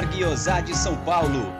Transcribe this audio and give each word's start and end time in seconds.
Melhor 0.00 0.06
guiosá 0.06 0.60
de 0.60 0.76
São 0.76 0.96
Paulo. 1.04 1.59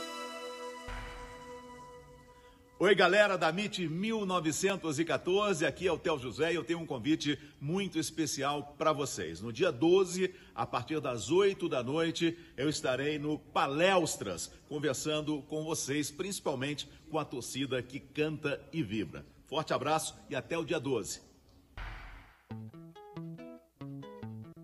Oi, 2.83 2.95
galera 2.95 3.37
da 3.37 3.49
MIT 3.49 3.87
1914, 3.87 5.63
aqui 5.67 5.87
é 5.87 5.91
o 5.91 5.99
Tel 5.99 6.17
José 6.17 6.51
e 6.51 6.55
eu 6.55 6.63
tenho 6.63 6.79
um 6.79 6.85
convite 6.87 7.37
muito 7.59 7.99
especial 7.99 8.73
para 8.75 8.91
vocês. 8.91 9.39
No 9.39 9.53
dia 9.53 9.71
12, 9.71 10.33
a 10.55 10.65
partir 10.65 10.99
das 10.99 11.29
8 11.29 11.69
da 11.69 11.83
noite, 11.83 12.35
eu 12.57 12.67
estarei 12.67 13.19
no 13.19 13.37
Palestras, 13.37 14.51
conversando 14.67 15.43
com 15.43 15.63
vocês, 15.63 16.09
principalmente 16.09 16.89
com 17.07 17.19
a 17.19 17.23
torcida 17.23 17.83
que 17.83 17.99
canta 17.99 18.59
e 18.73 18.81
vibra. 18.81 19.23
Forte 19.45 19.75
abraço 19.75 20.15
e 20.27 20.35
até 20.35 20.57
o 20.57 20.65
dia 20.65 20.79
12. 20.79 21.21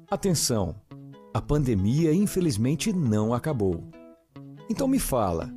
Atenção! 0.10 0.76
A 1.32 1.40
pandemia 1.40 2.12
infelizmente 2.16 2.92
não 2.92 3.32
acabou. 3.32 3.84
Então 4.68 4.88
me 4.88 4.98
fala. 4.98 5.57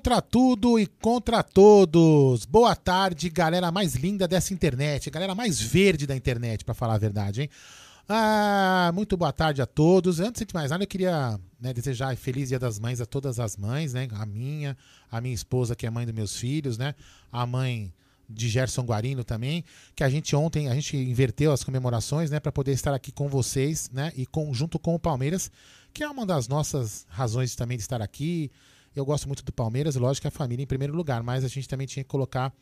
Contra 0.00 0.22
tudo 0.22 0.78
e 0.78 0.86
contra 0.86 1.42
todos. 1.42 2.46
Boa 2.46 2.74
tarde, 2.74 3.28
galera 3.28 3.70
mais 3.70 3.94
linda 3.96 4.26
dessa 4.26 4.54
internet, 4.54 5.10
galera 5.10 5.34
mais 5.34 5.60
verde 5.60 6.06
da 6.06 6.16
internet, 6.16 6.64
para 6.64 6.72
falar 6.72 6.94
a 6.94 6.98
verdade, 6.98 7.42
hein? 7.42 7.50
Ah, 8.08 8.90
muito 8.94 9.14
boa 9.14 9.30
tarde 9.30 9.60
a 9.60 9.66
todos. 9.66 10.18
Antes 10.18 10.46
de 10.46 10.54
mais 10.54 10.70
nada, 10.70 10.84
eu 10.84 10.88
queria 10.88 11.38
né, 11.60 11.74
desejar 11.74 12.16
feliz 12.16 12.48
Dia 12.48 12.58
das 12.58 12.78
Mães 12.78 12.98
a 13.02 13.04
todas 13.04 13.38
as 13.38 13.58
mães, 13.58 13.92
né? 13.92 14.08
A 14.12 14.24
minha, 14.24 14.74
a 15.10 15.20
minha 15.20 15.34
esposa, 15.34 15.76
que 15.76 15.86
é 15.86 15.90
mãe 15.90 16.06
dos 16.06 16.14
meus 16.14 16.34
filhos, 16.34 16.78
né? 16.78 16.94
A 17.30 17.44
mãe 17.44 17.92
de 18.26 18.48
Gerson 18.48 18.84
Guarino 18.84 19.22
também, 19.22 19.62
que 19.94 20.02
a 20.02 20.08
gente 20.08 20.34
ontem, 20.34 20.70
a 20.70 20.74
gente 20.74 20.96
inverteu 20.96 21.52
as 21.52 21.62
comemorações, 21.62 22.30
né, 22.30 22.40
para 22.40 22.50
poder 22.50 22.72
estar 22.72 22.94
aqui 22.94 23.12
com 23.12 23.28
vocês, 23.28 23.90
né, 23.92 24.12
e 24.16 24.24
com, 24.24 24.54
junto 24.54 24.78
com 24.78 24.94
o 24.94 25.00
Palmeiras, 25.00 25.50
que 25.92 26.04
é 26.04 26.08
uma 26.08 26.24
das 26.24 26.46
nossas 26.46 27.04
razões 27.08 27.56
também 27.56 27.76
de 27.76 27.82
estar 27.82 28.00
aqui, 28.00 28.48
eu 29.00 29.04
gosto 29.06 29.26
muito 29.26 29.44
do 29.44 29.52
Palmeiras, 29.52 29.96
lógico 29.96 30.22
que 30.22 30.28
a 30.28 30.30
família 30.30 30.62
em 30.62 30.66
primeiro 30.66 30.94
lugar, 30.94 31.22
mas 31.22 31.44
a 31.44 31.48
gente 31.48 31.68
também 31.68 31.86
tinha 31.86 32.04
que 32.04 32.08
colocar 32.10 32.52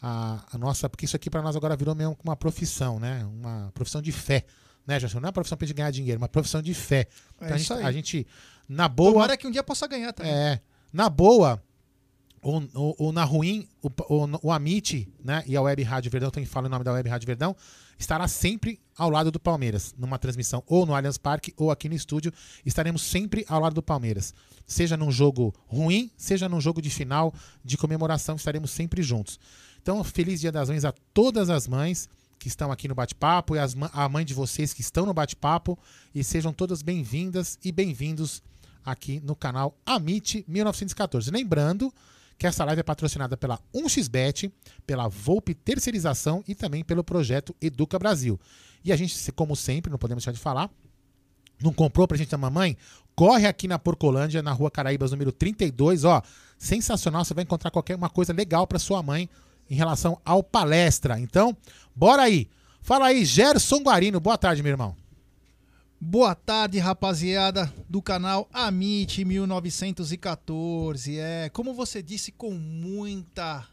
a, 0.00 0.44
a 0.52 0.58
nossa. 0.58 0.88
Porque 0.88 1.04
isso 1.04 1.16
aqui 1.16 1.28
para 1.28 1.42
nós 1.42 1.54
agora 1.56 1.76
virou 1.76 1.94
mesmo 1.94 2.16
uma 2.24 2.36
profissão, 2.36 2.98
né? 2.98 3.24
Uma 3.26 3.70
profissão 3.74 4.00
de 4.00 4.12
fé. 4.12 4.44
Né, 4.86 4.98
Gerson? 4.98 5.20
Não 5.20 5.26
é 5.26 5.28
uma 5.28 5.32
profissão 5.32 5.58
para 5.58 5.66
gente 5.66 5.76
ganhar 5.76 5.90
dinheiro, 5.90 6.16
é 6.16 6.22
uma 6.22 6.28
profissão 6.28 6.62
de 6.62 6.72
fé. 6.72 7.06
Então 7.36 7.48
É 7.48 7.52
a, 7.52 7.56
isso 7.56 7.74
gente, 7.74 7.82
aí. 7.82 7.84
a 7.86 7.92
gente, 7.92 8.26
na 8.68 8.88
boa. 8.88 9.12
Tomara 9.12 9.36
que 9.36 9.46
um 9.46 9.50
dia 9.50 9.62
possa 9.62 9.86
ganhar 9.86 10.12
também. 10.14 10.32
É, 10.32 10.60
na 10.92 11.10
boa, 11.10 11.62
ou, 12.40 12.62
ou- 12.74 12.96
ou 12.98 13.12
na 13.12 13.22
ruim, 13.24 13.68
o, 13.82 13.88
o, 13.88 14.46
o 14.48 14.50
Amit, 14.52 15.12
né, 15.22 15.42
e 15.46 15.56
a 15.56 15.60
Web 15.60 15.82
Rádio 15.82 16.10
Verdão, 16.10 16.30
também 16.30 16.46
falo 16.46 16.68
em 16.68 16.70
nome 16.70 16.84
da 16.84 16.92
Web 16.92 17.06
Rádio 17.08 17.26
Verdão, 17.26 17.54
estará 17.98 18.26
sempre 18.28 18.80
ao 18.98 19.08
lado 19.08 19.30
do 19.30 19.38
Palmeiras, 19.38 19.94
numa 19.96 20.18
transmissão 20.18 20.62
ou 20.66 20.84
no 20.84 20.94
Allianz 20.94 21.16
Parque 21.16 21.54
ou 21.56 21.70
aqui 21.70 21.88
no 21.88 21.94
estúdio, 21.94 22.32
estaremos 22.66 23.02
sempre 23.02 23.46
ao 23.48 23.60
lado 23.60 23.74
do 23.74 23.82
Palmeiras. 23.82 24.34
Seja 24.66 24.96
num 24.96 25.12
jogo 25.12 25.54
ruim, 25.68 26.10
seja 26.16 26.48
num 26.48 26.60
jogo 26.60 26.82
de 26.82 26.90
final, 26.90 27.32
de 27.64 27.78
comemoração, 27.78 28.34
estaremos 28.34 28.72
sempre 28.72 29.00
juntos. 29.00 29.38
Então, 29.80 30.02
feliz 30.02 30.40
Dia 30.40 30.50
das 30.50 30.68
Mães 30.68 30.84
a 30.84 30.92
todas 31.14 31.48
as 31.48 31.68
mães 31.68 32.08
que 32.38 32.48
estão 32.48 32.72
aqui 32.72 32.88
no 32.88 32.94
bate-papo 32.94 33.54
e 33.54 33.58
as, 33.58 33.76
a 33.92 34.08
mãe 34.08 34.24
de 34.24 34.34
vocês 34.34 34.72
que 34.72 34.80
estão 34.80 35.06
no 35.06 35.14
bate-papo 35.14 35.78
e 36.14 36.22
sejam 36.24 36.52
todas 36.52 36.82
bem-vindas 36.82 37.58
e 37.64 37.70
bem-vindos 37.70 38.42
aqui 38.84 39.20
no 39.20 39.36
canal 39.36 39.76
Amit 39.86 40.44
1914. 40.48 41.30
Lembrando 41.30 41.92
que 42.38 42.46
essa 42.46 42.64
live 42.64 42.80
é 42.80 42.84
patrocinada 42.84 43.36
pela 43.36 43.58
1xBet, 43.74 44.50
pela 44.86 45.08
Volpe 45.08 45.54
Terceirização 45.54 46.42
e 46.46 46.54
também 46.54 46.84
pelo 46.84 47.02
projeto 47.02 47.54
Educa 47.60 47.98
Brasil. 47.98 48.38
E 48.84 48.92
a 48.92 48.96
gente, 48.96 49.32
como 49.32 49.56
sempre, 49.56 49.90
não 49.90 49.98
podemos 49.98 50.22
deixar 50.22 50.32
de 50.32 50.38
falar, 50.38 50.70
não 51.60 51.72
comprou 51.72 52.06
pra 52.06 52.16
gente 52.16 52.30
da 52.30 52.38
mamãe? 52.38 52.76
Corre 53.16 53.46
aqui 53.46 53.66
na 53.66 53.78
Porcolândia, 53.78 54.40
na 54.40 54.52
rua 54.52 54.70
Caraíbas, 54.70 55.10
número 55.10 55.32
32, 55.32 56.04
ó. 56.04 56.22
Sensacional, 56.56 57.24
você 57.24 57.34
vai 57.34 57.42
encontrar 57.42 57.72
qualquer 57.72 57.96
uma 57.96 58.08
coisa 58.08 58.32
legal 58.32 58.66
pra 58.66 58.78
sua 58.78 59.02
mãe 59.02 59.28
em 59.68 59.74
relação 59.74 60.20
ao 60.24 60.42
palestra. 60.42 61.18
Então, 61.18 61.56
bora 61.94 62.22
aí. 62.22 62.48
Fala 62.80 63.06
aí, 63.06 63.24
Gerson 63.24 63.82
Guarino. 63.82 64.20
Boa 64.20 64.38
tarde, 64.38 64.62
meu 64.62 64.70
irmão. 64.70 64.94
Boa 66.00 66.32
tarde, 66.32 66.78
rapaziada 66.78 67.74
do 67.88 68.00
canal 68.00 68.48
Amit 68.52 69.24
1914. 69.24 71.18
É, 71.18 71.48
como 71.48 71.74
você 71.74 72.00
disse 72.00 72.30
com 72.30 72.52
muita 72.52 73.66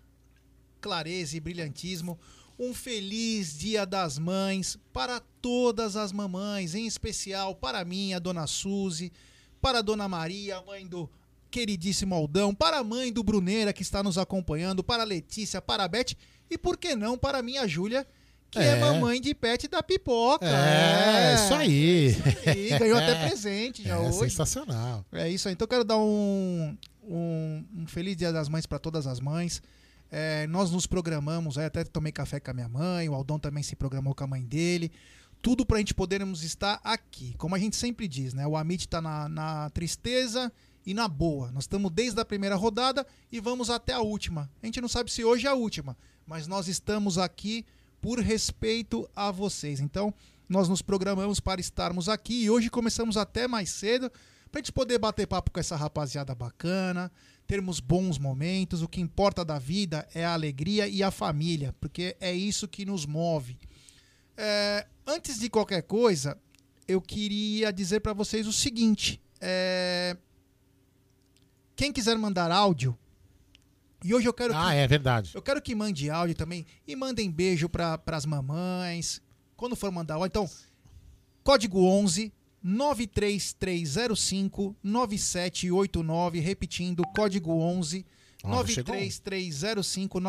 clareza 0.82 1.38
e 1.38 1.40
brilhantismo, 1.40 2.18
um 2.58 2.74
feliz 2.74 3.56
Dia 3.56 3.86
das 3.86 4.18
Mães 4.18 4.76
para 4.92 5.20
todas 5.40 5.96
as 5.96 6.12
mamães, 6.12 6.74
em 6.74 6.88
especial 6.88 7.54
para 7.54 7.86
mim, 7.86 8.16
a 8.16 8.20
dona 8.20 8.48
Suzy, 8.48 9.14
para 9.62 9.78
a 9.78 9.84
dona 9.84 10.10
Maria, 10.10 10.60
mãe 10.64 10.88
do 10.88 11.08
queridíssimo 11.52 12.16
Aldão, 12.16 12.56
para 12.56 12.80
a 12.80 12.84
mãe 12.84 13.14
do 13.14 13.24
Bruneira 13.24 13.72
que 13.72 13.84
está 13.84 14.02
nos 14.02 14.18
acompanhando, 14.18 14.84
para 14.84 15.04
a 15.04 15.06
Letícia, 15.06 15.62
para 15.62 15.84
a 15.84 15.88
Beth 15.88 16.16
e 16.50 16.58
por 16.58 16.76
que 16.76 16.96
não 16.96 17.20
para 17.20 17.38
a 17.38 17.44
minha 17.44 17.68
Júlia, 17.68 18.06
que 18.60 18.64
é, 18.66 18.78
É. 18.78 18.80
mamãe 18.80 19.20
de 19.22 19.34
pet 19.34 19.68
da 19.68 19.82
pipoca. 19.84 20.46
É, 20.46 21.36
isso 21.36 21.54
aí. 21.54 22.08
Isso 22.08 22.50
aí, 22.50 22.70
ganhou 22.80 22.98
até 22.98 23.16
presente 23.28 23.84
já 23.84 23.96
É 23.96 24.00
hoje. 24.00 24.18
sensacional. 24.20 25.06
É 25.12 25.30
isso 25.30 25.48
aí. 25.48 25.54
Então 25.54 25.66
eu 25.66 25.70
quero 25.70 25.84
dar 25.84 25.98
um, 25.98 26.78
um, 27.04 27.66
um 27.78 27.88
feliz 27.88 28.16
Dia 28.16 28.32
das 28.32 28.50
Mães 28.50 28.66
para 28.66 28.80
todas 28.80 29.08
as 29.08 29.20
mães. 29.20 29.62
É, 30.12 30.48
nós 30.48 30.72
nos 30.72 30.86
programamos, 30.86 31.58
aí 31.58 31.66
até 31.66 31.84
tomei 31.84 32.12
café 32.12 32.40
com 32.40 32.52
a 32.52 32.54
minha 32.54 32.70
mãe, 32.70 33.10
o 33.10 33.14
Aldão 33.14 33.40
também 33.40 33.64
se 33.64 33.76
programou 33.76 34.14
com 34.16 34.24
a 34.24 34.28
mãe 34.28 34.44
dele. 34.44 34.92
Tudo 35.42 35.66
para 35.66 35.78
a 35.78 35.80
gente 35.80 35.94
podermos 35.94 36.44
estar 36.44 36.80
aqui. 36.84 37.36
Como 37.38 37.54
a 37.54 37.60
gente 37.60 37.76
sempre 37.76 38.08
diz, 38.08 38.34
né? 38.34 38.48
O 38.48 38.56
Amit 38.56 38.86
está 38.86 39.02
na, 39.02 39.28
na 39.30 39.70
tristeza 39.72 40.52
e 40.86 40.94
na 40.94 41.08
boa. 41.08 41.52
Nós 41.52 41.64
estamos 41.66 41.92
desde 41.92 42.20
a 42.20 42.26
primeira 42.26 42.56
rodada 42.56 43.06
e 43.32 43.40
vamos 43.40 43.70
até 43.70 43.94
a 43.94 44.00
última. 44.00 44.50
A 44.62 44.66
gente 44.66 44.80
não 44.82 44.88
sabe 44.88 45.12
se 45.12 45.24
hoje 45.24 45.46
é 45.46 45.50
a 45.50 45.54
última, 45.54 45.98
mas 46.26 46.48
nós 46.48 46.68
estamos 46.68 47.18
aqui 47.18 47.66
por 48.06 48.20
respeito 48.20 49.10
a 49.16 49.32
vocês. 49.32 49.80
Então, 49.80 50.14
nós 50.48 50.70
nos 50.70 50.80
programamos 50.80 51.40
para 51.40 51.60
estarmos 51.60 52.08
aqui 52.08 52.44
e 52.44 52.50
hoje 52.52 52.70
começamos 52.70 53.18
até 53.18 53.48
mais 53.48 53.72
cedo 53.72 54.12
pra 54.52 54.60
gente 54.60 54.72
poder 54.72 55.00
bater 55.00 55.26
papo 55.26 55.50
com 55.50 55.60
essa 55.60 55.76
rapaziada 55.76 56.36
bacana, 56.36 57.12
termos 57.48 57.80
bons 57.80 58.20
momentos. 58.20 58.84
O 58.84 58.88
que 58.88 59.02
importa 59.02 59.44
da 59.44 59.58
vida 59.58 60.08
é 60.14 60.24
a 60.24 60.34
alegria 60.34 60.88
e 60.88 61.02
a 61.02 61.10
família, 61.10 61.74
porque 61.82 62.16
é 62.20 62.32
isso 62.32 62.68
que 62.68 62.86
nos 62.86 63.08
move. 63.08 63.58
É, 64.38 64.86
antes 65.08 65.40
de 65.40 65.50
qualquer 65.50 65.82
coisa, 65.82 66.38
eu 66.88 67.02
queria 67.02 67.74
dizer 67.74 68.02
pra 68.02 68.14
vocês 68.14 68.46
o 68.46 68.54
seguinte: 68.54 69.20
é, 69.42 70.16
quem 71.76 71.92
quiser 71.92 72.20
mandar 72.20 72.52
áudio, 72.52 72.96
e 74.08 74.14
hoje 74.14 74.28
eu 74.28 74.34
quero 74.34 74.54
que 74.54 74.60
Ah, 74.60 74.74
é 74.74 74.88
verdade. 74.88 75.32
eu 75.34 75.42
quero 75.42 75.62
que 75.62 75.74
mande 75.76 76.10
áudio 76.10 76.36
também 76.36 76.66
e 76.88 76.96
mandem 76.96 77.30
beijo 77.32 77.68
para 77.70 78.00
as 78.08 78.26
mamães. 78.26 79.22
Quando 79.56 79.76
for 79.76 79.92
mandar 79.92 80.16
áudio, 80.16 80.28
então, 80.28 80.50
código 81.44 81.84
11 81.86 82.34
93305 82.64 84.76
9789, 84.84 86.40
repetindo, 86.40 87.04
código 87.16 87.52
11 87.60 88.06
Ó, 88.44 88.64
já 88.64 88.68
chegou 88.74 88.96
um. 88.96 89.00
93305 89.00 89.80
Daqui 89.80 90.00
a 90.00 90.04
pouco 90.04 90.18
eu 90.18 90.22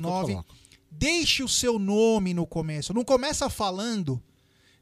9789. 0.00 0.32
coloco. 0.32 0.54
Deixe 0.90 1.42
o 1.42 1.48
seu 1.48 1.78
nome 1.78 2.34
no 2.34 2.46
começo. 2.46 2.92
Não 2.92 3.02
começa 3.04 3.48
falando. 3.48 4.22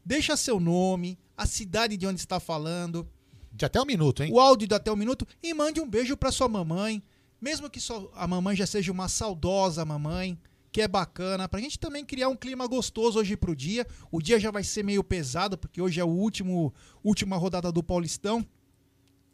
Deixa 0.03 0.35
seu 0.35 0.59
nome, 0.59 1.17
a 1.37 1.45
cidade 1.45 1.95
de 1.95 2.07
onde 2.07 2.19
está 2.19 2.39
falando, 2.39 3.07
De 3.53 3.65
até 3.65 3.79
um 3.79 3.85
minuto, 3.85 4.23
hein? 4.23 4.31
o 4.33 4.39
áudio 4.39 4.67
de 4.67 4.73
até 4.73 4.91
um 4.91 4.95
minuto 4.95 5.27
e 5.43 5.53
mande 5.53 5.79
um 5.79 5.87
beijo 5.87 6.17
pra 6.17 6.31
sua 6.31 6.49
mamãe. 6.49 7.03
Mesmo 7.41 7.69
que 7.69 7.79
só- 7.79 8.11
a 8.15 8.27
mamãe 8.27 8.55
já 8.55 8.67
seja 8.67 8.91
uma 8.91 9.09
saudosa 9.09 9.83
mamãe, 9.83 10.37
que 10.71 10.81
é 10.81 10.87
bacana, 10.87 11.49
pra 11.49 11.59
gente 11.59 11.79
também 11.79 12.05
criar 12.05 12.29
um 12.29 12.35
clima 12.35 12.67
gostoso 12.67 13.19
hoje 13.19 13.35
pro 13.35 13.55
dia. 13.55 13.85
O 14.11 14.21
dia 14.21 14.39
já 14.39 14.51
vai 14.51 14.63
ser 14.63 14.83
meio 14.83 15.03
pesado, 15.03 15.57
porque 15.57 15.81
hoje 15.81 15.99
é 15.99 16.03
o 16.03 16.07
último 16.07 16.73
última 17.03 17.35
rodada 17.35 17.71
do 17.71 17.81
Paulistão. 17.83 18.45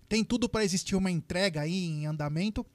Tem 0.07 0.23
tudo 0.23 0.47
pra 0.47 0.63
existir 0.63 0.95
uma 0.95 1.11
entrega 1.11 1.61
aí 1.61 1.85
em 1.85 2.05
andamento. 2.07 2.65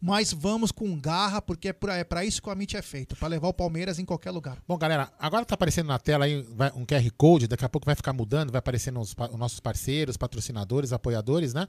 Mas 0.00 0.32
vamos 0.32 0.70
com 0.70 0.98
garra, 0.98 1.42
porque 1.42 1.68
é 1.68 1.72
pra, 1.72 1.98
é 1.98 2.26
isso 2.26 2.40
que 2.40 2.48
o 2.48 2.52
Amit 2.52 2.76
é 2.76 2.82
feito, 2.82 3.16
pra 3.16 3.28
levar 3.28 3.48
o 3.48 3.52
Palmeiras 3.52 3.98
em 3.98 4.04
qualquer 4.04 4.30
lugar. 4.30 4.58
Bom, 4.66 4.78
galera, 4.78 5.10
agora 5.18 5.44
tá 5.44 5.54
aparecendo 5.54 5.88
na 5.88 5.98
tela 5.98 6.24
aí 6.24 6.46
um 6.74 6.84
QR 6.84 7.10
Code, 7.16 7.48
daqui 7.48 7.64
a 7.64 7.68
pouco 7.68 7.84
vai 7.84 7.94
ficar 7.94 8.12
mudando, 8.12 8.50
vai 8.50 8.60
aparecendo 8.60 9.00
os, 9.00 9.14
os 9.30 9.38
nossos 9.38 9.60
parceiros, 9.60 10.16
patrocinadores, 10.16 10.92
apoiadores, 10.92 11.52
né? 11.52 11.66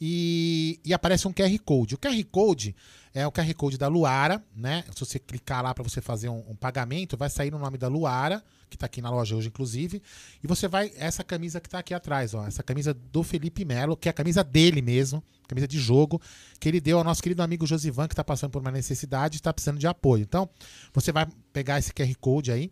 E, 0.00 0.80
e 0.84 0.92
aparece 0.92 1.28
um 1.28 1.32
QR 1.32 1.56
Code. 1.64 1.94
O 1.94 1.98
QR 1.98 2.24
Code 2.30 2.74
é 3.14 3.26
o 3.26 3.32
QR 3.32 3.52
Code 3.54 3.78
da 3.78 3.88
Luara, 3.88 4.42
né? 4.54 4.84
Se 4.94 5.00
você 5.00 5.18
clicar 5.18 5.62
lá 5.62 5.74
para 5.74 5.82
você 5.82 6.00
fazer 6.00 6.28
um, 6.28 6.44
um 6.48 6.54
pagamento, 6.54 7.16
vai 7.16 7.30
sair 7.30 7.50
no 7.50 7.58
nome 7.58 7.78
da 7.78 7.88
Luara, 7.88 8.42
que 8.68 8.76
tá 8.76 8.86
aqui 8.86 9.00
na 9.00 9.10
loja 9.10 9.34
hoje, 9.34 9.48
inclusive. 9.48 10.02
E 10.42 10.46
você 10.46 10.68
vai. 10.68 10.92
Essa 10.96 11.24
camisa 11.24 11.60
que 11.60 11.68
tá 11.68 11.78
aqui 11.78 11.94
atrás, 11.94 12.34
ó. 12.34 12.46
Essa 12.46 12.62
camisa 12.62 12.92
do 12.92 13.22
Felipe 13.22 13.64
Melo, 13.64 13.96
que 13.96 14.08
é 14.08 14.10
a 14.10 14.14
camisa 14.14 14.44
dele 14.44 14.82
mesmo, 14.82 15.22
camisa 15.46 15.66
de 15.66 15.78
jogo, 15.78 16.20
que 16.60 16.68
ele 16.68 16.80
deu 16.80 16.98
ao 16.98 17.04
nosso 17.04 17.22
querido 17.22 17.42
amigo 17.42 17.66
Josivan, 17.66 18.08
que 18.08 18.14
tá 18.14 18.24
passando 18.24 18.50
por 18.50 18.60
uma 18.60 18.70
necessidade 18.70 19.36
e 19.36 19.38
está 19.38 19.52
precisando 19.52 19.78
de 19.78 19.86
apoio. 19.86 20.22
Então, 20.22 20.48
você 20.92 21.10
vai 21.10 21.26
pegar 21.52 21.78
esse 21.78 21.92
QR 21.92 22.14
Code 22.20 22.52
aí, 22.52 22.70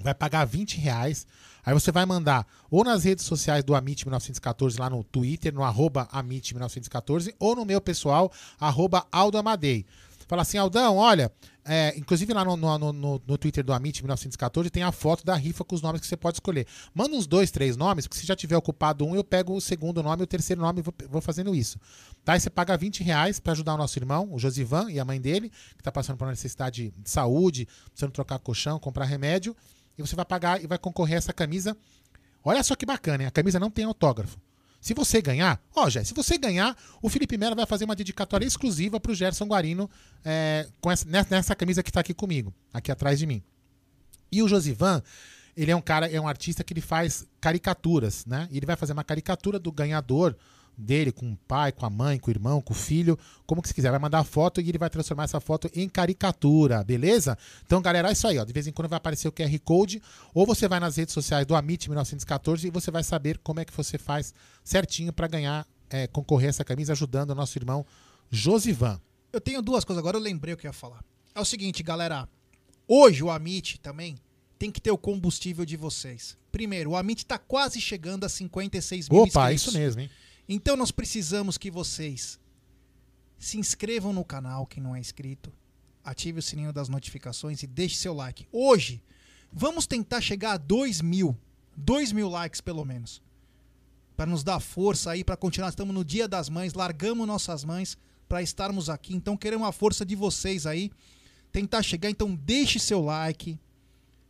vai 0.00 0.14
pagar 0.14 0.44
20 0.44 0.78
reais. 0.78 1.26
Aí 1.64 1.74
você 1.74 1.90
vai 1.92 2.06
mandar 2.06 2.46
ou 2.70 2.84
nas 2.84 3.04
redes 3.04 3.24
sociais 3.24 3.62
do 3.64 3.74
Amit 3.74 4.04
1914, 4.06 4.78
lá 4.78 4.88
no 4.88 5.02
Twitter, 5.04 5.52
no 5.52 5.62
arroba 5.62 6.08
Amit 6.12 6.54
1914, 6.54 7.34
ou 7.38 7.54
no 7.56 7.64
meu 7.64 7.80
pessoal, 7.80 8.30
arroba 8.58 9.06
Aldo 9.12 9.38
Amadei. 9.38 9.84
Fala 10.26 10.42
assim, 10.42 10.58
Aldão, 10.58 10.96
olha, 10.98 11.32
é, 11.64 11.94
inclusive 11.96 12.34
lá 12.34 12.44
no, 12.44 12.54
no, 12.54 12.78
no- 12.92 13.22
no 13.26 13.38
Twitter 13.38 13.64
do 13.64 13.72
Amit 13.72 14.02
1914 14.02 14.68
tem 14.68 14.82
a 14.82 14.92
foto 14.92 15.24
da 15.24 15.34
rifa 15.34 15.64
com 15.64 15.74
os 15.74 15.80
nomes 15.80 16.02
que 16.02 16.06
você 16.06 16.18
pode 16.18 16.36
escolher. 16.36 16.66
Manda 16.94 17.16
uns 17.16 17.26
dois, 17.26 17.50
três 17.50 17.78
nomes, 17.78 18.06
porque 18.06 18.20
se 18.20 18.26
já 18.26 18.36
tiver 18.36 18.54
ocupado 18.56 19.06
um, 19.06 19.14
eu 19.16 19.24
pego 19.24 19.54
o 19.54 19.60
segundo 19.60 20.02
nome 20.02 20.22
e 20.22 20.24
o 20.24 20.26
terceiro 20.26 20.60
nome 20.60 20.80
e 20.80 20.82
vou, 20.82 20.92
vou 21.08 21.22
fazendo 21.22 21.54
isso. 21.54 21.78
Tá? 22.26 22.34
Aí 22.34 22.40
você 22.40 22.50
paga 22.50 22.76
20 22.76 23.02
reais 23.02 23.40
pra 23.40 23.52
ajudar 23.52 23.72
o 23.72 23.78
nosso 23.78 23.98
irmão, 23.98 24.28
o 24.30 24.38
Josivan 24.38 24.90
e 24.90 25.00
a 25.00 25.04
mãe 25.04 25.18
dele, 25.18 25.50
que 25.78 25.82
tá 25.82 25.90
passando 25.90 26.18
por 26.18 26.26
uma 26.26 26.32
necessidade 26.32 26.92
de 26.94 27.08
saúde, 27.10 27.66
precisando 27.90 28.12
trocar 28.12 28.38
colchão, 28.38 28.78
comprar 28.78 29.06
remédio. 29.06 29.56
E 29.98 30.02
você 30.02 30.14
vai 30.14 30.24
pagar 30.24 30.62
e 30.62 30.66
vai 30.66 30.78
concorrer 30.78 31.16
a 31.16 31.18
essa 31.18 31.32
camisa. 31.32 31.76
Olha 32.44 32.62
só 32.62 32.74
que 32.74 32.86
bacana, 32.86 33.24
hein? 33.24 33.26
A 33.26 33.30
camisa 33.30 33.58
não 33.58 33.70
tem 33.70 33.84
autógrafo. 33.84 34.38
Se 34.80 34.94
você 34.94 35.20
ganhar, 35.20 35.60
ó, 35.74 35.90
Jé, 35.90 36.04
se 36.04 36.14
você 36.14 36.38
ganhar, 36.38 36.76
o 37.02 37.08
Felipe 37.08 37.36
Melo 37.36 37.56
vai 37.56 37.66
fazer 37.66 37.84
uma 37.84 37.96
dedicatória 37.96 38.46
exclusiva 38.46 39.00
pro 39.00 39.14
Gerson 39.14 39.46
Guarino 39.46 39.90
é, 40.24 40.68
com 40.80 40.90
essa, 40.90 41.04
nessa, 41.08 41.56
camisa 41.56 41.82
que 41.82 41.90
tá 41.90 42.00
aqui 42.00 42.14
comigo, 42.14 42.54
aqui 42.72 42.92
atrás 42.92 43.18
de 43.18 43.26
mim. 43.26 43.42
E 44.30 44.40
o 44.40 44.46
Josivan, 44.46 45.02
ele 45.56 45.72
é 45.72 45.76
um 45.76 45.80
cara, 45.80 46.08
é 46.08 46.20
um 46.20 46.28
artista 46.28 46.62
que 46.62 46.72
ele 46.72 46.80
faz 46.80 47.26
caricaturas, 47.40 48.24
né? 48.24 48.46
E 48.52 48.56
ele 48.56 48.66
vai 48.66 48.76
fazer 48.76 48.92
uma 48.92 49.02
caricatura 49.02 49.58
do 49.58 49.72
ganhador 49.72 50.36
dele 50.78 51.10
com 51.10 51.32
o 51.32 51.36
pai, 51.36 51.72
com 51.72 51.84
a 51.84 51.90
mãe, 51.90 52.18
com 52.18 52.30
o 52.30 52.32
irmão, 52.32 52.60
com 52.60 52.72
o 52.72 52.76
filho, 52.76 53.18
como 53.46 53.60
que 53.60 53.68
você 53.68 53.74
quiser. 53.74 53.90
Vai 53.90 53.98
mandar 53.98 54.20
a 54.20 54.24
foto 54.24 54.60
e 54.60 54.68
ele 54.68 54.78
vai 54.78 54.88
transformar 54.88 55.24
essa 55.24 55.40
foto 55.40 55.68
em 55.74 55.88
caricatura, 55.88 56.84
beleza? 56.84 57.36
Então, 57.66 57.82
galera, 57.82 58.08
é 58.08 58.12
isso 58.12 58.26
aí, 58.28 58.38
ó. 58.38 58.44
De 58.44 58.52
vez 58.52 58.66
em 58.66 58.72
quando 58.72 58.88
vai 58.88 58.96
aparecer 58.96 59.26
o 59.26 59.32
QR 59.32 59.58
Code, 59.64 60.00
ou 60.32 60.46
você 60.46 60.68
vai 60.68 60.78
nas 60.78 60.96
redes 60.96 61.12
sociais 61.12 61.44
do 61.44 61.56
Amit 61.56 61.88
1914 61.88 62.68
e 62.68 62.70
você 62.70 62.90
vai 62.90 63.02
saber 63.02 63.38
como 63.38 63.60
é 63.60 63.64
que 63.64 63.76
você 63.76 63.98
faz 63.98 64.32
certinho 64.62 65.12
para 65.12 65.26
ganhar, 65.26 65.66
é, 65.90 66.06
concorrer 66.06 66.46
a 66.46 66.50
essa 66.50 66.64
camisa, 66.64 66.92
ajudando 66.92 67.30
o 67.30 67.34
nosso 67.34 67.58
irmão 67.58 67.84
Josivan. 68.30 69.00
Eu 69.32 69.40
tenho 69.40 69.60
duas 69.60 69.84
coisas 69.84 69.98
agora, 70.00 70.16
eu 70.16 70.22
lembrei 70.22 70.54
o 70.54 70.56
que 70.56 70.66
eu 70.66 70.68
ia 70.68 70.72
falar. 70.72 71.04
É 71.34 71.40
o 71.40 71.44
seguinte, 71.44 71.82
galera. 71.82 72.28
Hoje 72.86 73.22
o 73.22 73.30
Amit 73.30 73.78
também 73.80 74.16
tem 74.58 74.70
que 74.70 74.80
ter 74.80 74.90
o 74.90 74.98
combustível 74.98 75.64
de 75.64 75.76
vocês. 75.76 76.36
Primeiro, 76.50 76.90
o 76.90 76.96
Amit 76.96 77.24
tá 77.24 77.38
quase 77.38 77.80
chegando 77.80 78.24
a 78.24 78.28
56 78.28 79.08
mil 79.08 79.22
Opa, 79.22 79.52
inscritos. 79.52 79.74
isso 79.74 79.78
mesmo, 79.78 80.00
hein? 80.00 80.10
Então 80.48 80.76
nós 80.76 80.90
precisamos 80.90 81.58
que 81.58 81.70
vocês 81.70 82.40
se 83.38 83.58
inscrevam 83.58 84.12
no 84.12 84.24
canal, 84.24 84.66
quem 84.66 84.82
não 84.82 84.96
é 84.96 84.98
inscrito, 84.98 85.52
ative 86.02 86.38
o 86.38 86.42
sininho 86.42 86.72
das 86.72 86.88
notificações 86.88 87.62
e 87.62 87.66
deixe 87.66 87.96
seu 87.96 88.14
like. 88.14 88.48
Hoje, 88.50 89.02
vamos 89.52 89.86
tentar 89.86 90.20
chegar 90.20 90.52
a 90.52 90.56
2 90.56 91.02
mil. 91.02 91.36
2 91.76 92.12
mil 92.12 92.28
likes 92.28 92.60
pelo 92.60 92.84
menos. 92.84 93.22
Para 94.16 94.30
nos 94.30 94.42
dar 94.42 94.58
força 94.58 95.10
aí, 95.10 95.22
para 95.22 95.36
continuar. 95.36 95.68
Estamos 95.68 95.94
no 95.94 96.04
Dia 96.04 96.26
das 96.26 96.48
Mães, 96.48 96.72
largamos 96.72 97.26
nossas 97.26 97.62
mães 97.62 97.96
para 98.28 98.42
estarmos 98.42 98.88
aqui. 98.90 99.14
Então 99.14 99.36
queremos 99.36 99.68
a 99.68 99.72
força 99.72 100.04
de 100.04 100.16
vocês 100.16 100.66
aí. 100.66 100.90
Tentar 101.52 101.82
chegar, 101.82 102.10
então 102.10 102.34
deixe 102.34 102.78
seu 102.78 103.00
like, 103.00 103.58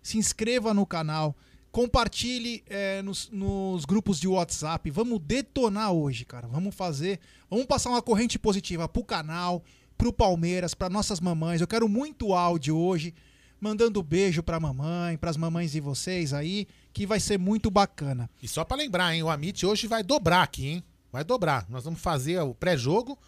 se 0.03 0.19
inscreva 0.19 0.73
no 0.73 0.87
canal, 0.87 1.35
compartilhe 1.71 2.63
é, 2.67 3.03
nos, 3.03 3.29
nos 3.31 3.85
grupos 3.85 4.19
de 4.19 4.27
WhatsApp. 4.27 4.91
Vamos 4.91 5.21
detonar 5.21 5.93
hoje, 5.93 6.25
cara. 6.25 6.49
Vamos 6.49 6.75
fazer, 6.75 7.21
vamos 7.51 7.67
passar 7.67 7.91
uma 7.91 8.03
corrente 8.03 8.39
positiva 8.39 8.89
pro 8.89 9.05
canal, 9.05 9.63
pro 9.97 10.13
Palmeiras, 10.13 10.75
para 10.75 10.89
nossas 10.89 11.21
mamães. 11.21 11.61
Eu 11.61 11.67
quero 11.67 11.89
muito 11.89 12.33
áudio 12.33 12.77
hoje, 12.77 13.15
mandando 13.61 14.03
beijo 14.03 14.43
pra 14.43 14.61
mamãe, 14.61 15.17
pras 15.17 15.37
mamães 15.37 15.73
de 15.73 15.81
vocês 15.81 16.33
aí, 16.33 16.67
que 16.93 17.07
vai 17.07 17.21
ser 17.21 17.39
muito 17.39 17.71
bacana. 17.71 18.31
E 18.43 18.49
só 18.49 18.65
pra 18.65 18.77
lembrar, 18.77 19.15
hein? 19.15 19.23
O 19.23 19.29
Amit 19.29 19.65
hoje 19.67 19.87
vai 19.87 20.03
dobrar 20.03 20.43
aqui, 20.43 20.67
hein? 20.67 20.85
Vai 21.13 21.25
dobrar. 21.25 21.67
Nós 21.69 21.85
vamos 21.85 22.01
fazer 22.01 22.41
o 22.41 22.55
pré-jogo. 22.55 23.19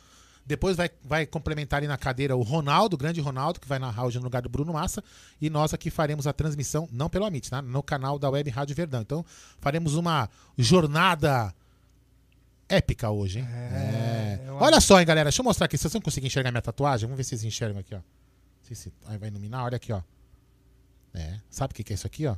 Depois 0.44 0.76
vai, 0.76 0.90
vai 1.04 1.26
complementar 1.26 1.78
ali 1.78 1.86
na 1.86 1.96
cadeira 1.96 2.36
o 2.36 2.42
Ronaldo, 2.42 2.94
o 2.94 2.98
grande 2.98 3.20
Ronaldo, 3.20 3.60
que 3.60 3.68
vai 3.68 3.78
narrar 3.78 4.06
hoje 4.06 4.18
no 4.18 4.24
lugar 4.24 4.42
do 4.42 4.48
Bruno 4.48 4.72
Massa. 4.72 5.02
E 5.40 5.48
nós 5.48 5.72
aqui 5.72 5.90
faremos 5.90 6.26
a 6.26 6.32
transmissão, 6.32 6.88
não 6.90 7.08
pelo 7.08 7.24
Amit, 7.24 7.52
né? 7.52 7.60
no 7.60 7.82
canal 7.82 8.18
da 8.18 8.28
Web 8.28 8.50
Rádio 8.50 8.74
Verdão. 8.74 9.02
Então 9.02 9.24
faremos 9.60 9.94
uma 9.94 10.28
jornada 10.58 11.54
épica 12.68 13.10
hoje, 13.10 13.40
hein? 13.40 13.46
É. 13.48 14.40
eu 14.46 14.54
Olha 14.56 14.80
só, 14.80 15.00
hein, 15.00 15.06
galera. 15.06 15.28
Deixa 15.28 15.40
eu 15.40 15.44
mostrar 15.44 15.66
aqui. 15.66 15.76
Vocês 15.76 15.92
vão 15.92 16.02
conseguir 16.02 16.26
enxergar 16.26 16.50
minha 16.50 16.62
tatuagem? 16.62 17.06
Vamos 17.06 17.16
ver 17.16 17.24
se 17.24 17.30
vocês 17.30 17.44
enxergam 17.44 17.80
aqui, 17.80 17.94
ó. 17.94 18.00
Se 18.62 18.92
aí 19.06 19.18
vai 19.18 19.28
iluminar. 19.28 19.64
Olha 19.64 19.76
aqui, 19.76 19.92
ó. 19.92 20.02
É. 21.12 21.40
Sabe 21.50 21.72
o 21.72 21.74
que 21.74 21.82
que 21.82 21.92
é 21.92 21.94
isso 21.94 22.06
aqui, 22.06 22.26
ó? 22.26 22.36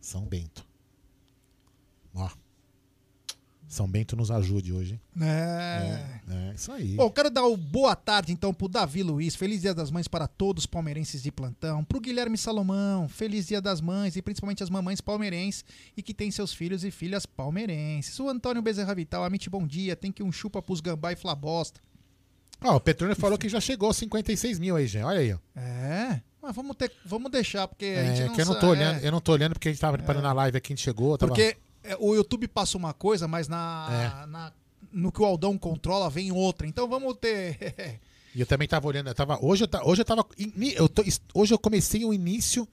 São 0.00 0.22
Bento. 0.22 0.66
Ó. 2.14 2.28
São 3.68 3.88
Bento 3.88 4.14
nos 4.14 4.30
ajude 4.30 4.72
hoje. 4.72 4.92
hein? 4.92 5.00
É. 5.26 6.20
É, 6.28 6.54
isso 6.54 6.70
aí. 6.70 6.94
Bom, 6.94 7.10
quero 7.10 7.28
dar 7.28 7.44
o 7.46 7.56
boa 7.56 7.96
tarde 7.96 8.32
então 8.32 8.54
pro 8.54 8.68
Davi 8.68 9.02
Luiz. 9.02 9.34
Feliz 9.34 9.60
Dia 9.60 9.74
das 9.74 9.90
Mães 9.90 10.06
para 10.06 10.28
todos 10.28 10.62
os 10.62 10.66
palmeirenses 10.66 11.22
de 11.22 11.32
plantão. 11.32 11.82
Pro 11.84 12.00
Guilherme 12.00 12.38
Salomão. 12.38 13.08
Feliz 13.08 13.46
Dia 13.48 13.60
das 13.60 13.80
Mães 13.80 14.14
e 14.16 14.22
principalmente 14.22 14.62
as 14.62 14.70
mamães 14.70 15.00
palmeirenses 15.00 15.64
e 15.96 16.02
que 16.02 16.14
têm 16.14 16.30
seus 16.30 16.52
filhos 16.52 16.84
e 16.84 16.90
filhas 16.90 17.26
palmeirenses. 17.26 18.18
O 18.20 18.28
Antônio 18.28 18.62
Bezerra 18.62 18.94
Vital. 18.94 19.24
Amite, 19.24 19.50
bom 19.50 19.66
dia. 19.66 19.96
Tem 19.96 20.12
que 20.12 20.22
um 20.22 20.30
chupa 20.30 20.62
pros 20.62 20.80
gambá 20.80 21.12
e 21.12 21.16
flabosta. 21.16 21.80
Ó, 22.62 22.76
o 22.76 22.80
Petrônio 22.80 23.16
falou 23.16 23.36
que 23.36 23.48
já 23.48 23.60
chegou 23.60 23.88
aos 23.88 23.96
56 23.96 24.58
mil 24.58 24.76
aí, 24.76 24.86
gente. 24.86 25.04
Olha 25.04 25.18
aí, 25.20 25.32
ó. 25.32 25.38
É. 25.60 26.22
Mas 26.40 26.54
vamos, 26.54 26.76
ter, 26.76 26.92
vamos 27.04 27.30
deixar, 27.32 27.66
porque 27.66 27.84
a 27.84 28.04
gente 28.04 28.22
É, 28.22 28.26
não 28.26 28.34
que 28.34 28.40
eu 28.40 28.46
não 28.46 28.54
tô 28.60 28.66
é. 28.66 28.70
olhando, 28.70 29.04
eu 29.04 29.12
não 29.12 29.20
tô 29.20 29.32
olhando 29.32 29.52
porque 29.54 29.68
a 29.68 29.72
gente 29.72 29.80
tava 29.80 29.98
preparando 29.98 30.26
a 30.26 30.32
live 30.32 30.56
aqui, 30.56 30.72
a 30.72 30.76
gente 30.76 30.84
chegou. 30.84 31.18
Tava... 31.18 31.32
Porque 31.32 31.56
é, 31.92 31.96
o 31.98 32.14
YouTube 32.14 32.46
passa 32.48 32.76
uma 32.76 32.92
coisa, 32.92 33.26
mas 33.28 33.48
na, 33.48 34.22
É. 34.24 34.26
na- 34.26 34.52
no 34.92 35.10
que 35.12 35.20
o 35.20 35.24
Aldão 35.24 35.56
controla 35.58 36.08
vem 36.10 36.32
outra. 36.32 36.66
Então 36.66 36.88
vamos 36.88 37.14
ter. 37.20 37.56
E 38.36 38.40
eu 38.40 38.46
também 38.46 38.68
tava 38.68 38.86
olhando, 38.86 39.08
eu 39.08 39.14
tava, 39.14 39.38
hoje, 39.42 39.64
eu 39.64 39.80
hoje 39.88 40.02
eu 40.02 40.04
tava. 40.04 40.22
Eu 40.74 40.88
tô- 40.90 41.02
hoje 41.32 41.54
eu 41.54 41.58
comecei 41.58 42.04
o 42.04 42.12
início 42.12 42.68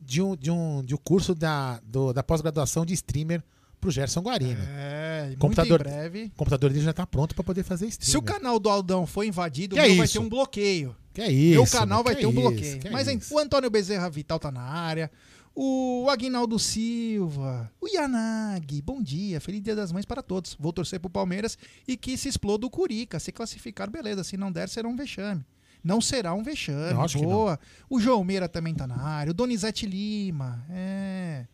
de 0.00 0.20
um, 0.20 0.34
de 0.34 0.50
um, 0.50 0.82
de 0.82 0.92
um 0.92 0.98
curso 0.98 1.36
da, 1.36 1.78
do- 1.84 2.12
da 2.12 2.20
pós-graduação 2.20 2.84
de 2.84 2.94
streamer 2.94 3.40
pro 3.80 3.92
Gerson 3.92 4.22
Guarino. 4.22 4.58
é, 4.60 5.36
Computador- 5.38 5.78
muito 5.84 5.88
em 5.92 5.96
breve. 5.96 6.24
O 6.34 6.38
computador 6.38 6.70
dele 6.72 6.84
já 6.84 6.92
tá 6.92 7.06
pronto 7.06 7.32
pra 7.32 7.44
poder 7.44 7.62
fazer 7.62 7.86
streamer. 7.86 8.10
Se 8.10 8.16
o 8.18 8.22
canal 8.22 8.58
do 8.58 8.68
Aldão 8.68 9.06
for 9.06 9.22
invadido, 9.22 9.76
Que 9.76 9.82
o 9.82 9.84
é 9.84 9.94
vai 9.94 10.08
ter 10.08 10.18
um 10.18 10.28
bloqueio. 10.28 10.96
Que 11.12 11.20
é 11.22 11.30
isso? 11.30 11.52
meu 11.62 11.66
canal 11.68 12.02
vai 12.02 12.16
que 12.16 12.22
ter 12.22 12.26
um 12.26 12.30
isso, 12.32 12.40
bloqueio. 12.40 12.78
que 12.80 12.88
é 12.88 12.90
Mas 12.90 13.06
isso. 13.06 13.32
o 13.32 13.38
Antônio 13.38 13.70
Bezerra 13.70 14.10
Vital 14.10 14.40
tá 14.40 14.50
na 14.50 14.62
área. 14.62 15.08
O 15.56 16.08
Aguinaldo 16.10 16.58
Silva, 16.58 17.70
o 17.80 17.86
Yanagi, 17.86 18.82
bom 18.82 19.00
dia, 19.00 19.40
feliz 19.40 19.62
dia 19.62 19.76
das 19.76 19.92
mães 19.92 20.04
para 20.04 20.20
todos. 20.20 20.56
Vou 20.58 20.72
torcer 20.72 20.98
pro 20.98 21.08
Palmeiras 21.08 21.56
e 21.86 21.96
que 21.96 22.16
se 22.16 22.28
exploda 22.28 22.66
o 22.66 22.70
Curica. 22.70 23.20
Se 23.20 23.30
classificar, 23.30 23.88
beleza. 23.88 24.24
Se 24.24 24.36
não 24.36 24.50
der, 24.50 24.68
será 24.68 24.88
um 24.88 24.96
vexame. 24.96 25.46
Não 25.82 26.00
será 26.00 26.34
um 26.34 26.42
vexame. 26.42 26.94
Boa. 27.22 27.60
O 27.88 28.00
João 28.00 28.24
Meira 28.24 28.48
também 28.48 28.74
tá 28.74 28.84
na 28.84 29.00
área. 29.00 29.30
O 29.30 29.34
Donizete 29.34 29.86
Lima. 29.86 30.66
É. 30.70 31.46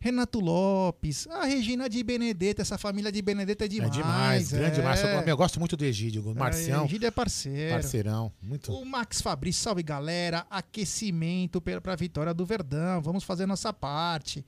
Renato 0.00 0.40
Lopes. 0.40 1.26
A 1.28 1.44
Regina 1.44 1.88
de 1.88 2.02
Benedetta. 2.02 2.62
Essa 2.62 2.78
família 2.78 3.12
de 3.12 3.20
Benedetta 3.20 3.66
é 3.66 3.68
demais. 3.68 3.90
é 3.94 3.96
demais, 4.02 4.50
grande 4.52 4.72
é. 4.72 4.74
demais. 4.76 5.00
Eu, 5.02 5.08
eu 5.08 5.36
gosto 5.36 5.58
muito 5.60 5.76
do 5.76 5.84
Egídio, 5.84 6.26
o 6.26 6.34
Marcião, 6.34 6.82
É, 6.82 6.84
Egídio 6.86 7.06
é 7.06 7.10
parceiro. 7.10 7.74
parceirão. 7.74 8.32
Muito. 8.42 8.72
O 8.72 8.84
Max 8.84 9.20
Fabrício, 9.20 9.62
salve 9.62 9.82
galera. 9.82 10.46
Aquecimento 10.50 11.60
para 11.60 11.92
a 11.92 11.96
vitória 11.96 12.32
do 12.32 12.46
Verdão. 12.46 13.02
Vamos 13.02 13.24
fazer 13.24 13.44
nossa 13.46 13.72
parte. 13.72 14.44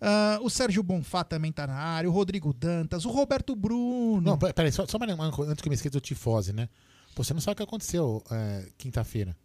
Ah, 0.00 0.38
o 0.42 0.50
Sérgio 0.50 0.82
Bonfá 0.82 1.22
também 1.22 1.52
tá 1.52 1.66
na 1.66 1.74
área. 1.76 2.10
O 2.10 2.12
Rodrigo 2.12 2.52
Dantas. 2.52 3.04
O 3.04 3.10
Roberto 3.10 3.54
Bruno. 3.54 4.20
Não, 4.20 4.38
pe- 4.38 4.52
peraí, 4.52 4.72
só, 4.72 4.84
só 4.86 4.96
uma 4.96 5.06
antes 5.06 5.62
que 5.62 5.68
eu 5.68 5.70
me 5.70 5.74
esqueça 5.76 5.92
do 5.92 6.00
tifose, 6.00 6.52
né? 6.52 6.68
Pô, 7.14 7.22
você 7.22 7.32
não 7.32 7.40
sabe 7.40 7.52
o 7.54 7.56
que 7.56 7.62
aconteceu 7.62 8.22
é, 8.30 8.66
quinta-feira. 8.76 9.36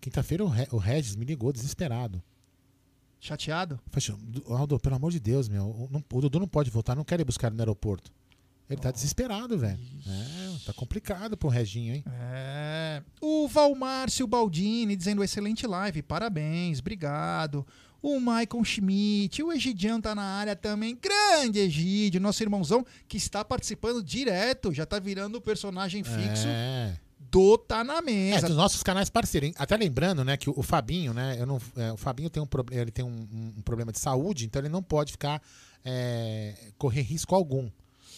Quinta-feira 0.00 0.44
o, 0.44 0.48
Re- 0.48 0.68
o 0.70 0.76
Regis 0.76 1.16
me 1.16 1.24
ligou 1.24 1.52
desesperado. 1.52 2.22
Chateado? 3.20 3.80
Aldo, 4.48 4.78
pelo 4.78 4.94
amor 4.94 5.10
de 5.10 5.18
Deus, 5.20 5.48
meu, 5.48 5.90
o, 6.12 6.20
Dudu 6.20 6.38
não 6.38 6.48
pode 6.48 6.70
voltar, 6.70 6.94
não 6.94 7.04
quer 7.04 7.18
ir 7.20 7.24
buscar 7.24 7.50
no 7.50 7.60
aeroporto. 7.60 8.12
Ele 8.70 8.80
tá 8.80 8.90
desesperado, 8.90 9.56
velho. 9.56 9.78
É, 10.06 10.66
tá 10.66 10.74
complicado 10.74 11.36
pro 11.38 11.48
Reginho, 11.48 11.94
hein? 11.94 12.04
É. 12.06 13.02
O 13.20 13.48
Valmárcio 13.48 14.26
Baldini 14.26 14.94
dizendo 14.94 15.24
excelente 15.24 15.66
live. 15.66 16.02
Parabéns, 16.02 16.78
obrigado. 16.78 17.66
O 18.02 18.20
Maicon 18.20 18.62
Schmidt, 18.62 19.42
o 19.42 19.52
Egidião 19.52 20.00
tá 20.00 20.14
na 20.14 20.22
área 20.22 20.54
também. 20.54 20.96
Grande 20.96 21.58
Egídio, 21.58 22.20
nosso 22.20 22.42
irmãozão, 22.42 22.84
que 23.08 23.16
está 23.16 23.42
participando 23.44 24.02
direto, 24.02 24.72
já 24.72 24.84
tá 24.84 24.98
virando 24.98 25.38
o 25.38 25.40
personagem 25.40 26.04
fixo 26.04 26.46
É. 26.46 26.94
do 27.30 27.58
Tá 27.58 27.82
na 27.84 27.98
É, 27.98 28.02
Mesa. 28.02 28.46
dos 28.48 28.56
nossos 28.56 28.82
canais 28.82 29.08
parceiros. 29.10 29.48
hein? 29.48 29.54
Até 29.58 29.76
lembrando, 29.76 30.24
né, 30.24 30.36
que 30.36 30.48
o, 30.50 30.54
o 30.56 30.62
Fabinho, 30.62 31.12
né, 31.12 31.36
eu 31.38 31.46
não, 31.46 31.60
é, 31.76 31.92
o 31.92 31.96
Fabinho 31.96 32.30
tem, 32.30 32.42
um, 32.42 32.46
ele 32.70 32.90
tem 32.90 33.04
um, 33.04 33.08
um- 33.08 33.54
um 33.58 33.62
problema 33.62 33.92
de 33.92 33.98
saúde, 33.98 34.44
então 34.46 34.60
ele 34.60 34.68
não 34.68 34.82
pode 34.82 35.12
ficar 35.12 35.42
é, 35.84 36.54
correr 36.76 37.02
risco 37.02 37.34
algum, 37.34 37.70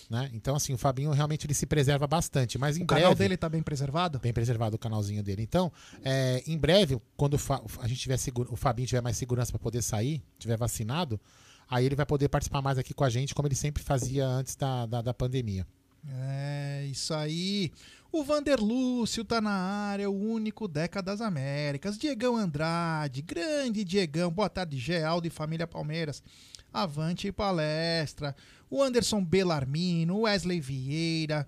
né? 0.09 0.31
Então 0.33 0.57
assim, 0.57 0.73
o 0.73 0.79
Fabinho 0.79 1.11
realmente 1.13 1.47
ele 1.47 1.55
se 1.55 1.67
preserva 1.67 2.07
bastante, 2.07 2.59
mas 2.59 2.77
em 2.77 2.83
o 2.83 2.85
breve 2.87 3.03
canal 3.03 3.15
dele 3.15 3.37
tá 3.37 3.49
bem 3.49 3.63
preservado? 3.63 4.19
bem 4.19 4.33
preservado 4.33 4.77
o 4.77 4.79
canalzinho 4.79 5.23
dele. 5.23 5.43
Então, 5.43 5.71
é, 6.05 6.43
em 6.47 6.59
breve, 6.59 7.01
quando 7.17 7.37
a 7.81 7.87
gente 7.87 8.01
tiver 8.01 8.17
seguro, 8.17 8.53
o 8.53 8.57
Fabinho 8.57 8.89
tiver 8.89 9.03
mais 9.03 9.17
segurança 9.17 9.53
para 9.53 9.61
poder 9.61 9.83
sair, 9.83 10.23
tiver 10.39 10.57
vacinado, 10.57 11.21
aí 11.69 11.85
ele 11.87 11.95
vai 11.95 12.07
poder 12.07 12.29
participar 12.29 12.61
mais 12.63 12.79
aqui 12.79 12.93
com 12.95 13.05
a 13.05 13.11
gente, 13.11 13.35
como 13.35 13.47
ele 13.47 13.55
sempre 13.55 13.83
fazia 13.83 14.27
antes 14.27 14.57
da, 14.57 14.87
da, 14.87 15.03
da 15.03 15.15
pandemia. 15.15 15.67
É, 16.09 16.87
isso 16.91 17.13
aí. 17.15 17.71
O 18.13 18.25
Vander 18.25 18.61
Lúcio 18.61 19.25
tá 19.25 19.41
na 19.41 19.53
área, 19.53 20.11
o 20.11 20.33
único 20.33 20.67
Deca 20.67 21.01
das 21.01 21.21
Américas. 21.21 21.97
Diegão 21.97 22.37
Andrade, 22.37 23.23
grande 23.23 23.85
Diegão. 23.85 24.33
Boa 24.33 24.49
tarde, 24.49 24.77
Geraldo 24.79 25.29
e 25.29 25.31
família 25.31 25.65
Palmeiras. 25.65 26.21
Avante 26.73 27.31
palestra. 27.31 28.35
O 28.69 28.83
Anderson 28.83 29.25
Belarmino, 29.25 30.23
Wesley 30.23 30.61
Vieira. 30.61 31.47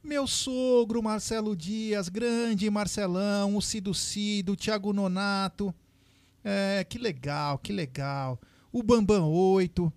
Meu 0.00 0.28
sogro, 0.28 1.02
Marcelo 1.02 1.56
Dias, 1.56 2.08
grande 2.08 2.70
Marcelão, 2.70 3.56
o 3.56 3.60
Cido 3.60 3.92
Cido, 3.92 4.52
o 4.52 4.56
Thiago 4.56 4.92
Nonato. 4.92 5.74
É, 6.44 6.86
que 6.88 6.96
legal, 6.96 7.58
que 7.58 7.72
legal. 7.72 8.40
O 8.70 8.84
Bambam 8.84 9.28
8, 9.28 9.92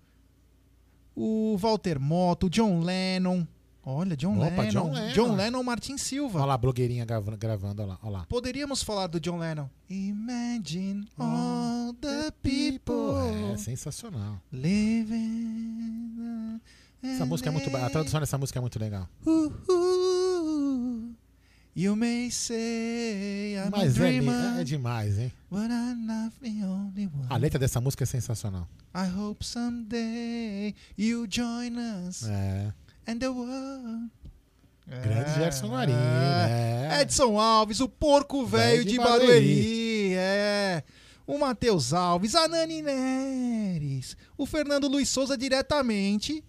o 1.14 1.56
Walter 1.56 2.00
Moto, 2.00 2.46
o 2.46 2.50
John 2.50 2.80
Lennon. 2.80 3.46
Olha, 3.84 4.16
John 4.16 4.36
Opa, 4.38 4.62
Lennon. 4.62 4.70
John 4.70 4.92
Lennon. 4.92 5.12
John 5.12 5.34
Lennon 5.36 5.62
Martin 5.64 5.98
Silva. 5.98 6.38
Olha 6.38 6.46
lá 6.46 6.54
a 6.54 6.58
blogueirinha 6.58 7.04
grava- 7.04 7.36
gravando, 7.36 7.82
olha 7.82 7.92
lá. 7.92 7.98
Olha 8.02 8.12
lá. 8.18 8.26
Poderíamos 8.26 8.82
falar 8.82 9.08
do 9.08 9.18
John 9.18 9.38
Lennon. 9.38 9.68
Imagine 9.90 11.08
all 11.18 11.92
the 11.94 12.30
people 12.42 13.52
É 13.52 13.56
sensacional. 13.56 14.40
living. 14.52 16.60
Essa 17.02 17.26
música 17.26 17.48
é 17.48 17.52
muito 17.52 17.76
A 17.76 17.90
tradução 17.90 18.20
dessa 18.20 18.38
música 18.38 18.58
é 18.58 18.60
muito 18.60 18.78
legal. 18.78 19.08
Uh, 19.26 19.52
uh, 19.68 21.12
you 21.74 21.96
may 21.96 22.30
say 22.30 23.56
I'm 23.56 23.66
a 23.66 23.70
Mas 23.70 23.96
é, 23.96 23.98
dreamer, 23.98 24.52
me- 24.54 24.60
é 24.60 24.64
demais, 24.64 25.18
hein? 25.18 25.32
but 25.50 25.68
I'm 25.70 26.06
not 26.06 26.32
the 26.40 26.64
only 26.64 27.06
one. 27.06 27.26
A 27.28 27.36
letra 27.36 27.58
dessa 27.58 27.80
música 27.80 28.04
é 28.04 28.06
sensacional. 28.06 28.68
I 28.94 29.08
hope 29.08 29.44
someday 29.44 30.74
you 30.96 31.26
join 31.28 31.72
us 32.08 32.22
É. 32.28 32.72
and 33.06 33.18
the 33.18 33.28
world. 33.28 34.10
Grande 34.86 35.30
É, 35.30 35.34
Gerson 35.34 35.68
Guarino. 35.68 35.98
é. 35.98 36.88
É. 36.92 37.00
Edson 37.02 37.38
Alves, 37.38 37.80
o 37.80 37.88
porco 37.88 38.44
velho 38.44 38.84
de 38.84 38.90
de 38.92 38.96
Barueri. 38.98 40.12
É. 40.14 40.82
O 41.26 41.38
Matheus 41.38 41.92
Alves, 41.92 42.34
a 42.34 42.46
Nani 42.48 42.82
Neres. 42.82 44.16
O 44.36 44.44
Fernando 44.44 44.88
Luiz 44.88 45.08
Souza 45.08 45.38
diretamente 45.38 46.44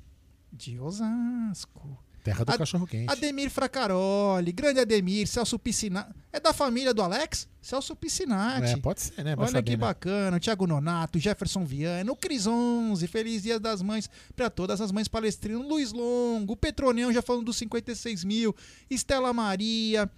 de 0.51 0.79
Osasco. 0.79 2.02
Terra 2.23 2.45
do 2.45 2.49
Ad- 2.51 2.57
cachorro 2.57 2.87
quente. 2.87 3.11
Ademir 3.11 3.49
Fracaroli, 3.49 4.51
grande 4.53 4.79
Ademir, 4.79 5.27
Celso 5.27 5.59
Piscinati. 5.59 6.09
É 6.31 6.39
da 6.39 6.53
família 6.53 6.93
do 6.93 7.01
Alex? 7.01 7.47
Celso 7.61 7.95
Piscinati. 7.95 8.71
É, 8.71 8.77
pode 8.77 9.01
ser, 9.01 9.23
né? 9.23 9.35
Vai 9.35 9.45
Olha 9.45 9.51
saber, 9.51 9.63
que 9.71 9.71
né? 9.71 9.77
bacana, 9.77 10.37
o 10.37 10.39
Thiago 10.39 10.65
Nonato, 10.65 11.19
Jefferson 11.19 11.65
Viana, 11.65 12.11
o 12.11 12.15
Cris 12.15 12.47
11, 12.47 13.05
Feliz 13.07 13.43
Dia 13.43 13.59
das 13.59 13.81
Mães 13.81 14.09
para 14.35 14.49
todas 14.49 14.79
as 14.79 14.91
mães 14.91 15.07
palestrinas, 15.07 15.67
Luiz 15.67 15.91
Longo, 15.91 16.53
o 16.53 16.57
Petronião 16.57 17.11
já 17.11 17.21
falando 17.21 17.45
dos 17.45 17.57
56 17.57 18.23
mil, 18.23 18.55
Estela 18.89 19.33
Maria, 19.33 20.09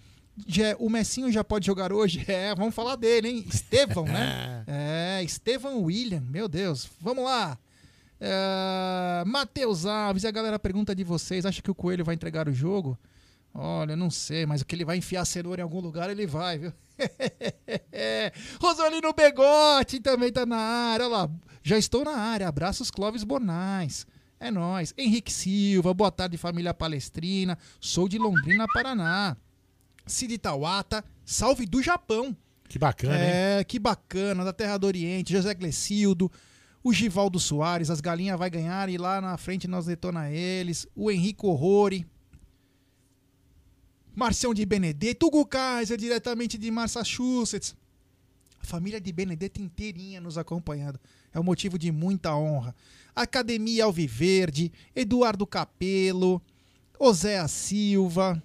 já- 0.46 0.76
o 0.78 0.88
Messinho 0.88 1.30
já 1.32 1.42
pode 1.42 1.66
jogar 1.66 1.92
hoje? 1.92 2.24
É, 2.28 2.54
vamos 2.54 2.74
falar 2.74 2.96
dele, 2.96 3.28
hein? 3.28 3.44
Estevão, 3.52 4.04
né? 4.04 4.64
É, 4.68 5.22
Estevão 5.24 5.82
William, 5.82 6.20
meu 6.30 6.48
Deus, 6.48 6.88
vamos 7.00 7.24
lá. 7.24 7.58
É, 8.20 9.24
Matheus 9.26 9.84
Alves, 9.86 10.24
e 10.24 10.26
a 10.26 10.30
galera 10.30 10.58
pergunta 10.58 10.94
de 10.94 11.04
vocês, 11.04 11.44
acha 11.44 11.60
que 11.60 11.70
o 11.70 11.74
Coelho 11.74 12.04
vai 12.04 12.14
entregar 12.14 12.48
o 12.48 12.52
jogo? 12.52 12.98
Olha, 13.52 13.96
não 13.96 14.10
sei, 14.10 14.44
mas 14.44 14.60
o 14.60 14.66
que 14.66 14.74
ele 14.74 14.84
vai 14.84 14.98
enfiar 14.98 15.22
a 15.22 15.24
cenoura 15.24 15.60
em 15.60 15.64
algum 15.64 15.80
lugar, 15.80 16.10
ele 16.10 16.26
vai, 16.26 16.58
viu? 16.58 16.72
Rosolino 18.60 19.12
Begote 19.12 20.00
também 20.00 20.32
tá 20.32 20.44
na 20.44 20.56
área. 20.56 21.06
Olha 21.06 21.16
lá, 21.16 21.30
já 21.62 21.78
estou 21.78 22.04
na 22.04 22.16
área. 22.16 22.48
Abraços, 22.48 22.90
Clóvis 22.90 23.24
Bonais. 23.24 24.06
É 24.38 24.50
nóis. 24.50 24.92
Henrique 24.96 25.32
Silva, 25.32 25.94
boa 25.94 26.10
tarde, 26.10 26.36
família 26.36 26.74
palestrina. 26.74 27.56
Sou 27.80 28.08
de 28.08 28.18
Londrina, 28.18 28.66
Paraná. 28.72 29.36
Cid 30.06 30.38
Tawata, 30.38 31.04
salve 31.24 31.66
do 31.66 31.82
Japão. 31.82 32.36
Que 32.68 32.78
bacana, 32.78 33.14
hein? 33.14 33.30
É, 33.32 33.64
que 33.64 33.78
bacana, 33.78 34.44
da 34.44 34.52
Terra 34.52 34.76
do 34.76 34.86
Oriente, 34.86 35.32
José 35.32 35.54
Glecildo, 35.54 36.30
o 36.86 36.92
Givaldo 36.92 37.40
Soares, 37.40 37.90
as 37.90 38.00
galinhas 38.00 38.38
vai 38.38 38.48
ganhar 38.48 38.88
e 38.88 38.96
lá 38.96 39.20
na 39.20 39.36
frente 39.36 39.66
nós 39.66 39.86
detona 39.86 40.30
eles, 40.30 40.86
o 40.94 41.10
Henrique 41.10 41.44
Horrori, 41.44 42.06
Marcião 44.14 44.54
de 44.54 44.64
Benedetto, 44.64 45.26
Hugo 45.26 45.44
Kaiser, 45.44 45.98
diretamente 45.98 46.56
de 46.56 46.70
Massachusetts, 46.70 47.74
família 48.60 49.00
de 49.00 49.12
Benedetto 49.12 49.60
inteirinha 49.60 50.20
nos 50.20 50.38
acompanhando. 50.38 51.00
É 51.34 51.40
um 51.40 51.42
motivo 51.42 51.76
de 51.76 51.90
muita 51.90 52.36
honra. 52.36 52.72
Academia 53.16 53.84
Alviverde, 53.84 54.70
Eduardo 54.94 55.44
Capelo, 55.44 56.40
Oséa 57.00 57.48
Silva, 57.48 58.40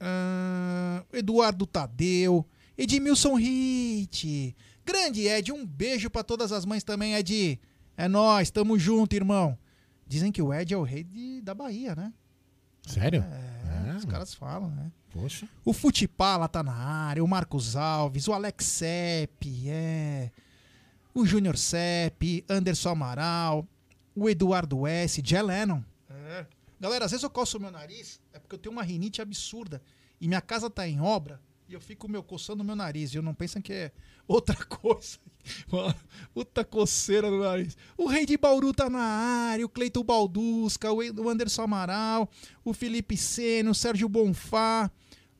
ah, 0.00 1.04
Eduardo 1.12 1.66
Tadeu, 1.66 2.46
Edmilson 2.78 3.34
Ritt. 3.34 4.56
Grande 4.88 5.26
Ed, 5.28 5.52
um 5.52 5.66
beijo 5.66 6.08
pra 6.08 6.22
todas 6.24 6.50
as 6.50 6.64
mães 6.64 6.82
também, 6.82 7.14
Ed. 7.14 7.60
É 7.94 8.08
nós, 8.08 8.50
tamo 8.50 8.78
junto, 8.78 9.14
irmão. 9.14 9.58
Dizem 10.06 10.32
que 10.32 10.40
o 10.40 10.52
Ed 10.54 10.72
é 10.72 10.76
o 10.78 10.82
rei 10.82 11.04
de- 11.04 11.42
da 11.42 11.54
Bahia, 11.54 11.94
né? 11.94 12.10
Sério? 12.86 13.22
É, 13.22 13.96
os 13.96 14.06
caras 14.06 14.32
falam, 14.32 14.70
né? 14.70 14.90
Poxa. 15.10 15.46
O 15.62 15.74
Futipala 15.74 16.48
tá 16.48 16.62
na 16.62 16.72
área, 16.72 17.22
o 17.22 17.28
Marcos 17.28 17.76
Alves, 17.76 18.28
o 18.28 18.32
Alex 18.32 18.64
Sepp, 18.64 19.44
é. 19.66 20.30
O 21.12 21.26
Júnior 21.26 21.58
Sepp, 21.58 22.22
Anderson 22.48 22.88
Amaral, 22.90 23.66
o 24.16 24.26
Eduardo 24.30 24.86
S, 24.86 25.20
Jay 25.22 25.42
Lennon. 25.42 25.82
É. 26.08 26.46
Galera, 26.80 27.04
às 27.04 27.10
vezes 27.10 27.24
eu 27.24 27.30
coço 27.30 27.58
o 27.58 27.60
meu 27.60 27.70
nariz, 27.70 28.22
é 28.32 28.38
porque 28.38 28.54
eu 28.54 28.58
tenho 28.58 28.72
uma 28.72 28.82
rinite 28.82 29.20
absurda. 29.20 29.82
E 30.18 30.26
minha 30.26 30.40
casa 30.40 30.70
tá 30.70 30.88
em 30.88 30.98
obra 30.98 31.42
e 31.68 31.74
eu 31.74 31.80
fico 31.80 32.08
meu 32.08 32.22
coçando 32.22 32.62
o 32.62 32.66
meu 32.66 32.74
nariz. 32.76 33.12
E 33.12 33.16
eu 33.18 33.22
não 33.22 33.34
pensam 33.34 33.60
que 33.60 33.72
é 33.74 33.92
outra 34.28 34.54
coisa. 34.66 35.18
Mano, 35.72 35.94
puta 36.34 36.64
coceira 36.64 37.30
no 37.30 37.40
nariz. 37.40 37.76
O 37.96 38.06
Rei 38.06 38.26
de 38.26 38.36
Bauru 38.36 38.72
tá 38.72 38.88
na 38.90 39.00
área, 39.00 39.64
o 39.64 39.68
Cleiton 39.68 40.04
Baldusca, 40.04 40.92
o 40.92 40.98
o 40.98 41.28
Anderson 41.28 41.62
Amaral, 41.62 42.28
o 42.64 42.72
Felipe 42.72 43.16
Seno, 43.16 43.70
o 43.70 43.74
Sérgio 43.74 44.08
Bonfá, 44.08 44.90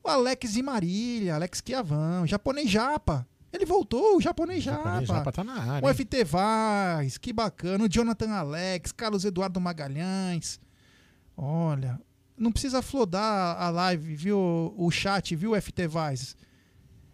o 0.03 0.09
Alex 0.09 0.53
de 0.53 0.61
Marília, 0.61 1.35
Alex 1.35 1.61
Chiavão, 1.65 2.23
o 2.23 2.27
Japonês 2.27 2.69
Japa. 2.69 3.27
Ele 3.51 3.65
voltou, 3.65 4.17
o 4.17 4.21
Japonês 4.21 4.63
Japa. 4.63 4.83
Japonês 4.83 5.07
Japa 5.07 5.31
tá 5.31 5.43
na 5.43 5.53
área, 5.73 5.87
O? 5.87 5.93
FT 5.93 6.23
Vaz, 6.23 7.17
que 7.17 7.33
bacana. 7.33 7.83
O 7.85 7.89
Jonathan 7.89 8.31
Alex, 8.31 8.91
Carlos 8.91 9.25
Eduardo 9.25 9.59
Magalhães. 9.59 10.59
Olha, 11.35 11.99
não 12.37 12.51
precisa 12.51 12.81
flodar 12.81 13.59
a 13.59 13.69
live, 13.69 14.15
viu? 14.15 14.73
O 14.77 14.91
chat, 14.91 15.35
viu, 15.35 15.59
FT 15.59 15.87
Vaz? 15.87 16.35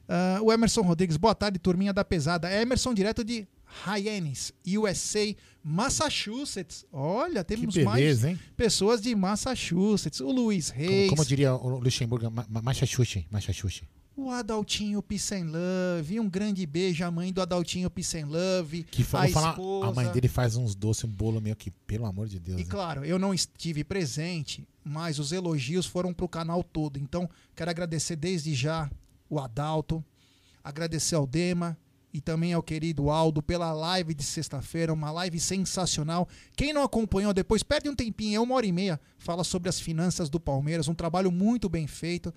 Ah, 0.08 0.40
o 0.42 0.52
Emerson 0.52 0.82
Rodrigues, 0.82 1.18
boa 1.18 1.34
tarde, 1.36 1.58
turminha 1.60 1.92
da 1.94 2.04
pesada. 2.06 2.50
É 2.50 2.62
Emerson, 2.62 2.94
direto 2.94 3.24
de 3.24 3.48
Hyannis, 3.86 4.54
USA, 4.78 5.36
Massachusetts. 5.64 6.86
Olha, 6.92 7.44
temos 7.44 7.74
beleza, 7.74 7.90
mais 7.90 8.24
hein? 8.24 8.40
pessoas 8.56 9.02
de 9.02 9.16
Massachusetts. 9.16 10.20
O 10.20 10.32
Luiz 10.32 10.70
Como, 10.72 10.82
Reis, 10.86 11.10
como 11.10 11.26
diria 11.26 11.54
o 11.56 11.80
Luxemburgo, 11.80 12.30
ma- 12.30 12.46
ma- 12.50 12.62
Machachuchi, 12.62 13.26
Machachuchi. 13.32 13.88
o 14.16 14.30
Adaltinho 14.30 15.02
Peace 15.02 15.34
and 15.36 15.48
Love. 15.52 16.20
Um 16.20 16.30
grande 16.30 16.66
beijo 16.66 17.04
à 17.04 17.12
mãe 17.12 17.34
do 17.34 17.42
Adaltinho 17.42 17.90
Peace 17.90 18.18
and 18.18 18.28
Love. 18.28 18.84
Que 18.84 19.04
fa- 19.04 19.24
a 19.24 19.28
falar, 19.30 19.50
esposa. 19.52 19.88
a 19.88 19.94
mãe 19.94 20.12
dele 20.12 20.28
faz 20.28 20.56
uns 20.56 20.76
doces, 20.76 21.04
um 21.04 21.10
bolo 21.10 21.42
meio 21.42 21.56
que, 21.56 21.72
pelo 21.72 22.06
amor 22.06 22.28
de 22.28 22.40
Deus. 22.40 22.60
E 22.62 22.66
claro, 22.66 23.04
eu 23.04 23.18
não 23.20 23.34
estive 23.34 23.84
presente, 23.84 24.66
mas 24.84 25.20
os 25.20 25.32
elogios 25.32 25.86
foram 25.86 26.14
pro 26.14 26.28
canal 26.30 26.64
todo. 26.64 26.98
Então, 26.98 27.30
quero 27.56 27.70
agradecer 27.72 28.16
desde 28.16 28.54
já 28.54 28.90
o 29.30 29.40
Adalto, 29.40 30.04
agradecer 30.64 31.16
ao 31.16 31.26
Dema 31.28 31.78
e 32.14 32.22
também 32.22 32.54
ao 32.54 32.64
querido 32.64 33.10
Aldo 33.10 33.42
pela 33.44 33.74
live 33.74 34.14
de 34.14 34.24
sexta-feira, 34.24 34.94
uma 34.94 35.12
live 35.12 35.40
sensacional. 35.40 36.28
Quem 36.56 36.72
não 36.72 36.84
acompanhou 36.84 37.34
depois, 37.34 37.62
perde 37.62 37.90
um 37.90 37.96
tempinho, 37.96 38.38
é 38.38 38.40
uma 38.40 38.56
hora 38.56 38.66
e 38.66 38.72
meia, 38.72 39.00
fala 39.18 39.44
sobre 39.44 39.68
as 39.68 39.80
finanças 39.80 40.30
do 40.30 40.40
Palmeiras, 40.40 40.88
um 40.88 40.94
trabalho 40.96 41.32
muito 41.32 41.68
bem 41.68 41.88
feito. 41.88 42.34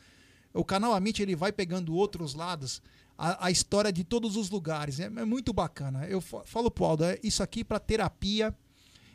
O 0.52 0.64
canal 0.64 0.92
Amit 0.94 1.22
ele 1.22 1.36
vai 1.36 1.52
pegando 1.52 1.94
outros 1.94 2.34
lados, 2.34 2.82
a, 3.16 3.46
a 3.46 3.50
história 3.50 3.92
de 3.92 4.02
todos 4.02 4.36
os 4.36 4.50
lugares. 4.50 4.98
É, 4.98 5.04
é 5.04 5.24
muito 5.24 5.52
bacana. 5.52 6.06
Eu 6.06 6.20
fa- 6.20 6.42
falo 6.44 6.70
pro 6.70 6.84
Aldo, 6.84 7.04
é 7.04 7.18
isso 7.22 7.42
aqui 7.42 7.62
para 7.62 7.78
terapia. 7.78 8.52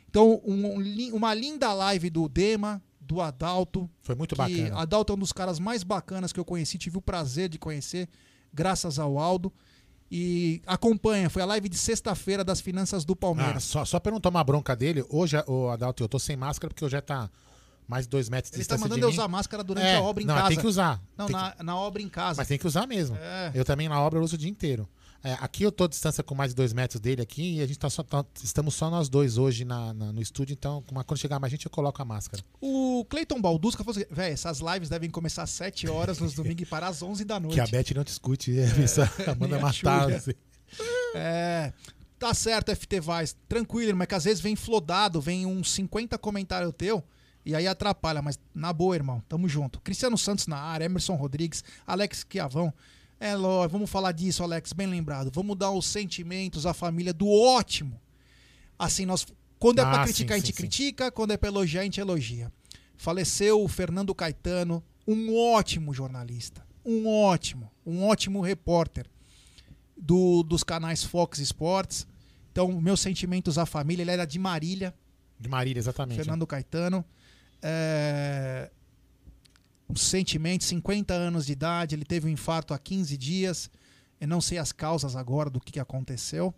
Então, 0.08 0.40
um- 0.46 0.78
um 0.78 1.14
uma 1.16 1.34
linda 1.34 1.72
live 1.74 2.08
do 2.08 2.28
Dema, 2.28 2.82
do 3.06 3.20
Adalto. 3.20 3.88
Foi 4.02 4.14
muito 4.14 4.34
que 4.34 4.38
bacana. 4.38 4.80
Adalto 4.80 5.12
é 5.12 5.16
um 5.16 5.18
dos 5.18 5.32
caras 5.32 5.58
mais 5.58 5.82
bacanas 5.82 6.32
que 6.32 6.40
eu 6.40 6.44
conheci, 6.44 6.78
tive 6.78 6.98
o 6.98 7.02
prazer 7.02 7.48
de 7.48 7.58
conhecer, 7.58 8.08
graças 8.52 8.98
ao 8.98 9.18
Aldo. 9.18 9.52
E 10.10 10.62
acompanha, 10.66 11.28
foi 11.28 11.42
a 11.42 11.46
live 11.46 11.68
de 11.68 11.76
sexta-feira 11.78 12.44
das 12.44 12.60
finanças 12.60 13.04
do 13.04 13.14
Ah, 13.14 13.16
Palmeiras. 13.16 13.64
só, 13.64 13.84
só 13.84 13.98
pra 13.98 14.10
eu 14.10 14.14
não 14.14 14.20
tomar 14.20 14.44
bronca 14.44 14.76
dele, 14.76 15.04
hoje, 15.08 15.36
o 15.46 15.68
Adalto, 15.70 16.02
eu 16.04 16.08
tô 16.08 16.18
sem 16.18 16.36
máscara 16.36 16.68
porque 16.72 16.84
eu 16.84 16.88
já 16.88 17.00
tá 17.02 17.28
mais 17.88 18.04
de 18.06 18.10
dois 18.10 18.28
metros 18.28 18.50
de 18.50 18.58
Ele 18.58 18.64
tá 18.64 18.74
distância 18.76 18.82
mandando 18.84 19.00
de 19.00 19.04
eu 19.04 19.08
mim. 19.08 19.14
usar 19.14 19.28
máscara 19.28 19.64
durante 19.64 19.86
É, 19.86 19.96
a 19.96 20.02
obra 20.02 20.22
em 20.22 20.26
não, 20.26 20.34
casa. 20.34 20.48
tem 20.48 20.58
que 20.58 20.66
usar. 20.66 21.02
Não, 21.16 21.28
na, 21.28 21.54
na 21.62 21.76
obra 21.76 22.00
em 22.00 22.08
casa. 22.08 22.40
Mas 22.40 22.48
tem 22.48 22.58
que 22.58 22.66
usar 22.66 22.86
mesmo. 22.86 23.16
É. 23.16 23.50
Eu 23.54 23.64
também 23.64 23.88
na 23.88 24.00
obra 24.00 24.18
eu 24.18 24.22
uso 24.22 24.36
o 24.36 24.38
dia 24.38 24.48
inteiro. 24.48 24.88
É, 25.24 25.32
aqui 25.40 25.62
eu 25.62 25.72
tô 25.72 25.84
à 25.84 25.88
distância 25.88 26.22
com 26.22 26.34
mais 26.34 26.50
de 26.50 26.54
dois 26.54 26.74
metros 26.74 27.00
dele 27.00 27.22
aqui 27.22 27.54
e 27.56 27.62
a 27.62 27.66
gente 27.66 27.78
tá 27.78 27.88
só, 27.88 28.02
tá- 28.02 28.26
estamos 28.42 28.74
só 28.74 28.90
nós 28.90 29.08
dois 29.08 29.38
hoje 29.38 29.64
na, 29.64 29.94
na- 29.94 30.12
no 30.12 30.20
estúdio, 30.20 30.52
então 30.52 30.84
quando 31.06 31.18
chegar 31.18 31.40
mais 31.40 31.50
gente 31.50 31.64
eu 31.64 31.70
coloco 31.70 32.02
a 32.02 32.04
máscara. 32.04 32.42
O 32.60 33.06
Cleiton 33.08 33.40
Baldusca 33.40 33.82
falou 33.82 33.98
assim: 33.98 34.06
velho, 34.14 34.34
essas 34.34 34.58
lives 34.60 34.90
devem 34.90 35.08
começar 35.08 35.44
às 35.44 35.50
7 35.50 35.88
horas 35.88 36.18
nos 36.18 36.34
domingos 36.34 36.60
e 36.62 36.66
parar 36.66 36.88
às 36.88 37.00
11 37.02 37.24
da 37.24 37.40
noite. 37.40 37.54
Que 37.54 37.60
a 37.60 37.66
Beth 37.66 37.94
não 37.94 38.04
discute, 38.04 38.52
é, 38.58 38.66
a 39.30 39.34
manda 39.40 39.58
matar. 39.58 40.12
Assim. 40.12 40.32
É. 41.14 41.72
Tá 42.18 42.32
certo, 42.34 42.74
FT 42.74 43.00
Vaz. 43.00 43.34
Tranquilo, 43.48 43.96
mas 43.96 44.06
que 44.06 44.14
às 44.14 44.24
vezes 44.24 44.40
vem 44.42 44.54
flodado, 44.54 45.20
vem 45.22 45.46
uns 45.46 45.72
50 45.72 46.18
comentários 46.18 46.72
teu. 46.76 47.02
E 47.46 47.54
aí 47.54 47.66
atrapalha, 47.66 48.22
mas 48.22 48.38
na 48.54 48.72
boa, 48.72 48.94
irmão. 48.94 49.22
Tamo 49.28 49.48
junto. 49.48 49.80
Cristiano 49.80 50.16
Santos 50.16 50.46
na 50.46 50.56
área, 50.58 50.84
Emerson 50.86 51.14
Rodrigues, 51.14 51.62
Alex 51.86 52.26
Chiavão. 52.30 52.72
É, 53.20 53.34
lógico, 53.34 53.72
vamos 53.72 53.90
falar 53.90 54.12
disso, 54.12 54.42
Alex, 54.42 54.72
bem 54.72 54.86
lembrado. 54.86 55.30
Vamos 55.32 55.56
dar 55.56 55.70
os 55.70 55.86
sentimentos 55.86 56.66
à 56.66 56.74
família 56.74 57.12
do 57.12 57.28
ótimo. 57.28 58.00
Assim, 58.78 59.06
nós. 59.06 59.26
Quando 59.58 59.78
é 59.78 59.82
Ah, 59.82 59.90
pra 59.90 59.98
sim, 60.00 60.12
criticar, 60.12 60.34
a 60.34 60.38
gente 60.38 60.46
sim, 60.46 60.52
sim. 60.52 60.56
critica. 60.56 61.10
Quando 61.10 61.32
é 61.32 61.36
pra 61.36 61.48
elogiar, 61.48 61.80
a 61.82 61.84
gente 61.84 62.00
elogia. 62.00 62.52
Faleceu 62.96 63.62
o 63.62 63.68
Fernando 63.68 64.14
Caetano, 64.14 64.82
um 65.06 65.36
ótimo 65.36 65.94
jornalista. 65.94 66.66
Um 66.84 67.08
ótimo, 67.08 67.70
um 67.86 68.04
ótimo 68.04 68.42
repórter 68.42 69.06
do, 69.96 70.42
dos 70.42 70.62
canais 70.62 71.02
Fox 71.02 71.38
Sports. 71.38 72.06
Então, 72.52 72.80
meus 72.80 73.00
sentimentos 73.00 73.56
à 73.58 73.64
família. 73.64 74.02
Ele 74.02 74.10
era 74.10 74.26
de 74.26 74.38
Marília, 74.38 74.94
De 75.40 75.48
Marília, 75.48 75.80
exatamente. 75.80 76.16
Fernando 76.18 76.46
Caetano. 76.46 77.04
É... 77.62 78.70
Os 79.88 80.02
sentimentos, 80.02 80.66
50 80.68 81.12
anos 81.14 81.46
de 81.46 81.52
idade. 81.52 81.94
Ele 81.94 82.04
teve 82.04 82.26
um 82.26 82.30
infarto 82.30 82.72
há 82.74 82.78
15 82.78 83.16
dias. 83.16 83.70
Eu 84.20 84.28
não 84.28 84.40
sei 84.40 84.58
as 84.58 84.72
causas 84.72 85.14
agora 85.16 85.50
do 85.50 85.60
que 85.60 85.78
aconteceu. 85.78 86.54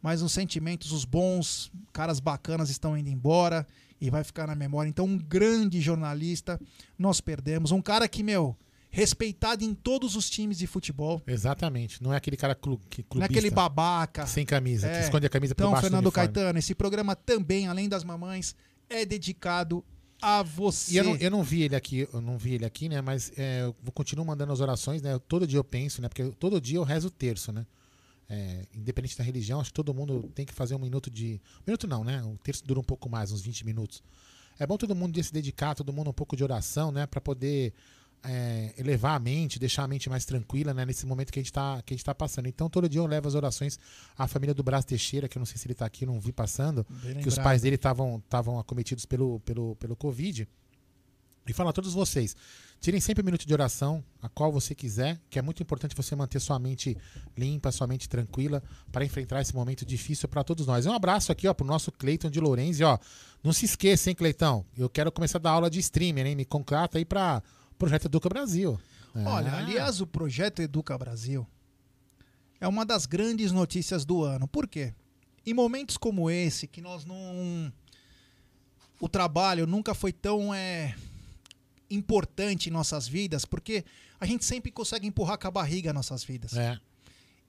Mas 0.00 0.22
os 0.22 0.30
sentimentos, 0.32 0.92
os 0.92 1.04
bons, 1.04 1.72
caras 1.92 2.20
bacanas 2.20 2.70
estão 2.70 2.96
indo 2.96 3.08
embora 3.10 3.66
e 4.00 4.10
vai 4.10 4.22
ficar 4.22 4.46
na 4.46 4.54
memória. 4.54 4.88
Então, 4.88 5.04
um 5.06 5.18
grande 5.18 5.80
jornalista, 5.80 6.60
nós 6.96 7.20
perdemos. 7.20 7.72
Um 7.72 7.82
cara 7.82 8.06
que, 8.06 8.22
meu, 8.22 8.56
respeitado 8.90 9.64
em 9.64 9.74
todos 9.74 10.14
os 10.14 10.30
times 10.30 10.58
de 10.58 10.68
futebol. 10.68 11.20
Exatamente. 11.26 12.00
Não 12.00 12.12
é 12.12 12.16
aquele 12.16 12.36
cara 12.36 12.54
clu, 12.54 12.78
que, 12.88 13.00
Não 13.00 13.06
é 13.06 13.08
clubista, 13.10 13.32
aquele 13.32 13.50
babaca. 13.50 14.24
sem 14.26 14.46
camisa, 14.46 14.86
É. 14.86 14.98
que 14.98 15.04
esconde 15.04 15.26
a 15.26 15.28
camisa 15.28 15.52
por 15.54 15.62
Então, 15.62 15.72
baixo 15.72 15.82
do 15.82 15.84
Fernando 15.86 16.06
uniforme. 16.06 16.32
Caetano, 16.32 16.58
esse 16.60 16.74
programa 16.76 17.16
também, 17.16 17.66
além 17.66 17.88
das 17.88 18.04
mamães, 18.04 18.54
é 18.88 19.04
dedicado 19.04 19.84
a 20.20 20.42
você. 20.42 20.92
E 20.92 20.96
eu 20.96 21.04
não, 21.04 21.16
eu 21.16 21.30
não 21.30 21.42
vi 21.42 21.62
ele 21.62 21.76
aqui, 21.76 22.08
eu 22.12 22.20
não 22.20 22.36
vi 22.36 22.54
ele 22.54 22.64
aqui, 22.64 22.88
né? 22.88 23.00
Mas 23.00 23.32
é, 23.36 23.62
eu 23.62 23.74
vou 23.82 23.92
continuar 23.92 24.24
mandando 24.24 24.52
as 24.52 24.60
orações, 24.60 25.02
né? 25.02 25.18
Todo 25.28 25.46
dia 25.46 25.58
eu 25.58 25.64
penso, 25.64 26.02
né? 26.02 26.08
Porque 26.08 26.24
todo 26.38 26.60
dia 26.60 26.78
eu 26.78 26.84
rezo 26.84 27.08
o 27.08 27.10
terço, 27.10 27.52
né? 27.52 27.66
É, 28.30 28.66
independente 28.74 29.16
da 29.16 29.24
religião, 29.24 29.60
acho 29.60 29.70
que 29.70 29.74
todo 29.74 29.94
mundo 29.94 30.30
tem 30.34 30.44
que 30.44 30.52
fazer 30.52 30.74
um 30.74 30.78
minuto 30.78 31.10
de. 31.10 31.40
Um 31.60 31.64
minuto 31.66 31.86
não, 31.86 32.04
né? 32.04 32.22
O 32.22 32.36
terço 32.38 32.64
dura 32.66 32.80
um 32.80 32.84
pouco 32.84 33.08
mais, 33.08 33.32
uns 33.32 33.40
20 33.40 33.64
minutos. 33.64 34.02
É 34.58 34.66
bom 34.66 34.76
todo 34.76 34.94
mundo 34.94 35.22
se 35.22 35.32
dedicar, 35.32 35.74
todo 35.74 35.92
mundo 35.92 36.10
um 36.10 36.12
pouco 36.12 36.36
de 36.36 36.42
oração, 36.42 36.90
né? 36.90 37.06
Pra 37.06 37.20
poder 37.20 37.72
é, 38.22 38.74
elevar 38.76 39.16
a 39.16 39.18
mente, 39.18 39.58
deixar 39.58 39.84
a 39.84 39.88
mente 39.88 40.08
mais 40.08 40.24
tranquila, 40.24 40.74
né? 40.74 40.84
Nesse 40.84 41.06
momento 41.06 41.32
que 41.32 41.38
a 41.38 41.42
gente 41.42 41.52
tá, 41.52 41.82
gente 41.88 42.04
tá 42.04 42.14
passando. 42.14 42.46
Então, 42.46 42.68
todo 42.68 42.88
dia 42.88 43.00
eu 43.00 43.06
levo 43.06 43.28
as 43.28 43.34
orações 43.34 43.78
à 44.16 44.26
família 44.26 44.54
do 44.54 44.62
Brás 44.62 44.84
Teixeira, 44.84 45.28
que 45.28 45.38
eu 45.38 45.40
não 45.40 45.46
sei 45.46 45.56
se 45.56 45.66
ele 45.66 45.74
tá 45.74 45.86
aqui, 45.86 46.04
não 46.04 46.20
vi 46.20 46.32
passando 46.32 46.86
Bem 47.02 47.20
que 47.20 47.28
os 47.28 47.38
pais 47.38 47.62
dele 47.62 47.76
estavam 47.76 48.18
estavam 48.18 48.58
acometidos 48.58 49.06
pelo, 49.06 49.40
pelo, 49.40 49.76
pelo 49.76 49.96
Covid. 49.96 50.48
E 51.48 51.52
falar 51.54 51.70
a 51.70 51.72
todos 51.72 51.94
vocês, 51.94 52.36
tirem 52.78 53.00
sempre 53.00 53.22
um 53.22 53.24
minuto 53.24 53.46
de 53.46 53.52
oração, 53.54 54.04
a 54.20 54.28
qual 54.28 54.52
você 54.52 54.74
quiser, 54.74 55.18
que 55.30 55.38
é 55.38 55.42
muito 55.42 55.62
importante 55.62 55.96
você 55.96 56.14
manter 56.14 56.40
sua 56.40 56.58
mente 56.58 56.94
limpa, 57.34 57.72
sua 57.72 57.86
mente 57.86 58.06
tranquila, 58.06 58.62
para 58.92 59.02
enfrentar 59.02 59.40
esse 59.40 59.54
momento 59.54 59.86
difícil 59.86 60.28
para 60.28 60.44
todos 60.44 60.66
nós. 60.66 60.84
Um 60.84 60.92
abraço 60.92 61.32
aqui, 61.32 61.48
ó, 61.48 61.54
pro 61.54 61.66
nosso 61.66 61.90
Cleiton 61.90 62.28
de 62.28 62.38
Lourenço, 62.38 62.84
ó. 62.84 62.98
Não 63.42 63.52
se 63.54 63.64
esqueça, 63.64 64.10
hein, 64.10 64.16
Cleitão? 64.16 64.66
Eu 64.76 64.90
quero 64.90 65.10
começar 65.10 65.38
a 65.38 65.40
dar 65.40 65.52
aula 65.52 65.70
de 65.70 65.78
streamer, 65.78 66.26
hein? 66.26 66.36
Me 66.36 66.44
contrata 66.44 66.98
aí 66.98 67.04
para 67.06 67.42
Projeto 67.78 68.06
Educa 68.06 68.28
Brasil. 68.28 68.78
Olha, 69.14 69.52
Ah, 69.52 69.58
aliás, 69.58 70.00
o 70.00 70.06
projeto 70.06 70.60
Educa 70.60 70.96
Brasil 70.98 71.46
é 72.60 72.66
uma 72.66 72.84
das 72.84 73.06
grandes 73.06 73.52
notícias 73.52 74.04
do 74.04 74.22
ano. 74.22 74.46
Por 74.48 74.66
quê? 74.66 74.94
Em 75.46 75.54
momentos 75.54 75.96
como 75.96 76.30
esse, 76.30 76.66
que 76.66 76.80
nós 76.80 77.04
não. 77.04 77.72
O 79.00 79.08
trabalho 79.08 79.66
nunca 79.66 79.94
foi 79.94 80.12
tão 80.12 80.52
é, 80.52 80.94
importante 81.88 82.68
em 82.68 82.72
nossas 82.72 83.06
vidas, 83.06 83.44
porque 83.44 83.84
a 84.20 84.26
gente 84.26 84.44
sempre 84.44 84.70
consegue 84.72 85.06
empurrar 85.06 85.38
com 85.38 85.46
a 85.46 85.50
barriga 85.50 85.92
nossas 85.92 86.24
vidas. 86.24 86.54
É. 86.54 86.78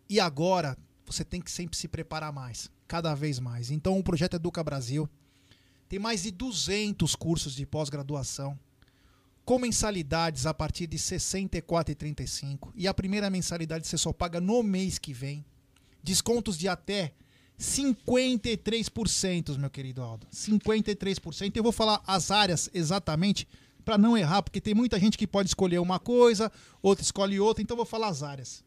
E 0.08 0.20
agora, 0.20 0.78
você 1.06 1.26
tem 1.26 1.42
que 1.42 1.52
sempre 1.52 1.76
se 1.76 1.88
preparar 1.88 2.32
mais, 2.32 2.70
cada 2.88 3.16
vez 3.16 3.40
mais. 3.40 3.72
Então 3.72 3.98
o 3.98 4.04
projeto 4.04 4.36
Educa 4.36 4.64
Brasil 4.64 5.10
tem 5.90 5.98
mais 5.98 6.22
de 6.22 6.30
200 6.32 7.16
cursos 7.16 7.56
de 7.56 7.66
pós-graduação 7.66 8.58
com 9.50 9.58
mensalidades 9.58 10.46
a 10.46 10.54
partir 10.54 10.86
de 10.86 10.96
R$ 10.96 11.02
64,35 11.02 12.70
e 12.76 12.88
a 12.88 12.94
primeira 12.94 13.32
mensalidade 13.32 13.88
você 13.88 13.98
só 13.98 14.14
paga 14.14 14.40
no 14.40 14.62
mês 14.62 15.00
que 15.00 15.12
vem. 15.12 15.44
Descontos 16.04 16.56
de 16.56 16.68
até 16.68 17.14
53%, 17.60 19.58
meu 19.58 19.72
querido 19.72 20.04
Aldo. 20.04 20.28
53%. 20.32 21.56
Eu 21.56 21.64
vou 21.64 21.72
falar 21.72 22.00
as 22.06 22.30
áreas 22.30 22.70
exatamente 22.76 23.48
para 23.84 23.98
não 23.98 24.16
errar, 24.16 24.44
porque 24.44 24.62
tem 24.62 24.76
muita 24.76 25.00
gente 25.00 25.18
que 25.18 25.26
pode 25.26 25.50
escolher 25.50 25.80
uma 25.80 25.98
coisa, 25.98 26.52
outra 26.80 27.04
escolhe 27.04 27.40
outra, 27.40 27.64
então 27.64 27.76
vou 27.76 27.88
falar 27.88 28.10
as 28.10 28.22
áreas. 28.22 28.64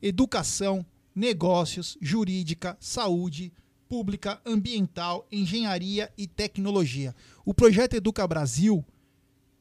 Educação, 0.00 0.86
negócios, 1.12 1.98
jurídica, 2.00 2.76
saúde, 2.78 3.52
pública, 3.88 4.40
ambiental, 4.46 5.26
engenharia 5.32 6.08
e 6.16 6.28
tecnologia. 6.28 7.16
O 7.44 7.52
projeto 7.52 7.94
Educa 7.94 8.24
Brasil 8.28 8.86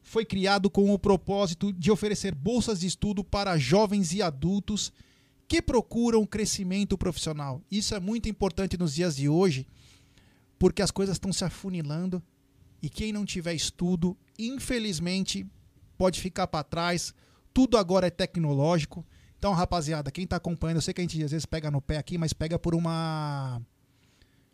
foi 0.10 0.26
criado 0.26 0.72
com 0.72 0.92
o 0.92 0.98
propósito 0.98 1.72
de 1.72 1.92
oferecer 1.92 2.34
bolsas 2.34 2.80
de 2.80 2.88
estudo 2.88 3.24
para 3.24 3.60
jovens 3.60 4.12
e 4.12 4.24
adultos 4.24 4.92
que 5.48 5.62
procuram 5.62 6.26
crescimento 6.26 6.98
profissional. 6.98 7.62
Isso 7.70 7.94
é 7.94 8.00
muito 8.00 8.28
importante 8.28 8.76
nos 8.76 8.96
dias 8.96 9.16
de 9.16 9.30
hoje, 9.30 9.68
porque 10.58 10.82
as 10.82 10.90
coisas 10.90 11.18
estão 11.18 11.32
se 11.32 11.46
afunilando 11.46 12.24
e 12.82 12.90
quem 12.90 13.14
não 13.14 13.24
tiver 13.24 13.54
estudo, 13.54 14.18
infelizmente, 14.40 15.46
pode 15.96 16.20
ficar 16.20 16.48
para 16.48 16.64
trás. 16.64 17.14
Tudo 17.54 17.78
agora 17.78 18.08
é 18.08 18.10
tecnológico. 18.10 19.06
Então, 19.38 19.54
rapaziada, 19.54 20.10
quem 20.10 20.24
está 20.24 20.38
acompanhando, 20.38 20.78
eu 20.78 20.82
sei 20.82 20.92
que 20.92 21.02
a 21.02 21.04
gente 21.04 21.24
às 21.24 21.30
vezes 21.30 21.46
pega 21.46 21.70
no 21.70 21.84
pé 21.84 21.98
aqui, 21.98 22.18
mas 22.18 22.34
pega 22.34 22.58
por 22.58 22.74
uma 22.74 23.62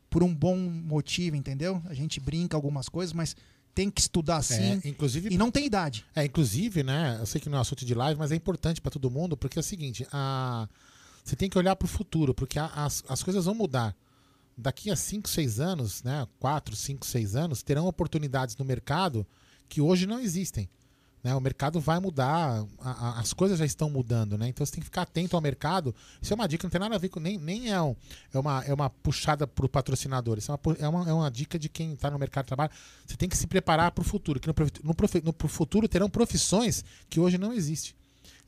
por 0.10 0.22
um 0.22 0.36
bom 0.36 0.58
motivo, 0.58 1.38
entendeu? 1.38 1.82
A 1.86 1.94
gente 1.94 2.20
brinca 2.20 2.58
algumas 2.58 2.90
coisas, 2.90 3.14
mas 3.14 3.38
tem 3.76 3.92
que 3.92 4.00
estudar 4.00 4.42
sim. 4.42 4.80
É, 4.84 4.88
inclusive, 4.88 5.30
e 5.32 5.38
não 5.38 5.52
tem 5.52 5.66
idade. 5.66 6.06
É, 6.16 6.24
inclusive, 6.24 6.82
né? 6.82 7.18
Eu 7.20 7.26
sei 7.26 7.42
que 7.42 7.50
não 7.50 7.58
é 7.58 7.62
assunto 7.62 7.86
de 7.86 7.94
live, 7.94 8.18
mas 8.18 8.32
é 8.32 8.36
importante 8.36 8.80
para 8.82 8.90
todo 8.90 9.12
mundo, 9.12 9.36
porque 9.36 9.60
é 9.60 9.62
o 9.62 9.64
seguinte: 9.64 10.08
a, 10.12 10.68
você 11.24 11.36
tem 11.36 11.50
que 11.50 11.58
olhar 11.58 11.76
para 11.76 11.86
o 11.86 11.90
futuro, 11.90 12.34
porque 12.34 12.58
a, 12.58 12.68
as, 12.68 13.04
as 13.10 13.22
coisas 13.22 13.46
vão 13.46 13.54
mudar. 13.54 13.94
Daqui 14.58 14.90
a 14.90 14.96
5, 14.96 15.28
6 15.28 15.60
anos, 15.60 16.02
né? 16.02 16.26
4, 16.40 16.74
5, 16.74 17.06
6 17.06 17.36
anos, 17.36 17.62
terão 17.62 17.86
oportunidades 17.86 18.56
no 18.56 18.64
mercado 18.64 19.28
que 19.68 19.82
hoje 19.82 20.06
não 20.08 20.22
existem. 20.22 20.70
Né? 21.26 21.34
O 21.34 21.42
mercado 21.42 21.80
vai 21.80 22.00
mudar, 22.00 22.64
a, 22.80 22.92
a, 22.92 23.20
as 23.20 23.34
coisas 23.34 23.58
já 23.58 23.66
estão 23.66 23.90
mudando, 23.90 24.38
né? 24.38 24.48
Então 24.48 24.64
você 24.64 24.74
tem 24.74 24.80
que 24.80 24.86
ficar 24.86 25.02
atento 25.02 25.36
ao 25.36 25.42
mercado. 25.42 25.96
Isso 26.22 26.32
é 26.32 26.36
uma 26.36 26.48
dica, 26.48 26.68
não 26.68 26.70
tem 26.70 26.80
nada 26.80 26.94
a 26.94 27.00
ver 27.00 27.10
com. 27.10 27.20
Nem, 27.20 27.40
nem 27.40 27.72
é, 27.72 27.82
um, 27.82 27.96
é, 28.32 28.38
uma, 28.38 28.64
é 28.64 28.72
uma 28.72 28.92
puxada 28.92 29.48
para 29.48 29.66
o 29.66 29.70
patrocinador. 29.70 30.38
Isso 30.38 30.52
é 30.52 30.54
uma, 30.54 30.60
é, 30.78 30.88
uma, 30.88 31.10
é 31.10 31.14
uma 31.14 31.32
dica 31.32 31.58
de 31.58 31.68
quem 31.68 31.94
está 31.94 32.12
no 32.12 32.20
mercado 32.20 32.46
de 32.46 32.50
trabalho. 32.50 32.70
Você 33.08 33.18
tem 33.18 33.28
que 33.28 33.36
se 33.36 33.48
preparar 33.48 33.90
para 33.90 34.04
o 34.04 34.06
futuro. 34.06 34.40
Que 34.40 34.48
no, 34.48 34.54
no, 34.84 34.96
no, 35.24 35.34
futuro 35.50 35.88
terão 35.88 36.12
profissões 36.12 36.86
que 37.10 37.20
hoje 37.20 37.40
não 37.40 37.52
existem. 37.52 37.96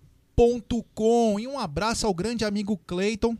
com 0.96 1.40
E 1.40 1.48
um 1.48 1.60
abraço 1.60 2.08
ao 2.08 2.14
grande 2.14 2.44
amigo 2.44 2.78
Clayton, 2.88 3.38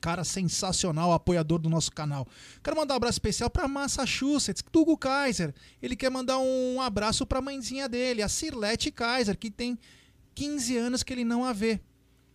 cara 0.00 0.22
sensacional, 0.22 1.12
apoiador 1.12 1.58
do 1.58 1.68
nosso 1.68 1.90
canal. 1.90 2.26
Quero 2.62 2.76
mandar 2.76 2.94
um 2.94 2.96
abraço 2.98 3.16
especial 3.16 3.50
para 3.50 3.66
Massachusetts, 3.66 4.62
Tugo 4.70 4.96
Kaiser. 4.96 5.52
Ele 5.82 5.96
quer 5.96 6.10
mandar 6.10 6.38
um 6.38 6.80
abraço 6.80 7.26
para 7.26 7.40
a 7.40 7.42
mãezinha 7.42 7.88
dele, 7.88 8.22
a 8.22 8.28
Cirlete 8.28 8.90
Kaiser, 8.90 9.36
que 9.36 9.50
tem 9.50 9.78
15 10.34 10.76
anos 10.76 11.02
que 11.02 11.12
ele 11.12 11.24
não 11.24 11.44
a 11.44 11.52
vê. 11.52 11.80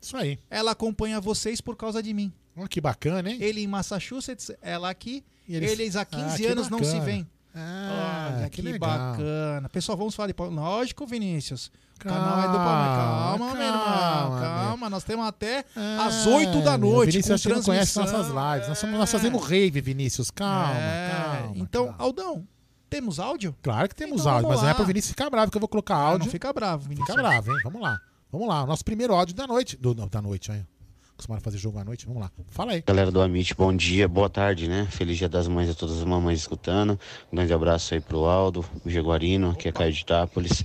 Isso 0.01 0.17
aí. 0.17 0.38
Ela 0.49 0.71
acompanha 0.71 1.21
vocês 1.21 1.62
por 1.62 1.77
causa 1.77 2.03
de 2.03 2.13
mim. 2.13 2.34
Oh, 2.55 2.67
que 2.67 2.81
bacana, 2.81 3.29
hein? 3.29 3.38
Ele 3.39 3.62
em 3.62 3.67
Massachusetts, 3.67 4.51
ela 4.62 4.89
aqui. 4.89 5.23
Eles, 5.47 5.71
eles 5.71 5.95
há 5.95 6.03
15 6.03 6.45
ah, 6.45 6.51
anos 6.51 6.69
não 6.69 6.84
se 6.84 6.99
veem. 6.99 7.27
Ah, 7.53 8.33
Olha, 8.37 8.49
que, 8.49 8.61
que 8.61 8.79
bacana. 8.79 9.67
Pessoal, 9.69 9.97
vamos 9.97 10.15
falar 10.15 10.31
de. 10.31 10.35
Lógico, 10.37 11.05
Vinícius. 11.05 11.71
O 11.95 11.99
canal 11.99 12.39
é 12.39 12.47
do 12.47 12.57
Palmeiras. 12.57 12.97
Calma, 12.97 13.37
calma, 13.37 13.53
meu 13.53 13.67
irmão. 13.67 14.41
Calma, 14.41 14.89
nós 14.89 15.03
temos 15.03 15.25
até 15.25 15.65
ah, 15.75 16.05
às 16.07 16.25
8 16.25 16.61
da 16.61 16.77
noite. 16.77 17.11
Vinícius, 17.11 17.41
você 17.41 17.49
não 17.49 17.61
conhece 17.61 17.99
nossas 17.99 18.27
lives. 18.27 18.67
Nós, 18.67 18.77
somos, 18.77 18.97
nós 18.97 19.11
fazemos 19.11 19.45
rave, 19.45 19.81
Vinícius. 19.81 20.31
Calma, 20.31 20.73
é. 20.77 21.11
calma. 21.11 21.53
Então, 21.57 21.87
calma. 21.87 22.03
Aldão, 22.03 22.47
temos 22.89 23.19
áudio? 23.19 23.55
Claro 23.61 23.89
que 23.89 23.95
temos 23.95 24.21
então, 24.21 24.33
áudio, 24.33 24.49
mas 24.49 24.57
lá. 24.57 24.63
não 24.63 24.69
é 24.71 24.73
pro 24.73 24.85
Vinícius 24.85 25.11
ficar 25.11 25.29
bravo 25.29 25.51
que 25.51 25.57
eu 25.57 25.61
vou 25.61 25.69
colocar 25.69 25.95
áudio. 25.95 26.23
Ah, 26.23 26.25
não 26.25 26.31
fica 26.31 26.51
bravo, 26.53 26.83
Vinícius. 26.83 27.07
Fica 27.07 27.21
bravo, 27.21 27.51
hein? 27.51 27.57
Vamos 27.63 27.81
lá. 27.81 27.99
Vamos 28.31 28.47
lá. 28.47 28.65
Nosso 28.65 28.85
primeiro 28.85 29.13
áudio 29.13 29.35
da 29.35 29.45
noite. 29.45 29.77
Do, 29.77 29.93
da 29.93 30.21
noite, 30.21 30.51
aí 30.51 30.63
acostumaram 31.13 31.41
fazer 31.41 31.58
jogo 31.58 31.78
à 31.80 31.84
noite. 31.84 32.06
Vamos 32.06 32.21
lá. 32.21 32.32
Fala 32.47 32.74
aí. 32.74 32.84
Galera 32.86 33.12
do 33.12 33.21
Amit, 33.21 33.54
bom 33.56 33.76
dia, 33.76 34.08
boa 34.08 34.30
tarde, 34.30 34.67
né? 34.67 34.88
Feliz 34.89 35.17
dia 35.17 35.30
das 35.30 35.47
mães 35.47 35.69
a 35.69 35.74
todas 35.74 35.97
as 35.97 36.04
mamães 36.04 36.39
escutando. 36.39 37.00
Um 37.32 37.36
grande 37.36 37.54
abraço 37.54 37.93
aí 37.93 38.00
pro 38.00 38.26
Aldo, 38.26 38.65
o 38.86 38.89
Jaguarino, 38.89 39.56
que 39.56 39.67
é 39.67 39.71
Caio 39.71 39.91
de 39.91 40.02
Itápolis. 40.02 40.63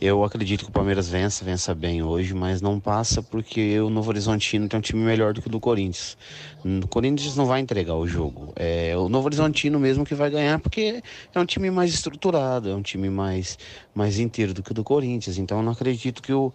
Eu 0.00 0.24
acredito 0.24 0.64
que 0.64 0.70
o 0.70 0.72
Palmeiras 0.72 1.08
vença, 1.08 1.44
vença 1.44 1.74
bem 1.74 2.02
hoje, 2.02 2.34
mas 2.34 2.60
não 2.60 2.78
passa 2.78 3.22
porque 3.22 3.80
o 3.80 3.88
Novo 3.88 4.10
Horizontino 4.10 4.68
tem 4.68 4.78
um 4.78 4.82
time 4.82 5.02
melhor 5.02 5.32
do 5.32 5.40
que 5.40 5.48
o 5.48 5.50
do 5.50 5.60
Corinthians. 5.60 6.16
O 6.64 6.88
Corinthians 6.88 7.36
não 7.36 7.46
vai 7.46 7.60
entregar 7.60 7.94
o 7.94 8.06
jogo. 8.06 8.52
É 8.56 8.96
o 8.96 9.08
Novo 9.08 9.26
Horizontino 9.26 9.78
mesmo 9.78 10.04
que 10.04 10.14
vai 10.14 10.30
ganhar, 10.30 10.58
porque 10.58 11.02
é 11.34 11.40
um 11.40 11.46
time 11.46 11.70
mais 11.70 11.92
estruturado, 11.92 12.68
é 12.68 12.74
um 12.74 12.82
time 12.82 13.08
mais, 13.08 13.58
mais 13.96 14.18
inteiro 14.18 14.52
do 14.52 14.62
que 14.62 14.72
o 14.72 14.74
do 14.74 14.84
Corinthians. 14.84 15.38
Então 15.38 15.58
eu 15.58 15.64
não 15.64 15.72
acredito 15.72 16.22
que 16.22 16.32
o, 16.32 16.52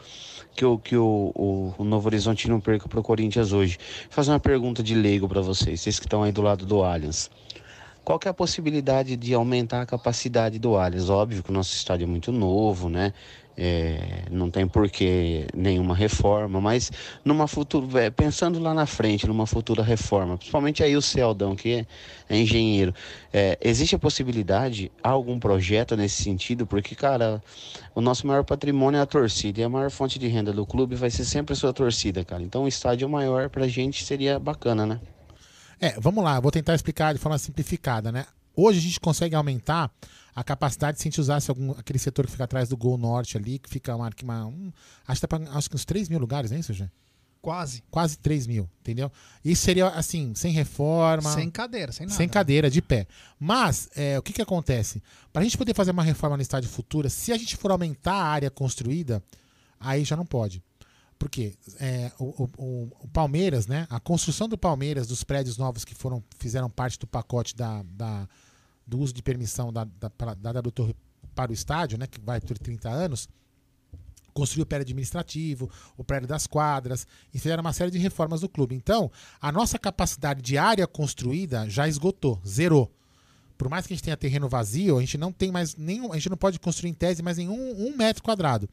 que 0.56 0.64
o, 0.64 0.78
que 0.78 0.96
o, 0.96 1.32
o, 1.34 1.74
o 1.80 1.84
Novo 1.84 2.08
Horizontino 2.08 2.62
perca 2.62 2.88
para 2.88 3.00
o 3.00 3.04
Corinthians 3.04 3.52
hoje. 3.52 3.78
Vou 4.04 4.12
fazer 4.12 4.32
uma 4.32 4.40
pergunta 4.40 4.84
de 4.84 4.94
leigo 4.94 5.28
para 5.28 5.42
vocês, 5.42 5.82
vocês 5.82 6.00
que 6.00 6.06
estão 6.06 6.22
aí 6.22 6.32
do 6.32 6.42
lado 6.42 6.66
do 6.66 6.84
Allianz. 6.84 7.32
Qual 8.04 8.18
que 8.18 8.28
é 8.28 8.32
a 8.32 8.34
possibilidade 8.34 9.16
de 9.16 9.34
aumentar 9.34 9.82
a 9.82 9.86
capacidade 9.86 10.60
do 10.60 10.76
Allianz? 10.76 11.10
Óbvio 11.10 11.42
que 11.42 11.50
o 11.50 11.54
nosso 11.54 11.74
estádio 11.76 12.06
é 12.06 12.08
muito 12.08 12.32
novo, 12.32 12.90
né? 12.90 13.14
É, 13.58 14.24
não 14.32 14.50
tem 14.50 14.68
porquê 14.68 15.46
nenhuma 15.54 15.94
reforma, 15.94 16.62
mas 16.62 16.92
numa 17.24 17.48
futura, 17.48 18.06
é, 18.06 18.10
pensando 18.10 18.60
lá 18.60 18.74
na 18.74 18.86
frente, 18.86 19.28
numa 19.28 19.46
futura 19.46 19.84
reforma, 19.84 20.38
principalmente 20.38 20.82
aí 20.82 20.96
o 20.96 21.02
Celdão, 21.02 21.56
que 21.56 21.86
é, 22.30 22.38
engenheiro, 22.38 22.94
é, 23.32 23.58
existe 23.62 23.94
a 23.94 24.00
possibilidade, 24.00 24.92
há 25.04 25.10
algum 25.10 25.38
projeto 25.38 25.96
nesse 25.98 26.24
sentido? 26.24 26.66
Porque, 26.66 26.96
cara, 26.96 27.44
o 27.94 28.02
nosso 28.02 28.26
maior 28.26 28.44
patrimônio 28.44 28.98
é 28.98 29.02
a 29.02 29.06
torcida 29.06 29.62
e 29.62 29.64
a 29.64 29.70
maior 29.70 29.92
fonte 29.92 30.18
de 30.18 30.28
renda 30.28 30.54
do 30.54 30.66
clube 30.66 30.96
vai 30.96 31.10
ser 31.10 31.26
sempre 31.26 31.54
a 31.54 31.56
sua 31.56 31.74
torcida, 31.74 32.24
cara. 32.24 32.42
Então, 32.42 32.64
um 32.64 32.68
estádio 32.68 33.08
maior 33.10 33.50
pra 33.50 33.68
gente 33.68 34.04
seria 34.04 34.40
bacana, 34.40 34.86
né? 34.86 35.00
É, 35.80 36.00
vamos 36.00 36.24
lá, 36.24 36.40
vou 36.40 36.52
tentar 36.52 36.76
explicar 36.76 37.14
de 37.14 37.20
forma 37.20 37.38
simplificada, 37.38 38.12
né? 38.12 38.26
Hoje 38.56 38.80
a 38.80 38.82
gente 38.82 39.00
consegue 39.00 39.36
aumentar 39.36 39.92
a 40.36 40.44
capacidade 40.44 41.00
se 41.00 41.08
a 41.08 41.10
gente 41.10 41.20
usasse 41.20 41.50
algum, 41.50 41.72
aquele 41.72 42.00
setor 42.00 42.26
que 42.26 42.32
fica 42.32 42.44
atrás 42.44 42.70
do 42.70 42.78
Gol 42.78 42.98
Norte 42.98 43.38
ali, 43.38 43.60
que 43.60 43.70
fica 43.70 43.96
uma, 43.96 44.10
uma 44.24 44.46
um, 44.48 44.72
acho, 45.08 45.22
que 45.22 45.28
tá 45.28 45.38
pra, 45.38 45.50
acho 45.58 45.70
que 45.70 45.76
uns 45.76 45.86
3 45.86 46.10
mil 46.10 46.20
lugares, 46.20 46.52
não 46.52 46.58
é 46.58 46.60
isso? 46.62 46.74
Quase. 47.42 47.84
Quase 47.90 48.20
3 48.20 48.46
mil, 48.46 48.70
entendeu? 48.82 49.12
Isso 49.44 49.64
seria 49.64 49.88
assim, 49.88 50.34
sem 50.36 50.52
reforma. 50.54 51.34
Sem 51.34 51.50
cadeira, 51.50 51.92
sem 51.92 52.06
nada. 52.06 52.16
Sem 52.16 52.30
cadeira, 52.30 52.70
de 52.70 52.82
pé. 52.82 53.08
Mas, 53.40 53.90
é, 53.96 54.18
o 54.20 54.22
que, 54.22 54.32
que 54.32 54.42
acontece? 54.42 55.02
Para 55.34 55.42
a 55.42 55.44
gente 55.44 55.58
poder 55.58 55.74
fazer 55.74 55.90
uma 55.90 56.04
reforma 56.04 56.38
no 56.38 56.44
estádio 56.44 56.70
futura, 56.70 57.10
se 57.10 57.34
a 57.34 57.38
gente 57.38 57.58
for 57.58 57.72
aumentar 57.72 58.14
a 58.14 58.28
área 58.28 58.52
construída, 58.52 59.24
aí 59.80 60.04
já 60.04 60.16
não 60.16 60.26
pode. 60.26 60.64
Por 61.22 61.30
quê? 61.30 61.54
É, 61.80 62.12
o, 62.18 62.50
o, 62.58 62.90
o, 63.02 63.08
Palmeiras, 63.10 63.68
né? 63.68 63.86
A 63.92 64.00
construção 64.00 64.50
do 64.50 64.58
Palmeiras, 64.58 65.06
dos 65.06 65.24
prédios 65.24 65.56
novos 65.56 65.86
que 65.86 65.94
foram 65.94 66.24
fizeram 66.40 66.68
parte 66.68 66.98
do 66.98 67.06
pacote 67.06 67.56
da, 67.56 67.84
da 67.84 68.28
do 68.88 68.98
uso 68.98 69.14
de 69.14 69.22
permissão 69.22 69.72
da, 69.72 69.84
da, 69.84 70.10
da 70.34 70.52
W 70.54 70.72
Torre 70.72 70.96
para 71.36 71.52
o 71.52 71.54
estádio, 71.54 72.00
né? 72.00 72.08
Que 72.08 72.20
vai 72.20 72.42
por 72.42 72.58
30 72.58 72.90
anos 72.90 73.30
construiu 74.34 74.64
o 74.64 74.66
prédio 74.66 74.86
administrativo, 74.86 75.70
o 75.96 76.04
prédio 76.04 76.28
das 76.28 76.48
quadras, 76.48 77.06
e 77.32 77.38
fizeram 77.38 77.62
uma 77.62 77.74
série 77.74 77.92
de 77.92 78.00
reformas 78.00 78.42
no 78.42 78.50
clube. 78.50 78.74
Então, 78.74 79.12
a 79.40 79.52
nossa 79.52 79.78
capacidade 79.78 80.42
de 80.42 80.58
área 80.58 80.88
construída 80.88 81.70
já 81.70 81.88
esgotou, 81.88 82.42
zerou. 82.48 82.90
Por 83.62 83.70
mais 83.70 83.86
que 83.86 83.94
a 83.94 83.96
gente 83.96 84.04
tenha 84.04 84.18
terreno 84.18 84.50
vazio, 84.50 84.98
a 84.98 85.02
gente 85.02 85.20
não 85.20 85.32
tem 85.32 85.52
mais 85.52 85.76
nenhum, 85.76 86.12
a 86.12 86.16
gente 86.16 86.32
não 86.32 86.36
pode 86.36 86.60
construir 86.60 86.90
em 86.90 86.96
tese 86.96 87.22
mais 87.22 87.38
nenhum 87.38 87.56
um 87.56 87.96
metro 87.96 88.24
quadrado. 88.24 88.68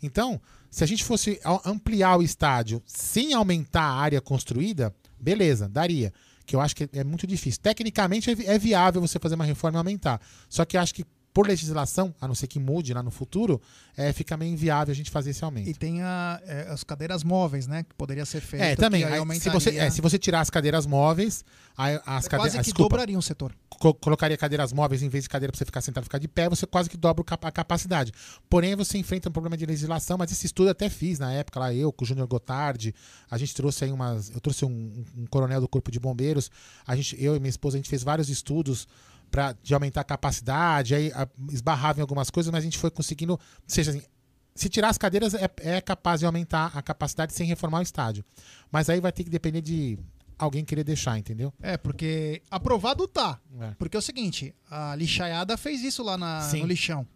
Então, 0.00 0.40
se 0.70 0.84
a 0.84 0.86
gente 0.86 1.02
fosse 1.02 1.40
ampliar 1.64 2.16
o 2.16 2.22
estádio 2.22 2.80
sem 2.86 3.34
aumentar 3.34 3.82
a 3.82 3.94
área 3.94 4.20
construída, 4.20 4.94
beleza, 5.18 5.68
daria. 5.68 6.12
Que 6.46 6.54
eu 6.54 6.60
acho 6.60 6.76
que 6.76 6.88
é 6.92 7.02
muito 7.02 7.26
difícil. 7.26 7.60
Tecnicamente 7.60 8.30
é, 8.30 8.54
é 8.54 8.58
viável 8.60 9.00
você 9.00 9.18
fazer 9.18 9.34
uma 9.34 9.44
reforma 9.44 9.76
e 9.76 9.80
aumentar. 9.80 10.20
Só 10.48 10.64
que 10.64 10.76
eu 10.76 10.82
acho 10.82 10.94
que 10.94 11.04
por 11.38 11.46
legislação, 11.46 12.12
a 12.20 12.26
não 12.26 12.34
ser 12.34 12.48
que 12.48 12.58
mude 12.58 12.92
lá 12.92 13.00
no 13.00 13.12
futuro, 13.12 13.62
é, 13.96 14.12
fica 14.12 14.36
meio 14.36 14.52
inviável 14.52 14.90
a 14.90 14.94
gente 14.94 15.08
fazer 15.08 15.30
esse 15.30 15.44
aumento. 15.44 15.68
E 15.68 15.74
tem 15.74 16.02
a, 16.02 16.40
é, 16.44 16.62
as 16.68 16.82
cadeiras 16.82 17.22
móveis, 17.22 17.68
né? 17.68 17.84
Que 17.84 17.94
poderia 17.94 18.26
ser 18.26 18.40
feito. 18.40 18.60
É, 18.64 18.74
também. 18.74 19.04
aí 19.04 19.10
aí, 19.10 19.14
se, 19.14 19.18
aumentaria- 19.20 19.60
você, 19.60 19.76
é, 19.76 19.88
se 19.88 20.00
você 20.00 20.18
tirar 20.18 20.40
as 20.40 20.50
cadeiras 20.50 20.84
móveis, 20.84 21.44
aí 21.76 21.94
as 22.04 22.26
É 22.26 22.28
cadeiras. 22.28 22.28
quase 22.54 22.58
que 22.58 22.62
desculpa, 22.64 22.88
dobraria 22.90 23.16
um 23.16 23.22
setor. 23.22 23.54
co- 23.70 23.94
colocaria 23.94 24.36
cadeiras 24.36 24.72
móveis 24.72 25.00
em 25.00 25.08
vez 25.08 25.22
de 25.22 25.30
cadeira 25.30 25.52
para 25.52 25.58
você 25.58 25.64
ficar 25.64 25.80
sentado 25.80 26.02
e 26.02 26.06
ficar 26.06 26.18
de 26.18 26.26
pé, 26.26 26.48
você 26.48 26.66
quase 26.66 26.90
que 26.90 26.96
dobra 26.96 27.24
a 27.40 27.52
capacidade. 27.52 28.12
Porém, 28.50 28.74
você 28.74 28.98
enfrenta 28.98 29.28
um 29.28 29.32
problema 29.32 29.56
de 29.56 29.64
legislação, 29.64 30.18
mas 30.18 30.32
esse 30.32 30.44
estudo 30.46 30.66
eu 30.66 30.72
até 30.72 30.90
fiz 30.90 31.20
na 31.20 31.32
época, 31.32 31.60
lá 31.60 31.72
eu, 31.72 31.92
com 31.92 32.04
o 32.04 32.08
Júnior 32.08 32.26
Gotardi, 32.26 32.92
a 33.30 33.38
gente 33.38 33.54
trouxe 33.54 33.84
aí 33.84 33.92
umas. 33.92 34.30
Eu 34.30 34.40
trouxe 34.40 34.64
um, 34.64 35.04
um 35.16 35.24
coronel 35.26 35.60
do 35.60 35.68
Corpo 35.68 35.88
de 35.92 36.00
Bombeiros, 36.00 36.50
a 36.84 36.96
gente, 36.96 37.14
eu 37.22 37.36
e 37.36 37.38
minha 37.38 37.48
esposa, 37.50 37.76
a 37.76 37.78
gente 37.78 37.88
fez 37.88 38.02
vários 38.02 38.28
estudos 38.28 38.88
pra, 39.30 39.54
de 39.62 39.74
aumentar 39.74 40.00
a 40.00 40.04
capacidade, 40.04 40.94
aí 40.94 41.12
a, 41.12 41.28
esbarrava 41.50 41.98
em 41.98 42.02
algumas 42.02 42.30
coisas, 42.30 42.50
mas 42.50 42.60
a 42.60 42.64
gente 42.64 42.78
foi 42.78 42.90
conseguindo. 42.90 43.32
Ou 43.32 43.40
seja, 43.66 43.90
assim, 43.90 44.02
se 44.54 44.68
tirar 44.68 44.88
as 44.88 44.98
cadeiras, 44.98 45.34
é, 45.34 45.48
é 45.58 45.80
capaz 45.80 46.20
de 46.20 46.26
aumentar 46.26 46.72
a 46.76 46.82
capacidade 46.82 47.32
sem 47.32 47.46
reformar 47.46 47.78
o 47.78 47.82
estádio. 47.82 48.24
Mas 48.70 48.90
aí 48.90 49.00
vai 49.00 49.12
ter 49.12 49.24
que 49.24 49.30
depender 49.30 49.60
de 49.60 49.98
alguém 50.38 50.64
querer 50.64 50.84
deixar, 50.84 51.18
entendeu? 51.18 51.52
É, 51.60 51.76
porque 51.76 52.42
aprovado 52.50 53.06
tá. 53.06 53.40
É. 53.60 53.72
Porque 53.78 53.96
é 53.96 54.00
o 54.00 54.02
seguinte, 54.02 54.54
a 54.70 54.94
lixaiada 54.94 55.56
fez 55.56 55.82
isso 55.82 56.02
lá 56.02 56.16
na, 56.16 56.48
no 56.52 56.66
lixão. 56.66 57.06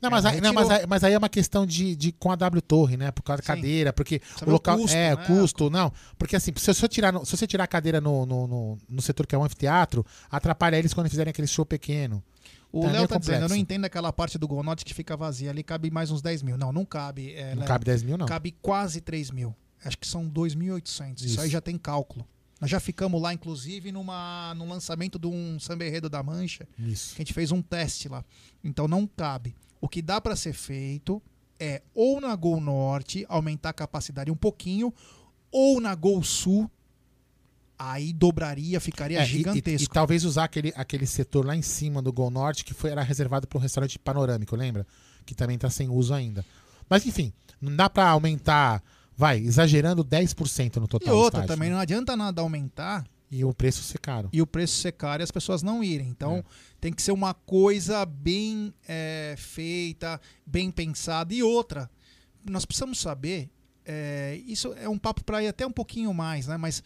Não, 0.00 0.10
mas, 0.10 0.24
Ela 0.24 0.34
aí, 0.34 0.40
não 0.40 0.52
mas, 0.52 0.70
aí, 0.70 0.86
mas 0.86 1.04
aí 1.04 1.12
é 1.14 1.18
uma 1.18 1.28
questão 1.28 1.64
de, 1.66 1.96
de 1.96 2.12
com 2.12 2.30
a 2.30 2.36
W 2.36 2.60
Torre, 2.62 2.96
né? 2.96 3.10
Por 3.10 3.22
causa 3.22 3.42
da 3.42 3.46
Sim. 3.46 3.54
cadeira, 3.60 3.92
porque 3.92 4.20
o 4.42 4.48
o 4.48 4.52
local. 4.52 4.76
custo, 4.78 4.96
é, 4.96 5.14
né? 5.16 5.22
o 5.22 5.26
custo, 5.26 5.70
não. 5.70 5.92
Porque 6.18 6.36
assim, 6.36 6.52
se 6.56 6.74
você 6.74 6.88
tirar, 6.88 7.12
se 7.24 7.36
você 7.36 7.46
tirar 7.46 7.64
a 7.64 7.66
cadeira 7.66 8.00
no, 8.00 8.26
no, 8.26 8.46
no, 8.46 8.78
no 8.88 9.02
setor 9.02 9.26
que 9.26 9.34
é 9.34 9.38
um 9.38 9.44
anfiteatro, 9.44 10.04
atrapalha 10.30 10.76
eles 10.76 10.92
quando 10.92 11.08
fizerem 11.08 11.30
aquele 11.30 11.48
show 11.48 11.64
pequeno. 11.64 12.22
O 12.72 12.84
é 12.86 12.92
Léo 12.92 13.08
tá 13.08 13.16
dizendo, 13.16 13.42
eu 13.42 13.48
não 13.48 13.56
entendo 13.56 13.84
aquela 13.86 14.12
parte 14.12 14.36
do 14.36 14.46
Gol 14.46 14.62
Norte 14.62 14.84
que 14.84 14.92
fica 14.92 15.16
vazia. 15.16 15.50
Ali 15.50 15.62
cabe 15.62 15.90
mais 15.90 16.10
uns 16.10 16.20
10 16.20 16.42
mil. 16.42 16.58
Não, 16.58 16.72
não 16.72 16.84
cabe. 16.84 17.32
é, 17.32 17.50
Não 17.54 17.60
Léo. 17.60 17.68
cabe 17.68 17.84
10 17.86 18.02
mil, 18.02 18.18
não. 18.18 18.26
Cabe 18.26 18.54
quase 18.60 19.00
3 19.00 19.30
mil. 19.30 19.54
Acho 19.84 19.96
que 19.96 20.06
são 20.06 20.28
2.800. 20.28 21.14
Isso. 21.16 21.26
Isso. 21.26 21.40
aí 21.40 21.48
já 21.48 21.60
tem 21.60 21.78
cálculo. 21.78 22.26
Nós 22.60 22.70
já 22.70 22.80
ficamos 22.80 23.20
lá, 23.20 23.34
inclusive, 23.34 23.92
numa, 23.92 24.54
no 24.54 24.66
lançamento 24.66 25.18
de 25.18 25.26
um 25.26 25.60
samba 25.60 25.86
enredo 25.86 26.08
da 26.08 26.22
Mancha. 26.22 26.66
Isso. 26.78 27.14
que 27.14 27.22
a 27.22 27.24
gente 27.24 27.34
fez 27.34 27.52
um 27.52 27.60
teste 27.60 28.08
lá. 28.08 28.24
Então 28.64 28.88
não 28.88 29.06
cabe. 29.06 29.54
O 29.80 29.88
que 29.88 30.00
dá 30.02 30.20
para 30.20 30.34
ser 30.36 30.52
feito 30.52 31.22
é 31.58 31.82
ou 31.94 32.20
na 32.20 32.34
Gol 32.36 32.60
Norte 32.60 33.24
aumentar 33.28 33.70
a 33.70 33.72
capacidade 33.72 34.30
um 34.30 34.36
pouquinho, 34.36 34.92
ou 35.50 35.80
na 35.80 35.94
Gol 35.94 36.22
Sul 36.22 36.70
aí 37.78 38.12
dobraria, 38.12 38.80
ficaria 38.80 39.18
É, 39.18 39.22
e- 39.22 39.24
e- 39.24 39.28
gigantesco. 39.28 39.84
E, 39.84 39.92
talvez 39.92 40.24
usar 40.24 40.44
aquele, 40.44 40.72
aquele 40.76 41.06
setor 41.06 41.44
lá 41.44 41.54
em 41.54 41.62
cima 41.62 42.00
do 42.00 42.12
Gol 42.12 42.30
Norte 42.30 42.64
que 42.64 42.72
foi, 42.74 42.90
era 42.90 43.02
reservado 43.02 43.46
para 43.46 43.58
um 43.58 43.60
restaurante 43.60 43.98
panorâmico, 43.98 44.56
lembra? 44.56 44.86
Que 45.26 45.34
também 45.34 45.58
tá 45.58 45.68
sem 45.68 45.88
uso 45.88 46.14
ainda. 46.14 46.44
Mas 46.88 47.04
enfim, 47.04 47.32
não 47.60 47.74
dá 47.74 47.90
para 47.90 48.08
aumentar, 48.08 48.82
vai, 49.16 49.38
exagerando 49.40 50.02
10% 50.04 50.76
no 50.76 50.84
E 50.84 50.88
total. 50.88 51.14
do 51.14 51.18
outra, 51.20 51.40
estádio, 51.40 51.48
também 51.54 51.68
né? 51.68 51.74
não 51.74 51.82
adianta 51.82 52.16
nada 52.16 52.40
aumentar 52.40 53.04
E 53.30 53.44
o 53.44 53.52
preço 53.52 53.82
ser 53.82 53.98
caro. 53.98 54.28
e 54.32 54.40
o 54.40 54.46
preço 54.46 54.76
ser 54.76 54.92
caro 54.92 55.22
e 55.22 55.24
as 55.24 55.30
pessoas 55.32 55.62
não 55.62 55.82
irem. 55.82 56.08
Então 56.08 56.36
É. 56.36 56.44
tem 56.80 56.92
que 56.92 57.02
ser 57.02 57.12
uma 57.12 57.34
coisa 57.34 58.04
bem 58.06 58.72
é, 58.86 59.34
feita, 59.36 60.20
bem 60.46 60.70
pensada. 60.70 61.34
E 61.34 61.42
outra, 61.42 61.90
nós 62.48 62.64
precisamos 62.64 63.00
saber, 63.00 63.50
é, 63.84 64.40
isso 64.46 64.72
é 64.74 64.88
um 64.88 64.98
papo 64.98 65.24
para 65.24 65.42
ir 65.42 65.48
até 65.48 65.66
um 65.66 65.72
pouquinho 65.72 66.14
mais, 66.14 66.46
né? 66.46 66.56
Mas 66.56 66.82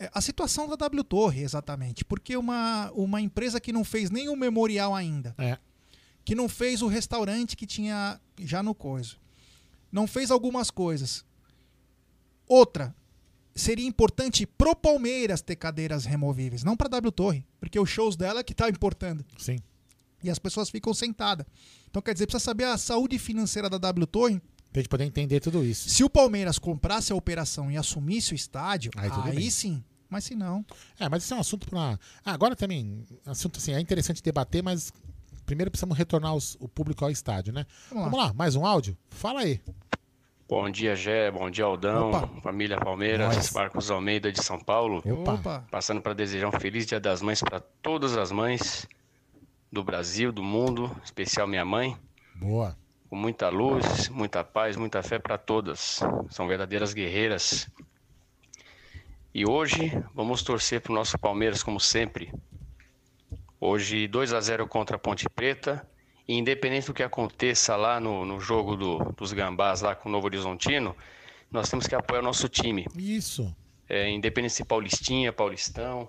é, 0.00 0.10
a 0.12 0.20
situação 0.20 0.68
da 0.68 0.74
W 0.74 1.04
Torre, 1.04 1.42
exatamente. 1.42 2.04
Porque 2.04 2.36
uma, 2.36 2.90
uma 2.92 3.20
empresa 3.20 3.60
que 3.60 3.72
não 3.72 3.84
fez 3.84 4.10
nenhum 4.10 4.34
memorial 4.34 4.92
ainda, 4.96 5.32
É. 5.38 5.56
que 6.24 6.34
não 6.34 6.48
fez 6.48 6.82
o 6.82 6.88
restaurante 6.88 7.56
que 7.56 7.66
tinha 7.66 8.20
já 8.40 8.64
no 8.64 8.74
coiso, 8.74 9.20
não 9.92 10.08
fez 10.08 10.32
algumas 10.32 10.72
coisas. 10.72 11.24
Outra, 12.48 12.94
seria 13.54 13.86
importante 13.86 14.46
pro 14.46 14.74
Palmeiras 14.74 15.40
ter 15.42 15.56
cadeiras 15.56 16.04
removíveis, 16.04 16.64
não 16.64 16.76
pra 16.76 16.88
W 16.88 17.12
Torre, 17.12 17.46
porque 17.60 17.78
os 17.78 17.88
shows 17.88 18.16
dela 18.16 18.40
é 18.40 18.42
que 18.42 18.54
tá 18.54 18.68
importando. 18.68 19.24
Sim. 19.38 19.58
E 20.22 20.30
as 20.30 20.38
pessoas 20.38 20.70
ficam 20.70 20.92
sentadas. 20.94 21.46
Então, 21.90 22.00
quer 22.02 22.12
dizer, 22.14 22.26
precisa 22.26 22.42
saber 22.44 22.64
a 22.64 22.78
saúde 22.78 23.18
financeira 23.18 23.68
da 23.68 23.76
W 23.78 24.06
Torre. 24.06 24.40
Pra 24.72 24.80
gente 24.80 24.88
poder 24.88 25.04
entender 25.04 25.38
tudo 25.40 25.64
isso. 25.64 25.88
Se 25.88 26.02
o 26.02 26.10
Palmeiras 26.10 26.58
comprasse 26.58 27.12
a 27.12 27.14
operação 27.16 27.70
e 27.70 27.76
assumisse 27.76 28.32
o 28.32 28.34
estádio, 28.34 28.90
Aí 28.96 29.10
aí, 29.24 29.50
sim. 29.50 29.84
Mas 30.08 30.24
se 30.24 30.34
não. 30.34 30.64
É, 30.98 31.08
mas 31.08 31.22
isso 31.24 31.34
é 31.34 31.36
um 31.36 31.40
assunto 31.40 31.68
para. 31.68 31.98
agora 32.24 32.56
também, 32.56 33.04
assunto 33.26 33.58
assim, 33.58 33.72
é 33.72 33.80
interessante 33.80 34.22
debater, 34.22 34.62
mas 34.62 34.92
primeiro 35.44 35.70
precisamos 35.70 35.96
retornar 35.96 36.34
os- 36.34 36.56
o 36.58 36.66
público 36.68 37.04
ao 37.04 37.10
estádio, 37.10 37.52
né? 37.52 37.66
Vamos 37.90 38.04
lá. 38.04 38.10
Vamos 38.10 38.26
lá, 38.26 38.32
mais 38.34 38.56
um 38.56 38.64
áudio? 38.66 38.96
Fala 39.10 39.40
aí. 39.40 39.60
Bom 40.46 40.68
dia, 40.68 40.94
Gé. 40.94 41.30
Bom 41.30 41.50
dia, 41.50 41.64
Aldão. 41.64 42.10
Opa. 42.10 42.28
Família 42.42 42.78
Palmeiras, 42.78 43.34
Nós. 43.34 43.50
Marcos 43.52 43.90
Almeida 43.90 44.30
de 44.30 44.42
São 44.42 44.58
Paulo. 44.58 45.02
Opa. 45.22 45.64
Passando 45.70 46.02
para 46.02 46.12
desejar 46.12 46.48
um 46.48 46.60
feliz 46.60 46.86
Dia 46.86 47.00
das 47.00 47.22
Mães 47.22 47.40
para 47.40 47.60
todas 47.60 48.16
as 48.16 48.30
mães 48.30 48.86
do 49.72 49.82
Brasil, 49.82 50.30
do 50.30 50.42
mundo, 50.42 50.94
em 51.00 51.04
especial 51.04 51.46
minha 51.46 51.64
mãe. 51.64 51.96
Boa. 52.34 52.76
Com 53.08 53.16
muita 53.16 53.48
luz, 53.48 54.08
muita 54.10 54.44
paz, 54.44 54.76
muita 54.76 55.02
fé 55.02 55.18
para 55.18 55.38
todas. 55.38 56.00
São 56.28 56.46
verdadeiras 56.46 56.92
guerreiras. 56.92 57.68
E 59.32 59.48
hoje 59.48 59.92
vamos 60.14 60.42
torcer 60.42 60.80
para 60.80 60.92
o 60.92 60.94
nosso 60.94 61.18
Palmeiras, 61.18 61.62
como 61.62 61.80
sempre. 61.80 62.32
Hoje 63.58 64.06
2 64.06 64.34
a 64.34 64.40
0 64.40 64.68
contra 64.68 64.96
a 64.96 64.98
Ponte 64.98 65.26
Preta. 65.28 65.88
E 66.26 66.34
independente 66.34 66.86
do 66.86 66.94
que 66.94 67.02
aconteça 67.02 67.76
lá 67.76 68.00
no, 68.00 68.24
no 68.24 68.40
jogo 68.40 68.76
do- 68.76 69.12
dos 69.16 69.32
Gambás, 69.32 69.82
lá 69.82 69.94
com 69.94 70.08
o 70.08 70.12
Novo 70.12 70.26
Horizontino, 70.26 70.96
nós 71.50 71.68
temos 71.68 71.86
que 71.86 71.94
apoiar 71.94 72.20
o 72.20 72.24
nosso 72.24 72.48
time. 72.48 72.86
Isso. 72.96 73.54
É, 73.88 74.08
independente 74.10 74.54
se 74.54 74.64
Paulistinha, 74.64 75.32
Paulistão. 75.32 76.08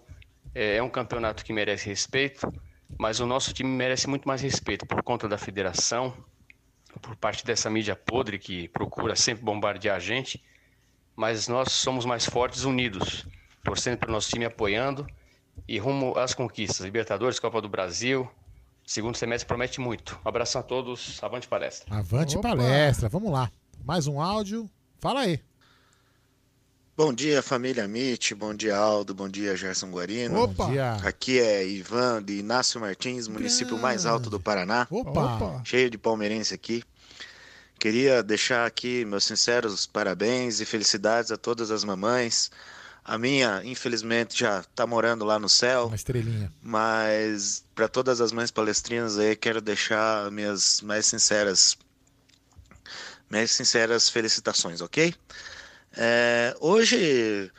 É, 0.53 0.77
é 0.77 0.83
um 0.83 0.89
campeonato 0.89 1.43
que 1.43 1.51
merece 1.51 1.87
respeito, 1.89 2.51
mas 2.97 3.19
o 3.19 3.25
nosso 3.25 3.53
time 3.53 3.69
merece 3.69 4.07
muito 4.07 4.25
mais 4.25 4.41
respeito 4.41 4.85
por 4.85 5.03
conta 5.03 5.27
da 5.27 5.37
federação, 5.37 6.15
por 7.01 7.15
parte 7.17 7.45
dessa 7.45 7.69
mídia 7.69 7.93
podre 7.95 8.39
que 8.39 8.69
procura 8.69 9.17
sempre 9.17 9.43
bombardear 9.43 9.97
a 9.97 9.99
gente. 9.99 10.41
Mas 11.13 11.49
nós 11.49 11.73
somos 11.73 12.05
mais 12.05 12.25
fortes 12.25 12.63
unidos, 12.63 13.27
torcendo 13.65 13.97
para 13.97 14.09
o 14.09 14.11
nosso 14.13 14.29
time 14.29 14.45
apoiando 14.45 15.05
e 15.67 15.77
rumo 15.77 16.17
às 16.17 16.33
conquistas. 16.33 16.79
Libertadores, 16.85 17.37
Copa 17.39 17.61
do 17.61 17.67
Brasil. 17.67 18.29
Segundo 18.85 19.17
semestre 19.17 19.47
promete 19.47 19.81
muito. 19.81 20.19
Um 20.23 20.29
abraço 20.29 20.57
a 20.57 20.63
todos. 20.63 21.17
Avante 21.23 21.47
palestra. 21.47 21.95
Avante 21.95 22.37
Opa. 22.37 22.49
palestra. 22.49 23.09
Vamos 23.09 23.31
lá. 23.31 23.51
Mais 23.83 24.05
um 24.05 24.21
áudio. 24.21 24.69
Fala 24.99 25.21
aí. 25.21 25.39
Bom 26.95 27.11
dia, 27.11 27.41
família 27.41 27.87
Mitch. 27.87 28.33
Bom 28.33 28.53
dia, 28.53 28.77
Aldo. 28.77 29.13
Bom 29.13 29.27
dia, 29.27 29.57
Gerson 29.57 29.89
Guarino. 29.89 30.43
Opa. 30.43 30.67
Aqui 31.03 31.39
é 31.39 31.67
Ivan 31.67 32.23
de 32.23 32.39
Inácio 32.39 32.79
Martins, 32.79 33.27
município 33.27 33.77
mais 33.77 34.05
alto 34.05 34.29
do 34.29 34.39
Paraná. 34.39 34.87
Opa. 34.89 35.35
Opa. 35.35 35.61
Cheio 35.65 35.89
de 35.89 35.97
palmeirense 35.97 36.53
aqui. 36.53 36.83
Queria 37.79 38.23
deixar 38.23 38.65
aqui 38.65 39.03
meus 39.03 39.25
sinceros 39.25 39.85
parabéns 39.85 40.61
e 40.61 40.65
felicidades 40.65 41.31
a 41.31 41.37
todas 41.37 41.71
as 41.71 41.83
mamães. 41.83 42.49
A 43.07 43.19
minha, 43.19 43.61
infelizmente, 43.63 44.39
já 44.39 44.61
está 44.61 44.87
morando 44.87 45.23
lá 45.23 45.37
no 45.37 45.47
céu, 45.47 45.85
Uma 45.85 45.95
estrelinha. 45.95 46.51
mas 46.59 47.63
para 47.75 47.87
todas 47.87 48.19
as 48.19 48.31
mães 48.31 48.49
palestrinas 48.49 49.19
aí, 49.19 49.35
quero 49.35 49.61
deixar 49.61 50.31
minhas 50.31 50.81
mais 50.81 51.05
sinceras, 51.05 51.77
minhas 53.29 53.51
sinceras 53.51 54.09
felicitações, 54.09 54.81
ok? 54.81 55.13
É, 55.95 56.55
hoje 56.59 57.51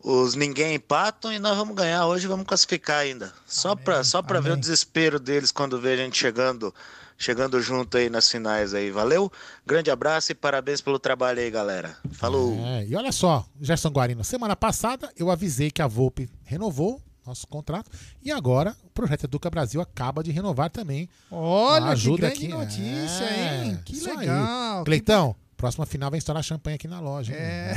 os 0.00 0.34
ninguém 0.34 0.74
empatam 0.74 1.32
e 1.32 1.38
nós 1.38 1.56
vamos 1.56 1.74
ganhar. 1.76 2.06
Hoje 2.06 2.26
vamos 2.26 2.46
classificar 2.46 2.98
ainda. 2.98 3.32
Só 3.46 3.74
para 3.76 4.02
só 4.04 4.20
para 4.20 4.40
ver 4.40 4.52
o 4.52 4.56
desespero 4.56 5.18
deles 5.20 5.50
quando 5.52 5.80
vê 5.80 5.92
a 5.92 5.96
gente 5.96 6.18
chegando 6.18 6.74
chegando 7.18 7.60
junto 7.60 7.96
aí 7.98 8.08
nas 8.08 8.30
finais 8.30 8.72
aí. 8.72 8.90
Valeu? 8.90 9.30
Grande 9.66 9.90
abraço 9.90 10.32
e 10.32 10.34
parabéns 10.34 10.80
pelo 10.80 10.98
trabalho 10.98 11.40
aí, 11.40 11.50
galera. 11.50 11.96
Falou. 12.12 12.54
É, 12.64 12.86
e 12.86 12.94
olha 12.94 13.12
só, 13.12 13.44
Gerson 13.60 13.90
Guarino, 13.90 14.22
semana 14.24 14.54
passada 14.56 15.10
eu 15.16 15.30
avisei 15.30 15.70
que 15.70 15.82
a 15.82 15.86
Volpe 15.86 16.30
renovou 16.44 17.02
nosso 17.26 17.46
contrato 17.46 17.90
e 18.22 18.32
agora 18.32 18.74
o 18.84 18.88
projeto 18.90 19.24
Educa 19.24 19.50
Brasil 19.50 19.82
acaba 19.82 20.22
de 20.22 20.30
renovar 20.30 20.70
também. 20.70 21.08
Olha, 21.30 21.86
que 21.86 21.92
Ajuda 21.92 22.30
grande 22.30 22.46
aqui. 22.46 22.48
notícia, 22.48 23.24
É, 23.24 23.64
hein? 23.66 23.80
Que 23.84 23.92
isso 23.92 24.08
aí. 24.08 24.16
legal. 24.16 24.84
Cleitão, 24.84 25.36
próxima 25.54 25.84
final 25.84 26.08
vai 26.10 26.16
estourar 26.18 26.42
champanhe 26.42 26.76
aqui 26.76 26.88
na 26.88 27.00
loja. 27.00 27.34
É. 27.34 27.74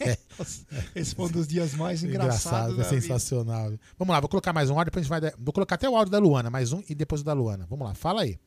É. 0.00 0.18
Esse 0.94 1.14
foi 1.14 1.26
um 1.26 1.30
dos 1.30 1.46
dias 1.48 1.72
mais 1.74 2.02
Engraçado, 2.04 2.72
engraçados 2.72 2.74
é 2.74 2.82
da 2.82 2.88
vida. 2.90 3.00
sensacional. 3.00 3.72
Vamos 3.98 4.12
lá, 4.12 4.20
vou 4.20 4.28
colocar 4.28 4.52
mais 4.52 4.68
um 4.68 4.74
áudio, 4.74 4.86
depois 4.90 5.10
a 5.10 5.14
gente 5.16 5.20
vai. 5.22 5.32
Vou 5.38 5.52
colocar 5.54 5.76
até 5.76 5.88
o 5.88 5.96
áudio 5.96 6.10
da 6.12 6.18
Luana, 6.18 6.50
mais 6.50 6.72
um 6.74 6.82
e 6.86 6.94
depois 6.94 7.22
o 7.22 7.24
da 7.24 7.32
Luana. 7.32 7.66
Vamos 7.70 7.86
lá, 7.86 7.94
fala 7.94 8.20
aí. 8.22 8.38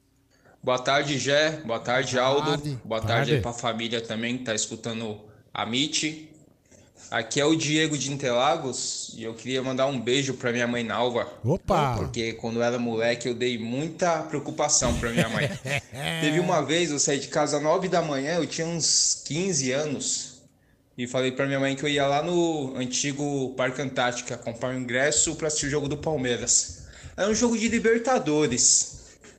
Boa 0.67 0.79
tarde, 0.79 1.17
Gé. 1.17 1.61
Boa 1.65 1.79
tarde, 1.79 2.19
Aldo. 2.19 2.49
tarde. 2.49 2.77
Boa 2.83 2.99
Tarde. 2.99 3.13
tarde 3.15 3.33
aí 3.35 3.41
pra 3.41 3.53
família 3.53 4.01
também 4.01 4.37
que 4.37 4.43
tá 4.43 4.53
escutando 4.53 5.17
a 5.53 5.63
MIT. 5.65 6.29
Aqui 7.09 7.39
é 7.39 7.45
o 7.45 7.55
Diego 7.55 7.97
de 7.97 8.11
Interlagos 8.11 9.13
e 9.15 9.23
eu 9.23 9.33
queria 9.33 9.63
mandar 9.63 9.85
um 9.85 9.97
beijo 9.97 10.33
pra 10.33 10.51
minha 10.51 10.67
mãe 10.67 10.83
Nalva. 10.83 11.25
Opa! 11.41 11.95
Porque 11.95 12.33
quando 12.33 12.57
eu 12.57 12.63
era 12.63 12.77
moleque 12.77 13.29
eu 13.29 13.33
dei 13.33 13.57
muita 13.57 14.23
preocupação 14.23 14.93
pra 14.99 15.09
minha 15.09 15.29
mãe. 15.29 15.49
Teve 16.19 16.41
uma 16.41 16.61
vez, 16.61 16.91
eu 16.91 16.99
saí 16.99 17.17
de 17.17 17.29
casa 17.29 17.55
às 17.55 17.63
9 17.63 17.87
da 17.87 18.01
manhã, 18.01 18.35
eu 18.35 18.45
tinha 18.45 18.67
uns 18.67 19.21
15 19.25 19.71
anos. 19.71 20.41
E 20.97 21.07
falei 21.07 21.31
pra 21.31 21.45
minha 21.47 21.61
mãe 21.61 21.77
que 21.77 21.83
eu 21.85 21.87
ia 21.87 22.05
lá 22.05 22.21
no 22.21 22.75
antigo 22.75 23.53
Parque 23.55 23.81
Antártica 23.81 24.35
comprar 24.35 24.71
um 24.75 24.77
ingresso 24.77 25.33
pra 25.35 25.47
assistir 25.47 25.67
o 25.67 25.69
jogo 25.69 25.87
do 25.87 25.95
Palmeiras. 25.95 26.87
Era 27.15 27.29
um 27.29 27.33
jogo 27.33 27.57
de 27.57 27.69
Libertadores. 27.69 28.96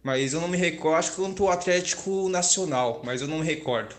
Mas 0.08 0.32
eu 0.32 0.40
não 0.40 0.48
me 0.48 0.56
recordo, 0.56 0.96
acho 0.96 1.10
que 1.10 1.16
contra 1.16 1.44
o 1.44 1.50
Atlético 1.50 2.30
Nacional, 2.30 3.02
mas 3.04 3.20
eu 3.20 3.28
não 3.28 3.40
me 3.40 3.44
recordo. 3.44 3.94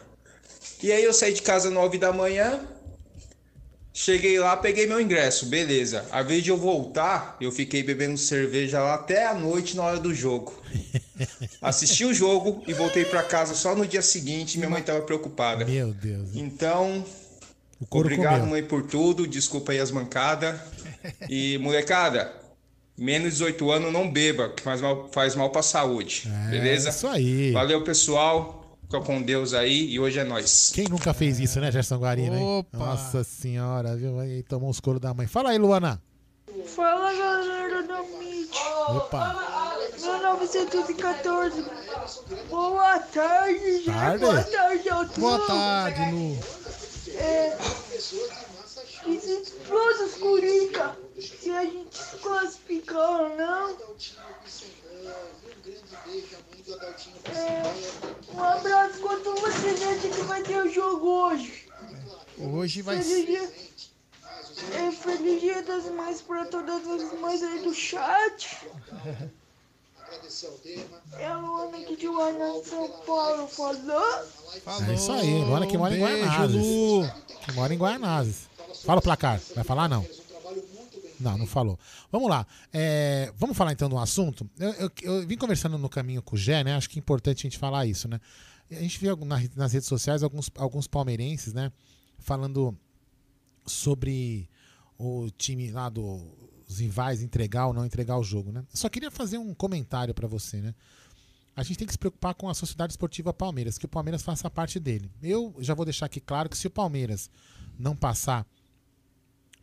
E 0.82 0.92
aí 0.92 1.04
eu 1.04 1.14
saí 1.14 1.32
de 1.32 1.44
casa 1.44 1.68
às 1.68 1.74
9 1.74 2.00
da 2.00 2.12
manhã, 2.12 2.60
Cheguei 3.94 4.40
lá, 4.40 4.58
peguei 4.58 4.88
meu 4.88 5.00
ingresso, 5.00 5.46
beleza. 5.46 6.06
A 6.10 6.24
vez 6.24 6.44
de 6.44 6.50
eu 6.50 6.58
voltar, 6.58 7.38
eu 7.40 7.52
fiquei 7.52 7.84
bebendo 7.84 8.18
cerveja 8.18 8.80
lá 8.80 8.96
até 8.96 9.28
a 9.28 9.36
noite 9.36 9.76
na 9.76 9.84
hora 9.84 10.00
do 10.00 10.16
jogo. 10.16 10.60
Assisti 11.62 12.06
o 12.06 12.14
jogo 12.14 12.64
e 12.66 12.74
voltei 12.74 13.06
para 13.06 13.22
casa 13.22 13.54
só 13.54 13.76
no 13.76 13.86
dia 13.86 14.02
seguinte. 14.02 14.58
Minha 14.58 14.70
mãe 14.70 14.82
tava 14.82 15.02
preocupada. 15.02 15.66
Meu 15.66 15.94
Deus. 15.94 16.30
Então, 16.34 17.06
obrigado, 17.88 18.40
comeu. 18.40 18.48
mãe, 18.48 18.64
por 18.64 18.84
tudo. 18.84 19.28
Desculpa 19.28 19.74
aí 19.74 19.80
as 19.80 19.92
mancadas. 19.92 20.60
E, 21.30 21.58
molecada, 21.60 22.34
menos 23.00 23.34
de 23.34 23.40
18 23.40 23.72
anos 23.72 23.94
não 23.94 24.10
beba, 24.12 24.50
que 24.50 24.62
faz 24.62 24.82
mal, 24.82 25.10
faz 25.12 25.36
mal 25.36 25.50
pra 25.50 25.62
saúde. 25.62 26.30
beleza? 26.50 26.90
É, 26.90 26.92
isso 26.92 27.08
aí. 27.08 27.52
Valeu, 27.52 27.84
pessoal. 27.84 28.56
Fica 28.84 29.02
com 29.02 29.22
Deus 29.22 29.54
aí 29.54 29.92
e 29.92 30.00
hoje 30.00 30.18
é 30.18 30.24
nós. 30.24 30.72
Quem 30.74 30.86
nunca 30.90 31.14
fez 31.14 31.40
isso, 31.40 31.60
né, 31.60 31.72
Gerson 31.72 31.98
Guarino? 31.98 32.36
hein? 32.36 32.44
Opa! 32.44 32.78
Nossa 32.78 33.24
senhora, 33.24 33.96
viu? 33.96 34.20
Aí 34.20 34.42
tomou 34.42 34.68
os 34.70 34.80
coros 34.80 35.00
da 35.00 35.14
mãe. 35.14 35.28
Fala 35.28 35.52
aí, 35.52 35.60
Luana. 35.60 36.02
Fala 36.66 37.14
galera 37.14 37.84
da 37.84 38.00
MIT. 38.00 38.58
Opa. 38.90 39.50
1914. 39.96 41.66
Boa 42.50 43.00
tarde. 43.00 43.84
Tarde. 43.86 44.26
Boa 44.26 44.44
tarde 44.44 44.90
a 44.90 44.96
todos. 44.96 45.18
Boa 45.18 45.40
tarde, 45.48 46.12
Lu. 46.12 46.38
É, 47.16 47.58
explosas 49.08 50.16
Curica. 50.16 50.98
Se 51.22 51.52
a 51.52 51.64
gente 51.66 51.98
se 51.98 52.18
classificar 52.18 53.22
ou 53.22 53.38
não. 53.38 53.78
É, 57.36 58.34
um 58.34 58.44
abraço. 58.44 59.00
Quanto 59.00 59.36
vocês 59.36 59.82
acham 59.82 60.12
que 60.12 60.22
vai 60.24 60.42
ter 60.44 60.58
o 60.62 60.72
jogo 60.72 61.08
hoje? 61.08 61.68
Hoje 62.38 62.82
vai 62.82 63.02
Feliz 63.02 63.18
ser. 63.18 63.26
dia, 63.26 63.54
é, 64.80 64.92
feliz 64.92 65.42
dia 65.42 65.62
das 65.64 65.86
mães 65.86 66.22
para 66.22 66.46
todas 66.46 66.88
as 66.88 67.20
mães 67.20 67.44
aí 67.44 67.60
do 67.60 67.74
chat. 67.74 68.58
É 71.20 71.28
a 71.28 71.38
Luana 71.38 71.78
aqui 71.78 71.96
de 71.96 72.08
Guaraná, 72.08 72.64
São 72.64 72.90
Paulo, 73.06 73.48
falou? 73.48 74.26
É 74.90 74.94
isso 74.96 75.12
aí, 75.12 75.44
Luana 75.44 75.68
que 75.68 75.78
mora 75.78 75.96
em 75.96 76.02
Guaianazes. 76.02 77.12
Que 77.46 77.52
mora 77.52 77.74
em 77.74 77.78
Guaianazes. 77.78 78.50
Fala 78.84 79.00
o 79.00 79.04
placar. 79.04 79.40
Vai 79.56 79.64
falar 79.64 79.88
não? 79.88 80.04
Não, 81.20 81.38
não 81.38 81.46
falou. 81.46 81.78
Vamos 82.12 82.30
lá. 82.30 82.46
É, 82.72 83.32
vamos 83.38 83.58
falar 83.58 83.74
então 83.74 83.90
de 83.90 83.96
um 83.96 84.00
assunto. 84.00 84.50
Eu, 84.58 84.72
eu- 84.74 84.92
eu 85.02 85.28
vim 85.28 85.38
conversando 85.38 85.78
no 85.78 85.90
caminho 85.90 86.22
com 86.22 86.36
o 86.36 86.40
Gé, 86.40 86.64
né? 86.64 86.76
Acho 86.76 86.90
que 86.90 86.98
é 86.98 87.02
importante 87.02 87.40
a 87.46 87.50
gente 87.50 87.58
falar 87.58 87.86
isso, 87.86 88.08
né? 88.08 88.20
A 88.72 88.76
gente 88.76 89.00
viu 89.00 89.16
na- 89.18 89.42
nas 89.56 89.74
redes 89.74 89.88
sociais 89.88 90.24
alguns, 90.24 90.50
alguns 90.56 90.88
palmeirenses, 90.88 91.54
né? 91.54 91.72
Falando 92.20 92.78
sobre 93.66 94.50
o 94.98 95.30
time 95.38 95.72
lá 95.72 95.90
dos 95.90 96.24
rivais 96.78 97.22
entregar 97.22 97.68
ou 97.68 97.74
não 97.74 97.86
entregar 97.86 98.18
o 98.18 98.24
jogo, 98.24 98.52
né? 98.52 98.64
Só 98.74 98.90
queria 98.90 99.12
fazer 99.12 99.38
um 99.38 99.54
comentário 99.54 100.14
para 100.14 100.28
você, 100.28 100.58
né? 100.62 100.74
A 101.56 101.64
gente 101.64 101.78
tem 101.78 101.88
que 101.88 101.94
se 101.94 102.00
preocupar 102.00 102.34
com 102.36 102.48
a 102.48 102.54
Sociedade 102.54 102.94
Esportiva 102.94 103.34
Palmeiras, 103.34 103.78
que 103.78 103.86
o 103.86 103.90
Palmeiras 103.90 104.22
faça 104.22 104.50
parte 104.50 104.80
dele. 104.80 105.12
Eu 105.22 105.54
já 105.60 105.74
vou 105.74 105.84
deixar 105.84 106.06
aqui 106.06 106.20
claro 106.22 106.48
que 106.50 106.58
se 106.58 106.68
o 106.68 106.70
Palmeiras 106.72 107.30
não 107.78 107.96
passar 107.96 108.46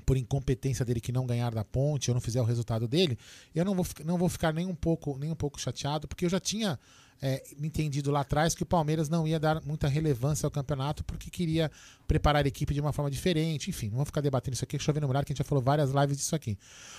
por 0.06 0.16
incompetência 0.16 0.84
dele 0.84 1.00
que 1.00 1.10
não 1.10 1.26
ganhar 1.26 1.52
da 1.52 1.64
ponte 1.64 2.10
ou 2.10 2.14
não 2.14 2.20
fizer 2.20 2.40
o 2.40 2.44
resultado 2.44 2.86
dele, 2.86 3.18
eu 3.52 3.64
não 3.64 3.74
vou, 3.74 3.84
não 4.04 4.16
vou 4.16 4.28
ficar 4.28 4.54
nem 4.54 4.64
um 4.64 4.74
pouco, 4.74 5.18
nem 5.18 5.32
um 5.32 5.34
pouco 5.34 5.60
chateado, 5.60 6.06
porque 6.06 6.24
eu 6.24 6.30
já 6.30 6.38
tinha 6.38 6.78
é, 7.20 7.42
entendido 7.60 8.10
lá 8.10 8.20
atrás 8.20 8.54
que 8.54 8.62
o 8.62 8.66
Palmeiras 8.66 9.08
não 9.08 9.26
ia 9.26 9.40
dar 9.40 9.62
muita 9.64 9.88
relevância 9.88 10.46
ao 10.46 10.50
campeonato 10.50 11.02
porque 11.02 11.30
queria 11.30 11.70
preparar 12.06 12.44
a 12.44 12.48
equipe 12.48 12.72
de 12.72 12.80
uma 12.80 12.92
forma 12.92 13.10
diferente. 13.10 13.70
Enfim, 13.70 13.88
não 13.88 13.96
vou 13.96 14.06
ficar 14.06 14.20
debatendo 14.20 14.54
isso 14.54 14.64
aqui, 14.64 14.78
chovendo 14.78 15.06
molhado, 15.06 15.26
que 15.26 15.32
a 15.32 15.34
gente 15.34 15.44
já 15.44 15.48
falou 15.48 15.62
várias 15.62 15.90
lives 15.90 16.18
disso 16.18 16.36
aqui. 16.36 16.56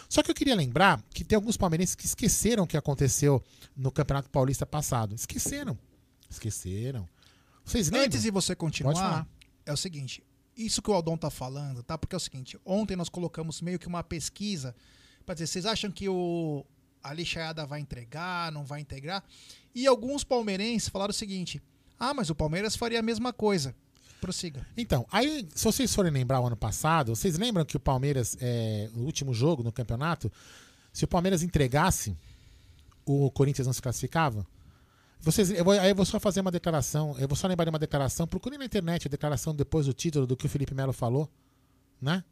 Só 0.09 0.21
que 0.21 0.29
eu 0.29 0.35
queria 0.35 0.55
lembrar 0.55 1.01
que 1.13 1.23
tem 1.23 1.35
alguns 1.35 1.55
palmeirenses 1.55 1.95
que 1.95 2.05
esqueceram 2.05 2.63
o 2.63 2.67
que 2.67 2.75
aconteceu 2.75 3.41
no 3.75 3.91
Campeonato 3.91 4.29
Paulista 4.29 4.65
passado. 4.65 5.15
Esqueceram. 5.15 5.77
Esqueceram. 6.29 7.07
Vocês 7.63 7.87
lembram? 7.87 8.05
Antes 8.05 8.21
de 8.23 8.31
você 8.31 8.55
continuar, 8.55 9.27
é 9.65 9.71
o 9.71 9.77
seguinte: 9.77 10.23
isso 10.57 10.81
que 10.81 10.89
o 10.89 10.93
Aldon 10.93 11.17
tá 11.17 11.29
falando, 11.29 11.83
tá? 11.83 11.97
Porque 11.97 12.15
é 12.15 12.17
o 12.17 12.19
seguinte: 12.19 12.59
ontem 12.65 12.95
nós 12.95 13.09
colocamos 13.09 13.61
meio 13.61 13.77
que 13.77 13.87
uma 13.87 14.03
pesquisa 14.03 14.75
para 15.25 15.35
dizer, 15.35 15.47
vocês 15.47 15.65
acham 15.65 15.91
que 15.91 16.07
o 16.09 16.65
a 17.03 17.13
lixaiada 17.13 17.65
vai 17.65 17.79
entregar, 17.79 18.51
não 18.51 18.65
vai 18.65 18.81
integrar? 18.81 19.23
E 19.75 19.85
alguns 19.85 20.23
palmeirenses 20.23 20.89
falaram 20.89 21.11
o 21.11 21.13
seguinte: 21.13 21.61
ah, 21.99 22.13
mas 22.13 22.29
o 22.29 22.35
Palmeiras 22.35 22.75
faria 22.75 22.99
a 22.99 23.03
mesma 23.03 23.31
coisa. 23.31 23.75
Prossiga. 24.19 24.65
Então, 24.75 25.05
aí, 25.11 25.47
se 25.53 25.63
vocês 25.63 25.93
forem 25.93 26.11
lembrar 26.11 26.39
o 26.39 26.47
ano 26.47 26.57
passado, 26.57 27.15
vocês 27.15 27.37
lembram 27.37 27.63
que 27.63 27.77
o 27.77 27.79
Palmeiras, 27.79 28.35
é, 28.41 28.89
o 28.95 29.01
último 29.01 29.33
jogo 29.33 29.61
no 29.61 29.71
campeonato, 29.71 30.31
se 30.91 31.03
o 31.03 31.07
Palmeiras 31.07 31.43
entregasse, 31.43 32.17
o 33.05 33.29
Corinthians 33.29 33.67
não 33.67 33.73
se 33.73 33.81
classificava? 33.81 34.45
Vocês, 35.19 35.49
eu 35.51 35.63
vou, 35.63 35.73
aí 35.73 35.89
eu 35.89 35.95
vou 35.95 36.05
só 36.05 36.19
fazer 36.19 36.39
uma 36.41 36.51
declaração, 36.51 37.15
eu 37.19 37.27
vou 37.27 37.35
só 37.35 37.47
lembrar 37.47 37.65
de 37.65 37.69
uma 37.69 37.79
declaração, 37.79 38.27
procurem 38.27 38.57
na 38.59 38.65
internet 38.65 39.07
a 39.07 39.09
declaração 39.09 39.53
depois 39.53 39.85
do 39.85 39.93
título 39.93 40.25
do 40.27 40.37
que 40.37 40.45
o 40.45 40.49
Felipe 40.49 40.73
Melo 40.73 40.93
falou, 40.93 41.29
né? 42.01 42.23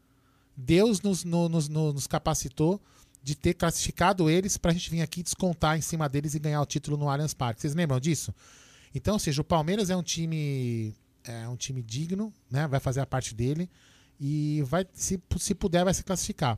Deus 0.55 1.01
nos, 1.01 1.23
no- 1.23 1.49
nos, 1.49 1.67
no- 1.67 1.91
nos 1.91 2.07
capacitou 2.07 2.79
de 3.21 3.35
ter 3.35 3.55
classificado 3.55 4.29
eles 4.29 4.55
pra 4.55 4.71
gente 4.71 4.89
vir 4.89 5.01
aqui 5.01 5.23
descontar 5.23 5.77
em 5.77 5.81
cima 5.81 6.07
deles 6.07 6.35
e 6.35 6.39
ganhar 6.39 6.61
o 6.61 6.65
título 6.65 6.95
no 6.95 7.09
Allianz 7.09 7.33
Parque. 7.33 7.59
Vocês 7.59 7.73
lembram 7.73 7.99
disso? 7.99 8.33
Então, 8.93 9.15
ou 9.15 9.19
seja, 9.19 9.41
o 9.41 9.43
Palmeiras 9.43 9.89
é 9.89 9.95
um 9.97 10.03
time 10.03 10.93
é 11.23 11.49
um 11.49 11.55
time 11.57 11.81
digno, 11.81 12.31
né? 12.51 12.67
Vai 12.67 12.79
fazer 12.79 13.01
a 13.01 13.05
parte 13.05 13.33
dele 13.33 13.67
e 14.19 14.61
vai, 14.67 14.85
se, 14.93 15.19
se 15.37 15.55
puder, 15.55 15.83
vai 15.83 15.93
se 15.93 16.03
classificar. 16.03 16.57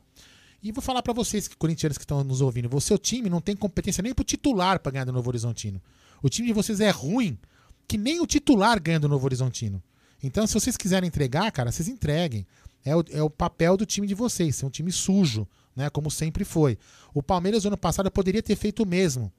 E 0.62 0.70
vou 0.70 0.82
falar 0.82 1.02
pra 1.02 1.14
vocês, 1.14 1.48
que 1.48 1.56
corintianos 1.56 1.96
que 1.96 2.04
estão 2.04 2.22
nos 2.22 2.42
ouvindo, 2.42 2.68
o 2.76 2.80
seu 2.80 2.98
time 2.98 3.30
não 3.30 3.40
tem 3.40 3.56
competência 3.56 4.02
nem 4.02 4.12
pro 4.12 4.24
titular 4.24 4.78
pra 4.78 4.92
ganhar 4.92 5.04
do 5.06 5.12
Novo 5.12 5.28
Horizontino. 5.30 5.80
O 6.22 6.28
time 6.28 6.48
de 6.48 6.54
vocês 6.54 6.80
é 6.80 6.90
ruim, 6.90 7.38
que 7.86 7.96
nem 7.96 8.20
o 8.20 8.26
titular 8.26 8.80
ganha 8.80 9.00
do 9.00 9.08
Novo 9.08 9.24
Horizontino. 9.24 9.82
Então, 10.22 10.46
se 10.46 10.54
vocês 10.54 10.76
quiserem 10.76 11.06
entregar, 11.06 11.50
cara, 11.52 11.70
vocês 11.70 11.88
entreguem. 11.88 12.46
É 12.84 12.96
o, 12.96 13.04
é 13.10 13.22
o 13.22 13.30
papel 13.30 13.76
do 13.76 13.86
time 13.86 14.06
de 14.06 14.14
vocês, 14.14 14.56
ser 14.56 14.66
um 14.66 14.70
time 14.70 14.90
sujo, 14.90 15.46
né? 15.74 15.90
Como 15.90 16.10
sempre 16.10 16.44
foi. 16.44 16.78
O 17.14 17.22
Palmeiras, 17.22 17.64
ano 17.64 17.76
passado, 17.76 18.10
poderia 18.10 18.42
ter 18.42 18.56
feito 18.56 18.82
o 18.82 18.86
mesmo. 18.86 19.32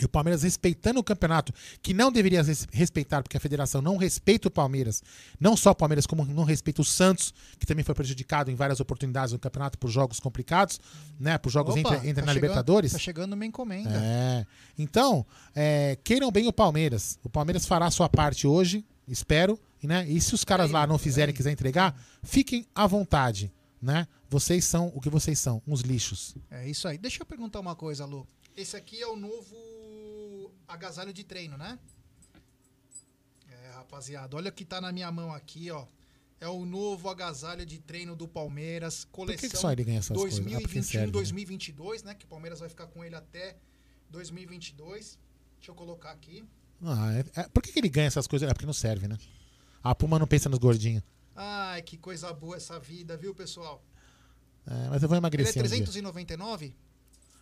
E 0.00 0.04
o 0.04 0.08
Palmeiras 0.08 0.42
respeitando 0.42 0.98
o 0.98 1.04
campeonato, 1.04 1.52
que 1.82 1.92
não 1.92 2.10
deveria 2.10 2.42
res- 2.42 2.66
respeitar, 2.72 3.22
porque 3.22 3.36
a 3.36 3.40
federação 3.40 3.82
não 3.82 3.96
respeita 3.96 4.48
o 4.48 4.50
Palmeiras, 4.50 5.02
não 5.38 5.56
só 5.56 5.72
o 5.72 5.74
Palmeiras, 5.74 6.06
como 6.06 6.24
não 6.24 6.42
respeita 6.44 6.80
o 6.80 6.84
Santos, 6.84 7.34
que 7.58 7.66
também 7.66 7.84
foi 7.84 7.94
prejudicado 7.94 8.50
em 8.50 8.54
várias 8.54 8.80
oportunidades 8.80 9.32
no 9.32 9.38
campeonato 9.38 9.76
por 9.78 9.90
jogos 9.90 10.18
complicados, 10.18 10.80
né? 11.18 11.36
Por 11.36 11.50
jogos 11.50 11.76
Opa, 11.76 11.80
entre, 11.96 12.08
entre 12.08 12.14
tá 12.14 12.26
na 12.26 12.32
chegando- 12.32 12.34
Libertadores. 12.34 12.92
Tá 12.92 12.98
chegando 12.98 13.32
uma 13.34 13.44
encomenda. 13.44 13.90
É. 14.02 14.46
Então, 14.78 15.26
é, 15.54 15.98
queiram 16.02 16.30
bem 16.30 16.46
o 16.48 16.52
Palmeiras. 16.52 17.18
O 17.22 17.28
Palmeiras 17.28 17.66
fará 17.66 17.86
a 17.86 17.90
sua 17.90 18.08
parte 18.08 18.46
hoje, 18.46 18.84
espero. 19.06 19.58
e, 19.82 19.86
Né? 19.86 20.06
E 20.08 20.20
se 20.20 20.34
os 20.34 20.44
caras 20.44 20.70
lá 20.70 20.86
não 20.86 20.98
fizerem 20.98 21.32
e 21.34 21.36
quiserem 21.36 21.52
entregar, 21.54 21.94
fiquem 22.22 22.66
à 22.74 22.86
vontade. 22.86 23.52
Né? 23.82 24.06
Vocês 24.28 24.64
são 24.66 24.92
o 24.94 25.00
que 25.00 25.08
vocês 25.08 25.38
são, 25.38 25.62
uns 25.66 25.80
lixos. 25.80 26.34
É 26.50 26.68
isso 26.68 26.86
aí. 26.86 26.98
Deixa 26.98 27.22
eu 27.22 27.26
perguntar 27.26 27.60
uma 27.60 27.74
coisa, 27.74 28.04
Lu. 28.04 28.26
Esse 28.56 28.76
aqui 28.76 29.00
é 29.00 29.06
o 29.06 29.16
novo 29.16 29.56
agasalho 30.72 31.12
de 31.12 31.24
treino, 31.24 31.56
né? 31.56 31.78
É, 33.48 33.70
rapaziada, 33.72 34.36
olha 34.36 34.50
o 34.50 34.52
que 34.52 34.64
tá 34.64 34.80
na 34.80 34.92
minha 34.92 35.10
mão 35.10 35.32
aqui, 35.32 35.70
ó. 35.70 35.86
É 36.40 36.48
o 36.48 36.64
novo 36.64 37.10
agasalho 37.10 37.66
de 37.66 37.78
treino 37.78 38.16
do 38.16 38.26
Palmeiras, 38.26 39.04
coleção 39.04 39.50
que 39.50 39.56
só 39.56 39.70
ele 39.70 39.84
ganha 39.84 39.98
essas 39.98 40.16
coisas? 40.16 40.38
Ah, 40.40 40.42
né? 40.42 40.58
2021-2022, 40.60 42.02
né? 42.02 42.14
Que 42.14 42.24
o 42.24 42.28
Palmeiras 42.28 42.60
vai 42.60 42.68
ficar 42.68 42.86
com 42.86 43.04
ele 43.04 43.14
até 43.14 43.58
2022. 44.08 45.18
Deixa 45.58 45.70
eu 45.70 45.74
colocar 45.74 46.12
aqui. 46.12 46.42
Ah, 46.82 47.12
é- 47.12 47.40
é- 47.42 47.48
por 47.48 47.62
que, 47.62 47.72
que 47.72 47.78
ele 47.78 47.90
ganha 47.90 48.06
essas 48.06 48.26
coisas? 48.26 48.48
É 48.48 48.54
porque 48.54 48.64
não 48.64 48.72
serve, 48.72 49.06
né? 49.06 49.18
A 49.82 49.94
Puma 49.94 50.18
não 50.18 50.26
pensa 50.26 50.48
nos 50.48 50.58
gordinhos. 50.58 51.02
Ai, 51.36 51.82
que 51.82 51.98
coisa 51.98 52.32
boa 52.32 52.56
essa 52.56 52.80
vida, 52.80 53.18
viu, 53.18 53.34
pessoal? 53.34 53.84
É, 54.66 54.88
mas 54.88 55.02
eu 55.02 55.08
vou 55.08 55.16
Ele 55.16 55.16
é 55.16 55.18
emagrecer 55.18 55.62
um 55.62 55.66
dia. 55.66 55.84
399? 55.84 56.74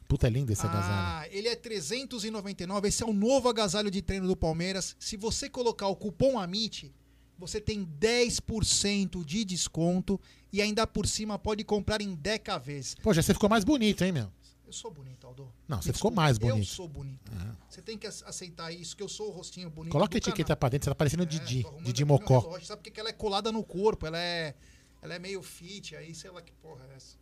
Puta, 0.08 0.26
é 0.26 0.30
lindo 0.30 0.50
esse 0.50 0.64
agasalho. 0.66 0.94
Ah, 0.94 1.28
ele 1.30 1.48
é 1.48 1.54
399. 1.54 2.88
Esse 2.88 3.02
é 3.02 3.06
o 3.06 3.12
novo 3.12 3.48
agasalho 3.48 3.90
de 3.90 4.00
treino 4.02 4.26
do 4.26 4.34
Palmeiras. 4.34 4.96
Se 4.98 5.16
você 5.18 5.48
colocar 5.50 5.86
o 5.88 5.94
cupom 5.94 6.38
AMIT, 6.38 6.92
você 7.38 7.60
tem 7.60 7.84
10% 8.00 9.22
de 9.24 9.44
desconto 9.44 10.18
e 10.52 10.62
ainda 10.62 10.86
por 10.86 11.06
cima 11.06 11.38
pode 11.38 11.62
comprar 11.62 12.00
em 12.00 12.14
10 12.14 12.40
vezes. 12.64 12.94
Pô, 13.02 13.12
já 13.12 13.22
você 13.22 13.34
ficou 13.34 13.48
mais 13.50 13.64
bonito, 13.64 14.02
hein, 14.02 14.12
meu? 14.12 14.32
Eu 14.66 14.72
sou 14.72 14.90
bonito, 14.90 15.26
Aldo. 15.26 15.50
Não, 15.66 15.80
você 15.80 15.92
ficou 15.92 16.10
mais 16.10 16.36
Eu 16.38 16.48
bonito. 16.48 16.66
sou 16.68 16.86
bonito. 16.88 17.30
É. 17.32 17.56
Você 17.70 17.80
tem 17.80 17.96
que 17.96 18.06
ace- 18.06 18.22
aceitar 18.26 18.70
isso, 18.72 18.94
que 18.96 19.02
eu 19.02 19.08
sou 19.08 19.28
o 19.28 19.30
rostinho 19.30 19.70
bonito. 19.70 19.92
Coloca 19.92 20.16
a 20.16 20.18
do 20.18 20.22
canal. 20.22 20.34
etiqueta 20.34 20.56
pra 20.56 20.68
dentro, 20.68 20.84
você 20.84 20.90
tá 20.90 20.94
parecendo 20.94 21.22
É, 21.22 21.26
Didi. 21.26 21.64
Didi 21.82 22.04
Mocó. 22.04 22.40
relógio, 22.40 22.66
Sabe 22.66 22.82
por 22.82 22.90
que 22.92 23.00
ela 23.00 23.08
é 23.08 23.12
colada 23.14 23.50
no 23.50 23.62
corpo? 23.64 24.06
Ela 24.06 24.18
é, 24.18 24.54
ela 25.00 25.14
é 25.14 25.18
meio 25.18 25.42
fit, 25.42 25.96
aí 25.96 26.14
sei 26.14 26.30
lá 26.30 26.42
que 26.42 26.52
porra 26.52 26.84
é 26.92 26.96
essa. 26.96 27.16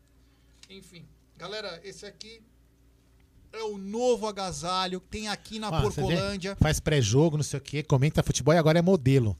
Enfim, 0.70 1.06
galera, 1.36 1.80
esse 1.84 2.04
aqui 2.04 2.42
é 3.58 3.64
o 3.64 3.78
novo 3.78 4.26
agasalho 4.26 5.00
que 5.00 5.08
tem 5.08 5.28
aqui 5.28 5.58
na 5.58 5.70
vê? 5.70 5.82
Porcolândia. 5.82 6.56
Faz 6.60 6.80
pré-jogo, 6.80 7.36
não 7.36 7.44
sei 7.44 7.58
o 7.58 7.62
quê, 7.62 7.82
comenta 7.82 8.22
futebol 8.22 8.54
e 8.54 8.58
agora 8.58 8.78
é 8.78 8.82
modelo. 8.82 9.36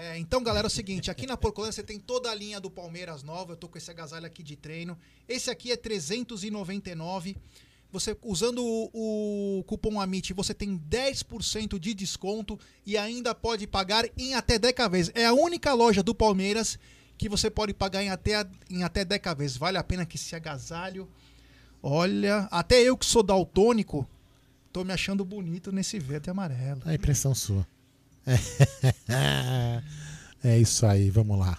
É, 0.00 0.16
então, 0.16 0.42
galera, 0.42 0.66
é 0.66 0.68
o 0.68 0.70
seguinte, 0.70 1.10
aqui 1.10 1.26
na 1.26 1.36
Porcolândia 1.36 1.72
você 1.72 1.82
tem 1.82 1.98
toda 1.98 2.30
a 2.30 2.34
linha 2.34 2.60
do 2.60 2.70
Palmeiras 2.70 3.24
nova, 3.24 3.52
eu 3.52 3.56
tô 3.56 3.68
com 3.68 3.76
esse 3.76 3.90
agasalho 3.90 4.26
aqui 4.26 4.44
de 4.44 4.54
treino. 4.54 4.96
Esse 5.28 5.50
aqui 5.50 5.72
é 5.72 5.76
399. 5.76 7.36
Você 7.90 8.16
usando 8.22 8.62
o, 8.62 9.58
o 9.58 9.64
cupom 9.64 10.00
AMIT, 10.00 10.34
você 10.34 10.54
tem 10.54 10.78
10% 10.78 11.78
de 11.78 11.94
desconto 11.94 12.58
e 12.86 12.96
ainda 12.96 13.34
pode 13.34 13.66
pagar 13.66 14.08
em 14.16 14.34
até 14.34 14.58
10 14.58 14.74
vezes. 14.90 15.12
É 15.14 15.24
a 15.24 15.32
única 15.32 15.72
loja 15.72 16.02
do 16.02 16.14
Palmeiras 16.14 16.78
que 17.16 17.28
você 17.28 17.50
pode 17.50 17.74
pagar 17.74 18.02
em 18.02 18.10
até 18.10 18.46
em 18.70 18.84
até 18.84 19.04
10 19.04 19.22
vezes. 19.36 19.56
Vale 19.56 19.78
a 19.78 19.82
pena 19.82 20.06
que 20.06 20.16
esse 20.16 20.36
agasalho. 20.36 21.08
Olha, 21.82 22.48
até 22.50 22.82
eu 22.82 22.96
que 22.96 23.06
sou 23.06 23.22
daltônico, 23.22 24.08
tô 24.72 24.84
me 24.84 24.92
achando 24.92 25.24
bonito 25.24 25.70
nesse 25.72 25.98
verde 25.98 26.28
e 26.28 26.30
amarelo. 26.30 26.82
É 26.86 26.90
a 26.90 26.94
impressão 26.94 27.34
sua. 27.34 27.66
É 30.42 30.58
isso 30.58 30.86
aí, 30.86 31.10
vamos 31.10 31.38
lá. 31.38 31.58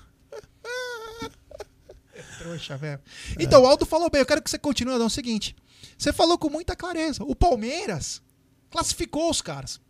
Trouxa, 2.37 2.77
velho. 2.77 3.01
Então, 3.37 3.61
o 3.63 3.67
Aldo 3.67 3.85
falou 3.85 4.09
bem, 4.09 4.21
eu 4.21 4.25
quero 4.25 4.41
que 4.41 4.49
você 4.49 4.57
continue 4.57 4.93
dando 4.93 5.07
o 5.07 5.09
seguinte. 5.09 5.55
Você 5.97 6.13
falou 6.13 6.37
com 6.37 6.49
muita 6.49 6.75
clareza. 6.75 7.23
O 7.25 7.35
Palmeiras 7.35 8.21
classificou 8.69 9.29
os 9.29 9.41
caras. 9.41 9.81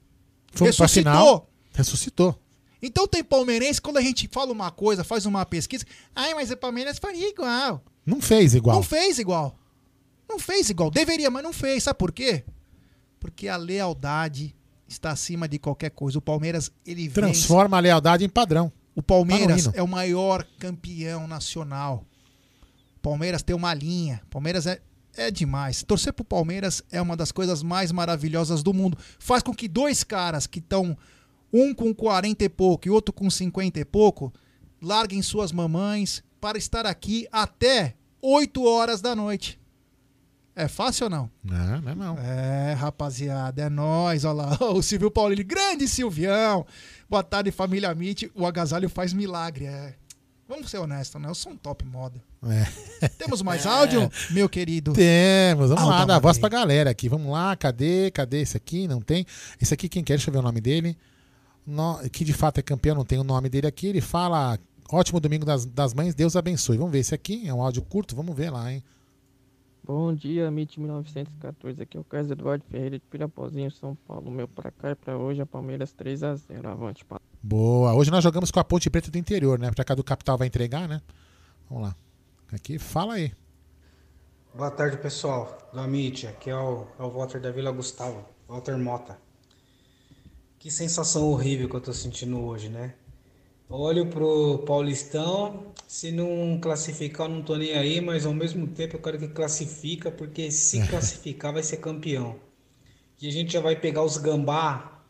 Pra 0.51 0.65
Ressuscitou. 0.65 0.87
final. 0.87 1.49
Ressuscitou. 1.73 2.39
Então 2.81 3.07
tem 3.07 3.23
palmeirense, 3.23 3.81
quando 3.81 3.97
a 3.97 4.01
gente 4.01 4.27
fala 4.31 4.51
uma 4.53 4.71
coisa, 4.71 5.03
faz 5.03 5.25
uma 5.25 5.45
pesquisa, 5.45 5.85
ai, 6.15 6.33
mas 6.33 6.49
o 6.49 6.55
Palmeiras 6.55 6.97
faria 6.97 7.29
igual. 7.29 7.83
Não 8.05 8.21
fez 8.21 8.55
igual. 8.55 8.77
Não 8.77 8.83
fez 8.83 9.19
igual. 9.19 9.58
Não 10.29 10.37
fez 10.37 10.69
igual. 10.69 10.91
Deveria, 10.91 11.31
mas 11.31 11.43
não 11.43 11.51
fez. 11.51 11.83
Sabe 11.83 11.97
por 11.97 12.11
quê? 12.11 12.43
Porque 13.19 13.47
a 13.47 13.57
lealdade 13.57 14.55
está 14.87 15.09
acima 15.11 15.47
de 15.47 15.57
qualquer 15.57 15.89
coisa. 15.89 16.19
O 16.19 16.21
Palmeiras, 16.21 16.71
ele 16.85 17.07
vence. 17.07 17.13
Transforma 17.21 17.77
a 17.77 17.79
lealdade 17.79 18.23
em 18.23 18.29
padrão. 18.29 18.71
O 18.95 19.01
Palmeiras 19.01 19.69
é 19.73 19.81
o 19.81 19.87
maior 19.87 20.45
campeão 20.59 21.27
nacional. 21.27 22.05
O 22.97 22.99
Palmeiras 22.99 23.41
tem 23.41 23.55
uma 23.55 23.73
linha. 23.73 24.21
O 24.25 24.27
Palmeiras 24.27 24.67
é, 24.67 24.81
é 25.15 25.31
demais. 25.31 25.81
Torcer 25.83 26.13
pro 26.13 26.23
Palmeiras 26.23 26.83
é 26.91 27.01
uma 27.01 27.15
das 27.17 27.31
coisas 27.31 27.63
mais 27.63 27.91
maravilhosas 27.91 28.61
do 28.61 28.73
mundo. 28.73 28.97
Faz 29.17 29.41
com 29.41 29.53
que 29.53 29.67
dois 29.67 30.03
caras 30.03 30.45
que 30.45 30.59
estão, 30.59 30.97
um 31.51 31.73
com 31.73 31.93
40 31.93 32.43
e 32.43 32.49
pouco 32.49 32.87
e 32.87 32.91
outro 32.91 33.13
com 33.13 33.29
50 33.29 33.79
e 33.79 33.85
pouco, 33.85 34.33
larguem 34.81 35.21
suas 35.21 35.51
mamães 35.51 36.23
para 36.39 36.57
estar 36.57 36.85
aqui 36.85 37.27
até 37.31 37.95
8 38.21 38.63
horas 38.63 39.01
da 39.01 39.15
noite. 39.15 39.59
É 40.59 40.67
fácil 40.67 41.05
ou 41.05 41.09
não? 41.09 41.31
Não, 41.41 41.81
não 41.81 41.91
é 41.91 41.95
não. 41.95 42.17
É, 42.17 42.73
rapaziada, 42.73 43.61
é 43.61 43.69
nóis. 43.69 44.25
Olha 44.25 44.33
lá, 44.43 44.57
o 44.73 44.81
Silvio 44.81 45.09
Paulino, 45.09 45.43
grande 45.45 45.87
Silvião. 45.87 46.65
Boa 47.09 47.23
tarde, 47.23 47.49
família 47.49 47.89
Amit. 47.89 48.29
O 48.35 48.45
agasalho 48.45 48.89
faz 48.89 49.13
milagre, 49.13 49.65
é. 49.65 49.95
Vamos 50.49 50.69
ser 50.69 50.79
honestos, 50.79 51.21
né? 51.21 51.29
Eu 51.29 51.35
sou 51.35 51.53
um 51.53 51.55
top 51.55 51.85
moda. 51.85 52.21
É. 53.01 53.07
Temos 53.09 53.41
mais 53.41 53.65
áudio, 53.65 54.11
meu 54.31 54.49
querido? 54.49 54.91
Temos, 54.93 55.69
vamos 55.69 55.85
lá, 55.87 56.03
dar 56.03 56.15
a 56.15 56.19
voz 56.19 56.37
pra 56.37 56.49
galera 56.49 56.89
aqui. 56.89 57.07
Vamos 57.07 57.31
lá, 57.31 57.55
cadê? 57.55 58.11
Cadê 58.11 58.41
esse 58.41 58.57
aqui? 58.57 58.85
Não 58.87 58.99
tem. 58.99 59.25
Esse 59.61 59.73
aqui, 59.73 59.87
quem 59.87 60.03
quer? 60.03 60.15
Deixa 60.15 60.29
eu 60.29 60.33
ver 60.33 60.39
o 60.39 60.43
nome 60.43 60.59
dele. 60.59 60.97
No- 61.65 61.99
que 62.09 62.25
de 62.25 62.33
fato 62.33 62.57
é 62.57 62.61
campeão, 62.61 62.95
não 62.95 63.05
tem 63.05 63.17
o 63.19 63.23
nome 63.23 63.47
dele 63.47 63.67
aqui. 63.67 63.87
Ele 63.87 64.01
fala: 64.01 64.59
ótimo 64.91 65.19
domingo 65.21 65.45
das, 65.45 65.65
das 65.65 65.93
mães, 65.93 66.13
Deus 66.15 66.35
abençoe. 66.35 66.77
Vamos 66.77 66.91
ver 66.91 66.99
esse 66.99 67.15
aqui, 67.15 67.47
é 67.47 67.53
um 67.53 67.61
áudio 67.61 67.81
curto, 67.83 68.13
vamos 68.15 68.35
ver 68.35 68.49
lá, 68.49 68.73
hein? 68.73 68.83
Bom 69.91 70.13
dia, 70.13 70.45
MIT 70.51 70.79
1914. 70.79 71.81
Aqui 71.81 71.97
é 71.97 71.99
o 71.99 72.03
Carlos 72.03 72.29
Eduardo 72.29 72.63
Ferreira 72.69 72.99
de 72.99 73.05
Pirapozinho, 73.07 73.71
São 73.71 73.95
Paulo. 74.07 74.29
Meu 74.29 74.47
pra 74.47 74.69
cá 74.69 74.91
e 74.91 74.95
pra 74.95 75.17
hoje 75.17 75.41
é 75.41 75.45
Palmeiras 75.45 75.91
3x0. 75.95 76.63
Avante, 76.67 77.03
pa- 77.03 77.19
Boa. 77.41 77.95
Hoje 77.95 78.11
nós 78.11 78.23
jogamos 78.23 78.51
com 78.51 78.59
a 78.59 78.63
Ponte 78.63 78.87
Preta 78.87 79.09
do 79.09 79.17
interior, 79.17 79.57
né? 79.57 79.71
Pra 79.71 79.83
cá 79.83 79.95
do 79.95 80.03
Capital 80.03 80.37
vai 80.37 80.45
entregar, 80.45 80.87
né? 80.87 81.01
Vamos 81.67 81.85
lá. 81.87 81.95
Aqui, 82.53 82.77
fala 82.77 83.15
aí. 83.15 83.31
Boa 84.53 84.69
tarde, 84.69 84.95
pessoal 84.97 85.57
do 85.73 85.79
Amit. 85.79 86.27
Aqui 86.27 86.51
é 86.51 86.55
o, 86.55 86.85
é 86.99 87.01
o 87.01 87.09
Walter 87.09 87.41
da 87.41 87.49
Vila 87.49 87.71
Gustavo, 87.71 88.23
Walter 88.47 88.77
Mota. 88.77 89.17
Que 90.59 90.69
sensação 90.69 91.23
horrível 91.31 91.67
que 91.67 91.75
eu 91.75 91.81
tô 91.81 91.93
sentindo 91.93 92.39
hoje, 92.39 92.69
né? 92.69 92.93
Olho 93.69 94.07
pro 94.07 94.63
Paulistão, 94.65 95.71
se 95.87 96.11
não 96.11 96.59
classificar 96.59 97.29
eu 97.29 97.35
não 97.35 97.43
tô 97.43 97.55
nem 97.55 97.73
aí, 97.73 98.01
mas 98.01 98.25
ao 98.25 98.33
mesmo 98.33 98.65
tempo 98.67 98.95
eu 98.95 99.01
quero 99.01 99.19
que 99.19 99.27
classifica, 99.27 100.11
porque 100.11 100.49
se 100.49 100.85
classificar 100.89 101.53
vai 101.53 101.61
ser 101.61 101.77
campeão. 101.77 102.39
E 103.21 103.27
a 103.27 103.31
gente 103.31 103.53
já 103.53 103.61
vai 103.61 103.75
pegar 103.75 104.03
os 104.03 104.17
gambá 104.17 105.03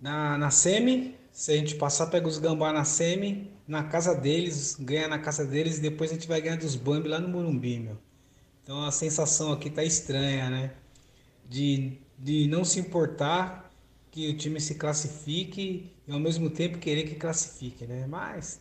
na, 0.00 0.38
na 0.38 0.50
semi, 0.50 1.16
se 1.32 1.52
a 1.52 1.56
gente 1.56 1.74
passar, 1.74 2.06
pega 2.06 2.28
os 2.28 2.38
gambá 2.38 2.72
na 2.72 2.84
semi, 2.84 3.50
na 3.66 3.82
casa 3.84 4.14
deles, 4.14 4.76
ganha 4.78 5.08
na 5.08 5.18
casa 5.18 5.44
deles 5.44 5.78
e 5.78 5.80
depois 5.80 6.10
a 6.10 6.14
gente 6.14 6.28
vai 6.28 6.40
ganhar 6.40 6.56
dos 6.56 6.76
Bambi 6.76 7.08
lá 7.08 7.18
no 7.18 7.28
Morumbi, 7.28 7.78
meu. 7.78 7.96
Então 8.62 8.84
a 8.84 8.92
sensação 8.92 9.52
aqui 9.52 9.70
tá 9.70 9.82
estranha, 9.82 10.48
né? 10.48 10.74
De, 11.48 11.98
de 12.18 12.46
não 12.46 12.64
se 12.64 12.78
importar 12.78 13.70
que 14.10 14.28
o 14.28 14.36
time 14.36 14.60
se 14.60 14.74
classifique 14.74 15.92
e 16.10 16.12
ao 16.12 16.18
mesmo 16.20 16.50
tempo 16.50 16.78
querer 16.78 17.04
que 17.04 17.14
classifique, 17.14 17.86
né? 17.86 18.04
Mas 18.08 18.60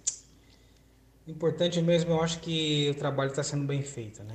o 1.28 1.32
importante 1.32 1.82
mesmo, 1.82 2.12
eu 2.12 2.22
acho 2.22 2.40
que 2.40 2.90
o 2.92 2.94
trabalho 2.94 3.32
está 3.32 3.42
sendo 3.44 3.66
bem 3.66 3.82
feito, 3.82 4.24
né? 4.24 4.34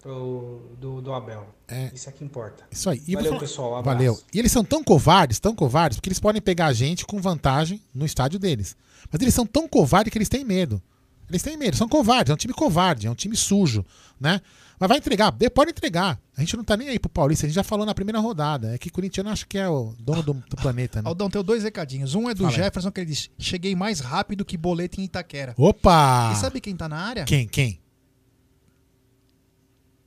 Pro, 0.00 0.76
do, 0.78 1.00
do 1.02 1.12
Abel. 1.12 1.48
É. 1.66 1.90
Isso 1.92 2.08
é 2.08 2.12
que 2.12 2.24
importa. 2.24 2.64
Isso 2.70 2.88
aí. 2.88 3.02
E 3.06 3.14
Valeu, 3.14 3.30
falar- 3.30 3.40
pessoal. 3.40 3.72
um 3.72 3.76
abraço. 3.76 3.96
Valeu. 3.96 4.20
E 4.32 4.38
eles 4.38 4.52
são 4.52 4.64
tão 4.64 4.82
covardes, 4.84 5.40
tão 5.40 5.54
covardes, 5.54 5.98
porque 5.98 6.08
eles 6.08 6.20
podem 6.20 6.40
pegar 6.40 6.66
a 6.66 6.72
gente 6.72 7.04
com 7.04 7.20
vantagem 7.20 7.82
no 7.92 8.06
estádio 8.06 8.38
deles. 8.38 8.76
Mas 9.10 9.20
eles 9.20 9.34
são 9.34 9.44
tão 9.44 9.68
covardes 9.68 10.12
que 10.12 10.18
eles 10.18 10.28
têm 10.28 10.44
medo. 10.44 10.80
Eles 11.28 11.42
têm 11.42 11.56
medo, 11.56 11.76
são 11.76 11.88
covardes, 11.88 12.30
é 12.30 12.34
um 12.34 12.36
time 12.36 12.54
covarde, 12.54 13.06
é 13.06 13.10
um 13.10 13.14
time 13.14 13.36
sujo, 13.36 13.84
né? 14.20 14.40
Mas 14.80 14.88
vai 14.88 14.98
entregar, 14.98 15.30
de- 15.32 15.50
pode 15.50 15.70
entregar. 15.70 16.20
A 16.36 16.40
gente 16.40 16.56
não 16.56 16.62
tá 16.64 16.76
nem 16.76 16.88
aí 16.88 16.98
pro 16.98 17.08
Paulista, 17.10 17.46
a 17.46 17.48
gente 17.48 17.56
já 17.56 17.64
falou 17.64 17.84
na 17.84 17.94
primeira 17.94 18.20
rodada. 18.20 18.74
É 18.74 18.78
que 18.78 18.90
corintiano 18.90 19.28
acho 19.30 19.46
que 19.46 19.58
é 19.58 19.68
o 19.68 19.94
dono 19.98 20.22
do, 20.22 20.34
do 20.34 20.56
planeta, 20.56 21.02
né? 21.02 21.08
Aldão, 21.08 21.28
tenho 21.28 21.42
dois 21.42 21.64
recadinhos. 21.64 22.14
Um 22.14 22.30
é 22.30 22.34
do 22.34 22.44
Fala 22.44 22.50
aí. 22.50 22.56
Jefferson, 22.56 22.90
que 22.92 23.00
ele 23.00 23.10
diz: 23.10 23.28
Cheguei 23.38 23.74
mais 23.74 24.00
rápido 24.00 24.44
que 24.44 24.56
boleto 24.56 25.00
em 25.00 25.04
Itaquera. 25.04 25.54
Opa! 25.56 26.30
E 26.32 26.36
sabe 26.36 26.60
quem 26.60 26.76
tá 26.76 26.88
na 26.88 26.96
área? 26.98 27.24
Quem, 27.24 27.48
quem? 27.48 27.80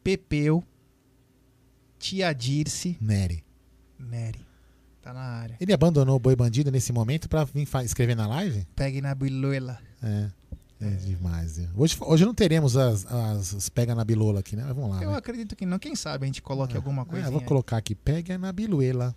Pepeu, 0.04 0.64
Tia 2.00 2.34
Dirce, 2.34 2.98
Nery. 3.00 3.44
Nery. 4.00 4.40
Tá 5.02 5.14
na 5.14 5.22
área. 5.22 5.58
Ele 5.60 5.74
abandonou 5.74 6.16
o 6.16 6.20
Boi 6.20 6.36
Bandido 6.36 6.72
nesse 6.72 6.92
momento 6.94 7.28
pra 7.28 7.44
vir 7.44 7.68
escrever 7.84 8.16
na 8.16 8.28
live? 8.28 8.66
Pegue 8.76 9.02
na 9.02 9.14
biluela. 9.16 9.80
É. 10.02 10.30
É 10.82 10.90
demais. 10.96 11.58
viu? 11.58 11.70
Hoje, 11.78 11.96
hoje 12.02 12.26
não 12.26 12.34
teremos 12.34 12.76
as, 12.76 13.06
as, 13.06 13.54
as 13.54 13.70
pega 13.70 13.94
na 13.94 14.04
bilola 14.04 14.40
aqui, 14.40 14.56
né? 14.56 14.64
Mas 14.66 14.76
vamos 14.76 14.96
lá. 14.96 15.04
Eu 15.04 15.12
né? 15.12 15.18
acredito 15.18 15.56
que 15.56 15.66
não. 15.66 15.78
Quem 15.78 15.96
sabe 15.96 16.24
a 16.24 16.26
gente 16.26 16.42
coloque 16.42 16.76
alguma 16.76 17.06
coisa. 17.06 17.28
É, 17.28 17.32
vou 17.32 17.42
colocar 17.42 17.78
aqui, 17.78 17.94
pega 17.94 18.38
na 18.38 18.52
biluela. 18.52 19.16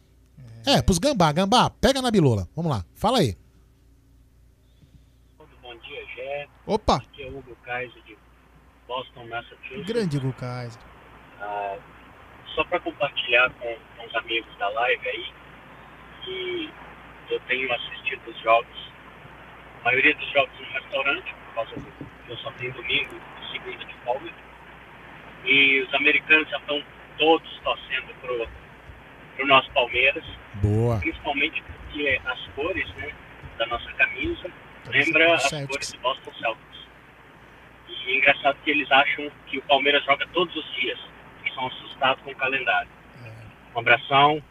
É, 0.67 0.81
pros 0.83 0.99
gambá, 0.99 1.33
gambá, 1.33 1.71
pega 1.71 2.01
na 2.03 2.11
bilola. 2.11 2.49
Vamos 2.55 2.71
lá, 2.71 2.85
fala 2.95 3.19
aí. 3.19 3.37
Bom 5.63 5.77
dia, 5.77 6.07
Gé. 6.15 6.49
Opa! 6.67 6.97
Aqui 6.97 7.23
é 7.23 7.31
o 7.31 7.39
Hugo 7.39 7.57
Kaiser 7.65 8.03
de 8.05 8.17
Boston, 8.87 9.27
Massachusetts. 9.29 9.87
Grande 9.87 10.17
Hugo 10.19 10.33
Kaiser. 10.35 10.81
Ah, 11.41 11.79
só 12.55 12.65
para 12.65 12.81
compartilhar 12.81 13.51
com, 13.55 13.77
com 13.97 14.07
os 14.07 14.15
amigos 14.17 14.59
da 14.59 14.69
live 14.69 15.09
aí, 15.09 15.33
que 16.25 16.71
eu 17.31 17.41
tenho 17.41 17.73
assistido 17.73 18.31
os 18.31 18.43
jogos, 18.43 18.93
a 19.81 19.85
maioria 19.85 20.15
dos 20.15 20.33
jogos 20.33 20.59
no 20.59 20.81
restaurante, 20.81 21.35
causa 21.55 21.75
do 21.77 21.83
que 21.83 22.31
eu 22.31 22.37
só 22.39 22.51
tenho 22.53 22.73
domingo 22.73 23.21
segunda 23.53 23.85
de 23.85 23.95
folga. 24.05 24.31
E 25.45 25.81
os 25.83 25.95
americanos 25.95 26.49
já 26.49 26.59
estão 26.59 26.83
todos 27.19 27.61
torcendo 27.63 28.15
pro, 28.21 28.49
pro 29.37 29.47
nosso 29.47 29.71
Palmeiras. 29.73 30.25
Boa. 30.55 30.99
Principalmente 30.99 31.63
porque 31.63 32.21
as 32.25 32.47
cores 32.55 32.89
né, 32.97 33.13
da 33.59 33.67
nossa 33.67 33.93
camisa 33.93 34.51
lembra 34.87 35.35
as 35.35 35.43
Celtics. 35.45 35.69
cores 35.69 35.93
do 35.93 35.99
Boston 36.01 36.33
Celtics. 36.39 36.85
E 37.89 38.11
é 38.11 38.17
engraçado 38.17 38.59
que 38.65 38.71
eles 38.71 38.91
acham 38.91 39.31
que 39.47 39.59
o 39.59 39.63
Palmeiras 39.63 40.05
joga 40.05 40.27
todos 40.33 40.55
os 40.55 40.75
dias 40.75 40.99
e 41.45 41.53
são 41.53 41.67
assustados 41.67 42.23
com 42.23 42.31
o 42.31 42.37
calendário. 42.37 42.91
Um 43.75 43.81
abração, 43.81 44.43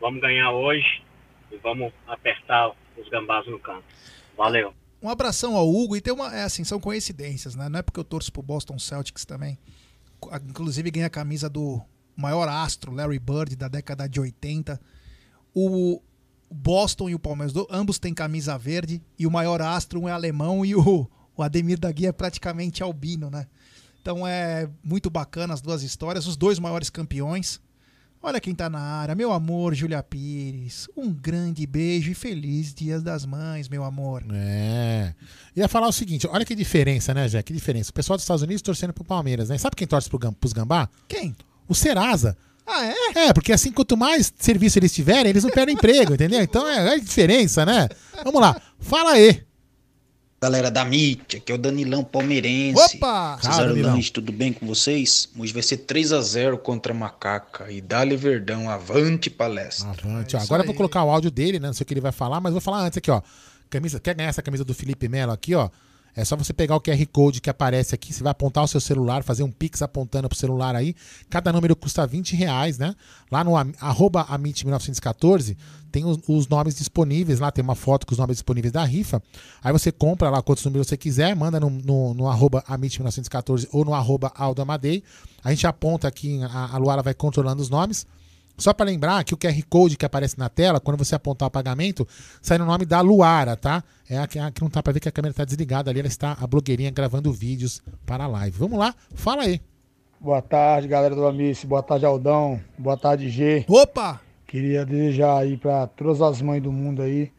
vamos 0.00 0.20
ganhar 0.20 0.50
hoje 0.52 1.02
e 1.50 1.56
vamos 1.56 1.92
apertar 2.06 2.70
os 2.96 3.08
gambás 3.08 3.46
no 3.46 3.58
campo. 3.58 3.84
Valeu. 4.36 4.74
Um 5.04 5.10
abração 5.10 5.54
ao 5.54 5.68
Hugo 5.68 5.94
e 5.94 6.00
tem 6.00 6.14
uma. 6.14 6.34
É 6.34 6.44
assim, 6.44 6.64
são 6.64 6.80
coincidências, 6.80 7.54
né? 7.54 7.68
Não 7.68 7.78
é 7.78 7.82
porque 7.82 8.00
eu 8.00 8.04
torço 8.04 8.32
pro 8.32 8.42
Boston 8.42 8.78
Celtics 8.78 9.26
também. 9.26 9.58
Inclusive 10.48 10.90
ganhei 10.90 11.06
a 11.06 11.10
camisa 11.10 11.46
do 11.46 11.78
maior 12.16 12.48
astro, 12.48 12.90
Larry 12.90 13.18
Bird, 13.18 13.54
da 13.54 13.68
década 13.68 14.08
de 14.08 14.18
80. 14.18 14.80
O 15.54 16.00
Boston 16.50 17.10
e 17.10 17.14
o 17.14 17.18
Palmeiras, 17.18 17.52
ambos 17.70 17.98
têm 17.98 18.14
camisa 18.14 18.56
verde. 18.56 19.02
E 19.18 19.26
o 19.26 19.30
maior 19.30 19.60
astro, 19.60 20.00
um 20.00 20.08
é 20.08 20.12
alemão 20.12 20.64
e 20.64 20.74
o, 20.74 21.06
o 21.36 21.42
Ademir 21.42 21.78
da 21.78 21.92
Guia 21.92 22.08
é 22.08 22.12
praticamente 22.12 22.82
albino, 22.82 23.28
né? 23.28 23.46
Então 24.00 24.26
é 24.26 24.70
muito 24.82 25.10
bacana 25.10 25.52
as 25.52 25.60
duas 25.60 25.82
histórias. 25.82 26.26
Os 26.26 26.34
dois 26.34 26.58
maiores 26.58 26.88
campeões. 26.88 27.60
Olha 28.26 28.40
quem 28.40 28.54
tá 28.54 28.70
na 28.70 28.80
área, 28.80 29.14
meu 29.14 29.30
amor, 29.30 29.74
Julia 29.74 30.02
Pires. 30.02 30.88
Um 30.96 31.12
grande 31.12 31.66
beijo 31.66 32.10
e 32.10 32.14
feliz 32.14 32.72
Dias 32.72 33.02
das 33.02 33.26
Mães, 33.26 33.68
meu 33.68 33.84
amor. 33.84 34.24
É. 34.32 35.12
Ia 35.54 35.68
falar 35.68 35.88
o 35.88 35.92
seguinte: 35.92 36.26
olha 36.26 36.42
que 36.42 36.54
diferença, 36.54 37.12
né, 37.12 37.28
Jé? 37.28 37.42
Que 37.42 37.52
diferença. 37.52 37.90
O 37.90 37.92
pessoal 37.92 38.16
dos 38.16 38.24
Estados 38.24 38.42
Unidos 38.42 38.62
torcendo 38.62 38.94
pro 38.94 39.04
Palmeiras, 39.04 39.50
né? 39.50 39.58
Sabe 39.58 39.76
quem 39.76 39.86
torce 39.86 40.08
pro, 40.08 40.18
pros 40.32 40.54
gambá? 40.54 40.88
Quem? 41.06 41.36
O 41.68 41.74
Serasa. 41.74 42.34
Ah, 42.66 42.86
é? 42.86 43.26
É, 43.26 43.32
porque 43.34 43.52
assim, 43.52 43.70
quanto 43.70 43.94
mais 43.94 44.32
serviço 44.38 44.78
eles 44.78 44.94
tiverem, 44.94 45.28
eles 45.28 45.44
não 45.44 45.50
perdem 45.50 45.74
emprego, 45.74 46.14
entendeu? 46.14 46.40
Então 46.40 46.66
é, 46.66 46.76
é 46.76 46.94
a 46.94 46.98
diferença, 46.98 47.66
né? 47.66 47.90
Vamos 48.24 48.40
lá, 48.40 48.58
fala 48.78 49.12
aí. 49.12 49.42
Galera 50.44 50.70
da 50.70 50.82
MIT, 50.82 51.38
aqui 51.38 51.50
é 51.50 51.54
o 51.54 51.58
Danilão 51.58 52.04
Palmeirense. 52.04 52.98
Opa! 52.98 53.38
Cesarilante, 53.40 54.12
tudo 54.12 54.30
bem 54.30 54.52
com 54.52 54.66
vocês? 54.66 55.26
Hoje 55.38 55.54
vai 55.54 55.62
ser 55.62 55.78
3 55.78 56.12
a 56.12 56.20
0 56.20 56.58
contra 56.58 56.92
a 56.92 56.94
Macaca. 56.94 57.72
E 57.72 57.80
Dali 57.80 58.14
Verdão, 58.14 58.68
avante 58.68 59.30
palestra. 59.30 59.88
Avante. 59.88 60.36
ó. 60.36 60.40
Agora 60.40 60.60
eu 60.62 60.66
vou 60.66 60.74
colocar 60.74 61.02
o 61.02 61.08
áudio 61.08 61.30
dele, 61.30 61.58
né? 61.58 61.68
Não 61.68 61.72
sei 61.72 61.84
o 61.84 61.86
que 61.86 61.94
ele 61.94 62.00
vai 62.02 62.12
falar, 62.12 62.42
mas 62.42 62.52
vou 62.52 62.60
falar 62.60 62.80
antes 62.82 62.98
aqui, 62.98 63.10
ó. 63.10 63.22
Camisa, 63.70 63.98
quer 63.98 64.14
ganhar 64.14 64.28
essa 64.28 64.42
camisa 64.42 64.66
do 64.66 64.74
Felipe 64.74 65.08
Melo 65.08 65.32
aqui, 65.32 65.54
ó? 65.54 65.70
É 66.16 66.24
só 66.24 66.36
você 66.36 66.52
pegar 66.52 66.76
o 66.76 66.80
QR 66.80 67.04
Code 67.12 67.40
que 67.40 67.50
aparece 67.50 67.94
aqui, 67.94 68.12
você 68.12 68.22
vai 68.22 68.30
apontar 68.30 68.62
o 68.62 68.68
seu 68.68 68.80
celular, 68.80 69.24
fazer 69.24 69.42
um 69.42 69.50
Pix 69.50 69.82
apontando 69.82 70.28
pro 70.28 70.38
celular 70.38 70.76
aí. 70.76 70.94
Cada 71.28 71.52
número 71.52 71.74
custa 71.74 72.06
20 72.06 72.36
reais, 72.36 72.78
né? 72.78 72.94
Lá 73.30 73.42
no 73.42 73.56
arroba 73.56 74.24
Amit1914 74.26 75.56
tem 75.90 76.04
os, 76.04 76.18
os 76.28 76.48
nomes 76.48 76.74
disponíveis, 76.74 77.38
lá 77.38 77.50
tem 77.52 77.62
uma 77.62 77.76
foto 77.76 78.06
com 78.06 78.12
os 78.12 78.18
nomes 78.18 78.36
disponíveis 78.36 78.72
da 78.72 78.84
rifa. 78.84 79.22
Aí 79.62 79.72
você 79.72 79.92
compra 79.92 80.28
lá 80.28 80.42
quantos 80.42 80.64
números 80.64 80.88
você 80.88 80.96
quiser, 80.96 81.34
manda 81.36 81.60
no, 81.60 81.70
no, 81.70 82.14
no 82.14 82.28
arroba 82.28 82.64
Amit1914 82.68 83.68
ou 83.72 83.84
no 83.84 83.94
arroba 83.94 84.32
Aldo 84.34 84.62
Amadei. 84.62 85.02
A 85.42 85.50
gente 85.50 85.66
aponta 85.66 86.08
aqui, 86.08 86.40
a, 86.42 86.74
a 86.74 86.78
Luara 86.78 87.02
vai 87.02 87.14
controlando 87.14 87.62
os 87.62 87.70
nomes. 87.70 88.06
Só 88.56 88.72
para 88.72 88.86
lembrar 88.86 89.24
que 89.24 89.34
o 89.34 89.36
QR 89.36 89.60
Code 89.68 89.96
que 89.96 90.06
aparece 90.06 90.38
na 90.38 90.48
tela, 90.48 90.80
quando 90.80 90.98
você 90.98 91.14
apontar 91.14 91.48
o 91.48 91.50
pagamento, 91.50 92.06
sai 92.40 92.58
no 92.58 92.64
nome 92.64 92.84
da 92.84 93.00
Luara, 93.00 93.56
tá? 93.56 93.82
É 94.08 94.18
a 94.18 94.26
que, 94.26 94.38
a 94.38 94.50
que 94.50 94.62
não 94.62 94.70
tá 94.70 94.82
para 94.82 94.92
ver 94.92 95.00
que 95.00 95.08
a 95.08 95.12
câmera 95.12 95.32
está 95.32 95.44
desligada 95.44 95.90
ali, 95.90 96.00
ela 96.00 96.08
está 96.08 96.36
a 96.40 96.46
blogueirinha 96.46 96.90
gravando 96.90 97.32
vídeos 97.32 97.82
para 98.06 98.24
a 98.24 98.28
live. 98.28 98.56
Vamos 98.56 98.78
lá, 98.78 98.94
fala 99.14 99.42
aí. 99.42 99.60
Boa 100.20 100.40
tarde, 100.40 100.88
galera 100.88 101.14
do 101.14 101.26
Amice. 101.26 101.66
Boa 101.66 101.82
tarde, 101.82 102.06
Aldão. 102.06 102.60
Boa 102.78 102.96
tarde, 102.96 103.28
G. 103.28 103.64
Opa! 103.68 104.20
Queria 104.46 104.86
desejar 104.86 105.38
aí 105.38 105.56
para 105.56 105.86
todas 105.88 106.22
as 106.22 106.40
mães 106.40 106.62
do 106.62 106.72
mundo 106.72 107.02
aí 107.02 107.32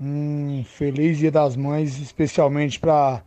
um 0.00 0.64
feliz 0.64 1.18
Dia 1.18 1.30
das 1.30 1.56
Mães, 1.56 1.98
especialmente 1.98 2.78
para 2.78 3.22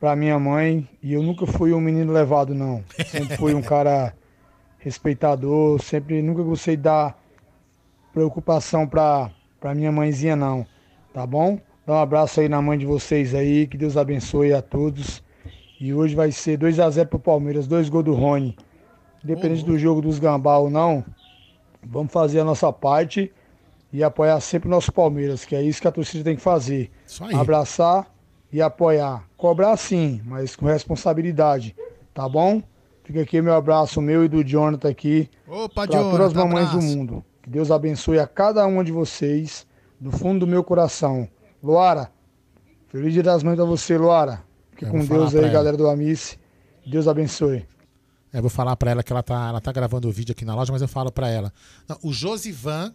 para 0.00 0.16
minha 0.16 0.38
mãe. 0.38 0.88
E 1.02 1.12
eu 1.12 1.22
nunca 1.22 1.46
fui 1.46 1.72
um 1.72 1.80
menino 1.80 2.12
levado, 2.12 2.54
não. 2.54 2.82
Sempre 3.06 3.36
fui 3.36 3.54
um 3.54 3.60
cara 3.60 4.14
respeitador, 4.80 5.80
sempre 5.80 6.20
nunca 6.20 6.42
gostei 6.42 6.76
de 6.76 6.82
dar 6.82 7.16
preocupação 8.12 8.86
para 8.86 9.30
para 9.60 9.74
minha 9.74 9.92
mãezinha, 9.92 10.34
não. 10.34 10.66
Tá 11.12 11.26
bom? 11.26 11.60
Dá 11.86 11.94
um 11.94 11.98
abraço 11.98 12.40
aí 12.40 12.48
na 12.48 12.62
mãe 12.62 12.78
de 12.78 12.86
vocês 12.86 13.34
aí, 13.34 13.66
que 13.66 13.76
Deus 13.76 13.96
abençoe 13.96 14.54
a 14.54 14.62
todos. 14.62 15.22
E 15.78 15.92
hoje 15.92 16.14
vai 16.14 16.32
ser 16.32 16.56
2 16.56 16.80
a 16.80 16.88
0 16.88 17.08
pro 17.08 17.18
Palmeiras, 17.18 17.66
dois 17.66 17.88
gols 17.88 18.04
do 18.04 18.14
Rony. 18.14 18.56
Independente 19.22 19.64
do 19.64 19.78
jogo 19.78 20.00
dos 20.00 20.18
Gambá 20.18 20.56
ou 20.56 20.70
não, 20.70 21.04
vamos 21.82 22.10
fazer 22.10 22.40
a 22.40 22.44
nossa 22.44 22.72
parte 22.72 23.30
e 23.92 24.02
apoiar 24.02 24.40
sempre 24.40 24.66
o 24.66 24.70
nosso 24.70 24.92
Palmeiras, 24.92 25.44
que 25.44 25.54
é 25.54 25.62
isso 25.62 25.80
que 25.80 25.88
a 25.88 25.92
torcida 25.92 26.24
tem 26.24 26.36
que 26.36 26.42
fazer. 26.42 26.90
Abraçar 27.38 28.06
e 28.50 28.62
apoiar. 28.62 29.28
Cobrar 29.36 29.76
sim, 29.76 30.22
mas 30.24 30.56
com 30.56 30.64
responsabilidade, 30.64 31.76
tá 32.14 32.26
bom? 32.26 32.62
Fica 33.10 33.22
aqui 33.22 33.42
meu 33.42 33.54
abraço, 33.54 34.00
meu 34.00 34.24
e 34.24 34.28
do 34.28 34.44
Jonathan 34.44 34.88
aqui. 34.88 35.28
Opa, 35.48 35.74
Para 35.74 35.90
todas 35.90 36.04
as 36.28 36.32
Jonathan, 36.32 36.38
mamães 36.44 36.70
do 36.70 36.76
abraço. 36.78 36.96
mundo. 36.96 37.24
Que 37.42 37.50
Deus 37.50 37.68
abençoe 37.72 38.20
a 38.20 38.26
cada 38.26 38.64
uma 38.68 38.84
de 38.84 38.92
vocês, 38.92 39.66
do 39.98 40.12
fundo 40.12 40.40
do 40.40 40.46
meu 40.46 40.62
coração. 40.62 41.28
Luara, 41.60 42.12
feliz 42.86 43.12
dia 43.12 43.22
das 43.24 43.42
mães 43.42 43.56
pra 43.56 43.64
você, 43.64 43.98
Luara. 43.98 44.44
Fique 44.70 44.84
Eu 44.84 44.92
com 44.92 45.04
Deus 45.04 45.34
aí, 45.34 45.40
ela. 45.42 45.48
galera 45.52 45.76
do 45.76 45.88
Amice. 45.88 46.38
Deus 46.86 47.08
abençoe. 47.08 47.66
Eu 48.32 48.42
vou 48.42 48.50
falar 48.50 48.76
pra 48.76 48.92
ela 48.92 49.02
que 49.02 49.12
ela 49.12 49.24
tá, 49.24 49.48
ela 49.48 49.60
tá 49.60 49.72
gravando 49.72 50.06
o 50.08 50.12
vídeo 50.12 50.30
aqui 50.30 50.44
na 50.44 50.54
loja, 50.54 50.70
mas 50.72 50.80
eu 50.80 50.86
falo 50.86 51.10
pra 51.10 51.28
ela. 51.28 51.52
Não, 51.88 51.98
o 52.04 52.12
Josivan. 52.12 52.94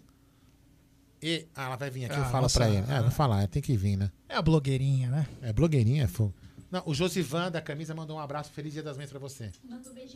E, 1.22 1.46
ah, 1.54 1.66
ela 1.66 1.76
vai 1.76 1.90
vir 1.90 2.06
aqui, 2.06 2.16
eu 2.16 2.22
Ah, 2.24 2.26
falo 2.28 2.44
nossa, 2.44 2.60
pra 2.60 2.70
ele. 2.70 2.86
É, 2.90 2.98
ah. 2.98 3.02
vou 3.02 3.12
falar, 3.12 3.46
tem 3.50 3.62
que 3.62 3.76
vir, 3.76 3.98
né? 3.98 4.10
É 4.30 4.38
a 4.38 4.42
blogueirinha, 4.42 5.10
né? 5.10 5.28
É 5.42 5.52
blogueirinha, 5.52 6.04
é 6.06 6.08
fogo. 6.08 6.34
Não, 6.72 6.82
o 6.86 6.94
Josivan 6.94 7.52
da 7.52 7.62
camisa 7.62 7.94
mandou 7.94 8.18
um 8.18 8.20
abraço, 8.20 8.52
feliz 8.52 8.74
dia 8.74 8.84
das 8.84 8.98
mães 8.98 9.10
pra 9.10 9.20
você. 9.20 9.52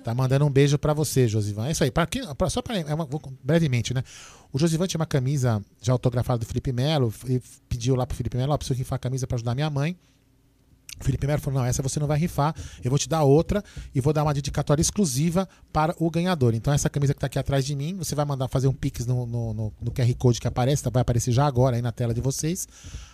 Tá 0.03 0.13
mandando 0.15 0.45
um 0.45 0.49
beijo 0.49 0.77
pra 0.77 0.93
você, 0.93 1.27
Josivan. 1.27 1.67
É 1.67 1.71
isso 1.71 1.83
aí. 1.83 1.91
Pra, 1.91 2.05
quem- 2.07 2.25
pra- 2.35 2.49
só 2.49 2.61
pra, 2.61 2.77
é 2.77 2.93
uma- 2.93 3.05
vou- 3.05 3.21
brevemente, 3.43 3.93
né? 3.93 4.03
O 4.51 4.57
Josivan 4.59 4.87
tinha 4.87 4.99
uma 4.99 5.05
camisa 5.05 5.63
já 5.81 5.93
autografada 5.93 6.39
do 6.39 6.45
Felipe 6.45 6.71
Melo 6.73 7.13
e 7.27 7.39
pediu 7.69 7.95
lá 7.95 8.05
pro 8.05 8.17
Felipe 8.17 8.35
Melo, 8.35 8.51
ó, 8.53 8.57
preciso 8.57 8.77
rifar 8.77 8.97
a 8.97 8.99
camisa 8.99 9.25
pra 9.27 9.35
ajudar 9.35 9.53
minha 9.55 9.69
mãe. 9.69 9.95
O 10.99 11.03
Felipe 11.03 11.25
Melo 11.25 11.39
falou: 11.39 11.61
não, 11.61 11.65
essa 11.65 11.81
você 11.81 11.97
não 11.97 12.07
vai 12.07 12.17
rifar, 12.19 12.53
eu 12.83 12.89
vou 12.89 12.99
te 12.99 13.07
dar 13.07 13.23
outra 13.23 13.63
e 13.95 14.01
vou 14.01 14.11
dar 14.11 14.23
uma 14.23 14.33
dedicatória 14.33 14.81
exclusiva 14.81 15.47
para 15.71 15.95
o 15.97 16.09
ganhador. 16.11 16.53
Então, 16.53 16.73
essa 16.73 16.89
camisa 16.89 17.13
que 17.13 17.19
tá 17.21 17.27
aqui 17.27 17.39
atrás 17.39 17.63
de 17.63 17.73
mim, 17.73 17.95
você 17.95 18.15
vai 18.15 18.25
mandar 18.25 18.49
fazer 18.49 18.67
um 18.67 18.73
pix 18.73 19.05
no, 19.05 19.25
no, 19.25 19.53
no- 19.53 19.73
no 19.81 19.91
QR 19.91 20.13
Code 20.15 20.41
que 20.41 20.47
aparece, 20.47 20.83
tá? 20.83 20.89
vai 20.89 21.01
aparecer 21.01 21.31
já 21.31 21.45
agora 21.45 21.77
aí 21.77 21.81
na 21.81 21.91
tela 21.93 22.13
de 22.13 22.19
vocês. 22.19 22.67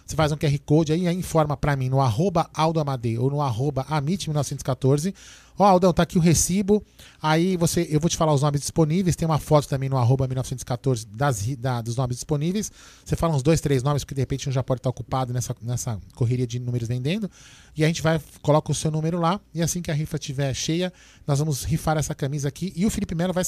Você 0.05 0.15
faz 0.15 0.31
um 0.31 0.37
QR 0.37 0.55
Code 0.65 0.93
aí, 0.93 1.07
aí 1.07 1.15
informa 1.15 1.57
para 1.57 1.75
mim 1.75 1.89
no 1.89 1.99
arroba 1.99 2.47
Aldo 2.53 2.79
ou 3.19 3.31
no 3.31 3.41
arroba 3.41 3.83
Amit1914. 3.85 5.13
Ó, 5.57 5.63
Aldão, 5.63 5.93
tá 5.93 6.03
aqui 6.03 6.17
o 6.17 6.21
recibo. 6.21 6.83
Aí 7.21 7.55
você, 7.57 7.87
eu 7.89 7.99
vou 7.99 8.09
te 8.09 8.17
falar 8.17 8.33
os 8.33 8.41
nomes 8.41 8.61
disponíveis. 8.61 9.15
Tem 9.15 9.25
uma 9.25 9.39
foto 9.39 9.67
também 9.67 9.87
no 9.89 9.97
arroba 9.97 10.27
1914 10.27 11.07
das, 11.07 11.45
da- 11.55 11.81
dos 11.81 11.95
nomes 11.95 12.17
disponíveis. 12.17 12.71
Você 13.03 13.15
fala 13.15 13.35
uns 13.35 13.41
dois, 13.41 13.61
três 13.61 13.81
nomes, 13.81 14.03
porque 14.03 14.13
de 14.13 14.21
repente 14.21 14.47
um 14.49 14.51
já 14.51 14.61
pode 14.61 14.79
estar 14.79 14.89
ocupado 14.89 15.33
nessa, 15.33 15.55
nessa 15.61 15.99
correria 16.13 16.45
de 16.45 16.59
números 16.59 16.87
vendendo. 16.87 17.31
E 17.75 17.83
a 17.83 17.87
gente 17.87 18.01
vai, 18.01 18.21
coloca 18.41 18.71
o 18.71 18.75
seu 18.75 18.91
número 18.91 19.19
lá. 19.19 19.39
E 19.53 19.61
assim 19.61 19.81
que 19.81 19.89
a 19.89 19.93
rifa 19.93 20.17
estiver 20.17 20.53
cheia, 20.53 20.91
nós 21.25 21.39
vamos 21.39 21.63
rifar 21.63 21.97
essa 21.97 22.13
camisa 22.13 22.49
aqui. 22.49 22.73
E 22.75 22.85
o 22.85 22.89
Felipe 22.89 23.15
Melo 23.15 23.33
vai 23.33 23.43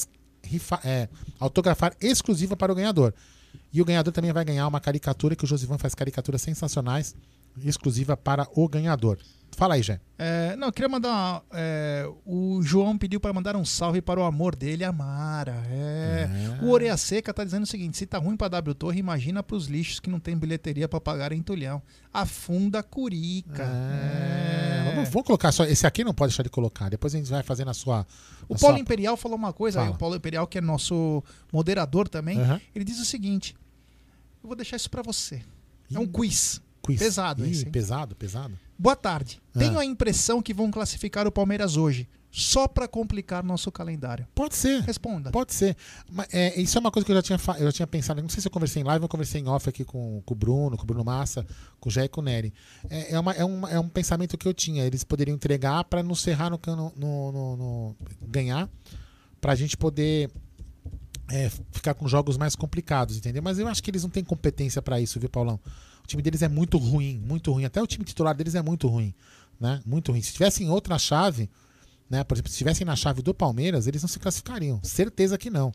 é, 0.86 1.10
autografar 1.40 1.94
exclusiva 2.00 2.56
para 2.56 2.72
o 2.72 2.76
ganhador. 2.76 3.14
E 3.72 3.82
o 3.82 3.86
ganhador 3.86 4.14
também 4.14 4.32
vai 4.32 4.46
ganhar 4.46 4.68
uma 4.68 4.80
caricatura, 4.80 5.36
que 5.36 5.44
o 5.44 5.48
Josivan 5.48 5.78
faz 5.78 5.94
caricaturas 5.94 6.42
sensacionais, 6.42 7.16
exclusiva 7.64 8.16
para 8.18 8.48
o 8.56 8.68
ganhador. 8.68 9.18
Fala 9.56 9.74
aí, 9.74 9.82
Jé. 9.82 10.00
É, 10.20 10.56
não, 10.56 10.68
eu 10.68 10.72
queria 10.74 10.90
mandar. 10.90 11.42
é, 11.52 12.08
o 12.26 12.62
João 12.62 12.96
pediu 12.96 13.20
para 13.20 13.34
mandar 13.34 13.56
um 13.56 13.66
salve 13.66 14.02
para 14.04 14.20
o 14.20 14.24
amor 14.24 14.56
dele, 14.56 14.84
a 14.84 14.92
Mara. 14.92 15.64
É. 15.72 16.30
O 16.62 16.70
Oreia 16.70 16.96
Seca 16.96 17.34
tá 17.34 17.44
dizendo 17.44 17.64
o 17.64 17.68
seguinte: 17.68 17.98
se 17.98 18.06
tá 18.06 18.20
ruim 18.20 18.38
para 18.38 18.50
W 18.50 18.76
Torre, 18.76 19.00
imagina 19.00 19.42
para 19.42 19.56
os 19.56 19.66
lixos 19.66 20.00
que 20.00 20.10
não 20.12 20.20
tem 20.20 20.38
bilheteria 20.38 20.88
para 20.88 21.02
pagar 21.02 21.32
em 21.32 21.42
Tulhão. 21.42 21.82
Afunda 22.14 22.84
Curica. 22.84 23.64
É. 23.64 24.92
Vamos, 24.94 25.10
vamos 25.10 25.26
colocar 25.26 25.52
só. 25.52 25.64
Esse 25.66 25.88
aqui 25.88 26.04
não 26.04 26.14
pode 26.14 26.32
deixar 26.32 26.44
de 26.44 26.50
colocar. 26.50 26.90
Depois 26.90 27.16
a 27.16 27.18
gente 27.18 27.30
vai 27.30 27.42
fazer 27.42 27.66
na 27.66 27.74
sua. 27.74 28.06
O 28.48 28.56
Paulo 28.60 28.76
sua- 28.76 28.80
Imperial 28.82 29.18
falou 29.18 29.38
uma 29.38 29.54
coisa, 29.54 29.80
Fala. 29.80 29.92
o 29.96 29.98
Paulo 29.98 30.16
Imperial, 30.16 30.46
que 30.46 30.58
é 30.60 30.62
nosso 30.62 31.24
moderador 31.52 32.08
também, 32.08 32.40
Aham. 32.40 32.62
ele 32.76 32.86
diz 32.86 33.00
o 33.00 33.06
seguinte: 33.06 33.56
eu 34.44 34.48
vou 34.48 34.56
deixar 34.56 34.76
isso 34.76 34.90
para 34.90 35.02
você. 35.02 35.42
É 35.92 35.98
um 35.98 36.06
quiz. 36.06 36.62
Quiz. 36.88 37.00
Pesado 37.00 37.46
Ih, 37.46 37.52
esse, 37.52 37.66
hein? 37.66 37.72
pesado, 37.72 38.16
pesado. 38.16 38.58
Boa 38.80 38.96
tarde. 38.96 39.40
Ah. 39.56 39.60
Tenho 39.60 39.78
a 39.78 39.86
impressão 39.86 40.42
que 40.42 40.54
vão 40.54 40.72
classificar 40.72 41.28
o 41.28 41.32
Palmeiras 41.32 41.78
hoje, 41.78 42.08
só 42.32 42.68
para 42.68 42.88
complicar 42.88 43.44
nosso 43.44 43.72
calendário. 43.72 44.28
Pode 44.36 44.56
ser. 44.56 44.82
Responda. 44.82 45.32
Pode 45.32 45.54
ser. 45.54 45.76
Mas, 46.12 46.28
é, 46.32 46.60
isso 46.62 46.78
é 46.78 46.80
uma 46.80 46.92
coisa 46.92 47.06
que 47.06 47.12
eu 47.12 47.16
já 47.16 47.22
tinha, 47.22 47.40
eu 47.58 47.66
já 47.66 47.72
tinha 47.72 47.88
pensado. 47.88 48.22
Não 48.22 48.30
sei 48.30 48.42
se 48.42 48.48
eu 48.48 48.52
conversei 48.52 48.82
em 48.82 48.86
live 48.86 49.02
ou 49.02 49.06
eu 49.06 49.10
conversei 49.10 49.42
em 49.42 49.48
off 49.48 49.68
aqui 49.68 49.84
com, 49.84 50.22
com 50.26 50.34
o 50.34 50.38
Bruno, 50.38 50.78
com 50.78 50.84
o 50.84 50.86
Bruno 50.86 51.04
Massa, 51.04 51.46
com 51.80 51.90
o 51.90 51.92
Jé 51.92 52.06
e 52.06 52.10
com 52.10 52.22
o 52.22 52.24
Nery. 52.24 52.54
É, 52.90 53.14
é, 53.16 53.20
uma- 53.20 53.34
é 53.34 53.44
um, 53.44 53.68
é 53.68 53.80
um 53.80 53.90
pensamento 53.90 54.38
que 54.38 54.48
eu 54.48 54.54
tinha. 54.54 54.84
Eles 54.86 55.04
poderiam 55.04 55.34
entregar 55.36 55.84
para 55.86 56.04
nos 56.04 56.22
serrar 56.22 56.52
no, 56.52 56.60
no, 56.96 57.32
no, 57.32 57.58
no- 57.58 57.96
ganhar, 58.28 58.70
para 59.42 59.54
a 59.54 59.56
gente 59.56 59.76
poder 59.76 60.30
é, 61.30 61.50
ficar 61.72 61.94
com 61.96 62.08
jogos 62.08 62.38
mais 62.38 62.56
complicados, 62.56 63.18
entendeu? 63.18 63.42
Mas 63.42 63.58
eu 63.60 63.68
acho 63.68 63.82
que 63.84 63.90
eles 63.92 64.04
não 64.04 64.10
têm 64.10 64.24
competência 64.24 64.82
para 64.82 65.02
isso, 65.02 65.20
viu, 65.20 65.30
Paulão? 65.30 65.60
O 66.08 66.12
time 66.12 66.24
deles 66.24 66.42
é 66.42 66.48
muito 66.48 66.78
ruim, 66.78 67.22
muito 67.28 67.52
ruim. 67.52 67.66
Até 67.66 67.82
o 67.82 67.86
time 67.86 68.06
titular 68.06 68.34
deles 68.34 68.56
é 68.56 68.62
muito 68.62 68.88
ruim, 68.88 69.14
né? 69.60 69.82
Muito 69.86 70.14
ruim. 70.14 70.22
Se 70.22 70.32
tivesse 70.32 70.64
em 70.64 70.70
outra 70.70 70.98
chave, 70.98 71.50
né? 72.10 72.24
Por 72.24 72.36
exemplo, 72.36 72.50
se 72.50 72.54
estivessem 72.56 72.86
na 72.86 72.96
chave 72.96 73.22
do 73.22 73.34
Palmeiras, 73.34 73.88
eles 73.88 74.02
não 74.02 74.08
se 74.08 74.18
classificariam. 74.18 74.80
Certeza 74.84 75.38
que 75.38 75.50
não. 75.50 75.70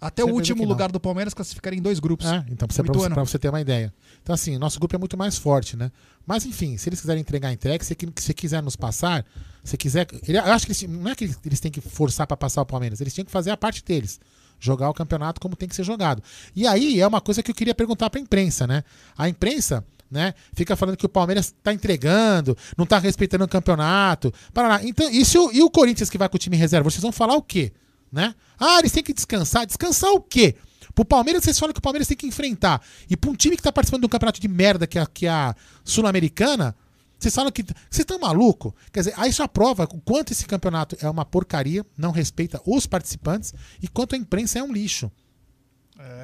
Até 0.00 0.22
Você 0.24 0.30
o 0.30 0.34
último 0.34 0.64
lugar 0.64 0.90
do 0.90 0.98
Palmeiras 0.98 1.32
classificaria 1.32 1.78
em 1.78 1.82
dois 1.82 2.00
grupos. 2.00 2.26
É, 2.26 2.44
então 2.50 2.66
pra 2.66 2.74
você, 2.74 2.82
você, 2.82 3.08
você 3.24 3.38
ter 3.38 3.48
uma 3.50 3.60
ideia. 3.60 3.94
Então, 4.20 4.34
assim, 4.34 4.58
nosso 4.58 4.80
grupo 4.80 4.96
é 4.96 4.98
muito 4.98 5.16
mais 5.16 5.38
forte, 5.38 5.76
né? 5.76 5.92
Mas, 6.26 6.44
enfim, 6.44 6.76
se 6.76 6.88
eles 6.88 7.00
quiserem 7.00 7.20
entregar 7.20 7.52
entrega, 7.52 7.84
se 7.84 7.96
se 8.16 8.34
quiser 8.34 8.60
nos 8.60 8.74
passar, 8.74 9.24
se 9.62 9.76
quiser. 9.76 10.08
ele- 10.26 10.38
eu 10.38 10.42
acho 10.52 10.66
que 10.66 10.72
eles, 10.72 10.82
não 10.88 11.08
é 11.10 11.14
que 11.14 11.22
eles, 11.24 11.38
eles 11.44 11.60
têm 11.60 11.70
que 11.70 11.80
forçar 11.80 12.26
pra 12.26 12.36
passar 12.36 12.62
o 12.62 12.66
Palmeiras, 12.66 13.00
eles 13.00 13.14
tinham 13.14 13.24
que 13.24 13.30
fazer 13.30 13.50
a 13.52 13.56
parte 13.56 13.84
deles. 13.84 14.18
Jogar 14.60 14.90
o 14.90 14.94
campeonato 14.94 15.40
como 15.40 15.56
tem 15.56 15.68
que 15.68 15.74
ser 15.74 15.84
jogado. 15.84 16.22
E 16.54 16.66
aí 16.66 17.00
é 17.00 17.06
uma 17.06 17.20
coisa 17.20 17.42
que 17.42 17.50
eu 17.50 17.54
queria 17.54 17.74
perguntar 17.74 18.10
pra 18.10 18.20
imprensa, 18.20 18.66
né? 18.66 18.82
A 19.16 19.28
imprensa. 19.28 19.84
Né? 20.10 20.32
Fica 20.54 20.74
falando 20.74 20.96
que 20.96 21.04
o 21.04 21.08
Palmeiras 21.08 21.54
tá 21.62 21.70
entregando, 21.70 22.56
não 22.78 22.86
tá 22.86 22.98
respeitando 22.98 23.44
o 23.44 23.48
campeonato. 23.48 24.32
Parará. 24.54 24.82
Então, 24.82 25.06
e, 25.10 25.22
o, 25.22 25.52
e 25.52 25.62
o 25.62 25.70
Corinthians 25.70 26.08
que 26.08 26.16
vai 26.16 26.28
com 26.30 26.36
o 26.36 26.38
time 26.38 26.56
reserva? 26.56 26.90
Vocês 26.90 27.02
vão 27.02 27.12
falar 27.12 27.34
o 27.34 27.42
quê? 27.42 27.72
Né? 28.10 28.34
Ah, 28.58 28.78
eles 28.78 28.90
têm 28.90 29.02
que 29.02 29.12
descansar. 29.12 29.66
Descansar 29.66 30.10
o 30.12 30.20
quê? 30.20 30.56
Pro 30.94 31.04
Palmeiras, 31.04 31.44
vocês 31.44 31.58
falam 31.58 31.74
que 31.74 31.78
o 31.78 31.82
Palmeiras 31.82 32.08
tem 32.08 32.16
que 32.16 32.26
enfrentar. 32.26 32.82
E 33.08 33.16
pra 33.16 33.30
um 33.30 33.34
time 33.34 33.54
que 33.54 33.62
tá 33.62 33.70
participando 33.70 34.00
de 34.00 34.06
um 34.06 34.08
campeonato 34.08 34.40
de 34.40 34.48
merda 34.48 34.86
que 34.86 34.98
é, 34.98 35.06
que 35.06 35.26
é 35.26 35.30
a 35.30 35.54
Sul-Americana, 35.84 36.74
vocês 37.18 37.34
falam 37.34 37.50
que. 37.50 37.62
Vocês 37.62 38.00
estão 38.00 38.18
maluco? 38.18 38.74
Quer 38.92 39.00
dizer, 39.00 39.14
aí 39.16 39.30
já 39.32 39.48
prova 39.48 39.84
o 39.84 40.00
quanto 40.00 40.32
esse 40.32 40.46
campeonato 40.46 40.96
é 41.00 41.10
uma 41.10 41.24
porcaria, 41.24 41.84
não 41.96 42.10
respeita 42.10 42.60
os 42.64 42.86
participantes, 42.86 43.52
e 43.82 43.88
quanto 43.88 44.14
a 44.14 44.18
imprensa 44.18 44.58
é 44.58 44.62
um 44.62 44.72
lixo. 44.72 45.10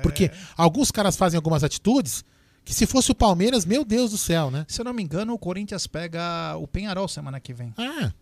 Porque 0.02 0.30
alguns 0.56 0.90
caras 0.90 1.16
fazem 1.16 1.36
algumas 1.36 1.64
atitudes 1.64 2.24
que 2.64 2.72
se 2.72 2.86
fosse 2.86 3.10
o 3.10 3.14
Palmeiras, 3.14 3.64
meu 3.64 3.84
Deus 3.84 4.12
do 4.12 4.18
céu, 4.18 4.50
né? 4.50 4.64
Se 4.68 4.80
eu 4.80 4.84
não 4.84 4.94
me 4.94 5.02
engano, 5.02 5.34
o 5.34 5.38
Corinthians 5.38 5.86
pega 5.86 6.56
o 6.56 6.66
Penharol 6.66 7.08
semana 7.08 7.40
que 7.40 7.52
vem. 7.52 7.74
Ah. 7.76 8.12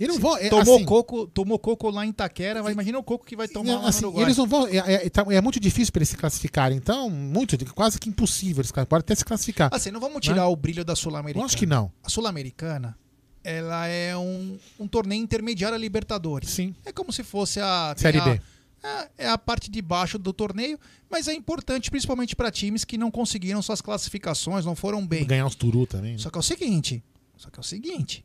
E 0.00 0.06
não 0.06 0.18
vão. 0.18 0.36
é, 0.36 0.48
tomou, 0.48 0.76
assim- 0.76 0.84
coco, 0.84 1.26
tomou 1.26 1.58
coco 1.58 1.90
lá 1.90 2.06
em 2.06 2.10
Itaquera, 2.10 2.62
vai 2.62 2.72
imagina 2.72 2.98
o 2.98 3.02
coco 3.02 3.26
que 3.26 3.34
vai 3.34 3.48
tomar 3.48 3.72
Não, 3.72 3.82
lá 3.82 3.88
assim, 3.88 4.02
no 4.02 4.08
Uruguai. 4.08 4.26
eles 4.26 4.36
não 4.36 4.46
vão. 4.46 4.66
É, 4.68 4.76
é- 4.76 5.10
tá- 5.10 5.26
é 5.28 5.40
muito 5.40 5.58
difícil 5.58 5.92
para 5.92 5.98
eles 6.00 6.08
se 6.10 6.16
classificarem. 6.16 6.76
Então, 6.78 7.10
muito, 7.10 7.56
quase 7.74 7.98
que 7.98 8.08
impossível. 8.08 8.60
Eles 8.60 8.70
podem 8.70 8.86
até 9.00 9.14
se 9.14 9.24
classificar. 9.24 9.68
Assim, 9.72 9.90
não 9.90 9.98
vamos 10.00 10.20
tirar 10.20 10.36
Né? 10.36 10.42
o 10.44 10.54
brilho 10.56 10.84
da 10.84 10.94
Sul-Americana. 10.94 11.42
Lógico 11.42 11.58
que 11.60 11.66
não. 11.66 11.90
A 12.04 12.08
Sul-Americana, 12.08 12.96
ela 13.42 13.86
é 13.88 14.16
um, 14.16 14.56
um 14.78 14.86
torneio 14.86 15.20
intermediário 15.22 15.74
a 15.74 15.78
Libertadores. 15.78 16.50
Sim. 16.50 16.74
É 16.84 16.92
como 16.92 17.12
se 17.12 17.24
fosse 17.24 17.58
a... 17.60 17.94
Série 17.96 18.18
a- 18.18 18.24
B. 18.24 18.40
É, 18.80 19.24
é 19.24 19.28
a 19.28 19.36
parte 19.36 19.68
de 19.68 19.82
baixo 19.82 20.16
do 20.20 20.32
torneio, 20.32 20.78
mas 21.10 21.26
é 21.26 21.34
importante 21.34 21.90
principalmente 21.90 22.36
para 22.36 22.48
times 22.48 22.84
que 22.84 22.96
não 22.96 23.10
conseguiram 23.10 23.60
suas 23.60 23.80
classificações, 23.80 24.64
não 24.64 24.76
foram 24.76 25.04
bem. 25.04 25.24
Ganhar 25.26 25.44
uns 25.46 25.56
turu 25.56 25.84
também. 25.84 26.12
né? 26.12 26.18
Só 26.18 26.30
que 26.30 26.38
é 26.38 26.40
o 26.40 26.42
seguinte, 26.42 27.02
só 27.36 27.50
que 27.50 27.58
é 27.58 27.60
o 27.60 27.64
seguinte. 27.64 28.24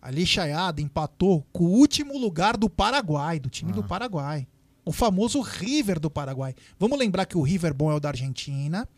A 0.00 0.10
Lixaiada 0.10 0.80
empatou 0.80 1.44
com 1.52 1.64
o 1.64 1.70
último 1.70 2.16
lugar 2.18 2.56
do 2.56 2.70
Paraguai, 2.70 3.38
do 3.40 3.50
time 3.50 3.72
do 3.72 3.82
Paraguai. 3.82 4.46
O 4.84 4.92
famoso 4.92 5.40
River 5.40 5.98
do 6.00 6.08
Paraguai. 6.10 6.54
Vamos 6.78 6.98
lembrar 6.98 7.26
que 7.26 7.36
o 7.36 7.42
River 7.42 7.74
bom 7.74 7.90
é 7.90 7.94
o 7.94 8.00
da 8.00 8.08
Argentina, 8.08 8.88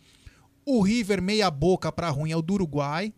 o 0.64 0.82
River 0.82 1.20
meia 1.22 1.50
boca 1.50 1.90
pra 1.90 2.10
ruim 2.10 2.30
é 2.30 2.36
o 2.36 2.42
do 2.42 2.54
Uruguai 2.54 3.12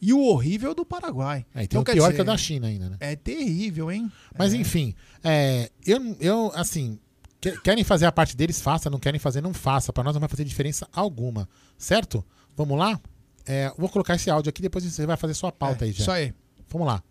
e 0.00 0.12
o 0.12 0.20
horrível 0.22 0.68
é 0.68 0.72
o 0.72 0.74
do 0.74 0.84
Paraguai. 0.86 1.44
É, 1.54 1.64
Então, 1.64 1.82
o 1.82 1.84
quer 1.84 1.92
pior 1.94 2.04
dizer, 2.06 2.14
que 2.14 2.20
é 2.20 2.22
o 2.22 2.26
da 2.26 2.36
China 2.38 2.68
ainda, 2.68 2.88
né? 2.90 2.96
É 3.00 3.16
terrível, 3.16 3.90
hein? 3.90 4.10
Mas 4.38 4.54
enfim, 4.54 4.94
é, 5.22 5.70
eu, 5.84 6.16
eu, 6.20 6.52
assim, 6.54 6.98
que- 7.40 7.58
querem 7.60 7.82
fazer 7.82 8.06
a 8.06 8.12
parte 8.12 8.36
deles, 8.36 8.60
faça, 8.60 8.88
não 8.88 8.98
querem 8.98 9.18
fazer, 9.18 9.40
não 9.42 9.52
faça. 9.52 9.92
Pra 9.92 10.04
nós 10.04 10.14
não 10.14 10.20
vai 10.20 10.28
fazer 10.28 10.44
diferença 10.44 10.86
alguma, 10.92 11.48
certo? 11.76 12.24
Vamos 12.56 12.78
lá? 12.78 12.98
É, 13.44 13.72
vou 13.76 13.88
colocar 13.88 14.14
esse 14.14 14.30
áudio 14.30 14.48
aqui, 14.50 14.62
depois 14.62 14.84
você 14.84 15.04
vai 15.04 15.16
fazer 15.16 15.34
sua 15.34 15.50
pauta 15.52 15.84
É, 15.84 15.88
aí 15.88 15.92
já. 15.92 16.00
isso 16.02 16.10
aí. 16.10 16.32
Vamos 16.68 16.86
lá. 16.86 17.02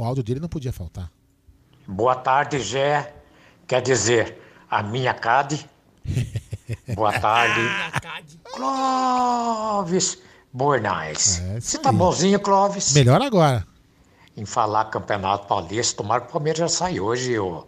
O 0.00 0.04
áudio 0.04 0.24
dele 0.24 0.40
não 0.40 0.48
podia 0.48 0.72
faltar. 0.72 1.12
Boa 1.86 2.16
tarde, 2.16 2.58
Gé. 2.58 3.14
Quer 3.66 3.82
dizer, 3.82 4.40
a 4.70 4.82
minha 4.82 5.12
CAD. 5.12 5.68
Boa 6.96 7.20
tarde. 7.20 7.60
Clóvis 8.44 10.16
Bornais. 10.50 11.42
Você 11.60 11.76
tá 11.76 11.92
bonzinho, 11.92 12.40
Clóvis? 12.40 12.94
Melhor 12.94 13.20
agora. 13.20 13.66
Em 14.34 14.46
falar 14.46 14.86
Campeonato 14.86 15.46
Paulista, 15.46 15.98
tomara 15.98 16.22
que 16.22 16.28
o 16.28 16.32
Palmeiras 16.32 16.60
já 16.60 16.68
sai 16.68 16.98
hoje, 16.98 17.38
o, 17.38 17.66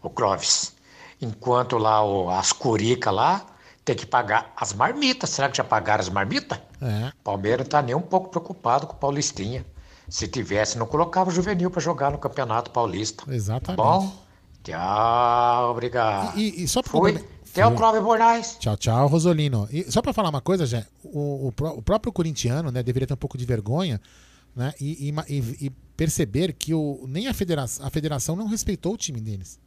o 0.00 0.08
Clóvis. 0.08 0.72
Enquanto 1.20 1.76
lá 1.76 2.02
o, 2.02 2.30
as 2.30 2.50
curica 2.50 3.10
lá 3.10 3.44
tem 3.84 3.94
que 3.94 4.06
pagar 4.06 4.54
as 4.56 4.72
marmitas. 4.72 5.28
Será 5.28 5.50
que 5.50 5.58
já 5.58 5.64
pagaram 5.64 6.00
as 6.00 6.08
marmitas? 6.08 6.58
É. 6.80 7.08
O 7.08 7.22
Palmeiras 7.22 7.66
não 7.66 7.70
tá 7.70 7.82
nem 7.82 7.94
um 7.94 8.00
pouco 8.00 8.30
preocupado 8.30 8.86
com 8.86 8.94
o 8.94 8.96
Paulistinha. 8.96 9.66
Se 10.08 10.28
tivesse, 10.28 10.76
não 10.78 10.86
colocava 10.86 11.30
o 11.30 11.32
juvenil 11.32 11.70
para 11.70 11.80
jogar 11.80 12.10
no 12.10 12.18
Campeonato 12.18 12.70
Paulista. 12.70 13.24
Exatamente. 13.32 13.76
Bom? 13.82 14.24
Tchau, 14.62 15.70
obrigado. 15.70 16.38
E, 16.38 16.62
e 16.64 16.68
só 16.68 16.82
pra 16.82 16.90
Fui. 16.90 17.24
Até 17.50 17.66
o. 17.66 17.74
Clóvis 17.76 18.02
Bornais. 18.02 18.56
Tchau, 18.58 18.76
tchau, 18.76 19.06
Rosolino. 19.06 19.68
E 19.70 19.90
só 19.90 20.02
pra 20.02 20.12
falar 20.12 20.28
uma 20.30 20.40
coisa, 20.40 20.66
Jé, 20.66 20.84
o, 21.04 21.48
o 21.48 21.54
o 21.78 21.82
próprio 21.82 22.12
corintiano, 22.12 22.70
né, 22.72 22.82
deveria 22.82 23.06
ter 23.06 23.14
um 23.14 23.18
pouco 23.18 23.38
de 23.38 23.44
vergonha, 23.44 24.00
né, 24.56 24.72
e, 24.80 25.08
e 25.08 25.32
e- 25.32 25.66
e 25.66 25.70
perceber 25.96 26.52
que 26.52 26.74
o, 26.74 27.04
nem 27.06 27.28
a 27.28 27.34
federação, 27.34 27.86
a 27.86 27.90
federação 27.90 28.34
não 28.34 28.48
respeitou 28.48 28.94
o 28.94 28.96
time 28.96 29.20
deles. 29.20 29.60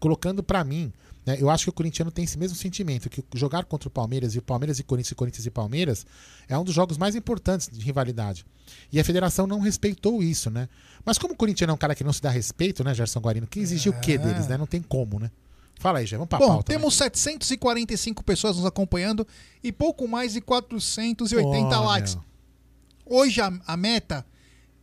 Colocando 0.00 0.42
pra 0.42 0.64
mim, 0.64 0.90
né, 1.24 1.36
eu 1.40 1.48
acho 1.48 1.64
que 1.64 1.70
o 1.70 1.72
corintiano 1.72 2.10
tem 2.10 2.24
esse 2.24 2.38
mesmo 2.38 2.56
sentimento, 2.56 3.08
que 3.08 3.24
jogar 3.34 3.64
contra 3.64 3.88
o 3.88 3.90
Palmeiras 3.90 4.34
e 4.34 4.38
o 4.38 4.42
Palmeiras 4.42 4.78
e 4.78 4.82
Corinthians 4.82 5.12
e 5.12 5.14
Corinthians 5.14 5.46
e 5.46 5.50
Palmeiras 5.50 6.06
é 6.48 6.58
um 6.58 6.64
dos 6.64 6.74
jogos 6.74 6.98
mais 6.98 7.14
importantes 7.14 7.68
de 7.70 7.80
rivalidade. 7.80 8.44
E 8.90 8.98
a 8.98 9.04
federação 9.04 9.46
não 9.46 9.60
respeitou 9.60 10.22
isso, 10.22 10.50
né? 10.50 10.68
Mas 11.04 11.18
como 11.18 11.34
o 11.34 11.36
corintiano 11.36 11.70
é 11.70 11.74
um 11.74 11.78
cara 11.78 11.94
que 11.94 12.02
não 12.04 12.12
se 12.12 12.20
dá 12.20 12.30
respeito, 12.30 12.82
né, 12.82 12.94
Gerson 12.94 13.20
Guarino, 13.20 13.46
que 13.46 13.60
exigir 13.60 13.92
o 13.92 14.00
quê 14.00 14.18
deles, 14.18 14.48
né? 14.48 14.56
Não 14.56 14.66
tem 14.66 14.82
como, 14.82 15.18
né? 15.18 15.30
Fala 15.78 15.98
aí, 15.98 16.06
Jé, 16.06 16.16
vamos 16.16 16.28
pra 16.28 16.38
Bom, 16.38 16.46
pauta. 16.46 16.72
né? 16.72 16.78
temos 16.78 16.94
745 16.94 18.22
pessoas 18.22 18.56
nos 18.56 18.66
acompanhando 18.66 19.26
e 19.62 19.72
pouco 19.72 20.06
mais 20.06 20.32
de 20.32 20.40
480 20.40 21.78
Ó, 21.80 21.84
likes. 21.86 22.14
meu. 22.14 22.24
Hoje 23.04 23.40
a, 23.40 23.52
a 23.66 23.76
meta 23.76 24.24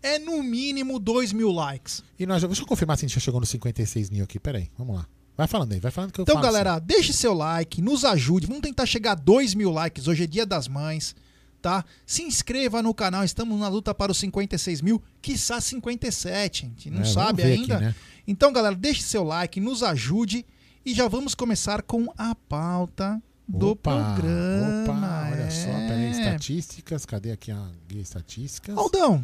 é 0.03 0.19
no 0.19 0.43
mínimo 0.43 0.99
2 0.99 1.31
mil 1.33 1.51
likes. 1.51 2.03
E 2.17 2.25
nós, 2.25 2.43
deixa 2.43 2.61
eu 2.61 2.65
confirmar 2.65 2.97
se 2.97 3.05
a 3.05 3.07
gente 3.07 3.15
já 3.15 3.21
chegou 3.21 3.39
nos 3.39 3.49
56 3.49 4.09
mil 4.09 4.23
aqui. 4.23 4.39
Peraí, 4.39 4.69
vamos 4.77 4.95
lá. 4.95 5.07
Vai 5.39 5.47
falando 5.47 5.71
aí, 5.71 5.79
vai 5.79 5.89
falando 5.89 6.11
que 6.11 6.19
eu 6.19 6.23
Então, 6.23 6.35
falo 6.35 6.45
assim. 6.47 6.53
galera, 6.57 6.79
deixe 6.79 7.13
seu 7.13 7.33
like, 7.33 7.81
nos 7.81 8.03
ajude. 8.03 8.45
Vamos 8.45 8.61
tentar 8.61 8.85
chegar 8.85 9.13
a 9.13 9.15
2 9.15 9.53
mil 9.53 9.71
likes. 9.71 10.05
Hoje 10.05 10.25
é 10.25 10.27
dia 10.27 10.45
das 10.45 10.67
mães, 10.67 11.15
tá? 11.61 11.85
Se 12.05 12.23
inscreva 12.23 12.83
no 12.83 12.93
canal, 12.93 13.23
estamos 13.23 13.57
na 13.57 13.69
luta 13.69 13.95
para 13.95 14.11
os 14.11 14.17
56 14.17 14.81
mil, 14.81 15.01
quiçá 15.21 15.61
57, 15.61 16.65
a 16.65 16.67
gente 16.67 16.89
não 16.89 17.03
É, 17.03 17.05
sabe 17.05 17.41
ainda. 17.43 17.75
aqui, 17.77 17.85
né? 17.85 17.95
Então, 18.27 18.51
galera, 18.51 18.75
deixe 18.75 19.01
seu 19.01 19.23
like, 19.23 19.61
nos 19.61 19.81
ajude 19.81 20.45
e 20.85 20.93
já 20.93 21.07
vamos 21.07 21.33
começar 21.33 21.83
com 21.83 22.11
a 22.17 22.35
pauta 22.35 23.21
do 23.47 23.69
Opa, 23.69 23.91
programa. 23.95 24.83
Opa, 24.83 25.29
olha 25.31 25.49
só, 25.51 25.71
peraí, 25.71 26.03
é. 26.05 26.11
estatísticas. 26.11 27.05
Cadê 27.05 27.31
aqui 27.31 27.49
a 27.51 27.65
guia 27.87 28.01
estatísticas? 28.01 28.77
Aldão, 28.77 29.23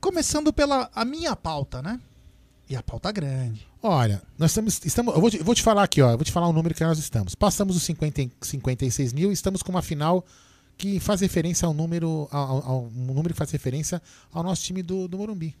começando 0.00 0.54
pela 0.54 0.90
a 0.94 1.04
minha 1.04 1.36
pauta, 1.36 1.82
né? 1.82 2.00
E 2.68 2.74
a 2.76 2.82
pauta 2.82 3.12
grande. 3.12 3.66
Olha, 3.82 4.22
nós 4.38 4.50
estamos. 4.52 4.80
estamos 4.84 5.14
eu, 5.14 5.20
vou 5.20 5.30
te, 5.30 5.36
eu 5.38 5.44
vou 5.44 5.54
te 5.54 5.62
falar 5.62 5.82
aqui, 5.82 6.00
ó. 6.00 6.10
Eu 6.12 6.16
vou 6.16 6.24
te 6.24 6.32
falar 6.32 6.48
o 6.48 6.52
número 6.52 6.74
que 6.74 6.82
nós 6.82 6.98
estamos. 6.98 7.34
Passamos 7.34 7.76
os 7.76 7.82
50, 7.82 8.22
e- 8.22 8.30
56 8.40 9.12
mil 9.12 9.30
e 9.30 9.34
estamos 9.34 9.62
com 9.62 9.70
uma 9.70 9.82
final 9.82 10.24
que 10.78 10.98
faz 10.98 11.20
referência 11.20 11.66
ao 11.66 11.74
número. 11.74 12.26
Ao, 12.30 12.66
ao- 12.66 12.84
um 12.86 13.12
número 13.12 13.34
que 13.34 13.38
faz 13.38 13.50
referência 13.50 14.00
ao 14.32 14.42
nosso 14.42 14.62
time 14.62 14.82
do, 14.82 15.06
do 15.06 15.18
Morumbi. 15.18 15.54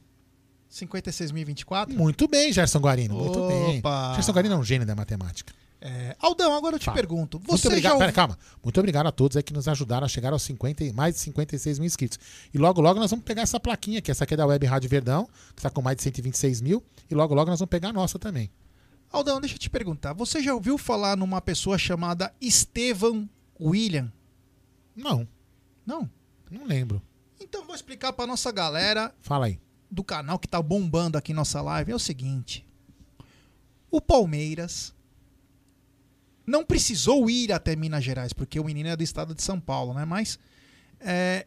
56.024? 0.72 1.94
Muito 1.94 2.26
bem, 2.26 2.52
Gerson 2.52 2.78
Guarino. 2.80 3.14
Muito 3.16 3.46
bem. 3.48 3.78
Opa. 3.78 4.12
Gerson 4.14 4.32
Guarino 4.32 4.54
é 4.54 4.58
um 4.58 4.64
gênio 4.64 4.86
da 4.86 4.94
matemática. 4.94 5.52
É, 5.86 6.16
Aldão, 6.18 6.56
agora 6.56 6.76
eu 6.76 6.78
te 6.78 6.86
Fala. 6.86 6.96
pergunto. 6.96 7.36
Muito 7.38 7.58
Você 7.58 7.68
obrigado. 7.68 7.92
já 7.92 7.98
Pera, 7.98 8.10
calma. 8.12 8.38
Muito 8.62 8.80
obrigado 8.80 9.06
a 9.06 9.12
todos 9.12 9.36
aí 9.36 9.42
que 9.42 9.52
nos 9.52 9.68
ajudaram 9.68 10.06
a 10.06 10.08
chegar 10.08 10.32
aos 10.32 10.42
50, 10.42 10.82
e- 10.82 10.94
mais 10.94 11.14
de 11.14 11.20
56 11.20 11.78
mil 11.78 11.84
inscritos. 11.86 12.18
E 12.54 12.56
logo, 12.56 12.80
logo 12.80 12.98
nós 12.98 13.10
vamos 13.10 13.22
pegar 13.26 13.42
essa 13.42 13.60
plaquinha 13.60 13.98
aqui. 13.98 14.10
Essa 14.10 14.24
aqui 14.24 14.32
é 14.32 14.36
da 14.38 14.46
Web 14.46 14.64
Rádio 14.64 14.88
Verdão, 14.88 15.26
que 15.54 15.58
está 15.58 15.68
com 15.68 15.82
mais 15.82 15.98
de 15.98 16.02
126 16.02 16.62
mil. 16.62 16.82
E 17.10 17.14
logo, 17.14 17.34
logo 17.34 17.50
nós 17.50 17.58
vamos 17.60 17.68
pegar 17.68 17.90
a 17.90 17.92
nossa 17.92 18.18
também. 18.18 18.50
Aldão, 19.12 19.38
deixa 19.42 19.56
eu 19.56 19.58
te 19.58 19.68
perguntar. 19.68 20.14
Você 20.14 20.42
já 20.42 20.54
ouviu 20.54 20.78
falar 20.78 21.18
numa 21.18 21.42
pessoa 21.42 21.76
chamada 21.76 22.32
Estevam 22.40 23.28
William? 23.60 24.10
Não. 24.96 25.28
Não? 25.84 26.08
Não 26.50 26.64
lembro. 26.66 27.02
Então 27.38 27.62
vou 27.66 27.74
explicar 27.74 28.14
pra 28.14 28.26
nossa 28.26 28.50
galera 28.50 29.14
Fala 29.20 29.46
aí. 29.46 29.60
do 29.90 30.02
canal 30.02 30.38
que 30.38 30.48
tá 30.48 30.62
bombando 30.62 31.18
aqui 31.18 31.34
nossa 31.34 31.60
live. 31.60 31.92
É 31.92 31.94
o 31.94 31.98
seguinte. 31.98 32.66
O 33.90 34.00
Palmeiras 34.00 34.93
não 36.46 36.64
precisou 36.64 37.28
ir 37.30 37.52
até 37.52 37.74
Minas 37.76 38.04
Gerais, 38.04 38.32
porque 38.32 38.58
o 38.60 38.64
menino 38.64 38.88
é 38.88 38.96
do 38.96 39.02
estado 39.02 39.34
de 39.34 39.42
São 39.42 39.58
Paulo, 39.60 39.94
né? 39.94 40.04
Mas 40.04 40.38
é, 41.00 41.46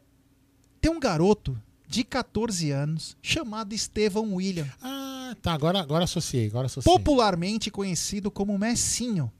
tem 0.82 0.92
um 0.92 1.00
garoto 1.00 1.58
de 1.88 2.04
14 2.04 2.72
anos 2.72 3.16
chamado 3.22 3.74
Estevam 3.74 4.34
William. 4.36 4.68
Ah, 4.82 5.36
tá. 5.42 5.54
Agora, 5.54 5.80
agora 5.80 6.04
associei. 6.04 6.48
Agora 6.48 6.66
associei. 6.66 6.94
popularmente 6.94 7.70
conhecido 7.72 8.30
como 8.32 8.58
Messinho. 8.58 9.32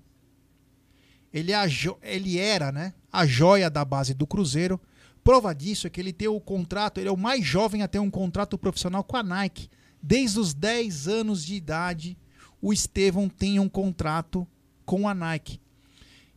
Ele, 1.34 1.52
é 1.52 1.68
jo- 1.68 1.98
ele 2.02 2.38
era 2.40 2.72
né, 2.72 2.94
a 3.12 3.26
joia 3.26 3.70
da 3.70 3.84
base 3.84 4.14
do 4.14 4.26
Cruzeiro. 4.26 4.80
Prova 5.24 5.54
disso 5.54 5.86
é 5.86 5.90
que 5.90 6.00
ele 6.00 6.14
tem 6.14 6.28
o 6.30 6.40
contrato, 6.40 7.00
ele 7.00 7.10
é 7.10 7.12
o 7.12 7.18
mais 7.18 7.44
jovem 7.46 7.84
a 7.84 7.88
ter 7.88 8.00
um 8.00 8.10
contrato 8.10 8.58
profissional 8.58 9.04
com 9.04 9.18
a 9.18 9.24
Nike. 9.24 9.70
Desde 10.02 10.40
os 10.40 10.54
10 10.54 11.08
anos 11.10 11.44
de 11.44 11.56
idade, 11.56 12.18
o 12.62 12.72
Estevão 12.72 13.28
tem 13.28 13.60
um 13.60 13.68
contrato 13.68 14.48
com 14.88 15.08
a 15.08 15.14
Nike. 15.14 15.60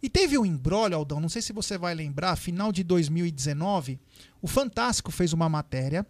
E 0.03 0.11
teve 0.11 0.37
um 0.37 0.45
embrólio, 0.45 0.97
Aldão, 0.97 1.21
não 1.21 1.29
sei 1.29 1.41
se 1.41 1.53
você 1.53 1.79
vai 1.79 1.95
lembrar, 1.95 2.35
final 2.35 2.73
de 2.73 2.83
2019, 2.83 3.99
o 4.43 4.49
Fantástico 4.49 5.13
fez 5.13 5.33
uma 5.33 5.49
matéria 5.49 6.05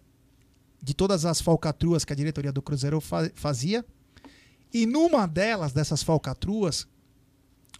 de 0.81 0.95
todas 0.95 1.23
as 1.23 1.39
falcatruas 1.39 2.03
que 2.03 2.11
a 2.11 2.15
diretoria 2.15 2.51
do 2.51 2.61
Cruzeiro 2.61 2.99
fa 2.99 3.29
fazia. 3.35 3.85
E 4.73 4.87
numa 4.87 5.27
delas, 5.27 5.71
dessas 5.71 6.01
falcatruas, 6.01 6.87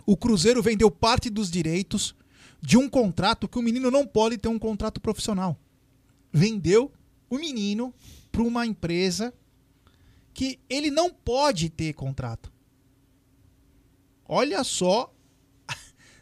o 0.05 0.15
Cruzeiro 0.15 0.61
vendeu 0.61 0.91
parte 0.91 1.29
dos 1.29 1.49
direitos 1.49 2.13
de 2.61 2.77
um 2.77 2.87
contrato 2.87 3.47
que 3.47 3.57
o 3.57 3.61
menino 3.63 3.89
não 3.89 4.05
pode 4.05 4.37
ter 4.37 4.49
um 4.49 4.59
contrato 4.59 5.01
profissional. 5.01 5.57
Vendeu 6.31 6.91
o 7.29 7.39
menino 7.39 7.93
para 8.31 8.43
uma 8.43 8.67
empresa 8.67 9.33
que 10.33 10.59
ele 10.69 10.91
não 10.91 11.09
pode 11.09 11.69
ter 11.69 11.93
contrato. 11.93 12.50
Olha 14.33 14.63
só 14.63 15.13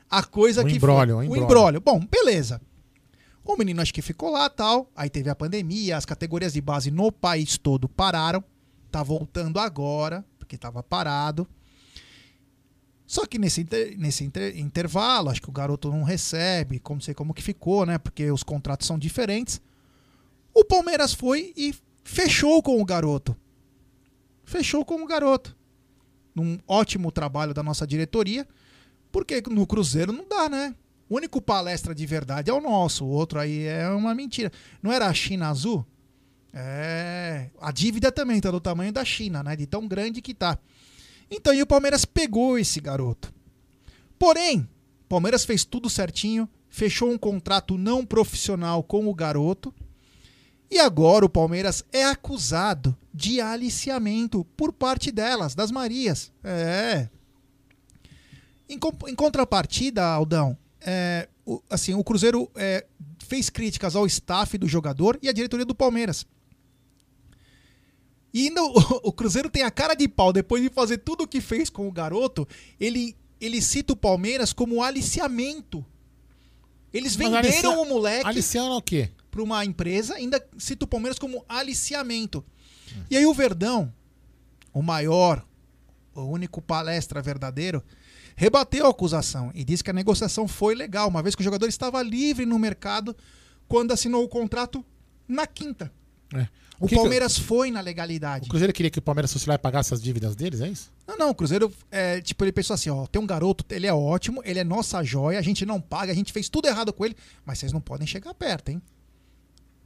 a 0.09 0.23
coisa 0.23 0.63
que 0.63 0.75
imbróglio, 0.77 1.17
foi. 1.17 1.23
O 1.27 1.27
imbróglio. 1.35 1.45
imbróglio. 1.45 1.81
Bom, 1.81 1.99
beleza. 2.09 2.59
O 3.45 3.55
menino 3.55 3.81
acho 3.81 3.93
que 3.93 4.01
ficou 4.01 4.31
lá 4.31 4.49
tal. 4.49 4.89
Aí 4.95 5.09
teve 5.11 5.29
a 5.29 5.35
pandemia, 5.35 5.95
as 5.95 6.05
categorias 6.05 6.53
de 6.53 6.59
base 6.61 6.89
no 6.89 7.11
país 7.11 7.55
todo 7.57 7.87
pararam. 7.87 8.43
Tá 8.91 9.03
voltando 9.03 9.59
agora, 9.59 10.25
porque 10.39 10.57
tava 10.57 10.81
parado. 10.81 11.47
Só 13.05 13.25
que 13.27 13.37
nesse, 13.37 13.61
inter- 13.61 13.95
nesse 13.97 14.23
inter- 14.23 14.57
intervalo, 14.57 15.29
acho 15.29 15.41
que 15.41 15.49
o 15.49 15.53
garoto 15.53 15.91
não 15.91 16.01
recebe, 16.03 16.79
como 16.79 16.99
sei 17.01 17.13
como 17.13 17.33
que 17.33 17.41
ficou, 17.43 17.85
né? 17.85 17.99
Porque 17.99 18.31
os 18.31 18.41
contratos 18.43 18.87
são 18.87 18.97
diferentes. 18.97 19.61
O 20.53 20.65
Palmeiras 20.65 21.13
foi 21.13 21.53
e 21.55 21.75
fechou 22.03 22.61
com 22.63 22.81
o 22.81 22.85
garoto. 22.85 23.35
Fechou 24.43 24.83
com 24.83 25.01
o 25.03 25.05
garoto. 25.07 25.55
Num 26.39 26.59
ótimo 26.67 27.11
trabalho 27.11 27.53
da 27.53 27.61
nossa 27.61 27.85
diretoria, 27.85 28.47
porque 29.11 29.43
no 29.49 29.67
Cruzeiro 29.67 30.13
não 30.13 30.27
dá, 30.27 30.47
né? 30.47 30.73
O 31.09 31.17
único 31.17 31.41
palestra 31.41 31.93
de 31.93 32.05
verdade 32.05 32.49
é 32.49 32.53
o 32.53 32.61
nosso, 32.61 33.03
o 33.03 33.09
outro 33.09 33.39
aí 33.39 33.65
é 33.65 33.89
uma 33.89 34.13
mentira. 34.13 34.51
Não 34.81 34.91
era 34.91 35.07
a 35.07 35.13
China 35.13 35.49
Azul? 35.49 35.85
É. 36.53 37.49
A 37.59 37.71
dívida 37.71 38.11
também 38.11 38.39
tá 38.39 38.51
do 38.51 38.59
tamanho 38.59 38.93
da 38.93 39.03
China, 39.03 39.43
né? 39.43 39.55
De 39.55 39.65
tão 39.65 39.87
grande 39.87 40.21
que 40.21 40.33
tá. 40.33 40.57
Então, 41.29 41.53
e 41.53 41.61
o 41.61 41.67
Palmeiras 41.67 42.05
pegou 42.05 42.57
esse 42.57 42.79
garoto. 42.79 43.33
Porém, 44.17 44.67
Palmeiras 45.07 45.45
fez 45.45 45.65
tudo 45.65 45.89
certinho, 45.89 46.47
fechou 46.69 47.11
um 47.11 47.17
contrato 47.17 47.77
não 47.77 48.05
profissional 48.05 48.83
com 48.83 49.07
o 49.07 49.13
garoto. 49.13 49.73
E 50.71 50.77
agora 50.79 51.25
o 51.25 51.29
Palmeiras 51.29 51.83
é 51.91 52.03
acusado 52.05 52.95
de 53.13 53.41
aliciamento 53.41 54.45
por 54.55 54.71
parte 54.71 55.11
delas, 55.11 55.55
das 55.55 55.71
Marias. 55.71 56.31
É. 56.43 57.09
Em, 58.69 58.79
em 59.07 59.15
contrapartida, 59.15 60.05
Aldão, 60.05 60.55
é, 60.81 61.27
o, 61.43 61.59
assim, 61.69 61.95
o 61.95 62.03
Cruzeiro 62.03 62.49
é, 62.55 62.85
fez 63.25 63.49
críticas 63.49 63.95
ao 63.95 64.05
staff 64.05 64.57
do 64.59 64.67
jogador 64.67 65.17
e 65.23 65.27
à 65.27 65.31
diretoria 65.31 65.65
do 65.65 65.73
Palmeiras. 65.73 66.25
E 68.31 68.47
ainda 68.47 68.63
o, 68.63 68.73
o 69.09 69.11
Cruzeiro 69.11 69.49
tem 69.49 69.63
a 69.63 69.71
cara 69.71 69.95
de 69.95 70.07
pau, 70.07 70.31
depois 70.31 70.61
de 70.61 70.69
fazer 70.69 70.99
tudo 70.99 71.23
o 71.23 71.27
que 71.27 71.41
fez 71.41 71.69
com 71.69 71.87
o 71.87 71.91
garoto, 71.91 72.47
ele, 72.79 73.15
ele 73.41 73.59
cita 73.59 73.93
o 73.93 73.97
Palmeiras 73.97 74.53
como 74.53 74.83
aliciamento. 74.83 75.83
Eles 76.93 77.15
venderam 77.15 77.39
alicia- 77.39 77.69
o 77.69 77.85
moleque 77.85 78.27
Aliciando 78.27 78.75
o 78.75 78.81
quê? 78.81 79.09
Para 79.29 79.41
uma 79.43 79.63
empresa, 79.65 80.15
ainda 80.15 80.43
cita 80.57 80.85
o 80.85 80.87
Palmeiras 80.87 81.19
como 81.19 81.43
aliciamento. 81.47 82.43
E 83.09 83.15
aí 83.17 83.25
o 83.25 83.33
Verdão, 83.33 83.93
o 84.73 84.81
maior, 84.81 85.45
o 86.15 86.21
único 86.21 86.61
palestra 86.61 87.21
verdadeiro, 87.21 87.83
rebateu 88.35 88.85
a 88.85 88.89
acusação 88.89 89.51
e 89.53 89.63
disse 89.63 89.83
que 89.83 89.89
a 89.89 89.93
negociação 89.93 90.47
foi 90.47 90.73
legal, 90.73 91.07
uma 91.07 91.21
vez 91.21 91.35
que 91.35 91.41
o 91.41 91.43
jogador 91.43 91.67
estava 91.67 92.01
livre 92.01 92.45
no 92.45 92.57
mercado 92.57 93.15
quando 93.67 93.91
assinou 93.91 94.23
o 94.23 94.29
contrato 94.29 94.83
na 95.27 95.45
quinta. 95.45 95.91
É. 96.33 96.47
O, 96.79 96.87
que- 96.87 96.95
Palmeiras 96.95 97.37
foi 97.37 97.69
na 97.69 97.81
legalidade. 97.81 98.45
O 98.45 98.49
Cruzeiro 98.49 98.71
queria 98.71 98.89
que 98.89 98.99
o 98.99 99.01
Palmeiras 99.01 99.33
fosse 99.33 99.47
lá 99.49 99.55
e 99.55 99.57
pagasse 99.57 99.93
as 99.93 100.01
dívidas 100.01 100.33
deles, 100.35 100.61
é 100.61 100.69
isso? 100.69 100.89
Não, 101.05 101.17
não, 101.17 101.29
o 101.31 101.35
Cruzeiro, 101.35 101.71
é, 101.91 102.21
tipo, 102.21 102.43
ele 102.43 102.53
pensou 102.53 102.73
assim, 102.73 102.89
ó, 102.89 103.05
tem 103.05 103.21
um 103.21 103.27
garoto, 103.27 103.65
ele 103.69 103.85
é 103.85 103.93
ótimo, 103.93 104.41
ele 104.45 104.59
é 104.59 104.63
nossa 104.63 105.03
joia, 105.03 105.37
a 105.37 105.41
gente 105.41 105.65
não 105.65 105.81
paga, 105.81 106.11
a 106.11 106.15
gente 106.15 106.31
fez 106.31 106.47
tudo 106.47 106.67
errado 106.69 106.93
com 106.93 107.03
ele, 107.05 107.17
mas 107.45 107.59
vocês 107.59 107.73
não 107.73 107.81
podem 107.81 108.07
chegar 108.07 108.33
perto, 108.33 108.69
hein? 108.69 108.81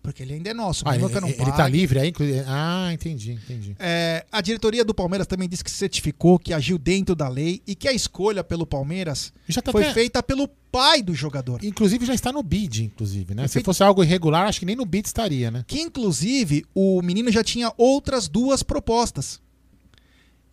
Porque 0.03 0.21
ele 0.21 0.33
ainda 0.33 0.49
é 0.49 0.53
nosso, 0.53 0.83
Ah, 0.85 0.95
ele, 0.97 1.07
que 1.07 1.19
não 1.21 1.29
ele 1.29 1.37
tá 1.45 1.51
pague. 1.53 1.77
livre 1.77 1.97
aí? 1.97 2.09
inclusive? 2.09 2.43
Ah, 2.45 2.89
entendi, 2.93 3.31
entendi. 3.31 3.73
É, 3.79 4.25
a 4.29 4.41
diretoria 4.41 4.83
do 4.83 4.93
Palmeiras 4.93 5.25
também 5.25 5.47
disse 5.47 5.63
que 5.63 5.71
certificou 5.71 6.37
que 6.37 6.51
agiu 6.53 6.77
dentro 6.77 7.15
da 7.15 7.29
lei 7.29 7.61
e 7.65 7.73
que 7.73 7.87
a 7.87 7.93
escolha 7.93 8.43
pelo 8.43 8.65
Palmeiras 8.67 9.31
Já 9.47 9.61
tá 9.61 9.71
foi 9.71 9.85
até- 9.85 9.93
feita 9.93 10.21
pelo 10.21 10.45
pai 10.47 11.01
do 11.01 11.15
jogador. 11.15 11.63
Inclusive 11.63 12.05
já 12.05 12.13
está 12.13 12.33
no 12.33 12.43
bid, 12.43 12.83
inclusive, 12.83 13.33
né? 13.33 13.47
Se 13.47 13.53
feito- 13.53 13.65
fosse 13.65 13.81
algo 13.81 14.03
irregular, 14.03 14.45
acho 14.49 14.59
que 14.59 14.65
nem 14.65 14.75
no 14.75 14.85
bid 14.85 15.05
estaria, 15.07 15.49
né? 15.49 15.63
Que 15.65 15.79
inclusive 15.79 16.65
o 16.75 17.01
menino 17.01 17.31
já 17.31 17.41
tinha 17.43 17.71
outras 17.77 18.27
duas 18.27 18.61
propostas. 18.61 19.39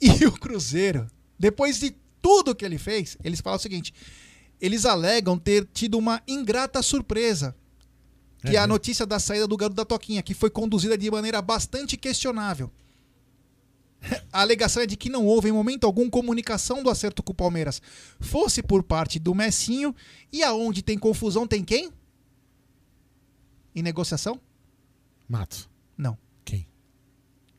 E 0.01 0.07
o 0.27 0.33
Cruzeiro, 0.33 1.09
depois 1.39 1.81
de 1.81 1.93
tudo 2.23 2.55
que 2.55 2.65
ele 2.65 2.79
fez, 2.79 3.17
eles 3.25 3.41
falam 3.41 3.57
o 3.59 3.61
seguinte: 3.61 3.93
eles 4.61 4.85
alegam 4.85 5.37
ter 5.37 5.67
tido 5.73 5.99
uma 5.99 6.23
ingrata 6.29 6.81
surpresa. 6.83 7.55
Que 8.43 8.57
é, 8.57 8.59
a 8.59 8.67
notícia 8.67 9.05
da 9.05 9.19
saída 9.19 9.47
do 9.47 9.57
garoto 9.57 9.77
da 9.77 9.85
Toquinha, 9.85 10.23
que 10.23 10.33
foi 10.33 10.49
conduzida 10.49 10.97
de 10.97 11.11
maneira 11.11 11.43
bastante 11.43 11.97
questionável. 11.97 12.71
A 14.33 14.41
alegação 14.41 14.83
é 14.83 14.87
de 14.87 14.97
que 14.97 15.11
não 15.11 15.27
houve 15.27 15.49
em 15.49 15.53
momento 15.53 15.85
algum 15.85 16.09
comunicação 16.09 16.83
do 16.83 16.89
acerto 16.89 17.23
com 17.23 17.33
o 17.33 17.35
Palmeiras. 17.37 17.83
Fosse 18.19 18.63
por 18.63 18.83
parte 18.83 19.19
do 19.19 19.35
Messinho, 19.35 19.95
e 20.33 20.43
aonde 20.43 20.83
tem 20.83 20.99
confusão 20.99 21.47
tem 21.47 21.63
quem? 21.63 21.91
Em 23.75 23.83
negociação? 23.83 24.41
Matos. 25.29 25.69
Não. 25.97 26.17
Quem? 26.45 26.67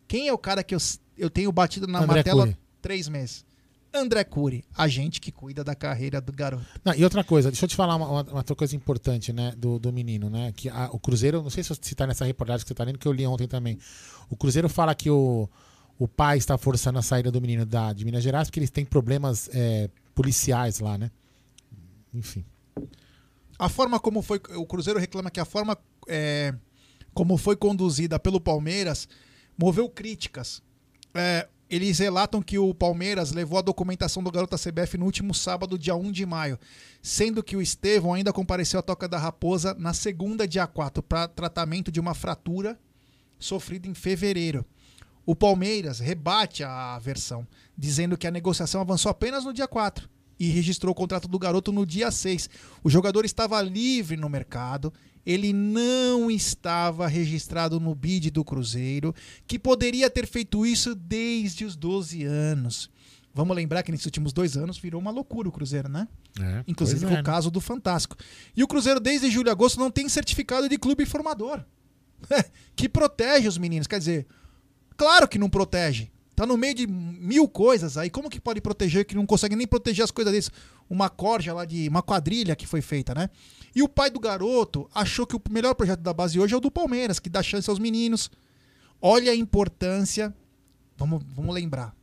Quem 0.07 0.27
é 0.27 0.33
o 0.33 0.37
cara 0.37 0.63
que 0.63 0.73
eu, 0.73 0.79
eu 1.17 1.29
tenho 1.29 1.51
batido 1.51 1.87
na 1.87 1.99
André 1.99 2.15
martela 2.15 2.45
Cury. 2.45 2.57
três 2.81 3.07
meses? 3.07 3.45
André 3.93 4.23
Cury, 4.23 4.63
a 4.73 4.87
gente 4.87 5.19
que 5.19 5.31
cuida 5.31 5.63
da 5.63 5.75
carreira 5.75 6.21
do 6.21 6.31
garoto. 6.31 6.65
Não, 6.83 6.93
e 6.93 7.03
outra 7.03 7.23
coisa, 7.23 7.49
deixa 7.51 7.65
eu 7.65 7.69
te 7.69 7.75
falar 7.75 7.95
uma, 7.97 8.07
uma- 8.07 8.23
uma 8.23 8.37
outra 8.37 8.55
coisa 8.55 8.75
importante, 8.75 9.33
né, 9.33 9.53
do, 9.57 9.77
do 9.77 9.91
menino, 9.91 10.29
né? 10.29 10.53
Que 10.55 10.69
a- 10.69 10.89
o 10.93 10.99
Cruzeiro, 10.99 11.41
não 11.43 11.49
sei 11.49 11.61
se 11.63 11.69
você 11.75 11.93
tá 11.93 12.07
nessa 12.07 12.23
reportagem 12.23 12.63
que 12.63 12.67
você 12.69 12.73
tá 12.73 12.83
lendo, 12.85 12.97
que 12.97 13.07
eu 13.07 13.11
li 13.11 13.27
ontem 13.27 13.47
também. 13.47 13.77
O 14.29 14.35
Cruzeiro 14.37 14.69
fala 14.69 14.95
que 14.95 15.09
o, 15.09 15.49
o 15.99 16.07
pai 16.07 16.37
está 16.37 16.57
forçando 16.57 16.99
a 16.99 17.01
saída 17.01 17.29
do 17.29 17.41
menino 17.41 17.65
da, 17.65 17.91
de 17.91 18.05
Minas 18.05 18.23
Gerais 18.23 18.47
porque 18.47 18.59
eles 18.59 18.69
têm 18.69 18.85
problemas 18.85 19.49
é, 19.53 19.89
policiais 20.15 20.79
lá, 20.79 20.97
né? 20.97 21.11
Enfim. 22.13 22.45
A 23.59 23.69
forma 23.69 23.99
como 23.99 24.21
foi. 24.21 24.41
O 24.55 24.65
Cruzeiro 24.65 24.99
reclama 24.99 25.29
que 25.29 25.39
a 25.39 25.45
forma 25.45 25.77
é, 26.07 26.53
como 27.13 27.37
foi 27.37 27.55
conduzida 27.55 28.17
pelo 28.17 28.39
Palmeiras 28.41 29.07
moveu 29.57 29.87
críticas. 29.89 30.61
É, 31.13 31.47
eles 31.71 31.99
relatam 31.99 32.41
que 32.41 32.59
o 32.59 32.73
Palmeiras 32.73 33.31
levou 33.31 33.57
a 33.57 33.61
documentação 33.61 34.21
do 34.21 34.29
garoto 34.29 34.53
à 34.53 34.59
CBF 34.59 34.97
no 34.97 35.05
último 35.05 35.33
sábado, 35.33 35.79
dia 35.79 35.95
1 35.95 36.11
de 36.11 36.25
maio, 36.25 36.59
sendo 37.01 37.41
que 37.41 37.55
o 37.55 37.61
Estevão 37.61 38.13
ainda 38.13 38.33
compareceu 38.33 38.81
à 38.81 38.83
Toca 38.83 39.07
da 39.07 39.17
Raposa 39.17 39.73
na 39.79 39.93
segunda, 39.93 40.45
dia 40.45 40.67
4, 40.67 41.01
para 41.01 41.29
tratamento 41.29 41.89
de 41.89 41.97
uma 41.97 42.13
fratura 42.13 42.77
sofrida 43.39 43.87
em 43.87 43.93
fevereiro. 43.93 44.65
O 45.25 45.33
Palmeiras 45.33 45.99
rebate 45.99 46.61
a 46.61 46.99
versão, 46.99 47.47
dizendo 47.77 48.17
que 48.17 48.27
a 48.27 48.31
negociação 48.31 48.81
avançou 48.81 49.09
apenas 49.09 49.45
no 49.45 49.53
dia 49.53 49.67
4 49.67 50.09
e 50.37 50.49
registrou 50.49 50.91
o 50.91 50.95
contrato 50.95 51.29
do 51.29 51.39
garoto 51.39 51.71
no 51.71 51.85
dia 51.85 52.11
6. 52.11 52.49
O 52.83 52.89
jogador 52.89 53.23
estava 53.23 53.61
livre 53.61 54.17
no 54.17 54.27
mercado, 54.27 54.91
ele 55.25 55.53
não 55.53 56.29
estava 56.29 57.07
registrado 57.07 57.79
no 57.79 57.93
bid 57.93 58.31
do 58.31 58.43
Cruzeiro, 58.43 59.13
que 59.45 59.59
poderia 59.59 60.09
ter 60.09 60.27
feito 60.27 60.65
isso 60.65 60.95
desde 60.95 61.65
os 61.65 61.75
12 61.75 62.23
anos. 62.23 62.89
Vamos 63.33 63.55
lembrar 63.55 63.81
que 63.83 63.91
nesses 63.91 64.05
últimos 64.05 64.33
dois 64.33 64.57
anos 64.57 64.77
virou 64.77 64.99
uma 64.99 65.11
loucura 65.11 65.47
o 65.47 65.51
Cruzeiro, 65.51 65.87
né? 65.87 66.07
É, 66.39 66.63
Inclusive 66.67 66.99
pois 67.01 67.09
com 67.09 67.15
é, 67.17 67.19
o 67.19 67.23
né? 67.23 67.23
caso 67.23 67.49
do 67.49 67.61
Fantástico. 67.61 68.17
E 68.55 68.63
o 68.63 68.67
Cruzeiro, 68.67 68.99
desde 68.99 69.31
julho 69.31 69.47
e 69.47 69.51
agosto, 69.51 69.79
não 69.79 69.89
tem 69.89 70.09
certificado 70.09 70.67
de 70.67 70.77
clube 70.77 71.05
formador. 71.05 71.63
que 72.75 72.89
protege 72.89 73.47
os 73.47 73.57
meninos. 73.57 73.87
Quer 73.87 73.99
dizer, 73.99 74.27
claro 74.97 75.27
que 75.27 75.39
não 75.39 75.49
protege. 75.49 76.11
Tá 76.41 76.47
no 76.47 76.57
meio 76.57 76.73
de 76.73 76.87
mil 76.87 77.47
coisas 77.47 77.99
aí. 77.99 78.09
Como 78.09 78.27
que 78.27 78.41
pode 78.41 78.59
proteger 78.59 79.05
que 79.05 79.13
não 79.13 79.27
consegue 79.27 79.55
nem 79.55 79.67
proteger 79.67 80.03
as 80.03 80.09
coisas 80.09 80.33
deles? 80.33 80.49
Uma 80.89 81.07
corja 81.07 81.53
lá 81.53 81.65
de. 81.65 81.87
uma 81.87 82.01
quadrilha 82.01 82.55
que 82.55 82.65
foi 82.65 82.81
feita, 82.81 83.13
né? 83.13 83.29
E 83.75 83.83
o 83.83 83.87
pai 83.87 84.09
do 84.09 84.19
garoto 84.19 84.89
achou 84.91 85.27
que 85.27 85.35
o 85.35 85.41
melhor 85.51 85.75
projeto 85.75 85.99
da 85.99 86.11
base 86.11 86.39
hoje 86.39 86.55
é 86.55 86.57
o 86.57 86.59
do 86.59 86.71
Palmeiras, 86.71 87.19
que 87.19 87.29
dá 87.29 87.43
chance 87.43 87.69
aos 87.69 87.77
meninos. 87.77 88.31
Olha 88.99 89.31
a 89.31 89.35
importância. 89.35 90.33
Vamos, 90.97 91.23
vamos 91.29 91.53
lembrar. 91.53 91.95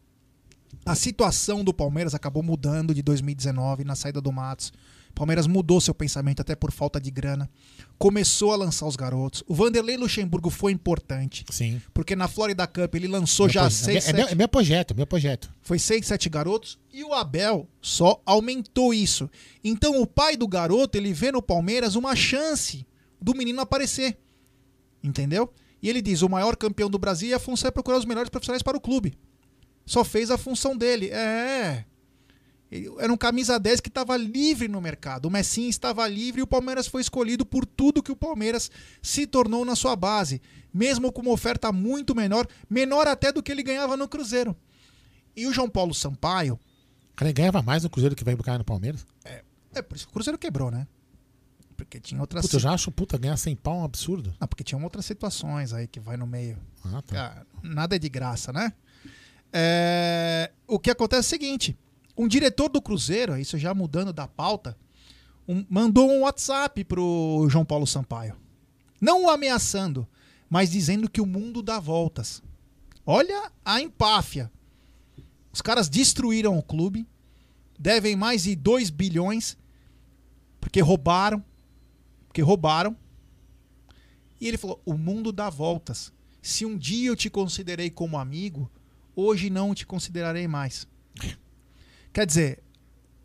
A 0.86 0.95
situação 0.95 1.64
do 1.64 1.74
Palmeiras 1.74 2.14
acabou 2.14 2.45
mudando 2.45 2.95
de 2.95 3.03
2019 3.03 3.82
na 3.82 3.97
saída 3.97 4.20
do 4.20 4.30
Matos. 4.30 4.72
Palmeiras 5.15 5.47
mudou 5.47 5.81
seu 5.81 5.93
pensamento 5.95 6.41
até 6.41 6.55
por 6.55 6.71
falta 6.71 7.01
de 7.01 7.11
grana. 7.11 7.51
Começou 7.99 8.53
a 8.53 8.57
lançar 8.57 8.87
os 8.87 8.95
garotos. 8.95 9.43
O 9.49 9.55
Vanderlei 9.55 9.97
Luxemburgo 9.97 10.49
foi 10.51 10.71
importante. 10.73 11.45
Sim. 11.51 11.81
Porque 11.93 12.15
na 12.15 12.29
Florida 12.29 12.67
Cup 12.67 12.95
ele 12.95 13.09
lançou 13.09 13.47
Meu 13.47 13.53
já 13.53 13.61
proje- 13.63 13.77
seis, 13.77 14.09
é, 14.09 14.13
meu- 14.13 14.23
sete- 14.23 14.33
é 14.33 14.35
meu 14.37 14.49
projeto, 14.49 14.95
meu 14.95 15.07
projeto. 15.07 15.53
foi 15.61 15.79
6, 15.79 16.07
7 16.07 16.29
garotos 16.29 16.79
e 16.93 17.03
o 17.03 17.13
Abel 17.13 17.69
só 17.83 18.23
aumentou 18.25 18.95
isso. 18.95 19.29
Então 19.65 20.01
o 20.01 20.07
pai 20.07 20.37
do 20.37 20.47
garoto, 20.47 20.97
ele 20.97 21.13
vê 21.13 21.33
no 21.33 21.43
Palmeiras 21.43 21.97
uma 21.97 22.15
chance 22.15 22.87
do 23.21 23.35
menino 23.35 23.61
aparecer. 23.61 24.17
Entendeu? 25.03 25.53
E 25.83 25.89
ele 25.89 26.03
diz: 26.03 26.23
o 26.23 26.29
maior 26.29 26.57
campeão 26.57 26.89
do 26.91 26.99
Brasil 26.99 27.29
e 27.31 27.35
a 27.35 27.39
função 27.39 27.69
é 27.69 27.71
procurar 27.71 27.99
os 27.99 28.05
melhores 28.05 28.31
profissionais 28.31 28.63
para 28.63 28.77
o 28.77 28.81
clube. 28.81 29.15
Só 29.87 30.05
fez 30.05 30.31
a 30.31 30.37
função 30.39 30.77
dele. 30.77 31.09
É. 31.11 31.85
Era 32.99 33.12
um 33.12 33.16
camisa 33.16 33.59
10 33.59 33.81
que 33.81 33.89
estava 33.89 34.16
livre 34.16 34.69
no 34.69 34.81
mercado. 34.81 35.27
O 35.27 35.31
Messinho 35.31 35.71
estava 35.71 36.07
livre 36.07 36.41
e 36.41 36.43
o 36.43 36.47
Palmeiras 36.47 36.87
foi 36.87 37.01
escolhido 37.01 37.47
por 37.47 37.64
tudo 37.64 38.03
que 38.03 38.12
o 38.12 38.16
Palmeiras 38.16 38.71
se 39.01 39.27
tornou 39.27 39.64
na 39.64 39.75
sua 39.75 39.97
base. 39.97 40.43
Mesmo 40.73 41.11
com 41.11 41.23
uma 41.23 41.31
oferta 41.31 41.73
muito 41.73 42.14
menor, 42.14 42.47
menor 42.69 43.07
até 43.07 43.33
do 43.33 43.43
que 43.43 43.51
ele 43.51 43.62
ganhava 43.62 43.97
no 43.97 44.07
Cruzeiro. 44.07 44.55
E 45.35 45.47
o 45.47 45.53
João 45.53 45.69
Paulo 45.69 45.95
Sampaio, 45.95 46.59
ele 47.21 47.33
ganhava 47.33 47.62
mais 47.62 47.85
no 47.85 47.91
Cruzeiro 47.91 48.14
que 48.14 48.25
vai 48.25 48.37
buscar 48.37 48.59
no 48.59 48.64
Palmeiras. 48.64 49.07
é 49.75 49.83
por 49.83 49.97
isso 49.97 50.07
que 50.07 50.11
o 50.11 50.14
Cruzeiro 50.14 50.39
quebrou, 50.39 50.71
né? 50.71 50.87
Porque 51.77 52.01
tinha 52.01 52.21
outras 52.21 52.43
Puta, 52.43 52.57
eu 52.57 52.61
já 52.61 52.73
acho, 52.73 52.91
puta, 52.91 53.16
ganhar 53.16 53.37
100 53.37 53.55
pau 53.57 53.77
é 53.77 53.79
um 53.83 53.85
absurdo. 53.85 54.35
Não, 54.41 54.49
porque 54.49 54.64
tinham 54.64 54.83
outras 54.83 55.07
situações 55.07 55.73
aí 55.73 55.87
que 55.87 56.01
vai 56.01 56.16
no 56.16 56.27
meio. 56.27 56.59
Ah, 56.85 57.01
tá. 57.01 57.14
Cara, 57.14 57.47
nada 57.62 57.95
é 57.95 57.99
de 58.01 58.09
graça, 58.09 58.53
né? 58.53 58.73
É, 59.53 60.51
O 60.66 60.79
que 60.79 60.91
acontece 60.91 61.19
é 61.19 61.37
o 61.37 61.41
seguinte: 61.41 61.79
um 62.19 62.29
diretor 62.29 62.69
do 62.69 62.83
Cruzeiro, 62.83 63.37
isso 63.39 63.57
já 63.57 63.73
mudando 63.73 64.12
da 64.12 64.27
pauta, 64.27 64.77
um- 65.47 65.64
mandou 65.71 66.11
um 66.11 66.21
WhatsApp 66.23 66.85
pro 66.85 67.47
João 67.49 67.64
Paulo 67.64 67.87
Sampaio. 67.87 68.37
Não 69.01 69.25
o 69.25 69.31
ameaçando, 69.31 70.07
mas 70.51 70.71
dizendo 70.71 71.09
que 71.09 71.21
o 71.21 71.27
mundo 71.27 71.62
dá 71.62 71.79
voltas. 71.79 72.43
Olha 73.07 73.51
a 73.64 73.81
empáfia. 73.81 74.51
Os 75.53 75.62
caras 75.62 75.89
destruíram 75.89 76.59
o 76.59 76.62
clube, 76.62 77.07
devem 77.79 78.16
mais 78.16 78.43
de 78.43 78.55
2 78.55 78.91
bilhões, 78.91 79.57
porque 80.61 80.81
roubaram. 80.81 81.43
Porque 82.27 82.43
roubaram. 82.43 82.97
E 84.41 84.47
ele 84.47 84.59
falou: 84.59 84.81
o 84.85 84.95
mundo 84.95 85.33
dá 85.33 85.49
voltas. 85.49 86.12
Se 86.43 86.66
um 86.66 86.77
dia 86.77 87.09
eu 87.09 87.16
te 87.16 87.31
considerei 87.31 87.91
como 87.91 88.19
amigo, 88.19 88.71
hoje 89.16 89.49
não 89.51 89.75
te 89.75 89.87
considerarei 89.87 90.47
mais. 90.47 90.87
Quer 92.19 92.27
dizer, 92.27 92.59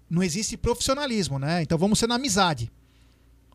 não 0.08 0.22
existe 0.22 0.56
profissionalismo, 0.56 1.40
né? 1.40 1.64
Então 1.64 1.80
vamos 1.80 1.98
ser 1.98 2.06
na 2.06 2.14
amizade. 2.14 2.72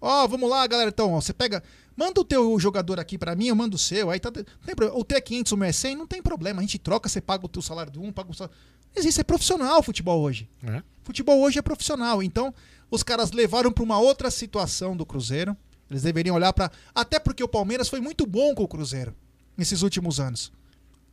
Ó, 0.00 0.26
vamos 0.26 0.50
lá, 0.50 0.66
galera. 0.66 0.90
Então, 0.90 1.12
ó, 1.12 1.20
você 1.20 1.32
pega. 1.32 1.62
Manda 1.96 2.20
o 2.20 2.24
teu 2.24 2.58
jogador 2.58 2.98
aqui 2.98 3.16
pra 3.16 3.36
mim, 3.36 3.46
eu 3.46 3.54
mando 3.54 3.76
o 3.76 3.78
seu. 3.78 4.10
Aí 4.10 4.18
tá. 4.18 4.32
não 4.32 4.42
Tem 4.42 4.74
problema. 4.74 4.98
O 4.98 5.04
teu 5.04 5.16
é 5.16 5.20
500, 5.20 5.52
o 5.52 5.56
meu 5.56 5.68
é 5.68 5.70
100, 5.70 5.94
não 5.94 6.08
tem 6.08 6.20
problema. 6.20 6.58
A 6.58 6.62
gente 6.62 6.76
troca, 6.76 7.08
você 7.08 7.20
paga 7.20 7.46
o 7.46 7.48
teu 7.48 7.62
salário 7.62 7.92
do 7.92 8.02
um, 8.02 8.10
paga 8.10 8.32
o 8.32 8.34
salário. 8.34 8.56
Existe, 8.96 9.20
é 9.20 9.22
profissional 9.22 9.78
o 9.78 9.82
futebol 9.84 10.20
hoje. 10.20 10.50
É. 10.64 10.82
Futebol 11.04 11.38
hoje 11.38 11.60
é 11.60 11.62
profissional. 11.62 12.20
Então, 12.20 12.52
os 12.90 13.04
caras 13.04 13.30
levaram 13.30 13.70
pra 13.70 13.84
uma 13.84 14.00
outra 14.00 14.32
situação 14.32 14.96
do 14.96 15.06
Cruzeiro. 15.06 15.56
Eles 15.88 16.02
deveriam 16.02 16.34
olhar 16.34 16.52
pra. 16.52 16.68
Até 16.92 17.20
porque 17.20 17.44
o 17.44 17.48
Palmeiras 17.48 17.88
foi 17.88 18.00
muito 18.00 18.26
bom 18.26 18.56
com 18.56 18.64
o 18.64 18.68
Cruzeiro 18.68 19.14
nesses 19.56 19.82
últimos 19.82 20.18
anos. 20.18 20.50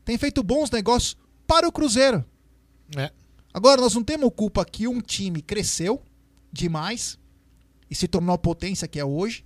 Tem 0.03 0.17
feito 0.17 0.41
bons 0.41 0.71
negócios 0.71 1.15
para 1.45 1.67
o 1.67 1.71
Cruzeiro. 1.71 2.26
É. 2.97 3.11
Agora, 3.56 3.80
nós 3.80 3.95
não 3.95 4.03
temos 4.03 4.30
culpa 4.36 4.66
que 4.66 4.86
um 4.86 4.99
time 4.99 5.41
cresceu 5.41 6.03
demais 6.51 7.18
e 7.89 7.95
se 7.95 8.06
tornou 8.06 8.36
a 8.36 8.38
potência 8.38 8.86
que 8.86 8.99
é 8.99 9.06
hoje. 9.06 9.45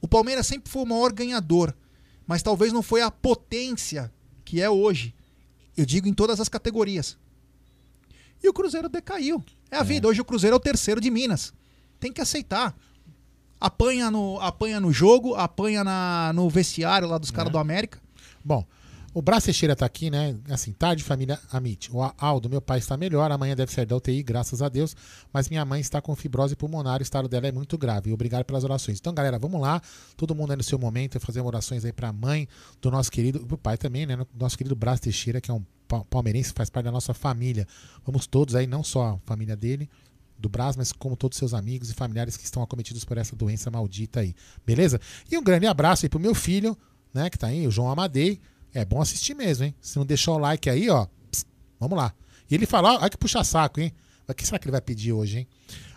O 0.00 0.08
Palmeiras 0.08 0.48
sempre 0.48 0.68
foi 0.68 0.82
o 0.82 0.86
maior 0.86 1.12
ganhador, 1.12 1.72
mas 2.26 2.42
talvez 2.42 2.72
não 2.72 2.82
foi 2.82 3.02
a 3.02 3.12
potência 3.12 4.12
que 4.44 4.60
é 4.60 4.68
hoje. 4.68 5.14
Eu 5.76 5.86
digo 5.86 6.08
em 6.08 6.12
todas 6.12 6.40
as 6.40 6.48
categorias. 6.48 7.16
E 8.42 8.48
o 8.48 8.52
Cruzeiro 8.52 8.88
decaiu. 8.88 9.40
É 9.70 9.76
a 9.76 9.84
vida. 9.84 10.08
Hoje 10.08 10.20
o 10.20 10.24
Cruzeiro 10.24 10.54
é 10.54 10.56
o 10.56 10.60
terceiro 10.60 11.00
de 11.00 11.08
Minas. 11.08 11.54
Tem 12.00 12.12
que 12.12 12.20
aceitar. 12.20 12.76
Apanha 13.60 14.10
no, 14.10 14.40
apanha 14.40 14.80
no 14.80 14.92
jogo, 14.92 15.36
apanha 15.36 15.84
na, 15.84 16.32
no 16.34 16.50
vestiário 16.50 17.06
lá 17.06 17.16
dos 17.16 17.30
caras 17.30 17.52
do 17.52 17.58
América. 17.58 18.02
Bom, 18.44 18.66
o 19.14 19.22
Brás 19.22 19.44
Teixeira 19.44 19.76
tá 19.76 19.86
aqui, 19.86 20.10
né? 20.10 20.36
Assim, 20.50 20.72
tarde, 20.72 21.04
família 21.04 21.38
Amit. 21.52 21.88
O 21.94 22.02
Aldo, 22.18 22.50
meu 22.50 22.60
pai 22.60 22.80
está 22.80 22.96
melhor, 22.96 23.30
amanhã 23.30 23.54
deve 23.54 23.72
sair 23.72 23.86
da 23.86 23.96
UTI, 23.96 24.22
graças 24.24 24.60
a 24.60 24.68
Deus. 24.68 24.96
Mas 25.32 25.48
minha 25.48 25.64
mãe 25.64 25.80
está 25.80 26.02
com 26.02 26.14
fibrose 26.16 26.56
pulmonar, 26.56 26.98
o 26.98 27.02
estado 27.02 27.28
dela 27.28 27.46
é 27.46 27.52
muito 27.52 27.78
grave. 27.78 28.12
Obrigado 28.12 28.44
pelas 28.44 28.64
orações. 28.64 28.98
Então, 28.98 29.14
galera, 29.14 29.38
vamos 29.38 29.60
lá. 29.60 29.80
Todo 30.16 30.34
mundo 30.34 30.50
aí 30.50 30.56
no 30.56 30.64
seu 30.64 30.78
momento, 30.78 31.18
fazer 31.20 31.40
orações 31.40 31.84
aí 31.84 31.92
pra 31.92 32.12
mãe 32.12 32.48
do 32.82 32.90
nosso 32.90 33.10
querido, 33.10 33.46
pro 33.46 33.56
pai 33.56 33.78
também, 33.78 34.04
né? 34.04 34.18
Nosso 34.36 34.58
querido 34.58 34.74
Brás 34.74 34.98
Teixeira, 34.98 35.40
que 35.40 35.50
é 35.50 35.54
um 35.54 35.64
pa- 35.86 36.04
palmeirense, 36.04 36.52
faz 36.52 36.68
parte 36.68 36.86
da 36.86 36.92
nossa 36.92 37.14
família. 37.14 37.68
Vamos 38.04 38.26
todos 38.26 38.56
aí, 38.56 38.66
não 38.66 38.82
só 38.82 39.10
a 39.14 39.18
família 39.24 39.54
dele, 39.56 39.88
do 40.36 40.48
Brás, 40.48 40.76
mas 40.76 40.90
como 40.90 41.16
todos 41.16 41.38
seus 41.38 41.54
amigos 41.54 41.88
e 41.88 41.94
familiares 41.94 42.36
que 42.36 42.44
estão 42.44 42.62
acometidos 42.64 43.04
por 43.04 43.16
essa 43.16 43.36
doença 43.36 43.70
maldita 43.70 44.18
aí. 44.20 44.34
Beleza? 44.66 45.00
E 45.30 45.38
um 45.38 45.42
grande 45.44 45.66
abraço 45.68 46.04
aí 46.04 46.08
pro 46.08 46.18
meu 46.18 46.34
filho, 46.34 46.76
né, 47.14 47.30
que 47.30 47.38
tá 47.38 47.46
aí, 47.46 47.64
o 47.66 47.70
João 47.70 47.88
Amadei. 47.88 48.40
É 48.74 48.84
bom 48.84 49.00
assistir 49.00 49.34
mesmo, 49.34 49.64
hein? 49.64 49.74
Se 49.80 49.96
não 49.96 50.04
deixou 50.04 50.34
o 50.34 50.38
like 50.38 50.68
aí, 50.68 50.90
ó, 50.90 51.06
pss, 51.30 51.46
vamos 51.78 51.96
lá. 51.96 52.12
E 52.50 52.54
ele 52.54 52.66
fala, 52.66 52.94
ó, 52.94 53.00
olha 53.00 53.10
que 53.10 53.16
puxa 53.16 53.44
saco, 53.44 53.80
hein? 53.80 53.92
O 54.26 54.34
que 54.34 54.44
será 54.44 54.58
que 54.58 54.64
ele 54.66 54.72
vai 54.72 54.80
pedir 54.80 55.12
hoje, 55.12 55.38
hein? 55.38 55.48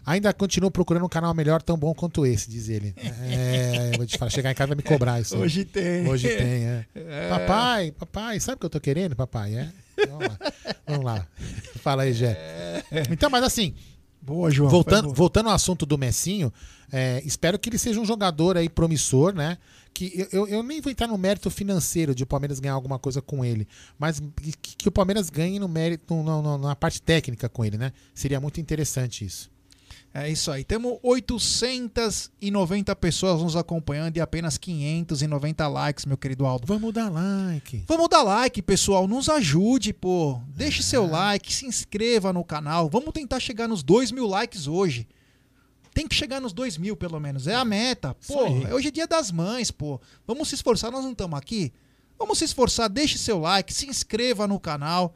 Ainda 0.05 0.33
continuo 0.33 0.71
procurando 0.71 1.05
um 1.05 1.09
canal 1.09 1.33
melhor, 1.33 1.61
tão 1.61 1.77
bom 1.77 1.93
quanto 1.93 2.25
esse, 2.25 2.49
diz 2.49 2.69
ele. 2.69 2.93
É, 2.97 3.91
vou 3.97 4.05
te 4.05 4.17
falar, 4.17 4.31
chegar 4.31 4.51
em 4.51 4.55
casa 4.55 4.67
vai 4.67 4.77
me 4.77 4.83
cobrar 4.83 5.19
isso. 5.19 5.37
Hoje 5.37 5.65
tem. 5.65 6.07
Hoje 6.07 6.29
tem, 6.29 6.65
é. 6.65 6.85
É. 6.95 7.29
Papai, 7.29 7.91
papai, 7.91 8.39
sabe 8.39 8.55
o 8.55 8.59
que 8.59 8.65
eu 8.65 8.69
tô 8.69 8.79
querendo, 8.79 9.17
papai? 9.17 9.55
É? 9.55 9.69
Vamos 10.07 10.27
lá. 10.27 10.39
Vamos 10.87 11.05
lá. 11.05 11.27
Fala 11.81 12.03
aí, 12.03 12.13
Jé. 12.13 12.83
Então, 13.11 13.29
mas 13.29 13.43
assim, 13.43 13.75
Boa, 14.27 14.51
João. 14.51 14.69
voltando, 14.69 15.13
voltando 15.13 15.47
ao 15.49 15.55
assunto 15.55 15.85
do 15.85 15.97
Messinho, 15.97 16.51
é, 16.91 17.21
espero 17.25 17.57
que 17.57 17.69
ele 17.69 17.77
seja 17.77 17.97
um 17.99 18.05
jogador 18.05 18.57
aí 18.57 18.67
promissor, 18.67 19.33
né? 19.33 19.57
Que 19.93 20.11
eu, 20.31 20.41
eu, 20.41 20.47
eu 20.49 20.63
nem 20.63 20.81
vou 20.81 20.91
entrar 20.91 21.07
no 21.07 21.17
mérito 21.17 21.49
financeiro 21.49 22.13
de 22.13 22.23
o 22.23 22.27
Palmeiras 22.27 22.59
ganhar 22.59 22.73
alguma 22.73 22.99
coisa 22.99 23.21
com 23.21 23.43
ele, 23.45 23.65
mas 23.97 24.19
que, 24.61 24.75
que 24.75 24.87
o 24.89 24.91
Palmeiras 24.91 25.29
ganhe 25.29 25.57
no 25.59 25.67
mérito, 25.69 26.13
no- 26.13 26.41
no- 26.41 26.57
na 26.57 26.75
parte 26.75 27.01
técnica 27.01 27.47
com 27.47 27.63
ele, 27.63 27.77
né? 27.77 27.93
Seria 28.13 28.39
muito 28.41 28.59
interessante 28.59 29.23
isso. 29.25 29.49
É 30.19 30.27
isso 30.27 30.49
aí. 30.49 30.63
Temos 30.63 30.97
890 31.03 32.95
pessoas 32.95 33.43
nos 33.43 33.55
acompanhando 33.55 34.17
e 34.17 34.19
apenas 34.19 34.57
590 34.57 35.67
likes, 35.67 36.07
meu 36.07 36.17
querido 36.17 36.43
Aldo. 36.43 36.65
Vamos 36.65 36.91
dar 36.91 37.07
like. 37.07 37.83
Vamos 37.87 38.09
dar 38.09 38.23
like, 38.23 38.59
pessoal. 38.63 39.07
Nos 39.07 39.29
ajude, 39.29 39.93
pô. 39.93 40.41
Deixe 40.47 40.81
seu 40.81 41.05
like, 41.05 41.53
se 41.53 41.67
inscreva 41.67 42.33
no 42.33 42.43
canal. 42.43 42.89
Vamos 42.89 43.13
tentar 43.13 43.39
chegar 43.39 43.67
nos 43.67 43.83
2 43.83 44.11
mil 44.11 44.25
likes 44.25 44.65
hoje. 44.65 45.07
Tem 45.93 46.07
que 46.07 46.15
chegar 46.15 46.41
nos 46.41 46.51
2 46.51 46.79
mil, 46.79 46.97
pelo 46.97 47.19
menos. 47.19 47.45
É 47.45 47.53
a 47.53 47.63
meta. 47.63 48.15
Pô, 48.25 48.43
hoje 48.73 48.87
é 48.87 48.91
dia 48.91 49.05
das 49.05 49.31
mães, 49.31 49.69
pô. 49.69 50.01
Vamos 50.25 50.47
se 50.47 50.55
esforçar, 50.55 50.89
nós 50.89 51.03
não 51.03 51.11
estamos 51.11 51.37
aqui. 51.37 51.71
Vamos 52.17 52.39
se 52.39 52.45
esforçar, 52.45 52.89
deixe 52.89 53.19
seu 53.19 53.39
like, 53.39 53.71
se 53.71 53.85
inscreva 53.85 54.47
no 54.47 54.59
canal. 54.59 55.13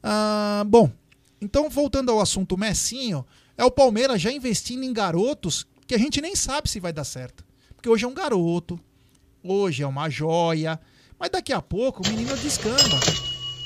Ah, 0.00 0.62
bom, 0.64 0.88
então 1.40 1.68
voltando 1.68 2.12
ao 2.12 2.20
assunto 2.20 2.56
Messinho, 2.56 3.26
é 3.58 3.64
o 3.64 3.70
Palmeiras 3.70 4.22
já 4.22 4.30
investindo 4.32 4.84
em 4.84 4.92
garotos 4.92 5.66
que 5.86 5.94
a 5.94 5.98
gente 5.98 6.20
nem 6.20 6.36
sabe 6.36 6.70
se 6.70 6.78
vai 6.78 6.92
dar 6.92 7.04
certo. 7.04 7.44
Porque 7.74 7.88
hoje 7.88 8.04
é 8.04 8.08
um 8.08 8.14
garoto, 8.14 8.78
hoje 9.42 9.82
é 9.82 9.86
uma 9.86 10.08
joia, 10.08 10.80
mas 11.18 11.30
daqui 11.30 11.52
a 11.52 11.60
pouco 11.60 12.02
o 12.02 12.08
menino 12.08 12.36
descamba. 12.36 13.00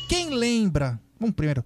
Quem 0.09 0.31
lembra? 0.31 0.99
Vamos 1.21 1.37
primeiro. 1.37 1.63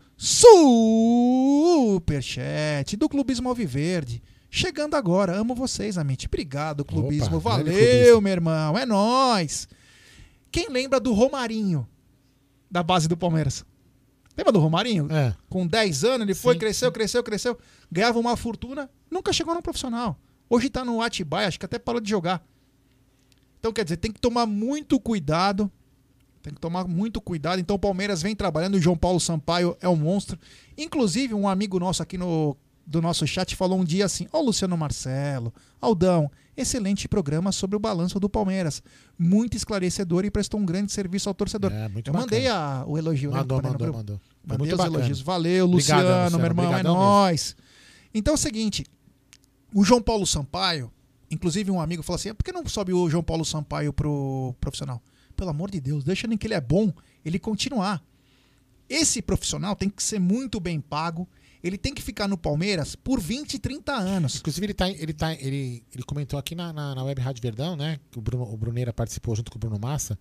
Superchat 1.86 2.96
do 2.96 3.08
Clubismo 3.08 3.48
Alviverde. 3.48 4.22
Chegando 4.50 4.94
agora. 4.94 5.36
Amo 5.36 5.54
vocês, 5.54 5.96
Amit. 5.98 6.26
Obrigado, 6.26 6.84
Clubismo. 6.84 7.38
Opa, 7.38 7.50
Valeu, 7.50 7.64
clubismo. 7.64 8.20
meu 8.20 8.32
irmão. 8.32 8.76
É 8.78 8.84
nóis. 8.86 9.68
Quem 10.50 10.68
lembra 10.68 10.98
do 11.00 11.12
Romarinho? 11.12 11.86
Da 12.70 12.82
base 12.82 13.06
do 13.08 13.16
Palmeiras. 13.16 13.64
Lembra 14.36 14.52
do 14.52 14.58
Romarinho? 14.58 15.08
É. 15.10 15.34
Com 15.48 15.66
10 15.66 16.04
anos, 16.04 16.26
ele 16.26 16.34
foi, 16.34 16.54
Sim, 16.54 16.60
cresceu, 16.60 16.92
cresceu, 16.92 17.22
cresceu. 17.22 17.58
Ganhava 17.90 18.18
uma 18.18 18.36
fortuna. 18.36 18.90
Nunca 19.10 19.32
chegou 19.32 19.54
no 19.54 19.62
profissional. 19.62 20.18
Hoje 20.48 20.68
tá 20.68 20.84
no 20.84 21.00
Atibaia, 21.00 21.48
acho 21.48 21.58
que 21.58 21.64
até 21.64 21.78
parou 21.78 22.00
de 22.00 22.10
jogar. 22.10 22.44
Então, 23.58 23.72
quer 23.72 23.84
dizer, 23.84 23.96
tem 23.96 24.12
que 24.12 24.20
tomar 24.20 24.46
muito 24.46 25.00
cuidado. 25.00 25.70
Tem 26.42 26.52
que 26.52 26.60
tomar 26.60 26.86
muito 26.86 27.20
cuidado. 27.20 27.58
Então, 27.58 27.76
o 27.76 27.78
Palmeiras 27.78 28.22
vem 28.22 28.36
trabalhando. 28.36 28.74
O 28.74 28.80
João 28.80 28.96
Paulo 28.96 29.18
Sampaio 29.18 29.76
é 29.80 29.88
um 29.88 29.96
monstro. 29.96 30.38
Inclusive, 30.76 31.34
um 31.34 31.48
amigo 31.48 31.78
nosso 31.80 32.02
aqui 32.02 32.18
no 32.18 32.56
do 32.86 33.02
nosso 33.02 33.26
chat 33.26 33.56
falou 33.56 33.80
um 33.80 33.84
dia 33.84 34.04
assim: 34.04 34.28
Ó, 34.32 34.40
o 34.40 34.44
Luciano 34.44 34.76
Marcelo, 34.76 35.52
Aldão, 35.80 36.30
excelente 36.56 37.06
programa 37.08 37.52
sobre 37.52 37.76
o 37.76 37.78
balanço 37.78 38.18
do 38.18 38.28
Palmeiras. 38.28 38.82
Muito 39.18 39.56
esclarecedor 39.56 40.24
e 40.24 40.30
prestou 40.30 40.58
um 40.60 40.64
grande 40.66 40.90
serviço 40.92 41.28
ao 41.28 41.34
torcedor. 41.34 41.72
É, 41.72 41.88
muito 41.88 42.08
Eu 42.08 42.12
bacana. 42.12 42.20
mandei 42.32 42.48
a- 42.48 42.84
o 42.86 42.96
elogio, 42.96 43.30
né? 43.30 43.38
Mandou, 43.38 43.60
no 43.62 43.68
mandou, 43.70 43.92
mandou. 43.92 44.20
Mandei 44.46 44.72
os 44.72 44.78
bacana. 44.78 44.96
elogios. 44.96 45.20
Valeu, 45.20 45.64
Obrigado, 45.66 45.96
Luciano, 45.98 46.02
Luciano, 46.24 46.36
meu 46.38 46.46
irmão. 46.46 46.76
é 46.76 46.82
nóis. 46.82 47.56
Então 48.14 48.32
é 48.32 48.36
o 48.36 48.38
seguinte: 48.38 48.84
O 49.74 49.84
João 49.84 50.00
Paulo 50.00 50.26
Sampaio, 50.26 50.90
inclusive 51.30 51.70
um 51.70 51.80
amigo 51.80 52.02
falou 52.02 52.16
assim: 52.16 52.32
por 52.34 52.42
que 52.44 52.52
não 52.52 52.66
sobe 52.66 52.92
o 52.92 53.10
João 53.10 53.22
Paulo 53.22 53.44
Sampaio 53.44 53.92
pro 53.92 54.54
profissional? 54.60 55.02
Pelo 55.36 55.50
amor 55.50 55.70
de 55.70 55.80
Deus, 55.80 56.02
deixa 56.02 56.26
nem 56.26 56.38
que 56.38 56.46
ele 56.46 56.54
é 56.54 56.60
bom, 56.60 56.90
ele 57.24 57.38
continuar. 57.38 58.02
Esse 58.88 59.20
profissional 59.20 59.74
tem 59.76 59.90
que 59.90 60.02
ser 60.02 60.18
muito 60.20 60.58
bem 60.60 60.80
pago. 60.80 61.28
Ele 61.66 61.78
tem 61.78 61.92
que 61.94 62.02
ficar 62.02 62.28
no 62.28 62.38
Palmeiras 62.38 62.94
por 62.94 63.20
20, 63.20 63.58
30 63.58 63.92
anos. 63.92 64.36
Inclusive, 64.36 64.66
ele, 64.66 64.74
tá, 64.74 64.88
ele, 64.88 65.12
tá, 65.12 65.32
ele, 65.34 65.82
ele 65.92 66.02
comentou 66.04 66.38
aqui 66.38 66.54
na, 66.54 66.72
na, 66.72 66.94
na 66.94 67.04
Web 67.04 67.20
Rádio 67.20 67.42
Verdão, 67.42 67.76
né? 67.76 67.98
Que 68.10 68.18
o, 68.18 68.22
Bruno, 68.22 68.44
o 68.44 68.56
Bruneira 68.56 68.92
participou 68.92 69.34
junto 69.34 69.50
com 69.50 69.56
o 69.56 69.60
Bruno 69.60 69.78
Massa. 69.78 70.18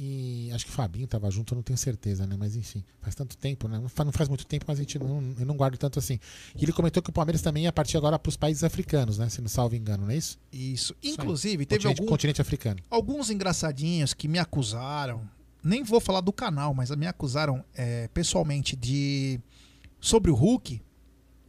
E 0.00 0.50
acho 0.52 0.64
que 0.64 0.70
o 0.70 0.74
Fabinho 0.74 1.08
tava 1.08 1.28
junto, 1.28 1.52
eu 1.52 1.56
não 1.56 1.62
tenho 1.62 1.76
certeza, 1.76 2.24
né? 2.24 2.36
Mas 2.38 2.54
enfim, 2.54 2.84
faz 3.00 3.16
tanto 3.16 3.36
tempo, 3.36 3.66
né? 3.66 3.78
Não 3.78 3.88
faz, 3.88 4.06
não 4.06 4.12
faz 4.12 4.28
muito 4.28 4.46
tempo, 4.46 4.64
mas 4.68 4.78
a 4.78 4.82
gente 4.82 4.96
não, 4.98 5.34
eu 5.38 5.44
não 5.44 5.56
guardo 5.56 5.76
tanto 5.76 5.98
assim. 5.98 6.20
E 6.56 6.64
ele 6.64 6.72
comentou 6.72 7.02
que 7.02 7.10
o 7.10 7.12
Palmeiras 7.12 7.42
também 7.42 7.64
ia 7.64 7.72
partir 7.72 7.96
agora 7.96 8.16
para 8.16 8.30
os 8.30 8.36
países 8.36 8.62
africanos, 8.62 9.18
né? 9.18 9.28
Se 9.28 9.40
não 9.40 9.48
salvo 9.48 9.74
engano, 9.74 10.04
não 10.04 10.12
é 10.12 10.16
isso? 10.16 10.38
Isso. 10.52 10.94
Inclusive, 11.02 11.66
teve 11.66 11.82
continente, 11.82 12.00
algum, 12.00 12.10
continente 12.10 12.40
africano. 12.40 12.80
alguns 12.88 13.28
engraçadinhos 13.28 14.14
que 14.14 14.28
me 14.28 14.38
acusaram. 14.38 15.28
Nem 15.64 15.82
vou 15.82 16.00
falar 16.00 16.20
do 16.20 16.32
canal, 16.32 16.72
mas 16.72 16.90
me 16.94 17.06
acusaram 17.06 17.64
é, 17.74 18.06
pessoalmente 18.08 18.76
de. 18.76 19.40
Sobre 20.00 20.30
o 20.30 20.34
Hulk, 20.34 20.82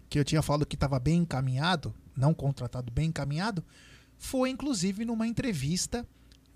que 0.09 0.19
eu 0.19 0.25
tinha 0.25 0.41
falado 0.41 0.65
que 0.65 0.75
estava 0.75 0.99
bem 0.99 1.19
encaminhado, 1.19 1.93
não 2.15 2.33
contratado, 2.33 2.91
bem 2.91 3.09
encaminhado. 3.09 3.63
Foi 4.17 4.49
inclusive 4.49 5.05
numa 5.05 5.27
entrevista 5.27 6.05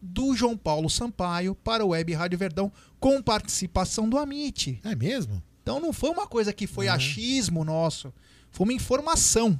do 0.01 0.35
João 0.35 0.57
Paulo 0.57 0.89
Sampaio 0.89 1.55
para 1.55 1.85
o 1.85 1.89
Web 1.89 2.13
Rádio 2.13 2.37
Verdão, 2.37 2.71
com 2.99 3.21
participação 3.21 4.09
do 4.09 4.17
Amit. 4.17 4.81
É 4.83 4.93
mesmo? 4.95 5.41
Então 5.61 5.79
não 5.79 5.93
foi 5.93 6.09
uma 6.09 6.27
coisa 6.27 6.51
que 6.51 6.67
foi 6.67 6.89
achismo 6.89 7.63
nosso, 7.63 8.13
foi 8.51 8.65
uma 8.65 8.73
informação. 8.73 9.59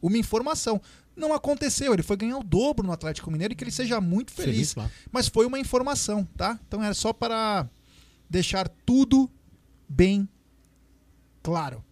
Uma 0.00 0.18
informação. 0.18 0.80
Não 1.16 1.32
aconteceu, 1.32 1.92
ele 1.92 2.02
foi 2.02 2.16
ganhar 2.16 2.38
o 2.38 2.44
dobro 2.44 2.86
no 2.86 2.92
Atlético 2.92 3.30
Mineiro 3.30 3.52
e 3.52 3.56
que 3.56 3.64
ele 3.64 3.70
seja 3.70 4.00
muito 4.00 4.30
feliz. 4.30 4.74
Feliz. 4.74 4.90
Mas 5.10 5.26
foi 5.26 5.46
uma 5.46 5.58
informação, 5.58 6.24
tá? 6.36 6.60
Então 6.68 6.82
era 6.84 6.94
só 6.94 7.12
para 7.12 7.68
deixar 8.30 8.68
tudo 8.68 9.28
bem 9.88 10.28
claro. 11.48 11.84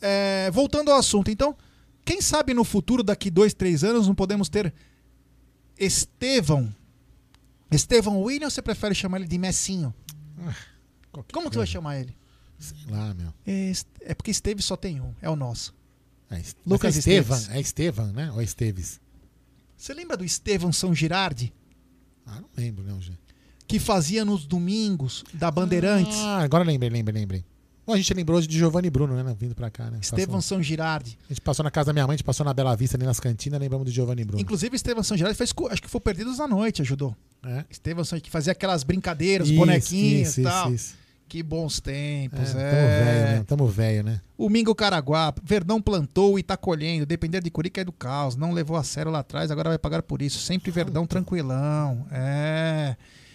É, 0.00 0.50
voltando 0.52 0.90
ao 0.90 0.98
assunto, 0.98 1.30
então, 1.30 1.56
quem 2.04 2.20
sabe 2.20 2.52
no 2.52 2.64
futuro, 2.64 3.02
daqui 3.02 3.30
dois, 3.30 3.54
três 3.54 3.84
anos, 3.84 4.06
não 4.06 4.14
podemos 4.14 4.48
ter 4.48 4.74
Estevão. 5.78 6.74
Estevão 7.70 8.20
William 8.22 8.46
ou 8.46 8.50
você 8.50 8.62
prefere 8.62 8.94
chamar 8.94 9.18
ele 9.18 9.28
de 9.28 9.38
Messinho? 9.38 9.94
Como 11.32 11.48
que 11.48 11.54
você 11.54 11.58
vai 11.58 11.66
chamar 11.66 11.98
ele? 11.98 12.16
Sei 12.58 12.76
lá, 12.88 13.14
meu. 13.14 13.32
É, 13.46 13.72
é 14.00 14.14
porque 14.14 14.30
Esteve 14.30 14.62
só 14.62 14.76
tem 14.76 15.00
um, 15.00 15.14
é 15.20 15.28
o 15.28 15.36
nosso. 15.36 15.74
É, 16.30 16.42
Lucas 16.66 16.96
é 16.96 16.98
Estevan, 16.98 17.36
Esteves. 17.36 17.56
é 17.56 17.60
Estevan, 17.60 18.12
né? 18.12 18.32
Ou 18.32 18.40
é 18.40 18.44
Esteves? 18.44 19.00
Você 19.76 19.94
lembra 19.94 20.16
do 20.16 20.24
Estevão 20.24 20.72
São 20.72 20.94
Girardi? 20.94 21.52
Ah, 22.26 22.40
não 22.40 22.48
lembro, 22.56 22.82
não, 22.82 23.00
gente. 23.00 23.20
Que 23.68 23.78
fazia 23.78 24.24
nos 24.24 24.46
domingos 24.46 25.24
da 25.34 25.50
Bandeirantes? 25.50 26.16
Ah, 26.18 26.42
agora 26.42 26.64
lembrei, 26.64 26.88
lembrei, 26.90 27.20
lembrei. 27.20 27.44
Bom, 27.86 27.92
a 27.92 27.96
gente 27.96 28.12
lembrou 28.14 28.36
hoje 28.38 28.48
de 28.48 28.58
Giovanni 28.58 28.90
Bruno, 28.90 29.14
né? 29.22 29.36
Vindo 29.38 29.54
pra 29.54 29.70
cá, 29.70 29.88
né? 29.90 29.98
Estevão 30.02 30.36
Passou- 30.38 30.56
São 30.56 30.62
Girardi. 30.62 31.16
A 31.26 31.28
gente 31.32 31.40
passou 31.40 31.62
na 31.62 31.70
casa 31.70 31.86
da 31.86 31.92
minha 31.92 32.04
mãe, 32.06 32.14
a 32.14 32.16
gente 32.16 32.24
passou 32.24 32.44
na 32.44 32.52
Bela 32.52 32.74
Vista 32.74 32.96
ali 32.96 33.06
nas 33.06 33.20
cantinas, 33.20 33.60
lembramos 33.60 33.84
do 33.84 33.92
Giovanni 33.92 34.24
Bruno. 34.24 34.42
Inclusive, 34.42 34.74
Estevão 34.74 35.04
São 35.04 35.16
Girardi 35.16 35.36
fez, 35.38 35.52
acho 35.70 35.82
que 35.82 35.88
foi 35.88 36.00
Perdidos 36.00 36.38
na 36.38 36.48
Noite, 36.48 36.82
ajudou. 36.82 37.16
É. 37.44 37.64
Estevão 37.70 38.04
São 38.04 38.18
que 38.18 38.28
fazia 38.30 38.50
aquelas 38.52 38.82
brincadeiras, 38.82 39.46
Isso, 39.48 39.56
bonequinhos 39.56 40.28
isso, 40.30 40.40
e 40.40 40.42
tal. 40.44 40.72
isso, 40.72 40.86
isso. 40.86 41.06
Que 41.28 41.42
bons 41.42 41.80
tempos, 41.80 42.54
É, 42.54 42.60
é. 42.60 42.70
Tamo 42.70 42.86
velho, 42.86 43.24
né? 43.38 43.44
Tamo 43.46 43.66
velho, 43.66 44.04
né? 44.04 44.20
O 44.38 44.48
Mingo 44.48 44.74
Caraguá, 44.76 45.34
Verdão 45.42 45.82
plantou 45.82 46.38
e 46.38 46.42
tá 46.42 46.56
colhendo. 46.56 47.04
Depender 47.04 47.40
de 47.42 47.50
Curica 47.50 47.80
é 47.80 47.84
do 47.84 47.90
caos. 47.92 48.36
Não 48.36 48.52
levou 48.52 48.76
a 48.76 48.84
sério 48.84 49.10
lá 49.10 49.18
atrás, 49.20 49.50
agora 49.50 49.68
vai 49.70 49.78
pagar 49.78 50.02
por 50.02 50.22
isso. 50.22 50.38
Sempre 50.38 50.70
Verdão 50.70 51.04
tranquilão. 51.04 52.06
É. 52.12 52.94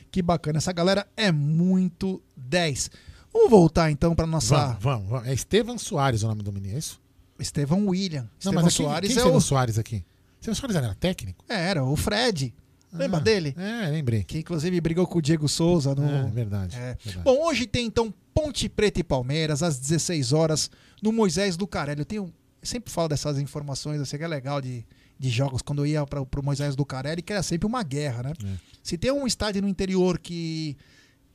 Que 0.09 0.21
bacana. 0.21 0.57
Essa 0.59 0.71
galera 0.71 1.05
é 1.17 1.33
muito 1.33 2.21
10. 2.35 2.89
Vamos 3.33 3.49
voltar 3.49 3.89
então 3.91 4.15
pra 4.15 4.27
nossa. 4.27 4.55
Vamos, 4.55 4.83
vamos, 4.83 5.09
vamos. 5.09 5.27
É 5.27 5.33
Estevan 5.33 5.77
Soares 5.77 6.23
o 6.23 6.27
nome 6.27 6.43
do 6.43 6.51
menino, 6.51 6.75
é 6.75 6.79
isso? 6.79 6.99
Estevão 7.39 7.87
William. 7.87 8.21
Não, 8.23 8.29
Estevão 8.37 8.63
mas 8.63 8.73
aqui, 8.73 8.83
Soares 8.83 9.13
quem 9.13 9.21
é 9.21 9.25
o. 9.25 9.41
Soares 9.41 9.79
aqui? 9.79 10.05
Estevão 10.39 10.55
Soares 10.55 10.75
era 10.75 10.95
técnico? 10.95 11.43
É, 11.49 11.69
era 11.69 11.83
o 11.83 11.95
Fred. 11.95 12.53
Lembra 12.93 13.19
Ah, 13.19 13.23
dele? 13.23 13.55
É, 13.57 13.87
lembrei. 13.89 14.23
Que 14.23 14.39
inclusive 14.39 14.81
brigou 14.81 15.07
com 15.07 15.19
o 15.19 15.21
Diego 15.21 15.47
Souza 15.47 15.95
no. 15.95 16.03
É, 16.03 16.29
verdade. 16.29 16.75
É. 16.75 16.97
verdade. 17.03 17.23
Bom, 17.23 17.45
hoje 17.45 17.65
tem 17.65 17.85
então 17.85 18.13
Ponte 18.33 18.67
Preta 18.67 18.99
e 18.99 19.03
Palmeiras 19.03 19.63
às 19.63 19.79
16 19.79 20.33
horas 20.33 20.69
no 21.01 21.11
Moisés 21.11 21.57
Lucarelli. 21.57 22.01
Eu 22.01 22.05
tenho 22.05 22.33
eu 22.61 22.67
sempre 22.67 22.91
falo 22.91 23.07
dessas 23.07 23.39
informações, 23.39 23.99
assim, 23.99 24.17
que 24.17 24.23
é 24.23 24.27
legal 24.27 24.61
de, 24.61 24.85
de 25.17 25.29
jogos 25.31 25.63
quando 25.63 25.79
eu 25.79 25.85
ia 25.87 26.05
para 26.05 26.21
o 26.21 26.27
Moisés 26.43 26.75
Lucarelli, 26.75 27.23
que 27.23 27.33
era 27.33 27.41
sempre 27.41 27.65
uma 27.65 27.81
guerra, 27.81 28.21
né? 28.21 28.33
É. 28.45 28.55
Se 28.83 28.97
tem 28.99 29.11
um 29.11 29.25
estádio 29.25 29.63
no 29.63 29.67
interior 29.67 30.19
que 30.19 30.77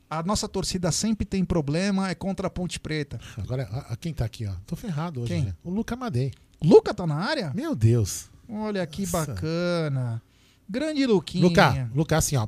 a 0.09 0.23
nossa 0.23 0.49
torcida 0.49 0.91
sempre 0.93 1.25
tem 1.27 1.45
problema, 1.45 2.09
é 2.11 2.15
contra 2.15 2.47
a 2.47 2.51
Ponte 2.51 2.79
Preta. 2.81 3.21
Agora, 3.37 3.65
a, 3.71 3.93
a 3.93 3.97
quem 3.97 4.13
tá 4.15 4.25
aqui, 4.25 4.47
ó? 4.47 4.53
Tô 4.67 4.77
ferrado 4.77 5.21
hoje, 5.23 5.33
Quem? 5.35 5.45
né? 5.47 5.55
O 5.65 5.71
Luca 5.71 5.97
Madei. 5.97 6.33
Luca 6.63 6.95
tá 6.95 7.07
na 7.07 7.17
área? 7.17 7.53
Meu 7.55 7.75
Deus. 7.75 8.29
Olha 8.49 8.87
que 8.87 9.03
Nossa. 9.03 9.27
bacana. 9.27 10.23
Grande 10.69 11.07
Luquinha. 11.07 11.45
Luca, 11.45 11.91
Luca 11.95 12.17
assim, 12.17 12.37
ó. 12.37 12.47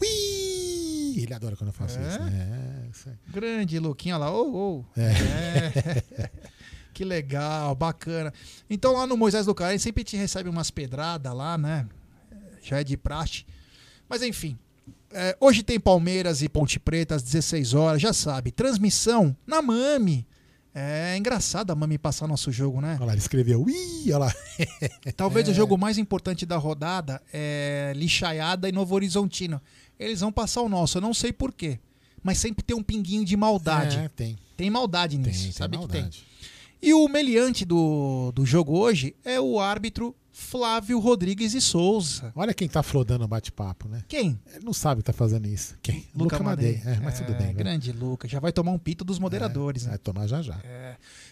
Ui! 0.00 1.20
Ele 1.22 1.34
adora 1.34 1.56
quando 1.56 1.68
eu 1.68 1.72
faço 1.74 1.98
É? 1.98 2.08
isso. 2.08 2.18
né? 2.20 2.84
É, 2.86 2.90
isso 2.90 3.08
aí. 3.08 3.14
Grande 3.28 3.78
Luquinha 3.78 4.16
lá, 4.16 4.30
ô, 4.32 4.78
ô. 4.78 4.84
É. 4.96 5.10
É. 5.12 6.30
que 6.94 7.04
legal, 7.04 7.74
bacana. 7.74 8.32
Então 8.68 8.92
lá 8.94 9.06
no 9.06 9.16
Moisés 9.16 9.46
do 9.46 9.54
Caralho 9.54 9.78
sempre 9.80 10.04
te 10.04 10.16
recebe 10.16 10.48
umas 10.48 10.70
pedradas 10.70 11.32
lá, 11.34 11.56
né? 11.58 11.86
Já 12.62 12.80
é 12.80 12.84
de 12.84 12.96
praxe. 12.96 13.44
Mas 14.08 14.22
enfim. 14.22 14.58
É, 15.12 15.36
hoje 15.40 15.62
tem 15.62 15.78
Palmeiras 15.80 16.42
e 16.42 16.48
Ponte 16.48 16.78
Preta 16.78 17.14
às 17.16 17.22
16 17.22 17.74
horas, 17.74 18.00
já 18.02 18.12
sabe. 18.12 18.50
Transmissão 18.52 19.36
na 19.46 19.60
Mami. 19.62 20.26
É 20.72 21.16
engraçado 21.16 21.72
a 21.72 21.74
Mami 21.74 21.98
passar 21.98 22.28
nosso 22.28 22.52
jogo, 22.52 22.80
né? 22.80 22.94
Olha 22.98 23.06
lá, 23.06 23.12
ele 23.12 23.20
escreveu. 23.20 23.62
Ui, 23.62 23.72
olha 24.06 24.18
lá. 24.18 24.34
Talvez 25.16 25.48
É. 25.48 25.50
o 25.50 25.54
jogo 25.54 25.76
mais 25.76 25.98
importante 25.98 26.46
da 26.46 26.56
rodada 26.56 27.20
é 27.32 27.92
Lixaiada 27.96 28.68
e 28.68 28.72
Novo 28.72 28.94
Horizontino. 28.94 29.60
Eles 29.98 30.20
vão 30.20 30.30
passar 30.30 30.62
o 30.62 30.68
nosso, 30.68 30.98
eu 30.98 31.02
não 31.02 31.12
sei 31.12 31.32
porquê. 31.32 31.78
Mas 32.22 32.38
sempre 32.38 32.62
tem 32.62 32.76
um 32.76 32.82
pinguinho 32.82 33.24
de 33.24 33.36
maldade. 33.36 33.96
É, 33.96 34.08
tem. 34.08 34.38
Tem 34.56 34.70
maldade 34.70 35.16
Tem, 35.18 35.26
nisso, 35.26 35.42
tem 35.44 35.52
sabe 35.52 35.72
que 35.72 35.78
maldade. 35.78 36.24
tem. 36.80 36.88
E 36.90 36.94
o 36.94 37.08
meliante 37.08 37.64
do, 37.64 38.30
do 38.32 38.46
jogo 38.46 38.78
hoje 38.78 39.14
é 39.24 39.40
o 39.40 39.58
árbitro 39.58 40.14
Flávio 40.40 40.98
Rodrigues 40.98 41.52
e 41.52 41.60
Souza. 41.60 42.32
Olha 42.34 42.54
quem 42.54 42.66
tá 42.66 42.82
flodando 42.82 43.24
o 43.24 43.28
bate-papo, 43.28 43.86
né? 43.86 44.02
Quem? 44.08 44.40
Ele 44.52 44.64
não 44.64 44.72
sabe 44.72 45.02
que 45.02 45.04
tá 45.04 45.12
fazendo 45.12 45.46
isso. 45.46 45.76
Quem? 45.82 46.08
Luca, 46.14 46.42
Madei. 46.42 46.80
É, 46.84 46.98
mas 46.98 47.18
tudo 47.18 47.34
bem. 47.34 47.54
Grande 47.54 47.92
Luca. 47.92 48.26
Já 48.26 48.40
vai 48.40 48.50
tomar 48.50 48.72
um 48.72 48.78
pito 48.78 49.04
dos 49.04 49.18
moderadores, 49.18 49.84
né? 49.84 49.90
Vai 49.90 49.98
tomar 49.98 50.26
já 50.26 50.40
já. 50.40 50.58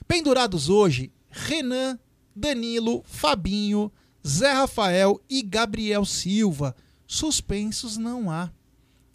Pendurados 0.06 0.68
hoje, 0.68 1.10
Renan, 1.30 1.98
Danilo, 2.36 3.02
Fabinho, 3.06 3.90
Zé 4.24 4.52
Rafael 4.52 5.20
e 5.28 5.42
Gabriel 5.42 6.04
Silva. 6.04 6.76
Suspensos 7.06 7.96
não 7.96 8.30
há. 8.30 8.52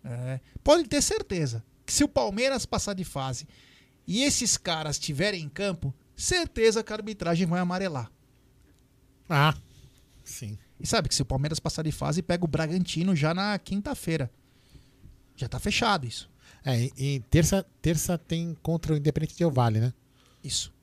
É, 0.03 0.39
Pode 0.63 0.85
ter 0.89 1.01
certeza 1.01 1.63
que 1.85 1.93
se 1.93 2.03
o 2.03 2.09
Palmeiras 2.09 2.65
passar 2.65 2.93
de 2.93 3.03
fase 3.03 3.47
e 4.07 4.23
esses 4.23 4.57
caras 4.57 4.95
estiverem 4.95 5.43
em 5.43 5.49
campo, 5.49 5.93
certeza 6.15 6.83
que 6.83 6.91
a 6.91 6.95
arbitragem 6.95 7.45
vai 7.45 7.59
amarelar. 7.59 8.11
Ah, 9.29 9.55
sim. 10.33 10.57
E 10.79 10.87
sabe 10.87 11.07
que 11.07 11.15
se 11.15 11.21
o 11.21 11.25
Palmeiras 11.25 11.59
passar 11.59 11.83
de 11.83 11.91
fase, 11.91 12.21
pega 12.21 12.43
o 12.43 12.47
Bragantino 12.47 13.15
já 13.15 13.33
na 13.33 13.57
quinta-feira. 13.59 14.29
Já 15.35 15.47
tá 15.47 15.59
fechado 15.59 16.05
isso. 16.05 16.29
É, 16.65 16.89
e, 16.97 17.19
terça, 17.29 17.65
terça 17.81 18.17
tem 18.17 18.55
contra 18.61 18.93
o 18.93 18.97
Independente 18.97 19.37
Del 19.37 19.51
Vale, 19.51 19.79
né? 19.79 19.93
Isso. 20.43 20.73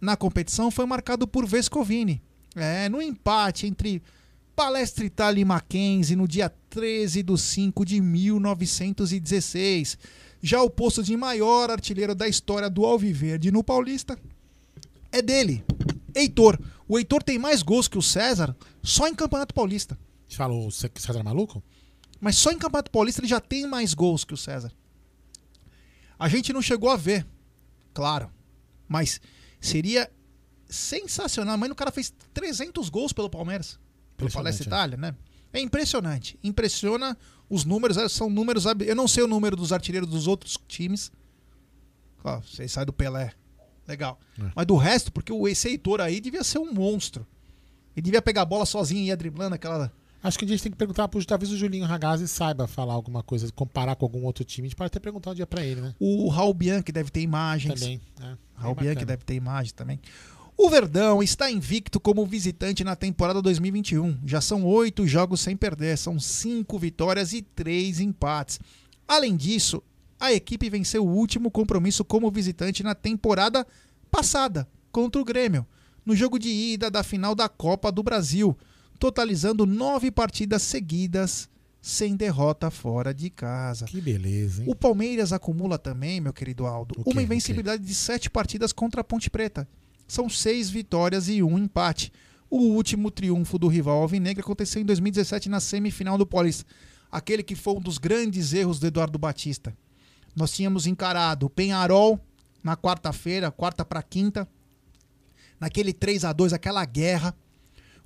na 0.00 0.16
competição 0.16 0.70
foi 0.70 0.84
marcado 0.84 1.26
por 1.26 1.46
Vescovini. 1.46 2.22
É, 2.54 2.88
no 2.88 3.00
empate 3.00 3.66
entre 3.66 4.02
Palestra 4.54 5.04
Itália 5.06 5.40
e 5.40 5.44
Mackenzie 5.44 6.16
no 6.16 6.28
dia 6.28 6.52
13 6.70 7.22
de 7.22 7.38
5 7.38 7.84
de 7.86 8.00
1916. 8.00 9.96
Já 10.42 10.62
o 10.62 10.68
posto 10.68 11.02
de 11.02 11.16
maior 11.16 11.70
artilheiro 11.70 12.14
da 12.14 12.28
história 12.28 12.68
do 12.68 12.84
Alviverde 12.84 13.50
no 13.50 13.64
Paulista 13.64 14.18
é 15.10 15.22
dele, 15.22 15.64
Heitor. 16.14 16.58
O 16.86 16.98
Heitor 16.98 17.22
tem 17.22 17.38
mais 17.38 17.62
gols 17.62 17.88
que 17.88 17.96
o 17.96 18.02
César 18.02 18.54
só 18.82 19.08
em 19.08 19.14
Campeonato 19.14 19.54
Paulista. 19.54 19.98
Você 20.28 20.36
falou 20.36 20.66
o 20.66 20.70
Cé- 20.70 20.90
César 20.96 21.22
Maluco? 21.22 21.62
Mas 22.20 22.36
só 22.36 22.50
em 22.50 22.58
Campeonato 22.58 22.90
Paulista 22.90 23.20
ele 23.20 23.28
já 23.28 23.40
tem 23.40 23.66
mais 23.66 23.94
gols 23.94 24.24
que 24.24 24.34
o 24.34 24.36
César. 24.36 24.72
A 26.18 26.28
gente 26.28 26.52
não 26.52 26.60
chegou 26.60 26.90
a 26.90 26.96
ver, 26.96 27.26
claro. 27.94 28.30
Mas 28.88 29.20
seria 29.60 30.10
sensacional. 30.68 31.56
Mas 31.56 31.70
o 31.70 31.74
cara 31.74 31.90
fez 31.92 32.12
300 32.34 32.88
gols 32.88 33.12
pelo 33.12 33.30
Palmeiras. 33.30 33.78
Pelo 34.16 34.30
Palestra 34.30 34.64
é. 34.64 34.68
Itália, 34.68 34.96
né? 34.96 35.14
É 35.52 35.60
impressionante. 35.60 36.38
Impressiona 36.42 37.16
os 37.48 37.64
números. 37.64 37.96
eh, 37.96 38.08
São 38.08 38.28
números. 38.28 38.64
Eu 38.86 38.96
não 38.96 39.06
sei 39.08 39.22
o 39.22 39.28
número 39.28 39.56
dos 39.56 39.72
artilheiros 39.72 40.08
dos 40.08 40.26
outros 40.26 40.58
times. 40.66 41.10
Ó, 42.24 42.40
vocês 42.40 42.72
saem 42.72 42.84
do 42.86 42.92
Pelé. 42.92 43.32
Legal. 43.86 44.18
É. 44.38 44.50
Mas 44.54 44.66
do 44.66 44.76
resto, 44.76 45.12
porque 45.12 45.32
o 45.32 45.46
esse 45.48 45.68
Heitor 45.68 46.00
aí 46.00 46.20
devia 46.20 46.42
ser 46.44 46.58
um 46.58 46.72
monstro. 46.74 47.26
Ele 47.96 48.02
devia 48.04 48.20
pegar 48.20 48.42
a 48.42 48.44
bola 48.44 48.66
sozinho 48.66 49.00
e 49.02 49.06
ia 49.06 49.16
driblando 49.16 49.54
aquela. 49.54 49.92
Acho 50.22 50.38
que 50.38 50.44
a 50.44 50.48
gente 50.48 50.62
tem 50.62 50.72
que 50.72 50.78
perguntar 50.78 51.06
pro 51.06 51.24
talvez 51.24 51.52
o 51.52 51.56
Julinho 51.56 51.86
Ragazzi 51.86 52.26
saiba 52.26 52.66
falar 52.66 52.94
alguma 52.94 53.22
coisa, 53.22 53.50
comparar 53.52 53.94
com 53.94 54.04
algum 54.04 54.24
outro 54.24 54.44
time. 54.44 54.66
A 54.66 54.68
gente 54.68 54.76
pode 54.76 54.88
até 54.88 54.98
perguntar 54.98 55.30
um 55.30 55.34
dia 55.34 55.46
pra 55.46 55.64
ele, 55.64 55.80
né? 55.80 55.94
O 55.98 56.28
Raul 56.28 56.52
Bianchi 56.52 56.90
deve 56.90 57.10
ter 57.10 57.20
imagens. 57.20 57.80
Também. 57.80 58.00
É, 58.20 58.36
Raul 58.54 58.74
Bianchi 58.74 58.94
bacana. 58.94 59.06
deve 59.06 59.24
ter 59.24 59.34
imagens 59.34 59.72
também. 59.72 60.00
O 60.56 60.68
Verdão 60.68 61.22
está 61.22 61.48
invicto 61.48 62.00
como 62.00 62.26
visitante 62.26 62.82
na 62.82 62.96
temporada 62.96 63.40
2021. 63.40 64.18
Já 64.26 64.40
são 64.40 64.64
oito 64.64 65.06
jogos 65.06 65.40
sem 65.40 65.56
perder, 65.56 65.96
são 65.96 66.18
cinco 66.18 66.80
vitórias 66.80 67.32
e 67.32 67.40
três 67.40 68.00
empates. 68.00 68.58
Além 69.06 69.36
disso, 69.36 69.80
a 70.18 70.32
equipe 70.32 70.68
venceu 70.68 71.06
o 71.06 71.14
último 71.14 71.48
compromisso 71.48 72.04
como 72.04 72.28
visitante 72.28 72.82
na 72.82 72.92
temporada 72.92 73.64
passada, 74.10 74.68
contra 74.90 75.20
o 75.20 75.24
Grêmio, 75.24 75.64
no 76.04 76.16
jogo 76.16 76.40
de 76.40 76.48
ida 76.48 76.90
da 76.90 77.04
final 77.04 77.36
da 77.36 77.48
Copa 77.48 77.92
do 77.92 78.02
Brasil, 78.02 78.56
totalizando 78.98 79.64
nove 79.66 80.10
partidas 80.10 80.62
seguidas 80.62 81.48
sem 81.80 82.16
derrota 82.16 82.70
fora 82.70 83.14
de 83.14 83.30
casa. 83.30 83.86
Que 83.86 84.00
beleza, 84.00 84.62
hein? 84.62 84.68
O 84.68 84.74
Palmeiras 84.74 85.32
acumula 85.32 85.78
também, 85.78 86.20
meu 86.20 86.32
querido 86.32 86.66
Aldo, 86.66 86.94
O 86.98 87.04
quê? 87.04 87.10
uma 87.10 87.22
invencibilidade 87.22 87.82
de 87.84 87.94
sete 87.94 88.28
partidas 88.28 88.72
contra 88.72 89.00
a 89.00 89.04
Ponte 89.04 89.30
Preta. 89.30 89.66
São 90.06 90.28
seis 90.28 90.68
vitórias 90.68 91.28
e 91.28 91.42
um 91.42 91.56
empate. 91.58 92.12
O 92.50 92.58
último 92.58 93.10
triunfo 93.10 93.58
do 93.58 93.68
rival 93.68 94.02
Alvinegro 94.02 94.42
aconteceu 94.42 94.80
em 94.82 94.84
2017 94.84 95.48
na 95.48 95.60
semifinal 95.60 96.16
do 96.18 96.26
Paulista. 96.26 96.64
Aquele 97.12 97.42
que 97.42 97.54
foi 97.54 97.74
um 97.74 97.80
dos 97.80 97.98
grandes 97.98 98.52
erros 98.52 98.78
do 98.78 98.86
Eduardo 98.86 99.18
Batista. 99.18 99.76
Nós 100.34 100.50
tínhamos 100.52 100.86
encarado 100.86 101.46
o 101.46 101.50
Penharol 101.50 102.18
na 102.62 102.76
quarta-feira, 102.76 103.50
quarta 103.50 103.84
para 103.84 104.02
quinta, 104.02 104.48
naquele 105.60 105.92
3 105.92 106.24
a 106.24 106.32
2 106.32 106.52
aquela 106.52 106.84
guerra. 106.84 107.34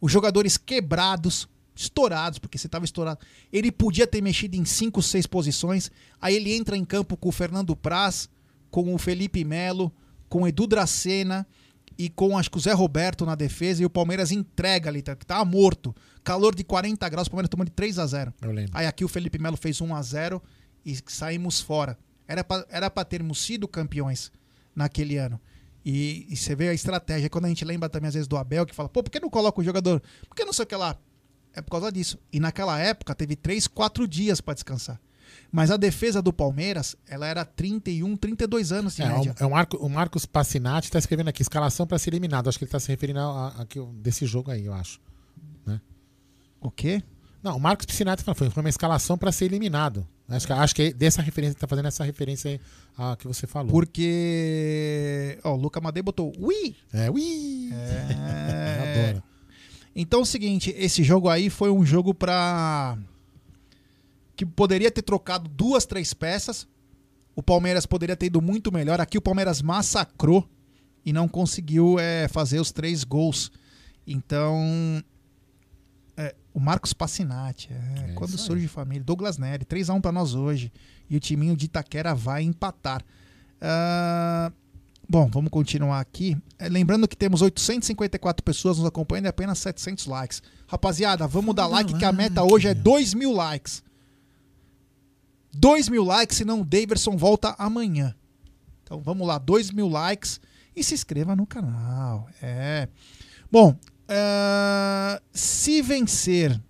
Os 0.03 0.11
jogadores 0.11 0.57
quebrados, 0.57 1.49
estourados, 1.77 2.41
porque 2.41 2.59
você 2.59 2.67
estava 2.67 2.85
estourado. 2.85 3.21
Ele 3.53 3.71
podia 3.71 4.05
ter 4.05 4.21
mexido 4.21 4.57
em 4.57 4.65
cinco, 4.65 5.01
seis 5.01 5.29
posições. 5.29 5.93
Aí 6.21 6.35
ele 6.35 6.53
entra 6.53 6.77
em 6.77 6.85
campo 6.85 7.17
com 7.17 7.29
o 7.29 7.33
Fernando 7.33 7.77
Praz, 7.77 8.29
com 8.69 8.93
o 8.93 8.99
Felipe 8.99 9.45
Melo, 9.45 9.93
com 10.29 10.43
o 10.43 10.49
Edu 10.49 10.67
Dracena 10.67 11.47
e 11.97 12.09
com 12.09 12.37
acho 12.37 12.51
que 12.51 12.57
o 12.57 12.61
Zé 12.61 12.73
Roberto 12.73 13.25
na 13.25 13.37
defesa. 13.37 13.81
E 13.81 13.87
o 13.87 13.91
Palmeiras 13.91 14.33
entrega 14.33 14.91
ali, 14.91 15.03
tá, 15.03 15.15
tava 15.15 15.45
morto. 15.45 15.95
Calor 16.25 16.53
de 16.53 16.65
40 16.65 17.09
graus, 17.09 17.29
o 17.29 17.31
Palmeiras 17.31 17.49
tomando 17.49 17.69
de 17.69 17.75
3 17.75 17.99
a 18.01 18.07
0 18.07 18.35
Eu 18.43 18.51
lembro. 18.51 18.73
Aí 18.75 18.87
aqui 18.87 19.05
o 19.05 19.09
Felipe 19.09 19.39
Melo 19.39 19.57
fez 19.57 19.81
1 19.81 19.95
a 19.95 20.03
0 20.03 20.43
e 20.85 20.99
saímos 21.07 21.61
fora. 21.61 21.97
Era 22.27 22.43
pra, 22.43 22.67
era 22.69 22.91
pra 22.91 23.05
termos 23.05 23.41
sido 23.41 23.69
campeões 23.69 24.33
naquele 24.75 25.17
ano. 25.17 25.41
E, 25.85 26.27
e 26.29 26.37
você 26.37 26.55
vê 26.55 26.69
a 26.69 26.75
estratégia. 26.75 27.29
Quando 27.29 27.47
a 27.47 27.49
gente 27.49 27.65
lembra 27.65 27.89
também 27.89 28.09
às 28.09 28.15
vezes 28.15 28.29
do 28.29 28.37
Abel, 28.37 28.65
que 28.67 28.75
fala, 28.75 28.89
pô, 28.89 29.03
por 29.03 29.11
que 29.11 29.19
não 29.21 29.29
coloca 29.31 29.61
o 29.61 29.65
jogador? 29.65 30.01
Por 30.29 30.35
que 30.37 30.45
não 30.45 30.53
sei 30.53 30.63
o 30.65 30.67
que 30.67 30.77
lá? 30.77 30.97
É 31.55 31.61
por 31.61 31.71
causa 31.73 31.91
disso. 31.93 32.19
E 32.33 32.39
naquela 32.41 32.79
época 32.79 33.15
teve 33.15 33.37
3, 33.37 33.67
4 33.67 34.07
dias 34.09 34.41
pra 34.41 34.55
descansar. 34.55 35.01
Mas 35.51 35.71
a 35.71 35.77
defesa 35.77 36.23
do 36.23 36.33
Palmeiras, 36.33 36.95
ela 37.07 37.27
era 37.27 37.45
31, 37.45 38.17
32 38.17 38.71
anos 38.73 38.97
de 38.97 39.03
É, 39.03 39.09
média. 39.09 39.35
o, 39.39 39.43
é 39.43 39.47
o, 39.47 39.51
Marco, 39.51 39.77
o 39.79 39.89
Marcos 39.89 40.25
Passinati 40.27 40.91
tá 40.91 40.99
escrevendo 40.99 41.29
aqui, 41.29 41.43
escalação 41.43 41.87
pra 41.87 41.99
ser 41.99 42.11
eliminado. 42.11 42.49
Acho 42.49 42.59
que 42.59 42.65
ele 42.65 42.71
tá 42.71 42.79
se 42.81 42.89
referindo 42.89 43.19
a, 43.19 43.49
a- 43.49 43.63
aqui, 43.63 43.79
desse 43.95 44.25
jogo 44.27 44.51
aí, 44.51 44.65
eu 44.67 44.73
acho. 44.75 45.01
Né? 45.67 45.81
O 46.61 46.71
quê? 46.71 47.03
Não, 47.43 47.57
o 47.57 47.61
Marcos 47.61 47.87
Piscinati 47.87 48.23
falou, 48.23 48.51
foi, 48.51 48.63
uma 48.63 48.69
escalação 48.69 49.19
pra 49.19 49.33
ser 49.33 49.47
eliminado. 49.47 50.07
Acho 50.29 50.47
que, 50.47 50.53
acho 50.53 50.75
que 50.75 50.83
é 50.83 50.93
dessa 50.93 51.21
referência, 51.21 51.59
tá 51.59 51.67
fazendo 51.67 51.89
essa 51.89 52.05
referência 52.05 52.53
aí 52.53 52.61
a 52.97 53.17
que 53.17 53.27
você 53.27 53.47
falou. 53.47 53.71
Porque. 53.71 55.39
Ó, 55.43 55.55
o 55.55 55.57
Luca 55.57 55.81
Madei 55.81 56.03
botou. 56.03 56.33
Ui! 56.39 56.77
É, 56.93 57.11
ui! 57.11 57.71
É. 57.73 59.09
Adoro. 59.11 59.23
Então 59.95 60.21
é 60.21 60.23
o 60.23 60.27
seguinte, 60.27 60.73
esse 60.77 61.03
jogo 61.03 61.29
aí 61.29 61.51
foi 61.51 61.71
um 61.71 61.85
jogo 61.85 62.15
pra. 62.15 62.97
que 64.37 64.47
poderia 64.47 64.91
ter 64.91 65.03
trocado 65.03 65.49
duas, 65.49 65.85
três 65.85 66.15
peças. 66.15 66.67
O 67.35 67.43
Palmeiras 67.43 67.87
poderia 67.87 68.17
ter 68.17 68.27
ido 68.27 68.41
muito 68.41 68.71
melhor. 68.73 69.01
Aqui 69.01 69.19
o 69.19 69.23
Palmeiras 69.23 69.61
massacrou 69.61 70.49
e 71.05 71.13
não 71.13 71.27
conseguiu 71.27 71.99
é, 71.99 72.29
fazer 72.29 72.61
os 72.61 72.71
três 72.71 73.03
gols. 73.03 73.51
Então. 74.07 75.03
É, 76.55 76.59
o 76.59 76.61
Marcos 76.61 76.93
Passinati, 76.93 77.71
é, 77.73 78.13
quando 78.15 78.31
isso 78.31 78.41
aí. 78.41 78.47
surge 78.47 78.69
família. 78.69 79.03
Douglas 79.03 79.39
Nery, 79.39 79.65
3x1 79.65 80.01
pra 80.01 80.13
nós 80.13 80.35
hoje. 80.35 80.73
E 81.09 81.17
o 81.17 81.21
timinho 81.21 81.57
de 81.57 81.67
Itaquera 81.67 82.15
vai 82.15 82.43
empatar. 82.43 83.03
Ah, 83.61 84.53
bom, 85.09 85.29
vamos 85.29 85.51
continuar 85.51 86.01
aqui. 86.01 86.37
É, 86.59 86.69
lembrando 86.69 87.07
que 87.07 87.17
temos 87.17 87.43
854 87.43 88.43
pessoas 88.43 88.79
nos 88.79 88.87
acompanhando 88.87 89.27
e 89.27 89.29
apenas 89.29 89.59
700 89.59 90.07
likes. 90.07 90.43
Rapaziada, 90.67 91.27
vamos 91.27 91.55
dar 91.55 91.67
like, 91.67 91.97
que 91.97 92.05
a 92.05 92.13
meta 92.13 92.43
hoje 92.43 92.69
é 92.69 92.75
2 92.75 93.15
mil 93.15 93.33
likes. 93.33 93.83
2 95.55 95.89
mil 95.89 96.03
likes, 96.03 96.37
senão 96.37 96.63
o 96.63 96.65
Daverson 96.65 97.17
volta 97.17 97.55
amanhã. 97.59 98.15
Então 98.83 99.01
vamos 99.01 99.27
lá, 99.27 99.39
2 99.39 99.71
mil 99.71 99.89
likes 99.89 100.41
e 100.75 100.83
se 100.83 100.95
inscreva 100.95 101.37
no 101.37 101.47
canal. 101.47 102.29
É. 102.43 102.89
Bom, 103.51 103.77
ah, 104.15 105.21
se 105.33 105.81
vencer, 105.81 106.61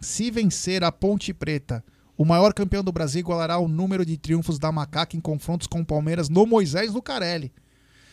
se 0.00 0.30
vencer 0.30 0.84
a 0.84 0.92
Ponte 0.92 1.34
Preta, 1.34 1.84
o 2.16 2.24
maior 2.24 2.54
campeão 2.54 2.84
do 2.84 2.92
Brasil 2.92 3.20
igualará 3.20 3.58
o 3.58 3.66
número 3.66 4.06
de 4.06 4.16
triunfos 4.16 4.58
da 4.58 4.70
Macaca 4.70 5.16
em 5.16 5.20
confrontos 5.20 5.66
com 5.66 5.80
o 5.80 5.84
Palmeiras 5.84 6.28
no 6.28 6.46
Moisés 6.46 6.92
Lucarelli. 6.92 7.52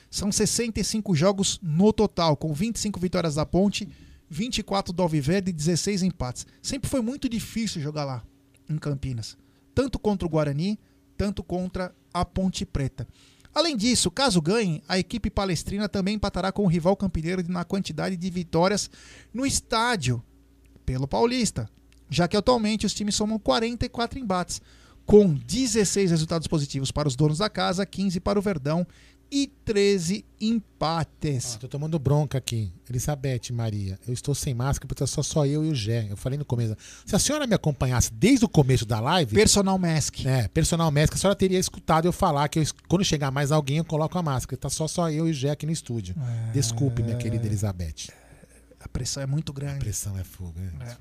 São 0.09 0.31
65 0.31 1.15
jogos 1.15 1.59
no 1.61 1.93
total, 1.93 2.35
com 2.35 2.53
25 2.53 2.99
vitórias 2.99 3.35
da 3.35 3.45
Ponte, 3.45 3.87
24 4.29 4.91
do 4.91 5.03
Alviverde 5.03 5.51
e 5.51 5.53
16 5.53 6.03
empates. 6.03 6.47
Sempre 6.61 6.89
foi 6.89 7.01
muito 7.01 7.29
difícil 7.29 7.81
jogar 7.81 8.05
lá, 8.05 8.23
em 8.69 8.77
Campinas. 8.77 9.37
Tanto 9.75 9.99
contra 9.99 10.25
o 10.25 10.29
Guarani, 10.29 10.79
tanto 11.15 11.43
contra 11.43 11.93
a 12.13 12.25
Ponte 12.25 12.65
Preta. 12.65 13.07
Além 13.53 13.75
disso, 13.75 14.09
caso 14.09 14.41
ganhe, 14.41 14.81
a 14.87 14.97
equipe 14.97 15.29
palestrina 15.29 15.89
também 15.89 16.15
empatará 16.15 16.51
com 16.51 16.63
o 16.63 16.67
rival 16.67 16.95
campineiro 16.95 17.43
na 17.49 17.65
quantidade 17.65 18.15
de 18.15 18.29
vitórias 18.29 18.89
no 19.33 19.45
estádio 19.45 20.23
pelo 20.85 21.07
Paulista, 21.07 21.69
já 22.09 22.27
que 22.27 22.37
atualmente 22.37 22.85
os 22.85 22.93
times 22.93 23.15
somam 23.15 23.37
44 23.37 24.17
embates, 24.19 24.61
com 25.05 25.33
16 25.33 26.11
resultados 26.11 26.47
positivos 26.47 26.91
para 26.91 27.07
os 27.07 27.15
donos 27.15 27.39
da 27.39 27.49
casa, 27.49 27.85
15 27.85 28.19
para 28.21 28.39
o 28.39 28.41
Verdão 28.41 28.87
e 29.31 29.47
13 29.63 30.25
empates. 30.41 31.55
Ó, 31.55 31.59
tô 31.59 31.67
tomando 31.67 31.97
bronca 31.97 32.37
aqui. 32.37 32.71
Elizabeth 32.89 33.51
Maria, 33.53 33.97
eu 34.05 34.13
estou 34.13 34.35
sem 34.35 34.53
máscara 34.53 34.87
porque 34.87 35.07
só 35.07 35.23
só 35.23 35.45
eu 35.45 35.63
e 35.63 35.69
o 35.69 35.75
Gé. 35.75 36.07
Eu 36.09 36.17
falei 36.17 36.37
no 36.37 36.43
começo. 36.43 36.75
Se 37.05 37.15
a 37.15 37.19
senhora 37.19 37.47
me 37.47 37.55
acompanhasse 37.55 38.13
desde 38.13 38.43
o 38.43 38.49
começo 38.49 38.85
da 38.85 38.99
live. 38.99 39.33
Personal 39.33 39.77
Mask. 39.77 40.25
É, 40.25 40.47
personal 40.49 40.91
mask, 40.91 41.13
a 41.13 41.17
senhora 41.17 41.35
teria 41.35 41.57
escutado 41.59 42.05
eu 42.05 42.11
falar 42.11 42.49
que 42.49 42.59
eu 42.59 42.63
quando 42.87 43.05
chegar 43.05 43.31
mais 43.31 43.51
alguém 43.51 43.77
eu 43.77 43.85
coloco 43.85 44.17
a 44.17 44.21
máscara. 44.21 44.57
Tá 44.59 44.69
só 44.69 44.87
só 44.87 45.09
eu 45.09 45.27
e 45.27 45.31
o 45.31 45.33
Gé 45.33 45.51
aqui 45.51 45.65
no 45.65 45.71
estúdio. 45.71 46.15
Desculpe, 46.53 47.01
minha 47.01 47.17
querida 47.17 47.45
Elizabeth. 47.47 48.11
A 48.79 48.89
pressão 48.89 49.23
é 49.23 49.25
muito 49.25 49.51
A 49.51 49.55
grande. 49.55 49.79
pressão 49.79 50.17
é 50.17 50.23
fogo, 50.23 50.59
né? 50.59 50.97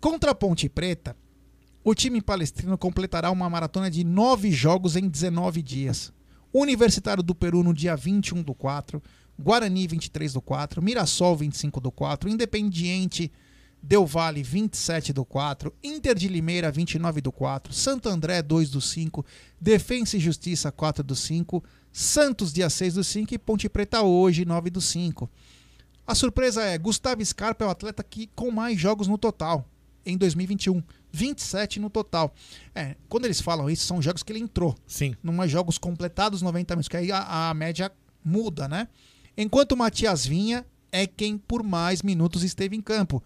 Contra 0.00 0.32
a 0.32 0.34
Ponte 0.34 0.68
Preta, 0.68 1.16
o 1.82 1.94
time 1.94 2.20
palestrino 2.20 2.76
completará 2.76 3.30
uma 3.30 3.48
maratona 3.48 3.90
de 3.90 4.04
nove 4.04 4.50
jogos 4.50 4.96
em 4.96 5.08
19 5.08 5.62
dias. 5.62 6.12
Universitário 6.54 7.20
do 7.20 7.34
Peru 7.34 7.64
no 7.64 7.74
dia 7.74 7.96
21 7.96 8.40
do 8.40 8.54
4, 8.54 9.02
Guarani 9.36 9.88
23 9.88 10.34
do 10.34 10.40
4, 10.40 10.80
Mirassol 10.80 11.36
25 11.36 11.80
do 11.80 11.90
4, 11.90 12.30
Independiente 12.30 13.32
Del 13.82 14.06
Valle 14.06 14.40
27 14.40 15.12
do 15.12 15.24
4, 15.24 15.74
Inter 15.82 16.14
de 16.14 16.28
Limeira 16.28 16.70
29 16.70 17.20
do 17.20 17.32
4, 17.32 17.72
Santo 17.72 18.08
André 18.08 18.40
2 18.40 18.70
do 18.70 18.80
5, 18.80 19.26
Defensa 19.60 20.16
e 20.16 20.20
Justiça 20.20 20.70
4 20.70 21.02
do 21.02 21.16
5, 21.16 21.62
Santos 21.92 22.52
dia 22.52 22.70
6 22.70 22.94
do 22.94 23.02
5 23.02 23.34
e 23.34 23.38
Ponte 23.38 23.68
Preta 23.68 24.02
hoje 24.02 24.44
9 24.44 24.70
do 24.70 24.80
5. 24.80 25.28
A 26.06 26.14
surpresa 26.14 26.62
é, 26.62 26.78
Gustavo 26.78 27.24
Scarpa 27.24 27.64
é 27.64 27.66
o 27.66 27.70
atleta 27.70 28.04
que 28.04 28.28
com 28.28 28.52
mais 28.52 28.78
jogos 28.78 29.08
no 29.08 29.18
total 29.18 29.68
em 30.06 30.16
2021. 30.16 30.80
27 31.14 31.78
no 31.78 31.88
total. 31.88 32.34
É, 32.74 32.96
quando 33.08 33.24
eles 33.24 33.40
falam 33.40 33.70
isso, 33.70 33.86
são 33.86 34.02
jogos 34.02 34.22
que 34.22 34.32
ele 34.32 34.40
entrou. 34.40 34.74
Sim. 34.86 35.14
Não 35.22 35.42
é 35.42 35.48
jogos 35.48 35.78
completados 35.78 36.42
90 36.42 36.74
minutos, 36.74 36.88
que 36.88 36.96
aí 36.96 37.12
a, 37.12 37.50
a 37.50 37.54
média 37.54 37.90
muda, 38.24 38.66
né? 38.68 38.88
Enquanto 39.36 39.72
o 39.72 39.76
Matias 39.76 40.26
Vinha 40.26 40.66
é 40.90 41.06
quem 41.06 41.38
por 41.38 41.62
mais 41.62 42.02
minutos 42.02 42.42
esteve 42.42 42.76
em 42.76 42.80
campo. 42.80 43.22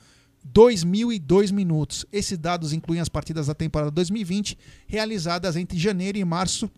2.002 0.54 1.52
minutos. 1.52 2.06
Esses 2.12 2.38
dados 2.38 2.72
incluem 2.72 3.00
as 3.00 3.08
partidas 3.08 3.46
da 3.48 3.54
temporada 3.54 3.90
2020, 3.90 4.56
realizadas 4.86 5.56
entre 5.56 5.78
janeiro 5.78 6.16
e 6.18 6.24
março 6.24 6.70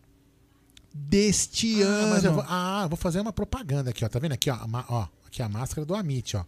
deste 0.92 1.82
Ah, 1.82 1.86
ano. 1.86 2.32
vou, 2.32 2.44
ah, 2.48 2.86
vou 2.88 2.96
fazer 2.96 3.20
uma 3.20 3.32
propaganda 3.32 3.90
aqui, 3.90 4.04
ó. 4.04 4.08
Tá 4.08 4.18
vendo 4.18 4.32
aqui, 4.32 4.50
ó? 4.50 4.58
ó 4.88 5.06
aqui 5.26 5.42
a 5.42 5.48
máscara 5.48 5.84
do 5.84 5.94
Amit, 5.94 6.36
ó. 6.36 6.44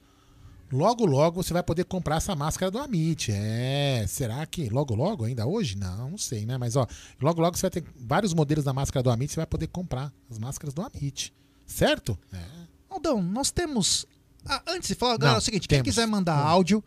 Logo, 0.72 1.04
logo 1.04 1.42
você 1.42 1.52
vai 1.52 1.62
poder 1.62 1.84
comprar 1.84 2.16
essa 2.16 2.34
máscara 2.34 2.70
do 2.70 2.78
Amit. 2.78 3.30
É, 3.30 4.06
será 4.08 4.46
que 4.46 4.70
logo, 4.70 4.94
logo, 4.94 5.24
ainda 5.24 5.46
hoje? 5.46 5.76
Não, 5.76 6.12
não 6.12 6.18
sei, 6.18 6.46
né? 6.46 6.56
Mas, 6.56 6.76
ó, 6.76 6.86
logo, 7.20 7.42
logo 7.42 7.54
você 7.56 7.62
vai 7.62 7.70
ter 7.70 7.84
vários 7.94 8.32
modelos 8.32 8.64
da 8.64 8.72
máscara 8.72 9.02
do 9.02 9.10
Amit, 9.10 9.30
você 9.32 9.36
vai 9.36 9.46
poder 9.46 9.66
comprar 9.66 10.10
as 10.30 10.38
máscaras 10.38 10.72
do 10.72 10.80
Amit. 10.82 11.34
Certo? 11.66 12.18
É. 12.32 12.42
Aldão, 12.88 13.20
nós 13.22 13.50
temos. 13.50 14.06
Ah, 14.46 14.62
antes 14.68 14.88
de 14.88 14.94
falar, 14.94 15.18
galera, 15.18 15.36
é 15.36 15.40
o 15.40 15.42
seguinte: 15.42 15.68
quem 15.68 15.78
temos. 15.78 15.94
quiser 15.94 16.06
mandar 16.06 16.42
Hum. 16.44 16.48
áudio, 16.48 16.82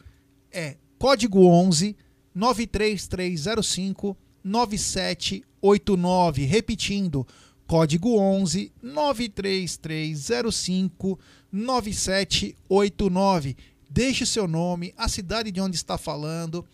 é 0.51 0.77
código 0.97 1.45
11 1.45 1.95
93305 2.33 4.17
9789. 4.43 6.45
Repetindo, 6.45 7.25
código 7.65 8.17
11 8.17 8.71
93305 8.83 11.17
9789. 11.51 13.55
Deixe 13.95 14.25
o 14.25 14.27
seu 14.27 14.45
nome, 14.45 14.93
a 14.97 15.07
cidade 15.07 15.49
de 15.53 15.61
onde 15.61 15.77
está 15.77 15.97
falando. 15.97 16.65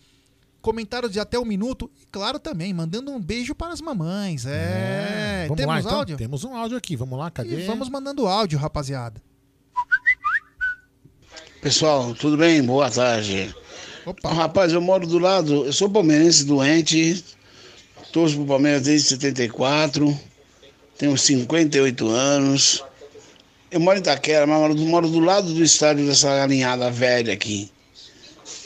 Comentários 0.60 1.12
de 1.12 1.20
até 1.20 1.38
um 1.38 1.44
minuto 1.44 1.88
e, 2.02 2.04
claro, 2.06 2.40
também 2.40 2.74
mandando 2.74 3.12
um 3.12 3.20
beijo 3.20 3.54
para 3.54 3.72
as 3.72 3.80
mamães. 3.80 4.44
É, 4.44 5.44
Vamos 5.46 5.56
temos 5.56 5.74
lá, 5.74 5.80
então? 5.80 5.98
áudio? 5.98 6.16
Temos 6.16 6.42
um 6.42 6.56
áudio 6.56 6.76
aqui. 6.76 6.96
Vamos 6.96 7.16
lá, 7.16 7.30
cadê? 7.30 7.62
E 7.62 7.64
vamos 7.64 7.88
mandando 7.88 8.26
áudio, 8.26 8.58
rapaziada. 8.58 9.22
Pessoal, 11.60 12.12
tudo 12.12 12.36
bem? 12.36 12.60
Boa 12.60 12.90
tarde. 12.90 13.54
Então, 14.04 14.34
rapaz, 14.34 14.72
eu 14.72 14.80
moro 14.80 15.06
do 15.06 15.20
lado, 15.20 15.66
eu 15.66 15.72
sou 15.72 15.88
palmeirense 15.88 16.44
doente, 16.44 17.24
torço 18.12 18.34
pro 18.34 18.46
Palmeiras 18.46 18.82
desde 18.82 19.10
74, 19.10 20.18
tenho 20.98 21.16
58 21.16 22.08
anos. 22.08 22.84
Eu 23.72 23.80
moro 23.80 23.96
em 23.96 24.00
Itaquera, 24.00 24.46
mas 24.46 24.58
moro, 24.58 24.76
moro 24.76 25.08
do 25.08 25.18
lado 25.18 25.54
do 25.54 25.64
estádio 25.64 26.06
dessa 26.06 26.28
galinhada 26.36 26.90
velha 26.90 27.32
aqui. 27.32 27.70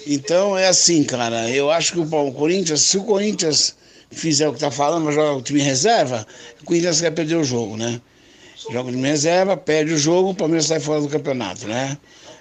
Então 0.05 0.59
é 0.59 0.67
assim, 0.67 1.05
cara, 1.05 1.49
eu 1.49 1.71
acho 1.71 1.93
que 1.93 2.01
o 2.01 2.33
Corinthians, 2.33 2.81
se 2.81 2.99
o 2.99 3.05
Corinthians 3.05 3.77
fizer 4.11 4.49
o 4.49 4.53
que 4.53 4.59
tá 4.59 4.71
falando, 4.71 5.05
vai 5.05 5.15
jogar 5.15 5.35
o 5.35 5.43
time 5.43 5.61
reserva, 5.61 6.27
o 6.61 6.65
Corinthians 6.65 7.01
quer 7.01 7.13
perder 7.13 7.37
o 7.37 7.45
jogo, 7.45 7.77
né? 7.77 8.01
Joga 8.69 8.89
o 8.89 8.93
time 8.93 9.07
reserva, 9.07 9.57
perde 9.57 9.93
o 9.93 9.99
jogo, 9.99 10.31
o 10.31 10.35
Palmeiras 10.35 10.67
sai 10.67 10.81
fora 10.81 11.01
do 11.01 11.09
campeonato, 11.09 11.69
né? 11.69 11.97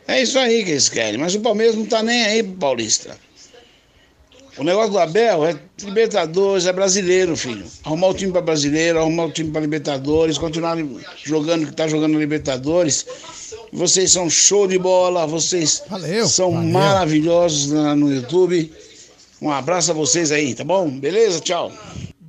É 0.07 0.21
isso 0.23 0.39
aí 0.39 0.63
que 0.63 0.71
eles 0.71 0.89
querem, 0.89 1.19
mas 1.19 1.35
o 1.35 1.41
Palmeiras 1.41 1.75
não 1.75 1.85
tá 1.85 2.01
nem 2.01 2.23
aí 2.23 2.41
pro 2.41 2.53
Paulista. 2.53 3.15
O 4.57 4.63
negócio 4.63 4.91
do 4.91 4.99
Abel 4.99 5.45
é 5.45 5.57
Libertadores, 5.83 6.65
é 6.65 6.71
brasileiro, 6.71 7.35
filho. 7.35 7.65
Arrumar 7.83 8.07
o 8.07 8.13
time 8.13 8.31
para 8.31 8.41
brasileiro, 8.41 8.99
arrumar 8.99 9.25
o 9.25 9.31
time 9.31 9.51
para 9.51 9.61
Libertadores, 9.61 10.37
continuar 10.37 10.77
jogando 11.25 11.63
o 11.63 11.67
que 11.67 11.73
tá 11.73 11.87
jogando 11.87 12.13
na 12.13 12.19
Libertadores. 12.19 13.05
Vocês 13.73 14.11
são 14.13 14.29
show 14.29 14.65
de 14.67 14.77
bola, 14.79 15.27
vocês 15.27 15.83
são 16.29 16.51
Valeu. 16.53 16.69
maravilhosos 16.71 17.71
na- 17.71 17.95
no 17.95 18.13
YouTube. 18.13 18.71
Um 19.41 19.51
abraço 19.51 19.91
a 19.91 19.93
vocês 19.93 20.31
aí, 20.31 20.55
tá 20.55 20.63
bom? 20.63 20.89
Beleza? 20.89 21.41
Tchau. 21.41 21.71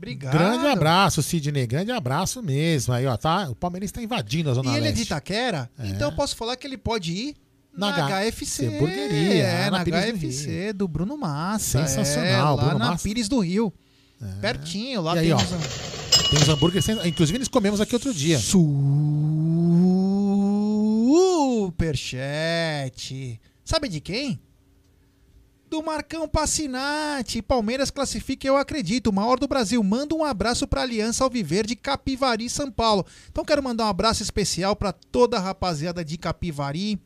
Grande 0.00 0.66
abraço, 0.66 1.22
Sidney. 1.22 1.66
Grande 1.66 1.90
abraço 1.90 2.42
mesmo. 2.42 2.92
Aí, 2.94 3.06
ó, 3.06 3.16
tá? 3.16 3.48
O 3.50 3.54
Palmeiras 3.54 3.90
tá 3.92 4.02
invadindo 4.02 4.50
a 4.50 4.54
Zona 4.54 4.72
E 4.72 4.76
ele 4.76 4.88
é 4.88 4.92
de 4.92 4.98
Leste. 4.98 5.06
Itaquera, 5.12 5.70
É. 5.78 5.88
então 5.88 6.10
eu 6.10 6.16
posso 6.16 6.36
falar 6.36 6.56
que 6.56 6.66
ele 6.66 6.76
pode 6.76 7.12
ir 7.12 7.36
na, 7.76 7.96
Na 8.08 8.08
HFC. 8.30 8.66
É, 8.66 9.70
na 9.70 9.78
na, 9.78 9.84
Pires 9.84 10.12
do 10.12 10.18
HFC 10.18 10.72
do, 10.72 10.88
Bruno 10.88 11.16
Massa. 11.16 11.86
Sensacional, 11.86 12.58
é, 12.58 12.62
Bruno 12.62 12.78
na 12.78 12.90
Massa. 12.92 13.04
Pires 13.04 13.28
do 13.28 13.38
Rio. 13.40 13.72
Pertinho, 14.40 15.02
lá 15.02 15.14
E 15.16 15.18
aí, 15.18 15.24
tem 15.26 15.32
ó, 15.34 15.36
uns- 15.36 16.28
Tem 16.30 16.40
os 16.40 16.48
hambúrgueres, 16.48 16.88
inclusive 17.04 17.36
eles 17.36 17.48
comemos 17.48 17.80
aqui 17.80 17.94
outro 17.94 18.14
dia. 18.14 18.38
Superchat. 22.06 23.40
Sabe 23.64 23.88
de 23.88 24.00
quem? 24.00 24.38
Do 25.68 25.82
Marcão 25.82 26.28
Passinati. 26.28 27.42
Palmeiras 27.42 27.90
classifica, 27.90 28.46
eu 28.46 28.56
acredito. 28.56 29.12
Maior 29.12 29.38
do 29.38 29.48
Brasil. 29.48 29.82
Manda 29.82 30.14
um 30.14 30.24
abraço 30.24 30.66
para 30.66 30.82
Aliança 30.82 31.24
Alviverde 31.24 31.74
Capivari, 31.74 32.48
São 32.48 32.70
Paulo. 32.70 33.04
Então 33.30 33.44
quero 33.44 33.62
mandar 33.62 33.84
um 33.86 33.88
abraço 33.88 34.22
especial 34.22 34.76
para 34.76 34.92
toda 34.92 35.36
a 35.36 35.40
rapaziada 35.40 36.04
de 36.04 36.16
Capivari. 36.16 36.98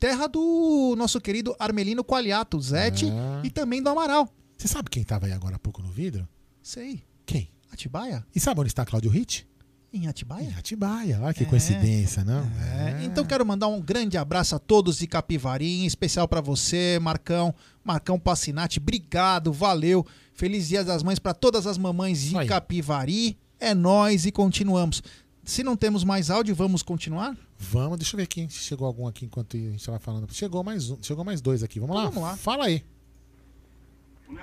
Terra 0.00 0.26
do 0.26 0.94
nosso 0.96 1.20
querido 1.20 1.54
Armelino 1.58 2.02
Qualiato, 2.02 2.58
Zete 2.60 3.06
Ah. 3.10 3.42
e 3.44 3.50
também 3.50 3.82
do 3.82 3.88
Amaral. 3.90 4.28
Você 4.56 4.66
sabe 4.66 4.88
quem 4.90 5.04
tava 5.04 5.26
aí 5.26 5.32
agora 5.32 5.56
há 5.56 5.58
pouco 5.58 5.82
no 5.82 5.90
vidro? 5.90 6.26
Sei. 6.62 7.04
Quem? 7.26 7.50
Atibaia? 7.72 8.26
E 8.34 8.40
sabe 8.40 8.60
onde 8.60 8.68
está 8.70 8.84
Cláudio 8.84 9.10
Ritt? 9.10 9.46
Em 9.92 10.06
Atibaia? 10.06 10.44
Em 10.48 10.54
Atibaia. 10.54 11.20
Olha 11.20 11.34
que 11.34 11.42
É. 11.42 11.46
coincidência, 11.46 12.24
não? 12.24 12.40
É, 12.62 13.04
Então 13.04 13.24
quero 13.24 13.44
mandar 13.44 13.66
um 13.68 13.80
grande 13.80 14.16
abraço 14.16 14.54
a 14.56 14.58
todos 14.58 14.98
de 14.98 15.06
Capivari, 15.06 15.82
em 15.82 15.86
especial 15.86 16.26
para 16.26 16.40
você, 16.40 16.98
Marcão, 17.00 17.54
Marcão 17.84 18.18
Passinati, 18.18 18.78
obrigado, 18.78 19.52
valeu. 19.52 20.06
Feliz 20.32 20.68
Dia 20.68 20.82
das 20.82 21.02
Mães 21.02 21.18
para 21.18 21.34
todas 21.34 21.66
as 21.66 21.76
mamães 21.76 22.20
de 22.22 22.34
Capivari. 22.46 23.36
É 23.58 23.74
nós 23.74 24.24
e 24.24 24.32
continuamos. 24.32 25.02
Se 25.44 25.62
não 25.62 25.76
temos 25.76 26.04
mais 26.04 26.30
áudio, 26.30 26.54
vamos 26.54 26.82
continuar? 26.82 27.36
Vamos, 27.62 27.98
deixa 27.98 28.14
eu 28.14 28.18
ver 28.18 28.24
aqui 28.24 28.48
se 28.48 28.60
chegou 28.60 28.86
algum 28.86 29.06
aqui 29.06 29.26
enquanto 29.26 29.54
a 29.54 29.60
gente 29.60 29.84
tava 29.84 29.98
falando. 29.98 30.32
Chegou 30.32 30.64
mais 30.64 30.90
um, 30.90 30.96
chegou 31.02 31.22
mais 31.22 31.42
dois 31.42 31.62
aqui. 31.62 31.78
Vamos 31.78 31.94
lá? 31.94 32.04
Vamos 32.06 32.22
lá. 32.22 32.36
Fala 32.36 32.64
aí. 32.64 32.82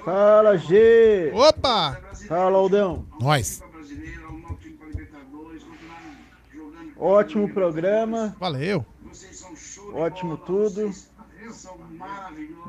Fala, 0.06 0.56
G! 0.58 1.32
Opa! 1.34 2.00
Fala, 2.28 2.58
Aldão. 2.58 3.06
Nós. 3.20 3.62
Ótimo 6.96 7.52
programa. 7.52 8.36
Valeu. 8.40 8.86
Ótimo 9.94 10.38
tudo. 10.38 10.92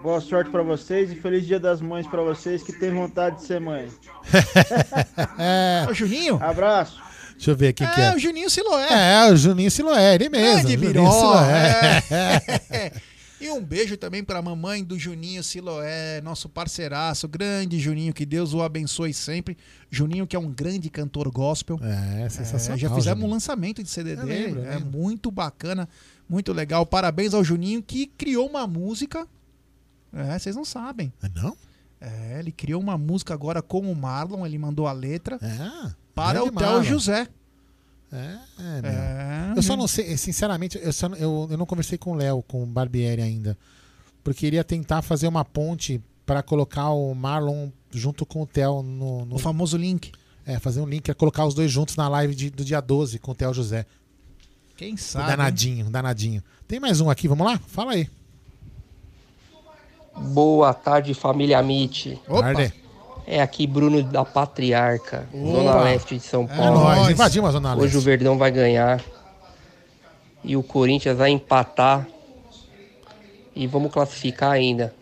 Boa 0.03 0.21
sorte 0.21 0.51
pra 0.51 0.63
vocês 0.63 1.13
e 1.13 1.17
feliz 1.17 1.47
Dia 1.47 1.61
das 1.61 1.81
Mães 1.83 2.07
pra 2.07 2.23
vocês 2.23 2.63
que 2.63 2.73
têm 2.73 2.95
vontade 2.95 3.37
de 3.37 3.43
ser 3.43 3.61
mãe. 3.61 3.89
É. 5.39 5.87
O 5.91 5.95
Juninho? 5.95 6.43
Abraço. 6.43 7.08
Deixa 7.39 7.51
eu 7.53 7.57
ver 7.57 7.73
quem 7.73 7.87
que 7.89 8.01
É, 8.01 8.05
é. 8.09 8.15
o 8.15 8.19
Juninho 8.19 8.51
Siloé. 8.51 8.89
É, 8.91 9.33
o 9.33 9.37
Juninho 9.37 9.71
Siloé, 9.71 10.15
ele 10.17 10.29
mesmo. 10.29 10.69
Grande 10.69 10.73
Juninho 10.75 10.93
Biró, 10.93 11.11
Siloé. 11.11 12.03
é. 12.71 12.93
E 13.41 13.49
um 13.51 13.63
beijo 13.63 13.97
também 13.97 14.25
para 14.25 14.41
a 14.41 14.43
mamãe 14.43 14.83
do 14.83 14.99
Juninho 14.99 15.45
Siloé, 15.45 16.21
nosso 16.23 16.49
parceiraço, 16.49 17.29
grande 17.29 17.79
Juninho, 17.79 18.13
que 18.13 18.27
Deus 18.27 18.53
o 18.53 18.61
abençoe 18.63 19.15
sempre. 19.15 19.57
Juninho, 19.89 20.27
que 20.27 20.35
é 20.35 20.39
um 20.41 20.51
grande 20.51 20.91
cantor 20.91 21.31
gospel. 21.31 21.79
É, 21.81 22.29
sensacional. 22.29 22.77
já 22.77 22.89
fizemos 22.93 23.05
Juninho. 23.21 23.29
um 23.29 23.31
lançamento 23.33 23.81
de 23.81 23.89
CD 23.89 24.17
dele. 24.17 24.27
lembro, 24.27 24.65
é 24.65 24.75
lembro. 24.75 24.87
muito 24.91 25.31
bacana, 25.31 25.89
muito 26.29 26.53
legal. 26.53 26.85
Parabéns 26.85 27.33
ao 27.33 27.45
Juninho 27.45 27.81
que 27.81 28.07
criou 28.09 28.49
uma 28.49 28.67
música. 28.67 29.25
É, 30.13 30.37
vocês 30.37 30.57
não 30.57 30.65
sabem. 30.65 31.13
Não? 31.37 31.57
É, 32.01 32.41
ele 32.41 32.51
criou 32.51 32.81
uma 32.81 32.99
música 32.99 33.35
agora 33.35 33.63
com 33.63 33.81
o 33.81 33.95
Marlon, 33.95 34.45
ele 34.45 34.59
mandou 34.59 34.89
a 34.89 34.93
letra 34.93 35.39
É, 35.41 35.93
para 36.19 36.43
o 36.45 36.51
grande 36.51 36.83
Theo. 36.83 36.85
José. 36.85 37.29
É, 38.13 38.17
é. 38.17 38.81
É, 38.85 39.53
eu 39.57 39.63
só 39.63 39.77
não 39.77 39.87
sei, 39.87 40.17
sinceramente, 40.17 40.79
eu, 40.83 40.93
só, 40.93 41.09
eu, 41.09 41.47
eu 41.51 41.57
não 41.59 41.67
conversei 41.67 41.99
com 41.99 42.13
o 42.13 42.15
Léo, 42.15 42.43
com 42.43 42.63
o 42.63 42.67
Barbieri 42.67 43.21
ainda. 43.23 43.57
Porque 44.25 44.47
iria 44.47 44.65
tentar 44.65 45.03
fazer 45.03 45.29
uma 45.29 45.45
ponte 45.45 46.01
para 46.25 46.43
colocar 46.43 46.91
o 46.91 47.15
Marlon 47.15 47.69
junto 47.91 48.25
com 48.27 48.43
o 48.43 48.47
Theo 48.47 48.83
no, 48.83 49.25
no- 49.25 49.37
O 49.37 49.39
famoso 49.39 49.77
link. 49.77 50.13
É, 50.47 50.59
fazer 50.59 50.81
um 50.81 50.87
link, 50.87 51.11
é 51.11 51.15
colocar 51.15 51.45
os 51.45 51.55
dois 51.55 51.71
juntos 51.71 51.97
na 51.97 52.09
live 52.09 52.35
de- 52.35 52.51
do 52.51 52.65
dia 52.65 52.81
12 52.81 53.19
com 53.19 53.33
o 53.33 53.35
Theo 53.35 53.53
José. 53.53 53.85
Quem 54.77 54.95
O 54.95 54.99
sabe? 54.99 55.27
danadinho, 55.27 55.91
danadinho. 55.91 56.43
Tem 56.67 56.81
mais 56.81 57.01
um 57.01 57.11
aqui, 57.11 57.29
vamos 57.29 57.47
lá? 57.47 57.59
Fala 57.67 57.93
aí. 57.93 58.09
Boa 60.17 60.73
tarde, 60.75 61.15
família 61.15 61.59
Amit. 61.59 62.19
Opa. 62.27 62.53
Tarde. 62.55 62.75
É 63.31 63.43
aqui 63.43 63.67
Bruno 63.67 64.03
da 64.03 64.25
Patriarca, 64.25 65.29
Opa. 65.33 65.53
Zona 65.53 65.81
Leste 65.83 66.17
de 66.17 66.23
São 66.23 66.45
É 66.45 66.57
Paulo. 66.57 66.81
nóis, 66.81 67.11
invadimos 67.11 67.51
a 67.51 67.53
Zona 67.53 67.75
Hoje 67.75 67.83
Leste. 67.83 67.97
o 67.99 68.01
Verdão 68.01 68.39
vai 68.39 68.51
ganhar. 68.51 69.05
E 70.43 70.57
o 70.57 70.63
Corinthians 70.63 71.19
vai 71.19 71.29
empatar. 71.31 72.07
E 73.55 73.67
vamos 73.67 73.93
classificar 73.93 74.53
ainda. 74.53 74.95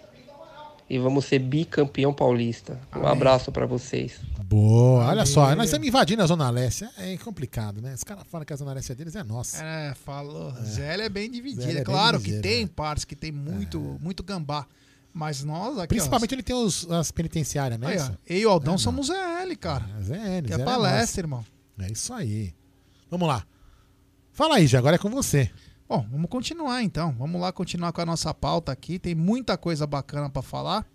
e 0.88 0.98
vamos 0.98 1.24
ser 1.24 1.40
bicampeão 1.40 2.12
paulista. 2.12 2.78
Um 2.96 3.06
abraço 3.06 3.50
pra 3.52 3.66
vocês. 3.66 4.20
Boa, 4.44 5.06
olha 5.08 5.26
só, 5.26 5.52
nós 5.56 5.66
estamos 5.66 5.86
invadindo 5.88 6.22
a 6.22 6.26
Zona 6.26 6.48
Leste. 6.50 6.88
É 6.98 7.16
complicado, 7.16 7.80
né? 7.82 7.92
Os 7.94 8.04
caras 8.04 8.22
falam 8.30 8.44
que 8.44 8.52
a 8.52 8.56
Zona 8.56 8.72
Leste 8.72 8.92
é 8.92 8.94
deles, 8.94 9.16
é 9.16 9.24
nossa. 9.24 9.62
É, 9.64 9.94
falou. 9.94 10.52
Zélia 10.64 11.04
é 11.04 11.08
bem 11.08 11.28
dividida. 11.30 11.64
É 11.70 11.74
bem 11.74 11.84
claro 11.84 12.18
dividida, 12.18 12.42
que 12.42 12.48
tem 12.48 12.66
partes 12.68 13.04
que 13.04 13.16
tem 13.16 13.30
muito, 13.32 13.98
muito 14.00 14.22
gambá. 14.22 14.64
Mas 15.18 15.42
nós 15.42 15.78
aqui. 15.78 15.88
Principalmente 15.88 16.34
ele 16.34 16.42
tem 16.42 16.54
os, 16.54 16.90
as 16.90 17.10
penitenciárias, 17.10 17.80
né? 17.80 17.86
Ó, 17.86 17.90
aí, 17.90 17.98
ó, 17.98 18.10
eu 18.26 18.38
e 18.38 18.46
o 18.46 18.50
Aldão 18.50 18.74
É, 18.74 18.78
somos 18.78 19.06
ZL, 19.06 19.56
cara. 19.58 19.86
ZL, 20.02 20.46
Que 20.46 20.52
é 20.52 20.56
ZL 20.58 20.64
palestra, 20.64 21.00
nossa. 21.00 21.20
irmão. 21.20 21.44
É 21.78 21.90
isso 21.90 22.12
aí. 22.12 22.54
Vamos 23.10 23.26
lá. 23.26 23.42
Fala 24.30 24.56
aí, 24.56 24.66
já 24.66 24.78
agora 24.78 24.96
é 24.96 24.98
com 24.98 25.08
você. 25.08 25.50
Bom, 25.88 26.06
vamos 26.10 26.28
continuar 26.28 26.82
então. 26.82 27.14
Vamos 27.18 27.40
lá 27.40 27.50
continuar 27.50 27.92
com 27.92 28.00
a 28.02 28.04
nossa 28.04 28.34
pauta 28.34 28.70
aqui. 28.72 28.98
Tem 28.98 29.14
muita 29.14 29.56
coisa 29.56 29.86
bacana 29.86 30.28
pra 30.28 30.42
falar. 30.42 30.86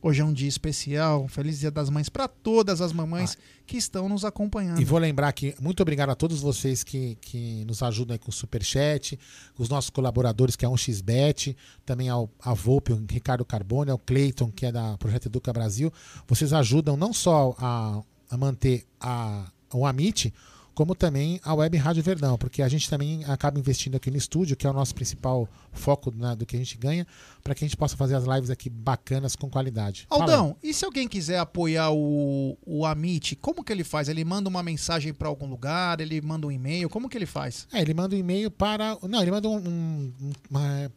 Hoje 0.00 0.20
é 0.20 0.24
um 0.24 0.32
dia 0.32 0.48
especial. 0.48 1.24
Um 1.24 1.28
Feliz 1.28 1.58
Dia 1.58 1.70
das 1.70 1.90
Mães 1.90 2.08
pra 2.08 2.28
todas 2.28 2.80
as 2.80 2.92
mamães 2.92 3.36
que 3.66 3.76
estão 3.76 4.08
nos 4.08 4.24
acompanhando. 4.24 4.80
E 4.80 4.84
vou 4.84 4.98
lembrar 4.98 5.32
que 5.32 5.54
muito 5.60 5.80
obrigado 5.80 6.10
a 6.10 6.14
todos 6.14 6.40
vocês 6.40 6.84
que, 6.84 7.16
que 7.20 7.64
nos 7.64 7.82
ajudam 7.82 8.14
aí 8.14 8.18
com 8.18 8.30
o 8.30 8.32
Superchat, 8.32 9.18
os 9.58 9.68
nossos 9.68 9.90
colaboradores, 9.90 10.54
que 10.54 10.64
é 10.64 10.68
a 10.68 10.70
1xBet, 10.70 11.56
também 11.84 12.08
ao 12.08 12.30
a 12.40 12.54
Volpe, 12.54 12.92
o 12.92 13.04
Ricardo 13.10 13.44
Carbone, 13.44 13.90
ao 13.90 13.98
Cleiton, 13.98 14.50
que 14.52 14.66
é 14.66 14.72
da 14.72 14.96
Projeto 14.98 15.26
Educa 15.26 15.52
Brasil. 15.52 15.92
Vocês 16.26 16.52
ajudam 16.52 16.96
não 16.96 17.12
só 17.12 17.54
a, 17.58 18.00
a 18.30 18.36
manter 18.36 18.84
a, 19.00 19.50
o 19.74 19.84
Amit, 19.84 20.32
como 20.78 20.94
também 20.94 21.40
a 21.42 21.52
Web 21.52 21.76
Rádio 21.76 22.04
Verdão, 22.04 22.38
porque 22.38 22.62
a 22.62 22.68
gente 22.68 22.88
também 22.88 23.24
acaba 23.24 23.58
investindo 23.58 23.96
aqui 23.96 24.12
no 24.12 24.16
estúdio, 24.16 24.56
que 24.56 24.64
é 24.64 24.70
o 24.70 24.72
nosso 24.72 24.94
principal 24.94 25.48
foco 25.72 26.14
né, 26.14 26.36
do 26.36 26.46
que 26.46 26.54
a 26.54 26.58
gente 26.60 26.78
ganha, 26.78 27.04
para 27.42 27.52
que 27.52 27.64
a 27.64 27.66
gente 27.66 27.76
possa 27.76 27.96
fazer 27.96 28.14
as 28.14 28.22
lives 28.22 28.48
aqui 28.48 28.70
bacanas 28.70 29.34
com 29.34 29.50
qualidade. 29.50 30.06
Fala. 30.08 30.22
Aldão, 30.22 30.56
e 30.62 30.72
se 30.72 30.84
alguém 30.84 31.08
quiser 31.08 31.40
apoiar 31.40 31.90
o, 31.90 32.56
o 32.64 32.86
Amit, 32.86 33.34
como 33.34 33.64
que 33.64 33.72
ele 33.72 33.82
faz? 33.82 34.08
Ele 34.08 34.24
manda 34.24 34.48
uma 34.48 34.62
mensagem 34.62 35.12
pra 35.12 35.26
algum 35.26 35.48
lugar? 35.48 36.00
Ele 36.00 36.20
manda 36.20 36.46
um 36.46 36.52
e-mail? 36.52 36.88
Como 36.88 37.08
que 37.08 37.18
ele 37.18 37.26
faz? 37.26 37.66
É, 37.72 37.82
ele 37.82 37.92
manda 37.92 38.14
um 38.14 38.18
e-mail 38.20 38.48
para. 38.48 38.96
Não, 39.02 39.20
ele 39.20 39.32
manda 39.32 39.48
um. 39.48 39.56
um, 39.56 40.12
um 40.22 40.30
uma, 40.48 40.92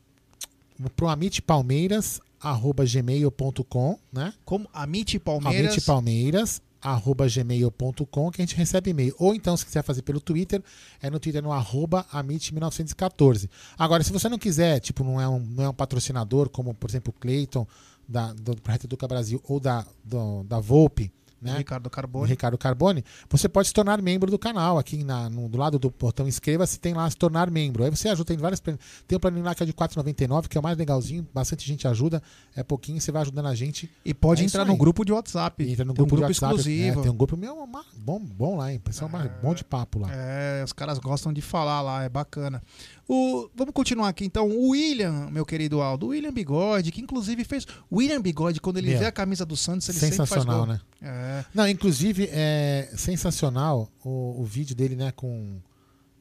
pro 0.95 1.07
amitpalmeiras.gmail.com, 1.07 3.99
né? 4.13 4.31
Como 4.45 4.69
Amit 4.71 5.17
Palmeiras. 5.17 5.71
Amitpalmeiras 5.71 6.61
arroba 6.81 7.27
gmail.com 7.27 8.31
que 8.31 8.41
a 8.41 8.45
gente 8.45 8.55
recebe 8.55 8.91
e-mail. 8.91 9.15
Ou 9.19 9.35
então, 9.35 9.55
se 9.55 9.65
quiser 9.65 9.83
fazer 9.83 10.01
pelo 10.01 10.19
Twitter, 10.19 10.61
é 11.01 11.09
no 11.09 11.19
Twitter 11.19 11.41
no 11.41 11.51
arroba 11.51 12.05
amit1914. 12.11 13.49
Agora, 13.77 14.03
se 14.03 14.11
você 14.11 14.27
não 14.27 14.37
quiser, 14.37 14.79
tipo, 14.79 15.03
não 15.03 15.19
é 15.19 15.27
um, 15.27 15.39
não 15.39 15.63
é 15.63 15.69
um 15.69 15.73
patrocinador, 15.73 16.49
como, 16.49 16.73
por 16.73 16.89
exemplo, 16.89 17.13
o 17.15 17.19
Clayton, 17.19 17.67
da, 18.07 18.33
do 18.33 18.55
Projeto 18.61 18.85
Educa 18.85 19.07
Brasil, 19.07 19.41
ou 19.45 19.59
da, 19.59 19.85
do, 20.03 20.43
da 20.43 20.59
Volpe, 20.59 21.11
né? 21.41 21.57
Ricardo 21.57 21.89
Carbone. 21.89 22.27
Ricardo 22.27 22.57
Carbone, 22.57 23.03
você 23.29 23.49
pode 23.49 23.67
se 23.69 23.73
tornar 23.73 24.01
membro 24.01 24.29
do 24.29 24.37
canal. 24.37 24.77
Aqui 24.77 25.03
na, 25.03 25.29
no, 25.29 25.49
do 25.49 25.57
lado 25.57 25.79
do 25.79 25.89
botão 25.89 26.27
inscreva-se, 26.27 26.79
tem 26.79 26.93
lá 26.93 27.09
se 27.09 27.17
tornar 27.17 27.49
membro. 27.49 27.83
Aí 27.83 27.89
você 27.89 28.09
ajuda, 28.09 28.25
tem 28.27 28.37
várias. 28.37 28.59
Tem 28.59 28.77
um 29.13 29.19
planinho 29.19 29.45
lá 29.45 29.55
que 29.55 29.63
é 29.63 29.65
de 29.65 29.71
R$ 29.71 29.77
4,99, 29.77 30.47
que 30.47 30.57
é 30.57 30.59
o 30.59 30.63
mais 30.63 30.77
legalzinho, 30.77 31.27
bastante 31.33 31.67
gente 31.67 31.87
ajuda. 31.87 32.21
É 32.55 32.63
pouquinho, 32.63 33.01
você 33.01 33.11
vai 33.11 33.23
ajudando 33.23 33.47
a 33.47 33.55
gente. 33.55 33.89
E 34.05 34.13
pode 34.13 34.43
É 34.43 34.45
entrar 34.45 34.65
no 34.65 34.75
grupo 34.77 35.03
de 35.03 35.11
WhatsApp. 35.11 35.63
Entra 35.63 35.83
no 35.85 35.93
Tem 35.93 36.03
um 36.03 36.07
grupo, 36.07 36.15
de 36.15 36.21
grupo 36.21 36.45
WhatsApp, 36.45 36.55
exclusivo. 36.55 36.99
é, 36.99 37.03
tem 37.03 37.11
um 37.11 37.17
grupo 37.17 37.35
meu 37.37 37.67
bom, 37.97 38.19
bom 38.19 38.57
lá, 38.57 38.71
hein? 38.71 38.79
Pessoal, 38.79 39.09
bom 39.41 39.53
de 39.53 39.63
papo 39.63 39.99
lá. 39.99 40.09
É, 40.11 40.63
os 40.63 40.73
caras 40.73 40.99
gostam 40.99 41.31
de 41.33 41.41
falar 41.41 41.81
lá, 41.81 42.03
é 42.03 42.09
bacana. 42.09 42.61
O, 43.07 43.49
vamos 43.55 43.73
continuar 43.73 44.07
aqui 44.09 44.23
então. 44.25 44.49
O 44.49 44.69
William, 44.69 45.29
meu 45.29 45.45
querido 45.45 45.81
Aldo, 45.81 46.07
o 46.07 46.09
William 46.09 46.31
Bigode, 46.31 46.91
que 46.91 47.01
inclusive 47.01 47.43
fez. 47.43 47.65
O 47.89 47.97
William 47.97 48.21
Bigode, 48.21 48.61
quando 48.61 48.77
ele 48.77 48.91
Meu, 48.91 48.99
vê 48.99 49.05
a 49.05 49.11
camisa 49.11 49.45
do 49.45 49.57
Santos, 49.57 49.87
ele 49.89 49.99
sempre 49.99 50.15
Sensacional, 50.15 50.65
faz 50.65 50.67
gol. 50.67 50.75
né? 50.75 50.81
É. 51.01 51.30
Não, 51.53 51.67
inclusive, 51.67 52.29
é 52.31 52.89
sensacional 52.95 53.89
o, 54.03 54.41
o 54.41 54.45
vídeo 54.45 54.75
dele, 54.75 54.95
né, 54.95 55.11
com. 55.11 55.59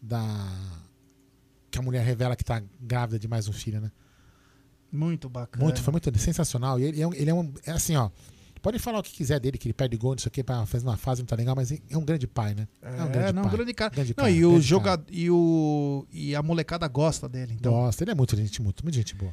Da. 0.02 0.22
Que 1.70 1.78
a 1.78 1.82
mulher 1.82 2.04
revela 2.04 2.34
que 2.34 2.44
tá 2.44 2.62
grávida 2.80 3.18
de 3.18 3.28
mais 3.28 3.46
um 3.46 3.52
filho, 3.52 3.80
né? 3.80 3.90
Muito 4.90 5.28
bacana. 5.28 5.64
Muito, 5.64 5.80
foi 5.82 5.92
muito 5.92 6.18
sensacional. 6.18 6.80
E 6.80 6.84
ele 6.84 7.00
é, 7.00 7.06
um, 7.06 7.14
ele 7.14 7.30
é 7.30 7.34
um. 7.34 7.52
É 7.64 7.72
assim, 7.72 7.96
ó. 7.96 8.10
Pode 8.62 8.78
falar 8.78 8.98
o 8.98 9.02
que 9.02 9.12
quiser 9.12 9.40
dele, 9.40 9.56
que 9.56 9.68
ele 9.68 9.72
perde 9.72 9.96
gol, 9.96 10.14
isso 10.14 10.28
aqui, 10.28 10.42
pra 10.44 10.66
fazer 10.66 10.86
uma 10.86 10.96
fase 10.96 11.22
não 11.22 11.26
tá 11.26 11.34
legal, 11.34 11.56
mas 11.56 11.72
é 11.72 11.96
um 11.96 12.04
grande 12.04 12.26
pai, 12.26 12.54
né? 12.54 12.68
É, 12.82 13.02
um 13.02 13.10
grande 13.10 13.32
não, 13.32 13.42
pai. 13.44 13.52
grande 13.52 13.72
cara. 13.72 13.94
Grande 13.94 14.14
não, 14.14 14.28
e 14.28 14.44
o 14.44 14.60
jogador 14.60 15.06
e 15.10 15.30
o 15.30 16.06
e 16.12 16.34
a 16.36 16.42
molecada 16.42 16.86
gosta 16.86 17.26
dele. 17.26 17.54
Então, 17.58 17.72
Gosta, 17.72 18.04
ele 18.04 18.10
é 18.10 18.14
muito 18.14 18.36
gente, 18.36 18.60
muito, 18.60 18.84
muito 18.84 18.94
gente 18.94 19.14
boa. 19.14 19.32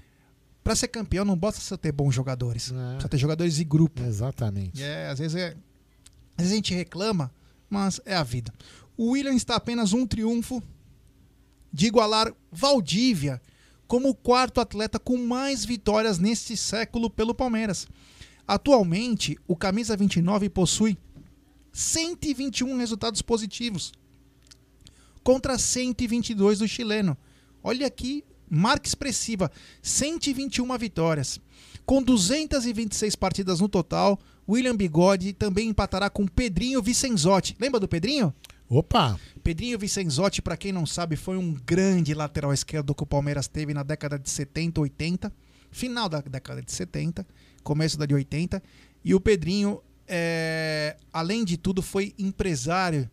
pra 0.63 0.75
ser 0.77 0.87
campeão 0.87 1.25
não 1.25 1.35
basta 1.37 1.59
você 1.59 1.77
ter 1.77 1.91
bons 1.91 2.15
jogadores, 2.15 2.71
precisa 2.71 3.09
ter 3.09 3.17
jogadores 3.17 3.55
de 3.55 3.65
grupo. 3.65 4.01
Exatamente. 4.01 4.79
E 4.79 4.83
é, 4.83 5.09
às 5.09 5.19
vezes 5.19 5.35
é, 5.35 5.57
a 6.37 6.43
gente 6.43 6.73
reclama, 6.73 7.33
mas 7.69 7.99
é 8.05 8.15
a 8.15 8.23
vida. 8.23 8.53
O 8.95 9.11
William 9.11 9.33
está 9.33 9.55
apenas 9.55 9.93
um 9.93 10.05
triunfo 10.05 10.61
de 11.71 11.87
igualar 11.87 12.33
Valdívia 12.51 13.41
como 13.87 14.09
o 14.09 14.15
quarto 14.15 14.59
atleta 14.59 14.99
com 14.99 15.17
mais 15.17 15.63
vitórias 15.63 16.19
neste 16.19 16.57
século 16.57 17.09
pelo 17.09 17.33
Palmeiras. 17.33 17.87
Atualmente, 18.47 19.37
o 19.47 19.55
camisa 19.55 19.95
29 19.95 20.49
possui 20.49 20.97
121 21.71 22.77
resultados 22.77 23.21
positivos 23.21 23.91
contra 25.23 25.57
122 25.57 26.59
do 26.59 26.67
chileno. 26.67 27.17
Olha 27.61 27.85
aqui, 27.85 28.23
marca 28.49 28.87
expressiva, 28.87 29.51
121 29.81 30.77
vitórias. 30.77 31.39
Com 31.85 32.01
226 32.01 33.15
partidas 33.15 33.59
no 33.59 33.69
total, 33.69 34.19
William 34.49 34.75
Bigode 34.75 35.33
também 35.33 35.69
empatará 35.69 36.09
com 36.09 36.25
Pedrinho 36.25 36.81
Vicenzotti. 36.81 37.55
Lembra 37.59 37.79
do 37.79 37.87
Pedrinho? 37.87 38.33
Opa! 38.69 39.19
Pedrinho 39.43 39.79
Vicenzotti, 39.79 40.41
para 40.41 40.57
quem 40.57 40.71
não 40.71 40.85
sabe, 40.85 41.15
foi 41.15 41.37
um 41.37 41.53
grande 41.53 42.13
lateral 42.13 42.53
esquerdo 42.53 42.93
que 42.95 43.03
o 43.03 43.07
Palmeiras 43.07 43.47
teve 43.47 43.73
na 43.73 43.83
década 43.83 44.17
de 44.17 44.29
70, 44.29 44.81
80, 44.81 45.33
final 45.71 46.09
da 46.09 46.21
década 46.21 46.61
de 46.61 46.71
70, 46.71 47.25
começo 47.63 47.97
da 47.97 48.05
de 48.05 48.13
80. 48.13 48.61
E 49.03 49.13
o 49.13 49.19
Pedrinho, 49.19 49.81
é, 50.07 50.97
além 51.11 51.45
de 51.45 51.57
tudo, 51.57 51.81
foi 51.81 52.13
empresário 52.17 53.09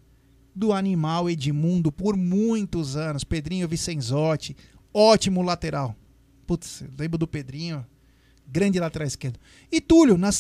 do 0.54 0.72
animal 0.72 1.28
Edmundo 1.28 1.90
por 1.90 2.16
muitos 2.16 2.96
anos. 2.96 3.24
Pedrinho 3.24 3.68
Vicenzotti, 3.68 4.56
ótimo 4.92 5.42
lateral. 5.42 5.96
Putz, 6.46 6.84
lembro 6.98 7.18
do 7.18 7.26
Pedrinho, 7.26 7.84
grande 8.46 8.78
lateral 8.78 9.06
esquerdo. 9.06 9.38
E 9.70 9.80
Túlio, 9.80 10.16
na, 10.16 10.30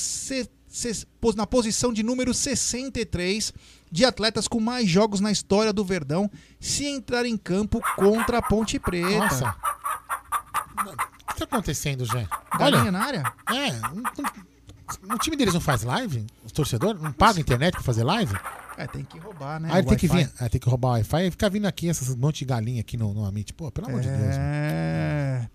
na 1.36 1.46
posição 1.46 1.92
de 1.92 2.02
número 2.02 2.32
63 2.34 3.52
de 3.90 4.04
atletas 4.04 4.48
com 4.48 4.58
mais 4.60 4.88
jogos 4.88 5.20
na 5.20 5.30
história 5.30 5.72
do 5.72 5.84
Verdão, 5.84 6.28
se 6.58 6.84
entrar 6.84 7.24
em 7.26 7.36
campo 7.36 7.80
contra 7.96 8.38
a 8.38 8.42
Ponte 8.42 8.78
Preta. 8.78 9.08
Nossa. 9.18 9.56
O 10.76 11.32
que 11.32 11.38
tá 11.38 11.44
acontecendo, 11.44 12.04
Jé? 12.04 12.26
Galinha 12.58 12.82
Olha, 12.82 12.92
na 12.92 13.04
área? 13.04 13.32
é, 13.48 13.72
não- 13.72 13.94
não- 13.96 15.14
o 15.14 15.18
time 15.18 15.36
deles 15.36 15.54
não 15.54 15.60
faz 15.60 15.82
live? 15.82 16.26
Os 16.44 16.52
torcedores 16.52 17.00
não 17.00 17.12
pagam 17.12 17.40
internet 17.40 17.72
pra 17.74 17.82
fazer 17.82 18.04
live? 18.04 18.34
É, 18.76 18.86
tem 18.88 19.04
que 19.04 19.18
roubar, 19.18 19.60
né? 19.60 19.68
Aí 19.72 19.82
o 19.82 19.86
tem 19.86 19.96
que, 19.96 20.08
vir, 20.08 20.30
aí 20.40 20.48
tem 20.48 20.60
que 20.60 20.68
roubar 20.68 20.88
o 20.88 20.92
Wi-Fi 20.92 21.26
e 21.26 21.30
ficar 21.30 21.48
vindo 21.48 21.66
aqui 21.66 21.88
essas 21.88 22.14
monte 22.16 22.40
de 22.40 22.44
galinha 22.46 22.80
aqui 22.80 22.96
no, 22.96 23.14
no 23.14 23.24
Amit. 23.24 23.52
Pô, 23.54 23.70
pelo 23.70 23.86
amor 23.88 24.00
de 24.00 24.08
Deus. 24.08 24.34
É. 24.36 25.48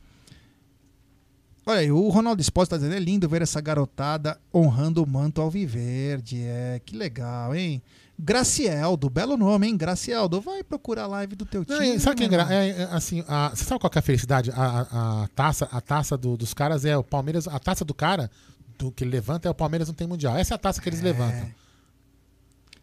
Olha 1.70 1.82
aí, 1.82 1.92
o 1.92 2.10
Ronaldo 2.10 2.42
Esposito 2.42 2.72
tá 2.72 2.78
dizendo, 2.78 2.96
é 2.96 3.00
lindo 3.00 3.30
ver 3.30 3.44
essa 3.44 3.62
garotada 3.62 4.40
honrando 4.54 5.04
o 5.04 5.08
manto 5.08 5.40
alviverde. 5.40 6.42
É, 6.42 6.82
que 6.84 6.98
legal, 6.98 7.54
hein? 7.54 7.80
Gracieldo, 8.18 9.10
belo 9.10 9.38
nome, 9.38 9.68
hein? 9.68 9.78
Gracieldo, 9.78 10.42
vai 10.42 10.64
procurar 10.64 11.04
a 11.04 11.08
live 11.08 11.36
do 11.36 11.46
teu 11.46 11.64
Não, 11.68 11.78
time. 11.78 11.96
e 11.96 12.00
sabe 12.00 12.26
o 12.26 12.30
que 12.30 12.36
é, 12.36 12.40
é, 12.40 12.70
é, 12.70 12.84
assim, 12.92 13.24
a- 13.28 13.52
você 13.54 13.64
sabe 13.64 13.80
qual 13.80 13.90
que 13.90 13.98
é 13.98 14.02
a 14.02 14.02
felicidade? 14.02 14.52
A, 14.52 14.56
a- 14.92 15.24
a 15.24 15.28
taça, 15.30 15.70
a 15.72 15.80
taça 15.80 16.18
do- 16.18 16.36
dos 16.36 16.54
caras 16.54 16.86
é 16.86 16.98
o 16.98 17.04
Palmeiras, 17.04 17.48
a 17.48 17.60
taça 17.60 17.86
do 17.86 17.94
cara 17.94 18.30
do 18.78 18.92
que 18.92 19.04
ele 19.04 19.12
levanta 19.12 19.48
é 19.48 19.52
o 19.52 19.56
Palmeiras 19.56 19.88
não 19.88 19.96
tem 19.96 20.08
mundial. 20.08 20.36
Essa 20.38 20.54
é 20.54 20.56
a 20.56 20.58
taça 20.58 20.82
que 20.82 20.90
eles 20.90 21.02
levantam. 21.02 21.50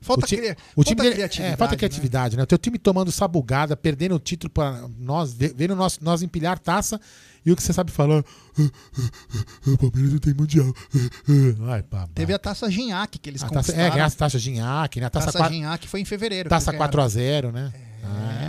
Falta, 0.07 0.25
o 0.25 0.29
ti- 0.29 0.37
cria- 0.37 0.57
o 0.77 0.85
time 0.85 0.97
falta 0.97 1.03
dele- 1.03 1.15
criatividade. 1.17 1.53
É, 1.53 1.57
falta 1.57 1.73
né? 1.73 1.79
criatividade, 1.79 2.37
né? 2.37 2.43
O 2.43 2.47
teu 2.47 2.59
time 2.59 2.79
tomando 2.79 3.11
sabugada, 3.11 3.77
perdendo 3.77 4.15
o 4.15 4.19
título 4.21 4.51
para 4.51 4.89
nós, 4.99 5.33
ve- 5.35 5.53
vendo 5.57 5.75
nós, 5.75 5.99
nós 6.01 6.23
empilhar 6.23 6.59
taça 6.59 7.01
e 7.45 7.51
o 7.53 7.57
que 7.57 7.63
você 7.63 7.73
sabe 7.73 7.91
falar. 7.91 8.25
O 9.67 9.77
Palmeiras 9.79 10.13
não 10.13 10.19
tem 10.19 10.33
mundial. 10.35 10.73
Ai, 11.69 11.83
pá. 11.83 12.09
Teve 12.15 12.33
a 12.33 12.39
taça 12.39 12.71
Gignac 12.71 13.19
que 13.19 13.29
eles 13.29 13.43
A 13.43 13.47
taça, 13.49 13.73
conquistaram. 13.73 13.87
é, 13.87 13.91
ganhar 13.91 14.07
a 14.07 14.11
taça 14.11 14.39
Gignac, 14.39 15.01
né? 15.01 15.07
A 15.07 15.11
taça, 15.11 15.27
taça 15.27 15.39
qua- 15.39 15.49
Gignac 15.51 15.89
foi 15.89 16.01
em 16.01 16.05
fevereiro. 16.05 16.49
taça 16.49 16.71
que 16.73 16.77
eles 16.81 16.91
ganharam. 16.93 17.51
4x0, 17.51 17.53
né? 17.53 17.73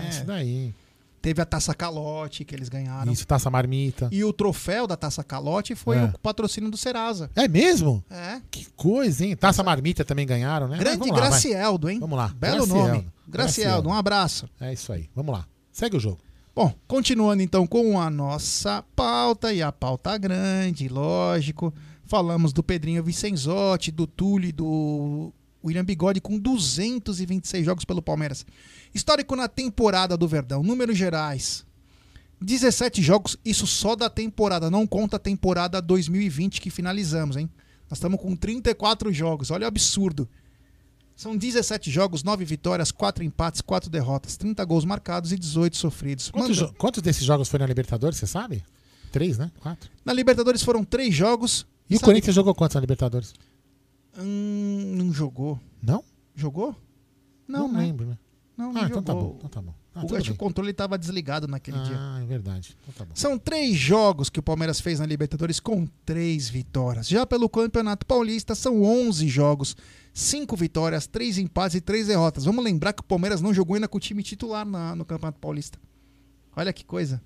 É, 0.06 0.10
isso 0.10 0.24
daí. 0.26 0.74
Teve 1.22 1.42
a 1.42 1.46
taça 1.46 1.74
Calote 1.74 2.46
que 2.46 2.56
eles 2.56 2.70
ganharam. 2.70 3.12
Isso, 3.12 3.26
taça 3.28 3.50
marmita. 3.50 4.08
E 4.12 4.24
o 4.24 4.32
troféu 4.32 4.86
da 4.88 4.96
taça 4.96 5.24
Calote 5.24 5.76
foi 5.76 5.98
É. 5.98 6.04
o 6.06 6.20
patrocínio 6.20 6.70
do 6.70 6.78
Serasa. 6.78 7.30
É 7.36 7.48
mesmo? 7.48 8.04
É. 8.10 8.42
Que 8.52 8.66
coisa, 8.76 9.26
hein? 9.26 9.36
Taça 9.36 9.64
marmita 9.64 10.06
também 10.06 10.26
ganharam, 10.26 10.68
né? 10.68 10.78
Grande 10.78 11.10
lá, 11.10 11.18
vai. 11.20 11.30
Gracieldo, 11.30 11.90
hein? 11.90 12.00
Vamos 12.00 12.18
lá. 12.18 12.28
Belo 12.38 12.66
Gracieldo. 12.66 12.88
nome. 12.94 13.08
Gracieldo, 13.28 13.90
um 13.90 13.94
abraço. 13.94 14.48
É 14.60 14.72
isso 14.72 14.94
aí. 14.94 15.10
Vamos 15.16 15.34
lá. 15.34 15.46
Segue 15.72 15.98
o 15.98 16.00
jogo. 16.00 16.20
Bom, 16.56 16.74
continuando 16.88 17.44
então 17.44 17.68
com 17.68 18.00
a 18.00 18.10
nossa 18.10 18.84
pauta 18.96 19.54
e 19.54 19.62
a 19.62 19.72
pauta 19.72 20.18
grande, 20.18 20.88
lógico. 20.88 21.74
Falamos 22.06 22.54
do 22.54 22.64
Pedrinho 22.64 23.04
Vicenzotti, 23.04 23.92
do 23.92 24.08
Tulli, 24.08 24.52
do 24.52 25.32
William 25.68 25.86
Bigode 25.86 26.20
com 26.22 26.38
226 26.40 27.66
jogos 27.66 27.86
pelo 27.86 28.02
Palmeiras. 28.02 28.46
Histórico 28.94 29.36
na 29.36 29.48
temporada 29.48 30.18
do 30.18 30.28
Verdão, 30.28 30.64
números 30.64 30.98
gerais. 30.98 31.66
17 32.42 33.02
jogos, 33.02 33.38
isso 33.44 33.66
só 33.66 33.96
da 33.96 34.10
temporada, 34.10 34.70
não 34.70 34.86
conta 34.86 35.16
a 35.16 35.20
temporada 35.20 35.82
2020 35.82 36.62
que 36.62 36.70
finalizamos, 36.70 37.36
hein? 37.36 37.50
Nós 37.90 37.98
estamos 37.98 38.20
com 38.22 38.36
34 38.36 39.12
jogos, 39.12 39.50
olha 39.50 39.66
o 39.66 39.68
absurdo. 39.68 40.28
São 41.16 41.36
17 41.36 41.90
jogos, 41.90 42.22
9 42.24 42.46
vitórias, 42.46 42.92
4 42.92 43.24
empates, 43.24 43.60
4 43.62 43.90
derrotas, 43.90 44.38
30 44.38 44.64
gols 44.66 44.86
marcados 44.86 45.32
e 45.32 45.38
18 45.38 45.76
sofridos. 45.76 46.30
Quantos, 46.30 46.58
jo- 46.58 46.74
quantos 46.78 47.02
desses 47.02 47.24
jogos 47.24 47.50
foi 47.50 47.58
na 47.58 47.66
Libertadores, 47.66 48.20
você 48.20 48.28
sabe? 48.28 48.64
Três, 49.12 49.36
né? 49.38 49.50
Quatro. 49.60 49.90
Na 50.06 50.14
Libertadores 50.14 50.62
foram 50.62 50.84
3 50.84 51.16
jogos. 51.16 51.66
E 51.90 51.96
o 51.96 52.00
Corinthians 52.00 52.36
jogou 52.36 52.54
quantos 52.54 52.76
na 52.76 52.82
Libertadores? 52.82 53.34
Hum, 54.18 54.94
não 54.98 55.14
jogou. 55.14 55.60
Não? 55.82 56.04
Jogou? 56.36 56.76
Não, 57.48 57.68
Não 57.68 57.74
né? 57.74 57.80
lembro, 57.86 58.06
né? 58.08 58.18
Não, 58.58 58.74
não 58.74 58.82
Ah, 58.82 58.86
então 58.88 59.04
tá 59.04 59.14
jogou. 59.14 59.30
bom, 59.30 59.36
então 59.38 59.50
tá 59.50 59.62
bom. 59.62 59.74
Ah, 59.94 60.04
o, 60.06 60.16
acho 60.16 60.26
que 60.26 60.32
o 60.32 60.36
controle 60.36 60.72
estava 60.72 60.98
desligado 60.98 61.48
naquele 61.48 61.80
dia. 61.80 61.96
Ah, 61.98 62.20
é 62.22 62.26
verdade. 62.26 62.76
Então 62.82 62.94
tá 62.96 63.06
bom. 63.06 63.12
São 63.16 63.38
três 63.38 63.76
jogos 63.76 64.30
que 64.30 64.40
o 64.40 64.44
Palmeiras 64.44 64.80
fez 64.80 65.00
na 65.00 65.06
Libertadores 65.06 65.60
com 65.60 65.88
três 66.06 66.50
vitórias. 66.50 67.08
Já 67.08 67.26
pelo 67.26 67.50
Campeonato 67.50 68.06
Paulista, 68.06 68.54
são 68.54 68.84
11 68.84 69.28
jogos, 69.28 69.76
cinco 70.14 70.56
vitórias, 70.56 71.08
três 71.08 71.38
empates 71.38 71.76
e 71.76 71.82
três 71.82 72.08
derrotas. 72.08 72.46
Vamos 72.46 72.64
lembrar 72.64 72.94
que 72.94 73.02
o 73.02 73.06
Palmeiras 73.06 73.42
não 73.42 73.54
jogou 73.54 73.76
ainda 73.76 73.88
com 73.88 73.98
o 73.98 74.02
time 74.02 74.22
titular 74.24 74.66
na- 74.66 74.96
no 74.96 75.06
Campeonato 75.06 75.40
Paulista. 75.40 75.80
Olha 76.56 76.74
que 76.74 76.84
coisa. 76.86 77.22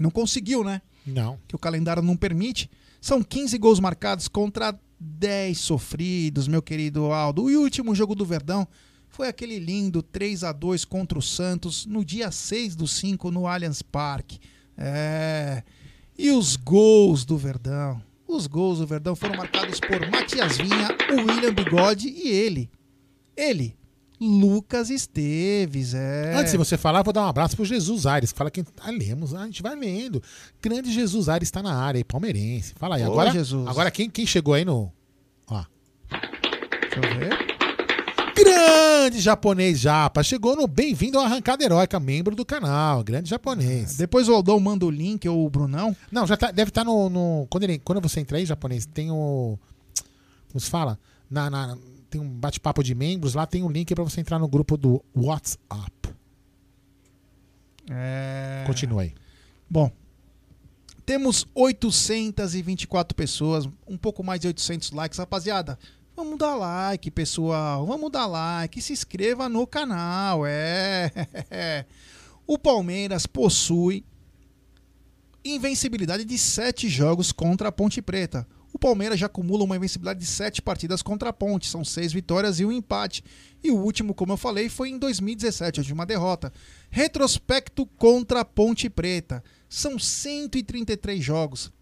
Não 0.00 0.10
conseguiu, 0.10 0.64
né? 0.64 0.80
Não. 1.06 1.38
Que 1.46 1.54
o 1.54 1.58
calendário 1.58 2.02
não 2.02 2.16
permite. 2.16 2.68
São 3.00 3.22
15 3.22 3.58
gols 3.58 3.78
marcados 3.78 4.26
contra 4.28 4.76
10 4.98 5.58
sofridos, 5.58 6.48
meu 6.48 6.62
querido 6.62 7.12
Aldo. 7.12 7.50
E 7.50 7.56
o 7.56 7.62
último 7.62 7.94
jogo 7.94 8.14
do 8.14 8.24
Verdão 8.24 8.66
foi 9.08 9.28
aquele 9.28 9.58
lindo 9.58 10.02
3 10.02 10.44
a 10.44 10.52
2 10.52 10.84
contra 10.84 11.18
o 11.18 11.22
Santos 11.22 11.86
no 11.86 12.04
dia 12.04 12.30
6 12.30 12.74
do 12.74 12.88
5 12.88 13.30
no 13.30 13.46
Allianz 13.46 13.82
Parque. 13.82 14.40
É. 14.76 15.62
E 16.18 16.30
os 16.30 16.56
gols 16.56 17.24
do 17.24 17.36
Verdão. 17.36 18.02
Os 18.26 18.46
gols 18.46 18.78
do 18.78 18.86
Verdão 18.86 19.14
foram 19.14 19.36
marcados 19.36 19.78
por 19.78 20.00
Matias 20.10 20.56
Vinha, 20.56 20.88
William 21.10 21.52
Bigode 21.52 22.08
e 22.08 22.28
ele. 22.28 22.70
Ele, 23.36 23.76
Lucas 24.26 24.90
Esteves. 24.90 25.94
É. 25.94 26.34
Antes 26.36 26.52
de 26.52 26.58
você 26.58 26.76
falar, 26.76 27.02
vou 27.02 27.12
dar 27.12 27.22
um 27.24 27.28
abraço 27.28 27.56
pro 27.56 27.64
Jesus 27.64 28.06
Aires. 28.06 28.32
Fala 28.32 28.50
que 28.50 28.64
ah, 28.80 28.90
lemos, 28.90 29.34
ah, 29.34 29.42
a 29.42 29.46
gente 29.46 29.62
vai 29.62 29.74
lendo. 29.76 30.22
Grande 30.62 30.92
Jesus 30.92 31.28
Aires 31.28 31.48
está 31.48 31.62
na 31.62 31.74
área 31.74 31.98
aí, 31.98 32.04
palmeirense. 32.04 32.74
Fala 32.76 32.96
aí. 32.96 33.02
Ô, 33.04 33.12
Agora, 33.12 33.30
Jesus. 33.30 33.66
agora 33.66 33.90
quem, 33.90 34.08
quem 34.10 34.26
chegou 34.26 34.54
aí 34.54 34.64
no. 34.64 34.90
Ó. 35.48 35.64
Deixa 36.10 36.96
eu 36.96 37.18
ver. 37.18 37.54
Grande 38.36 39.20
japonês 39.20 39.78
japa. 39.78 40.22
Chegou 40.22 40.56
no 40.56 40.66
Bem-vindo 40.66 41.18
ao 41.18 41.24
Arrancada 41.24 41.62
Heróica, 41.62 42.00
membro 42.00 42.34
do 42.34 42.44
canal. 42.44 43.04
Grande 43.04 43.30
japonês. 43.30 43.96
Depois 43.96 44.28
o 44.28 44.34
Aldão 44.34 44.58
manda 44.58 44.84
o 44.84 44.90
link, 44.90 45.28
ou 45.28 45.46
o 45.46 45.50
Brunão. 45.50 45.96
Não, 46.10 46.26
já 46.26 46.36
tá, 46.36 46.50
deve 46.50 46.70
estar 46.70 46.84
no. 46.84 47.08
no- 47.08 47.46
quando, 47.48 47.64
ele, 47.64 47.78
quando 47.78 48.00
você 48.00 48.20
entra 48.20 48.36
aí, 48.38 48.44
japonês, 48.44 48.86
tem 48.86 49.10
o. 49.10 49.56
Como 50.50 50.60
se 50.60 50.68
fala? 50.68 50.98
Na, 51.30 51.48
na- 51.48 51.76
tem 52.14 52.20
um 52.20 52.28
bate-papo 52.28 52.80
de 52.84 52.94
membros, 52.94 53.34
lá 53.34 53.44
tem 53.44 53.64
um 53.64 53.68
link 53.68 53.92
pra 53.92 54.04
você 54.04 54.20
entrar 54.20 54.38
no 54.38 54.46
grupo 54.46 54.76
do 54.76 55.04
WhatsApp. 55.16 56.14
É... 57.90 58.62
Continua 58.64 59.02
aí. 59.02 59.12
Bom, 59.68 59.90
temos 61.04 61.44
824 61.52 63.16
pessoas, 63.16 63.68
um 63.84 63.96
pouco 63.96 64.22
mais 64.22 64.40
de 64.40 64.46
800 64.46 64.92
likes. 64.92 65.18
Rapaziada, 65.18 65.76
vamos 66.14 66.38
dar 66.38 66.54
like, 66.54 67.10
pessoal. 67.10 67.84
Vamos 67.84 68.12
dar 68.12 68.26
like. 68.26 68.80
Se 68.80 68.92
inscreva 68.92 69.48
no 69.48 69.66
canal. 69.66 70.46
É. 70.46 71.10
O 72.46 72.58
Palmeiras 72.58 73.24
possui 73.24 74.04
invencibilidade 75.42 76.26
de 76.26 76.36
7 76.36 76.90
jogos 76.90 77.32
contra 77.32 77.70
a 77.70 77.72
Ponte 77.72 78.02
Preta. 78.02 78.46
O 78.74 78.78
Palmeiras 78.78 79.18
já 79.20 79.26
acumula 79.26 79.62
uma 79.62 79.76
invencibilidade 79.76 80.18
de 80.18 80.26
7 80.26 80.60
partidas 80.60 81.00
contra 81.00 81.30
a 81.30 81.32
Ponte. 81.32 81.68
São 81.68 81.84
6 81.84 82.12
vitórias 82.12 82.58
e 82.58 82.64
um 82.64 82.72
empate. 82.72 83.22
E 83.62 83.70
o 83.70 83.76
último, 83.76 84.12
como 84.12 84.32
eu 84.32 84.36
falei, 84.36 84.68
foi 84.68 84.88
em 84.88 84.98
2017, 84.98 85.80
onde 85.80 85.92
uma 85.92 86.04
derrota. 86.04 86.52
Retrospecto 86.90 87.86
contra 87.86 88.40
a 88.40 88.44
Ponte 88.44 88.90
Preta. 88.90 89.44
São 89.68 89.96
133 89.96 91.22
jogos, 91.22 91.72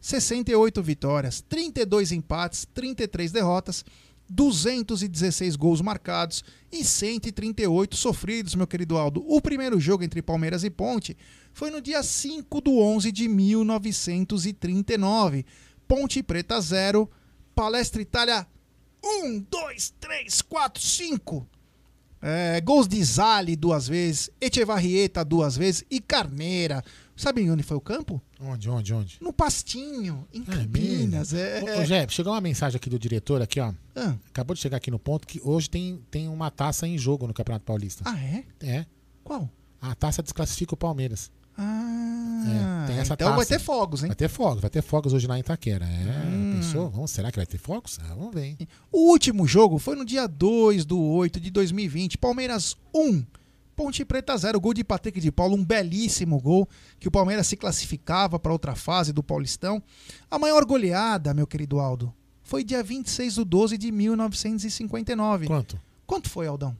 68 0.00 0.80
vitórias, 0.84 1.40
32 1.40 2.12
empates, 2.12 2.64
33 2.72 3.32
derrotas, 3.32 3.84
216 4.28 5.56
gols 5.56 5.80
marcados 5.80 6.44
e 6.70 6.84
138 6.84 7.96
sofridos, 7.96 8.54
meu 8.54 8.68
querido 8.68 8.96
Aldo. 8.96 9.24
O 9.26 9.40
primeiro 9.40 9.80
jogo 9.80 10.04
entre 10.04 10.22
Palmeiras 10.22 10.62
e 10.62 10.70
Ponte 10.70 11.16
foi 11.52 11.70
no 11.70 11.80
dia 11.80 12.04
5 12.04 12.60
do 12.60 12.78
11 12.78 13.10
de 13.10 13.26
1939. 13.28 15.44
Ponte 15.86 16.22
Preta 16.22 16.60
0, 16.60 17.10
Palestra 17.54 18.02
Itália 18.02 18.46
1, 19.04 19.46
2, 19.50 19.94
3, 20.00 20.42
4, 20.42 20.82
5. 20.82 21.46
É, 22.20 22.60
gols 22.60 22.88
de 22.88 23.02
Zali 23.04 23.54
duas 23.54 23.86
vezes, 23.86 24.30
Echevarrieta 24.40 25.24
duas 25.24 25.56
vezes 25.56 25.84
e 25.90 26.00
Carneira. 26.00 26.82
Sabe 27.14 27.48
onde 27.48 27.62
foi 27.62 27.76
o 27.76 27.80
campo? 27.80 28.20
Onde, 28.40 28.68
onde, 28.68 28.92
onde? 28.92 29.18
No 29.20 29.32
Pastinho, 29.32 30.26
em 30.32 30.42
Campinas. 30.42 31.32
É, 31.32 31.62
Ô, 31.62 31.80
ô, 31.80 31.84
Jé, 31.84 32.06
chegou 32.08 32.32
uma 32.32 32.40
mensagem 32.40 32.76
aqui 32.76 32.90
do 32.90 32.98
diretor, 32.98 33.40
aqui, 33.40 33.60
ó. 33.60 33.72
Ah. 33.94 34.14
Acabou 34.28 34.54
de 34.54 34.60
chegar 34.60 34.78
aqui 34.78 34.90
no 34.90 34.98
ponto 34.98 35.26
que 35.26 35.40
hoje 35.42 35.70
tem, 35.70 36.02
tem 36.10 36.28
uma 36.28 36.50
taça 36.50 36.86
em 36.86 36.98
jogo 36.98 37.26
no 37.26 37.32
Campeonato 37.32 37.64
Paulista. 37.64 38.02
Ah, 38.04 38.18
é? 38.18 38.44
É. 38.60 38.86
Qual? 39.22 39.48
A 39.80 39.94
taça 39.94 40.22
desclassifica 40.22 40.74
o 40.74 40.76
Palmeiras. 40.76 41.30
Ah, 41.58 42.82
É, 42.84 42.86
tem 42.86 42.98
essa 42.98 43.14
então 43.14 43.30
vai 43.30 43.38
taça. 43.46 43.58
ter 43.58 43.64
fogos, 43.64 44.02
hein? 44.02 44.08
Vai 44.08 44.16
ter 44.16 44.28
fogos, 44.28 44.60
vai 44.60 44.70
ter 44.70 44.82
fogos 44.82 45.12
hoje 45.12 45.26
lá 45.26 45.36
em 45.36 45.40
Itaquera. 45.40 45.84
É, 45.86 46.54
pensou? 46.56 46.90
Vamos, 46.90 47.10
será 47.10 47.30
que 47.30 47.38
vai 47.38 47.46
ter 47.46 47.58
fogos? 47.58 47.98
Ah, 48.02 48.14
vamos 48.14 48.34
ver, 48.34 48.44
hein? 48.44 48.58
O 48.92 49.10
último 49.10 49.46
jogo 49.46 49.78
foi 49.78 49.96
no 49.96 50.04
dia 50.04 50.26
2 50.26 50.84
do 50.84 51.00
8 51.00 51.40
de 51.40 51.50
2020. 51.50 52.18
Palmeiras 52.18 52.76
1, 52.94 53.24
Ponte 53.74 54.04
Preta 54.04 54.36
0. 54.36 54.60
Gol 54.60 54.74
de 54.74 54.84
Patrick 54.84 55.20
de 55.20 55.32
Paulo, 55.32 55.56
um 55.56 55.64
belíssimo 55.64 56.38
gol 56.40 56.68
que 57.00 57.08
o 57.08 57.10
Palmeiras 57.10 57.46
se 57.46 57.56
classificava 57.56 58.38
para 58.38 58.52
outra 58.52 58.74
fase 58.74 59.12
do 59.12 59.22
Paulistão. 59.22 59.82
A 60.30 60.38
maior 60.38 60.64
goleada, 60.64 61.32
meu 61.34 61.46
querido 61.46 61.78
Aldo, 61.80 62.12
foi 62.42 62.62
dia 62.62 62.82
26 62.82 63.36
do 63.36 63.44
12 63.44 63.76
de 63.78 63.90
1959. 63.90 65.46
Quanto? 65.46 65.80
Quanto 66.06 66.30
foi, 66.30 66.46
Aldão? 66.46 66.76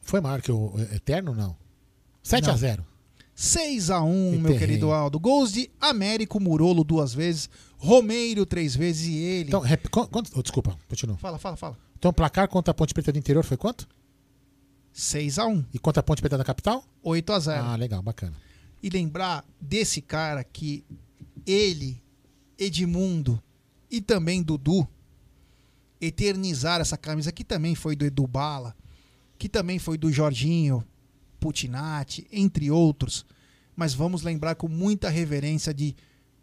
Foi 0.00 0.20
maior 0.20 0.40
que 0.40 0.50
o 0.52 0.72
Eterno, 0.94 1.34
não? 1.34 1.56
7 2.22 2.44
a 2.48 2.52
Não. 2.52 2.58
0 2.58 2.86
6 3.38 3.90
a 3.90 4.00
1 4.02 4.08
Que 4.08 4.36
meu 4.38 4.42
terreno. 4.52 4.58
querido 4.58 4.90
Aldo. 4.92 5.20
Gols 5.20 5.52
de 5.52 5.70
Américo 5.78 6.40
Murolo 6.40 6.82
duas 6.82 7.12
vezes, 7.12 7.50
Romeiro 7.76 8.46
três 8.46 8.74
vezes 8.74 9.06
e 9.08 9.14
ele. 9.14 9.48
Então, 9.50 9.60
rep- 9.60 9.88
qu- 9.90 10.08
quanto, 10.08 10.30
oh, 10.34 10.42
desculpa, 10.42 10.74
continua. 10.88 11.18
Fala, 11.18 11.38
fala, 11.38 11.54
fala. 11.56 11.78
Então, 11.98 12.10
placar 12.14 12.48
contra 12.48 12.70
a 12.70 12.74
Ponte 12.74 12.94
Preta 12.94 13.12
do 13.12 13.18
interior 13.18 13.44
foi 13.44 13.58
quanto? 13.58 13.86
6 14.90 15.38
a 15.38 15.46
1 15.46 15.62
E 15.74 15.78
contra 15.78 16.00
a 16.00 16.02
Ponte 16.02 16.22
Preta 16.22 16.38
da 16.38 16.44
capital? 16.44 16.82
8 17.02 17.32
a 17.34 17.38
0 17.38 17.62
Ah, 17.64 17.76
legal, 17.76 18.00
bacana. 18.02 18.34
E 18.82 18.88
lembrar 18.88 19.44
desse 19.60 20.00
cara 20.00 20.42
que 20.42 20.82
ele, 21.46 22.02
Edmundo 22.58 23.42
e 23.90 24.00
também 24.00 24.42
Dudu 24.42 24.88
eternizaram 26.00 26.82
essa 26.82 26.96
camisa 26.96 27.30
que 27.32 27.44
também 27.44 27.74
foi 27.74 27.94
do 27.96 28.04
Edu 28.06 28.26
Bala, 28.26 28.74
que 29.38 29.48
também 29.48 29.78
foi 29.78 29.98
do 29.98 30.10
Jorginho, 30.12 30.82
Putinati, 31.46 32.26
entre 32.32 32.72
outros. 32.72 33.24
Mas 33.76 33.94
vamos 33.94 34.22
lembrar 34.22 34.56
com 34.56 34.66
muita 34.66 35.08
reverência 35.08 35.72
de 35.72 35.94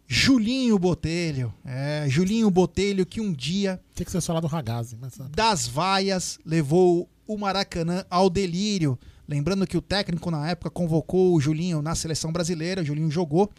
Julinho 0.06 0.78
Botelho. 0.78 1.52
É, 1.62 2.06
Julinho 2.08 2.50
Botelho 2.50 3.04
que 3.04 3.20
um 3.20 3.30
dia 3.30 3.78
Tem 3.94 4.04
que 4.04 4.10
ser 4.10 4.22
falar 4.22 4.40
do 4.40 4.46
Ragazzi, 4.46 4.96
mas 4.98 5.18
das 5.30 5.66
vaias 5.66 6.38
levou 6.44 7.06
o 7.26 7.36
Maracanã 7.36 8.06
ao 8.08 8.30
delírio. 8.30 8.98
Lembrando 9.28 9.66
que 9.66 9.76
o 9.76 9.82
técnico 9.82 10.30
na 10.30 10.48
época 10.48 10.70
convocou 10.70 11.34
o 11.34 11.40
Julinho 11.40 11.82
na 11.82 11.94
seleção 11.94 12.32
brasileira, 12.32 12.80
o 12.80 12.84
Julinho 12.84 13.10
jogou. 13.10 13.50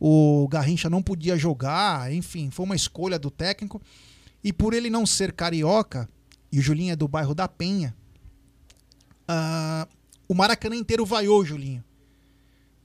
O 0.00 0.48
Garrincha 0.48 0.88
não 0.88 1.02
podia 1.02 1.36
jogar, 1.36 2.10
enfim, 2.10 2.48
foi 2.50 2.64
uma 2.64 2.76
escolha 2.76 3.18
do 3.18 3.30
técnico. 3.30 3.82
E 4.42 4.50
por 4.50 4.72
ele 4.72 4.88
não 4.88 5.04
ser 5.04 5.32
carioca, 5.32 6.08
e 6.50 6.58
o 6.58 6.62
Julinho 6.62 6.92
é 6.92 6.96
do 6.96 7.08
bairro 7.08 7.34
da 7.34 7.48
Penha, 7.48 7.94
ah, 9.28 9.88
o 10.28 10.34
Maracanã 10.34 10.76
inteiro 10.76 11.04
vaiou 11.04 11.44
Julinho. 11.44 11.84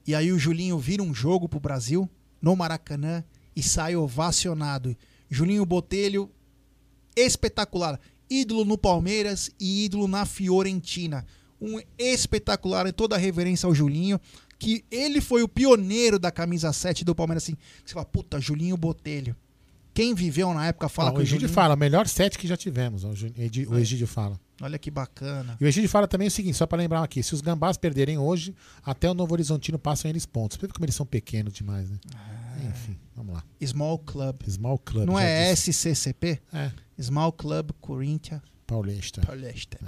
E 0.06 0.14
aí 0.14 0.32
o 0.32 0.38
Julinho 0.38 0.78
vira 0.78 1.02
um 1.02 1.14
jogo 1.14 1.48
pro 1.48 1.60
Brasil 1.60 2.08
no 2.40 2.56
Maracanã 2.56 3.24
e 3.54 3.62
sai 3.62 3.94
ovacionado. 3.94 4.96
Julinho 5.30 5.64
Botelho, 5.64 6.30
espetacular. 7.16 8.00
Ídolo 8.28 8.64
no 8.64 8.78
Palmeiras 8.78 9.50
e 9.60 9.84
ídolo 9.84 10.08
na 10.08 10.24
Fiorentina. 10.24 11.26
Um 11.60 11.80
espetacular 11.98 12.86
em 12.86 12.92
toda 12.92 13.14
a 13.14 13.18
reverência 13.18 13.66
ao 13.66 13.74
Julinho. 13.74 14.20
Que 14.58 14.84
ele 14.90 15.20
foi 15.20 15.42
o 15.42 15.48
pioneiro 15.48 16.18
da 16.18 16.30
camisa 16.30 16.72
7 16.72 17.04
do 17.04 17.14
Palmeiras. 17.14 17.44
Assim, 17.44 17.56
você 17.84 17.94
fala, 17.94 18.06
puta, 18.06 18.40
Julinho 18.40 18.76
Botelho. 18.76 19.36
Quem 19.94 20.14
viveu 20.14 20.52
na 20.54 20.66
época 20.66 20.88
fala 20.88 21.10
Ah, 21.10 21.12
que 21.12 21.18
o 21.18 21.22
Egídio 21.22 21.40
Juninho- 21.42 21.54
fala, 21.54 21.74
o 21.74 21.76
melhor 21.78 22.06
set 22.08 22.38
que 22.38 22.46
já 22.48 22.56
tivemos. 22.56 23.04
O, 23.04 23.08
o 23.10 23.76
É. 23.76 23.80
Egídio 23.80 24.06
fala. 24.06 24.40
Olha 24.60 24.78
que 24.78 24.90
bacana. 24.90 25.56
E 25.60 25.64
o 25.64 25.66
Egídio 25.68 25.88
fala 25.90 26.06
também 26.08 26.28
o 26.28 26.30
seguinte, 26.30 26.56
só 26.56 26.66
pra 26.66 26.78
lembrar 26.78 27.02
aqui, 27.02 27.22
se 27.22 27.34
os 27.34 27.40
gambás 27.40 27.76
perderem 27.76 28.16
hoje, 28.16 28.54
até 28.84 29.10
o 29.10 29.14
Novo 29.14 29.34
Horizontino 29.34 29.78
passam 29.78 30.08
eles 30.10 30.24
pontos. 30.24 30.56
Você 30.58 30.66
vê 30.66 30.72
como 30.72 30.84
eles 30.84 30.94
são 30.94 31.04
pequenos 31.04 31.52
demais, 31.52 31.90
né? 31.90 31.98
Enfim, 32.68 32.96
vamos 33.16 33.34
lá. 33.34 33.44
Small 33.64 33.98
Club. 33.98 34.36
Small 34.48 34.78
Club. 34.78 35.06
Não 35.06 35.18
é 35.18 35.50
disse. 35.52 35.72
SCCP? 35.72 36.40
É. 36.52 36.70
Small 37.00 37.32
Club 37.32 37.70
Corinthians 37.80 38.40
Paulista. 38.66 39.20
Paulista. 39.22 39.78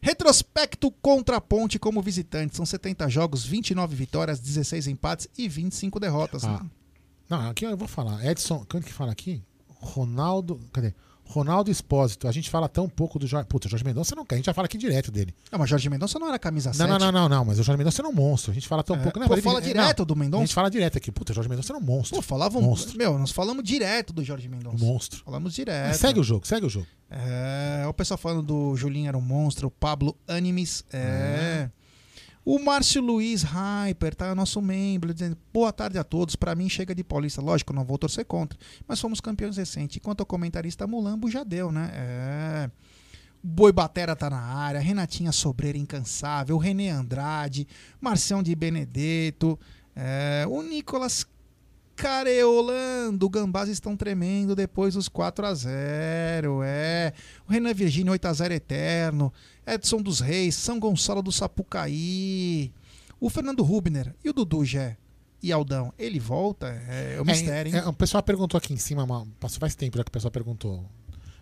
Retrospecto 0.00 0.90
contra 1.02 1.36
a 1.36 1.40
Ponte 1.40 1.78
como 1.78 2.00
visitante. 2.00 2.56
São 2.56 2.64
70 2.64 3.08
jogos, 3.08 3.44
29 3.44 3.96
vitórias, 3.96 4.38
16 4.38 4.86
empates 4.86 5.28
e 5.36 5.48
25 5.48 5.98
derrotas. 5.98 6.44
Ah. 6.44 6.64
Não, 7.28 7.50
aqui 7.50 7.64
eu 7.64 7.76
vou 7.76 7.88
falar. 7.88 8.24
Edson, 8.24 8.64
quanto 8.68 8.84
que 8.86 8.92
fala 8.92 9.12
aqui? 9.12 9.42
Ronaldo. 9.80 10.60
Cadê? 10.72 10.94
Ronaldo 11.24 11.70
Espósito. 11.70 12.26
A 12.26 12.32
gente 12.32 12.48
fala 12.48 12.70
tão 12.70 12.88
pouco 12.88 13.18
do 13.18 13.26
Jorge. 13.26 13.46
Puta, 13.46 13.66
o 13.66 13.70
Jorge 13.70 13.84
Mendonça 13.84 14.16
não 14.16 14.24
quer. 14.24 14.36
A 14.36 14.38
gente 14.38 14.46
já 14.46 14.54
fala 14.54 14.64
aqui 14.64 14.78
direto 14.78 15.10
dele. 15.12 15.34
Não, 15.52 15.58
mas 15.58 15.68
Jorge 15.68 15.90
Mendonça 15.90 16.18
não 16.18 16.26
era 16.26 16.38
camisa 16.38 16.72
7. 16.72 16.78
Não, 16.88 16.98
não, 16.98 17.12
não, 17.12 17.12
não, 17.12 17.28
não, 17.28 17.44
mas 17.44 17.58
o 17.58 17.62
Jorge 17.62 17.76
Mendonça 17.76 18.00
era 18.00 18.08
um 18.08 18.12
monstro. 18.14 18.50
A 18.50 18.54
gente 18.54 18.66
fala 18.66 18.82
tão 18.82 18.96
É. 18.96 19.00
pouco. 19.02 19.18
Não, 19.18 19.28
Pô, 19.28 19.34
mas 19.34 19.44
fala 19.44 19.58
ele- 19.58 19.66
direto 19.66 19.98
não, 19.98 20.06
do 20.06 20.16
Mendonça? 20.16 20.42
A 20.42 20.46
gente 20.46 20.54
fala 20.54 20.70
direto 20.70 20.96
aqui. 20.96 21.12
Puta, 21.12 21.34
Jorge 21.34 21.50
Mendonça 21.50 21.70
era 21.70 21.78
um 21.78 21.84
monstro. 21.84 22.16
Pô, 22.16 22.22
falavam. 22.22 22.62
Monstro. 22.62 22.96
Meu, 22.96 23.18
nós 23.18 23.30
falamos 23.30 23.62
direto 23.62 24.10
do 24.14 24.24
Jorge 24.24 24.48
Mendonça. 24.48 24.82
Monstro. 24.82 25.22
Falamos 25.22 25.52
direto. 25.52 25.94
Segue 25.96 26.18
o 26.18 26.24
jogo, 26.24 26.46
segue 26.46 26.64
o 26.64 26.70
jogo. 26.70 26.86
É, 27.10 27.84
o 27.86 27.92
pessoal 27.92 28.16
falando 28.16 28.42
do 28.42 28.74
Julinho 28.76 29.08
era 29.08 29.16
um 29.18 29.20
monstro, 29.22 29.68
o 29.68 29.70
Pablo 29.70 30.16
Animes. 30.26 30.82
É. 30.90 31.68
O 32.50 32.58
Márcio 32.58 33.02
Luiz 33.02 33.42
Hyper, 33.42 34.14
tá? 34.14 34.34
Nosso 34.34 34.62
membro, 34.62 35.12
dizendo: 35.12 35.36
Boa 35.52 35.70
tarde 35.70 35.98
a 35.98 36.02
todos. 36.02 36.34
Pra 36.34 36.54
mim 36.54 36.66
chega 36.66 36.94
de 36.94 37.04
Paulista. 37.04 37.42
Lógico, 37.42 37.74
não 37.74 37.84
vou 37.84 37.98
torcer 37.98 38.24
contra. 38.24 38.58
Mas 38.86 38.98
fomos 38.98 39.20
campeões 39.20 39.58
recentes. 39.58 39.98
Enquanto 39.98 40.20
ao 40.20 40.26
comentarista 40.26 40.86
Mulambo 40.86 41.30
já 41.30 41.44
deu, 41.44 41.70
né? 41.70 41.90
É. 41.92 42.70
Boi 43.42 43.70
Batera 43.70 44.16
tá 44.16 44.30
na 44.30 44.40
área, 44.40 44.80
Renatinha 44.80 45.30
Sobreira 45.30 45.76
incansável, 45.76 46.56
Renê 46.56 46.88
Andrade, 46.88 47.68
Marcião 48.00 48.42
de 48.42 48.54
Benedetto, 48.54 49.58
é, 49.94 50.46
o 50.48 50.62
Nicolas 50.62 51.26
Careolando, 51.98 53.26
o 53.26 53.28
Gambás 53.28 53.68
estão 53.68 53.96
tremendo 53.96 54.54
depois 54.54 54.94
dos 54.94 55.08
4 55.08 55.44
a 55.44 55.52
0 55.52 56.62
é. 56.64 57.12
O 57.46 57.52
Renan 57.52 57.74
Virgínio 57.74 58.12
8 58.12 58.24
a 58.24 58.32
0 58.32 58.54
eterno, 58.54 59.32
Edson 59.74 60.02
dos 60.02 60.20
Reis, 60.20 60.54
São 60.54 60.78
Gonçalo 60.78 61.22
do 61.22 61.30
Sapucaí, 61.30 62.72
o 63.20 63.28
Fernando 63.28 63.62
Rubner 63.62 64.14
e 64.24 64.30
o 64.30 64.32
Dudu 64.32 64.64
Gé 64.64 64.96
e 65.42 65.52
Aldão, 65.52 65.92
ele 65.98 66.18
volta? 66.18 66.68
É, 66.88 67.14
é 67.16 67.20
o 67.20 67.24
mistério, 67.24 67.74
hein? 67.74 67.82
É, 67.82 67.86
o 67.86 67.92
pessoal 67.92 68.22
perguntou 68.22 68.58
aqui 68.58 68.72
em 68.72 68.78
cima, 68.78 69.06
passou 69.38 69.60
faz 69.60 69.74
tempo 69.74 69.96
já 69.96 70.04
que 70.04 70.08
o 70.08 70.12
pessoal 70.12 70.30
perguntou. 70.30 70.84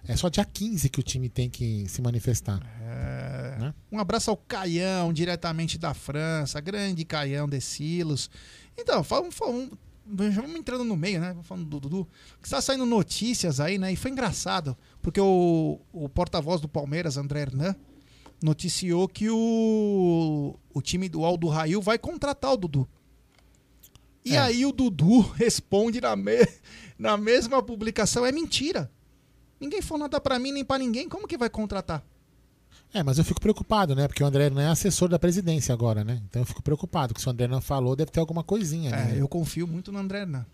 É 0.08 0.14
só 0.16 0.28
dia 0.28 0.44
15 0.44 0.88
que 0.88 1.00
o 1.00 1.02
time 1.02 1.28
tem 1.28 1.50
que 1.50 1.88
se 1.88 2.00
manifestar. 2.00 2.60
É. 2.80 3.56
Né? 3.58 3.74
Um 3.90 3.98
abraço 3.98 4.30
ao 4.30 4.36
Caião, 4.36 5.12
diretamente 5.12 5.78
da 5.78 5.94
França, 5.94 6.60
grande 6.60 7.04
Caião 7.04 7.48
de 7.48 7.60
Silos. 7.60 8.30
Então, 8.78 9.02
vamos, 9.02 9.34
vamos, 9.34 9.70
vamos 10.06 10.54
entrando 10.54 10.84
no 10.84 10.96
meio, 10.96 11.20
né? 11.20 11.30
Vamos 11.30 11.46
Falando 11.46 11.66
do 11.66 11.80
Dudu. 11.80 12.08
Que 12.40 12.46
Está 12.46 12.60
saindo 12.60 12.86
notícias 12.86 13.58
aí, 13.58 13.78
né? 13.78 13.92
E 13.92 13.96
foi 13.96 14.12
engraçado, 14.12 14.76
porque 15.02 15.20
o, 15.20 15.80
o 15.92 16.08
porta-voz 16.08 16.60
do 16.60 16.68
Palmeiras, 16.68 17.16
André 17.16 17.40
Hernan, 17.40 17.74
noticiou 18.42 19.08
que 19.08 19.28
o, 19.30 20.54
o 20.74 20.82
time 20.82 21.08
do 21.08 21.24
Aldo 21.24 21.48
Rail 21.48 21.80
vai 21.80 21.98
contratar 21.98 22.52
o 22.52 22.56
Dudu. 22.56 22.88
E 24.24 24.34
É. 24.34 24.38
aí 24.38 24.66
o 24.66 24.72
Dudu 24.72 25.20
responde 25.36 26.00
na, 26.00 26.14
me- 26.16 26.46
na 26.98 27.16
mesma 27.16 27.62
publicação: 27.62 28.24
é 28.26 28.32
mentira. 28.32 28.90
Ninguém 29.60 29.80
falou 29.80 30.02
nada 30.02 30.20
pra 30.20 30.38
mim 30.38 30.52
nem 30.52 30.64
pra 30.64 30.78
ninguém. 30.78 31.08
Como 31.08 31.26
que 31.26 31.38
vai 31.38 31.48
contratar? 31.48 32.04
É, 32.92 33.02
mas 33.02 33.18
eu 33.18 33.24
fico 33.24 33.40
preocupado, 33.40 33.94
né? 33.94 34.06
Porque 34.06 34.22
o 34.22 34.26
André 34.26 34.48
não 34.50 34.60
é 34.60 34.68
assessor 34.68 35.08
da 35.08 35.18
presidência 35.18 35.72
agora, 35.72 36.04
né? 36.04 36.22
Então 36.28 36.42
eu 36.42 36.46
fico 36.46 36.62
preocupado, 36.62 37.14
que 37.14 37.20
se 37.20 37.26
o 37.26 37.30
André 37.30 37.46
não 37.48 37.60
falou, 37.60 37.96
deve 37.96 38.10
ter 38.10 38.20
alguma 38.20 38.44
coisinha. 38.44 38.90
É, 38.90 39.04
né? 39.12 39.20
eu 39.20 39.26
confio 39.28 39.66
muito 39.66 39.90
no 39.90 39.98
André 39.98 40.20
Hernan. 40.20 40.46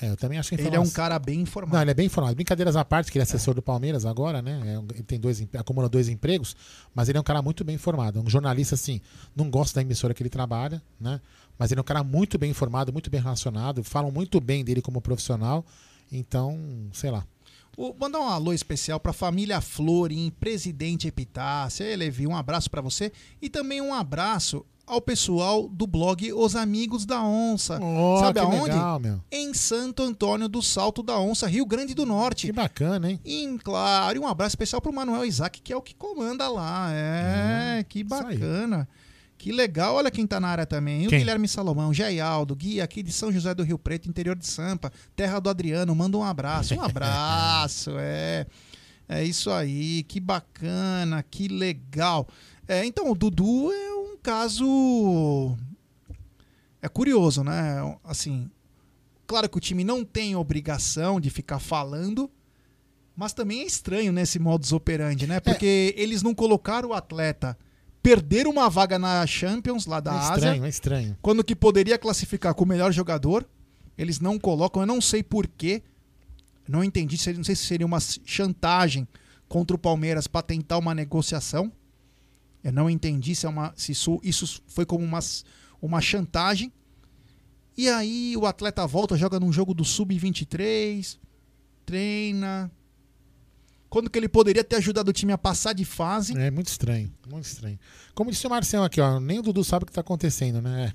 É, 0.00 0.08
eu 0.08 0.16
também 0.16 0.38
acho 0.38 0.48
que 0.48 0.60
a 0.60 0.64
Ele 0.64 0.76
é 0.76 0.80
um 0.80 0.88
cara 0.88 1.18
bem 1.18 1.40
informado. 1.40 1.74
Não, 1.74 1.82
ele 1.82 1.90
é 1.90 1.94
bem 1.94 2.06
informado. 2.06 2.34
Brincadeiras 2.34 2.74
à 2.74 2.84
parte, 2.84 3.12
que 3.12 3.18
ele 3.18 3.22
é 3.22 3.24
assessor 3.24 3.54
do 3.54 3.60
Palmeiras 3.60 4.06
agora, 4.06 4.40
né? 4.40 4.60
É 4.64 4.94
ele 4.94 5.02
tem 5.02 5.20
dois, 5.20 5.46
acumula 5.58 5.88
dois 5.88 6.08
empregos, 6.08 6.56
mas 6.94 7.08
ele 7.08 7.18
é 7.18 7.20
um 7.20 7.24
cara 7.24 7.42
muito 7.42 7.64
bem 7.64 7.74
informado. 7.74 8.20
Um 8.20 8.30
jornalista, 8.30 8.74
assim, 8.74 9.00
não 9.36 9.50
gosta 9.50 9.74
da 9.74 9.82
emissora 9.82 10.14
que 10.14 10.22
ele 10.22 10.30
trabalha, 10.30 10.82
né? 10.98 11.20
Mas 11.58 11.70
ele 11.70 11.80
é 11.80 11.82
um 11.82 11.84
cara 11.84 12.02
muito 12.02 12.38
bem 12.38 12.50
informado, 12.50 12.92
muito 12.92 13.10
bem 13.10 13.20
relacionado, 13.20 13.84
falam 13.84 14.10
muito 14.10 14.40
bem 14.40 14.64
dele 14.64 14.80
como 14.80 15.00
profissional. 15.00 15.64
Então, 16.10 16.58
sei 16.92 17.10
lá. 17.10 17.26
Vou 17.76 17.94
mandar 17.98 18.20
um 18.20 18.28
alô 18.28 18.52
especial 18.52 18.98
pra 18.98 19.12
família 19.12 19.60
Flor 19.60 20.10
em 20.10 20.30
Presidente 20.30 21.06
Epitácia. 21.06 21.96
Levi, 21.96 22.26
um 22.26 22.36
abraço 22.36 22.70
pra 22.70 22.80
você. 22.80 23.12
E 23.40 23.48
também 23.48 23.80
um 23.80 23.94
abraço 23.94 24.64
ao 24.90 25.00
pessoal 25.00 25.68
do 25.68 25.86
blog 25.86 26.32
Os 26.32 26.56
Amigos 26.56 27.06
da 27.06 27.22
Onça. 27.22 27.78
Oh, 27.80 28.18
Sabe 28.18 28.40
aonde? 28.40 28.70
legal. 28.72 29.00
Em 29.30 29.54
Santo 29.54 30.02
Antônio 30.02 30.48
do 30.48 30.60
Salto 30.60 31.02
da 31.02 31.18
Onça, 31.18 31.46
Rio 31.46 31.64
Grande 31.64 31.94
do 31.94 32.04
Norte. 32.04 32.46
Que 32.48 32.52
bacana, 32.52 33.10
hein? 33.10 33.20
E, 33.24 33.58
claro, 33.62 34.16
e 34.16 34.20
um 34.20 34.26
abraço 34.26 34.52
especial 34.52 34.80
pro 34.82 34.92
Manuel 34.92 35.24
Isaac, 35.24 35.60
que 35.62 35.72
é 35.72 35.76
o 35.76 35.80
que 35.80 35.94
comanda 35.94 36.48
lá. 36.48 36.88
É, 36.92 37.84
que 37.88 38.02
bacana. 38.02 38.88
Que 39.38 39.52
legal. 39.52 39.94
Olha 39.94 40.10
quem 40.10 40.26
tá 40.26 40.38
na 40.38 40.48
área 40.48 40.66
também. 40.66 41.06
O 41.06 41.08
Quem? 41.08 41.20
Guilherme 41.20 41.48
Salomão, 41.48 41.94
Jaialdo, 41.94 42.54
Guia 42.54 42.84
aqui 42.84 43.02
de 43.02 43.10
São 43.10 43.32
José 43.32 43.54
do 43.54 43.62
Rio 43.62 43.78
Preto, 43.78 44.06
interior 44.08 44.36
de 44.36 44.46
Sampa, 44.46 44.92
terra 45.16 45.38
do 45.40 45.48
Adriano. 45.48 45.94
Manda 45.94 46.18
um 46.18 46.22
abraço. 46.22 46.74
Um 46.74 46.82
abraço, 46.84 47.92
é. 47.96 48.46
É 49.08 49.24
isso 49.24 49.50
aí. 49.50 50.02
Que 50.02 50.20
bacana, 50.20 51.24
que 51.28 51.48
legal. 51.48 52.28
É, 52.68 52.84
então, 52.84 53.10
o 53.10 53.14
Dudu 53.14 53.72
é 53.72 53.92
caso. 54.22 55.56
É 56.82 56.88
curioso, 56.88 57.42
né? 57.44 57.76
Assim, 58.04 58.50
claro 59.26 59.48
que 59.48 59.56
o 59.58 59.60
time 59.60 59.84
não 59.84 60.04
tem 60.04 60.34
obrigação 60.36 61.20
de 61.20 61.28
ficar 61.30 61.58
falando, 61.58 62.30
mas 63.14 63.32
também 63.32 63.60
é 63.60 63.66
estranho 63.66 64.12
nesse 64.12 64.38
modus 64.38 64.72
operandi, 64.72 65.26
né? 65.26 65.40
Porque 65.40 65.94
eles 65.96 66.22
não 66.22 66.34
colocaram 66.34 66.90
o 66.90 66.94
atleta 66.94 67.56
perder 68.02 68.46
uma 68.46 68.70
vaga 68.70 68.98
na 68.98 69.26
Champions 69.26 69.84
lá 69.84 70.00
da 70.00 70.12
É 70.12 70.16
Ásia. 70.18 70.34
estranho, 70.34 70.64
é 70.64 70.68
estranho. 70.68 71.18
Quando 71.20 71.44
que 71.44 71.54
poderia 71.54 71.98
classificar 71.98 72.54
com 72.54 72.64
o 72.64 72.68
melhor 72.68 72.92
jogador, 72.92 73.46
eles 73.98 74.20
não 74.20 74.38
colocam, 74.38 74.82
eu 74.82 74.86
não 74.86 75.00
sei 75.02 75.22
porquê. 75.22 75.82
Não 76.66 76.82
entendi, 76.82 77.16
não 77.36 77.44
sei 77.44 77.54
se 77.56 77.66
seria 77.66 77.84
uma 77.86 77.98
chantagem 78.00 79.06
contra 79.48 79.74
o 79.76 79.78
Palmeiras 79.78 80.26
para 80.26 80.40
tentar 80.40 80.78
uma 80.78 80.94
negociação. 80.94 81.70
Eu 82.62 82.72
não 82.72 82.90
entendi 82.90 83.34
se, 83.34 83.46
é 83.46 83.48
uma, 83.48 83.72
se 83.76 83.92
isso, 83.92 84.20
isso 84.22 84.62
foi 84.66 84.84
como 84.84 85.04
uma, 85.04 85.18
uma 85.80 86.00
chantagem. 86.00 86.72
E 87.76 87.88
aí 87.88 88.36
o 88.36 88.44
atleta 88.46 88.86
volta, 88.86 89.16
joga 89.16 89.40
num 89.40 89.52
jogo 89.52 89.72
do 89.72 89.84
Sub-23, 89.84 91.18
treina. 91.86 92.70
Quando 93.88 94.08
que 94.08 94.18
ele 94.18 94.28
poderia 94.28 94.62
ter 94.62 94.76
ajudado 94.76 95.10
o 95.10 95.12
time 95.12 95.32
a 95.32 95.38
passar 95.38 95.72
de 95.72 95.84
fase. 95.84 96.36
É 96.38 96.50
muito 96.50 96.68
estranho, 96.68 97.12
muito 97.28 97.44
estranho. 97.46 97.78
Como 98.14 98.30
disse 98.30 98.46
o 98.46 98.50
Marcelo 98.50 98.84
aqui, 98.84 99.00
ó, 99.00 99.18
nem 99.18 99.38
o 99.38 99.42
Dudu 99.42 99.64
sabe 99.64 99.82
o 99.82 99.86
que 99.86 99.92
tá 99.92 100.00
acontecendo, 100.00 100.60
né? 100.62 100.92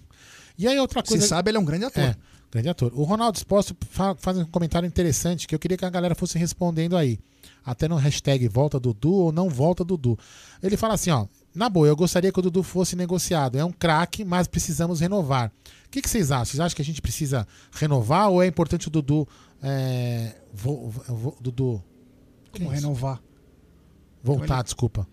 E 0.58 0.66
aí 0.68 0.80
outra 0.80 1.04
coisa... 1.04 1.28
sabe, 1.28 1.52
ele 1.52 1.58
é 1.58 1.60
um 1.60 1.66
grande 1.66 1.84
ator. 1.86 2.02
É, 2.04 2.16
grande 2.50 2.70
ator. 2.70 2.94
O 2.96 3.04
Ronaldo 3.04 3.38
Exposto 3.38 3.76
fa- 3.90 4.16
faz 4.16 4.38
um 4.38 4.46
comentário 4.46 4.88
interessante 4.88 5.46
que 5.46 5.54
eu 5.54 5.60
queria 5.60 5.76
que 5.78 5.84
a 5.84 5.90
galera 5.90 6.16
fosse 6.16 6.38
respondendo 6.38 6.96
aí. 6.96 7.20
Até 7.66 7.88
no 7.90 7.96
hashtag 7.98 8.48
volta 8.48 8.80
Dudu 8.80 9.12
ou 9.12 9.32
não 9.32 9.50
volta 9.50 9.84
Dudu. 9.84 10.18
Ele 10.64 10.78
fala 10.78 10.94
assim, 10.94 11.10
ó. 11.10 11.28
Na 11.56 11.70
boa, 11.70 11.88
eu 11.88 11.96
gostaria 11.96 12.32
que 12.32 12.40
o 12.40 12.42
Dudu 12.42 12.62
fosse 12.64 12.96
negociado. 12.96 13.58
É 13.58 13.64
um 13.64 13.72
craque, 13.72 14.26
mas 14.26 14.46
precisamos 14.48 15.00
renovar. 15.00 15.52
O 15.86 15.90
que, 15.90 16.02
que 16.02 16.10
vocês 16.10 16.30
acham? 16.32 16.46
Vocês 16.46 16.60
acham 16.60 16.76
que 16.76 16.82
a 16.82 16.86
gente 16.86 17.02
precisa 17.02 17.48
renovar 17.72 18.30
ou 18.30 18.44
é 18.44 18.48
importante 18.48 18.88
o 18.90 18.92
Dudu. 18.92 19.26
É, 19.64 20.36
vo- 20.54 20.90
vo- 20.90 21.38
Dudu. 21.40 21.82
Como 22.52 22.66
isso? 22.66 22.74
renovar? 22.74 23.22
Voltar, 24.22 24.56
Ele- 24.56 24.64
desculpa. 24.64 25.08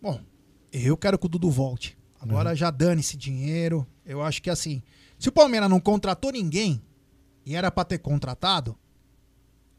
Bom, 0.00 0.18
eu 0.72 0.96
quero 0.96 1.18
que 1.18 1.26
o 1.26 1.28
Dudu 1.28 1.50
volte. 1.50 1.96
Agora 2.20 2.54
já 2.56 2.70
dane 2.70 3.00
esse 3.00 3.16
dinheiro. 3.16 3.86
Eu 4.04 4.22
acho 4.22 4.40
que 4.40 4.48
assim, 4.48 4.82
se 5.18 5.28
o 5.28 5.32
Palmeiras 5.32 5.68
não 5.68 5.78
contratou 5.78 6.32
ninguém 6.32 6.80
e 7.44 7.54
era 7.54 7.70
pra 7.70 7.84
ter 7.84 7.98
contratado, 7.98 8.76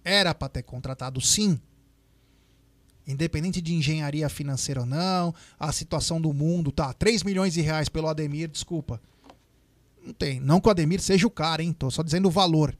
era 0.03 0.33
pra 0.35 0.47
ter 0.47 0.61
contratado 0.61 1.19
sim. 1.19 1.59
Independente 3.07 3.61
de 3.61 3.73
engenharia 3.73 4.27
financeira 4.29 4.81
ou 4.81 4.85
não, 4.85 5.33
a 5.59 5.71
situação 5.71 6.19
do 6.19 6.33
mundo, 6.33 6.71
tá, 6.71 6.91
3 6.93 7.23
milhões 7.23 7.53
de 7.53 7.61
reais 7.61 7.87
pelo 7.87 8.07
Ademir, 8.07 8.49
desculpa. 8.49 8.99
Não 10.03 10.13
tem, 10.13 10.39
não 10.39 10.59
que 10.59 10.67
o 10.67 10.71
Ademir 10.71 10.99
seja 10.99 11.27
o 11.27 11.31
cara, 11.31 11.61
hein? 11.61 11.71
Tô 11.71 11.91
só 11.91 12.01
dizendo 12.01 12.27
o 12.27 12.31
valor. 12.31 12.75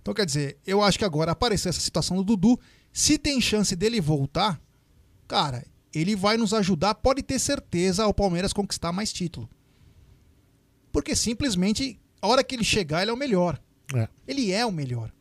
Então 0.00 0.14
quer 0.14 0.24
dizer, 0.24 0.58
eu 0.66 0.82
acho 0.82 0.98
que 0.98 1.04
agora 1.04 1.32
apareceu 1.32 1.68
essa 1.68 1.80
situação 1.80 2.16
do 2.16 2.24
Dudu, 2.24 2.58
se 2.92 3.18
tem 3.18 3.40
chance 3.40 3.76
dele 3.76 4.00
voltar, 4.00 4.60
cara, 5.26 5.66
ele 5.94 6.16
vai 6.16 6.36
nos 6.36 6.54
ajudar, 6.54 6.94
pode 6.94 7.22
ter 7.22 7.38
certeza, 7.38 8.04
ao 8.04 8.14
Palmeiras 8.14 8.52
conquistar 8.52 8.92
mais 8.92 9.12
título. 9.12 9.48
Porque 10.90 11.14
simplesmente, 11.14 12.00
a 12.20 12.26
hora 12.26 12.42
que 12.42 12.54
ele 12.54 12.64
chegar, 12.64 13.02
ele 13.02 13.10
é 13.10 13.14
o 13.14 13.16
melhor. 13.16 13.60
É. 13.94 14.08
Ele 14.26 14.50
é 14.50 14.64
o 14.64 14.72
melhor. 14.72 15.12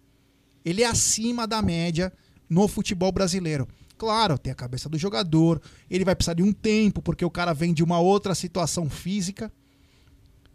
Ele 0.63 0.83
é 0.83 0.85
acima 0.85 1.47
da 1.47 1.61
média 1.61 2.11
no 2.49 2.67
futebol 2.67 3.11
brasileiro. 3.11 3.67
Claro, 3.97 4.37
tem 4.37 4.51
a 4.51 4.55
cabeça 4.55 4.87
do 4.87 4.97
jogador, 4.97 5.61
ele 5.89 6.05
vai 6.05 6.15
precisar 6.15 6.35
de 6.35 6.43
um 6.43 6.53
tempo, 6.53 7.01
porque 7.01 7.25
o 7.25 7.31
cara 7.31 7.53
vem 7.53 7.73
de 7.73 7.83
uma 7.83 7.99
outra 7.99 8.35
situação 8.35 8.89
física. 8.89 9.51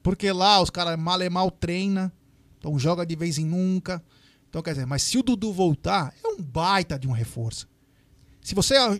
Porque 0.02 0.31
lá 0.32 0.60
os 0.60 0.70
caras 0.70 0.98
mal 0.98 1.20
e 1.23 1.31
mal 1.31 1.51
treina, 1.51 2.12
então 2.59 2.78
joga 2.78 3.05
de 3.06 3.16
vez 3.16 3.39
em 3.39 3.44
nunca. 3.44 4.02
Então, 4.48 4.62
quer 4.62 4.73
dizer, 4.73 4.86
mas 4.86 5.02
se 5.02 5.16
o 5.16 5.23
Dudu 5.23 5.52
voltar, 5.52 6.14
é 6.23 6.28
um 6.28 6.43
baita 6.43 6.98
de 6.98 7.09
um 7.09 7.12
reforço. 7.12 7.69
Se 8.43 8.55
você 8.55 8.77
ah, 8.77 8.98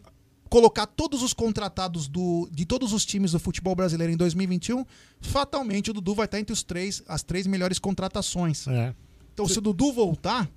colocar 0.49 0.87
todos 0.87 1.23
os 1.23 1.35
contratados 1.35 2.09
do, 2.09 2.49
de 2.51 2.65
todos 2.65 2.93
os 2.93 3.05
times 3.05 3.33
do 3.33 3.41
futebol 3.41 3.75
brasileiro 3.75 4.13
em 4.13 4.17
2021, 4.17 4.85
fatalmente 5.21 5.91
o 5.91 5.95
Dudu 5.95 6.15
vai 6.15 6.25
estar 6.25 6.39
entre 6.39 6.53
os 6.53 6.63
três, 6.63 7.03
as 7.07 7.23
três 7.23 7.47
melhores 7.47 7.79
contratações. 7.79 8.67
É. 8.69 8.95
Então, 9.33 9.47
se 9.47 9.59
o 9.59 9.61
Dudu 9.61 9.93
voltar, 9.93 10.51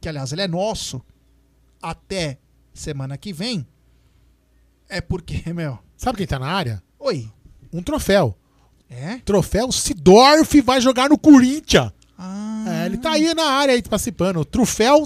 que 0.00 0.08
aliás 0.08 0.32
ele 0.32 0.42
é 0.42 0.48
nosso, 0.48 1.00
até 1.80 2.38
semana 2.74 3.16
que 3.16 3.32
vem, 3.32 3.66
é 4.88 5.00
porque, 5.00 5.42
meu. 5.54 5.78
Sabe 5.96 6.18
quem 6.18 6.26
tá 6.26 6.38
na 6.38 6.46
área? 6.48 6.82
Oi. 6.98 7.30
Um 7.72 7.82
troféu. 7.82 8.36
É? 8.90 9.18
Troféu 9.24 9.72
Sidorf 9.72 10.60
vai 10.60 10.80
jogar 10.80 11.08
no 11.08 11.16
Corinthians. 11.18 11.90
Ah. 12.16 12.64
É, 12.68 12.86
ele 12.86 12.96
tá 12.98 13.12
aí 13.12 13.34
na 13.34 13.44
área 13.44 13.74
aí 13.74 13.82
participando. 13.82 14.36
O 14.38 14.44
troféu 14.44 15.04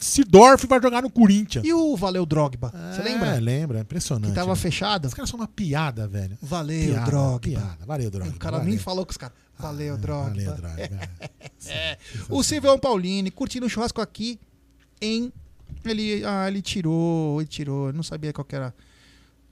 Sidorf 0.00 0.66
vai 0.66 0.82
jogar 0.82 1.02
no 1.02 1.10
Corinthians. 1.10 1.64
E 1.64 1.72
o 1.72 1.96
Valeu 1.96 2.26
Drogba? 2.26 2.72
Você 2.92 3.00
É, 3.00 3.04
lembra? 3.04 3.34
lembra, 3.38 3.80
impressionante. 3.80 4.30
Que 4.30 4.34
tava 4.34 4.50
né? 4.50 4.56
fechado. 4.56 5.06
Os 5.06 5.14
caras 5.14 5.30
são 5.30 5.38
uma 5.38 5.46
piada, 5.46 6.08
velho. 6.08 6.36
Valeu, 6.42 6.92
piada, 6.94 7.06
Drogba. 7.10 7.38
Piada, 7.40 7.86
valeu, 7.86 8.10
Drogba. 8.10 8.34
O 8.34 8.38
cara 8.38 8.56
valeu. 8.58 8.70
nem 8.70 8.78
falou 8.78 9.04
com 9.06 9.10
os 9.12 9.16
caras. 9.16 9.36
Valeu, 9.58 9.96
Drogba. 9.96 10.30
Valeu, 10.30 10.54
Drogba. 10.56 11.08
É. 11.68 11.98
O 12.28 12.42
Silvio 12.42 12.76
Paulini 12.78 13.30
curtindo 13.30 13.66
um 13.66 13.68
churrasco 13.68 14.00
aqui 14.00 14.40
em. 15.00 15.30
Ele, 15.84 16.22
ah, 16.24 16.48
ele 16.48 16.62
tirou, 16.62 17.40
ele 17.40 17.48
tirou, 17.48 17.92
não 17.92 18.02
sabia 18.02 18.32
qual 18.32 18.44
que 18.44 18.56
era. 18.56 18.74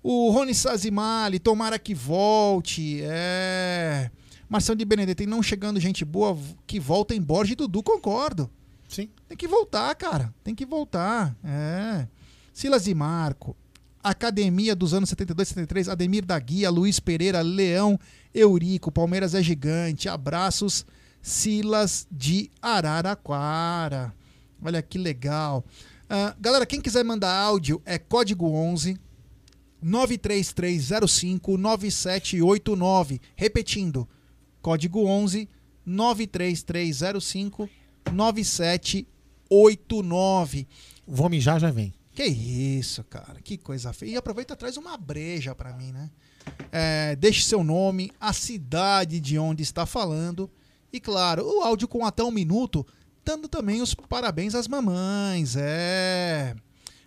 O 0.02 0.30
Rony 0.30 0.54
Sazimali, 0.54 1.38
tomara 1.38 1.78
que 1.78 1.94
volte. 1.94 3.00
É. 3.02 4.10
Marcelo 4.48 4.78
de 4.78 4.84
Benedetti, 4.84 5.26
não 5.26 5.42
chegando 5.42 5.78
gente 5.78 6.04
boa, 6.04 6.36
que 6.66 6.80
volta 6.80 7.14
em 7.14 7.20
Borges 7.20 7.52
e 7.52 7.56
Dudu, 7.56 7.82
concordo. 7.82 8.50
Sim. 8.88 9.10
Tem 9.28 9.36
que 9.36 9.46
voltar, 9.46 9.94
cara. 9.94 10.32
Tem 10.42 10.54
que 10.54 10.64
voltar. 10.64 11.36
É. 11.44 12.06
Silas 12.52 12.84
de 12.84 12.94
Marco. 12.94 13.54
Academia 14.02 14.74
dos 14.74 14.94
anos 14.94 15.10
72, 15.10 15.48
73. 15.48 15.88
Ademir 15.90 16.24
da 16.24 16.38
Guia, 16.38 16.70
Luiz 16.70 16.98
Pereira, 16.98 17.42
Leão, 17.42 18.00
Eurico. 18.34 18.90
Palmeiras 18.90 19.34
é 19.34 19.42
gigante. 19.42 20.08
Abraços, 20.08 20.86
Silas 21.20 22.06
de 22.10 22.50
Araraquara. 22.62 24.14
Olha 24.62 24.80
que 24.80 24.96
legal. 24.96 25.62
Ah, 26.08 26.34
galera, 26.40 26.64
quem 26.64 26.80
quiser 26.80 27.04
mandar 27.04 27.34
áudio 27.34 27.82
é 27.84 27.98
código 27.98 28.50
11 28.50 28.98
93305 29.82 31.58
9789. 31.58 33.20
Repetindo, 33.36 34.08
código 34.62 35.04
11 35.04 35.46
93305 35.84 37.68
9789. 38.12 40.66
Vou 41.06 41.28
mijar, 41.28 41.60
já 41.60 41.70
vem. 41.70 41.92
Que 42.14 42.24
isso, 42.24 43.04
cara. 43.04 43.40
Que 43.42 43.56
coisa 43.56 43.92
feia. 43.92 44.12
E 44.12 44.16
aproveita 44.16 44.54
e 44.54 44.56
traz 44.56 44.76
uma 44.76 44.96
breja 44.96 45.54
pra 45.54 45.72
mim, 45.72 45.92
né? 45.92 46.10
É, 46.72 47.14
deixe 47.16 47.42
seu 47.42 47.62
nome, 47.62 48.10
a 48.18 48.32
cidade 48.32 49.20
de 49.20 49.38
onde 49.38 49.62
está 49.62 49.86
falando. 49.86 50.50
E 50.92 50.98
claro, 50.98 51.46
o 51.46 51.62
áudio 51.62 51.86
com 51.86 52.04
até 52.04 52.24
um 52.24 52.30
minuto, 52.30 52.86
dando 53.28 53.46
também 53.46 53.82
os 53.82 53.92
parabéns 53.94 54.54
às 54.54 54.66
mamães. 54.66 55.54
É. 55.54 56.56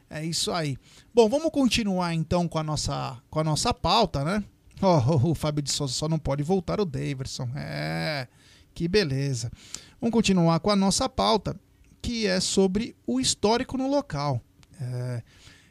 É 0.08 0.24
isso 0.24 0.52
aí. 0.52 0.78
Bom, 1.12 1.28
vamos 1.28 1.50
continuar 1.50 2.14
então 2.14 2.48
com 2.48 2.60
a 2.60 2.64
nossa, 2.64 3.18
com 3.28 3.40
a 3.40 3.44
nossa 3.44 3.74
pauta, 3.74 4.24
né? 4.24 4.44
Ó, 4.80 5.00
o 5.32 5.34
Fábio 5.34 5.64
de 5.64 5.72
Souza 5.72 5.94
só 5.94 6.08
não 6.08 6.20
pode 6.20 6.44
voltar 6.44 6.80
o 6.80 6.86
Daverson. 6.86 7.50
É. 7.56 8.28
Que 8.76 8.88
beleza. 8.88 9.52
Vamos 10.00 10.14
continuar 10.14 10.60
com 10.60 10.70
a 10.70 10.76
nossa 10.76 11.10
pauta, 11.10 11.60
que 12.00 12.28
é 12.28 12.40
sobre 12.40 12.96
o 13.08 13.20
histórico 13.20 13.76
no 13.76 13.90
local. 13.90 14.40
É, 14.80 15.24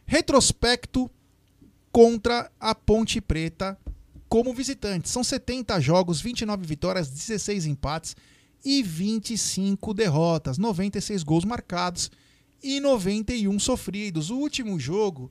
retrospecto 0.05 1.09
contra 1.93 2.51
a 2.59 2.75
Ponte 2.75 3.21
Preta 3.21 3.79
como 4.29 4.53
visitante. 4.53 5.09
São 5.09 5.23
70 5.23 5.81
jogos, 5.81 6.21
29 6.21 6.67
vitórias, 6.67 7.09
16 7.09 7.67
empates 7.67 8.17
e 8.65 8.83
25 8.83 9.95
derrotas, 9.95 10.59
96 10.59 11.23
gols 11.23 11.45
marcados 11.45 12.11
e 12.63 12.81
91 12.81 13.59
sofridos. 13.59 14.31
O 14.31 14.37
último 14.37 14.79
jogo 14.79 15.31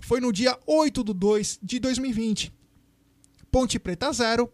foi 0.00 0.20
no 0.20 0.32
dia 0.32 0.58
8 0.66 1.04
de 1.04 1.12
2 1.12 1.58
de 1.62 1.78
2020. 1.78 2.52
Ponte 3.50 3.78
Preta 3.78 4.12
0, 4.12 4.50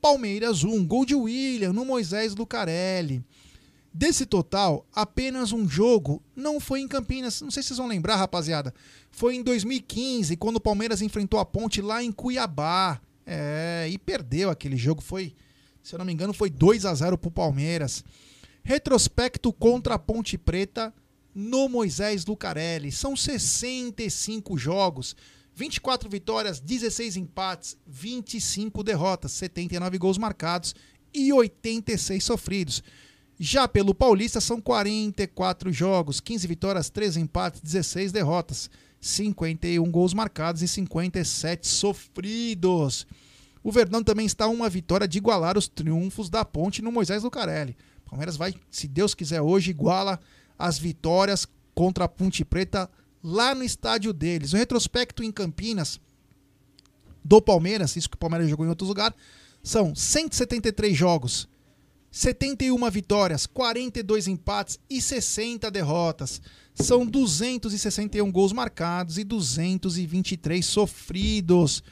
Palmeiras 0.00 0.64
1. 0.64 0.86
Gol 0.86 1.06
de 1.06 1.14
William 1.14 1.72
no 1.72 1.84
Moisés 1.84 2.34
Lucarelli. 2.34 3.24
Desse 3.94 4.24
total, 4.24 4.86
apenas 4.92 5.52
um 5.52 5.68
jogo 5.68 6.22
não 6.34 6.58
foi 6.58 6.80
em 6.80 6.88
Campinas. 6.88 7.42
Não 7.42 7.50
sei 7.50 7.62
se 7.62 7.68
vocês 7.68 7.78
vão 7.78 7.86
lembrar, 7.86 8.16
rapaziada. 8.16 8.74
Foi 9.10 9.36
em 9.36 9.42
2015, 9.42 10.36
quando 10.36 10.56
o 10.56 10.60
Palmeiras 10.60 11.02
enfrentou 11.02 11.38
a 11.38 11.44
Ponte 11.44 11.82
lá 11.82 12.02
em 12.02 12.10
Cuiabá. 12.10 13.00
É, 13.24 13.86
e 13.90 13.98
perdeu 13.98 14.50
aquele 14.50 14.76
jogo. 14.76 15.00
Foi, 15.00 15.34
se 15.82 15.94
eu 15.94 15.98
não 15.98 16.06
me 16.06 16.12
engano, 16.12 16.32
foi 16.32 16.48
2 16.48 16.84
a 16.84 16.94
0 16.94 17.18
pro 17.18 17.30
Palmeiras. 17.30 18.04
Retrospecto 18.62 19.52
contra 19.52 19.94
a 19.94 19.98
Ponte 19.98 20.38
Preta 20.38 20.94
no 21.34 21.68
Moisés 21.68 22.24
Lucarelli. 22.24 22.92
São 22.92 23.16
65 23.16 24.56
jogos, 24.56 25.16
24 25.54 26.08
vitórias, 26.08 26.60
16 26.60 27.16
empates, 27.16 27.76
25 27.86 28.82
derrotas, 28.82 29.32
79 29.32 29.98
gols 29.98 30.18
marcados 30.18 30.74
e 31.12 31.32
86 31.32 32.22
sofridos. 32.22 32.82
Já 33.38 33.66
pelo 33.66 33.94
Paulista 33.94 34.40
são 34.40 34.60
44 34.60 35.72
jogos, 35.72 36.20
15 36.20 36.46
vitórias, 36.46 36.90
13 36.90 37.20
empates, 37.20 37.60
16 37.60 38.12
derrotas, 38.12 38.70
51 39.00 39.90
gols 39.90 40.14
marcados 40.14 40.62
e 40.62 40.68
57 40.68 41.66
sofridos. 41.66 43.06
O 43.62 43.70
Verdão 43.70 44.02
também 44.02 44.26
está 44.26 44.48
uma 44.48 44.68
vitória 44.68 45.06
de 45.06 45.18
igualar 45.18 45.56
os 45.56 45.68
triunfos 45.68 46.28
da 46.28 46.44
Ponte 46.44 46.82
no 46.82 46.90
Moisés 46.90 47.22
Lucarelli. 47.22 47.76
Palmeiras 48.04 48.36
vai, 48.36 48.54
se 48.70 48.88
Deus 48.88 49.14
quiser 49.14 49.40
hoje, 49.40 49.70
iguala 49.70 50.20
as 50.58 50.78
vitórias 50.78 51.46
contra 51.74 52.04
a 52.04 52.08
Ponte 52.08 52.44
Preta 52.44 52.90
lá 53.22 53.54
no 53.54 53.62
estádio 53.62 54.12
deles. 54.12 54.52
O 54.52 54.56
retrospecto 54.56 55.22
em 55.22 55.30
Campinas 55.30 56.00
do 57.24 57.40
Palmeiras, 57.40 57.96
isso 57.96 58.10
que 58.10 58.16
o 58.16 58.18
Palmeiras 58.18 58.48
jogou 58.48 58.66
em 58.66 58.68
outros 58.68 58.88
lugares, 58.88 59.16
são 59.62 59.94
173 59.94 60.96
jogos, 60.96 61.48
71 62.10 62.90
vitórias, 62.90 63.46
42 63.46 64.26
empates 64.26 64.78
e 64.90 65.00
60 65.00 65.70
derrotas. 65.70 66.42
São 66.74 67.06
261 67.06 68.30
gols 68.30 68.52
marcados 68.52 69.16
e 69.16 69.24
223 69.24 70.64
sofridos. 70.64 71.82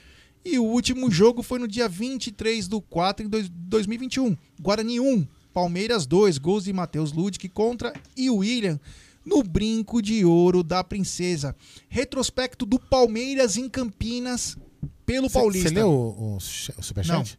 E 0.45 0.59
o 0.59 0.65
último 0.65 1.11
jogo 1.11 1.43
foi 1.43 1.59
no 1.59 1.69
dia 1.69 1.89
23 1.89 2.67
do 2.67 2.81
4 2.81 3.29
de 3.29 3.49
2021. 3.49 4.37
Guarani 4.61 4.99
1, 4.99 5.27
Palmeiras 5.53 6.07
2, 6.07 6.39
gols 6.39 6.65
de 6.65 6.73
Matheus 6.73 7.13
Ludic 7.13 7.49
contra 7.49 7.93
e 8.17 8.31
William 8.31 8.81
no 9.25 9.43
brinco 9.43 10.01
de 10.01 10.25
ouro 10.25 10.63
da 10.63 10.83
princesa. 10.83 11.55
Retrospecto 11.89 12.65
do 12.65 12.79
Palmeiras 12.79 13.57
em 13.57 13.69
Campinas 13.69 14.57
pelo 15.05 15.29
Paulista. 15.31 15.69
Você 15.69 15.75
leu 15.75 15.89
o, 15.89 16.35
o, 16.35 16.37
o 16.37 16.41
superchat? 16.41 17.39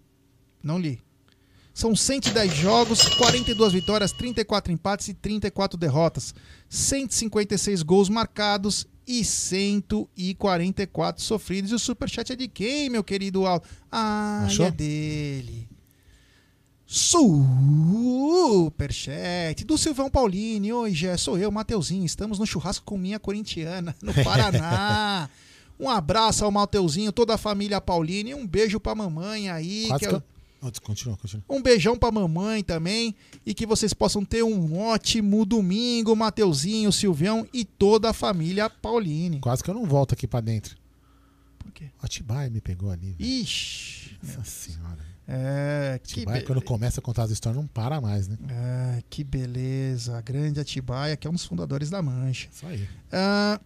Não, 0.64 0.76
não 0.76 0.80
li. 0.80 1.00
São 1.74 1.96
110 1.96 2.54
jogos, 2.54 3.16
42 3.16 3.74
vitórias, 3.74 4.12
34 4.12 4.74
empates 4.74 5.08
e 5.08 5.14
34 5.14 5.80
derrotas. 5.80 6.36
156 6.70 7.82
gols 7.82 8.10
marcados 8.10 8.86
e 9.20 9.26
144 9.26 11.24
sofridos. 11.24 11.72
E 11.72 11.76
o 11.76 11.80
superchat 11.80 12.32
é 12.32 12.36
de 12.36 12.48
quem, 12.48 12.90
meu 12.90 13.04
querido 13.04 13.46
Aldo? 13.46 13.66
Ah, 13.92 14.44
Achou? 14.46 14.66
é 14.66 14.72
dele. 14.72 15.68
Superchat 18.32 19.64
do 19.66 19.78
Silvão 19.78 20.10
Paulini. 20.10 20.72
Oi, 20.74 20.94
Gé, 20.94 21.16
sou 21.18 21.38
eu, 21.38 21.52
Mateuzinho. 21.52 22.06
Estamos 22.06 22.40
no 22.40 22.46
churrasco 22.46 22.86
com 22.86 22.98
minha 22.98 23.20
corintiana, 23.20 23.96
no 24.02 24.14
Paraná. 24.24 25.30
um 25.80 25.90
abraço 25.90 26.44
ao 26.46 26.52
Mateuzinho, 26.52 27.12
toda 27.12 27.34
a 27.36 27.38
família 27.38 27.80
Paulini. 27.82 28.34
Um 28.34 28.46
beijo 28.48 28.80
pra 28.80 28.96
mamãe 28.96 29.50
aí. 29.50 29.86
Quase 29.88 30.00
que 30.06 30.10
que 30.10 30.16
é- 30.16 30.18
eu- 30.18 30.24
continua, 30.82 31.18
continua. 31.18 31.44
um 31.50 31.62
beijão 31.62 31.98
pra 31.98 32.12
mamãe 32.12 32.64
também. 32.64 33.16
E 33.46 33.54
que 33.54 33.66
vocês 33.66 33.94
possam 33.94 34.24
ter 34.24 34.44
um 34.44 34.78
ótimo 34.78 35.46
domingo, 35.46 36.16
Mateuzinho, 36.16 36.92
Silvião 36.92 37.48
e 37.54 37.66
toda 37.66 38.10
a 38.10 38.14
família 38.14 38.70
Pauline. 38.70 39.40
Quase 39.40 39.64
que 39.64 39.70
eu 39.70 39.74
não 39.74 39.86
volto 39.86 40.14
aqui 40.14 40.28
pra 40.28 40.42
dentro. 40.42 40.76
Por 41.58 41.72
quê? 41.72 41.86
O 42.02 42.06
Atibaia 42.06 42.50
me 42.50 42.62
pegou 42.62 42.92
ali. 42.92 43.12
velho. 43.12 43.30
Ixi. 43.30 44.18
Nossa 44.24 44.44
senhora. 44.44 45.12
É, 45.28 46.00
que, 46.04 46.20
Atibaia, 46.22 46.44
quando 46.44 46.62
começa 46.62 47.00
a 47.00 47.04
contar 47.04 47.24
as 47.24 47.32
histórias, 47.32 47.62
não 47.62 47.68
para 47.68 48.02
mais, 48.02 48.28
né? 48.28 48.38
É, 48.50 49.04
que 49.10 49.24
beleza. 49.24 50.18
A 50.18 50.22
grande 50.22 50.60
Atibaia, 50.60 51.16
que 51.16 51.26
é 51.26 51.30
um 51.30 51.34
dos 51.34 51.46
fundadores 51.46 51.90
da 51.90 52.02
Mancha. 52.02 52.50
Isso 52.52 52.68
aí. 52.68 52.88
Ah, 53.12 53.60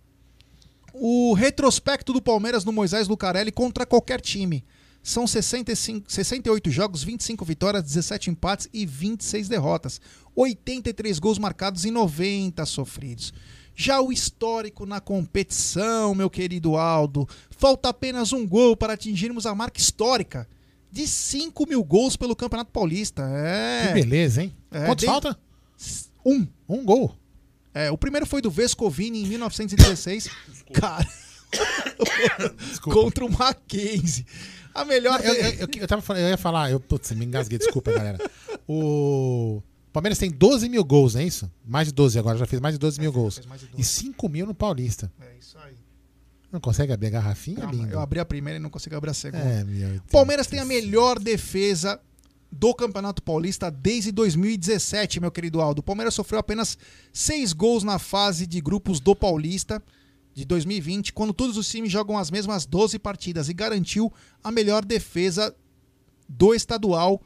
o 0.93 1.34
retrospecto 1.34 2.13
do 2.13 2.22
Palmeiras 2.22 2.63
no 2.63 2.72
Moisés 2.72 3.07
Lucarelli 3.07 3.51
contra 3.51 3.85
qualquer 3.85 4.22
time. 4.22 4.63
São 5.06 5.27
65, 5.27 6.11
68 6.11 6.72
jogos, 6.72 7.03
25 7.03 7.45
vitórias, 7.45 7.84
17 7.84 8.32
empates 8.32 8.68
e 8.73 8.88
26 8.88 9.48
derrotas. 9.48 10.02
83 10.36 11.19
gols 11.19 11.38
marcados 11.38 11.86
e 11.86 11.91
90 11.91 12.65
sofridos. 12.65 13.32
Já 13.76 14.02
o 14.02 14.11
histórico 14.11 14.84
na 14.84 14.99
competição, 14.99 16.15
meu 16.15 16.27
querido 16.27 16.76
Aldo. 16.76 17.30
Falta 17.52 17.90
apenas 17.90 18.34
um 18.34 18.48
gol 18.48 18.76
para 18.76 18.94
atingirmos 18.94 19.45
a 19.45 19.53
marca 19.53 19.80
histórica 19.80 20.49
de 20.91 21.07
5 21.07 21.68
mil 21.69 21.84
gols 21.84 22.15
pelo 22.18 22.36
Campeonato 22.36 22.72
Paulista. 22.72 23.22
É. 23.30 23.90
Que 23.90 23.94
beleza, 23.94 24.41
hein? 24.41 24.56
É, 24.72 24.88
Quanto 24.88 25.02
de- 25.02 25.06
falta? 25.06 25.38
Um. 26.26 26.48
Um 26.68 26.84
gol. 26.84 27.15
É, 27.76 27.91
o 27.91 27.98
primeiro 27.98 28.26
foi 28.26 28.41
do 28.41 28.49
Vescovini 28.49 29.22
em 29.22 29.27
1916. 29.27 30.30
Cara. 30.73 31.07
contra 32.82 33.23
o 33.23 33.32
Mackenzie. 33.32 34.26
A 34.76 34.84
melhor. 34.85 35.19
Eu, 35.23 35.34
eu, 35.34 35.49
eu, 35.60 35.68
eu 35.77 35.88
tava 35.88 36.02
falando- 36.02 36.23
eu 36.23 36.30
ia 36.30 36.38
falar, 36.38 36.69
eu, 36.69 36.80
putz, 36.80 37.11
me 37.11 37.26
engasguei, 37.26 37.57
desculpa, 37.57 37.91
galera. 37.93 38.19
O 38.68 39.61
Palmeiras 39.93 40.18
tem 40.18 40.30
12 40.30 40.68
mil 40.68 40.84
gols, 40.84 41.14
não 41.15 41.22
é 41.22 41.26
isso? 41.26 41.49
Mais 41.65 41.88
de 41.88 41.93
12 41.93 42.19
agora, 42.19 42.38
já 42.38 42.45
fez 42.45 42.61
mais 42.61 42.76
de 42.76 42.80
12 42.80 42.99
mil 42.99 43.11
gols. 43.11 43.41
E 43.77 43.84
5 43.84 44.27
mil 44.27 44.45
no 44.45 44.53
Paulista. 44.53 45.11
É 45.22 45.38
isso 45.39 45.57
aí. 45.60 45.73
Não 46.52 46.60
consegue 46.60 46.91
abrir 46.93 47.07
a 47.07 47.11
garrafinha? 47.11 47.57
Calma, 47.61 47.73
lindo. 47.73 47.89
eu 47.93 47.99
abri 47.99 48.19
a 48.19 48.26
primeira 48.26 48.57
e 48.60 48.61
não 48.61 48.69
consegui 48.69 48.95
abrir 48.95 49.11
a 49.11 49.14
segunda. 49.14 49.43
É, 49.43 49.64
meu 49.64 49.89
Deus. 49.89 50.02
Palmeiras 50.11 50.47
tem 50.47 50.60
a 50.60 50.65
melhor 50.65 51.19
defesa 51.19 51.99
do 52.52 52.73
Campeonato 52.73 53.22
Paulista 53.22 53.69
desde 53.69 54.11
2017, 54.11 55.19
meu 55.19 55.31
querido 55.31 55.61
Aldo. 55.61 55.80
O 55.80 55.84
Palmeiras 55.84 56.14
sofreu 56.14 56.39
apenas 56.39 56.77
seis 57.11 57.52
gols 57.53 57.84
na 57.84 57.99
fase 57.99 58.45
de 58.47 58.61
grupos 58.61 58.99
do 58.99 59.15
Paulista 59.15 59.81
de 60.36 60.44
2020, 60.44 61.14
quando 61.14 61.34
todos 61.34 61.56
os 61.56 61.68
times 61.68 61.91
jogam 61.91 62.18
as 62.18 62.30
mesmas 62.30 62.66
12 62.66 62.99
partidas 62.99 63.48
e 63.48 63.53
garantiu 63.53 64.12
a 64.44 64.52
melhor 64.52 64.84
defesa 64.84 65.56
do 66.28 66.53
estadual 66.53 67.22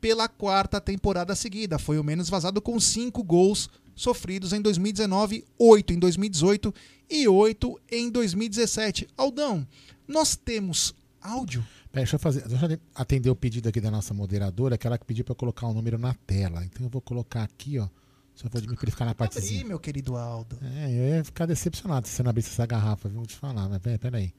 pela 0.00 0.28
quarta 0.28 0.80
temporada 0.80 1.36
seguida. 1.36 1.78
Foi 1.78 1.98
o 1.98 2.04
menos 2.04 2.28
vazado 2.28 2.60
com 2.60 2.78
cinco 2.80 3.22
gols 3.22 3.70
sofridos 3.94 4.52
em 4.52 4.60
2019, 4.60 5.44
oito 5.58 5.92
em 5.92 5.98
2018 5.98 6.74
e 7.08 7.28
oito 7.28 7.80
em 7.90 8.10
2017. 8.10 9.06
Aldão, 9.16 9.64
nós 10.08 10.34
temos 10.34 10.92
áudio? 11.20 11.64
Pera, 11.92 12.02
deixa 12.02 12.16
eu 12.16 12.20
fazer. 12.20 12.48
Deixa 12.48 12.66
eu 12.66 12.78
atender 12.94 13.30
o 13.30 13.36
pedido 13.36 13.68
aqui 13.68 13.80
da 13.80 13.90
nossa 13.90 14.12
moderadora, 14.12 14.76
que 14.76 14.86
ela 14.86 14.98
que 14.98 15.04
pediu 15.04 15.24
eu 15.28 15.34
colocar 15.36 15.68
o 15.68 15.74
número 15.74 15.98
na 15.98 16.14
tela. 16.26 16.64
Então 16.64 16.86
eu 16.86 16.90
vou 16.90 17.00
colocar 17.00 17.44
aqui, 17.44 17.78
ó. 17.78 17.88
Só 18.40 18.48
vou 18.48 18.62
pra 18.62 18.76
ele 18.82 18.90
ficar 18.90 19.04
na 19.04 19.10
Abri, 19.10 19.18
partezinha. 19.18 19.64
meu 19.66 19.78
querido 19.78 20.16
Aldo. 20.16 20.58
É, 20.62 20.90
eu 20.90 21.16
ia 21.16 21.24
ficar 21.24 21.44
decepcionado 21.44 22.08
se 22.08 22.14
você 22.14 22.22
não 22.22 22.30
abrisse 22.30 22.48
essa 22.50 22.64
garrafa, 22.64 23.08
viu? 23.08 23.18
Vou 23.18 23.26
te 23.26 23.36
falar, 23.36 23.68
mas 23.68 23.78
pera, 23.80 23.98
pera 23.98 24.16
aí. 24.18 24.32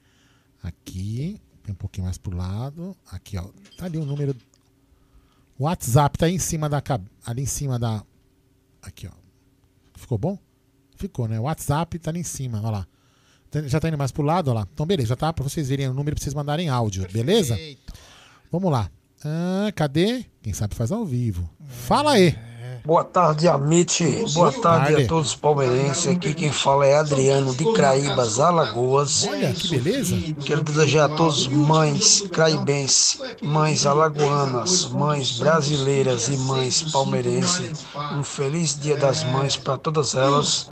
Aqui, 0.63 1.39
um 1.69 1.73
pouquinho 1.75 2.05
mais 2.05 2.17
pro 2.17 2.35
lado. 2.35 2.97
Aqui, 3.11 3.37
ó. 3.37 3.47
Tá 3.77 3.85
ali 3.85 3.97
o 3.99 4.05
número. 4.05 4.35
O 5.57 5.65
WhatsApp 5.65 6.17
tá 6.17 6.25
aí 6.25 6.33
em 6.33 6.39
cima 6.39 6.67
da. 6.67 6.81
Ali 7.25 7.43
em 7.43 7.45
cima 7.45 7.77
da. 7.77 8.03
Aqui, 8.81 9.07
ó. 9.07 9.11
Ficou 9.95 10.17
bom? 10.17 10.37
Ficou, 10.95 11.27
né? 11.27 11.39
O 11.39 11.43
WhatsApp 11.43 11.99
tá 11.99 12.09
ali 12.09 12.21
em 12.21 12.23
cima, 12.23 12.59
ó 12.63 12.71
lá. 12.71 12.87
Tá- 13.51 13.61
Já 13.67 13.79
tá 13.79 13.87
indo 13.87 13.97
mais 13.97 14.11
pro 14.11 14.23
lado, 14.23 14.47
ó 14.49 14.53
lá. 14.53 14.67
Então, 14.73 14.85
beleza, 14.85 15.09
já 15.09 15.15
tá 15.15 15.31
pra 15.31 15.43
vocês 15.43 15.69
verem 15.69 15.87
o 15.87 15.93
número 15.93 16.15
pra 16.15 16.23
vocês 16.23 16.33
mandarem 16.33 16.69
áudio, 16.69 17.07
beleza? 17.11 17.55
Vamos 18.51 18.71
lá. 18.71 18.89
Ah, 19.23 19.71
cadê? 19.75 20.25
Quem 20.41 20.53
sabe 20.53 20.73
faz 20.73 20.91
ao 20.91 21.05
vivo. 21.05 21.47
Fala 21.67 22.13
aí. 22.13 22.35
Boa 22.83 23.03
tarde, 23.03 23.47
Amit. 23.47 24.03
Boa 24.33 24.51
tarde 24.51 24.61
tarde. 24.61 25.03
a 25.03 25.07
todos 25.07 25.29
os 25.29 25.35
palmeirenses. 25.35 26.07
Aqui 26.07 26.33
quem 26.33 26.51
fala 26.51 26.85
é 26.85 26.97
Adriano 26.97 27.53
de 27.53 27.63
Craíbas, 27.73 28.39
Alagoas. 28.39 29.27
Olha, 29.27 29.53
que 29.53 29.67
beleza. 29.67 30.15
Quero 30.43 30.63
desejar 30.63 31.05
a 31.05 31.15
todos 31.15 31.47
mães 31.47 32.23
craibenses, 32.31 33.21
mães 33.41 33.85
alagoanas, 33.85 34.87
mães 34.87 35.37
brasileiras 35.37 36.27
e 36.27 36.37
mães 36.37 36.81
palmeirenses 36.91 37.85
um 38.13 38.23
feliz 38.23 38.79
Dia 38.79 38.97
das 38.97 39.23
Mães 39.23 39.55
para 39.55 39.77
todas 39.77 40.15
elas. 40.15 40.69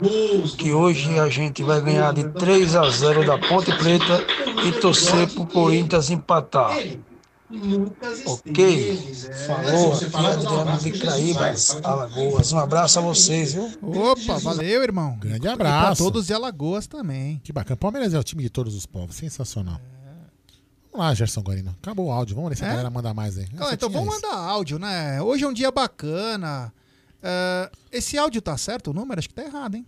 Que 0.58 0.72
hoje 0.72 1.18
a 1.18 1.28
gente 1.28 1.62
vai 1.62 1.80
ganhar 1.80 2.12
de 2.12 2.24
3 2.24 2.76
a 2.76 2.90
0 2.90 3.26
da 3.26 3.38
Ponte 3.38 3.72
Preta 3.76 4.24
e 4.64 4.72
torcer 4.72 5.28
pro 5.28 5.46
Corinthians 5.46 6.10
empatar. 6.10 6.76
Ok? 8.26 8.96
Falou, 9.46 9.92
aqui 9.94 10.04
é 10.04 10.18
Adriano 10.32 10.78
de 10.78 10.92
Craíbas, 10.92 11.76
Alagoas. 11.82 12.52
Um 12.52 12.58
abraço 12.58 12.98
a 13.00 13.02
vocês, 13.02 13.54
viu? 13.54 13.64
Opa, 13.82 14.38
valeu, 14.38 14.82
irmão. 14.82 15.16
Grande 15.18 15.46
E 15.46 15.50
abraço. 15.50 15.96
pra 15.96 16.04
todos 16.04 16.26
de 16.26 16.32
Alagoas 16.32 16.86
também. 16.86 17.40
Que 17.42 17.52
bacana. 17.52 17.76
Palmeiras 17.76 18.14
é 18.14 18.18
o 18.18 18.22
time 18.22 18.42
de 18.44 18.50
todos 18.50 18.74
os 18.74 18.86
povos. 18.86 19.16
Sensacional. 19.16 19.80
Vamos 20.92 21.06
lá, 21.06 21.14
Gerson 21.14 21.40
Guarino. 21.40 21.74
Acabou 21.82 22.06
o 22.06 22.12
áudio. 22.12 22.36
Vamos 22.36 22.50
ver 22.50 22.56
se 22.56 22.64
a 22.64 22.68
É? 22.68 22.70
galera 22.70 22.90
manda 22.90 23.12
mais 23.12 23.36
aí. 23.36 23.46
Então 23.72 23.90
vamos 23.90 24.14
mandar 24.14 24.34
áudio, 24.36 24.78
né? 24.78 25.20
Hoje 25.20 25.44
é 25.44 25.48
um 25.48 25.52
dia 25.52 25.70
bacana. 25.72 26.72
É, 27.22 27.70
esse 27.92 28.16
áudio 28.16 28.40
tá 28.40 28.56
certo 28.56 28.90
o 28.90 28.94
número? 28.94 29.18
Acho 29.18 29.28
que 29.28 29.34
tá 29.34 29.42
errado, 29.42 29.74
hein? 29.74 29.86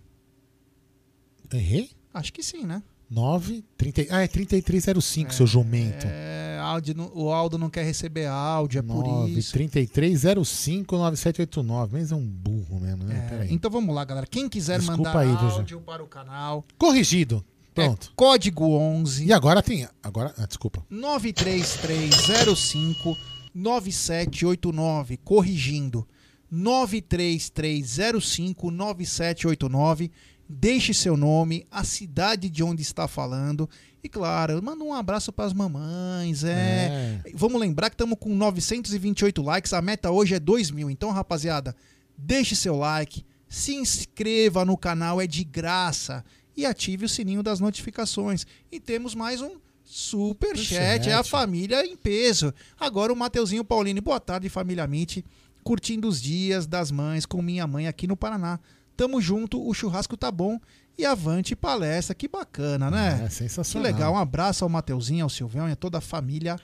Errei? 1.51 1.91
Acho 2.13 2.33
que 2.33 2.41
sim, 2.43 2.65
né? 2.65 2.81
9, 3.09 3.63
30... 3.77 4.07
Ah, 4.09 4.21
é 4.23 4.27
3305, 4.27 5.33
seu 5.33 5.45
jumento. 5.47 6.05
É, 6.07 6.59
não- 6.95 7.11
o 7.13 7.31
Aldo 7.31 7.57
não 7.57 7.69
quer 7.69 7.83
receber 7.83 8.25
áudio, 8.27 8.79
é 8.79 8.81
por 8.81 9.05
9, 9.05 9.31
isso. 9.31 9.51
3305 9.53 10.97
9789. 10.97 11.97
Mas 11.99 12.11
é 12.11 12.15
um 12.15 12.25
burro 12.27 12.79
mesmo, 12.79 13.03
né? 13.03 13.45
É, 13.47 13.53
então 13.53 13.69
vamos 13.69 13.93
lá, 13.93 14.03
galera. 14.03 14.25
Quem 14.25 14.49
quiser 14.49 14.79
Desculpa 14.79 15.03
mandar 15.03 15.19
aí, 15.19 15.29
áudio 15.29 15.79
para 15.81 16.03
o 16.03 16.07
canal, 16.07 16.65
Corrigido. 16.77 17.45
Pronto. 17.73 18.11
código 18.15 18.65
11 18.77 19.25
E 19.25 19.33
agora 19.33 19.61
tem. 19.63 19.87
Agora. 20.03 20.31
Ah, 20.37 20.45
desculpa. 20.45 20.85
93305 20.91 23.17
9789, 23.53 25.17
corrigindo. 25.17 26.07
93305 26.51 28.69
9789. 28.71 30.11
Deixe 30.47 30.93
seu 30.93 31.15
nome, 31.15 31.65
a 31.71 31.83
cidade 31.83 32.49
de 32.49 32.63
onde 32.63 32.81
está 32.81 33.07
falando. 33.07 33.69
E 34.03 34.09
claro, 34.09 34.61
manda 34.61 34.83
um 34.83 34.93
abraço 34.93 35.31
para 35.31 35.45
as 35.45 35.53
mamães. 35.53 36.43
É. 36.43 37.21
Vamos 37.33 37.59
lembrar 37.59 37.89
que 37.89 37.95
estamos 37.95 38.17
com 38.19 38.35
928 38.35 39.41
likes. 39.41 39.73
A 39.73 39.81
meta 39.81 40.11
hoje 40.11 40.35
é 40.35 40.39
2 40.39 40.71
mil. 40.71 40.89
Então, 40.89 41.11
rapaziada, 41.11 41.75
deixe 42.17 42.55
seu 42.55 42.75
like, 42.75 43.25
se 43.47 43.75
inscreva 43.75 44.65
no 44.65 44.77
canal, 44.77 45.21
é 45.21 45.27
de 45.27 45.43
graça. 45.43 46.23
E 46.55 46.65
ative 46.65 47.05
o 47.05 47.09
sininho 47.09 47.41
das 47.41 47.59
notificações. 47.59 48.45
E 48.71 48.79
temos 48.79 49.15
mais 49.15 49.41
um 49.41 49.55
super 49.83 50.57
chat, 50.57 51.09
é 51.09 51.13
a 51.13 51.23
família 51.23 51.85
em 51.85 51.95
peso. 51.95 52.53
Agora 52.79 53.11
o 53.11 53.15
Mateuzinho 53.15 53.63
Paulini. 53.63 54.01
Boa 54.01 54.19
tarde, 54.19 54.49
família 54.49 54.85
Mite. 54.85 55.23
Curtindo 55.63 56.07
os 56.07 56.21
dias 56.21 56.67
das 56.67 56.91
mães 56.91 57.25
com 57.25 57.41
minha 57.41 57.65
mãe 57.65 57.87
aqui 57.87 58.05
no 58.05 58.17
Paraná. 58.17 58.59
Tamo 58.95 59.19
junto, 59.21 59.65
o 59.65 59.73
churrasco 59.73 60.15
tá 60.15 60.31
bom. 60.31 60.59
E 60.97 61.05
avante 61.05 61.55
palestra, 61.55 62.13
que 62.13 62.27
bacana, 62.27 62.91
né? 62.91 63.23
É 63.25 63.29
sensacional. 63.29 63.87
Que 63.87 63.93
legal, 63.93 64.13
um 64.13 64.17
abraço 64.17 64.63
ao 64.63 64.69
Mateuzinho, 64.69 65.23
ao 65.23 65.29
Silvão 65.29 65.67
e 65.67 65.71
a 65.71 65.75
toda 65.75 65.97
a 65.97 66.01
família. 66.01 66.59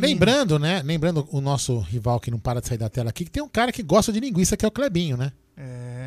Lembrando, 0.00 0.58
né? 0.58 0.82
Lembrando 0.82 1.28
o 1.30 1.40
nosso 1.40 1.78
rival 1.78 2.18
que 2.18 2.30
não 2.30 2.40
para 2.40 2.60
de 2.60 2.66
sair 2.66 2.78
da 2.78 2.88
tela 2.88 3.10
aqui, 3.10 3.24
que 3.24 3.30
tem 3.30 3.42
um 3.42 3.48
cara 3.48 3.70
que 3.70 3.84
gosta 3.84 4.12
de 4.12 4.18
linguiça, 4.18 4.56
que 4.56 4.64
é 4.64 4.68
o 4.68 4.70
Clebinho, 4.70 5.16
né? 5.16 5.32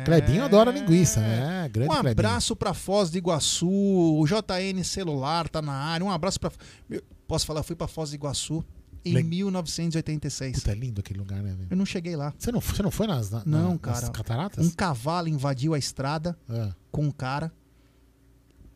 Clebinho 0.04 0.44
adora 0.44 0.70
linguiça, 0.70 1.20
é, 1.20 1.68
grande 1.68 1.90
Um 1.90 1.92
abraço 1.92 2.54
pra 2.54 2.74
Foz 2.74 3.08
do 3.10 3.16
Iguaçu, 3.16 3.68
o 3.68 4.26
JN 4.26 4.82
Celular 4.84 5.48
tá 5.48 5.62
na 5.62 5.72
área. 5.72 6.04
Um 6.04 6.10
abraço 6.10 6.38
pra. 6.38 6.50
Meu, 6.88 7.02
Posso 7.26 7.46
falar, 7.46 7.62
fui 7.62 7.74
pra 7.74 7.86
Foz 7.86 8.10
do 8.10 8.16
Iguaçu 8.16 8.64
em 9.04 9.12
Le- 9.14 9.22
1986. 9.22 10.56
Puta, 10.60 10.72
é 10.72 10.74
lindo 10.74 11.00
aquele 11.00 11.18
lugar, 11.18 11.42
né? 11.42 11.52
velho? 11.54 11.68
Eu 11.70 11.76
não 11.76 11.84
cheguei 11.86 12.16
lá. 12.16 12.32
Você 12.38 12.50
não, 12.50 12.60
você 12.60 12.82
não 12.82 12.90
foi 12.90 13.06
nas, 13.06 13.30
na- 13.30 13.42
Não, 13.44 13.72
nas 13.72 13.80
cara. 13.80 14.10
cataratas? 14.10 14.64
Um 14.66 14.70
cavalo 14.70 15.28
invadiu 15.28 15.74
a 15.74 15.78
estrada 15.78 16.36
É. 16.48 16.72
com 16.90 17.04
um 17.06 17.10
cara. 17.10 17.52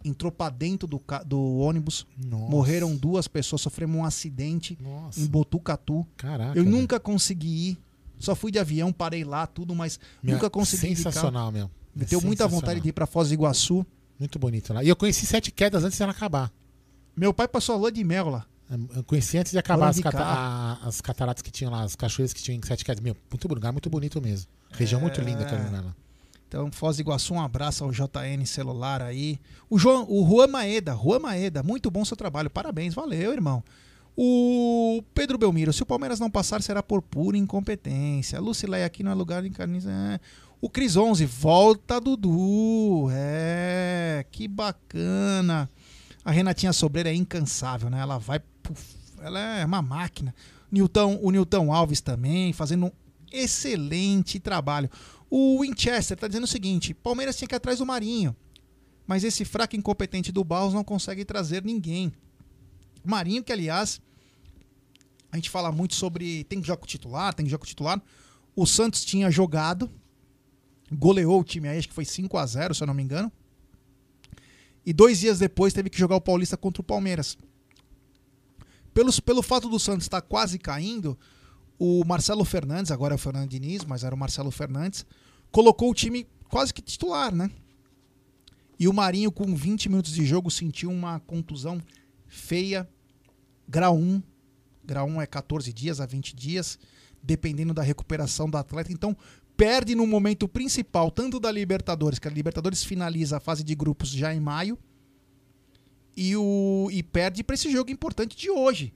Entrou 0.04 0.30
pra 0.30 0.48
dentro 0.48 0.86
do, 0.86 1.02
do 1.26 1.56
ônibus. 1.58 2.06
Nossa. 2.16 2.50
Morreram 2.50 2.94
duas 2.96 3.26
pessoas, 3.26 3.60
sofremos 3.60 3.96
um 3.96 4.04
acidente 4.04 4.78
Nossa. 4.80 5.20
em 5.20 5.26
Botucatu. 5.26 6.06
Caraca. 6.16 6.56
Eu 6.58 6.64
velho. 6.64 6.76
nunca 6.76 7.00
consegui 7.00 7.70
ir. 7.70 7.78
Só 8.18 8.34
fui 8.34 8.50
de 8.50 8.58
avião, 8.58 8.92
parei 8.92 9.24
lá, 9.24 9.46
tudo, 9.46 9.74
mas 9.74 9.98
Meu, 10.22 10.34
nunca 10.34 10.48
consegui 10.48 10.88
de. 10.88 10.96
Sensacional 10.96 11.50
mesmo. 11.52 11.70
Me 11.94 12.02
É 12.04 12.06
deu 12.06 12.20
muita 12.20 12.46
vontade 12.46 12.80
de 12.80 12.88
ir 12.88 12.92
pra 12.92 13.06
Foz 13.06 13.28
do 13.28 13.34
Iguaçu. 13.34 13.84
Muito 14.18 14.38
bonito 14.38 14.72
lá. 14.72 14.82
E 14.84 14.88
eu 14.88 14.96
conheci 14.96 15.26
Sete 15.26 15.50
Quedas 15.50 15.84
antes 15.84 15.98
dela 15.98 16.12
acabar. 16.12 16.52
Meu 17.16 17.34
pai 17.34 17.48
passou 17.48 17.74
a 17.74 17.78
lua 17.78 17.90
de 17.92 18.02
mel 18.04 18.28
lá. 18.28 18.46
Eu 18.94 19.02
conheci 19.04 19.38
antes 19.38 19.52
de 19.52 19.58
acabar 19.58 19.88
as, 19.88 19.96
cata- 20.00 20.18
a- 20.24 20.78
as 20.88 21.00
cataratas 21.00 21.42
que 21.42 21.50
tinham 21.50 21.72
lá, 21.72 21.82
as 21.82 21.96
cachoeiras 21.96 22.32
que 22.34 22.42
tinham 22.42 22.58
em 22.58 22.66
Sete 22.66 22.84
Quedas. 22.84 23.02
Meu, 23.02 23.16
muito 23.30 23.48
lugar, 23.48 23.72
muito 23.72 23.88
bonito 23.88 24.20
mesmo. 24.20 24.46
Região 24.72 25.00
muito 25.00 25.20
linda 25.22 25.44
aquele 25.44 25.62
lugar 25.64 25.84
lá. 25.84 25.94
Então, 26.46 26.70
Foz 26.72 26.96
do 26.96 27.00
Iguaçu, 27.00 27.34
um 27.34 27.40
abraço 27.42 27.84
ao 27.84 27.90
JN 27.90 28.44
Celular 28.46 29.02
aí. 29.02 29.38
O, 29.68 29.78
João, 29.78 30.06
o 30.08 30.26
Juan 30.26 30.46
Maeda, 30.48 30.94
Juan 30.94 31.18
Maeda, 31.18 31.62
muito 31.62 31.90
bom 31.90 32.04
seu 32.04 32.16
trabalho, 32.16 32.48
parabéns, 32.50 32.94
valeu, 32.94 33.32
irmão. 33.32 33.62
O 34.16 35.02
Pedro 35.14 35.38
Belmiro, 35.38 35.72
se 35.72 35.82
o 35.82 35.86
Palmeiras 35.86 36.18
não 36.18 36.30
passar, 36.30 36.60
será 36.62 36.82
por 36.82 37.00
pura 37.02 37.36
incompetência. 37.36 38.40
Lucileia 38.40 38.84
aqui 38.84 39.02
não 39.02 39.12
é 39.12 39.14
lugar 39.14 39.42
de 39.42 39.50
carniça. 39.50 39.90
É. 39.90 40.18
O 40.60 40.68
Cris 40.68 40.96
11, 40.96 41.24
volta 41.24 42.00
Dudu. 42.00 43.08
É, 43.12 44.26
que 44.30 44.48
bacana. 44.48 45.70
A 46.24 46.30
Renatinha 46.32 46.72
Sobreira 46.72 47.10
é 47.10 47.14
incansável, 47.14 47.88
né? 47.88 48.00
Ela 48.00 48.18
vai. 48.18 48.40
Puf, 48.68 48.96
ela 49.20 49.40
é 49.40 49.64
uma 49.64 49.80
máquina. 49.82 50.34
Newton, 50.70 51.18
o 51.22 51.30
Newton 51.30 51.72
Alves 51.72 52.00
também, 52.00 52.52
fazendo 52.52 52.86
um 52.86 52.92
excelente 53.32 54.38
trabalho. 54.38 54.90
O 55.30 55.60
Winchester 55.60 56.16
tá 56.16 56.28
dizendo 56.28 56.44
o 56.44 56.48
seguinte: 56.48 56.92
Palmeiras 56.92 57.36
tinha 57.36 57.48
que 57.48 57.54
ir 57.54 57.56
atrás 57.56 57.78
do 57.78 57.86
Marinho. 57.86 58.36
Mas 59.06 59.24
esse 59.24 59.44
fraco 59.44 59.74
incompetente 59.74 60.30
do 60.30 60.44
Barros 60.44 60.74
não 60.74 60.84
consegue 60.84 61.24
trazer 61.24 61.64
ninguém. 61.64 62.12
Marinho, 63.02 63.42
que 63.42 63.50
aliás, 63.50 64.02
a 65.32 65.36
gente 65.36 65.48
fala 65.48 65.72
muito 65.72 65.94
sobre 65.94 66.44
tem 66.44 66.62
jogo 66.62 66.86
titular, 66.86 67.32
tem 67.32 67.48
jogo 67.48 67.64
titular. 67.64 68.02
O 68.54 68.66
Santos 68.66 69.04
tinha 69.04 69.30
jogado, 69.30 69.90
goleou 70.92 71.40
o 71.40 71.44
time 71.44 71.68
aí, 71.68 71.78
acho 71.78 71.88
que 71.88 71.94
foi 71.94 72.04
5 72.04 72.36
a 72.36 72.44
0 72.44 72.74
se 72.74 72.82
eu 72.82 72.86
não 72.86 72.92
me 72.92 73.02
engano. 73.02 73.32
E 74.84 74.92
dois 74.92 75.20
dias 75.20 75.38
depois 75.38 75.72
teve 75.72 75.88
que 75.88 75.98
jogar 75.98 76.16
o 76.16 76.20
Paulista 76.20 76.56
contra 76.56 76.82
o 76.82 76.84
Palmeiras. 76.84 77.38
Pelo 79.24 79.42
fato 79.42 79.68
do 79.68 79.78
Santos 79.78 80.04
estar 80.04 80.20
quase 80.20 80.58
caindo, 80.58 81.16
o 81.78 82.04
Marcelo 82.04 82.44
Fernandes, 82.44 82.90
agora 82.90 83.14
é 83.14 83.16
o 83.16 83.18
Fernando 83.18 83.48
Diniz, 83.48 83.84
mas 83.84 84.02
era 84.02 84.14
o 84.14 84.18
Marcelo 84.18 84.50
Fernandes, 84.50 85.06
colocou 85.52 85.90
o 85.90 85.94
time 85.94 86.26
quase 86.48 86.74
que 86.74 86.82
titular, 86.82 87.32
né? 87.32 87.48
E 88.78 88.88
o 88.88 88.92
Marinho, 88.92 89.30
com 89.30 89.54
20 89.54 89.88
minutos 89.88 90.12
de 90.12 90.26
jogo, 90.26 90.50
sentiu 90.50 90.90
uma 90.90 91.20
contusão 91.20 91.80
feia, 92.26 92.88
grau 93.68 93.96
1. 93.96 94.22
Grau 94.84 95.06
1 95.06 95.22
é 95.22 95.26
14 95.26 95.72
dias 95.72 96.00
a 96.00 96.06
20 96.06 96.34
dias, 96.34 96.78
dependendo 97.22 97.74
da 97.74 97.82
recuperação 97.82 98.50
do 98.50 98.56
atleta. 98.56 98.92
Então, 98.92 99.16
perde 99.56 99.94
no 99.94 100.06
momento 100.06 100.48
principal, 100.48 101.10
tanto 101.10 101.38
da 101.38 101.50
Libertadores, 101.52 102.18
que 102.18 102.26
a 102.26 102.30
Libertadores 102.30 102.82
finaliza 102.82 103.36
a 103.36 103.40
fase 103.40 103.62
de 103.62 103.74
grupos 103.74 104.10
já 104.10 104.34
em 104.34 104.40
maio, 104.40 104.78
e, 106.20 106.36
o, 106.36 106.88
e 106.90 107.00
perde 107.00 107.44
para 107.44 107.54
esse 107.54 107.70
jogo 107.70 107.92
importante 107.92 108.36
de 108.36 108.50
hoje. 108.50 108.92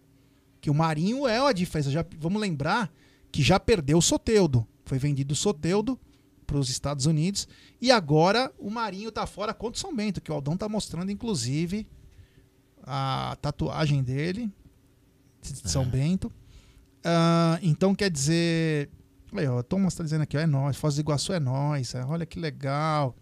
Que 0.60 0.68
o 0.68 0.74
Marinho 0.74 1.24
é 1.28 1.38
a 1.38 1.52
diferença. 1.52 1.88
Já, 1.88 2.04
vamos 2.18 2.42
lembrar 2.42 2.92
que 3.30 3.44
já 3.44 3.60
perdeu 3.60 3.98
o 3.98 4.02
Soteudo. 4.02 4.66
Foi 4.84 4.98
vendido 4.98 5.32
o 5.32 5.36
Soteudo 5.36 5.96
para 6.44 6.58
os 6.58 6.68
Estados 6.68 7.06
Unidos. 7.06 7.46
E 7.80 7.92
agora 7.92 8.52
o 8.58 8.68
Marinho 8.68 9.12
tá 9.12 9.24
fora 9.24 9.54
contra 9.54 9.78
o 9.78 9.80
São 9.80 9.94
Bento, 9.94 10.20
que 10.20 10.32
o 10.32 10.34
Aldão 10.34 10.56
tá 10.56 10.68
mostrando, 10.68 11.12
inclusive, 11.12 11.86
a 12.82 13.36
tatuagem 13.40 14.02
dele, 14.02 14.50
de 15.40 15.70
São 15.70 15.84
Bento. 15.84 16.30
Ah, 17.04 17.56
então 17.62 17.94
quer 17.94 18.10
dizer. 18.10 18.90
Aí, 19.32 19.46
ó, 19.46 19.60
o 19.60 19.62
Thomas 19.62 19.94
tá 19.94 20.02
dizendo 20.02 20.22
aqui, 20.22 20.36
ó, 20.36 20.40
é 20.40 20.46
nós, 20.46 20.76
Foz 20.76 20.96
do 20.96 21.00
Iguaçu 21.00 21.32
é 21.32 21.38
nós. 21.38 21.94
é, 21.94 22.04
olha 22.04 22.26
que 22.26 22.40
legal. 22.40 23.14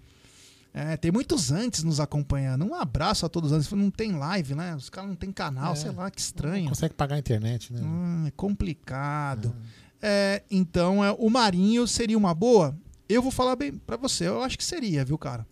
É, 0.73 0.97
tem 0.97 1.11
muitos 1.11 1.51
antes 1.51 1.83
nos 1.83 1.99
acompanhando. 1.99 2.65
Um 2.65 2.75
abraço 2.75 3.27
a 3.27 3.29
todos 3.29 3.51
antes. 3.51 3.71
Não 3.73 3.91
tem 3.91 4.13
live, 4.13 4.55
né? 4.55 4.75
Os 4.77 4.89
caras 4.89 5.11
não 5.11 5.17
tem 5.17 5.33
canal, 5.33 5.73
É. 5.73 5.77
sei 5.77 5.91
lá, 5.91 6.09
que 6.11 6.21
estranho. 6.21 6.63
Não 6.65 6.69
consegue 6.71 6.95
pagar 6.95 7.17
a 7.17 7.19
internet, 7.19 7.73
né? 7.73 7.81
Hum, 7.83 8.25
é 8.27 8.31
complicado. 8.31 9.55
É, 10.01 10.43
então, 10.51 11.05
é, 11.05 11.11
o 11.19 11.29
Marinho 11.29 11.87
seria 11.89 12.17
uma 12.17 12.33
boa? 12.35 12.77
Eu 13.09 13.21
vou 13.21 13.33
falar 13.33 13.57
bem 13.57 13.73
pra 13.73 13.97
você. 13.97 14.29
Eu 14.29 14.43
acho 14.43 14.57
que 14.57 14.65
seria, 14.65 15.05
viu, 15.05 15.19
cara? 15.19 15.45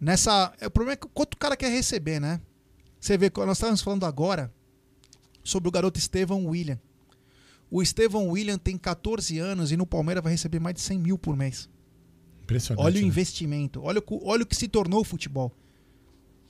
Nessa. 0.00 0.52
é, 0.60 0.66
O 0.66 0.70
problema 0.70 0.94
é 0.94 0.96
que 0.96 1.06
quanto 1.14 1.34
o 1.34 1.38
cara 1.38 1.56
quer 1.56 1.70
receber, 1.70 2.20
né? 2.20 2.40
Você 3.00 3.16
vê, 3.16 3.30
nós 3.36 3.58
estávamos 3.58 3.80
falando 3.80 4.04
agora 4.04 4.52
sobre 5.44 5.68
o 5.68 5.72
garoto 5.72 5.98
Estevão 6.00 6.44
William. 6.46 6.80
O 7.70 7.80
Estevão 7.80 8.28
William 8.30 8.58
tem 8.58 8.76
14 8.76 9.38
anos 9.38 9.70
e 9.70 9.76
no 9.76 9.86
Palmeiras 9.86 10.22
vai 10.22 10.32
receber 10.32 10.58
mais 10.58 10.74
de 10.74 10.80
100 10.80 10.98
mil 10.98 11.16
por 11.18 11.36
mês. 11.36 11.68
Impressionante. 12.48 12.82
Olha 12.82 12.98
o 12.98 13.02
né? 13.02 13.06
investimento. 13.06 13.82
Olha, 13.82 14.02
olha 14.22 14.42
o 14.42 14.46
que 14.46 14.56
se 14.56 14.66
tornou 14.68 15.02
o 15.02 15.04
futebol. 15.04 15.52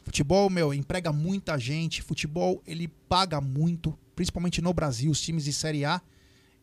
Futebol, 0.04 0.48
meu, 0.48 0.72
emprega 0.72 1.12
muita 1.12 1.58
gente. 1.58 2.02
Futebol, 2.02 2.62
ele 2.64 2.86
paga 3.08 3.40
muito, 3.40 3.98
principalmente 4.14 4.62
no 4.62 4.72
Brasil, 4.72 5.10
os 5.10 5.20
times 5.20 5.44
de 5.44 5.52
Série 5.52 5.84
A. 5.84 6.00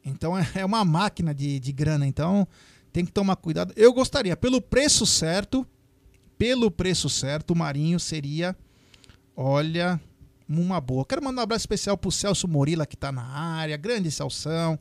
Então 0.06 0.38
é, 0.38 0.48
é 0.56 0.66
uma 0.66 0.86
máquina 0.86 1.36
de, 1.36 1.60
de 1.60 1.72
grana. 1.74 2.08
Então 2.08 2.48
tem 2.94 3.06
que 3.06 3.12
tomar 3.12 3.36
cuidado. 3.36 3.74
Eu 3.76 3.92
gostaria, 3.92 4.38
pelo 4.38 4.62
preço 4.62 5.06
certo, 5.06 5.68
pelo 6.38 6.72
preço 6.72 7.10
certo, 7.10 7.52
o 7.52 7.58
Marinho 7.58 8.00
seria, 8.00 8.56
olha, 9.36 10.00
uma 10.48 10.80
boa. 10.80 11.06
Quero 11.06 11.22
mandar 11.22 11.42
um 11.42 11.44
abraço 11.44 11.64
especial 11.64 11.98
pro 11.98 12.10
Celso 12.10 12.48
Morila, 12.48 12.86
que 12.86 12.96
tá 12.96 13.12
na 13.12 13.26
área. 13.26 13.76
Grande 13.76 14.10
Celção. 14.10 14.80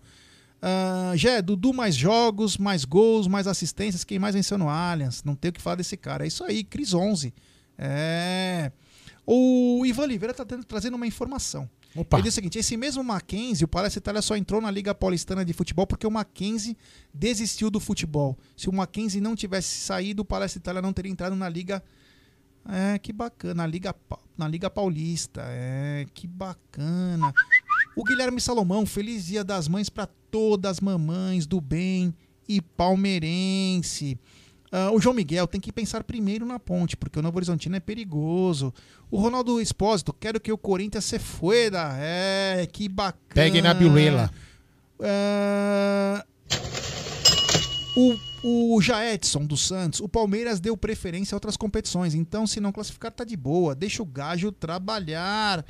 Ah, 0.67 1.13
Jé, 1.15 1.43
Dudu 1.43 1.75
mais 1.75 1.95
jogos, 1.95 2.57
mais 2.57 2.87
gols, 2.87 3.29
mais 3.29 3.47
assistências. 3.47 4.03
Quem 4.03 4.19
mais 4.19 4.35
venceu 4.35 4.57
no 4.57 4.69
Allianz? 4.69 5.23
Não 5.23 5.35
tem 5.35 5.51
o 5.51 5.53
que 5.53 5.61
falar 5.61 5.77
desse 5.77 5.95
cara. 5.95 6.25
É 6.25 6.29
isso 6.29 6.43
aí, 6.43 6.65
Cris 6.65 6.95
11. 6.95 7.35
É. 7.77 8.73
O 9.27 9.85
Ivan 9.85 10.05
Oliveira 10.05 10.33
tá 10.33 10.45
tendo- 10.45 10.65
trazendo 10.65 10.95
uma 10.95 11.07
informação. 11.07 11.69
Opa. 11.95 12.17
Ele 12.17 12.23
diz 12.25 12.33
o 12.33 12.37
seguinte: 12.37 12.59
esse 12.59 12.77
mesmo 12.79 13.05
Mackenzie, 13.05 13.65
o 13.65 13.69
Palestra 13.69 13.99
Itália 13.99 14.23
só 14.23 14.37
entrou 14.37 14.61
na 14.61 14.71
Liga 14.71 14.95
Paulistana 14.95 15.45
de 15.45 15.53
Futebol 15.53 15.87
porque 15.87 16.07
o 16.07 16.11
Mackenzie 16.11 16.77
desistiu 17.13 17.71
do 17.71 17.79
futebol. 17.79 18.37
Se 18.57 18.69
o 18.69 18.73
Mackenzie 18.73 19.21
não 19.21 19.37
tivesse 19.37 19.81
saído, 19.81 20.23
o 20.23 20.25
Palestra 20.25 20.59
Itália 20.61 20.81
não 20.81 20.93
teria 20.95 21.13
entrado 21.13 21.37
na 21.37 21.49
Liga. 21.49 21.83
É, 22.67 22.99
que 22.99 23.13
bacana. 23.13 23.55
Na 23.55 23.67
Liga, 23.67 23.95
na 24.39 24.49
Liga 24.49 24.71
Paulista. 24.71 25.43
É, 25.45 26.07
que 26.15 26.27
bacana. 26.27 27.33
O 27.97 28.03
Guilherme 28.03 28.41
Salomão, 28.41 28.85
feliz 28.85 29.27
dia 29.27 29.45
das 29.45 29.69
mães 29.69 29.89
para 29.89 30.09
todas 30.31 30.73
as 30.73 30.81
mamães 30.81 31.47
do 31.47 31.61
bem 31.61 32.15
e 32.49 32.61
palmeirense. 32.61 34.19
Ah, 34.73 34.91
o 34.91 35.01
João 35.01 35.15
Miguel 35.15 35.47
tem 35.47 35.61
que 35.61 35.73
pensar 35.73 36.03
primeiro 36.03 36.45
na 36.45 36.59
ponte, 36.59 36.97
porque 36.97 37.19
o 37.19 37.23
Novo 37.23 37.37
Horizontino 37.37 37.77
é 37.77 37.81
perigoso. 37.81 38.75
O 39.09 39.19
Ronaldo 39.19 39.61
Espósito, 39.61 40.13
quero 40.13 40.41
que 40.41 40.51
o 40.51 40.59
Corinthians 40.59 41.05
se 41.05 41.21
fuera. 41.21 41.95
É, 42.01 42.67
que 42.73 42.89
bacana. 42.89 43.23
Pegue 43.33 43.63
na 43.63 43.73
bilela. 43.73 44.29
Ah, 45.01 46.27
o, 47.97 48.75
o 48.75 48.81
Jaedson 48.81 49.47
dos 49.47 49.65
Santos, 49.65 50.01
o 50.01 50.09
Palmeiras 50.09 50.59
deu 50.59 50.77
preferência 50.77 51.35
a 51.35 51.37
outras 51.37 51.57
competições, 51.57 52.13
então 52.13 52.45
se 52.45 52.59
não 52.59 52.73
classificar 52.73 53.13
tá 53.13 53.23
de 53.23 53.37
boa, 53.37 53.75
deixa 53.75 54.03
o 54.03 54.07
Gajo 54.07 54.51
trabalhar. 54.51 55.65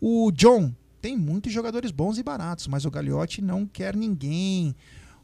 O 0.00 0.32
John, 0.32 0.72
tem 1.00 1.16
muitos 1.16 1.52
jogadores 1.52 1.90
bons 1.90 2.18
e 2.18 2.22
baratos, 2.22 2.66
mas 2.66 2.84
o 2.84 2.90
Gagliotti 2.90 3.40
não 3.42 3.66
quer 3.66 3.96
ninguém. 3.96 4.74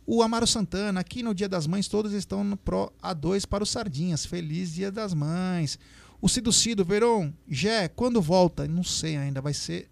O 0.06 0.22
Amaro 0.22 0.46
Santana, 0.46 1.00
aqui 1.00 1.22
no 1.22 1.34
Dia 1.34 1.48
das 1.48 1.66
Mães, 1.66 1.88
todos 1.88 2.12
estão 2.12 2.42
no 2.42 2.56
Pro 2.56 2.92
A2 3.02 3.46
para 3.46 3.62
os 3.62 3.70
Sardinhas. 3.70 4.26
Feliz 4.26 4.72
Dia 4.72 4.90
das 4.90 5.14
Mães. 5.14 5.78
O 6.20 6.28
Cido 6.28 6.52
Cido, 6.52 6.84
Verão, 6.84 7.32
Jé, 7.48 7.88
quando 7.88 8.20
volta? 8.20 8.66
Não 8.68 8.84
sei 8.84 9.16
ainda, 9.16 9.40
vai 9.40 9.54
ser 9.54 9.88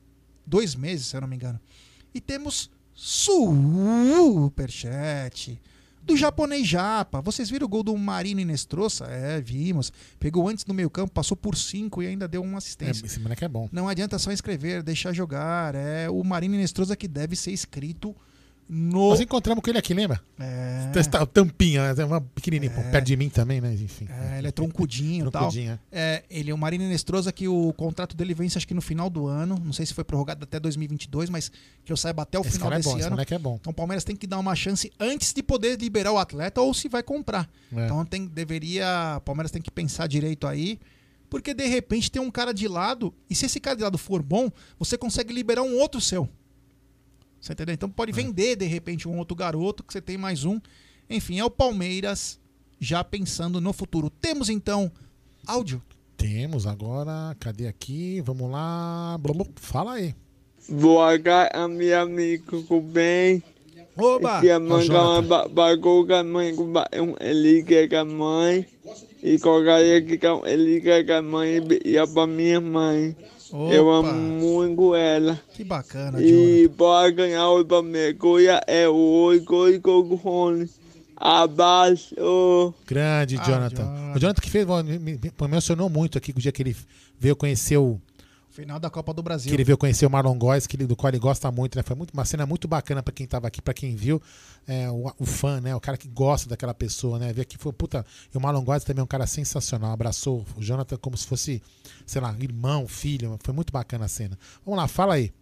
dois 0.47 0.74
meses, 0.74 1.07
se 1.07 1.16
eu 1.16 1.20
não 1.20 1.28
me 1.28 1.36
engano. 1.36 1.61
E 2.15 2.20
temos 2.20 2.70
Superchat 2.94 4.51
do 6.03 6.17
japonês 6.17 6.67
Japa. 6.67 7.21
Vocês 7.21 7.49
viram 7.51 7.67
o 7.67 7.69
gol 7.69 7.83
do 7.83 7.97
Marino 7.97 8.41
Inestrosa? 8.41 9.05
É, 9.07 9.41
vimos. 9.41 9.93
Pegou 10.19 10.49
antes 10.49 10.65
no 10.67 10.75
meio 10.75 10.91
campo, 10.91 11.13
passou 11.13 11.37
por 11.37 11.57
cinco 11.57 12.03
e 12.03 12.07
ainda 12.07 12.27
deu 12.27 12.43
uma 12.43 12.55
É, 12.55 12.59
assistência. 12.59 13.07
esse 13.07 13.21
moleque 13.21 13.45
é 13.45 13.49
bom. 13.49 13.69
Não 13.71 13.89
adianta 13.89 14.19
só 14.19 14.33
escrever, 14.33 14.83
deixar 14.83 15.13
jogar. 15.13 15.75
É 15.75 16.09
o 16.11 16.23
Marino 16.25 16.55
Inestrosa 16.55 16.97
que 16.97 17.07
deve 17.07 17.37
ser 17.37 17.53
escrito 17.53 18.15
no. 18.69 19.11
Nós 19.11 19.20
encontramos 19.20 19.62
com 19.62 19.70
ele 19.70 19.78
aqui, 19.78 19.93
lembra? 19.93 20.20
É. 20.39 20.91
Testar 20.93 21.23
o 21.23 21.27
tampinha, 21.27 21.93
né? 21.93 22.05
uma 22.05 22.20
pequenininha, 22.20 22.70
pô, 22.70 22.82
perto 22.82 23.07
de 23.07 23.16
mim 23.16 23.28
também, 23.28 23.61
mas 23.61 23.81
enfim. 23.81 24.07
É, 24.09 24.39
ele 24.39 24.49
é 24.49 24.51
troncudinho 24.53 25.28
e 25.28 25.31
tal. 25.31 25.43
Troncudinho, 25.43 25.78
É, 25.91 26.23
ele 26.31 26.51
é 26.51 26.55
o 26.55 26.59
Marino 26.59 26.85
Inestrosa 26.85 27.32
que 27.32 27.49
o 27.49 27.73
contrato 27.73 28.16
dele 28.16 28.32
vence 28.35 28.57
acho 28.59 28.66
que 28.66 28.74
no 28.74 28.81
final 28.81 29.11
do 29.11 29.27
ano. 29.27 29.61
Não 29.65 29.73
sei 29.73 29.87
se 29.87 29.95
foi 29.95 30.05
prorrogado 30.05 30.45
até 30.45 30.61
2022, 30.61 31.31
mas 31.31 31.51
que 31.85 31.93
eu 31.93 31.97
saiba 31.97 32.23
até 32.23 32.39
o 32.39 32.43
Esse 32.43 32.53
final 32.53 32.73
é 32.73 32.77
desse 32.77 32.89
bom, 32.89 32.97
esse 32.97 33.07
ano. 33.07 33.16
moleque 33.16 33.35
é 33.35 33.39
bom. 33.39 33.59
Então 33.61 33.70
o 33.73 33.74
Palmeiras 33.74 34.05
tem 34.05 34.15
que 34.15 34.27
dar 34.27 34.39
uma 34.39 34.55
chance 34.55 34.93
antes 35.01 35.32
de 35.32 35.43
poder 35.43 35.77
liberar 35.81 36.12
o 36.12 36.19
atleta 36.19 36.61
ou 36.61 36.73
se 36.73 36.89
vai 36.89 37.03
comprar. 37.03 37.49
É. 37.74 37.85
Então 37.85 38.05
tem, 38.05 38.27
deveria. 38.27 39.16
O 39.19 39.20
Palmeiras 39.20 39.51
tem 39.51 39.61
que 39.61 39.70
pensar 39.70 40.07
direito 40.07 40.47
aí. 40.47 40.78
Porque 41.28 41.55
de 41.55 41.65
repente 41.66 42.11
tem 42.11 42.20
um 42.20 42.31
cara 42.31 42.53
de 42.53 42.66
lado, 42.66 43.15
e 43.31 43.37
se 43.37 43.47
esse 43.47 43.61
cara 43.61 43.77
de 43.77 43.85
lado 43.85 43.97
for 43.97 44.20
bom, 44.20 44.51
você 44.77 44.99
consegue 44.99 45.32
liberar 45.32 45.62
um 45.62 45.78
outro 45.78 46.01
seu. 46.01 46.28
Você 47.41 47.53
entendeu? 47.53 47.75
Então 47.75 47.89
É. 47.89 47.93
pode 47.93 48.12
vender 48.12 48.57
de 48.57 48.67
repente 48.67 49.09
um 49.09 49.19
outro 49.19 49.35
garoto, 49.35 49.83
que 49.83 49.93
você 49.93 50.01
tem 50.01 50.19
mais 50.19 50.45
um. 50.45 50.61
Enfim, 51.09 51.39
é 51.39 51.45
o 51.45 51.51
Palmeiras 51.51 52.39
já 52.79 53.03
pensando 53.03 53.61
no 53.61 53.73
futuro. 53.73 54.11
Temos 54.11 54.49
então 54.49 54.91
áudio. 55.47 55.83
Temos 56.17 56.67
agora, 56.67 57.35
cadê 57.41 57.67
aqui? 57.67 58.21
Vamos 58.21 58.51
lá. 58.51 59.17
Blum, 59.19 59.35
blum. 59.35 59.47
Fala 59.57 59.95
aí. 59.95 60.15
Boa 60.69 61.19
tarde, 61.19 61.75
meu 61.75 62.01
amigo, 62.01 62.62
tudo 62.62 62.81
bem? 62.83 63.43
Oba! 63.97 64.39
Aqui 64.39 64.49
é 64.49 64.57
Ó, 64.57 64.61
mãe 64.61 64.87
bagulho 65.51 66.07
com 66.07 66.15
a 66.15 66.23
mãe, 66.23 66.55
um 66.55 67.15
liga 67.33 67.89
com 67.89 67.97
a 67.97 68.05
mãe. 68.05 68.67
E 69.23 69.39
aqui 69.97 70.19
com 70.19 70.47
ele 70.47 70.81
com 70.81 71.12
a 71.12 71.23
mãe 71.23 71.59
e 71.85 71.91
ia 71.91 72.07
pra 72.07 72.27
minha 72.27 72.61
mãe. 72.61 73.17
Eu 73.53 73.91
amo 73.91 74.13
muito 74.13 74.95
ela. 74.95 75.41
Que 75.55 75.65
bacana, 75.65 76.21
E 76.23 76.69
bora 76.69 77.11
ganhar 77.11 77.49
o 77.51 77.65
Palmeiras. 77.65 78.17
É 78.67 78.89
o 78.89 79.33
gol 79.45 80.03
Rony. 80.15 80.69
Abaixo. 81.17 82.15
Grande, 82.87 83.37
Ah, 83.39 83.45
Jonathan. 83.45 84.13
O 84.17 84.19
Jonathan 84.19 84.41
que 84.41 84.51
fez, 84.51 84.67
me- 84.67 84.99
me 84.99 85.19
mencionou 85.49 85.91
muito 85.91 86.17
aqui 86.17 86.33
o 86.35 86.41
dia 86.41 86.51
que 86.51 86.63
ele 86.63 86.75
veio 87.19 87.37
conhecer 87.37 87.77
o. 87.77 88.01
Final 88.51 88.81
da 88.81 88.91
Copa 88.91 89.15
do 89.15 89.23
Brasil. 89.23 89.49
Que 89.49 89.55
ele 89.57 89.63
veio 89.65 89.79
conhecer 89.79 90.05
o 90.05 90.11
Marlon 90.11 90.37
Góes, 90.37 90.67
que 90.67 90.77
ele- 90.77 90.87
do 90.87 90.97
qual 90.97 91.09
ele 91.11 91.19
gosta 91.21 91.51
muito, 91.53 91.77
né? 91.77 91.83
Foi 91.85 91.95
muito, 91.95 92.13
uma 92.13 92.25
cena 92.25 92.45
muito 92.45 92.67
bacana 92.67 93.01
pra 93.03 93.13
quem 93.13 93.25
tava 93.27 93.47
aqui, 93.47 93.63
pra 93.63 93.73
quem 93.73 93.95
viu. 93.95 94.21
É, 94.67 94.91
o, 94.91 95.13
o 95.19 95.25
fã, 95.25 95.61
né? 95.61 95.75
O 95.75 95.81
cara 95.81 95.97
que 95.97 96.09
gosta 96.09 96.49
daquela 96.49 96.75
pessoa, 96.75 97.19
né? 97.19 97.33
Ver 97.33 97.43
aqui 97.43 97.57
foi, 97.57 97.73
puta. 97.73 98.05
E 98.35 98.37
o 98.37 98.41
Marlon 98.41 98.65
Góes 98.65 98.83
também 98.85 99.01
é 99.01 99.05
um 99.05 99.07
cara 99.07 99.27
sensacional. 99.27 99.93
Abraçou 99.93 100.45
o 100.57 100.63
Jonathan 100.63 100.97
como 100.97 101.17
se 101.17 101.27
fosse, 101.27 101.63
sei 102.05 102.21
lá, 102.21 102.35
irmão, 102.41 102.87
filho. 102.89 103.39
Foi 103.45 103.55
muito 103.55 103.73
bacana 103.73 104.07
a 104.07 104.09
cena. 104.09 104.37
Vamos 104.65 104.79
lá, 104.79 104.89
fala 104.89 105.15
aí. 105.15 105.33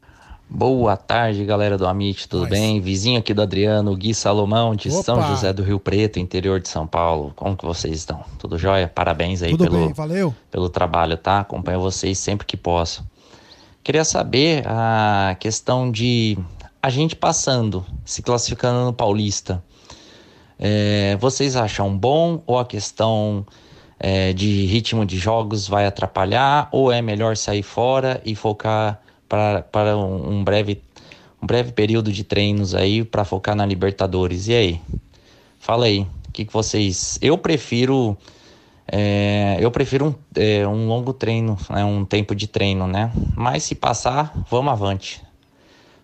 Boa 0.51 0.97
tarde, 0.97 1.45
galera 1.45 1.77
do 1.77 1.87
Amit, 1.87 2.27
tudo 2.27 2.47
bem? 2.47 2.81
Vizinho 2.81 3.19
aqui 3.19 3.35
do 3.35 3.43
Adriano, 3.43 3.95
Gui 3.95 4.15
Salomão, 4.15 4.75
de 4.75 4.89
Opa! 4.89 5.03
São 5.03 5.23
José 5.29 5.53
do 5.53 5.63
Rio 5.63 5.79
Preto, 5.79 6.19
interior 6.19 6.59
de 6.59 6.71
São 6.71 6.87
Paulo. 6.87 7.35
Como 7.37 7.55
que 7.55 7.67
vocês 7.67 7.95
estão? 7.95 8.25
Tudo 8.39 8.57
jóia? 8.57 8.89
Parabéns 8.89 9.43
aí 9.43 9.51
Tudo 9.51 9.65
pelo, 9.65 9.77
bem, 9.77 9.93
valeu. 9.93 10.35
pelo 10.51 10.71
trabalho, 10.71 11.19
tá? 11.19 11.41
Acompanho 11.41 11.81
vocês 11.81 12.17
sempre 12.19 12.47
que 12.47 12.57
posso. 12.57 13.05
Queria 13.85 14.05
saber 14.05 14.67
a 14.67 15.37
questão 15.39 15.93
de 15.93 16.39
a 16.83 16.89
gente 16.89 17.15
passando, 17.15 17.85
se 18.03 18.23
classificando 18.23 18.87
no 18.87 18.93
Paulista. 18.93 19.63
É, 20.59 21.15
vocês 21.21 21.57
acham 21.57 21.95
bom 21.97 22.43
ou 22.47 22.59
a 22.59 22.65
questão 22.65 23.47
é, 24.01 24.33
de 24.33 24.65
ritmo 24.65 25.05
de 25.05 25.19
jogos 25.19 25.69
vai 25.69 25.85
atrapalhar 25.85 26.71
ou 26.73 26.91
é 26.91 27.03
melhor 27.03 27.37
sair 27.37 27.63
fora 27.63 28.23
e 28.25 28.35
focar 28.35 28.99
para, 29.29 29.63
para 29.63 29.97
um, 29.97 30.39
um 30.39 30.45
breve 30.45 30.83
um 31.41 31.47
breve 31.47 31.71
período 31.73 32.11
de 32.11 32.25
treinos 32.25 32.75
aí 32.75 33.05
para 33.05 33.25
focar 33.25 33.55
na 33.55 33.65
Libertadores? 33.65 34.49
E 34.49 34.55
aí? 34.55 34.81
Fala 35.61 35.87
aí, 35.87 36.01
o 36.29 36.33
que, 36.33 36.45
que 36.45 36.53
vocês? 36.53 37.19
Eu 37.23 37.39
prefiro 37.39 38.17
é, 38.91 39.59
eu 39.61 39.71
prefiro 39.71 40.07
um, 40.07 40.15
é, 40.35 40.67
um 40.67 40.89
longo 40.89 41.13
treino, 41.13 41.59
né, 41.69 41.85
um 41.85 42.05
tempo 42.05 42.35
de 42.35 42.47
treino, 42.47 42.87
né? 42.87 43.13
Mas 43.37 43.65
se 43.65 43.75
passar, 43.75 44.33
vamos 44.51 44.73
avante. 44.73 45.23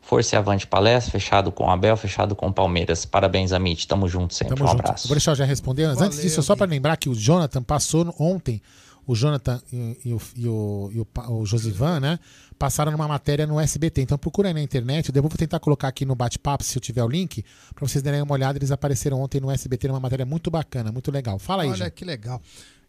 Força 0.03 0.37
e 0.37 0.39
avante 0.39 0.67
palestra, 0.67 1.11
fechado 1.11 1.51
com 1.51 1.65
o 1.65 1.71
Abel, 1.71 1.97
fechado 1.97 2.37
com 2.37 2.49
o 2.49 2.53
Palmeiras. 2.53 3.07
Parabéns, 3.07 3.53
Amit. 3.53 3.89
Tamo 3.89 4.07
junto 4.07 4.35
sempre. 4.35 4.55
Tamo 4.55 4.69
um 4.69 4.71
junto. 4.71 4.81
abraço. 4.81 5.09
Vou 5.09 5.15
deixar 5.15 5.31
eu 5.31 5.37
já 5.37 5.47
responder. 5.47 5.87
Mas 5.87 6.03
antes 6.03 6.21
disso, 6.21 6.43
só 6.43 6.55
para 6.55 6.67
lembrar 6.67 6.99
que 6.99 7.09
o 7.09 7.15
Jonathan 7.15 7.63
passou 7.63 8.15
ontem, 8.19 8.61
o 9.07 9.15
Jonathan 9.15 9.63
e, 9.73 9.97
e 10.05 10.13
o, 10.13 10.21
e 10.37 10.47
o, 10.47 10.91
e 10.93 11.01
o, 11.01 11.07
o 11.41 11.47
Josivan, 11.47 12.01
né? 12.01 12.19
Passaram 12.65 12.91
numa 12.91 13.07
matéria 13.07 13.47
no 13.47 13.61
SBT. 13.61 14.01
Então 14.01 14.16
procura 14.16 14.49
aí 14.49 14.55
na 14.55 14.62
internet. 14.62 15.15
Eu 15.15 15.20
vou 15.20 15.31
tentar 15.32 15.61
colocar 15.61 15.86
aqui 15.86 16.07
no 16.07 16.15
bate-papo, 16.15 16.65
se 16.65 16.74
eu 16.74 16.81
tiver 16.81 17.05
o 17.05 17.09
link, 17.09 17.45
para 17.74 17.86
vocês 17.86 18.03
darem 18.03 18.23
uma 18.23 18.32
olhada. 18.32 18.57
Eles 18.57 18.70
apareceram 18.70 19.20
ontem 19.20 19.39
no 19.39 19.51
SBT 19.51 19.89
numa 19.89 20.01
matéria 20.01 20.24
muito 20.24 20.51
bacana, 20.51 20.91
muito 20.91 21.11
legal. 21.11 21.39
Fala 21.39 21.65
aí, 21.65 21.69
Olha 21.69 21.85
Jô. 21.85 21.91
que 21.91 22.07
legal. 22.07 22.41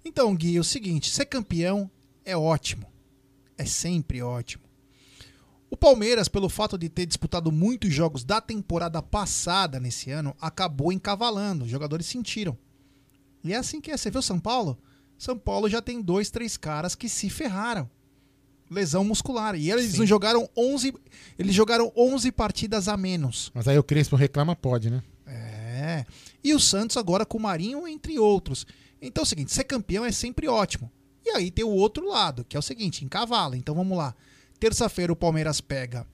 Então, 0.06 0.34
Gui, 0.34 0.56
é 0.56 0.60
o 0.61 0.64
seguinte: 0.64 1.10
ser 1.10 1.26
campeão 1.26 1.91
é 2.23 2.38
ótimo. 2.38 2.88
É 3.57 3.65
sempre 3.65 4.22
ótimo. 4.22 4.64
O 5.69 5.76
Palmeiras, 5.76 6.30
pelo 6.30 6.47
fato 6.47 6.77
de 6.77 6.88
ter 6.88 7.06
disputado 7.06 7.52
muitos 7.52 7.93
jogos 7.93 8.23
da 8.23 8.39
temporada 8.39 9.02
passada 9.02 9.77
nesse 9.77 10.10
ano, 10.10 10.34
acabou 10.39 10.89
encavalando. 10.93 11.65
Os 11.65 11.69
jogadores 11.69 12.06
sentiram. 12.06 12.57
E 13.43 13.52
é 13.52 13.57
assim 13.57 13.81
que 13.81 13.91
é. 13.91 13.97
Você 13.97 14.10
viu 14.10 14.22
São 14.22 14.39
Paulo? 14.39 14.77
São 15.18 15.38
Paulo 15.38 15.69
já 15.69 15.81
tem 15.81 16.02
dois, 16.02 16.30
três 16.31 16.56
caras 16.56 16.95
que 16.95 17.10
se 17.10 17.30
ferraram. 17.30 17.89
Lesão 18.70 19.04
muscular. 19.04 19.56
E 19.56 19.72
eles 19.72 19.92
Sim. 19.94 20.06
jogaram 20.06 20.50
11. 20.58 20.94
Eles 21.38 21.54
jogaram 21.54 21.92
11 21.96 22.32
partidas 22.32 22.88
a 22.88 22.98
menos. 22.98 23.52
Mas 23.54 23.68
aí 23.68 23.78
o 23.78 23.84
Crespo 23.84 24.16
reclama, 24.16 24.56
pode, 24.56 24.90
né? 24.90 25.04
É. 25.28 26.06
E 26.44 26.54
o 26.54 26.60
Santos 26.60 26.98
agora 26.98 27.26
com 27.26 27.38
o 27.38 27.42
Marinho, 27.42 27.88
entre 27.88 28.18
outros. 28.20 28.66
Então 29.02 29.22
é 29.22 29.26
o 29.26 29.28
seguinte, 29.28 29.54
ser 29.54 29.64
campeão 29.64 30.06
é 30.06 30.12
sempre 30.12 30.48
ótimo. 30.48 30.92
E 31.26 31.30
aí 31.32 31.50
tem 31.50 31.66
o 31.66 31.70
outro 31.70 32.08
lado, 32.08 32.46
que 32.46 32.56
é 32.56 32.60
o 32.60 32.64
seguinte, 32.64 33.04
encavala. 33.04 33.58
Então 33.58 33.74
vamos 33.74 33.98
lá. 33.98 34.16
Terça-feira 34.60 35.12
o 35.12 35.16
Palmeiras 35.16 35.60
pega 35.60 36.06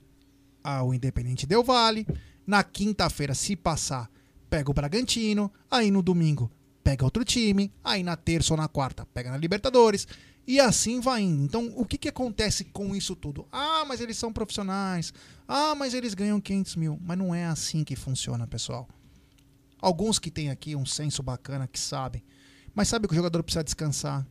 o 0.86 0.94
Independente 0.94 1.46
Del 1.46 1.64
Vale. 1.64 2.08
Na 2.48 2.64
quinta-feira, 2.64 3.34
se 3.34 3.56
passar, 3.56 4.10
pega 4.50 4.72
o 4.72 4.74
Bragantino. 4.74 5.52
Aí 5.70 5.92
no 5.92 6.02
domingo, 6.02 6.52
pega 6.84 7.06
outro 7.06 7.24
time. 7.24 7.72
Aí 7.84 8.04
na 8.04 8.16
terça 8.16 8.54
ou 8.54 8.58
na 8.58 8.68
quarta, 8.68 9.06
pega 9.14 9.32
na 9.32 9.38
Libertadores. 9.38 10.08
E 10.52 10.60
assim 10.60 11.00
vai 11.00 11.22
indo. 11.22 11.46
Então, 11.46 11.72
o 11.78 11.86
que, 11.86 11.98
que 11.98 12.10
acontece 12.10 12.66
com 12.66 12.94
isso 12.94 13.16
tudo? 13.16 13.48
Ah, 13.50 13.86
mas 13.88 14.02
eles 14.02 14.18
são 14.18 14.34
profissionais. 14.34 15.14
Ah, 15.48 15.74
mas 15.76 15.94
eles 15.94 16.14
ganham 16.14 16.42
500 16.42 16.76
mil. 16.76 17.00
Mas 17.02 17.18
não 17.18 17.34
é 17.34 17.46
assim 17.46 17.86
que 17.86 17.96
funciona, 17.96 18.46
pessoal. 18.46 18.86
Alguns 19.80 20.20
que 20.20 20.30
têm 20.30 20.50
aqui 20.50 20.76
um 20.76 20.86
senso 20.86 21.24
bacana 21.24 21.70
que 21.70 21.80
sabem. 21.80 22.22
Mas 22.76 22.90
sabe 22.90 23.08
que 23.08 23.14
o 23.14 23.16
jogador 23.16 23.42
precisa 23.44 23.64
descansar. 23.64 24.28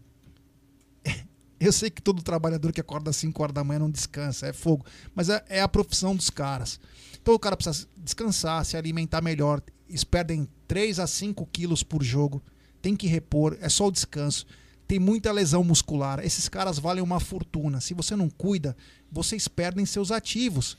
Eu 1.58 1.72
sei 1.72 1.88
que 1.88 2.02
todo 2.02 2.22
trabalhador 2.22 2.70
que 2.70 2.82
acorda 2.82 3.08
às 3.08 3.16
5 3.16 3.42
horas 3.42 3.54
da 3.54 3.64
manhã 3.64 3.78
não 3.78 3.90
descansa, 3.90 4.46
é 4.46 4.52
fogo. 4.52 4.84
Mas 5.14 5.30
é, 5.30 5.42
é 5.48 5.62
a 5.62 5.68
profissão 5.68 6.14
dos 6.14 6.28
caras. 6.28 6.78
Então 7.22 7.32
o 7.32 7.38
cara 7.38 7.56
precisa 7.56 7.88
descansar, 7.96 8.62
se 8.66 8.76
alimentar 8.76 9.22
melhor. 9.22 9.62
Eles 9.88 10.04
perdem 10.04 10.46
3 10.68 10.98
a 11.00 11.06
5 11.06 11.46
quilos 11.46 11.82
por 11.82 12.02
jogo. 12.02 12.42
Tem 12.82 12.94
que 12.94 13.06
repor, 13.06 13.56
é 13.62 13.70
só 13.70 13.86
o 13.86 13.90
descanso. 13.90 14.44
Tem 14.90 14.98
muita 14.98 15.30
lesão 15.30 15.62
muscular. 15.62 16.18
Esses 16.18 16.48
caras 16.48 16.76
valem 16.76 17.00
uma 17.00 17.20
fortuna. 17.20 17.80
Se 17.80 17.94
você 17.94 18.16
não 18.16 18.28
cuida, 18.28 18.76
vocês 19.08 19.46
perdem 19.46 19.86
seus 19.86 20.10
ativos. 20.10 20.76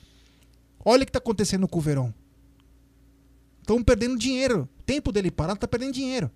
Olha 0.84 1.04
o 1.04 1.06
que 1.06 1.12
está 1.12 1.20
acontecendo 1.20 1.66
com 1.66 1.80
o 1.80 1.82
Verão. 1.82 2.14
Estão 3.62 3.82
perdendo 3.82 4.18
dinheiro. 4.18 4.68
O 4.78 4.84
tempo 4.84 5.14
dele 5.14 5.32
parado 5.32 5.56
está 5.56 5.66
perdendo 5.66 5.94
dinheiro. 5.94 6.30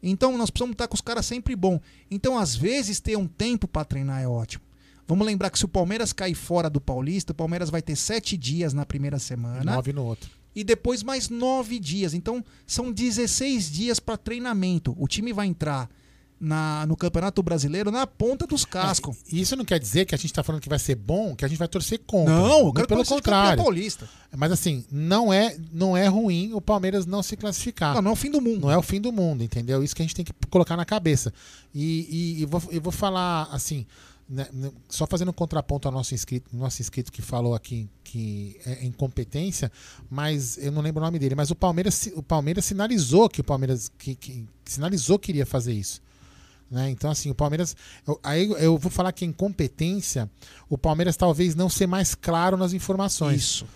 Então 0.00 0.38
nós 0.38 0.50
precisamos 0.50 0.74
estar 0.74 0.86
com 0.86 0.94
os 0.94 1.00
caras 1.00 1.26
sempre 1.26 1.56
bom. 1.56 1.80
Então, 2.08 2.38
às 2.38 2.54
vezes, 2.54 3.00
ter 3.00 3.18
um 3.18 3.26
tempo 3.26 3.66
para 3.66 3.84
treinar 3.84 4.22
é 4.22 4.28
ótimo. 4.28 4.62
Vamos 5.04 5.26
lembrar 5.26 5.50
que 5.50 5.58
se 5.58 5.64
o 5.64 5.68
Palmeiras 5.68 6.12
cair 6.12 6.36
fora 6.36 6.70
do 6.70 6.80
Paulista, 6.80 7.32
o 7.32 7.34
Palmeiras 7.34 7.70
vai 7.70 7.82
ter 7.82 7.96
sete 7.96 8.36
dias 8.36 8.72
na 8.72 8.86
primeira 8.86 9.18
semana. 9.18 9.64
Nove 9.64 9.92
no 9.92 10.04
outro. 10.04 10.30
E 10.54 10.62
depois 10.62 11.02
mais 11.02 11.28
nove 11.28 11.80
dias. 11.80 12.14
Então, 12.14 12.44
são 12.64 12.92
16 12.92 13.68
dias 13.68 13.98
para 13.98 14.16
treinamento. 14.16 14.94
O 14.96 15.08
time 15.08 15.32
vai 15.32 15.48
entrar 15.48 15.90
na, 16.38 16.84
no 16.86 16.96
Campeonato 16.96 17.42
Brasileiro 17.42 17.90
na 17.90 18.06
ponta 18.06 18.46
dos 18.46 18.64
cascos. 18.64 19.16
Isso 19.32 19.56
não 19.56 19.64
quer 19.64 19.78
dizer 19.78 20.04
que 20.04 20.14
a 20.14 20.18
gente 20.18 20.32
tá 20.32 20.42
falando 20.42 20.60
que 20.60 20.68
vai 20.68 20.78
ser 20.78 20.94
bom, 20.94 21.34
que 21.34 21.44
a 21.44 21.48
gente 21.48 21.58
vai 21.58 21.68
torcer 21.68 22.00
contra. 22.06 22.34
Não, 22.34 22.72
pelo 22.72 23.04
contrário. 23.04 23.62
paulista. 23.62 24.08
Mas 24.36 24.52
assim, 24.52 24.84
não 24.90 25.32
é, 25.32 25.56
não 25.72 25.96
é 25.96 26.06
ruim 26.06 26.52
o 26.52 26.60
Palmeiras 26.60 27.06
não 27.06 27.22
se 27.22 27.36
classificar. 27.36 27.94
Não, 27.94 28.02
não 28.02 28.10
é 28.10 28.12
o 28.12 28.16
fim 28.16 28.30
do 28.30 28.40
mundo. 28.40 28.60
Não 28.62 28.70
é 28.70 28.76
o 28.76 28.82
fim 28.82 29.00
do 29.00 29.10
mundo, 29.10 29.42
entendeu? 29.42 29.82
Isso 29.82 29.96
que 29.96 30.02
a 30.02 30.04
gente 30.04 30.14
tem 30.14 30.24
que 30.24 30.32
colocar 30.50 30.76
na 30.76 30.84
cabeça. 30.84 31.32
E, 31.74 32.36
e, 32.38 32.42
e 32.42 32.46
vou, 32.46 32.62
eu 32.70 32.80
vou 32.80 32.92
falar 32.92 33.48
assim, 33.50 33.86
né, 34.28 34.46
né, 34.52 34.70
só 34.88 35.06
fazendo 35.06 35.30
um 35.30 35.32
contraponto 35.32 35.88
ao 35.88 35.94
nosso 35.94 36.14
inscrito, 36.14 36.54
nosso 36.54 36.82
inscrito 36.82 37.10
que 37.10 37.22
falou 37.22 37.54
aqui 37.54 37.88
que 38.04 38.56
é 38.66 38.84
incompetência, 38.84 39.70
mas 40.10 40.58
eu 40.58 40.70
não 40.70 40.82
lembro 40.82 41.00
o 41.00 41.04
nome 41.06 41.18
dele. 41.18 41.34
Mas 41.34 41.50
o 41.50 41.54
Palmeiras, 41.54 42.10
o 42.14 42.22
Palmeiras 42.22 42.64
sinalizou 42.64 43.28
que 43.28 43.40
o 43.40 43.44
Palmeiras 43.44 43.90
que, 43.96 44.14
que- 44.14 44.44
sinalizou 44.64 45.18
que 45.18 45.32
iria 45.32 45.46
fazer 45.46 45.72
isso. 45.72 46.04
Né? 46.70 46.90
Então, 46.90 47.10
assim, 47.10 47.30
o 47.30 47.34
Palmeiras. 47.34 47.76
eu- 48.06 48.18
aí 48.22 48.44
eu 48.58 48.76
vou 48.78 48.90
falar 48.90 49.12
que 49.12 49.24
a 49.24 49.28
incompetência, 49.28 50.30
o 50.68 50.76
Palmeiras 50.78 51.16
talvez 51.16 51.54
não 51.54 51.68
ser 51.68 51.86
mais 51.86 52.14
claro 52.14 52.56
nas 52.56 52.72
informações. 52.72 53.40
Isso. 53.42 53.66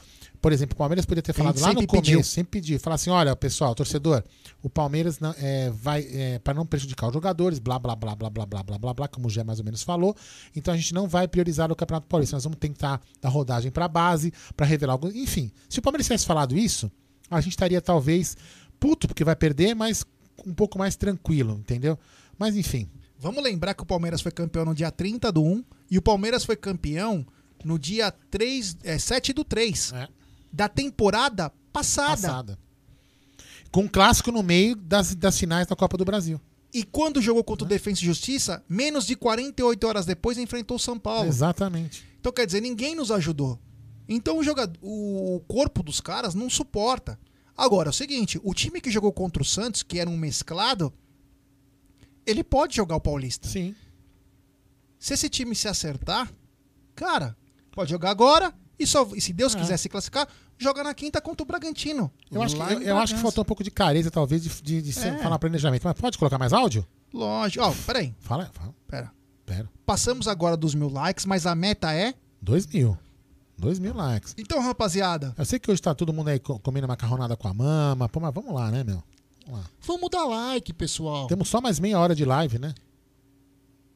Por 0.40 0.52
exemplo, 0.52 0.72
o 0.74 0.78
Palmeiras 0.78 1.04
poderia 1.04 1.22
ter 1.22 1.34
falado 1.34 1.60
lá 1.60 1.68
no 1.74 1.86
começo, 1.86 2.02
pediu. 2.02 2.24
sempre 2.24 2.60
pedir, 2.60 2.80
falar 2.80 2.94
assim, 2.96 3.10
olha, 3.10 3.36
pessoal, 3.36 3.74
torcedor, 3.74 4.24
o 4.62 4.70
Palmeiras 4.70 5.18
não, 5.20 5.34
é, 5.38 5.68
vai 5.68 6.08
é, 6.10 6.38
para 6.38 6.54
não 6.54 6.64
prejudicar 6.64 7.08
os 7.08 7.12
jogadores, 7.12 7.58
blá 7.58 7.78
blá 7.78 7.94
blá 7.94 8.14
blá 8.16 8.30
blá 8.30 8.46
blá 8.46 8.62
blá 8.62 8.78
blá 8.78 8.94
blá, 8.94 9.06
como 9.08 9.26
o 9.26 9.30
Gé 9.30 9.44
mais 9.44 9.58
ou 9.58 9.64
menos 9.66 9.82
falou. 9.82 10.16
Então 10.56 10.72
a 10.72 10.76
gente 10.78 10.94
não 10.94 11.06
vai 11.06 11.28
priorizar 11.28 11.70
o 11.70 11.76
Campeonato 11.76 12.06
Paulista, 12.06 12.36
nós 12.36 12.44
vamos 12.44 12.58
tentar 12.58 13.02
dar 13.20 13.28
rodagem 13.28 13.70
para 13.70 13.84
a 13.84 13.88
base, 13.88 14.32
para 14.56 14.64
revelar 14.64 14.94
algo. 14.94 15.08
Enfim, 15.08 15.52
se 15.68 15.78
o 15.78 15.82
Palmeiras 15.82 16.06
tivesse 16.06 16.24
falado 16.24 16.56
isso, 16.56 16.90
a 17.30 17.38
gente 17.42 17.52
estaria 17.52 17.80
talvez 17.82 18.34
puto 18.78 19.06
porque 19.06 19.22
vai 19.22 19.36
perder, 19.36 19.74
mas 19.74 20.06
um 20.46 20.54
pouco 20.54 20.78
mais 20.78 20.96
tranquilo, 20.96 21.52
entendeu? 21.60 21.98
Mas 22.40 22.56
enfim, 22.56 22.90
Vamos 23.20 23.44
lembrar 23.44 23.74
que 23.74 23.82
o 23.82 23.86
Palmeiras 23.86 24.22
foi 24.22 24.32
campeão 24.32 24.64
no 24.64 24.74
dia 24.74 24.90
30 24.90 25.30
do 25.30 25.44
1 25.44 25.62
e 25.90 25.98
o 25.98 26.02
Palmeiras 26.02 26.42
foi 26.42 26.56
campeão 26.56 27.26
no 27.62 27.78
dia 27.78 28.10
3, 28.10 28.78
é, 28.82 28.98
7 28.98 29.34
do 29.34 29.44
3 29.44 29.92
da 30.50 30.66
temporada 30.70 31.52
passada. 31.70 32.28
passada. 32.28 32.58
Com 33.70 33.82
um 33.82 33.88
clássico 33.88 34.32
no 34.32 34.42
meio 34.42 34.74
das, 34.74 35.14
das 35.14 35.38
finais 35.38 35.66
da 35.66 35.76
Copa 35.76 35.98
do 35.98 36.04
Brasil. 36.04 36.40
E 36.72 36.82
quando 36.82 37.20
jogou 37.20 37.44
contra 37.44 37.66
o 37.66 37.68
Defensa 37.68 38.00
e 38.00 38.06
Justiça, 38.06 38.64
menos 38.66 39.06
de 39.06 39.14
48 39.14 39.86
horas 39.86 40.06
depois 40.06 40.38
enfrentou 40.38 40.78
o 40.78 40.80
São 40.80 40.98
Paulo. 40.98 41.28
Exatamente. 41.28 42.06
Então 42.18 42.32
quer 42.32 42.46
dizer, 42.46 42.62
ninguém 42.62 42.94
nos 42.94 43.10
ajudou. 43.10 43.60
Então 44.08 44.38
o, 44.38 44.42
jogador, 44.42 44.78
o 44.82 45.42
corpo 45.46 45.82
dos 45.82 46.00
caras 46.00 46.34
não 46.34 46.48
suporta. 46.48 47.20
Agora, 47.54 47.90
é 47.90 47.92
o 47.92 47.94
seguinte, 47.94 48.40
o 48.42 48.54
time 48.54 48.80
que 48.80 48.90
jogou 48.90 49.12
contra 49.12 49.42
o 49.42 49.46
Santos, 49.46 49.82
que 49.82 49.98
era 49.98 50.08
um 50.08 50.16
mesclado, 50.16 50.90
ele 52.26 52.42
pode 52.44 52.76
jogar 52.76 52.97
o 52.97 53.01
Paulista. 53.01 53.48
Sim. 53.48 53.74
Se 54.98 55.14
esse 55.14 55.28
time 55.28 55.55
se 55.55 55.68
acertar, 55.68 56.30
Cara, 56.94 57.34
pode 57.72 57.90
jogar 57.90 58.10
agora 58.10 58.52
e, 58.78 58.86
só, 58.86 59.09
e 59.14 59.20
se 59.22 59.32
Deus 59.32 59.55
É. 59.55 59.59
quiser 59.59 59.78
se 59.78 59.88
classificar, 59.88 60.28
joga 60.59 60.82
na 60.84 60.92
quinta 60.92 61.18
contra 61.18 61.42
o 61.42 61.47
Bragantino. 61.47 62.12
Eu 62.30 62.42
acho, 62.42 62.56
que, 62.56 62.62
eu, 62.62 62.82
eu 62.82 62.98
acho 62.98 63.14
que 63.14 63.20
faltou 63.22 63.40
um 63.40 63.44
pouco 63.47 63.64
de 63.64 63.70
careza, 63.70 64.10
talvez, 64.10 64.42
de, 64.42 64.51
de, 64.62 64.82
de 64.82 64.98
É. 64.98 65.16
falar 65.18 65.38
planejamento. 65.38 65.82
Mas 65.84 65.94
pode 65.94 66.18
colocar 66.18 66.36
mais 66.38 66.52
áudio? 66.52 66.86
Lógico. 67.14 67.64
Ó, 67.64 67.72
peraí. 67.86 68.14
Fala, 68.18 68.51
fala. 68.52 68.74
Pera. 68.86 69.10
Pera. 69.47 69.70
Passamos 69.86 70.28
agora 70.28 70.59
dos 70.59 70.74
mil 70.74 70.90
likes, 70.90 71.24
mas 71.24 71.47
a 71.47 71.55
meta 71.55 71.90
é. 71.94 72.12
Dois 72.42 72.66
mil. 72.66 72.98
Dois 73.56 73.78
mil 73.78 73.94
likes. 73.94 74.34
Então, 74.36 74.60
rapaziada, 74.60 75.34
Eu 75.38 75.44
sei 75.47 75.59
que 75.59 75.70
hoje 75.70 75.80
tá 75.80 75.94
todo 75.94 76.12
mundo 76.12 76.28
aí 76.28 76.38
co- 76.38 76.59
comendo 76.59 76.86
macarronada 76.86 77.34
com 77.36 77.48
a 77.48 77.55
mama. 77.55 78.09
Pô, 78.10 78.20
mas 78.20 78.34
vamos 78.34 78.52
lá, 78.55 78.70
né, 78.70 78.84
meu? 78.84 79.02
Vamos 79.81 80.10
dar 80.10 80.24
like, 80.24 80.72
pessoal. 80.72 81.27
Temos 81.27 81.48
só 81.48 81.60
mais 81.60 81.78
meia 81.81 81.98
hora 81.98 82.14
de 82.14 82.24
live, 82.24 82.59
né? 82.59 82.74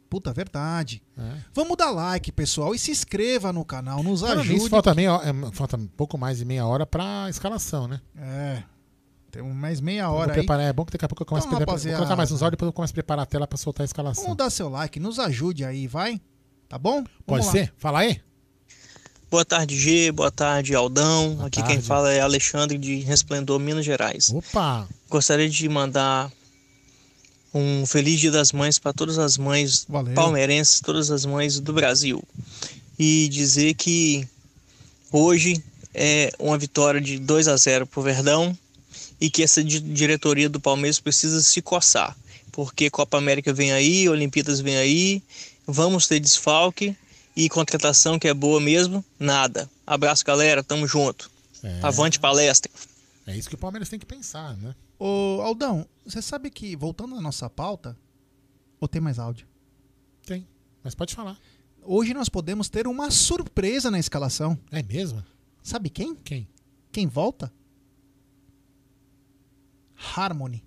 Puta, 0.08 0.32
verdade. 0.32 1.02
É. 1.18 1.38
Vamos 1.52 1.76
dar 1.76 1.90
like, 1.90 2.30
pessoal, 2.30 2.74
e 2.74 2.78
se 2.78 2.90
inscreva 2.90 3.52
no 3.52 3.64
canal, 3.64 4.02
nos 4.02 4.20
Falando 4.20 4.40
ajude. 4.40 4.54
nisso, 4.54 4.68
falta, 4.70 4.94
meia, 4.94 5.10
é, 5.24 5.50
falta 5.52 5.76
um 5.76 5.86
pouco 5.88 6.16
mais 6.16 6.38
de 6.38 6.44
meia 6.44 6.64
hora 6.66 6.86
pra 6.86 7.26
escalação, 7.28 7.88
né? 7.88 8.00
É. 8.16 8.62
Temos 9.32 9.52
mais 9.56 9.80
meia 9.80 10.08
hora 10.10 10.30
aí. 10.30 10.38
preparar, 10.38 10.66
é 10.66 10.72
bom 10.72 10.84
que 10.84 10.92
daqui 10.92 11.04
a 11.04 11.08
pouco 11.08 11.22
eu 11.22 11.26
começo 11.26 11.48
Então, 11.48 11.56
a 11.56 11.60
preparar. 11.60 11.80
Vou 11.82 11.92
colocar 11.96 12.14
mais 12.16 12.30
uns 12.30 12.40
áudios 12.42 12.50
e 12.50 12.56
depois 12.56 12.68
eu 12.68 12.72
começo 12.72 12.92
a 12.92 12.94
preparar 12.94 13.22
a 13.24 13.26
tela 13.26 13.46
pra 13.48 13.58
soltar 13.58 13.82
a 13.82 13.86
escalação. 13.86 14.22
Vamos 14.22 14.36
dar 14.36 14.50
seu 14.50 14.68
like, 14.68 15.00
nos 15.00 15.18
ajude 15.18 15.64
aí, 15.64 15.88
vai? 15.88 16.20
Tá 16.68 16.78
bom? 16.78 17.02
Pode 17.26 17.42
Vamos 17.42 17.46
lá. 17.46 17.52
ser? 17.52 17.74
Fala 17.76 17.98
aí. 18.00 18.20
Boa 19.34 19.44
tarde, 19.44 19.76
G. 19.76 20.12
Boa 20.12 20.30
tarde, 20.30 20.76
Aldão. 20.76 21.38
Aqui 21.44 21.56
quem 21.56 21.74
tarde. 21.74 21.82
fala 21.82 22.12
é 22.12 22.20
Alexandre 22.20 22.78
de 22.78 23.00
Resplendor, 23.00 23.58
Minas 23.58 23.84
Gerais. 23.84 24.30
Opa! 24.30 24.88
Gostaria 25.10 25.50
de 25.50 25.68
mandar 25.68 26.30
um 27.52 27.84
feliz 27.84 28.20
Dia 28.20 28.30
das 28.30 28.52
Mães 28.52 28.78
para 28.78 28.92
todas 28.92 29.18
as 29.18 29.36
mães 29.36 29.86
Valeu. 29.88 30.14
palmeirenses, 30.14 30.78
todas 30.78 31.10
as 31.10 31.24
mães 31.26 31.58
do 31.58 31.72
Brasil. 31.72 32.22
E 32.96 33.28
dizer 33.28 33.74
que 33.74 34.24
hoje 35.10 35.60
é 35.92 36.30
uma 36.38 36.56
vitória 36.56 37.00
de 37.00 37.18
2 37.18 37.48
a 37.48 37.56
0 37.56 37.88
pro 37.88 38.02
Verdão 38.02 38.56
e 39.20 39.28
que 39.28 39.42
essa 39.42 39.64
di- 39.64 39.80
diretoria 39.80 40.48
do 40.48 40.60
Palmeiras 40.60 41.00
precisa 41.00 41.42
se 41.42 41.60
coçar, 41.60 42.16
porque 42.52 42.88
Copa 42.88 43.18
América 43.18 43.52
vem 43.52 43.72
aí, 43.72 44.08
Olimpíadas 44.08 44.60
vem 44.60 44.76
aí, 44.76 45.20
vamos 45.66 46.06
ter 46.06 46.20
desfalque 46.20 46.94
e 47.36 47.48
contratação 47.48 48.18
que 48.18 48.28
é 48.28 48.34
boa 48.34 48.60
mesmo, 48.60 49.04
nada. 49.18 49.68
Abraço, 49.86 50.24
galera, 50.24 50.62
tamo 50.62 50.86
junto. 50.86 51.30
É. 51.62 51.80
Avante 51.82 52.20
palestra. 52.20 52.70
É 53.26 53.36
isso 53.36 53.48
que 53.48 53.54
o 53.54 53.58
Palmeiras 53.58 53.88
tem 53.88 53.98
que 53.98 54.06
pensar, 54.06 54.56
né? 54.58 54.74
Ô, 54.98 55.40
Aldão, 55.42 55.86
você 56.04 56.20
sabe 56.20 56.50
que, 56.50 56.76
voltando 56.76 57.14
à 57.16 57.20
nossa 57.20 57.48
pauta, 57.48 57.96
ou 58.78 58.86
tem 58.86 59.00
mais 59.00 59.18
áudio? 59.18 59.46
Tem, 60.26 60.46
mas 60.82 60.94
pode 60.94 61.14
falar. 61.14 61.38
Hoje 61.82 62.14
nós 62.14 62.28
podemos 62.28 62.68
ter 62.68 62.86
uma 62.86 63.10
surpresa 63.10 63.90
na 63.90 63.98
escalação. 63.98 64.58
É 64.70 64.82
mesmo? 64.82 65.24
Sabe 65.62 65.90
quem? 65.90 66.14
Quem? 66.14 66.48
Quem 66.92 67.06
volta? 67.06 67.52
Harmony. 70.14 70.62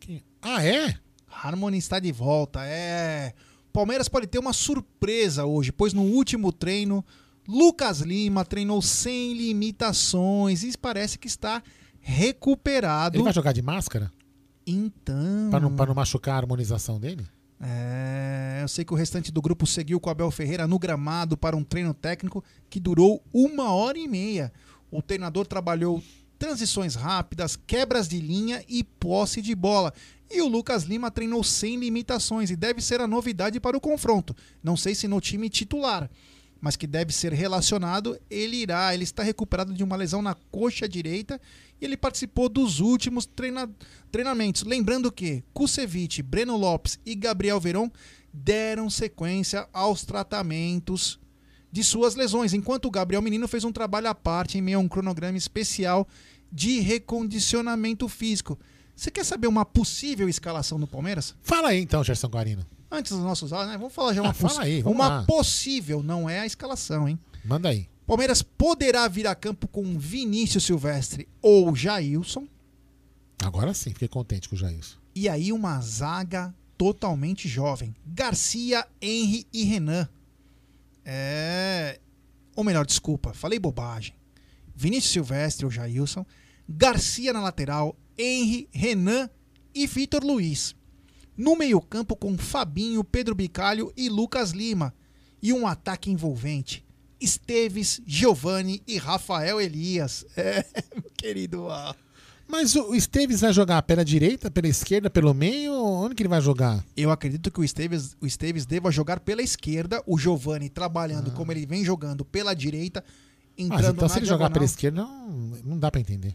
Quem? 0.00 0.22
Ah, 0.42 0.64
é? 0.64 0.98
Harmony 1.26 1.78
está 1.78 1.98
de 1.98 2.12
volta, 2.12 2.60
é. 2.64 3.34
Palmeiras 3.78 4.08
pode 4.08 4.26
ter 4.26 4.40
uma 4.40 4.52
surpresa 4.52 5.46
hoje, 5.46 5.70
pois 5.70 5.92
no 5.92 6.02
último 6.02 6.50
treino, 6.50 7.04
Lucas 7.46 8.00
Lima 8.00 8.44
treinou 8.44 8.82
sem 8.82 9.32
limitações 9.34 10.64
e 10.64 10.76
parece 10.76 11.16
que 11.16 11.28
está 11.28 11.62
recuperado. 12.00 13.16
Ele 13.16 13.22
vai 13.22 13.32
jogar 13.32 13.52
de 13.52 13.62
máscara? 13.62 14.10
Então. 14.66 15.48
Pra 15.48 15.60
não, 15.60 15.76
pra 15.76 15.86
não 15.86 15.94
machucar 15.94 16.34
a 16.34 16.38
harmonização 16.38 16.98
dele? 16.98 17.24
É, 17.60 18.58
eu 18.62 18.66
sei 18.66 18.84
que 18.84 18.92
o 18.92 18.96
restante 18.96 19.30
do 19.30 19.40
grupo 19.40 19.64
seguiu 19.64 20.00
com 20.00 20.08
o 20.08 20.10
Abel 20.10 20.30
Ferreira 20.32 20.66
no 20.66 20.76
gramado 20.76 21.36
para 21.36 21.56
um 21.56 21.62
treino 21.62 21.94
técnico 21.94 22.42
que 22.68 22.80
durou 22.80 23.22
uma 23.32 23.72
hora 23.72 23.96
e 23.96 24.08
meia. 24.08 24.52
O 24.90 25.00
treinador 25.00 25.46
trabalhou 25.46 26.02
transições 26.36 26.96
rápidas, 26.96 27.54
quebras 27.54 28.08
de 28.08 28.18
linha 28.18 28.60
e 28.68 28.82
posse 28.82 29.40
de 29.40 29.54
bola. 29.54 29.94
E 30.30 30.42
o 30.42 30.48
Lucas 30.48 30.84
Lima 30.84 31.10
treinou 31.10 31.42
sem 31.42 31.76
limitações 31.76 32.50
e 32.50 32.56
deve 32.56 32.82
ser 32.82 33.00
a 33.00 33.06
novidade 33.06 33.58
para 33.58 33.76
o 33.76 33.80
confronto. 33.80 34.36
Não 34.62 34.76
sei 34.76 34.94
se 34.94 35.08
no 35.08 35.20
time 35.20 35.48
titular, 35.48 36.10
mas 36.60 36.76
que 36.76 36.86
deve 36.86 37.12
ser 37.12 37.32
relacionado, 37.32 38.18
ele 38.28 38.56
irá. 38.56 38.92
Ele 38.92 39.04
está 39.04 39.22
recuperado 39.22 39.72
de 39.72 39.82
uma 39.82 39.96
lesão 39.96 40.20
na 40.20 40.34
coxa 40.50 40.88
direita 40.88 41.40
e 41.80 41.84
ele 41.84 41.96
participou 41.96 42.48
dos 42.48 42.80
últimos 42.80 43.24
treina- 43.24 43.70
treinamentos. 44.10 44.64
Lembrando 44.64 45.10
que 45.10 45.42
Kusevich, 45.54 46.22
Breno 46.22 46.56
Lopes 46.56 46.98
e 47.06 47.14
Gabriel 47.14 47.60
Veron 47.60 47.90
deram 48.32 48.90
sequência 48.90 49.66
aos 49.72 50.04
tratamentos 50.04 51.18
de 51.70 51.84
suas 51.84 52.14
lesões, 52.14 52.52
enquanto 52.52 52.86
o 52.86 52.90
Gabriel 52.90 53.22
Menino 53.22 53.46
fez 53.48 53.62
um 53.64 53.72
trabalho 53.72 54.08
à 54.08 54.14
parte 54.14 54.58
em 54.58 54.62
meio 54.62 54.78
a 54.78 54.80
um 54.80 54.88
cronograma 54.88 55.38
especial 55.38 56.08
de 56.50 56.80
recondicionamento 56.80 58.08
físico. 58.08 58.58
Você 58.98 59.12
quer 59.12 59.24
saber 59.24 59.46
uma 59.46 59.64
possível 59.64 60.28
escalação 60.28 60.80
do 60.80 60.86
Palmeiras? 60.88 61.32
Fala 61.40 61.68
aí 61.68 61.80
então, 61.80 62.02
Gerson 62.02 62.26
Guarino. 62.26 62.66
Antes 62.90 63.12
dos 63.12 63.20
nossos 63.20 63.52
áudios, 63.52 63.70
né? 63.70 63.78
Vamos 63.78 63.94
falar 63.94 64.12
já 64.12 64.20
uma, 64.22 64.30
Ah, 64.30 64.34
fala 64.34 64.48
possi- 64.54 64.60
aí, 64.66 64.82
vamos 64.82 64.98
uma 64.98 65.08
lá. 65.08 65.22
possível, 65.24 66.02
não 66.02 66.28
é 66.28 66.40
a 66.40 66.46
escalação, 66.46 67.08
hein? 67.08 67.16
Manda 67.44 67.68
aí. 67.68 67.88
Palmeiras 68.04 68.42
poderá 68.42 69.06
vir 69.06 69.28
a 69.28 69.36
campo 69.36 69.68
com 69.68 69.96
Vinícius 69.96 70.64
Silvestre 70.64 71.28
ou 71.40 71.76
Jailson. 71.76 72.48
Agora 73.44 73.72
sim, 73.72 73.90
fiquei 73.90 74.08
contente 74.08 74.48
com 74.48 74.56
o 74.56 74.58
Jailson. 74.58 74.96
E 75.14 75.28
aí 75.28 75.52
uma 75.52 75.80
zaga 75.80 76.52
totalmente 76.76 77.46
jovem. 77.46 77.94
Garcia, 78.04 78.84
Henry 79.00 79.46
e 79.52 79.62
Renan. 79.62 80.08
É. 81.04 82.00
Ou 82.56 82.64
melhor, 82.64 82.84
desculpa, 82.84 83.32
falei 83.32 83.60
bobagem. 83.60 84.12
Vinícius 84.74 85.12
Silvestre 85.12 85.64
ou 85.64 85.70
Jailson. 85.70 86.26
Garcia 86.68 87.32
na 87.32 87.40
lateral, 87.40 87.94
Henry, 88.18 88.68
Renan 88.72 89.30
e 89.74 89.86
Vitor 89.86 90.24
Luiz. 90.24 90.74
No 91.36 91.54
meio-campo 91.56 92.16
com 92.16 92.36
Fabinho, 92.36 93.04
Pedro 93.04 93.34
Bicalho 93.34 93.92
e 93.96 94.08
Lucas 94.08 94.50
Lima. 94.50 94.92
E 95.40 95.52
um 95.52 95.66
ataque 95.66 96.10
envolvente. 96.10 96.84
Esteves, 97.20 98.00
Giovanni 98.06 98.82
e 98.86 98.96
Rafael 98.98 99.60
Elias. 99.60 100.24
É, 100.36 100.64
meu 100.94 101.10
querido. 101.16 101.68
ah. 101.70 101.94
Mas 102.50 102.74
o 102.74 102.94
Esteves 102.94 103.40
vai 103.42 103.52
jogar 103.52 103.82
pela 103.82 104.04
direita, 104.04 104.50
pela 104.50 104.66
esquerda, 104.68 105.10
pelo 105.10 105.34
meio? 105.34 105.74
Onde 105.74 106.14
que 106.14 106.22
ele 106.22 106.28
vai 106.30 106.40
jogar? 106.40 106.82
Eu 106.96 107.10
acredito 107.10 107.50
que 107.50 107.60
o 107.60 107.64
Esteves, 107.64 108.16
o 108.20 108.26
Esteves 108.26 108.64
deva 108.64 108.90
jogar 108.90 109.20
pela 109.20 109.42
esquerda, 109.42 110.02
o 110.06 110.16
Giovani 110.18 110.70
trabalhando 110.70 111.30
como 111.32 111.52
ele 111.52 111.66
vem 111.66 111.84
jogando 111.84 112.24
pela 112.24 112.54
direita, 112.54 113.04
Mas 113.56 113.66
entrando 113.66 113.96
então 113.96 114.08
na 114.08 114.14
se 114.14 114.18
ele 114.18 114.26
jogar 114.26 114.48
diagonal. 114.48 114.52
pela 114.54 114.64
esquerda, 114.64 115.02
não, 115.02 115.28
não 115.62 115.78
dá 115.78 115.90
pra 115.90 116.00
entender. 116.00 116.34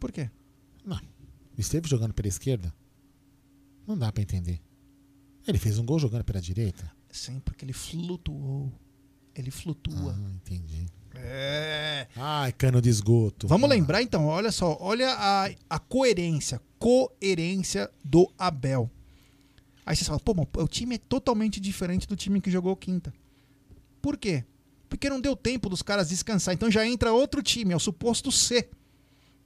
Por 0.00 0.10
quê? 0.10 0.30
Não. 0.86 0.96
O 0.96 1.60
Esteves 1.60 1.90
jogando 1.90 2.14
pela 2.14 2.28
esquerda? 2.28 2.72
Não 3.86 3.98
dá 3.98 4.12
pra 4.12 4.22
entender. 4.22 4.60
Ele 5.46 5.58
fez 5.58 5.78
um 5.78 5.84
gol 5.84 5.98
jogando 5.98 6.24
pela 6.24 6.40
direita? 6.40 6.90
Sim, 7.10 7.40
porque 7.40 7.64
ele 7.64 7.72
flutuou. 7.72 8.72
Ele 9.34 9.50
flutua. 9.50 10.16
Ah, 10.16 10.30
entendi. 10.30 10.86
É. 11.14 12.06
Ai, 12.16 12.52
cano 12.52 12.80
de 12.80 12.88
esgoto. 12.88 13.46
Vamos 13.48 13.68
lembrar 13.68 14.02
então, 14.02 14.26
olha 14.26 14.52
só, 14.52 14.76
olha 14.80 15.12
a, 15.12 15.50
a 15.68 15.78
coerência, 15.78 16.60
coerência 16.78 17.90
do 18.04 18.30
Abel. 18.38 18.90
Aí 19.84 19.94
você 19.94 20.04
fala, 20.04 20.20
pô, 20.20 20.34
mas 20.34 20.46
o 20.62 20.68
time 20.68 20.96
é 20.96 20.98
totalmente 20.98 21.60
diferente 21.60 22.08
do 22.08 22.16
time 22.16 22.40
que 22.40 22.50
jogou 22.50 22.76
quinta. 22.76 23.14
Por 24.02 24.16
quê? 24.16 24.44
Porque 24.88 25.08
não 25.08 25.20
deu 25.20 25.36
tempo 25.36 25.68
dos 25.68 25.82
caras 25.82 26.08
descansar. 26.08 26.54
Então 26.54 26.70
já 26.70 26.86
entra 26.86 27.12
outro 27.12 27.42
time, 27.42 27.72
é 27.72 27.76
o 27.76 27.80
suposto 27.80 28.30
C. 28.32 28.68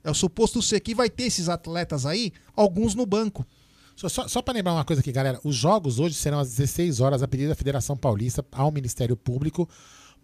É 0.03 0.11
o 0.11 0.15
suposto 0.15 0.63
C 0.63 0.81
que 0.81 0.95
vai 0.95 1.11
ter 1.11 1.25
esses 1.25 1.49
atletas 1.49 2.07
aí, 2.07 2.33
alguns 2.57 2.95
no 2.95 3.05
banco. 3.05 3.47
Só, 3.95 4.09
só, 4.09 4.29
só 4.29 4.41
para 4.41 4.55
lembrar 4.55 4.73
uma 4.73 4.85
coisa 4.85 5.01
aqui, 5.01 5.13
galera. 5.13 5.39
Os 5.45 5.55
jogos 5.55 5.99
hoje 5.99 6.15
serão 6.15 6.39
às 6.39 6.49
16 6.49 7.01
horas 7.01 7.23
a 7.23 7.29
pedido 7.29 7.51
da 7.51 7.55
Federação 7.55 7.97
Paulista 7.97 8.45
ao 8.51 8.71
Ministério 8.71 9.15
Público, 9.15 9.69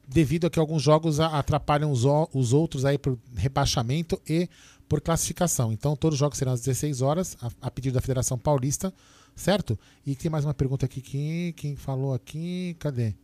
devido 0.09 0.47
a 0.47 0.51
que 0.51 0.59
alguns 0.59 0.83
jogos 0.83 1.21
atrapalham 1.21 1.91
os, 1.91 2.05
os 2.33 2.53
outros 2.55 2.85
aí 2.85 2.97
por 2.97 3.19
rebaixamento 3.35 4.21
e 4.27 4.49
por 4.89 5.01
classificação. 5.01 5.73
Então, 5.73 5.95
todos 5.95 6.15
os 6.15 6.21
jogos 6.21 6.39
serão 6.39 6.53
às 6.53 6.61
16 6.61 7.03
horas 7.03 7.37
a, 7.43 7.51
a 7.61 7.71
pedido 7.71 7.95
da 7.95 8.01
Federação 8.01 8.39
Paulista, 8.39 8.95
certo? 9.35 9.79
E 10.07 10.15
tem 10.15 10.31
mais 10.31 10.45
uma 10.45 10.55
pergunta 10.55 10.87
aqui. 10.87 11.03
Quem, 11.03 11.53
quem 11.53 11.77
falou 11.77 12.15
aqui? 12.15 12.77
Cadê? 12.79 13.15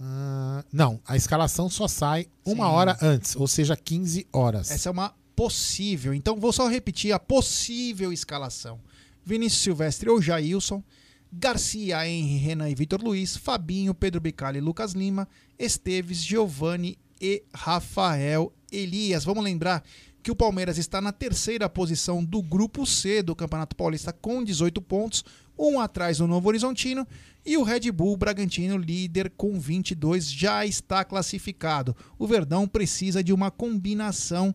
Ah, 0.00 0.64
não, 0.72 1.00
a 1.06 1.16
escalação 1.16 1.68
só 1.70 1.88
sai 1.88 2.28
uma 2.44 2.66
Sim. 2.66 2.72
hora 2.72 2.98
antes, 3.00 3.34
ou 3.34 3.48
seja, 3.48 3.76
15 3.76 4.26
horas. 4.32 4.70
Essa 4.70 4.90
é 4.90 4.92
uma 4.92 5.14
possível. 5.36 6.14
Então 6.14 6.40
vou 6.40 6.52
só 6.52 6.66
repetir 6.66 7.12
a 7.12 7.20
possível 7.20 8.12
escalação: 8.12 8.80
Vinícius 9.24 9.62
Silvestre 9.62 10.08
ou 10.08 10.20
Jailson, 10.20 10.82
Garcia, 11.30 12.08
Henry, 12.08 12.38
Renan 12.38 12.70
e 12.70 12.74
Vitor 12.74 13.02
Luiz, 13.02 13.36
Fabinho, 13.36 13.94
Pedro 13.94 14.20
Bicalho 14.20 14.56
e 14.56 14.60
Lucas 14.60 14.92
Lima, 14.92 15.28
Esteves, 15.58 16.24
Giovanni 16.24 16.98
e 17.20 17.44
Rafael 17.54 18.52
Elias. 18.72 19.24
Vamos 19.24 19.44
lembrar 19.44 19.84
que 20.22 20.30
o 20.30 20.36
Palmeiras 20.36 20.78
está 20.78 21.00
na 21.00 21.12
terceira 21.12 21.68
posição 21.68 22.24
do 22.24 22.42
grupo 22.42 22.84
C 22.84 23.22
do 23.22 23.36
Campeonato 23.36 23.76
Paulista 23.76 24.12
com 24.12 24.42
18 24.42 24.82
pontos, 24.82 25.24
um 25.56 25.78
atrás 25.78 26.18
do 26.18 26.26
Novo 26.26 26.48
Horizontino 26.48 27.06
e 27.44 27.56
o 27.56 27.62
Red 27.62 27.92
Bull 27.92 28.16
Bragantino, 28.16 28.76
líder 28.76 29.30
com 29.36 29.60
22, 29.60 30.28
já 30.28 30.66
está 30.66 31.04
classificado. 31.04 31.94
O 32.18 32.26
Verdão 32.26 32.66
precisa 32.66 33.22
de 33.22 33.32
uma 33.32 33.52
combinação 33.52 34.52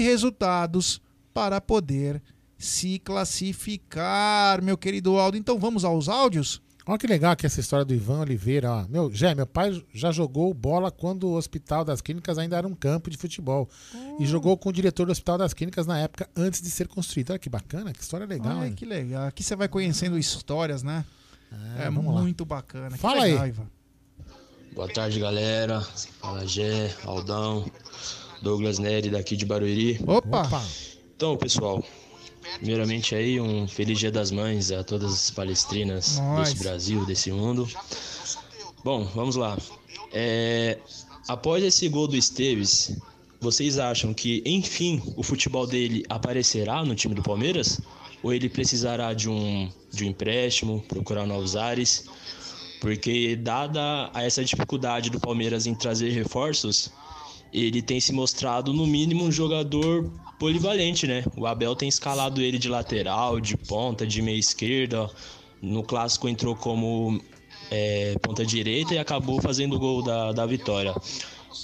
resultados 0.00 1.00
para 1.32 1.60
poder 1.60 2.22
se 2.58 2.98
classificar, 2.98 4.62
meu 4.62 4.76
querido 4.76 5.16
Aldo. 5.18 5.36
Então 5.36 5.58
vamos 5.58 5.84
aos 5.84 6.08
áudios? 6.08 6.60
Olha 6.86 6.98
que 6.98 7.06
legal 7.06 7.32
aqui 7.32 7.46
essa 7.46 7.60
história 7.60 7.84
do 7.84 7.94
Ivan 7.94 8.20
Oliveira. 8.20 8.70
Ó. 8.70 8.86
Meu, 8.88 9.12
Jé, 9.12 9.34
meu 9.34 9.46
pai 9.46 9.82
já 9.94 10.10
jogou 10.10 10.52
bola 10.52 10.90
quando 10.90 11.28
o 11.28 11.36
Hospital 11.36 11.84
das 11.84 12.00
Clínicas 12.00 12.36
ainda 12.36 12.56
era 12.56 12.66
um 12.66 12.74
campo 12.74 13.10
de 13.10 13.16
futebol. 13.16 13.68
E 14.18 14.26
jogou 14.26 14.56
com 14.56 14.70
o 14.70 14.72
diretor 14.72 15.06
do 15.06 15.12
Hospital 15.12 15.38
das 15.38 15.54
Clínicas 15.54 15.86
na 15.86 15.98
época 15.98 16.28
antes 16.34 16.60
de 16.60 16.70
ser 16.70 16.88
construído. 16.88 17.30
Olha 17.30 17.38
que 17.38 17.48
bacana, 17.48 17.92
que 17.92 18.02
história 18.02 18.26
legal. 18.26 18.58
Ai, 18.58 18.68
hein? 18.68 18.74
que 18.74 18.84
legal. 18.84 19.26
Aqui 19.26 19.42
você 19.42 19.54
vai 19.54 19.68
conhecendo 19.68 20.18
histórias, 20.18 20.82
né? 20.82 21.04
É, 21.78 21.84
lá. 21.84 21.90
muito 21.90 22.44
bacana. 22.44 22.90
Que 22.90 22.98
Fala 22.98 23.22
legal, 23.22 23.44
aí. 23.44 23.48
Ivan. 23.50 23.66
Boa 24.74 24.88
tarde, 24.88 25.18
galera. 25.18 25.80
Fala 26.20 26.46
Gé, 26.46 26.94
Aldão, 27.04 27.70
Douglas 28.42 28.78
Neri 28.78 29.10
daqui 29.10 29.36
de 29.36 29.44
Barueri. 29.44 30.00
Opa! 30.06 30.48
Então, 31.16 31.36
pessoal, 31.36 31.84
primeiramente 32.56 33.14
aí 33.14 33.40
um 33.40 33.68
feliz 33.68 33.98
Dia 33.98 34.10
das 34.10 34.30
Mães 34.30 34.70
a 34.72 34.82
todas 34.82 35.12
as 35.12 35.30
palestrinas 35.30 36.18
Nós. 36.18 36.50
desse 36.50 36.62
Brasil, 36.62 37.04
desse 37.04 37.30
mundo. 37.30 37.68
Bom, 38.82 39.04
vamos 39.14 39.36
lá. 39.36 39.58
É, 40.12 40.78
após 41.28 41.62
esse 41.62 41.88
gol 41.88 42.08
do 42.08 42.16
Esteves, 42.16 42.96
vocês 43.40 43.78
acham 43.78 44.12
que, 44.14 44.42
enfim, 44.44 45.02
o 45.16 45.22
futebol 45.22 45.66
dele 45.66 46.04
aparecerá 46.08 46.84
no 46.84 46.94
time 46.94 47.14
do 47.14 47.22
Palmeiras? 47.22 47.80
Ou 48.22 48.34
ele 48.34 48.48
precisará 48.48 49.14
de 49.14 49.30
um, 49.30 49.70
de 49.90 50.04
um 50.04 50.08
empréstimo, 50.08 50.82
procurar 50.86 51.26
novos 51.26 51.56
ares? 51.56 52.04
Porque, 52.80 53.36
dada 53.36 54.10
a 54.12 54.22
essa 54.22 54.44
dificuldade 54.44 55.10
do 55.10 55.20
Palmeiras 55.20 55.66
em 55.66 55.74
trazer 55.74 56.10
reforços, 56.10 56.90
ele 57.52 57.82
tem 57.82 58.00
se 58.00 58.12
mostrado, 58.12 58.72
no 58.72 58.86
mínimo, 58.86 59.24
um 59.24 59.32
jogador 59.32 60.10
polivalente, 60.38 61.06
né? 61.06 61.24
O 61.36 61.46
Abel 61.46 61.74
tem 61.76 61.88
escalado 61.88 62.40
ele 62.40 62.58
de 62.58 62.68
lateral, 62.68 63.40
de 63.40 63.56
ponta, 63.56 64.06
de 64.06 64.22
meia 64.22 64.38
esquerda. 64.38 65.10
No 65.60 65.82
clássico 65.82 66.28
entrou 66.28 66.56
como 66.56 67.20
é, 67.70 68.16
ponta 68.22 68.44
direita 68.44 68.94
e 68.94 68.98
acabou 68.98 69.40
fazendo 69.40 69.76
o 69.76 69.78
gol 69.78 70.02
da, 70.02 70.32
da 70.32 70.46
vitória. 70.46 70.94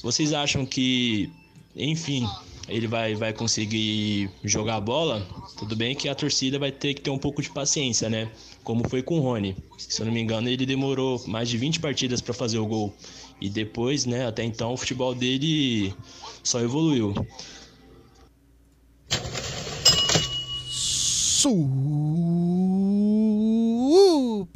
Vocês 0.02 0.32
acham 0.32 0.66
que, 0.66 1.30
enfim, 1.74 2.28
ele 2.68 2.86
vai, 2.86 3.14
vai 3.14 3.32
conseguir 3.32 4.28
jogar 4.44 4.76
a 4.76 4.80
bola? 4.80 5.26
Tudo 5.56 5.74
bem 5.76 5.94
que 5.94 6.08
a 6.08 6.14
torcida 6.14 6.58
vai 6.58 6.72
ter 6.72 6.94
que 6.94 7.00
ter 7.00 7.10
um 7.10 7.18
pouco 7.18 7.40
de 7.40 7.50
paciência, 7.50 8.10
né? 8.10 8.30
Como 8.62 8.88
foi 8.88 9.02
com 9.02 9.18
o 9.18 9.22
Rony. 9.22 9.56
Se 9.78 10.02
eu 10.02 10.06
não 10.06 10.12
me 10.12 10.20
engano, 10.20 10.48
ele 10.48 10.66
demorou 10.66 11.22
mais 11.26 11.48
de 11.48 11.56
20 11.56 11.80
partidas 11.80 12.20
para 12.20 12.34
fazer 12.34 12.58
o 12.58 12.66
gol. 12.66 12.92
E 13.40 13.50
depois, 13.50 14.06
né, 14.06 14.26
até 14.26 14.42
então, 14.44 14.72
o 14.72 14.76
futebol 14.76 15.14
dele 15.14 15.94
só 16.42 16.60
evoluiu. 16.60 17.14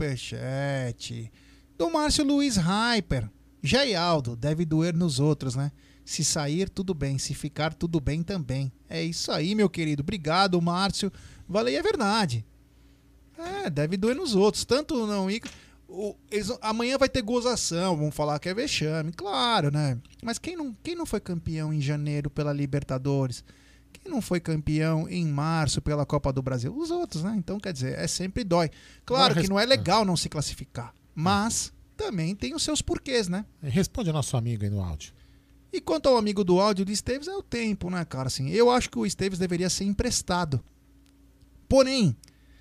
Superchat 0.01 1.31
do 1.77 1.91
Márcio 1.91 2.25
Luiz 2.25 2.57
Hyper. 2.57 3.31
Aldo 3.99 4.35
deve 4.35 4.65
doer 4.65 4.95
nos 4.95 5.21
outros, 5.21 5.55
né? 5.55 5.71
Se 6.05 6.25
sair, 6.25 6.69
tudo 6.69 6.95
bem. 6.95 7.19
Se 7.19 7.35
ficar, 7.35 7.75
tudo 7.75 8.01
bem 8.01 8.23
também. 8.23 8.73
É 8.89 9.03
isso 9.03 9.31
aí, 9.31 9.55
meu 9.55 9.69
querido. 9.69 10.03
Obrigado, 10.03 10.61
Márcio. 10.61 11.13
Valeu, 11.49 11.79
é 11.79 11.83
verdade. 11.83 12.45
É, 13.39 13.71
deve 13.71 13.97
doer 13.97 14.17
nos 14.17 14.35
outros. 14.35 14.65
Tanto 14.65 15.07
não. 15.07 15.29
O- 15.91 16.17
eles- 16.31 16.57
amanhã 16.63 16.97
vai 16.97 17.09
ter 17.09 17.21
gozação, 17.23 17.97
vão 17.97 18.11
falar 18.11 18.39
que 18.39 18.49
é 18.49 18.55
vexame, 18.55 19.13
claro, 19.13 19.71
né? 19.71 19.99
Mas 20.23 20.39
quem 20.39 20.57
não, 20.57 20.75
quem 20.83 20.95
não 20.95 21.05
foi 21.05 21.21
campeão 21.21 21.73
em 21.73 21.81
janeiro 21.81 22.31
pela 22.31 22.53
Libertadores? 22.53 23.45
Quem 23.93 24.11
não 24.11 24.23
foi 24.23 24.39
campeão 24.41 25.09
em 25.09 25.27
março 25.27 25.83
pela 25.83 26.07
Copa 26.07 26.33
do 26.33 26.41
Brasil? 26.41 26.75
Os 26.77 26.91
outros, 26.91 27.25
né? 27.25 27.35
Então, 27.37 27.59
quer 27.59 27.73
dizer, 27.73 27.99
é 27.99 28.07
sempre 28.07 28.45
dói. 28.45 28.71
Claro 29.05 29.35
que 29.43 29.49
não 29.51 29.59
é 29.59 29.67
legal 29.67 30.05
não 30.05 30.17
se 30.17 30.29
classificar, 30.29 30.95
mas 31.15 31.73
também 31.97 32.35
tem 32.37 32.55
os 32.55 32.63
seus 32.63 32.81
porquês, 32.81 33.29
né? 33.29 33.45
Responde 33.61 34.09
ao 34.09 34.15
nosso 34.15 34.37
amigo 34.37 34.63
aí 34.65 34.71
no 34.71 34.81
áudio. 34.81 35.13
E 35.73 35.81
quanto 35.81 36.09
ao 36.09 36.17
amigo 36.17 36.43
do 36.45 36.61
áudio 36.61 36.85
do 36.85 36.91
Esteves, 36.93 37.29
é 37.29 37.35
o 37.35 37.43
tempo, 37.43 37.91
né, 37.91 38.05
cara? 38.05 38.29
Assim, 38.29 38.49
eu 38.51 38.71
acho 38.71 38.89
que 38.91 38.99
o 38.99 39.05
Esteves 39.07 39.39
deveria 39.39 39.69
ser 39.69 39.85
emprestado. 39.85 40.63
Porém, 41.69 42.17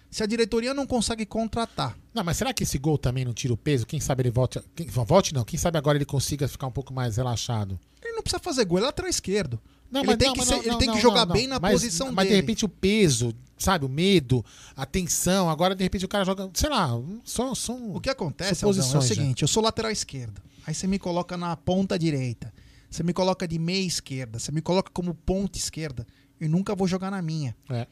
se 0.09 0.23
a 0.23 0.25
diretoria 0.25 0.73
não 0.73 0.85
consegue 0.87 1.25
contratar. 1.25 1.97
Não, 2.13 2.23
mas 2.23 2.37
será 2.37 2.53
que 2.53 2.63
esse 2.63 2.77
gol 2.77 2.97
também 2.97 3.23
não 3.25 3.33
tira 3.33 3.53
o 3.53 3.57
peso? 3.57 3.85
Quem 3.85 3.99
sabe 3.99 4.23
ele 4.23 4.31
volte. 4.31 4.59
Quem, 4.75 4.87
volte 4.87 5.33
não, 5.33 5.43
quem 5.43 5.57
sabe 5.59 5.77
agora 5.77 5.97
ele 5.97 6.05
consiga 6.05 6.47
ficar 6.47 6.67
um 6.67 6.71
pouco 6.71 6.93
mais 6.93 7.17
relaxado. 7.17 7.79
Ele 8.03 8.13
não 8.13 8.23
precisa 8.23 8.39
fazer 8.39 8.65
gol, 8.65 8.77
ele 8.79 8.85
é 8.85 8.87
lateral 8.87 9.09
esquerdo. 9.09 9.59
Não, 9.91 10.01
ele 10.01 10.07
mas 10.07 10.17
tem 10.17 10.27
não, 10.27 10.33
que, 10.33 10.39
mas 10.39 10.47
ser- 10.47 10.55
não, 10.57 10.63
ele 10.63 10.77
tem 10.77 10.91
que 10.91 10.99
jogar 11.01 11.25
bem 11.25 11.47
na 11.47 11.59
Mas- 11.59 11.73
posição 11.73 12.11
Mas 12.11 12.25
de 12.25 12.29
dele. 12.29 12.41
repente 12.41 12.63
o 12.65 12.69
peso, 12.69 13.33
sabe, 13.57 13.85
o 13.85 13.89
medo, 13.89 14.45
a 14.75 14.85
tensão, 14.85 15.49
agora 15.49 15.73
de 15.75 15.83
repente 15.83 16.05
o 16.05 16.07
cara 16.07 16.23
joga, 16.23 16.49
sei 16.53 16.69
lá, 16.69 16.89
só 17.23 17.55
são 17.55 17.95
O 17.95 17.99
que 17.99 18.09
acontece, 18.09 18.63
Aldão, 18.65 18.83
é 18.83 18.89
o 18.91 18.93
né? 18.95 19.01
seguinte, 19.01 19.41
eu 19.41 19.47
sou 19.47 19.63
lateral 19.63 19.91
esquerdo. 19.91 20.41
Aí 20.67 20.73
você 20.75 20.85
me 20.85 20.99
coloca 20.99 21.35
na 21.35 21.55
ponta 21.57 21.97
direita. 21.97 22.53
Você 22.89 23.01
me 23.03 23.13
coloca 23.13 23.47
de 23.47 23.57
meia 23.59 23.85
esquerda. 23.85 24.37
Você 24.39 24.51
me 24.51 24.61
coloca 24.61 24.91
como 24.91 25.13
ponta 25.13 25.57
esquerda. 25.57 26.05
Eu 26.39 26.49
nunca 26.49 26.75
vou 26.75 26.87
jogar 26.87 27.09
na 27.11 27.21
minha. 27.21 27.55
É. 27.69 27.85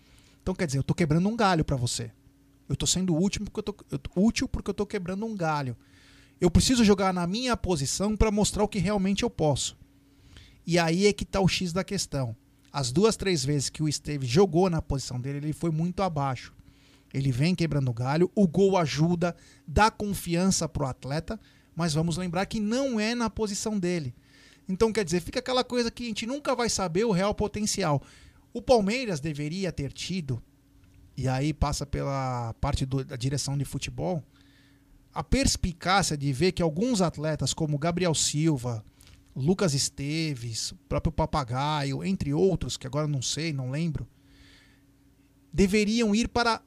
Então, 0.47 0.55
quer 0.55 0.65
dizer, 0.65 0.79
eu 0.79 0.83
tô 0.83 0.93
quebrando 0.93 1.27
um 1.27 1.35
galho 1.35 1.65
pra 1.65 1.75
você. 1.75 2.09
Eu 2.69 2.75
tô 2.77 2.87
sendo 2.87 3.13
útil 3.13 3.43
porque 3.43 3.59
eu 3.59 3.63
tô, 3.63 3.75
eu 3.91 3.99
tô- 3.99 4.11
útil 4.15 4.47
porque 4.47 4.69
eu 4.69 4.73
tô 4.73 4.85
quebrando 4.85 5.25
um 5.25 5.35
galho. 5.35 5.75
Eu 6.39 6.49
preciso 6.49 6.85
jogar 6.85 7.13
na 7.13 7.27
minha 7.27 7.57
posição 7.57 8.15
pra 8.15 8.31
mostrar 8.31 8.63
o 8.63 8.67
que 8.69 8.79
realmente 8.79 9.23
eu 9.23 9.29
posso. 9.29 9.77
E 10.65 10.79
aí 10.79 11.05
é 11.05 11.11
que 11.11 11.25
tá 11.25 11.41
o 11.41 11.49
X 11.49 11.73
da 11.73 11.83
questão. 11.83 12.33
As 12.71 12.93
duas, 12.93 13.17
três 13.17 13.43
vezes 13.43 13.69
que 13.69 13.83
o 13.83 13.89
Esteves 13.89 14.29
jogou 14.29 14.69
na 14.69 14.81
posição 14.81 15.19
dele, 15.19 15.39
ele 15.39 15.51
foi 15.51 15.69
muito 15.69 16.01
abaixo. 16.01 16.53
Ele 17.13 17.29
vem 17.29 17.53
quebrando 17.53 17.91
o 17.91 17.93
galho, 17.93 18.31
o 18.33 18.47
gol 18.47 18.77
ajuda, 18.77 19.35
dá 19.67 19.91
confiança 19.91 20.65
pro 20.69 20.85
atleta, 20.85 21.37
mas 21.75 21.93
vamos 21.93 22.15
lembrar 22.15 22.45
que 22.45 22.61
não 22.61 22.97
é 22.97 23.13
na 23.13 23.29
posição 23.29 23.77
dele. 23.77 24.15
Então, 24.69 24.93
quer 24.93 25.03
dizer, 25.03 25.19
fica 25.19 25.39
aquela 25.39 25.65
coisa 25.65 25.91
que 25.91 26.03
a 26.03 26.07
gente 26.07 26.25
nunca 26.25 26.55
vai 26.55 26.69
saber 26.69 27.03
o 27.03 27.11
real 27.11 27.35
potencial. 27.35 28.01
O 28.57 28.61
Palmeiras 28.61 29.19
deveria 29.19 29.71
ter 29.71 29.93
tido, 29.93 30.41
e 31.15 31.27
aí 31.27 31.53
passa 31.53 31.85
pela 31.85 32.55
parte 32.59 32.87
do- 32.87 33.05
da 33.05 33.15
direção 33.15 33.55
de 33.55 33.63
futebol, 33.63 34.23
a 35.13 35.23
perspicácia 35.23 36.17
de 36.17 36.33
ver 36.33 36.53
que 36.53 36.61
alguns 36.63 36.99
atletas, 36.99 37.53
como 37.53 37.77
Gabriel 37.77 38.15
Silva, 38.15 38.83
Lucas 39.35 39.75
Esteves, 39.75 40.71
o 40.71 40.75
próprio 40.89 41.11
Papagaio, 41.11 42.03
entre 42.03 42.33
outros, 42.33 42.77
que 42.77 42.87
agora 42.87 43.07
não 43.07 43.21
sei, 43.21 43.53
não 43.53 43.69
lembro, 43.69 44.07
deveriam 45.53 46.15
ir 46.15 46.27
para. 46.27 46.59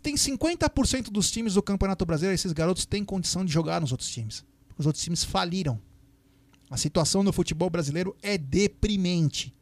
Tem 0.00 0.14
50% 0.16 1.10
dos 1.10 1.28
times 1.28 1.54
do 1.54 1.62
Campeonato 1.62 2.06
Brasileiro, 2.06 2.36
esses 2.36 2.52
garotos 2.52 2.86
têm 2.86 3.04
condição 3.04 3.44
de 3.44 3.52
jogar 3.52 3.80
nos 3.80 3.90
outros 3.90 4.08
times. 4.08 4.44
Os 4.78 4.86
outros 4.86 5.02
times 5.02 5.24
faliram. 5.24 5.80
A 6.70 6.76
situação 6.76 7.24
no 7.24 7.32
futebol 7.32 7.68
brasileiro 7.68 8.16
é 8.22 8.38
deprimente. 8.38 9.52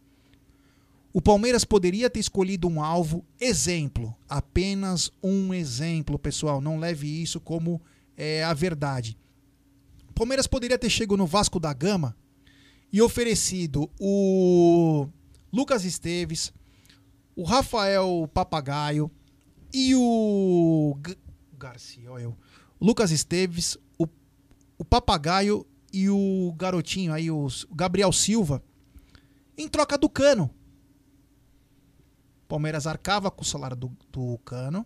O 1.13 1.21
Palmeiras 1.21 1.65
poderia 1.65 2.09
ter 2.09 2.21
escolhido 2.21 2.69
um 2.69 2.83
alvo, 2.83 3.25
exemplo, 3.41 4.15
apenas 4.29 5.11
um 5.23 5.53
exemplo, 5.53 6.19
pessoal. 6.19 6.61
Não 6.61 6.79
leve 6.79 7.09
isso 7.09 7.41
como 7.41 7.81
é, 8.17 8.45
a 8.45 8.55
verdade. 8.55 9.19
O 10.09 10.13
Palmeiras 10.13 10.47
poderia 10.47 10.79
ter 10.79 10.89
chegado 10.89 11.17
no 11.17 11.27
Vasco 11.27 11.59
da 11.59 11.73
Gama 11.73 12.17
e 12.93 13.03
oferecido 13.03 13.91
o 13.99 15.09
Lucas 15.53 15.85
Esteves, 15.85 16.53
o 17.35 17.43
Rafael 17.43 18.31
Papagaio 18.33 19.11
e 19.73 19.95
o 19.97 20.97
G- 21.05 21.17
Garcia, 21.59 22.11
olha 22.13 22.23
eu. 22.25 22.37
Lucas 22.81 23.11
Esteves, 23.11 23.77
o, 23.99 24.07
o 24.79 24.85
Papagaio 24.85 25.67
e 25.93 26.09
o 26.09 26.55
garotinho 26.57 27.13
aí, 27.13 27.31
o 27.31 27.49
Gabriel 27.73 28.13
Silva, 28.13 28.63
em 29.59 29.69
troca 29.69 29.99
do 29.99 30.09
Cano. 30.09 30.51
Palmeiras 32.51 32.85
arcava 32.85 33.31
com 33.31 33.43
o 33.43 33.47
salário 33.47 33.77
do, 33.77 33.97
do 34.11 34.37
Cano, 34.39 34.85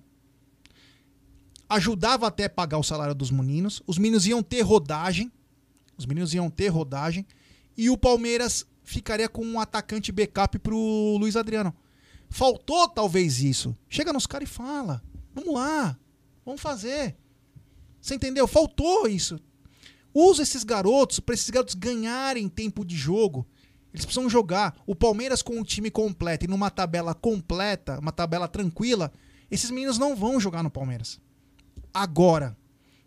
ajudava 1.67 2.27
até 2.27 2.45
a 2.45 2.51
pagar 2.51 2.77
o 2.77 2.83
salário 2.83 3.15
dos 3.15 3.31
meninos, 3.31 3.83
os 3.87 3.97
meninos 3.97 4.27
iam 4.27 4.43
ter 4.43 4.61
rodagem, 4.61 5.33
os 5.97 6.05
meninos 6.05 6.35
iam 6.35 6.51
ter 6.51 6.69
rodagem, 6.69 7.27
e 7.75 7.89
o 7.89 7.97
Palmeiras 7.97 8.67
ficaria 8.83 9.31
com 9.31 9.43
um 9.43 9.59
atacante 9.59 10.13
backup 10.13 10.59
pro 10.59 11.17
Luiz 11.19 11.37
Adriano. 11.37 11.75
Faltou 12.29 12.87
talvez 12.87 13.41
isso. 13.41 13.75
Chega 13.89 14.13
nos 14.13 14.27
caras 14.27 14.49
e 14.49 14.53
fala: 14.53 15.03
vamos 15.35 15.55
lá, 15.55 15.99
vamos 16.45 16.61
fazer. 16.61 17.17
Você 17.99 18.15
entendeu? 18.15 18.47
Faltou 18.47 19.09
isso. 19.09 19.41
Usa 20.13 20.43
esses 20.43 20.65
garotos 20.65 21.19
para 21.19 21.35
esses 21.35 21.49
garotos 21.49 21.75
ganharem 21.75 22.47
tempo 22.47 22.85
de 22.85 22.95
jogo. 22.95 23.47
Eles 23.95 24.05
precisam 24.05 24.29
jogar. 24.29 24.77
O 24.85 24.95
Palmeiras 24.97 25.41
com 25.41 25.61
o 25.61 25.65
time 25.65 25.89
completo 25.89 26.45
e 26.45 26.49
numa 26.49 26.69
tabela 26.69 27.15
completa, 27.15 28.01
uma 28.01 28.11
tabela 28.11 28.49
tranquila, 28.49 29.13
esses 29.49 29.71
meninos 29.71 29.99
não 29.99 30.17
vão 30.17 30.41
jogar 30.41 30.65
no 30.65 30.71
Palmeiras. 30.71 31.21
agora. 31.93 32.57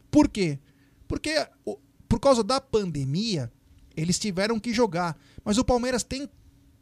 Por 0.10 0.30
quê? 0.30 0.58
Porque 1.06 1.46
por 2.08 2.20
causa 2.22 2.42
da 2.42 2.62
pandemia, 2.62 3.52
eles 3.96 4.18
tiveram 4.18 4.60
que 4.60 4.74
jogar. 4.74 5.18
Mas 5.44 5.58
o 5.58 5.66
Palmeiras 5.66 6.04
tem, 6.04 6.30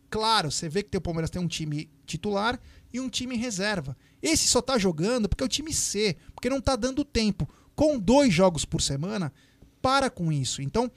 claro, 0.10 0.52
você 0.52 0.70
vê 0.70 0.84
que 0.84 0.96
o 0.96 1.02
Palmeiras 1.02 1.32
tem 1.32 1.42
um 1.42 1.48
time 1.48 1.90
titular 2.06 2.60
e 2.94 3.00
um 3.00 3.10
time 3.10 3.36
reserva. 3.36 3.98
Esse 4.22 4.48
só 4.48 4.62
tá 4.62 4.78
jogando 4.78 5.28
porque 5.28 5.44
é 5.44 5.48
o 5.48 5.50
time 5.50 5.74
C, 5.74 6.16
porque 6.36 6.50
não 6.50 6.62
tá 6.62 6.76
dando 6.76 7.04
tempo. 7.04 7.50
Com 7.76 7.98
dois 7.98 8.32
jogos 8.32 8.64
por 8.64 8.82
semana, 8.82 9.34
para 9.82 10.10
com 10.10 10.32
isso. 10.32 10.62
Então, 10.62 10.92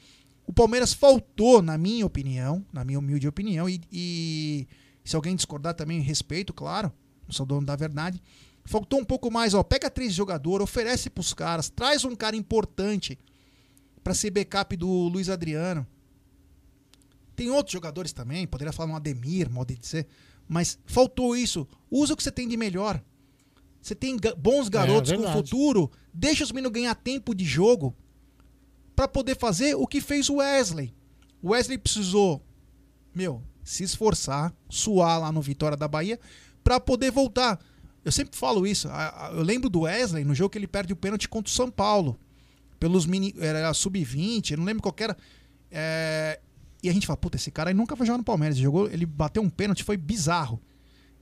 o 0.49 0.53
Palmeiras 0.55 0.95
faltou, 0.95 1.61
na 1.61 1.77
minha 1.77 2.07
opinião, 2.07 2.65
na 2.73 2.83
minha 2.83 2.99
humilde 2.99 3.29
opinião, 3.29 3.69
e, 3.69 3.83
e 3.93 4.67
se 5.05 5.15
alguém 5.15 5.37
discordar 5.37 5.75
também, 5.75 6.01
respeito, 6.01 6.55
claro, 6.55 6.91
não 7.27 7.35
sou 7.35 7.45
dono 7.45 7.67
da 7.67 7.77
verdade. 7.77 8.23
Faltou 8.65 8.99
um 8.99 9.05
pouco 9.05 9.31
mais, 9.31 9.53
ó, 9.53 9.63
pega 9.63 9.91
três 9.91 10.15
jogadores, 10.15 10.65
oferece 10.65 11.11
pros 11.11 11.35
caras, 11.35 11.69
traz 11.69 12.03
um 12.03 12.17
cara 12.17 12.35
importante 12.35 13.19
para 14.03 14.15
ser 14.15 14.31
backup 14.31 14.75
do 14.75 14.89
Luiz 14.89 15.29
Adriano. 15.29 15.87
Tem 17.37 17.51
outros 17.51 17.75
jogadores 17.75 18.15
também, 18.15 18.47
poderia 18.47 18.73
falar 18.73 18.91
um 18.91 18.97
Ademir, 18.97 19.51
modo 19.51 19.75
de 19.75 19.79
dizer, 19.79 20.07
mas 20.49 20.79
faltou 20.87 21.37
isso. 21.37 21.69
Usa 21.91 22.15
o 22.15 22.17
que 22.17 22.23
você 22.23 22.33
tem 22.33 22.49
de 22.49 22.57
melhor. 22.57 23.05
Você 23.83 23.95
tem 23.95 24.17
bons 24.39 24.71
garotos 24.71 25.13
com 25.13 25.19
verdade. 25.19 25.43
futuro, 25.43 25.91
deixa 26.13 26.43
os 26.43 26.53
meninos 26.53 26.73
ganhar 26.73 26.95
tempo 26.95 27.35
de 27.35 27.45
jogo 27.45 27.95
para 28.99 29.07
poder 29.07 29.37
fazer 29.37 29.77
o 29.77 29.87
que 29.87 30.01
fez 30.01 30.29
o 30.29 30.39
Wesley. 30.39 30.93
O 31.41 31.51
Wesley 31.51 31.79
precisou, 31.79 32.45
meu, 33.15 33.45
se 33.63 33.85
esforçar, 33.85 34.53
suar 34.69 35.21
lá 35.21 35.31
no 35.31 35.41
Vitória 35.41 35.77
da 35.77 35.87
Bahia 35.87 36.19
para 36.65 36.81
poder 36.81 37.13
voltar. 37.13 37.61
Eu 38.05 38.11
sempre 38.11 38.37
falo 38.37 38.67
isso. 38.67 38.89
Eu 39.35 39.45
lembro 39.45 39.71
do 39.71 39.83
Wesley 39.83 40.25
no 40.25 40.35
jogo 40.35 40.51
que 40.51 40.59
ele 40.59 40.67
perde 40.67 40.93
o 40.93 40.97
pênalti 40.97 41.29
contra 41.29 41.49
o 41.49 41.55
São 41.55 41.71
Paulo. 41.71 42.19
Pelos 42.81 43.07
mini. 43.07 43.33
Era 43.39 43.73
sub-20, 43.73 44.51
eu 44.51 44.57
não 44.59 44.65
lembro 44.65 44.83
qual 44.83 44.95
era. 44.99 45.17
É, 45.71 46.41
e 46.83 46.89
a 46.89 46.93
gente 46.93 47.07
fala, 47.07 47.19
puta, 47.19 47.37
esse 47.37 47.53
cara 47.53 47.71
aí 47.71 47.75
nunca 47.75 47.95
vai 47.95 48.05
jogar 48.05 48.19
no 48.19 48.25
Palmeiras. 48.25 48.57
Ele 48.57 48.65
jogou, 48.65 48.91
ele 48.91 49.07
bateu 49.07 49.45
um 49.45 49.49
pênalti, 49.49 49.85
foi 49.85 49.97
bizarro. 49.97 50.61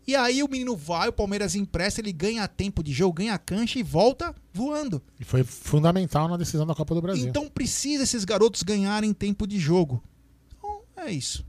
E 0.06 0.14
aí 0.14 0.42
o 0.42 0.48
menino 0.48 0.76
vai, 0.76 1.08
o 1.08 1.12
Palmeiras 1.12 1.54
empresta, 1.56 2.00
ele 2.00 2.12
ganha 2.12 2.46
tempo 2.46 2.82
de 2.82 2.92
jogo, 2.92 3.14
ganha 3.14 3.36
cancha 3.36 3.78
e 3.78 3.82
volta 3.82 4.34
voando. 4.54 5.02
E 5.18 5.24
foi 5.24 5.42
fundamental 5.42 6.28
na 6.28 6.36
decisão 6.36 6.64
da 6.64 6.74
Copa 6.74 6.94
do 6.94 7.02
Brasil. 7.02 7.28
Então 7.28 7.48
precisa 7.48 8.04
esses 8.04 8.24
garotos 8.24 8.62
ganharem 8.62 9.12
tempo 9.12 9.46
de 9.46 9.58
jogo. 9.58 10.00
Então 10.56 10.80
é 10.96 11.10
isso. 11.10 11.44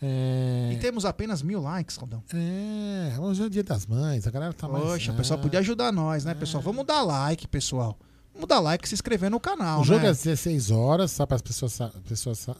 É... 0.00 0.70
E 0.72 0.78
temos 0.78 1.04
apenas 1.04 1.42
mil 1.42 1.60
likes, 1.60 1.96
Caldão. 1.96 2.22
É, 2.34 3.14
hoje 3.20 3.42
é 3.42 3.46
o 3.46 3.50
dia 3.50 3.62
das 3.62 3.86
mães, 3.86 4.26
a 4.26 4.30
galera 4.30 4.52
tá 4.52 4.66
mais. 4.66 4.84
Poxa, 4.84 5.12
o 5.12 5.16
pessoal 5.16 5.38
Ah. 5.38 5.42
podia 5.42 5.60
ajudar 5.60 5.92
nós, 5.92 6.24
né, 6.24 6.34
pessoal? 6.34 6.62
Vamos 6.62 6.84
dar 6.86 7.02
like, 7.02 7.46
pessoal. 7.46 7.96
Vamos 8.34 8.48
dar 8.48 8.58
like 8.60 8.86
e 8.86 8.88
se 8.88 8.94
inscrever 8.94 9.30
no 9.30 9.38
canal, 9.38 9.82
O 9.82 9.84
jogo 9.84 10.00
né? 10.00 10.06
é 10.06 10.10
às 10.10 10.22
16 10.22 10.70
horas, 10.70 11.10
só 11.12 11.26
para 11.26 11.36
as 11.36 11.42
pessoas, 11.42 11.78
pessoas 12.08 12.48
ah, 12.48 12.54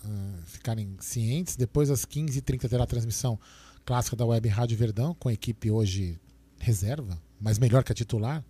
ficarem 0.44 0.94
cientes. 1.00 1.56
Depois, 1.56 1.90
às 1.90 2.04
15h30, 2.04 2.68
terá 2.68 2.84
a 2.84 2.86
transmissão 2.86 3.40
clássica 3.84 4.16
da 4.16 4.24
Web 4.24 4.48
Rádio 4.48 4.76
Verdão, 4.76 5.14
com 5.14 5.28
a 5.28 5.32
equipe 5.32 5.70
hoje 5.70 6.18
reserva, 6.58 7.20
mas 7.40 7.58
melhor 7.58 7.82
que 7.82 7.92
a 7.92 7.94
titular. 7.94 8.44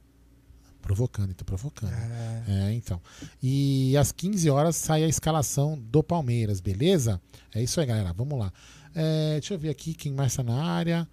Provocando, 0.80 1.30
então, 1.30 1.44
provocando. 1.44 1.92
É. 2.48 2.72
então. 2.72 3.00
E 3.40 3.96
às 3.96 4.10
15 4.10 4.50
horas 4.50 4.74
sai 4.74 5.04
a 5.04 5.08
escalação 5.08 5.78
do 5.78 6.02
Palmeiras, 6.02 6.60
beleza? 6.60 7.20
É 7.54 7.62
isso 7.62 7.80
aí, 7.80 7.86
galera. 7.86 8.12
Vamos 8.12 8.36
lá. 8.36 8.52
É, 8.92 9.34
deixa 9.34 9.54
eu 9.54 9.58
ver 9.58 9.70
aqui 9.70 9.94
quem 9.94 10.12
mais 10.12 10.32
está 10.32 10.42
na 10.42 10.60
área. 10.60 11.08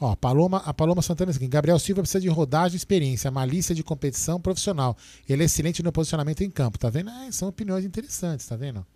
Ó, 0.00 0.12
a 0.12 0.16
Paloma, 0.16 0.58
a 0.58 0.72
Paloma 0.72 1.02
Santana 1.02 1.32
aqui, 1.32 1.46
Gabriel 1.46 1.78
Silva 1.78 2.02
precisa 2.02 2.20
de 2.20 2.28
rodagem, 2.28 2.76
experiência, 2.76 3.30
malícia 3.30 3.74
de 3.74 3.82
competição 3.82 4.40
profissional. 4.40 4.96
Ele 5.28 5.42
é 5.42 5.46
excelente 5.46 5.82
no 5.82 5.92
posicionamento 5.92 6.42
em 6.42 6.50
campo, 6.50 6.78
tá 6.78 6.88
vendo? 6.88 7.10
É, 7.10 7.32
são 7.32 7.48
opiniões 7.48 7.84
interessantes, 7.84 8.46
tá 8.46 8.56
vendo? 8.56 8.86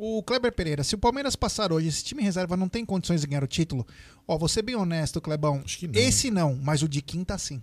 O 0.00 0.22
Kleber 0.22 0.52
Pereira, 0.52 0.84
se 0.84 0.94
o 0.94 0.98
Palmeiras 0.98 1.34
passar 1.34 1.72
hoje, 1.72 1.88
esse 1.88 2.04
time 2.04 2.22
reserva 2.22 2.56
não 2.56 2.68
tem 2.68 2.84
condições 2.84 3.20
de 3.20 3.26
ganhar 3.26 3.42
o 3.42 3.48
título. 3.48 3.84
Ó, 4.28 4.38
vou 4.38 4.48
ser 4.48 4.62
bem 4.62 4.76
honesto, 4.76 5.20
Clebão. 5.20 5.64
Esse 5.92 6.30
não, 6.30 6.54
mas 6.54 6.82
o 6.82 6.88
de 6.88 7.02
quinta 7.02 7.36
sim. 7.36 7.60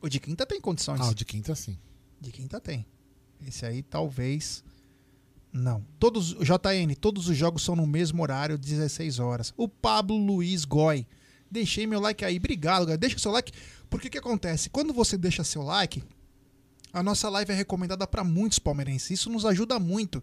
O 0.00 0.08
de 0.08 0.18
quinta 0.18 0.44
tem 0.44 0.60
condições. 0.60 1.00
Ah, 1.00 1.10
o 1.10 1.14
de 1.14 1.24
quinta 1.24 1.54
sim. 1.54 1.78
De 2.20 2.32
quinta 2.32 2.60
tem. 2.60 2.84
Esse 3.46 3.64
aí 3.64 3.84
talvez 3.84 4.64
não. 5.52 5.86
Todos, 5.96 6.34
JN, 6.34 6.92
todos 7.00 7.28
os 7.28 7.36
jogos 7.36 7.62
são 7.62 7.76
no 7.76 7.86
mesmo 7.86 8.20
horário, 8.20 8.58
16 8.58 9.20
horas. 9.20 9.54
O 9.56 9.68
Pablo 9.68 10.16
Luiz 10.16 10.64
Goy. 10.64 11.06
Deixei 11.48 11.86
meu 11.86 12.00
like 12.00 12.24
aí. 12.24 12.36
Obrigado, 12.38 12.80
galera. 12.80 12.98
Deixa 12.98 13.16
o 13.16 13.20
seu 13.20 13.30
like. 13.30 13.52
Porque 13.88 14.10
que 14.10 14.18
acontece? 14.18 14.70
Quando 14.70 14.92
você 14.92 15.16
deixa 15.16 15.44
seu 15.44 15.62
like, 15.62 16.02
a 16.92 17.00
nossa 17.00 17.28
live 17.28 17.52
é 17.52 17.54
recomendada 17.54 18.08
para 18.08 18.24
muitos 18.24 18.58
palmeirenses. 18.58 19.10
Isso 19.10 19.30
nos 19.30 19.44
ajuda 19.44 19.78
muito. 19.78 20.20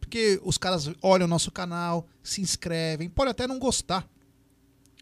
Porque 0.00 0.40
os 0.42 0.58
caras 0.58 0.90
olham 1.00 1.26
o 1.26 1.30
nosso 1.30 1.52
canal, 1.52 2.08
se 2.22 2.40
inscrevem, 2.40 3.08
pode 3.08 3.30
até 3.30 3.46
não 3.46 3.58
gostar, 3.58 4.08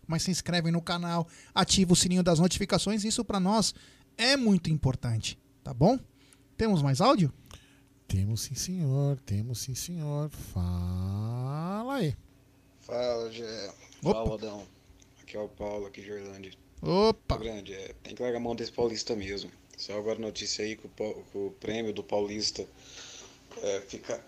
mas 0.06 0.22
se 0.22 0.30
inscrevem 0.30 0.72
no 0.72 0.82
canal, 0.82 1.26
ativa 1.54 1.92
o 1.92 1.96
sininho 1.96 2.22
das 2.22 2.38
notificações, 2.38 3.04
isso 3.04 3.24
para 3.24 3.40
nós 3.40 3.74
é 4.16 4.36
muito 4.36 4.68
importante, 4.68 5.38
tá 5.62 5.72
bom? 5.72 5.98
Temos 6.56 6.82
mais 6.82 7.00
áudio? 7.00 7.32
Temos 8.08 8.40
sim, 8.40 8.54
senhor. 8.54 9.20
Temos 9.20 9.60
sim, 9.60 9.74
senhor. 9.74 10.30
Fala 10.30 11.96
aí. 11.96 12.16
Fala, 12.80 13.30
Gé. 13.30 13.72
Opa. 14.02 14.14
Fala, 14.14 14.34
Adão. 14.34 14.66
Aqui 15.22 15.36
é 15.36 15.40
o 15.40 15.48
Paulo, 15.48 15.86
aqui 15.86 16.00
de 16.00 16.10
Orlândia. 16.10 16.52
Opa! 16.80 17.36
Tô 17.36 17.42
grande, 17.42 17.74
é, 17.74 17.94
tem 18.02 18.14
que 18.14 18.22
largar 18.22 18.38
a 18.38 18.40
mão 18.40 18.56
desse 18.56 18.72
paulista 18.72 19.14
mesmo. 19.14 19.50
Só 19.76 19.96
agora 19.98 20.18
notícia 20.18 20.64
aí 20.64 20.74
que 20.74 20.86
o, 20.86 20.90
que 20.90 21.38
o 21.38 21.50
prêmio 21.60 21.92
do 21.92 22.02
paulista 22.02 22.66
é, 23.62 23.80
fica 23.82 24.24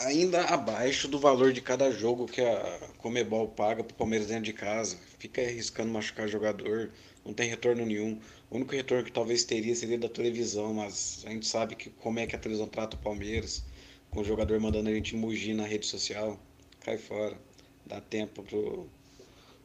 ainda 0.00 0.42
abaixo 0.44 1.08
do 1.08 1.18
valor 1.18 1.52
de 1.52 1.60
cada 1.60 1.90
jogo 1.90 2.26
que 2.26 2.40
a 2.40 2.78
Comebol 2.98 3.48
paga 3.48 3.84
pro 3.84 3.94
Palmeiras 3.94 4.28
dentro 4.28 4.44
de 4.44 4.52
casa. 4.52 4.96
Fica 5.18 5.40
arriscando 5.42 5.92
machucar 5.92 6.28
jogador, 6.28 6.90
não 7.24 7.32
tem 7.32 7.48
retorno 7.48 7.84
nenhum. 7.84 8.18
O 8.50 8.56
único 8.56 8.74
retorno 8.74 9.04
que 9.04 9.12
talvez 9.12 9.44
teria 9.44 9.74
seria 9.74 9.98
da 9.98 10.08
televisão, 10.08 10.74
mas 10.74 11.22
a 11.26 11.30
gente 11.30 11.46
sabe 11.46 11.76
que 11.76 11.90
como 11.90 12.18
é 12.18 12.26
que 12.26 12.34
a 12.34 12.38
televisão 12.38 12.66
trata 12.66 12.96
o 12.96 13.00
Palmeiras, 13.00 13.64
com 14.10 14.20
o 14.20 14.24
jogador 14.24 14.58
mandando 14.58 14.88
a 14.88 14.94
gente 14.94 15.14
mugir 15.14 15.54
na 15.54 15.66
rede 15.66 15.86
social. 15.86 16.38
Cai 16.80 16.98
fora. 16.98 17.36
Dá 17.86 18.00
tempo 18.00 18.42
pro 18.42 18.88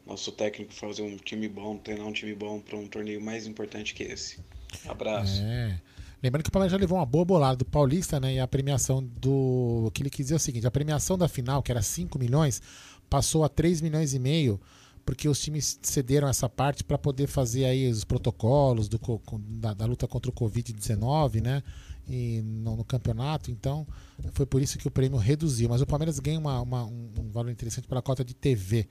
nosso 0.06 0.32
técnico 0.32 0.74
fazer 0.74 1.02
um 1.02 1.18
time 1.18 1.48
bom, 1.48 1.78
treinar 1.78 2.06
um 2.06 2.14
time 2.14 2.34
bom 2.36 2.60
para 2.60 2.78
um 2.78 2.88
torneio 2.88 3.22
mais 3.22 3.48
importante 3.48 3.94
que 3.94 4.03
esse. 4.03 4.40
Abraço. 4.88 5.41
É. 5.44 5.80
Lembrando 6.26 6.41
que 6.41 6.49
o 6.49 6.52
Palmeiras 6.52 6.72
já 6.72 6.77
levou 6.80 6.97
uma 6.97 7.06
boa 7.06 7.23
bolada 7.23 7.56
do 7.56 7.65
Paulista, 7.65 8.19
né? 8.19 8.34
E 8.34 8.39
a 8.39 8.47
premiação 8.47 9.03
do. 9.03 9.84
O 9.85 9.91
que 9.91 10.02
ele 10.02 10.10
quis 10.10 10.26
dizer 10.26 10.34
é 10.34 10.38
o 10.38 10.39
seguinte: 10.39 10.65
a 10.65 10.72
premiação 10.72 11.19
da 11.19 11.27
final, 11.27 11.61
que 11.61 11.72
era 11.72 11.84
5 11.84 12.18
milhões, 12.18 12.64
passou 13.07 13.43
a 13.43 13.49
3 13.49 13.80
milhões 13.80 14.15
e 14.15 14.18
meio, 14.18 14.60
porque 15.06 15.30
os 15.30 15.39
times 15.39 15.80
cederam 15.84 16.27
essa 16.27 16.49
parte 16.49 16.84
para 16.84 16.97
poder 16.97 17.27
fazer 17.27 17.65
aí 17.65 17.88
os 17.88 18.03
protocolos 18.03 18.89
do, 18.89 18.99
da, 19.39 19.76
da 19.76 19.85
luta 19.85 20.07
contra 20.07 20.31
o 20.31 20.34
Covid-19, 20.34 21.43
né? 21.43 21.61
E 22.10 22.41
no, 22.41 22.76
no 22.76 22.84
campeonato, 22.84 23.52
então 23.52 23.85
foi 24.34 24.47
por 24.47 24.64
isso 24.64 24.80
que 24.80 24.88
o 24.88 24.91
prêmio 24.91 25.19
reduziu. 25.19 25.69
Mas 25.69 25.81
o 25.81 25.85
Palmeiras 25.85 26.18
ganha 26.18 26.39
uma, 26.39 26.60
uma- 26.60 26.85
um, 26.85 27.30
valor 27.31 27.52
interessante 27.52 27.88
pela 27.88 28.02
cota 28.02 28.26
de 28.26 28.34
TV, 28.34 28.88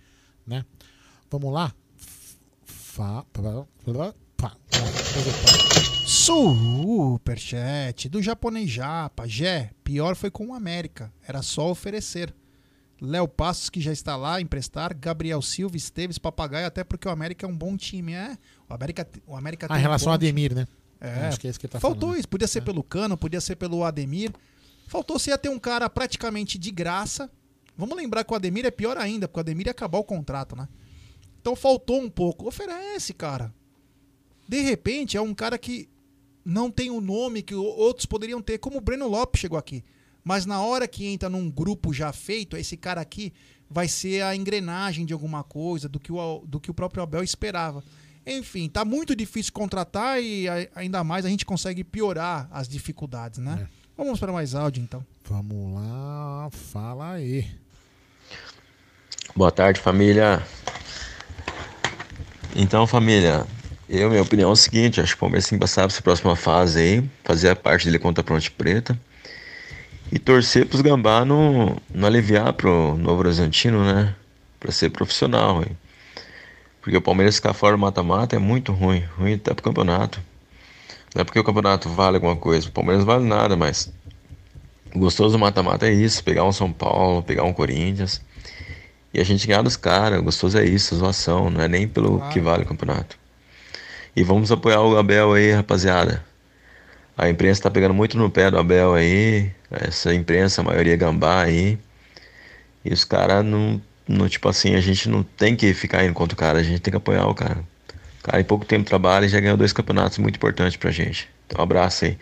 né? 0.47 0.65
Vamos 1.29 1.53
lá? 1.53 1.75
Fa, 2.65 3.25
pa, 3.33 3.67
pa, 3.85 4.15
pa, 4.37 4.57
Superchat 6.07 8.09
do 8.11 8.23
japonês 8.23 8.71
Japa. 8.71 9.27
Jé, 9.27 9.71
pior 9.83 10.15
foi 10.15 10.31
com 10.31 10.49
o 10.49 10.55
América. 10.55 11.11
Era 11.27 11.41
só 11.41 11.71
oferecer. 11.71 12.33
Léo 13.01 13.27
Passos, 13.27 13.71
que 13.71 13.81
já 13.81 13.91
está 13.91 14.15
lá, 14.15 14.41
emprestar. 14.41 14.95
Gabriel 14.97 15.41
Silva, 15.41 15.77
Esteves, 15.77 16.19
Papagaio, 16.19 16.67
até 16.67 16.85
porque 16.85 17.09
o 17.09 17.11
América 17.11 17.47
é 17.47 17.49
um 17.49 17.57
bom 17.57 17.77
time, 17.77 18.13
é? 18.13 18.37
O 18.69 18.75
América, 18.75 19.09
o 19.27 19.37
América 19.37 19.67
Ah, 19.67 19.69
tem 19.71 19.77
em 19.77 19.81
um 19.81 19.83
relação 19.83 20.07
bom 20.07 20.11
ao 20.11 20.15
Ademir, 20.15 20.55
né? 20.55 20.69
É, 21.01 21.27
Acho 21.27 21.41
que 21.41 21.47
é 21.47 21.51
isso 21.51 21.59
que 21.59 21.67
ele 21.67 21.73
tá 21.73 21.81
faltou 21.81 22.09
falando. 22.09 22.19
isso. 22.19 22.29
Podia 22.29 22.49
ser 22.49 22.61
pelo 22.61 22.83
Cano, 22.83 23.17
podia 23.17 23.41
ser 23.41 23.57
pelo 23.57 23.83
Ademir. 23.83 24.31
Faltou 24.87 25.19
se 25.19 25.31
ia 25.31 25.39
ter 25.39 25.49
um 25.49 25.59
cara 25.59 25.89
praticamente 25.89 26.59
de 26.59 26.71
graça. 26.71 27.31
Vamos 27.77 27.97
lembrar 27.97 28.25
que 28.25 28.33
o 28.33 28.37
Ademir 28.37 28.67
é 28.67 28.71
pior 28.71 28.99
ainda, 28.99 29.27
porque 29.27 29.41
o 29.41 29.43
Ademir 29.43 29.67
ia 29.67 29.73
acabar 29.73 29.99
o 29.99 30.05
contrato, 30.05 30.55
né? 30.55 30.69
Então 31.41 31.57
faltou 31.57 32.01
um 32.01 32.11
pouco. 32.11 32.47
Oferece, 32.47 33.13
cara. 33.15 33.53
De 34.47 34.61
repente, 34.61 35.17
é 35.17 35.21
um 35.21 35.35
cara 35.35 35.57
que 35.59 35.89
não 36.45 36.71
tem 36.71 36.91
o 36.91 37.01
nome 37.01 37.43
que 37.43 37.55
outros 37.55 38.07
poderiam 38.07 38.41
ter, 38.43 38.59
como 38.59 38.79
o 38.79 38.81
Breno 38.81 39.09
Lopes 39.09 39.41
chegou 39.41 39.59
aqui. 39.59 39.83
Mas 40.23 40.47
na 40.47 40.61
hora 40.61 40.87
que 40.89 41.07
entra 41.07 41.29
num 41.29 41.51
grupo 41.51 41.93
já 41.93 42.13
feito, 42.13 42.57
esse 42.57 42.77
cara 42.77 43.01
aqui 43.01 43.33
vai 43.69 43.89
ser 43.89 44.23
a 44.23 44.35
engrenagem 44.37 45.05
de 45.05 45.13
alguma 45.13 45.43
coisa, 45.43 45.89
do 45.89 45.99
que 46.01 46.13
o, 46.13 46.43
do 46.47 46.61
que 46.61 46.71
o 46.71 46.75
próprio 46.75 47.03
Abel 47.03 47.23
esperava. 47.23 47.83
Enfim, 48.27 48.69
tá 48.69 48.85
muito 48.85 49.15
difícil 49.15 49.53
contratar 49.53 50.23
e 50.23 50.49
a- 50.49 50.69
ainda 50.75 51.05
mais 51.05 51.27
a 51.27 51.29
gente 51.29 51.45
consegue 51.45 51.85
piorar 51.85 52.49
as 52.51 52.67
dificuldades, 52.69 53.39
né? 53.39 53.69
Vamos 53.97 54.19
para 54.19 54.33
mais 54.33 54.55
áudio, 54.55 54.83
então. 54.83 55.05
Vamos 55.29 55.75
lá, 55.75 56.49
fala 56.51 57.13
aí. 57.13 57.47
Boa 59.37 59.51
tarde, 59.53 59.81
família. 59.81 60.43
Então, 62.57 62.87
família, 62.87 63.47
Eu, 63.89 64.09
minha 64.09 64.23
opinião 64.23 64.51
é 64.51 64.53
o 64.53 64.57
seguinte, 64.57 65.01
acho 65.01 65.13
que 65.13 65.17
o 65.17 65.21
Palmeiras 65.21 65.47
tem 65.47 65.59
que 65.59 65.63
passar 65.63 65.83
para 65.83 65.93
essa 65.93 66.03
próxima 66.03 66.35
fase 66.35 66.81
aí, 66.81 67.11
fazer 67.23 67.51
a 67.51 67.57
parte 67.57 67.85
dele 67.85 67.99
contra 67.99 68.23
a 68.23 68.25
Ponte 68.25 68.51
Preta 68.51 68.99
e 70.11 70.19
torcer 70.19 70.67
pros 70.67 70.81
Gambá 70.81 71.25
não, 71.25 71.77
não 71.93 72.07
aliviar 72.07 72.53
pro 72.53 72.97
Novo 72.97 73.21
Horizontino, 73.21 73.85
né? 73.85 74.15
Pra 74.59 74.73
ser 74.73 74.91
profissional, 74.91 75.63
hein? 75.63 75.77
Porque 76.81 76.97
o 76.97 77.03
Palmeiras 77.03 77.37
ficar 77.37 77.53
fora 77.53 77.77
do 77.77 77.81
mata-mata 77.81 78.37
é 78.37 78.39
muito 78.39 78.73
ruim, 78.73 79.05
ruim 79.19 79.35
até 79.35 79.53
pro 79.53 79.65
campeonato. 79.65 80.21
Não 81.15 81.23
é 81.23 81.25
porque 81.25 81.39
o 81.39 81.45
campeonato 81.45 81.89
vale 81.89 82.17
alguma 82.17 82.37
coisa, 82.37 82.69
o 82.69 82.73
Palmeiras 82.73 83.05
vale 83.05 83.25
nada, 83.25 83.57
mas 83.57 83.93
o 84.95 84.99
gostoso 84.99 85.37
do 85.37 85.39
mata-mata 85.39 85.87
é 85.87 85.93
isso, 85.93 86.23
pegar 86.25 86.45
um 86.45 86.53
São 86.53 86.73
Paulo, 86.73 87.23
pegar 87.23 87.45
um 87.45 87.53
Corinthians 87.53 88.21
e 89.13 89.21
a 89.21 89.25
gente 89.25 89.47
ganhar 89.47 89.63
dos 89.63 89.77
caras, 89.77 90.21
o 90.21 90.23
gostoso 90.23 90.59
é 90.59 90.65
isso, 90.65 90.97
zoação, 90.97 91.51
não 91.51 91.61
é 91.61 91.69
nem 91.69 91.87
pelo 91.87 92.21
que 92.31 92.41
vale 92.41 92.65
o 92.65 92.67
campeonato. 92.67 93.24
E 94.17 94.23
vamos 94.23 94.53
apoiar 94.53 94.81
o 94.81 94.97
Abel 94.97 95.33
aí, 95.33 95.51
rapaziada. 95.53 96.25
A 97.17 97.29
imprensa 97.29 97.63
tá 97.63 97.71
pegando 97.71 97.95
muito 97.95 98.17
no 98.17 98.31
pé 98.31 98.51
do 98.51 98.59
Abel 98.59 98.95
aí, 98.95 99.51
essa 99.71 100.15
imprensa, 100.15 100.61
a 100.61 100.65
maioria 100.65 100.97
gambá 100.97 101.43
aí. 101.43 101.79
E 102.85 102.93
os 102.93 103.05
caras 103.05 103.45
não, 103.45 103.81
não, 104.07 104.29
tipo 104.29 104.49
assim, 104.49 104.75
a 104.75 104.81
gente 104.81 105.09
não 105.09 105.23
tem 105.23 105.57
que 105.57 105.73
ficar 105.75 106.05
indo 106.05 106.15
contra 106.15 106.35
o 106.35 106.39
cara, 106.39 106.59
a 106.59 106.63
gente 106.63 106.81
tem 106.81 106.93
que 106.93 106.97
apoiar 106.97 107.27
o 107.27 107.35
cara. 107.35 107.65
O 108.21 108.25
cara 108.25 108.41
em 108.41 108.45
pouco 108.45 108.65
tempo 108.65 108.85
trabalha 108.85 109.27
e 109.27 109.29
já 109.29 109.41
ganhou 109.41 109.57
dois 109.57 109.73
campeonatos 109.73 110.19
muito 110.19 110.37
importantes 110.37 110.77
pra 110.77 110.91
gente. 110.91 111.29
Então 111.47 111.61
um 111.61 111.63
abraço 111.63 112.05
aí. 112.05 112.19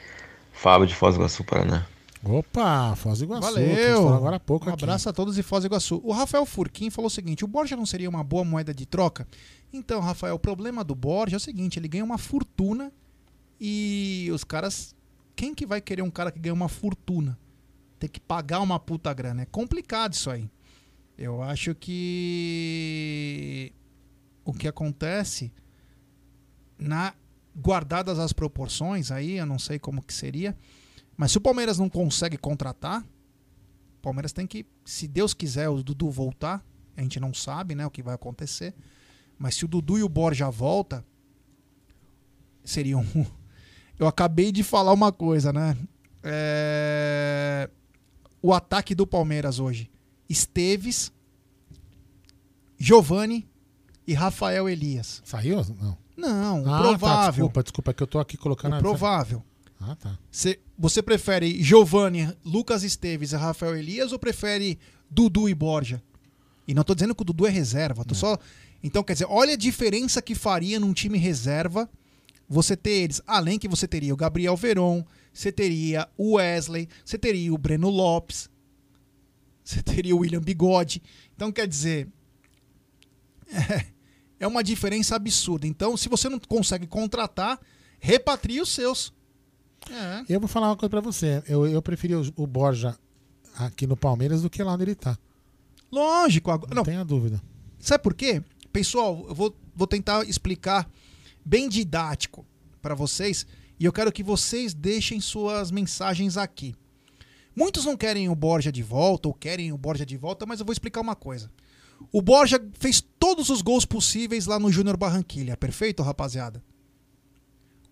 Fábio 0.52 0.86
de 0.86 0.94
Foz 0.94 1.14
do 1.14 1.20
Iguaçu, 1.20 1.44
Paraná. 1.44 1.86
Opa, 2.24 2.94
Foz 2.94 3.18
do 3.18 3.24
Iguaçu. 3.24 3.42
Valeu. 3.42 4.08
agora 4.08 4.36
há 4.36 4.40
pouco 4.40 4.70
um 4.70 4.72
aqui. 4.72 4.84
abraço 4.84 5.08
a 5.08 5.12
todos 5.12 5.34
de 5.34 5.42
Foz 5.42 5.64
do 5.64 5.66
Iguaçu. 5.66 6.00
O 6.04 6.12
Rafael 6.12 6.46
Furquim 6.46 6.88
falou 6.88 7.08
o 7.08 7.10
seguinte: 7.10 7.44
o 7.44 7.48
Borja 7.48 7.76
não 7.76 7.84
seria 7.84 8.08
uma 8.08 8.22
boa 8.22 8.44
moeda 8.44 8.72
de 8.72 8.86
troca? 8.86 9.26
Então, 9.72 10.00
Rafael, 10.00 10.34
o 10.36 10.38
problema 10.38 10.84
do 10.84 10.94
Borja 10.94 11.36
é 11.36 11.38
o 11.38 11.40
seguinte: 11.40 11.78
ele 11.78 11.88
ganha 11.88 12.04
uma 12.04 12.18
fortuna 12.18 12.92
e 13.60 14.28
os 14.32 14.44
caras. 14.44 14.94
Quem 15.34 15.54
que 15.54 15.66
vai 15.66 15.80
querer 15.80 16.02
um 16.02 16.10
cara 16.10 16.30
que 16.30 16.38
ganha 16.38 16.52
uma 16.54 16.68
fortuna? 16.68 17.38
Tem 17.98 18.08
que 18.08 18.20
pagar 18.20 18.60
uma 18.60 18.78
puta 18.78 19.12
grana. 19.12 19.42
É 19.42 19.46
complicado 19.46 20.12
isso 20.12 20.30
aí. 20.30 20.48
Eu 21.16 21.42
acho 21.42 21.74
que 21.74 23.72
o 24.44 24.52
que 24.52 24.68
acontece 24.68 25.52
na 26.78 27.14
guardadas 27.56 28.18
as 28.18 28.32
proporções 28.32 29.10
aí, 29.10 29.38
eu 29.38 29.46
não 29.46 29.58
sei 29.58 29.78
como 29.78 30.02
que 30.02 30.12
seria, 30.12 30.56
mas 31.16 31.32
se 31.32 31.38
o 31.38 31.40
Palmeiras 31.40 31.78
não 31.78 31.88
consegue 31.88 32.36
contratar, 32.36 33.02
o 33.02 34.02
Palmeiras 34.02 34.32
tem 34.32 34.46
que, 34.46 34.66
se 34.84 35.06
Deus 35.06 35.32
quiser, 35.34 35.68
o 35.68 35.82
Dudu 35.82 36.10
voltar, 36.10 36.64
a 36.96 37.00
gente 37.02 37.20
não 37.20 37.32
sabe, 37.32 37.74
né, 37.74 37.86
o 37.86 37.90
que 37.90 38.02
vai 38.02 38.14
acontecer, 38.14 38.74
mas 39.38 39.54
se 39.54 39.64
o 39.64 39.68
Dudu 39.68 39.98
e 39.98 40.02
o 40.02 40.08
Borja 40.08 40.50
volta, 40.50 41.04
seriam 42.64 43.04
Eu 43.98 44.06
acabei 44.08 44.50
de 44.50 44.64
falar 44.64 44.92
uma 44.92 45.12
coisa, 45.12 45.52
né? 45.52 45.76
É, 46.24 47.70
O 48.40 48.52
ataque 48.52 48.94
do 48.94 49.06
Palmeiras 49.06 49.60
hoje. 49.60 49.90
Esteves, 50.28 51.12
Giovani 52.76 53.48
e 54.06 54.14
Rafael 54.14 54.68
Elias. 54.68 55.22
Saiu? 55.24 55.64
Não. 55.80 55.98
Não, 56.16 56.58
Ah, 56.66 56.80
provável. 56.80 56.98
Tá, 57.08 57.30
desculpa, 57.30 57.62
desculpa, 57.62 57.90
é 57.90 57.94
que 57.94 58.02
eu 58.02 58.06
tô 58.06 58.18
aqui 58.18 58.36
colocando 58.36 58.76
O 58.76 58.80
provável. 58.80 59.44
Ah, 59.84 59.96
tá. 59.96 60.18
Cê- 60.30 60.60
você 60.78 61.02
prefere 61.02 61.62
Giovani, 61.62 62.32
Lucas 62.44 62.82
Esteves 62.84 63.32
e 63.32 63.36
Rafael 63.36 63.76
Elias 63.76 64.12
ou 64.12 64.18
prefere 64.18 64.78
Dudu 65.10 65.48
e 65.48 65.54
Borja? 65.54 66.02
E 66.66 66.72
não 66.74 66.84
tô 66.84 66.94
dizendo 66.94 67.14
que 67.14 67.22
o 67.22 67.24
Dudu 67.24 67.46
é 67.46 67.50
reserva, 67.50 68.04
tô 68.04 68.14
só. 68.14 68.38
Então, 68.82 69.02
quer 69.02 69.14
dizer, 69.14 69.26
olha 69.28 69.54
a 69.54 69.56
diferença 69.56 70.22
que 70.22 70.34
faria 70.34 70.78
num 70.78 70.92
time 70.92 71.18
reserva 71.18 71.90
você 72.48 72.76
ter 72.76 72.90
eles. 72.90 73.20
Além 73.26 73.58
que 73.58 73.68
você 73.68 73.88
teria 73.88 74.14
o 74.14 74.16
Gabriel 74.16 74.56
Veron, 74.56 75.04
você 75.32 75.50
teria 75.50 76.08
o 76.16 76.34
Wesley, 76.34 76.88
você 77.04 77.18
teria 77.18 77.52
o 77.52 77.58
Breno 77.58 77.88
Lopes, 77.88 78.48
você 79.64 79.82
teria 79.82 80.14
o 80.14 80.18
William 80.20 80.40
Bigode. 80.40 81.02
Então, 81.34 81.50
quer 81.50 81.66
dizer. 81.66 82.08
É, 83.48 83.86
é 84.40 84.46
uma 84.46 84.62
diferença 84.62 85.16
absurda. 85.16 85.66
Então, 85.66 85.96
se 85.96 86.08
você 86.08 86.28
não 86.28 86.38
consegue 86.38 86.86
contratar, 86.86 87.60
repatria 87.98 88.62
os 88.62 88.68
seus. 88.70 89.12
É. 89.92 90.24
Eu 90.28 90.40
vou 90.40 90.48
falar 90.48 90.68
uma 90.68 90.76
coisa 90.76 90.90
pra 90.90 91.00
você. 91.00 91.42
Eu, 91.46 91.66
eu 91.66 91.82
preferi 91.82 92.14
o, 92.14 92.32
o 92.36 92.46
Borja 92.46 92.96
aqui 93.56 93.86
no 93.86 93.96
Palmeiras 93.96 94.42
do 94.42 94.50
que 94.50 94.62
lá 94.62 94.72
onde 94.72 94.84
ele 94.84 94.94
tá. 94.94 95.18
Lógico. 95.90 96.50
Agora, 96.50 96.74
não, 96.74 96.82
tenha 96.82 97.04
dúvida. 97.04 97.40
Sabe 97.78 98.02
por 98.02 98.14
quê? 98.14 98.42
Pessoal, 98.72 99.24
eu 99.28 99.34
vou, 99.34 99.54
vou 99.74 99.86
tentar 99.86 100.26
explicar 100.26 100.88
bem 101.44 101.68
didático 101.68 102.46
para 102.80 102.94
vocês 102.94 103.46
e 103.78 103.84
eu 103.84 103.92
quero 103.92 104.12
que 104.12 104.22
vocês 104.22 104.72
deixem 104.72 105.20
suas 105.20 105.70
mensagens 105.70 106.36
aqui. 106.36 106.74
Muitos 107.54 107.84
não 107.84 107.96
querem 107.96 108.30
o 108.30 108.34
Borja 108.34 108.72
de 108.72 108.82
volta 108.82 109.28
ou 109.28 109.34
querem 109.34 109.72
o 109.72 109.76
Borja 109.78 110.06
de 110.06 110.16
volta, 110.16 110.46
mas 110.46 110.60
eu 110.60 110.64
vou 110.64 110.72
explicar 110.72 111.02
uma 111.02 111.14
coisa. 111.14 111.50
O 112.10 112.22
Borja 112.22 112.60
fez 112.78 113.02
todos 113.18 113.50
os 113.50 113.60
gols 113.60 113.84
possíveis 113.84 114.46
lá 114.46 114.58
no 114.58 114.72
Júnior 114.72 114.96
Barranquilha, 114.96 115.56
perfeito, 115.56 116.02
rapaziada? 116.02 116.62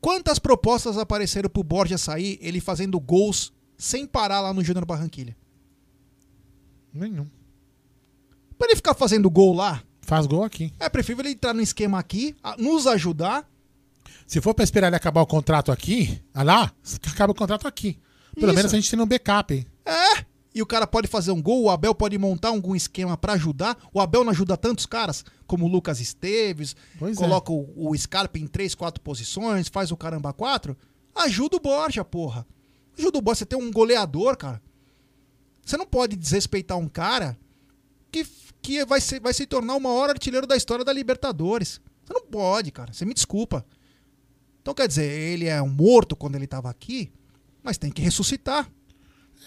Quantas 0.01 0.39
propostas 0.39 0.97
apareceram 0.97 1.51
pro 1.51 1.63
Borja 1.63 1.99
sair, 1.99 2.39
ele 2.41 2.61
fazendo 2.61 2.99
gols 2.99 3.53
sem 3.77 4.07
parar 4.07 4.41
lá 4.41 4.53
no 4.55 4.65
Júnior 4.65 4.85
Barranquilha? 4.87 5.37
Nenhum. 6.93 7.27
Pra 8.59 8.67
ele 8.69 8.77
ficar 8.77 8.95
fazendo 8.95 9.31
gol 9.31 9.55
lá, 9.55 9.83
Faz 10.03 10.27
gol 10.27 10.43
aqui. 10.45 10.73
é 10.79 10.89
preferível 10.89 11.25
ele 11.25 11.35
entrar 11.35 11.55
no 11.55 11.61
esquema 11.61 11.99
aqui, 11.99 12.35
a- 12.43 12.57
nos 12.57 12.87
ajudar. 12.87 13.49
Se 14.27 14.41
for 14.41 14.55
pra 14.55 14.65
esperar 14.65 14.89
ele 14.89 14.97
acabar 14.97 15.21
o 15.23 15.27
contrato 15.27 15.71
aqui, 15.73 16.21
ah 16.35 16.43
lá, 16.43 16.73
acaba 17.13 17.33
o 17.33 17.35
contrato 17.35 17.67
aqui. 17.67 17.99
Pelo 18.35 18.49
Isso. 18.49 18.57
menos 18.57 18.73
a 18.73 18.77
gente 18.77 18.91
tem 18.91 19.01
um 19.01 19.07
backup, 19.07 19.55
hein? 19.55 19.67
É. 19.85 20.25
E 20.53 20.61
o 20.61 20.67
cara 20.67 20.87
pode 20.87 21.07
fazer 21.07 21.31
um 21.31 21.41
gol, 21.41 21.63
o 21.63 21.71
Abel 21.71 21.95
pode 21.95 22.19
montar 22.19 22.49
algum 22.49 22.75
esquema 22.75 23.17
pra 23.17 23.35
ajudar. 23.35 23.79
O 23.93 24.01
Abel 24.01 24.25
não 24.25 24.33
ajuda 24.33 24.57
tantos 24.57 24.85
caras 24.85 25.25
como 25.47 25.65
o 25.65 25.69
Lucas 25.69 26.01
Esteves, 26.01 26.75
Pois 26.99 27.17
é. 27.17 27.21
coloca 27.21 27.53
o, 27.53 27.91
o 27.91 27.97
Scarpa 27.97 28.39
em 28.39 28.47
três, 28.49 28.75
quatro 28.75 29.01
posições, 29.01 29.69
faz 29.69 29.93
o 29.93 29.97
caramba 29.97 30.33
quatro. 30.33 30.77
Ajuda 31.15 31.57
o 31.57 31.61
Borja, 31.61 32.05
porra. 32.05 32.45
Ajuda 32.99 33.19
o 33.19 33.23
Borja. 33.23 33.41
Você 33.41 33.47
tem 33.47 33.59
um 33.59 33.71
goleador, 33.71 34.37
cara. 34.37 34.61
Você 35.65 35.77
não 35.77 35.87
pode 35.87 36.17
desrespeitar 36.17 36.77
um 36.79 36.89
cara 36.89 37.39
que, 38.11 38.27
que 38.61 38.85
vai, 38.85 39.01
ser, 39.01 39.21
vai 39.21 39.33
se 39.33 39.47
tornar 39.47 39.77
o 39.77 39.81
maior 39.81 40.11
artilheiro 40.11 40.49
da 40.49 40.57
história 40.57 40.85
da 40.85 40.93
Libertadores. 40.93 41.81
Você 42.05 42.13
não 42.13 42.27
pode, 42.27 42.73
cara. 42.73 42.93
Você 42.93 43.05
me 43.05 43.15
desculpa. 43.15 43.65
Então, 44.61 44.75
quer 44.75 44.89
dizer, 44.89 45.05
ele 45.05 45.47
é 45.47 45.63
um 45.63 45.69
morto 45.69 46.17
quando 46.17 46.35
ele 46.35 46.47
tava 46.47 46.69
aqui, 46.69 47.13
mas 47.63 47.79
tem 47.79 47.91
que 47.91 48.03
ressuscitar. 48.03 48.69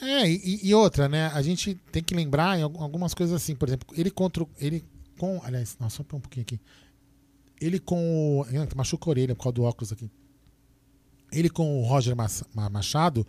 É, 0.03 0.30
e, 0.30 0.59
e 0.67 0.73
outra, 0.75 1.07
né? 1.07 1.27
A 1.27 1.41
gente 1.41 1.75
tem 1.91 2.03
que 2.03 2.13
lembrar 2.13 2.57
em 2.59 2.63
al- 2.63 2.81
algumas 2.81 3.13
coisas 3.13 3.35
assim, 3.35 3.55
por 3.55 3.67
exemplo, 3.69 3.88
ele 3.97 4.11
contra. 4.11 4.45
Ele 4.59 4.84
com. 5.17 5.41
Aliás, 5.43 5.77
nossa, 5.80 5.97
só 5.97 6.03
um 6.03 6.19
pouquinho 6.19 6.43
aqui. 6.43 6.59
Ele 7.61 7.80
com 7.80 8.41
o. 8.41 8.45
Machuca 8.75 9.09
a 9.09 9.11
orelha 9.11 9.35
por 9.35 9.43
causa 9.43 9.53
do 9.53 9.63
óculos 9.63 9.91
aqui. 9.91 10.09
Ele 11.31 11.49
com 11.49 11.80
o 11.80 11.84
Roger 11.85 12.15
Machado, 12.71 13.25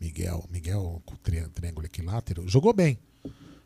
Miguel, 0.00 0.44
Miguel 0.50 1.00
com 1.06 1.14
o 1.14 1.18
tri- 1.18 1.48
triângulo 1.50 1.86
equilátero, 1.86 2.48
jogou 2.48 2.72
bem. 2.72 2.98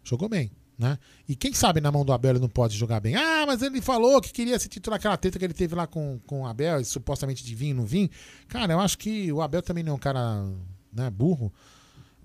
Jogou 0.04 0.28
bem, 0.28 0.50
né? 0.78 0.98
E 1.26 1.34
quem 1.34 1.54
sabe 1.54 1.80
na 1.80 1.90
mão 1.90 2.04
do 2.04 2.12
Abel 2.12 2.32
ele 2.32 2.38
não 2.38 2.48
pode 2.50 2.76
jogar 2.76 3.00
bem. 3.00 3.14
Ah, 3.16 3.44
mas 3.46 3.62
ele 3.62 3.80
falou 3.80 4.20
que 4.20 4.30
queria 4.32 4.58
se 4.58 4.68
titular 4.68 4.98
aquela 4.98 5.16
treta 5.16 5.38
que 5.38 5.44
ele 5.44 5.54
teve 5.54 5.74
lá 5.74 5.86
com, 5.86 6.18
com 6.26 6.42
o 6.42 6.46
Abel, 6.46 6.80
e 6.80 6.84
supostamente 6.84 7.42
de 7.44 7.54
vir, 7.54 7.72
não 7.72 7.86
vir. 7.86 8.10
Cara, 8.48 8.72
eu 8.74 8.80
acho 8.80 8.98
que 8.98 9.32
o 9.32 9.40
Abel 9.40 9.62
também 9.62 9.82
não 9.82 9.92
é 9.92 9.96
um 9.96 9.98
cara 9.98 10.44
né, 10.92 11.08
burro. 11.10 11.52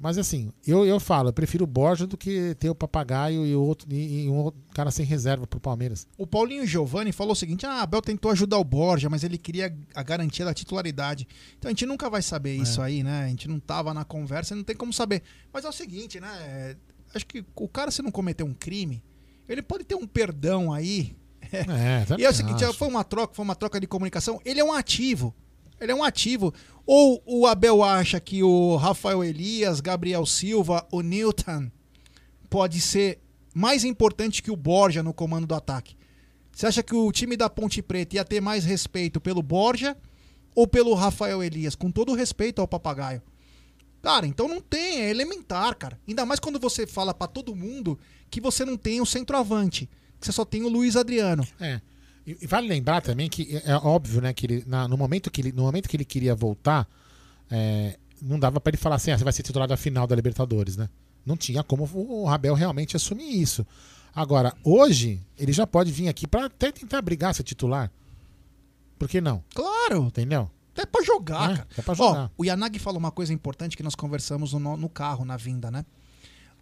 Mas 0.04 0.18
assim, 0.18 0.52
eu, 0.68 0.86
eu 0.86 1.00
falo, 1.00 1.30
eu 1.30 1.34
prefiro 1.34 1.64
o 1.64 1.68
Borja 1.68 2.06
do 2.06 2.18
que 2.18 2.54
ter 2.56 2.70
o 2.70 2.76
papagaio 2.76 3.46
e, 3.46 3.56
outro, 3.56 3.88
e, 3.90 4.26
e 4.26 4.30
um 4.30 4.36
outro 4.36 4.62
cara 4.74 4.92
sem 4.92 5.06
reserva 5.06 5.48
pro 5.48 5.62
Palmeiras. 5.62 6.06
O 6.18 6.28
Paulinho 6.28 6.68
Giovanni 6.68 7.14
falou 7.14 7.32
o 7.32 7.36
seguinte: 7.38 7.66
ah, 7.66 7.82
Abel 7.84 8.02
tentou 8.02 8.30
ajudar 8.30 8.58
o 8.58 8.66
Borja, 8.66 9.10
mas 9.10 9.24
ele 9.24 9.38
queria 9.38 9.74
a 9.96 10.04
garantia 10.04 10.44
da 10.44 10.54
titularidade. 10.54 11.26
Então 11.58 11.70
a 11.70 11.72
gente 11.72 11.86
nunca 11.86 12.10
vai 12.10 12.22
saber 12.22 12.54
isso 12.54 12.82
aí, 12.82 13.02
né? 13.02 13.24
A 13.24 13.28
gente 13.30 13.48
não 13.48 13.62
tava 13.62 13.94
na 13.94 14.04
conversa, 14.04 14.54
não 14.54 14.64
tem 14.66 14.76
como 14.76 14.92
saber. 14.92 15.24
Mas 15.54 15.64
é 15.64 15.70
o 15.70 15.72
seguinte, 15.72 16.20
né? 16.20 16.28
é, 16.42 16.76
Acho 17.16 17.26
que 17.26 17.46
o 17.56 17.70
cara, 17.70 17.90
se 17.90 18.02
não 18.02 18.12
cometer 18.12 18.44
um 18.44 18.54
crime, 18.54 19.02
ele 19.48 19.62
pode 19.62 19.86
ter 19.86 19.96
um 19.96 20.06
perdão 20.06 20.74
aí. 20.74 21.16
É, 21.50 22.06
e 22.20 22.26
é 22.26 22.30
o 22.30 22.34
seguinte: 22.34 22.62
foi 22.74 22.90
uma 22.90 23.06
troca, 23.06 23.34
foi 23.34 23.46
uma 23.46 23.56
troca 23.56 23.80
de 23.80 23.88
comunicação. 23.88 24.42
Ele 24.44 24.60
é 24.60 24.64
um 24.66 24.74
ativo. 24.74 25.34
Ele 25.80 25.92
é 25.92 25.96
um 25.96 26.04
ativo. 26.04 26.54
Ou 26.86 27.22
o 27.26 27.48
Abel 27.48 27.84
acha 27.84 28.20
que 28.20 28.44
o 28.44 28.76
Rafael 28.76 29.24
Elias, 29.24 29.80
Gabriel 29.80 30.26
Silva, 30.26 30.86
o 30.92 31.02
Newton 31.02 31.72
pode 32.50 32.82
ser 32.82 33.20
mais 33.54 33.84
importante 33.84 34.44
que 34.44 34.52
o 34.52 34.56
Borja 34.56 35.02
no 35.02 35.14
comando 35.14 35.48
do 35.48 35.56
ataque? 35.56 35.96
Você 36.52 36.68
acha 36.68 36.84
que 36.84 36.96
o 36.96 37.12
time 37.12 37.36
da 37.36 37.50
Ponte 37.50 37.82
Preta 37.82 38.16
ia 38.16 38.26
ter 38.26 38.42
mais 38.42 38.64
respeito 38.64 39.20
pelo 39.20 39.42
Borja 39.42 39.98
ou 40.56 40.68
pelo 40.68 40.94
Rafael 40.94 41.44
Elias? 41.44 41.76
Com 41.76 41.90
todo 41.90 42.14
respeito 42.14 42.62
ao 42.62 42.68
papagaio. 42.68 43.22
Cara, 44.02 44.28
então 44.28 44.50
não 44.50 44.60
tem, 44.60 45.02
é 45.02 45.10
elementar, 45.10 45.74
cara. 45.76 45.98
Ainda 46.06 46.26
mais 46.26 46.40
quando 46.40 46.60
você 46.60 46.86
fala 46.86 47.14
pra 47.14 47.26
todo 47.26 47.56
mundo 47.56 47.98
que 48.30 48.42
você 48.42 48.66
não 48.66 48.76
tem 48.76 49.00
o 49.00 49.06
centroavante, 49.06 49.90
que 50.20 50.26
você 50.26 50.32
só 50.34 50.44
tem 50.44 50.64
o 50.64 50.68
Luiz 50.68 50.98
Adriano. 50.98 51.48
É. 51.60 51.80
E, 52.26 52.38
e 52.42 52.48
vale 52.48 52.68
lembrar 52.68 53.02
também 53.02 53.30
que 53.30 53.56
é, 53.66 53.72
é 53.72 53.76
óbvio, 53.78 54.22
né, 54.22 54.34
que 54.34 54.46
ele, 54.46 54.64
na- 54.66 54.88
no, 54.88 54.98
momento 54.98 55.30
que 55.30 55.42
ele, 55.42 55.52
no 55.52 55.64
momento 55.64 55.90
que 55.90 55.96
ele 55.98 56.06
queria 56.06 56.34
voltar, 56.34 56.88
é, 57.52 57.98
não 58.22 58.40
dava 58.40 58.60
pra 58.62 58.70
ele 58.72 58.78
falar 58.78 58.96
assim, 58.96 59.12
ah, 59.12 59.18
você 59.18 59.24
vai 59.24 59.34
ser 59.34 59.44
titular 59.44 59.68
da 59.68 59.76
final 59.78 60.08
da 60.08 60.16
Libertadores, 60.16 60.78
né? 60.78 60.90
Não 61.26 61.36
tinha 61.38 61.64
como 61.64 61.90
o 61.94 62.26
Rabel 62.26 62.54
realmente 62.54 62.96
assumir 62.96 63.42
isso. 63.42 63.66
Agora, 64.16 64.54
hoje, 64.64 65.22
ele 65.38 65.52
já 65.52 65.66
pode 65.66 65.92
vir 65.92 66.08
aqui 66.08 66.28
pra 66.28 66.46
até 66.46 66.72
tentar 66.72 67.02
brigar 67.02 67.34
ser 67.34 67.44
titular. 67.44 67.92
Por 69.00 69.08
que 69.10 69.20
não? 69.20 69.44
Claro. 69.56 70.04
Entendeu? 70.06 70.50
Até 70.74 70.86
pra 70.86 71.04
jogar, 71.04 71.52
É, 71.52 71.56
cara. 71.56 71.68
até 71.72 71.82
pra 71.82 71.94
Ó, 71.94 71.96
jogar. 71.96 72.32
o 72.38 72.46
Yanagi 72.46 72.80
falou 72.80 73.00
uma 73.00 73.12
coisa 73.12 73.34
importante 73.34 73.76
que 73.78 73.84
nós 73.84 73.96
conversamos 73.96 74.54
no, 74.54 74.78
no 74.78 74.90
carro, 74.90 75.24
na 75.26 75.36
vinda, 75.38 75.70
né? 75.72 75.86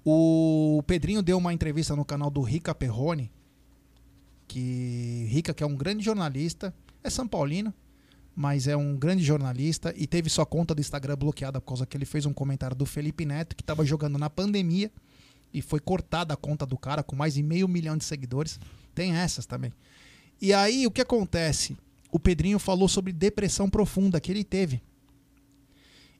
O 0.03 0.81
Pedrinho 0.87 1.21
deu 1.21 1.37
uma 1.37 1.53
entrevista 1.53 1.95
no 1.95 2.03
canal 2.05 2.29
do 2.29 2.41
Rica 2.41 2.73
Perrone, 2.73 3.31
que 4.51 5.27
Rica, 5.29 5.53
que 5.53 5.63
é 5.63 5.65
um 5.65 5.77
grande 5.77 6.03
jornalista, 6.03 6.73
é 7.01 7.09
São 7.09 7.25
Paulino, 7.25 7.73
mas 8.35 8.67
é 8.67 8.75
um 8.75 8.97
grande 8.97 9.23
jornalista 9.23 9.93
e 9.95 10.05
teve 10.05 10.29
sua 10.29 10.45
conta 10.45 10.75
do 10.75 10.81
Instagram 10.81 11.15
bloqueada 11.15 11.61
por 11.61 11.67
causa 11.67 11.85
que 11.85 11.95
ele 11.95 12.03
fez 12.03 12.25
um 12.25 12.33
comentário 12.33 12.75
do 12.75 12.85
Felipe 12.85 13.25
Neto, 13.25 13.55
que 13.55 13.63
estava 13.63 13.85
jogando 13.85 14.17
na 14.17 14.29
pandemia 14.29 14.91
e 15.53 15.61
foi 15.61 15.79
cortada 15.79 16.33
a 16.33 16.37
conta 16.37 16.65
do 16.65 16.77
cara 16.77 17.01
com 17.01 17.15
mais 17.15 17.35
de 17.35 17.43
meio 17.43 17.65
milhão 17.65 17.95
de 17.95 18.03
seguidores. 18.03 18.59
Tem 18.93 19.15
essas 19.15 19.45
também. 19.45 19.71
E 20.41 20.53
aí, 20.53 20.85
o 20.85 20.91
que 20.91 20.99
acontece? 20.99 21.77
O 22.11 22.19
Pedrinho 22.19 22.59
falou 22.59 22.89
sobre 22.89 23.13
depressão 23.13 23.69
profunda 23.69 24.19
que 24.19 24.33
ele 24.33 24.43
teve. 24.43 24.81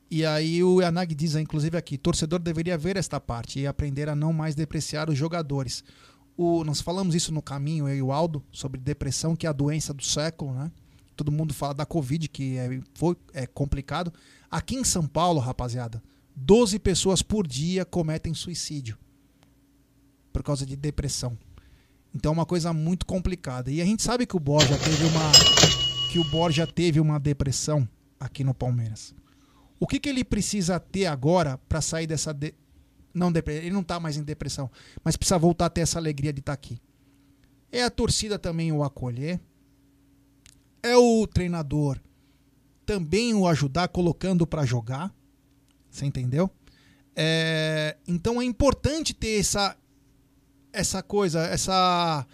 E 0.10 0.26
aí 0.26 0.64
o 0.64 0.82
Yanagi 0.82 1.14
diz, 1.14 1.36
inclusive 1.36 1.78
aqui, 1.78 1.98
torcedor 1.98 2.40
deveria 2.40 2.78
ver 2.78 2.96
esta 2.96 3.20
parte 3.20 3.60
e 3.60 3.68
aprender 3.68 4.08
a 4.08 4.16
não 4.16 4.32
mais 4.32 4.56
depreciar 4.56 5.10
os 5.10 5.18
jogadores. 5.18 5.84
O, 6.38 6.64
nós 6.64 6.82
falamos 6.82 7.14
isso 7.14 7.32
no 7.32 7.42
caminho, 7.42 7.88
eu 7.88 7.96
e 7.96 8.02
o 8.02 8.12
Aldo, 8.12 8.44
sobre 8.52 8.80
depressão, 8.80 9.36
que 9.36 9.46
é 9.46 9.50
a 9.50 9.54
doença 9.54 9.94
do 9.94 10.04
século, 10.04 10.54
né? 10.54 10.72
Todo 11.16 11.32
mundo 11.32 11.54
fala 11.54 11.74
da 11.74 11.86
Covid, 11.86 12.28
que 12.30 12.58
é, 12.58 12.82
foi, 12.96 13.16
é 13.34 13.46
complicado. 13.46 14.12
Aqui 14.50 14.76
em 14.76 14.84
São 14.84 15.06
Paulo, 15.06 15.40
rapaziada, 15.40 16.02
12 16.36 16.80
pessoas 16.80 17.22
por 17.22 17.46
dia 17.46 17.86
cometem 17.86 18.34
suicídio 18.34 18.98
por 20.32 20.42
causa 20.42 20.66
de 20.66 20.76
depressão. 20.76 21.38
Então 22.14 22.32
é 22.32 22.34
uma 22.34 22.46
coisa 22.46 22.74
muito 22.74 23.06
complicada. 23.06 23.72
E 23.72 23.82
a 23.82 23.86
gente 23.86 24.02
sabe 24.02 24.26
que 24.26 24.36
o 24.36 24.40
Borja 24.40 24.78
teve 24.78 25.06
uma 25.06 25.32
que 26.12 26.20
o 26.20 26.24
Borja 26.26 26.68
teve 26.68 27.00
uma 27.00 27.20
depressão 27.20 27.88
aqui 28.20 28.44
no 28.44 28.54
Palmeiras. 28.54 29.16
O 29.80 29.88
que, 29.88 30.00
que 30.00 30.10
ele 30.10 30.24
precisa 30.24 30.80
ter 30.80 31.06
agora 31.06 31.58
para 31.70 31.82
sair 31.82 32.06
dessa 32.06 32.34
de... 32.34 32.54
não 33.14 33.32
ele 33.48 33.72
não 33.72 33.84
tá 33.84 34.00
mais 34.00 34.18
em 34.18 34.24
depressão, 34.24 34.70
mas 35.04 35.16
precisa 35.16 35.38
voltar 35.38 35.68
a 35.68 35.70
ter 35.70 35.82
essa 35.82 36.00
alegria 36.00 36.32
de 36.32 36.40
estar 36.40 36.54
aqui. 36.54 36.80
É 37.72 37.84
a 37.84 37.90
torcida 37.90 38.38
também 38.38 38.72
o 38.72 38.84
acolher. 38.84 39.40
É 40.84 40.98
o 40.98 41.28
treinador 41.28 42.00
também 42.92 43.34
o 43.34 43.48
ajudar 43.48 43.88
colocando 43.88 44.46
para 44.46 44.66
jogar. 44.66 45.14
Você 45.90 46.06
entendeu? 46.06 46.50
É, 47.16 47.96
então 48.06 48.42
é 48.42 48.44
importante 48.44 49.14
ter 49.14 49.40
essa 49.40 49.78
essa 50.74 51.02
coisa, 51.02 51.42
essa 51.48 52.26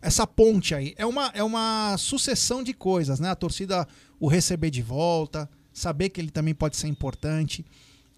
essa 0.00 0.24
ponte 0.26 0.76
aí. 0.76 0.94
É 0.96 1.04
uma, 1.04 1.30
é 1.34 1.42
uma 1.42 1.96
sucessão 1.98 2.62
de 2.62 2.72
coisas, 2.72 3.18
né? 3.18 3.30
A 3.30 3.34
torcida 3.34 3.86
o 4.20 4.28
receber 4.28 4.70
de 4.70 4.82
volta, 4.82 5.50
saber 5.72 6.10
que 6.10 6.20
ele 6.20 6.30
também 6.30 6.54
pode 6.54 6.76
ser 6.76 6.86
importante. 6.86 7.66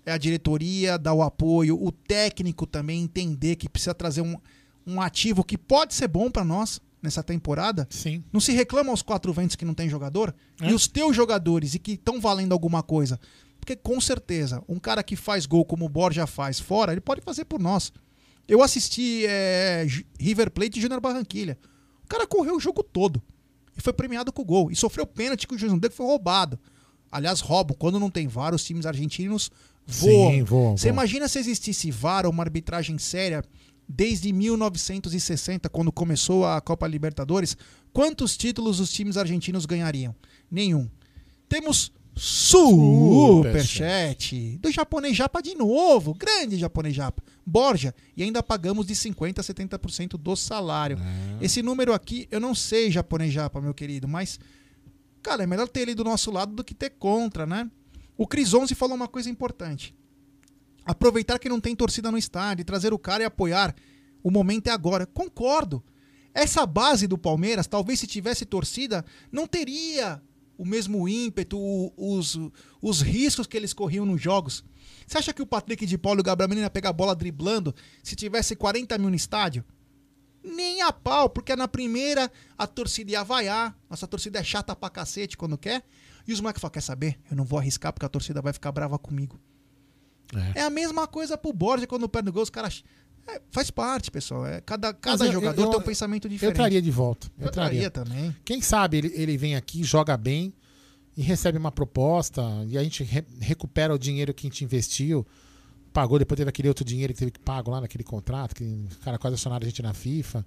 É 0.09 0.13
a 0.13 0.17
diretoria 0.17 0.97
dar 0.97 1.13
o 1.13 1.23
apoio, 1.23 1.79
o 1.79 1.93
técnico 1.93 2.67
também 2.67 3.03
entender 3.03 3.57
que 3.57 3.69
precisa 3.69 3.93
trazer 3.93 4.23
um, 4.23 4.39
um 4.87 5.03
ativo 5.03 5.45
que 5.45 5.59
pode 5.59 5.93
ser 5.93 6.09
bom 6.09 6.31
para 6.31 6.43
nós 6.43 6.81
nessa 7.03 7.23
temporada. 7.23 7.87
Sim. 7.91 8.25
Não 8.33 8.41
se 8.41 8.53
reclama 8.53 8.91
aos 8.91 9.03
quatro 9.03 9.31
ventos 9.35 9.55
que 9.55 9.67
não 9.67 9.75
tem 9.75 9.87
jogador. 9.87 10.35
É. 10.63 10.71
E 10.71 10.73
os 10.73 10.89
teus 10.89 11.15
jogadores 11.15 11.75
e 11.75 11.79
que 11.79 11.93
estão 11.93 12.23
valendo 12.23 12.53
alguma 12.53 12.83
coisa. 12.83 13.21
Porque 13.61 13.77
com 13.77 14.01
certeza, 14.01 14.65
um 14.67 14.79
cara 14.79 15.03
que 15.03 15.15
faz 15.15 15.45
gol 15.45 15.63
como 15.63 15.85
o 15.85 15.91
Borja 15.91 16.27
faz 16.27 16.59
fora, 16.59 16.93
ele 16.93 17.03
pode 17.03 17.21
fazer 17.21 17.45
por 17.45 17.61
nós. 17.61 17.93
Eu 18.49 18.63
assisti 18.63 19.27
é, 19.27 19.87
River 20.19 20.51
Plate 20.51 20.79
e 20.79 20.81
Júnior 20.81 21.03
Barranquilha. 21.03 21.59
O 22.03 22.09
cara 22.09 22.27
correu 22.27 22.57
o 22.57 22.61
jogo 22.61 22.83
todo. 22.83 23.23
E 23.77 23.83
foi 23.83 23.93
premiado 23.93 24.33
com 24.33 24.41
o 24.41 24.45
gol. 24.47 24.71
E 24.71 24.75
sofreu 24.75 25.07
pênalti 25.07 25.47
que 25.47 25.55
o 25.55 25.59
juiz 25.59 25.71
não 25.71 25.79
deu, 25.79 25.91
que 25.91 25.97
foi 25.97 26.07
roubado. 26.07 26.59
Aliás, 27.13 27.41
roubam. 27.41 27.77
Quando 27.79 28.01
não 28.01 28.11
tem 28.11 28.27
VAR, 28.27 28.55
os 28.55 28.65
times 28.65 28.87
argentinos 28.87 29.51
voam. 29.89 30.31
Sim, 30.31 30.43
voam, 30.43 30.77
Você 30.77 30.89
imagina 30.89 31.27
se 31.27 31.39
existisse 31.39 31.91
VAR 31.91 32.27
ou 32.27 32.33
uma 32.33 32.43
arbitragem 32.43 32.99
séria 32.99 33.43
desde 33.89 34.31
1960, 34.33 35.69
quando 35.71 35.91
começou 35.91 36.45
a 36.45 36.61
Copa 36.61 36.87
Libertadores? 36.87 37.57
Quantos 37.93 38.37
títulos 38.37 38.79
os 38.81 38.93
times 38.93 39.17
argentinos 39.17 39.65
ganhariam? 39.65 40.15
Nenhum. 40.51 40.89
Temos 41.49 41.91
Superchat 42.19 43.79
do 44.61 44.71
japonês 44.71 45.17
japa 45.17 45.41
de 45.41 45.55
novo. 45.55 46.13
Grande 46.15 46.59
japonês 46.59 46.95
japa. 46.95 47.23
Borja. 47.47 47.95
E 48.17 48.23
ainda 48.23 48.43
pagamos 48.43 48.87
de 48.87 48.95
50% 48.95 49.39
a 49.39 49.43
70% 49.43 50.19
do 50.19 50.37
salário. 50.37 50.99
Esse 51.41 51.63
número 51.63 51.95
aqui, 51.95 52.27
eu 52.31 52.41
não 52.41 52.55
sei 52.55 52.91
japonês 52.91 53.33
japa, 53.33 53.61
meu 53.61 53.73
querido, 53.73 54.09
mas. 54.09 54.39
Cara, 55.23 55.45
é 55.45 55.47
melhor 55.47 55.69
ter 55.69 55.81
ele 55.81 55.95
do 55.95 56.05
nosso 56.05 56.31
lado 56.31 56.55
do 56.55 56.65
que 56.65 56.75
ter 56.75 56.91
contra, 56.91 57.47
né? 57.47 57.71
O 58.19 58.27
Cris 58.27 58.53
11 58.53 58.75
falou 58.75 58.97
uma 58.97 59.09
coisa 59.09 59.31
importante. 59.31 59.95
Aproveitar 60.85 61.39
que 61.39 61.49
não 61.49 61.61
tem 61.61 61.75
torcida 61.77 62.11
no 62.11 62.19
estádio, 62.19 62.65
trazer 62.65 62.93
o 62.93 62.99
cara 62.99 63.23
e 63.23 63.27
apoiar. 63.27 63.75
O 64.23 64.31
momento 64.31 64.67
é 64.67 64.71
agora. 64.71 65.07
Concordo. 65.07 65.83
Essa 66.35 66.67
base 66.67 67.07
do 67.07 67.17
Palmeiras, 67.17 67.67
talvez 67.67 68.01
se 68.01 68.07
tivesse 68.07 68.45
torcida, 68.45 69.05
não 69.31 69.47
teria 69.47 70.21
o 70.57 70.65
mesmo 70.65 71.09
ímpeto, 71.09 71.57
o- 71.59 71.93
os, 71.97 72.39
os 72.83 73.01
riscos 73.01 73.47
que 73.47 73.57
eles 73.57 73.73
corriam 73.73 74.05
nos 74.05 74.21
jogos. 74.21 74.65
Você 75.07 75.17
acha 75.19 75.33
que 75.33 75.41
o 75.43 75.47
Patrick 75.47 75.87
de 75.87 75.97
Paulo 75.97 76.19
e 76.21 76.23
o 76.23 76.25
Gabriel 76.25 76.49
Menino 76.49 76.65
ia 76.67 76.71
pegar 76.71 76.91
a 76.91 76.93
bola 76.93 77.15
driblando 77.15 77.75
se 78.03 78.17
tivesse 78.17 78.57
40 78.57 78.99
mil 78.99 79.11
no 79.11 79.17
estádio? 79.17 79.65
Nem 80.43 80.83
a 80.83 80.93
pau, 80.93 81.29
porque 81.29 81.55
na 81.55 81.69
primeira 81.69 82.31
a 82.57 82.67
torcida 82.67 83.13
ia 83.13 83.23
vaiar. 83.25 83.77
Nossa 83.89 84.07
torcida 84.07 84.39
é 84.39 84.45
chata 84.45 84.75
pra 84.75 84.91
cacete 84.91 85.37
quando 85.37 85.59
quer. 85.59 85.85
E 86.29 86.33
os 86.33 86.41
moleques 86.41 86.61
falam: 86.61 86.73
quer 86.73 86.83
saber? 86.83 87.19
Eu 87.31 87.37
não 87.37 87.45
vou 87.45 87.59
arriscar 87.59 87.93
porque 87.93 88.05
a 88.07 88.09
torcida 88.09 88.41
vai 88.43 88.53
ficar 88.53 88.71
brava 88.71 88.99
comigo. 88.99 89.41
É, 90.55 90.61
a 90.63 90.69
mesma 90.71 91.07
coisa 91.07 91.39
pro 91.39 91.53
Borja 91.55 91.87
quando 91.87 92.07
perde 92.09 92.29
o 92.29 92.33
gol, 92.33 92.43
os 92.43 92.51
caras. 92.51 92.85
É, 93.27 93.41
faz 93.51 93.71
parte, 93.71 94.11
pessoal. 94.11 94.47
É, 94.47 94.61
cada 94.61 94.93
cada 94.93 95.25
eu- 95.27 95.33
jogador 95.33 95.63
eu- 95.63 95.71
tem 95.71 95.81
um 95.81 95.83
pensamento 95.83 96.29
diferente. 96.29 96.53
Eu 96.55 96.57
traria 96.57 96.81
de 96.83 96.91
volta. 96.91 97.31
Eu 97.39 97.51
traria 97.51 97.91
também. 97.91 98.35
Quem 98.45 98.61
sabe 98.61 98.99
ele, 98.99 99.13
ele 99.15 99.37
vem 99.39 99.55
aqui, 99.57 99.83
joga 99.83 100.17
bem 100.17 100.53
e 101.17 101.23
recebe 101.23 101.57
uma 101.59 101.73
proposta 101.73 102.43
e 102.67 102.77
a 102.79 102.83
gente 102.83 103.03
re- 103.05 103.25
recupera 103.41 103.95
o 103.95 103.99
dinheiro 103.99 104.33
que 104.35 104.47
a 104.47 104.51
gente 104.51 104.65
investiu, 104.65 105.27
pagou, 105.93 106.19
depois 106.19 106.37
teve 106.37 106.49
aquele 106.49 106.69
outro 106.69 106.85
dinheiro 106.85 107.13
que 107.13 107.19
teve 107.19 107.31
que 107.33 107.41
pago 107.41 107.71
lá 107.71 107.81
naquele 107.83 108.05
contrato, 108.05 108.55
que 108.55 108.65
os 108.91 108.97
caras 108.99 109.19
quase 109.21 109.35
acionaram 109.35 109.65
a 109.67 109.69
gente 109.69 109.83
na 109.83 109.93
FIFA. 109.95 110.45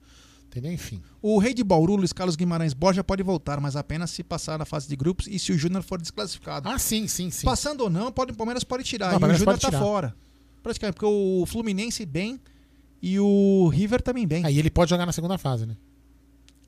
Entendeu? 0.52 0.73
Enfim. 0.73 1.02
O 1.22 1.40
rei 1.40 1.53
de 1.53 1.64
Bauru, 1.64 1.95
Luiz 1.95 2.11
Carlos 2.11 2.36
Guimarães 2.36 2.73
Borja, 2.73 3.02
pode 3.02 3.23
voltar, 3.23 3.61
mas 3.61 3.78
apenas 3.78 4.11
se 4.11 4.22
passar 4.22 4.60
na 4.60 4.65
fase 4.65 4.86
de 4.90 4.98
grupos 4.98 5.26
e 5.28 5.40
se 5.40 5.53
o 5.53 5.57
Júnior 5.57 5.82
for 5.82 6.02
desclassificado. 6.02 6.68
Ah, 6.68 6.78
sim, 6.78 7.07
sim, 7.07 7.32
sim. 7.32 7.45
Passando 7.45 7.82
ou 7.82 7.90
não, 7.90 8.11
pode, 8.11 8.34
o 8.34 8.36
Palmeiras 8.36 8.61
pode 8.65 8.84
tirar. 8.84 9.18
Não, 9.18 9.30
e 9.30 9.32
o 9.32 9.36
Júnior 9.36 9.57
tá 9.57 9.72
fora. 9.72 10.14
Praticamente, 10.61 10.95
porque 10.95 11.06
o 11.06 11.45
Fluminense 11.45 12.06
bem 12.06 12.38
e 13.02 13.18
o 13.18 13.69
River 13.73 14.02
também 14.02 14.28
bem. 14.28 14.45
Aí 14.45 14.60
ele 14.60 14.69
pode 14.69 14.90
jogar 14.90 15.06
na 15.06 15.14
segunda 15.14 15.38
fase, 15.38 15.65
né? 15.65 15.78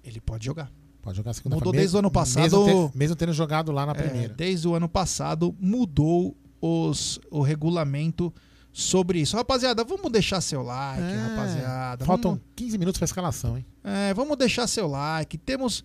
Ele 0.02 0.22
pode 0.22 0.46
jogar. 0.46 0.72
Pode 1.02 1.18
jogar 1.18 1.32
na 1.32 1.34
segunda 1.34 1.56
Mudou 1.58 1.74
fase. 1.74 1.82
desde 1.82 1.96
o 1.98 2.00
ano 2.00 2.10
passado. 2.10 2.42
Mesmo, 2.66 2.90
ter- 2.90 2.98
mesmo 2.98 3.16
tendo 3.18 3.34
jogado 3.34 3.72
lá 3.74 3.86
na 3.86 3.92
É, 3.92 3.96
primeira. 3.96 4.34
desde 4.34 4.66
o 4.66 4.74
ano 4.76 4.88
passado 4.88 5.54
mudou 5.60 6.38
os, 6.62 7.20
o 7.30 7.42
regulamento 7.42 8.34
sobre 8.74 9.20
isso. 9.22 9.38
Rapaziada, 9.38 9.84
vamos 9.84 10.12
deixar 10.12 10.42
seu 10.42 10.64
like, 10.64 11.02
É, 11.02 11.16
rapaziada. 11.30 12.06
Faltam 12.06 12.32
Vamos, 12.32 12.46
15 12.56 12.78
minutos 12.80 12.98
pra 13.00 13.06
escalação, 13.06 13.56
hein? 13.58 13.66
é, 13.84 14.14
vamos 14.14 14.36
deixar 14.36 14.66
seu 14.68 14.88
like. 14.88 15.38
Temos 15.38 15.84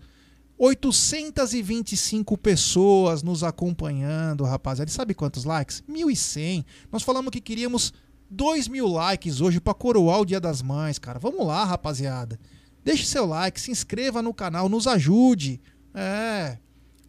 825 0.57 2.37
pessoas 2.37 3.23
nos 3.23 3.43
acompanhando, 3.43 4.43
rapaziada. 4.43 4.89
E 4.89 4.93
sabe 4.93 5.13
quantos 5.13 5.43
likes? 5.45 5.83
1.100. 5.89 6.65
Nós 6.91 7.03
falamos 7.03 7.29
que 7.31 7.39
queríamos 7.39 7.93
2 8.29 8.67
mil 8.67 8.87
likes 8.87 9.39
hoje 9.41 9.59
pra 9.59 9.73
coroar 9.73 10.19
o 10.21 10.25
Dia 10.25 10.39
das 10.39 10.61
Mães, 10.61 10.99
cara. 10.99 11.19
Vamos 11.19 11.45
lá, 11.45 11.63
rapaziada. 11.63 12.39
Deixe 12.83 13.05
seu 13.05 13.25
like, 13.25 13.59
se 13.59 13.71
inscreva 13.71 14.21
no 14.21 14.33
canal, 14.33 14.67
nos 14.69 14.87
ajude. 14.87 15.61
É. 15.93 16.57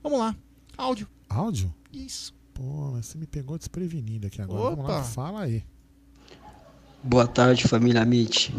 Vamos 0.02 0.18
lá. 0.18 0.36
Áudio. 0.76 1.08
Áudio? 1.28 1.74
Isso. 1.92 2.34
Pô, 2.60 2.90
mas 2.92 3.06
você 3.06 3.16
me 3.16 3.26
pegou 3.26 3.56
desprevenido 3.56 4.26
aqui 4.26 4.42
agora. 4.42 4.76
Vamos 4.76 4.84
lá, 4.84 4.98
Opa. 4.98 5.02
fala 5.02 5.40
aí. 5.44 5.64
Boa 7.02 7.26
tarde, 7.26 7.66
família 7.66 8.02
Amit. 8.02 8.54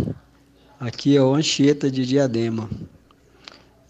Aqui 0.80 1.16
é 1.16 1.22
o 1.22 1.36
Anchieta 1.36 1.92
de 1.92 2.04
Diadema. 2.04 2.68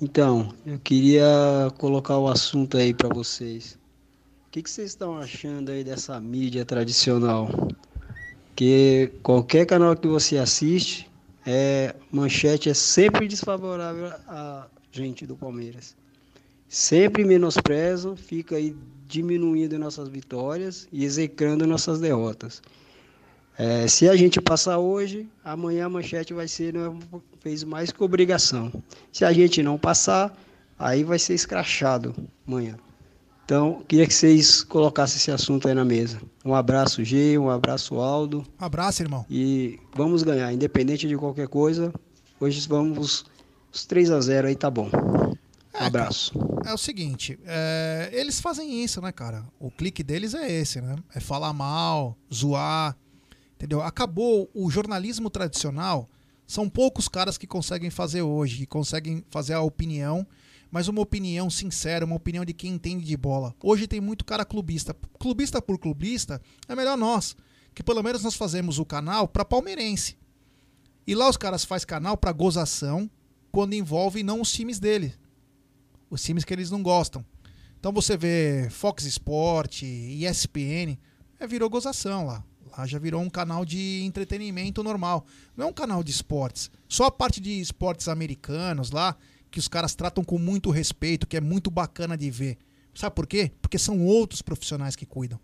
Então, 0.01 0.53
eu 0.65 0.77
queria 0.79 1.71
colocar 1.77 2.17
o 2.17 2.27
assunto 2.27 2.75
aí 2.75 2.93
para 2.93 3.07
vocês. 3.07 3.79
O 4.47 4.51
que, 4.51 4.61
que 4.61 4.69
vocês 4.69 4.89
estão 4.89 5.17
achando 5.17 5.71
aí 5.71 5.81
dessa 5.81 6.19
mídia 6.19 6.65
tradicional? 6.65 7.47
Que 8.53 9.13
qualquer 9.23 9.65
canal 9.65 9.95
que 9.95 10.09
você 10.09 10.38
assiste, 10.38 11.09
é, 11.45 11.95
manchete 12.11 12.69
é 12.69 12.73
sempre 12.73 13.29
desfavorável 13.29 14.07
a 14.27 14.67
gente 14.91 15.25
do 15.25 15.38
Palmeiras. 15.38 15.95
Sempre 16.67 17.23
menosprezam, 17.23 18.17
fica 18.17 18.57
aí 18.57 18.75
diminuindo 19.11 19.77
nossas 19.77 20.07
vitórias 20.07 20.88
e 20.91 21.03
execrando 21.03 21.67
nossas 21.67 21.99
derrotas. 21.99 22.61
É, 23.57 23.88
se 23.88 24.07
a 24.07 24.15
gente 24.15 24.39
passar 24.39 24.79
hoje, 24.79 25.27
amanhã 25.43 25.85
a 25.85 25.89
manchete 25.89 26.33
vai 26.33 26.47
ser 26.47 26.73
não 26.73 26.97
fez 27.41 27.63
mais 27.63 27.91
que 27.91 28.01
obrigação. 28.01 28.71
Se 29.11 29.25
a 29.25 29.33
gente 29.33 29.61
não 29.61 29.77
passar, 29.77 30.35
aí 30.79 31.03
vai 31.03 31.19
ser 31.19 31.33
escrachado 31.33 32.15
amanhã. 32.47 32.77
Então, 33.43 33.83
queria 33.85 34.07
que 34.07 34.13
vocês 34.13 34.63
colocassem 34.63 35.17
esse 35.17 35.29
assunto 35.29 35.67
aí 35.67 35.73
na 35.73 35.83
mesa. 35.83 36.21
Um 36.45 36.55
abraço, 36.55 37.03
G, 37.03 37.38
um 37.38 37.49
abraço, 37.49 37.95
Aldo. 37.95 38.45
Um 38.59 38.65
abraço, 38.65 39.03
irmão. 39.03 39.25
E 39.29 39.77
vamos 39.93 40.23
ganhar, 40.23 40.53
independente 40.53 41.05
de 41.05 41.17
qualquer 41.17 41.49
coisa. 41.49 41.93
Hoje 42.39 42.65
vamos 42.67 43.25
os 43.73 43.85
3 43.85 44.09
a 44.11 44.21
0 44.21 44.47
aí, 44.47 44.55
tá 44.55 44.69
bom. 44.69 44.89
Um 45.73 45.85
abraço. 45.85 46.34
É 46.65 46.73
o 46.73 46.77
seguinte, 46.77 47.39
é, 47.45 48.10
eles 48.14 48.39
fazem 48.39 48.84
isso, 48.84 49.02
né, 49.02 49.11
cara? 49.11 49.45
O 49.60 49.72
clique 49.72 50.03
deles 50.03 50.34
é 50.34 50.52
esse, 50.52 50.81
né? 50.81 50.95
É 51.14 51.19
falar 51.19 51.53
mal, 51.53 52.18
zoar, 52.34 52.98
entendeu? 53.56 53.81
Acabou 53.81 54.49
o 54.53 54.69
jornalismo 54.69 55.30
tradicional. 55.30 56.10
São 56.45 56.69
poucos 56.69 57.07
caras 57.07 57.38
que 57.38 57.48
conseguem 57.48 57.89
fazer 57.89 58.22
hoje, 58.22 58.57
que 58.57 58.65
conseguem 58.65 59.23
fazer 59.30 59.53
a 59.53 59.61
opinião, 59.61 60.27
mas 60.69 60.88
uma 60.88 61.02
opinião 61.02 61.49
sincera, 61.49 62.06
uma 62.06 62.15
opinião 62.15 62.43
de 62.43 62.53
quem 62.53 62.73
entende 62.73 63.06
de 63.06 63.18
bola. 63.18 63.56
Hoje 63.64 63.88
tem 63.88 64.02
muito 64.02 64.26
cara 64.26 64.43
clubista. 64.43 64.95
Clubista 65.18 65.61
por 65.61 65.77
clubista, 65.80 66.41
é 66.68 66.76
melhor 66.76 66.98
nós, 66.98 67.35
que 67.73 67.81
pelo 67.81 68.03
menos 68.03 68.23
nós 68.23 68.35
fazemos 68.35 68.80
o 68.80 68.85
canal 68.85 69.27
para 69.27 69.45
palmeirense. 69.45 70.18
E 71.07 71.15
lá 71.15 71.30
os 71.30 71.38
caras 71.38 71.65
fazem 71.65 71.88
canal 71.88 72.18
para 72.18 72.31
gozação, 72.31 73.10
quando 73.52 73.73
envolve 73.73 74.23
não 74.23 74.41
os 74.41 74.52
times 74.52 74.80
dele, 74.80 75.14
os 76.11 76.21
times 76.21 76.43
que 76.43 76.53
eles 76.53 76.69
não 76.69 76.83
gostam. 76.83 77.25
Então 77.79 77.91
você 77.91 78.15
vê 78.15 78.67
Fox 78.69 79.05
Sport, 79.05 79.81
ESPN, 79.81 80.99
é, 81.39 81.47
virou 81.47 81.69
gozação 81.69 82.27
lá. 82.27 82.43
Lá 82.77 82.85
já 82.85 82.99
virou 82.99 83.21
um 83.21 83.29
canal 83.29 83.65
de 83.65 84.03
entretenimento 84.03 84.83
normal. 84.83 85.25
Não 85.57 85.65
é 85.65 85.69
um 85.69 85.73
canal 85.73 86.03
de 86.03 86.11
esportes. 86.11 86.69
Só 86.88 87.05
a 87.05 87.11
parte 87.11 87.41
de 87.41 87.59
esportes 87.59 88.07
americanos 88.07 88.91
lá, 88.91 89.17
que 89.49 89.57
os 89.57 89.67
caras 89.67 89.95
tratam 89.95 90.23
com 90.23 90.38
muito 90.38 90.69
respeito, 90.69 91.25
que 91.25 91.38
é 91.38 91.41
muito 91.41 91.71
bacana 91.71 92.17
de 92.17 92.29
ver. 92.29 92.57
Sabe 92.93 93.15
por 93.15 93.25
quê? 93.25 93.51
Porque 93.61 93.79
são 93.79 94.05
outros 94.05 94.41
profissionais 94.41 94.95
que 94.95 95.05
cuidam. 95.05 95.39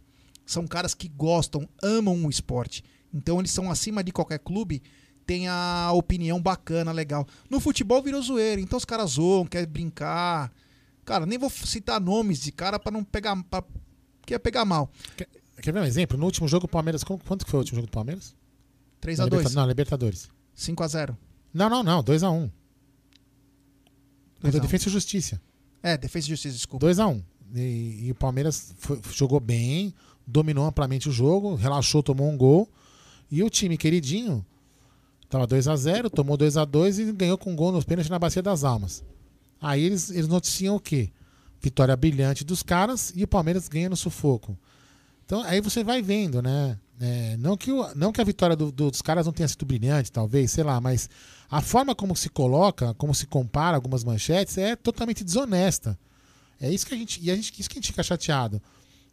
São 0.46 0.68
caras 0.68 0.94
que 0.94 1.08
gostam, 1.08 1.68
amam 1.82 2.26
o 2.26 2.30
esporte. 2.30 2.84
Então 3.14 3.40
eles 3.40 3.52
são 3.52 3.72
acima 3.72 4.04
de 4.04 4.12
qualquer 4.12 4.40
clube, 4.40 4.82
tem 5.28 5.50
a 5.50 5.92
opinião 5.94 6.42
bacana, 6.42 6.94
legal. 6.94 7.28
No 7.50 7.60
futebol 7.60 8.02
virou 8.02 8.22
zoeira, 8.22 8.62
então 8.62 8.78
os 8.78 8.86
caras 8.86 9.12
zoam, 9.12 9.46
querem 9.46 9.68
brincar. 9.68 10.50
Cara, 11.04 11.26
nem 11.26 11.38
vou 11.38 11.50
citar 11.50 12.00
nomes 12.00 12.40
de 12.40 12.52
cara 12.52 12.80
para 12.80 12.94
não 12.94 13.04
pegar. 13.04 13.36
Pra, 13.44 13.62
que 14.26 14.34
ia 14.34 14.40
pegar 14.40 14.64
mal. 14.64 14.90
Quer, 15.18 15.28
quer 15.62 15.74
ver 15.74 15.82
um 15.82 15.86
exemplo? 15.86 16.18
No 16.18 16.26
último 16.26 16.48
jogo, 16.48 16.66
o 16.66 16.70
Palmeiras. 16.70 17.04
Como, 17.04 17.20
quanto 17.20 17.44
que 17.44 17.52
foi 17.52 17.58
o 17.58 17.62
último 17.62 17.76
jogo 17.76 17.88
do 17.88 17.92
Palmeiras? 17.92 18.34
3x2. 19.02 19.24
Liberta, 19.26 19.50
não, 19.50 19.68
Libertadores. 19.68 20.30
5x0. 20.58 21.16
Não, 21.54 21.70
não, 21.70 21.84
não. 21.84 22.02
2x1. 22.02 22.50
Contra 24.42 24.60
Defesa 24.62 24.88
e 24.88 24.92
Justiça. 24.92 25.42
É, 25.84 25.98
Defesa 25.98 26.28
e 26.28 26.30
Justiça, 26.30 26.56
desculpa. 26.56 26.88
2x1. 26.88 27.22
E, 27.54 28.06
e, 28.08 28.12
o 28.12 28.16
Palmeiras 28.16 28.74
foi, 28.78 29.00
jogou 29.12 29.40
bem, 29.40 29.94
dominou 30.26 30.66
amplamente 30.66 31.10
o 31.10 31.12
jogo, 31.12 31.56
relaxou, 31.56 32.02
tomou 32.02 32.30
um 32.30 32.38
gol. 32.38 32.70
E 33.30 33.44
o 33.44 33.50
time 33.50 33.78
queridinho 33.78 34.46
tava 35.30 35.48
2 35.48 35.68
a 35.68 35.76
0 35.76 36.10
tomou 36.10 36.38
2 36.38 36.58
a 36.58 36.66
2 36.66 37.00
e 37.00 37.12
ganhou 37.12 37.38
com 37.38 37.52
um 37.52 37.56
gol 37.56 37.72
nos 37.72 37.86
pênaltis 37.86 38.10
na 38.10 38.20
Bacia 38.20 38.42
das 38.42 38.64
Almas. 38.64 39.04
Aí 39.62 39.84
eles, 39.84 40.10
eles 40.10 40.28
noticiam 40.28 40.76
o 40.76 40.80
quê? 40.80 41.12
Vitória 41.62 41.96
brilhante 41.96 42.44
dos 42.44 42.62
caras 42.62 43.12
e 43.16 43.24
o 43.24 43.28
Palmeiras 43.28 43.68
ganha 43.68 43.90
no 43.90 43.96
sufoco. 43.96 44.58
Então 45.26 45.42
aí 45.44 45.60
você 45.60 45.84
vai 45.84 46.02
vendo, 46.02 46.42
né? 46.42 46.78
É, 47.00 47.38
não, 47.38 47.56
que 47.56 47.72
o, 47.72 47.96
não 47.96 48.12
que 48.12 48.22
a 48.22 48.24
vitória 48.24 48.56
do, 48.56 48.72
do, 48.72 48.90
dos 48.90 49.02
caras 49.02 49.26
não 49.26 49.34
tenha 49.34 49.48
sido 49.48 49.66
brilhante, 49.66 50.12
talvez, 50.12 50.52
sei 50.52 50.64
lá, 50.64 50.82
mas 50.82 51.10
a 51.50 51.62
forma 51.62 51.94
como 51.94 52.16
se 52.16 52.30
coloca, 52.30 52.94
como 52.96 53.14
se 53.14 53.28
compara 53.28 53.78
algumas 53.78 54.04
manchetes 54.04 54.58
é 54.58 54.76
totalmente 54.76 55.24
desonesta. 55.24 55.98
É 56.60 56.72
isso 56.72 56.86
que 56.88 56.94
a 56.94 56.98
gente. 56.98 57.20
E 57.24 57.30
a 57.30 57.36
gente, 57.36 57.54
isso 57.60 57.70
que 57.70 57.78
a 57.78 57.82
gente 57.82 57.92
fica 57.92 58.04
chateado. 58.04 58.62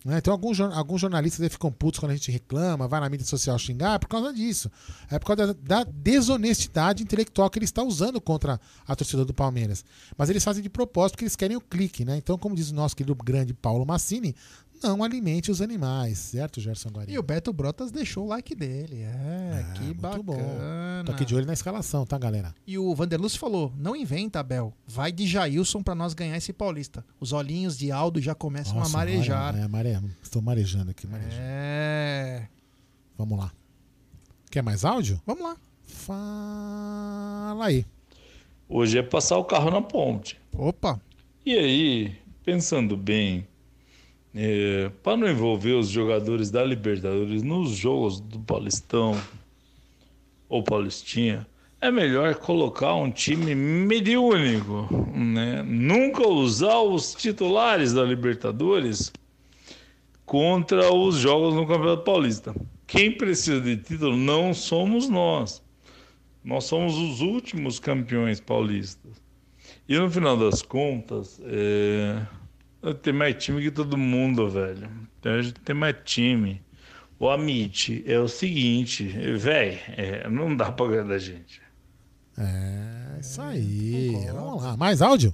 Né? 0.04 0.18
Então, 0.18 0.32
alguns, 0.32 0.60
alguns 0.60 1.00
jornalistas 1.00 1.50
ficam 1.50 1.72
putos 1.72 1.98
quando 1.98 2.12
a 2.12 2.14
gente 2.14 2.30
reclama, 2.30 2.86
vai 2.86 3.00
na 3.00 3.08
mídia 3.08 3.26
social 3.26 3.58
xingar, 3.58 3.94
é 3.94 3.98
por 3.98 4.08
causa 4.08 4.34
disso. 4.34 4.70
É 5.10 5.18
por 5.18 5.26
causa 5.28 5.54
da, 5.54 5.82
da, 5.82 5.90
desonestidade 5.90 7.02
intelectual 7.02 7.48
que 7.48 7.58
ele 7.58 7.64
está 7.64 7.82
usando 7.82 8.20
contra 8.20 8.60
a 8.86 8.94
torcida 8.94 9.24
do 9.24 9.32
Palmeiras. 9.32 9.82
Mas 10.16 10.28
eles 10.28 10.44
fazem 10.44 10.62
de 10.62 10.68
propósito 10.68 11.12
porque 11.12 11.24
eles 11.24 11.36
querem 11.36 11.56
o 11.56 11.60
clique, 11.60 12.04
né? 12.04 12.18
Então, 12.18 12.36
como 12.36 12.54
diz 12.54 12.70
o 12.70 12.74
nosso 12.74 12.94
querido 12.94 13.14
grande 13.14 13.54
Paulo 13.54 13.86
Massini, 13.86 14.36
não 14.82 15.02
alimente 15.02 15.50
os 15.50 15.60
animais, 15.60 16.18
certo, 16.18 16.60
Gerson 16.60 16.90
Guarino? 16.90 17.14
E 17.14 17.18
o 17.18 17.22
Beto 17.22 17.52
Brotas 17.52 17.90
deixou 17.90 18.24
o 18.24 18.28
like 18.28 18.54
dele. 18.54 19.02
É, 19.02 19.60
é 19.60 19.72
que 19.74 19.94
bacana. 19.94 20.22
Bom. 20.22 21.04
Tô 21.06 21.12
aqui 21.12 21.24
de 21.24 21.34
olho 21.34 21.46
na 21.46 21.52
escalação, 21.52 22.04
tá, 22.04 22.18
galera? 22.18 22.54
E 22.66 22.78
o 22.78 22.94
Vanderluz 22.94 23.36
falou: 23.36 23.72
não 23.76 23.96
inventa, 23.96 24.40
Abel. 24.40 24.72
Vai 24.86 25.12
de 25.12 25.26
Jailson 25.26 25.82
para 25.82 25.94
nós 25.94 26.14
ganhar 26.14 26.36
esse 26.36 26.52
Paulista. 26.52 27.04
Os 27.18 27.32
olhinhos 27.32 27.76
de 27.76 27.90
Aldo 27.90 28.20
já 28.20 28.34
começam 28.34 28.74
Nossa, 28.74 28.90
a 28.90 28.92
marejar. 28.92 29.56
É, 29.56 29.68
mare... 29.68 29.98
Estou 30.22 30.42
marejando 30.42 30.90
aqui. 30.90 31.06
Marejando. 31.06 31.36
É. 31.38 32.48
Vamos 33.16 33.38
lá. 33.38 33.52
Quer 34.50 34.62
mais 34.62 34.84
áudio? 34.84 35.20
Vamos 35.26 35.42
lá. 35.42 35.56
Fala 35.82 37.66
aí. 37.66 37.86
Hoje 38.68 38.98
é 38.98 39.02
passar 39.02 39.38
o 39.38 39.44
carro 39.44 39.70
na 39.70 39.82
ponte. 39.82 40.40
Opa! 40.52 41.00
E 41.44 41.52
aí, 41.56 42.16
pensando 42.44 42.96
bem, 42.96 43.46
é, 44.34 44.90
para 45.02 45.16
não 45.16 45.30
envolver 45.30 45.74
os 45.74 45.88
jogadores 45.88 46.50
da 46.50 46.64
Libertadores 46.64 47.42
nos 47.42 47.70
jogos 47.70 48.18
do 48.18 48.40
Paulistão 48.40 49.20
ou 50.48 50.62
Paulistinha, 50.62 51.46
é 51.80 51.90
melhor 51.90 52.34
colocar 52.36 52.94
um 52.94 53.10
time 53.10 53.54
mediúnico, 53.54 54.88
né? 55.14 55.62
Nunca 55.62 56.26
usar 56.26 56.80
os 56.80 57.14
titulares 57.14 57.92
da 57.92 58.02
Libertadores 58.02 59.12
contra 60.24 60.92
os 60.92 61.16
jogos 61.16 61.54
no 61.54 61.66
Campeonato 61.66 62.02
Paulista. 62.02 62.54
Quem 62.86 63.12
precisa 63.12 63.60
de 63.60 63.76
título 63.76 64.16
não 64.16 64.52
somos 64.54 65.08
nós. 65.08 65.62
Nós 66.42 66.64
somos 66.64 66.96
os 66.96 67.20
últimos 67.20 67.78
campeões 67.78 68.40
paulistas. 68.40 69.12
E 69.88 69.98
no 69.98 70.10
final 70.10 70.36
das 70.36 70.62
contas, 70.62 71.40
é 71.44 72.22
tem 72.92 73.12
mais 73.12 73.42
time 73.42 73.62
que 73.62 73.70
todo 73.70 73.96
mundo, 73.96 74.48
velho. 74.50 74.90
A 75.24 75.40
gente 75.40 75.54
tem 75.60 75.74
mais 75.74 75.96
time. 76.04 76.60
O 77.18 77.30
Amit 77.30 78.04
é 78.06 78.18
o 78.18 78.28
seguinte, 78.28 79.04
velho, 79.04 79.78
é, 79.96 80.28
não 80.28 80.54
dá 80.54 80.70
pra 80.70 80.86
ganhar 80.88 81.04
da 81.04 81.16
gente. 81.16 81.62
É, 82.36 83.20
isso 83.20 83.40
aí. 83.40 84.26
Vamos 84.32 84.62
lá. 84.62 84.76
Mais 84.76 85.00
áudio? 85.00 85.32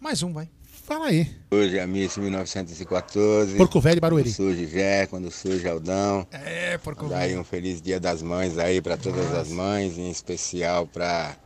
Mais 0.00 0.22
um, 0.22 0.32
vai. 0.32 0.48
Fala 0.64 1.06
aí. 1.06 1.30
Hoje 1.50 1.78
é 1.78 1.82
Amit 1.82 2.18
1914. 2.18 3.56
Porco 3.56 3.80
Velho 3.80 4.00
Barueri. 4.00 4.28
Quando 4.28 4.34
surge 4.34 4.66
Jé, 4.66 5.06
quando 5.06 5.30
surge 5.30 5.68
Aldão. 5.68 6.26
É, 6.32 6.76
Porco 6.78 7.06
Velho. 7.06 7.20
Daí 7.20 7.38
um 7.38 7.44
feliz 7.44 7.80
dia 7.80 8.00
das 8.00 8.20
mães 8.20 8.58
aí 8.58 8.82
para 8.82 8.96
todas 8.96 9.26
Nossa. 9.26 9.42
as 9.42 9.48
mães, 9.50 9.96
em 9.96 10.10
especial 10.10 10.86
para 10.86 11.36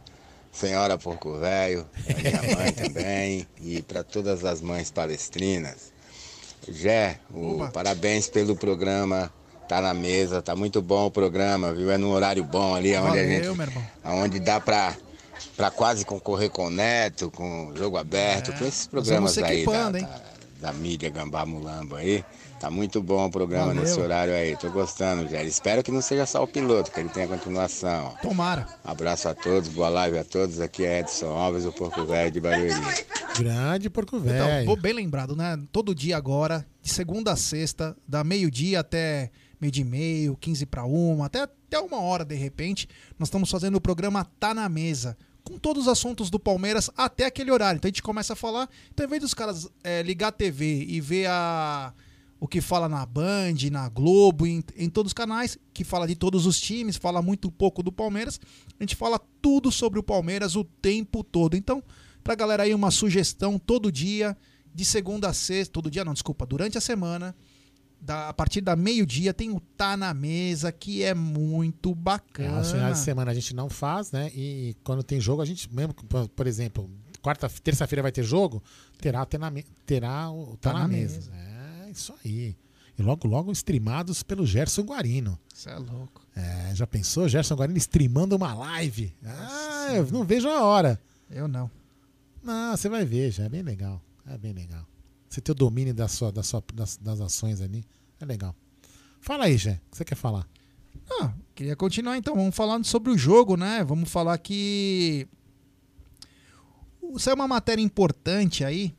Senhora 0.59 0.97
Porco 0.97 1.39
Velho, 1.39 1.86
minha 2.17 2.57
mãe 2.57 2.73
também, 2.73 3.47
e 3.60 3.83
para 3.83 4.02
todas 4.02 4.43
as 4.44 4.62
mães 4.62 4.91
palestrinas. 4.91 5.93
Jé, 6.67 7.18
o, 7.31 7.68
parabéns 7.73 8.28
pelo 8.28 8.57
programa. 8.57 9.31
Tá 9.68 9.81
na 9.81 9.93
mesa, 9.93 10.41
tá 10.41 10.55
muito 10.55 10.81
bom 10.81 11.07
o 11.07 11.10
programa, 11.10 11.75
viu? 11.75 11.91
É 11.91 11.99
num 11.99 12.12
horário 12.12 12.44
bom 12.44 12.75
ali, 12.75 12.97
onde 12.97 13.18
a 13.18 13.26
gente. 13.26 13.49
Onde 14.05 14.39
dá 14.39 14.60
para 14.60 14.97
para 15.57 15.70
quase 15.70 16.05
concorrer 16.05 16.51
com 16.51 16.67
o 16.67 16.70
Neto, 16.70 17.31
com 17.31 17.68
o 17.68 17.76
Jogo 17.76 17.97
Aberto, 17.97 18.52
é, 18.52 18.59
com 18.59 18.65
esses 18.65 18.86
programas 18.86 19.36
aí 19.39 19.65
da, 19.67 19.91
da, 19.91 20.09
da, 20.60 20.73
mídia 20.73 21.10
Gambá 21.10 21.44
Mulamba 21.44 21.99
aí. 21.99 22.25
Tá 22.59 22.70
muito 22.70 23.02
bom 23.02 23.26
o 23.26 23.31
programa 23.31 23.67
Valeu. 23.67 23.83
nesse 23.83 24.01
horário 24.01 24.35
aí. 24.35 24.57
Tô 24.57 24.70
gostando, 24.70 25.28
Jair. 25.28 25.47
Espero 25.47 25.83
que 25.83 25.91
não 25.91 26.01
seja 26.01 26.25
só 26.25 26.43
o 26.43 26.47
piloto, 26.47 26.91
que 26.91 27.01
ele 27.01 27.09
tenha 27.10 27.28
continuação. 27.28 28.15
Tomara. 28.23 28.67
abraço 28.83 29.28
a 29.28 29.35
todos, 29.35 29.68
boa 29.68 29.89
live 29.89 30.18
a 30.18 30.25
todos. 30.25 30.60
Aqui 30.60 30.85
é 30.85 31.01
Edson 31.01 31.36
Alves, 31.36 31.67
o 31.67 31.73
Porco 31.73 32.05
Velho 32.05 32.31
de 32.31 32.41
Barueri. 32.41 32.75
Grande 33.39 33.91
Porco 33.91 34.18
Velho. 34.18 34.62
Então, 34.62 34.76
bem 34.76 34.94
lembrado, 34.94 35.36
né? 35.36 35.59
Todo 35.70 35.94
dia 35.94 36.17
agora, 36.17 36.67
de 36.83 36.91
segunda 36.91 37.33
a 37.33 37.36
sexta, 37.36 37.97
da 38.09 38.25
meio-dia 38.25 38.81
até 38.81 39.31
meio 39.60 39.73
de 39.73 39.85
meio, 39.85 40.36
15 40.36 40.67
para 40.67 40.85
uma, 40.85 41.26
até, 41.26 41.43
até 41.43 41.78
uma 41.78 42.01
hora 42.01 42.25
de 42.25 42.35
repente, 42.35 42.89
nós 43.18 43.28
estamos 43.28 43.51
fazendo 43.51 43.76
o 43.76 43.81
programa 43.81 44.26
Tá 44.39 44.52
na 44.55 44.68
Mesa 44.68 45.17
com 45.47 45.58
todos 45.58 45.84
os 45.84 45.89
assuntos 45.89 46.28
do 46.28 46.39
Palmeiras 46.39 46.91
até 46.97 47.25
aquele 47.25 47.50
horário. 47.50 47.78
Então 47.78 47.89
a 47.89 47.91
gente 47.91 48.02
começa 48.02 48.33
a 48.34 48.36
falar. 48.36 48.68
Então, 48.92 49.07
em 49.07 49.08
vez 49.08 49.23
dos 49.23 49.33
caras 49.33 49.68
é, 49.83 50.02
ligar 50.02 50.28
a 50.28 50.33
TV 50.33 50.84
e 50.89 51.00
ver 51.00 51.26
a, 51.28 51.94
o 52.41 52.49
que 52.49 52.60
fala 52.60 52.89
na 52.89 53.07
Band, 53.07 53.55
na 53.70 53.89
Globo, 53.89 54.47
em, 54.47 54.62
em, 54.76 54.91
todos 54.91 55.10
os 55.10 55.15
canais, 55.15 55.57
que 55.73 55.84
fala 55.84 56.07
de 56.07 56.16
todos 56.16 56.47
os 56.47 56.60
times, 56.60 56.97
fala 56.97 57.23
muito 57.23 57.50
pouco 57.50 57.83
do 57.83 57.92
Palmeiras, 57.92 58.41
a 58.78 58.83
gente 58.83 58.97
fala 58.97 59.20
tudo 59.41 59.70
sobre 59.70 59.99
o 59.99 60.02
Palmeiras 60.02 60.57
o 60.57 60.65
tempo 60.65 61.23
todo. 61.23 61.57
Então, 61.57 61.83
Pra 62.26 62.34
galera 62.34 62.65
aí 62.65 62.75
uma 62.75 62.91
sugestão 62.91 63.57
todo 63.57 63.92
dia, 63.92 64.36
de 64.75 64.84
segunda 64.84 65.28
a 65.28 65.33
sexta, 65.33 65.73
todo 65.73 65.89
dia 65.89 66.05
não, 66.05 66.12
desculpa, 66.12 66.44
durante 66.44 66.76
a 66.76 66.81
semana, 66.81 67.36
da, 68.07 68.28
a 68.28 68.33
partir 68.33 68.60
da 68.60 68.76
meio-dia 68.76 69.35
tem 69.35 69.51
o 69.51 69.59
Tá 69.60 69.97
na 69.97 70.15
Mesa, 70.15 70.70
que 70.70 71.02
é 71.02 71.12
muito 71.12 71.91
É, 71.91 71.94
bacana. 71.94 72.59
aos 72.59 72.70
finais 72.70 72.99
de 72.99 73.05
semana 73.05 73.31
a 73.33 73.35
gente 73.35 73.55
não 73.55 73.68
faz, 73.68 74.12
né? 74.12 74.31
E 74.35 74.76
quando 74.85 75.02
tem 75.02 75.20
jogo, 75.20 75.43
a 75.43 75.44
gente, 75.44 75.73
mesmo, 75.75 75.93
por, 75.94 76.47
exemplo, 76.47 76.89
quarta, 77.20 77.49
terça-feira 77.49 78.02
vai 78.02 78.12
ter 78.12 78.23
jogo, 78.23 78.62
terá, 78.99 79.26
ter 79.26 79.39
na 79.39 79.51
me- 79.51 79.65
terá 79.85 80.31
o 80.31 80.57
Tá, 80.59 80.73
na, 80.73 80.86
mesa. 80.86 81.31
É, 81.35 81.91
isso 81.91 82.15
aí. 82.25 82.57
E 82.99 83.02
logo, 83.02 83.26
logo 83.28 83.52
streamados 83.52 84.23
pelo 84.23 84.47
Gerson 84.47 84.83
Guarino. 84.83 85.39
Você 85.52 85.68
é 85.68 85.76
louco. 85.76 86.23
É, 86.35 86.75
já 86.75 86.86
pensou? 86.86 87.28
Gerson 87.28 87.55
Guarino 87.57 87.76
streamando 87.78 88.36
uma 88.36 88.55
live? 88.55 89.12
Ah, 89.25 89.91
eu 89.94 90.07
não 90.10 90.25
vejo 90.25 90.49
a 90.49 90.62
hora. 90.65 90.99
Eu 91.31 91.47
não. 91.49 91.70
Não, 92.43 92.76
você 92.76 92.89
vai 92.89 93.05
ver, 93.05 93.33
já 93.33 93.44
é 93.44 93.49
bem 93.49 93.62
legal. 93.62 94.01
É 94.26 94.39
bem 94.39 94.52
legal. 94.52 94.86
Você 95.29 95.41
ter 95.41 95.53
o 95.53 95.55
domínio 95.55 95.95
da 95.95 96.09
sua, 96.09 96.31
da 96.31 96.43
sua, 96.43 96.63
das, 96.73 96.97
das 96.97 97.21
ações 97.21 97.61
ali. 97.61 97.85
É 98.21 98.25
legal. 98.25 98.55
Fala 99.21 99.45
aí, 99.45 99.57
Jé. 99.57 99.81
O 99.87 99.91
que 99.91 99.97
você 99.97 100.05
quer 100.05 100.15
falar? 100.15 100.47
Ah, 101.21 101.33
queria 101.55 101.77
continuar 101.77 102.17
então. 102.17 102.35
Vamos 102.35 102.55
falar 102.55 102.83
sobre 102.85 103.11
o 103.11 103.19
jogo, 103.19 103.57
né? 103.57 103.85
Vamos 103.85 104.11
falar 104.11 104.39
que. 104.39 105.27
Isso 107.15 107.31
é 107.31 107.35
uma 107.35 107.47
matéria 107.47 107.83
importante 107.83 108.65
aí. 108.65 108.95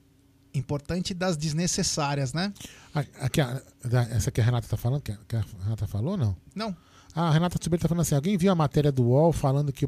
Importante 0.54 1.14
das 1.14 1.38
desnecessárias, 1.38 2.34
né? 2.34 2.54
Aqui, 3.20 3.42
essa 4.12 4.32
que 4.32 4.42
a 4.42 4.44
Renata 4.44 4.68
tá 4.68 4.78
falando, 4.78 5.02
que 5.02 5.12
a, 5.12 5.46
Renata 5.64 5.88
falou 5.88 6.12
ou 6.12 6.18
não? 6.18 6.36
Não. 6.56 6.76
Ah, 7.14 7.30
a 7.30 7.32
Renata 7.32 7.60
Tsuber 7.60 7.80
tá 7.80 7.88
falando 7.88 8.02
assim: 8.02 8.16
alguém 8.16 8.38
viu 8.38 8.52
a 8.52 8.56
matéria 8.56 8.92
do 8.92 9.04
UOL 9.04 9.32
falando, 9.32 9.72
que 9.72 9.88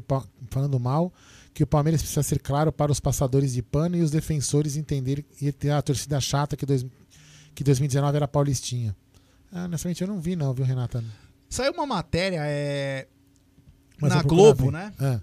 falando 0.50 0.78
mal 0.78 1.12
que 1.60 1.64
o 1.64 1.66
Palmeiras 1.66 2.00
precisa 2.00 2.22
ser 2.22 2.38
claro 2.38 2.72
para 2.72 2.90
os 2.90 2.98
passadores 2.98 3.52
de 3.52 3.60
pano 3.60 3.94
e 3.94 4.00
os 4.00 4.10
defensores 4.10 4.76
entenderem 4.76 5.22
e 5.38 5.52
ter 5.52 5.68
a 5.68 5.82
torcida 5.82 6.18
chata 6.18 6.56
que, 6.56 6.64
dois, 6.64 6.86
que 7.54 7.62
2019 7.62 8.16
era 8.16 8.26
paulistinha. 8.26 8.96
Ah, 9.52 9.64
honestamente 9.64 10.00
eu 10.00 10.08
não 10.08 10.18
vi, 10.18 10.34
não, 10.34 10.54
viu, 10.54 10.64
Renata? 10.64 11.04
Saiu 11.50 11.74
uma 11.74 11.84
matéria 11.84 12.40
é, 12.44 13.06
Mas 14.00 14.14
na 14.14 14.22
Globo, 14.22 14.70
né? 14.70 14.90
É. 14.98 15.20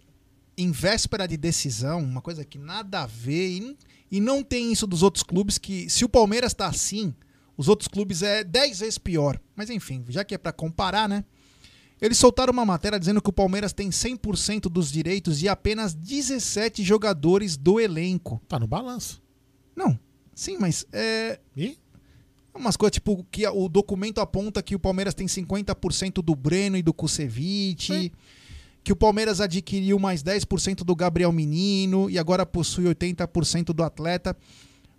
Em 0.56 0.72
véspera 0.72 1.28
de 1.28 1.38
decisão, 1.38 2.04
uma 2.04 2.22
coisa 2.22 2.46
que 2.46 2.60
nada 2.60 3.02
a 3.02 3.08
ver. 3.08 3.48
E, 3.48 3.78
e 4.12 4.20
não 4.20 4.44
tem 4.44 4.72
isso 4.72 4.86
dos 4.86 5.02
outros 5.02 5.24
clubes, 5.24 5.58
que 5.58 5.90
se 5.90 6.06
o 6.06 6.10
Palmeiras 6.10 6.54
tá 6.54 6.68
assim, 6.68 7.16
os 7.58 7.68
outros 7.68 7.88
clubes 7.88 8.22
é 8.22 8.44
10 8.44 8.82
vezes 8.82 9.00
pior. 9.00 9.42
Mas 9.56 9.72
enfim, 9.72 10.06
já 10.08 10.24
que 10.24 10.36
é 10.36 10.38
pra 10.38 10.54
comparar, 10.54 11.10
né? 11.10 11.26
Eles 12.00 12.18
soltaram 12.18 12.54
uma 12.54 12.66
matéria 12.66 13.00
dizendo 13.00 13.22
que 13.22 13.30
o 13.30 13.34
Palmeiras 13.34 13.74
tem 13.74 13.90
100% 13.90 14.70
dos 14.70 14.92
direitos 14.92 15.40
de 15.40 15.50
apenas 15.50 15.94
17 15.94 16.84
jogadores 16.84 17.58
do 17.58 17.80
elenco. 17.80 18.42
Tá 18.48 18.60
no 18.60 18.68
balanço. 18.68 19.22
Não, 19.76 19.98
sim, 20.34 20.58
mas 20.60 20.86
é. 20.92 21.40
E? 21.56 21.78
Umas 22.54 22.76
coisas 22.76 22.94
tipo 22.94 23.26
que 23.32 23.48
o 23.48 23.70
documento 23.70 24.20
aponta 24.20 24.64
que 24.64 24.76
o 24.76 24.80
Palmeiras 24.80 25.14
tem 25.14 25.28
50% 25.28 26.24
do 26.24 26.36
Breno 26.36 26.76
e 26.76 26.82
do 26.82 26.94
Kusevich, 26.94 28.12
que 28.84 28.92
o 28.92 28.96
Palmeiras 28.96 29.40
adquiriu 29.40 30.00
mais 30.00 30.24
10% 30.24 30.78
do 30.78 30.96
Gabriel 30.96 31.32
Menino 31.32 32.10
e 32.10 32.18
agora 32.18 32.46
possui 32.46 32.86
80% 32.86 33.74
do 33.74 33.84
atleta. 33.84 34.36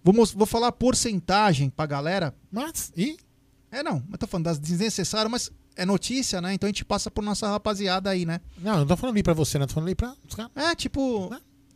Vou, 0.05 0.15
vou 0.27 0.47
falar 0.47 0.71
porcentagem 0.73 1.71
pra 1.71 1.87
galera. 1.87 2.35
Mas, 2.51 2.93
e? 2.97 3.17
É, 3.71 3.83
não, 3.83 4.03
mas 4.09 4.19
tô 4.19 4.27
falando 4.27 4.45
das 4.45 4.59
desnecessárias, 4.59 5.31
mas 5.31 5.53
é 5.79 5.87
notícia, 5.87 6.41
né? 6.43 6.53
Então 6.55 6.67
a 6.67 6.71
gente 6.71 6.85
passa 6.85 7.11
por 7.11 7.23
nossa 7.25 7.49
rapaziada 7.49 8.11
aí, 8.11 8.27
né? 8.27 8.41
Não, 8.59 8.73
eu 8.73 8.79
não 8.81 8.87
tô 8.87 8.97
falando 8.97 9.15
ali 9.15 9.23
pra 9.23 9.33
você, 9.35 9.59
não. 9.59 9.67
Tô 9.67 9.75
falando 9.75 9.89
ali 9.89 9.95
pra 9.95 10.15
os 10.29 10.35
caras. 10.35 10.51
É, 10.55 10.75
tipo, 10.75 11.31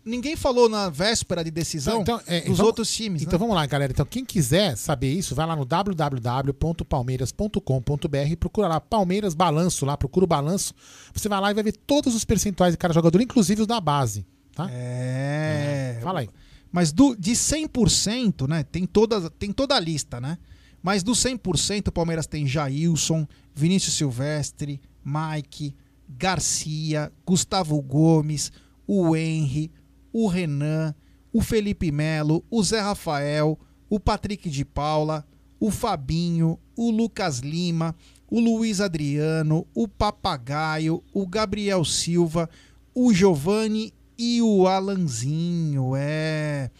ninguém 0.04 0.34
falou 0.36 0.68
na 0.68 0.88
véspera 0.90 1.42
de 1.44 1.50
decisão 1.50 2.02
Então, 2.02 2.20
é, 2.26 2.40
dos 2.40 2.50
então- 2.50 2.66
outros 2.66 2.90
times, 2.92 3.22
Então 3.22 3.32
né? 3.34 3.38
vamos 3.38 3.54
lá, 3.54 3.64
galera. 3.66 3.92
Então, 3.92 4.04
quem 4.04 4.24
quiser 4.24 4.76
saber 4.76 5.12
isso, 5.12 5.34
vai 5.34 5.46
lá 5.46 5.54
no 5.56 5.64
www.palmeiras.com.br 5.64 8.16
e 8.30 8.36
procura 8.36 8.68
lá 8.68 8.80
Palmeiras 8.80 9.34
Balanço, 9.34 9.86
lá, 9.86 9.96
procura 9.96 10.24
o 10.24 10.28
balanço. 10.28 10.74
Você 11.14 11.28
vai 11.28 11.40
lá 11.40 11.50
e 11.50 11.54
vai 11.54 11.62
ver 11.64 11.72
todos 11.72 12.14
os 12.14 12.24
percentuais 12.24 12.74
de 12.74 12.78
cada 12.78 12.92
jogador, 12.94 13.20
inclusive 13.20 13.62
os 13.62 13.66
da 13.66 13.80
base. 13.80 14.24
Tá? 14.54 14.68
É. 14.70 15.98
Fala 16.02 16.20
aí. 16.20 16.28
Mas 16.70 16.92
do, 16.92 17.14
de 17.14 17.32
100%, 17.32 18.48
né? 18.48 18.64
Tem 18.64 18.86
toda, 18.86 19.28
tem 19.30 19.52
toda 19.52 19.74
a 19.74 19.80
lista, 19.80 20.20
né? 20.20 20.38
Mas 20.82 21.02
do 21.02 21.12
100%, 21.12 21.88
o 21.88 21.92
Palmeiras 21.92 22.26
tem 22.26 22.46
Jailson, 22.46 23.26
Vinícius 23.54 23.94
Silvestre, 23.94 24.80
Mike, 25.04 25.74
Garcia, 26.08 27.12
Gustavo 27.24 27.80
Gomes, 27.80 28.50
o 28.86 29.16
Henry, 29.16 29.70
o 30.12 30.26
Renan, 30.26 30.94
o 31.32 31.40
Felipe 31.40 31.90
Melo, 31.90 32.44
o 32.50 32.62
Zé 32.62 32.80
Rafael, 32.80 33.58
o 33.88 34.00
Patrick 34.00 34.50
de 34.50 34.64
Paula, 34.64 35.24
o 35.60 35.70
Fabinho, 35.70 36.58
o 36.76 36.90
Lucas 36.90 37.38
Lima, 37.38 37.94
o 38.28 38.40
Luiz 38.40 38.80
Adriano, 38.80 39.66
o 39.74 39.86
Papagaio, 39.86 41.02
o 41.12 41.26
Gabriel 41.26 41.84
Silva, 41.84 42.48
o 42.94 43.12
Giovanni 43.12 43.94
e 44.18 44.42
o 44.42 44.66
Alanzinho. 44.66 45.92
É. 45.96 46.70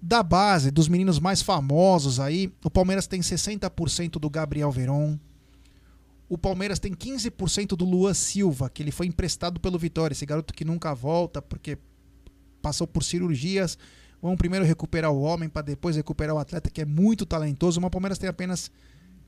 Da 0.00 0.22
base, 0.22 0.70
dos 0.70 0.88
meninos 0.88 1.18
mais 1.18 1.42
famosos 1.42 2.20
aí, 2.20 2.52
o 2.64 2.70
Palmeiras 2.70 3.06
tem 3.06 3.20
60% 3.20 4.12
do 4.12 4.30
Gabriel 4.30 4.70
Veron. 4.70 5.18
O 6.28 6.38
Palmeiras 6.38 6.78
tem 6.78 6.92
15% 6.92 7.68
do 7.76 7.84
Luan 7.84 8.14
Silva, 8.14 8.70
que 8.70 8.82
ele 8.82 8.92
foi 8.92 9.06
emprestado 9.06 9.58
pelo 9.58 9.78
Vitória. 9.78 10.12
Esse 10.12 10.26
garoto 10.26 10.54
que 10.54 10.64
nunca 10.64 10.94
volta, 10.94 11.42
porque 11.42 11.78
passou 12.62 12.86
por 12.86 13.02
cirurgias. 13.02 13.78
Vamos 14.20 14.36
primeiro 14.36 14.64
recuperar 14.64 15.10
o 15.10 15.20
homem 15.20 15.48
para 15.48 15.62
depois 15.62 15.96
recuperar 15.96 16.34
o 16.34 16.38
atleta 16.38 16.70
que 16.70 16.82
é 16.82 16.84
muito 16.84 17.24
talentoso. 17.24 17.80
Mas 17.80 17.88
o 17.88 17.90
Palmeiras 17.90 18.18
tem 18.18 18.28
apenas 18.28 18.70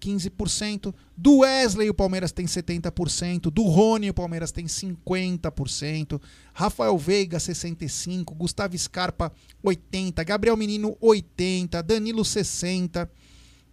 15%. 0.01 0.95
Do 1.17 1.39
Wesley 1.39 1.91
o 1.91 1.95
Palmeiras 1.95 2.33
tem 2.33 2.47
70%. 2.47 3.51
Do 3.51 3.63
Rony 3.65 4.11
o 4.11 4.15
Palmeiras 4.15 4.51
tem 4.51 4.65
50%. 4.65 6.21
Rafael 6.53 6.97
Veiga 6.97 7.39
65%. 7.39 8.35
Gustavo 8.35 8.77
Scarpa 8.79 9.33
80%. 9.65 10.25
Gabriel 10.25 10.57
Menino 10.57 10.97
80%. 11.03 11.83
Danilo 11.83 12.23
60%. 12.23 13.09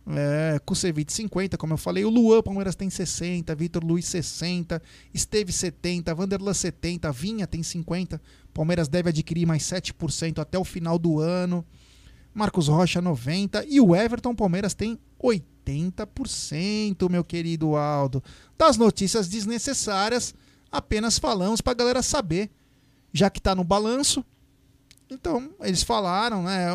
É, 0.10 0.58
Kusevich 0.66 1.12
50, 1.12 1.58
como 1.58 1.74
eu 1.74 1.78
falei. 1.78 2.06
O 2.06 2.10
Luan, 2.10 2.42
Palmeiras 2.42 2.76
tem 2.76 2.90
60. 2.90 3.54
Vitor 3.56 3.84
Luiz 3.84 4.06
60. 4.06 4.82
Esteve 5.14 5.52
70. 5.52 6.16
Vanderlan 6.16 6.54
70. 6.54 7.12
Vinha 7.12 7.46
tem 7.46 7.62
50. 7.62 8.22
Palmeiras 8.54 8.88
deve 8.88 9.10
adquirir 9.10 9.46
mais 9.46 9.64
7% 9.64 10.40
até 10.40 10.58
o 10.58 10.64
final 10.64 10.98
do 10.98 11.20
ano. 11.20 11.66
Marcos 12.38 12.68
Rocha 12.68 13.02
90. 13.02 13.66
E 13.68 13.82
o 13.82 13.96
Everton 13.96 14.36
Palmeiras 14.36 14.76
tem 14.76 15.00
80%, 15.22 17.10
meu 17.10 17.24
querido 17.24 17.76
Aldo. 17.76 18.24
Das 18.56 18.78
notícias 18.78 19.28
desnecessárias, 19.28 20.36
apenas 20.72 21.18
falamos 21.18 21.62
pra 21.62 21.74
galera 21.74 22.04
saber. 22.04 22.52
Já 23.12 23.30
que 23.30 23.42
tá 23.42 23.56
no 23.56 23.64
balanço. 23.64 24.24
Então, 25.10 25.50
eles 25.62 25.82
falaram, 25.82 26.44
né? 26.44 26.68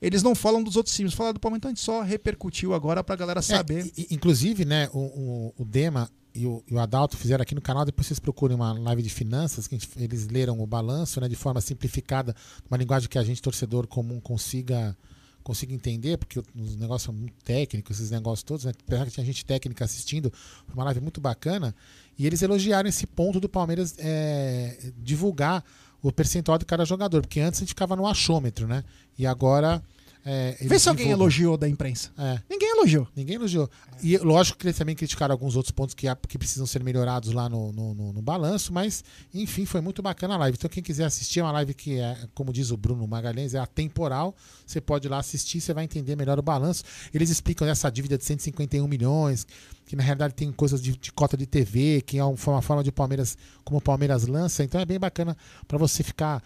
Eles 0.00 0.22
não 0.22 0.34
falam 0.34 0.62
dos 0.62 0.76
outros 0.76 0.96
times, 0.96 1.12
falaram 1.12 1.34
do 1.34 1.40
Palmeiras, 1.40 1.60
então 1.60 1.68
a 1.68 1.74
gente 1.74 1.84
só 1.84 2.00
repercutiu 2.00 2.72
agora 2.72 3.04
pra 3.04 3.14
galera 3.14 3.42
saber. 3.42 3.92
É, 3.98 4.06
inclusive, 4.10 4.64
né, 4.64 4.88
o, 4.92 4.98
o, 4.98 5.54
o 5.58 5.64
Dema 5.64 6.10
e 6.34 6.46
o, 6.46 6.62
e 6.68 6.74
o 6.74 6.78
Adalto 6.78 7.16
fizeram 7.16 7.42
aqui 7.42 7.54
no 7.54 7.60
canal, 7.60 7.84
depois 7.84 8.06
vocês 8.06 8.18
procurem 8.18 8.56
uma 8.56 8.72
live 8.72 9.02
de 9.02 9.10
finanças, 9.10 9.66
que 9.66 9.74
gente- 9.76 9.90
eles 9.96 10.28
leram 10.28 10.60
o 10.60 10.66
balanço, 10.66 11.20
né, 11.20 11.28
de 11.28 11.36
forma 11.36 11.60
simplificada, 11.60 12.34
uma 12.70 12.76
linguagem 12.76 13.08
que 13.08 13.18
a 13.18 13.22
gente, 13.22 13.42
torcedor 13.42 13.86
comum, 13.86 14.20
consiga 14.20 14.96
consiga 15.42 15.74
entender, 15.74 16.18
porque 16.18 16.38
os 16.38 16.76
negócios 16.76 17.02
são 17.02 17.12
muito 17.12 17.34
técnicos, 17.42 17.96
esses 17.98 18.12
negócios 18.12 18.44
todos, 18.44 18.64
né? 18.64 18.72
Apesar 18.86 19.06
que 19.06 19.10
tinha 19.10 19.26
gente 19.26 19.44
técnica 19.44 19.84
assistindo, 19.84 20.32
foi 20.66 20.74
uma 20.74 20.84
live 20.84 21.00
muito 21.00 21.20
bacana, 21.20 21.74
e 22.16 22.28
eles 22.28 22.42
elogiaram 22.42 22.88
esse 22.88 23.08
ponto 23.08 23.40
do 23.40 23.48
Palmeiras 23.48 23.96
é, 23.98 24.92
divulgar 24.98 25.64
o 26.00 26.12
percentual 26.12 26.58
de 26.58 26.64
cada 26.64 26.84
jogador, 26.84 27.22
porque 27.22 27.40
antes 27.40 27.58
a 27.58 27.62
gente 27.62 27.70
ficava 27.70 27.96
no 27.96 28.06
achômetro, 28.06 28.68
né? 28.68 28.84
E 29.18 29.26
agora. 29.26 29.82
É, 30.24 30.56
Vê 30.60 30.78
se 30.78 30.88
alguém 30.88 31.06
divulgam. 31.06 31.24
elogiou 31.24 31.56
da 31.56 31.68
imprensa. 31.68 32.10
É. 32.16 32.40
Ninguém 32.48 32.70
elogiou. 32.70 33.08
Ninguém 33.16 33.34
elogiou. 33.36 33.68
E 34.02 34.16
lógico 34.18 34.56
que 34.58 34.66
eles 34.66 34.76
também 34.78 34.94
criticaram 34.94 35.32
alguns 35.32 35.56
outros 35.56 35.72
pontos 35.72 35.94
que, 35.96 36.06
há- 36.06 36.14
que 36.16 36.38
precisam 36.38 36.64
ser 36.66 36.82
melhorados 36.84 37.32
lá 37.32 37.48
no, 37.48 37.72
no, 37.72 37.92
no- 37.94 38.12
no 38.12 38.22
balanço, 38.22 38.72
mas 38.72 39.02
enfim, 39.34 39.64
foi 39.64 39.80
muito 39.80 40.00
bacana 40.00 40.34
a 40.34 40.36
live. 40.38 40.56
Então, 40.56 40.70
quem 40.70 40.82
quiser 40.82 41.04
assistir, 41.06 41.40
é 41.40 41.42
uma 41.42 41.50
live 41.52 41.74
que 41.74 41.98
é, 41.98 42.16
como 42.34 42.52
diz 42.52 42.70
o 42.70 42.76
Bruno 42.76 43.06
Magalhães, 43.06 43.52
é 43.54 43.58
atemporal. 43.58 44.34
Você 44.66 44.80
pode 44.80 45.08
ir 45.08 45.10
lá 45.10 45.18
assistir, 45.18 45.60
você 45.60 45.74
vai 45.74 45.84
entender 45.84 46.14
melhor 46.14 46.38
o 46.38 46.42
balanço. 46.42 46.84
Eles 47.12 47.28
explicam 47.28 47.66
essa 47.66 47.90
dívida 47.90 48.16
de 48.16 48.24
151 48.24 48.86
milhões, 48.86 49.44
que 49.84 49.96
na 49.96 50.02
realidade 50.04 50.34
tem 50.34 50.52
coisas 50.52 50.80
de, 50.80 50.96
de 50.96 51.10
cota 51.12 51.36
de 51.36 51.46
TV, 51.46 52.00
que 52.06 52.16
é 52.18 52.24
um- 52.24 52.36
uma 52.46 52.62
forma 52.62 52.84
de 52.84 52.92
Palmeiras, 52.92 53.36
como 53.64 53.78
o 53.78 53.82
Palmeiras 53.82 54.26
lança. 54.28 54.62
Então 54.62 54.80
é 54.80 54.84
bem 54.84 55.00
bacana 55.00 55.36
para 55.66 55.78
você 55.78 56.02
ficar, 56.04 56.40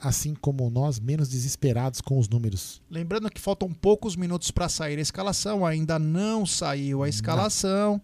assim 0.00 0.34
como 0.34 0.68
nós, 0.70 0.98
menos 1.00 1.28
desesperados 1.28 2.00
com 2.00 2.18
os 2.18 2.28
números. 2.28 2.80
Lembrando 2.90 3.30
que 3.30 3.40
faltam 3.40 3.72
poucos 3.72 4.16
minutos 4.16 4.50
para 4.50 4.68
sair 4.68 4.98
a 4.98 5.02
escalação, 5.02 5.64
ainda 5.64 5.98
não 5.98 6.46
saiu 6.46 7.02
a 7.02 7.08
escalação. 7.08 8.00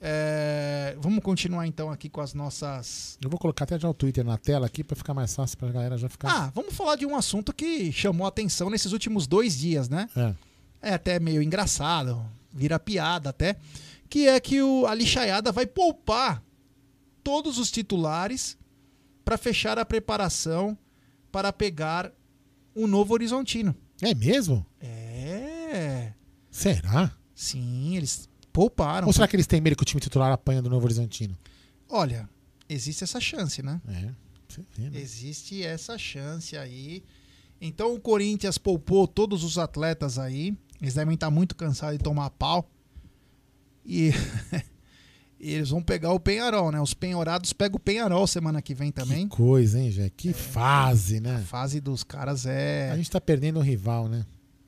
É, 0.00 0.94
vamos 1.00 1.22
continuar 1.22 1.66
então 1.66 1.90
aqui 1.90 2.08
com 2.08 2.20
as 2.20 2.34
nossas. 2.34 3.18
Eu 3.22 3.30
vou 3.30 3.38
colocar 3.38 3.64
até 3.64 3.78
já 3.78 3.88
o 3.88 3.94
Twitter 3.94 4.24
na 4.24 4.36
tela 4.36 4.66
aqui 4.66 4.84
pra 4.84 4.94
ficar 4.94 5.14
mais 5.14 5.34
fácil 5.34 5.56
pra 5.56 5.70
galera 5.70 5.96
já 5.96 6.08
ficar. 6.08 6.30
Ah, 6.30 6.52
vamos 6.54 6.74
falar 6.74 6.96
de 6.96 7.06
um 7.06 7.16
assunto 7.16 7.52
que 7.52 7.90
chamou 7.92 8.26
a 8.26 8.28
atenção 8.28 8.68
nesses 8.68 8.92
últimos 8.92 9.26
dois 9.26 9.56
dias, 9.58 9.88
né? 9.88 10.08
É. 10.16 10.34
É 10.82 10.94
até 10.94 11.18
meio 11.18 11.42
engraçado, 11.42 12.22
vira 12.52 12.78
piada 12.78 13.30
até. 13.30 13.56
Que 14.08 14.28
é 14.28 14.38
que 14.38 14.62
o, 14.62 14.86
a 14.86 14.94
lixaiada 14.94 15.50
vai 15.50 15.66
poupar 15.66 16.42
todos 17.24 17.58
os 17.58 17.70
titulares 17.70 18.56
para 19.24 19.36
fechar 19.36 19.78
a 19.78 19.84
preparação 19.84 20.78
para 21.36 21.52
pegar 21.52 22.10
o 22.74 22.86
Novo 22.86 23.12
Horizontino. 23.12 23.76
É 24.00 24.14
mesmo? 24.14 24.64
É. 24.80 26.14
Será? 26.50 27.14
Sim, 27.34 27.94
eles 27.94 28.26
pouparam. 28.50 29.06
Ou 29.06 29.12
será 29.12 29.28
que 29.28 29.36
eles 29.36 29.46
têm 29.46 29.60
medo 29.60 29.76
que 29.76 29.82
o 29.82 29.84
time 29.84 30.00
titular 30.00 30.32
apanha 30.32 30.62
do 30.62 30.70
Novo 30.70 30.86
Horizontino? 30.86 31.36
Olha, 31.90 32.26
existe 32.66 33.04
essa 33.04 33.20
chance, 33.20 33.62
né? 33.62 33.82
É. 33.86 34.14
Você 34.48 34.64
vê, 34.74 34.88
né? 34.88 34.98
Existe 34.98 35.62
essa 35.62 35.98
chance 35.98 36.56
aí. 36.56 37.04
Então 37.60 37.94
o 37.94 38.00
Corinthians 38.00 38.56
poupou 38.56 39.06
todos 39.06 39.44
os 39.44 39.58
atletas 39.58 40.18
aí. 40.18 40.56
Eles 40.80 40.94
devem 40.94 41.16
estar 41.16 41.30
muito 41.30 41.54
cansados 41.54 41.98
de 41.98 42.02
tomar 42.02 42.30
pau. 42.30 42.66
E 43.84 44.10
eles 45.38 45.70
vão 45.70 45.82
pegar 45.82 46.12
o 46.12 46.20
Penharol, 46.20 46.72
né? 46.72 46.80
Os 46.80 46.94
penhorados 46.94 47.52
pegam 47.52 47.76
o 47.76 47.80
Penharol 47.80 48.26
semana 48.26 48.62
que 48.62 48.74
vem 48.74 48.90
também. 48.90 49.28
Que 49.28 49.36
coisa, 49.36 49.78
hein, 49.78 49.90
Jé? 49.90 50.10
Que 50.16 50.32
fase, 50.32 51.20
né? 51.20 51.36
A 51.36 51.40
fase 51.40 51.80
dos 51.80 52.02
caras 52.02 52.46
é. 52.46 52.90
A 52.90 52.96
gente 52.96 53.10
tá 53.10 53.20
perdendo 53.20 53.58
o 53.58 53.62
rival, 53.62 54.08
né? 54.08 54.24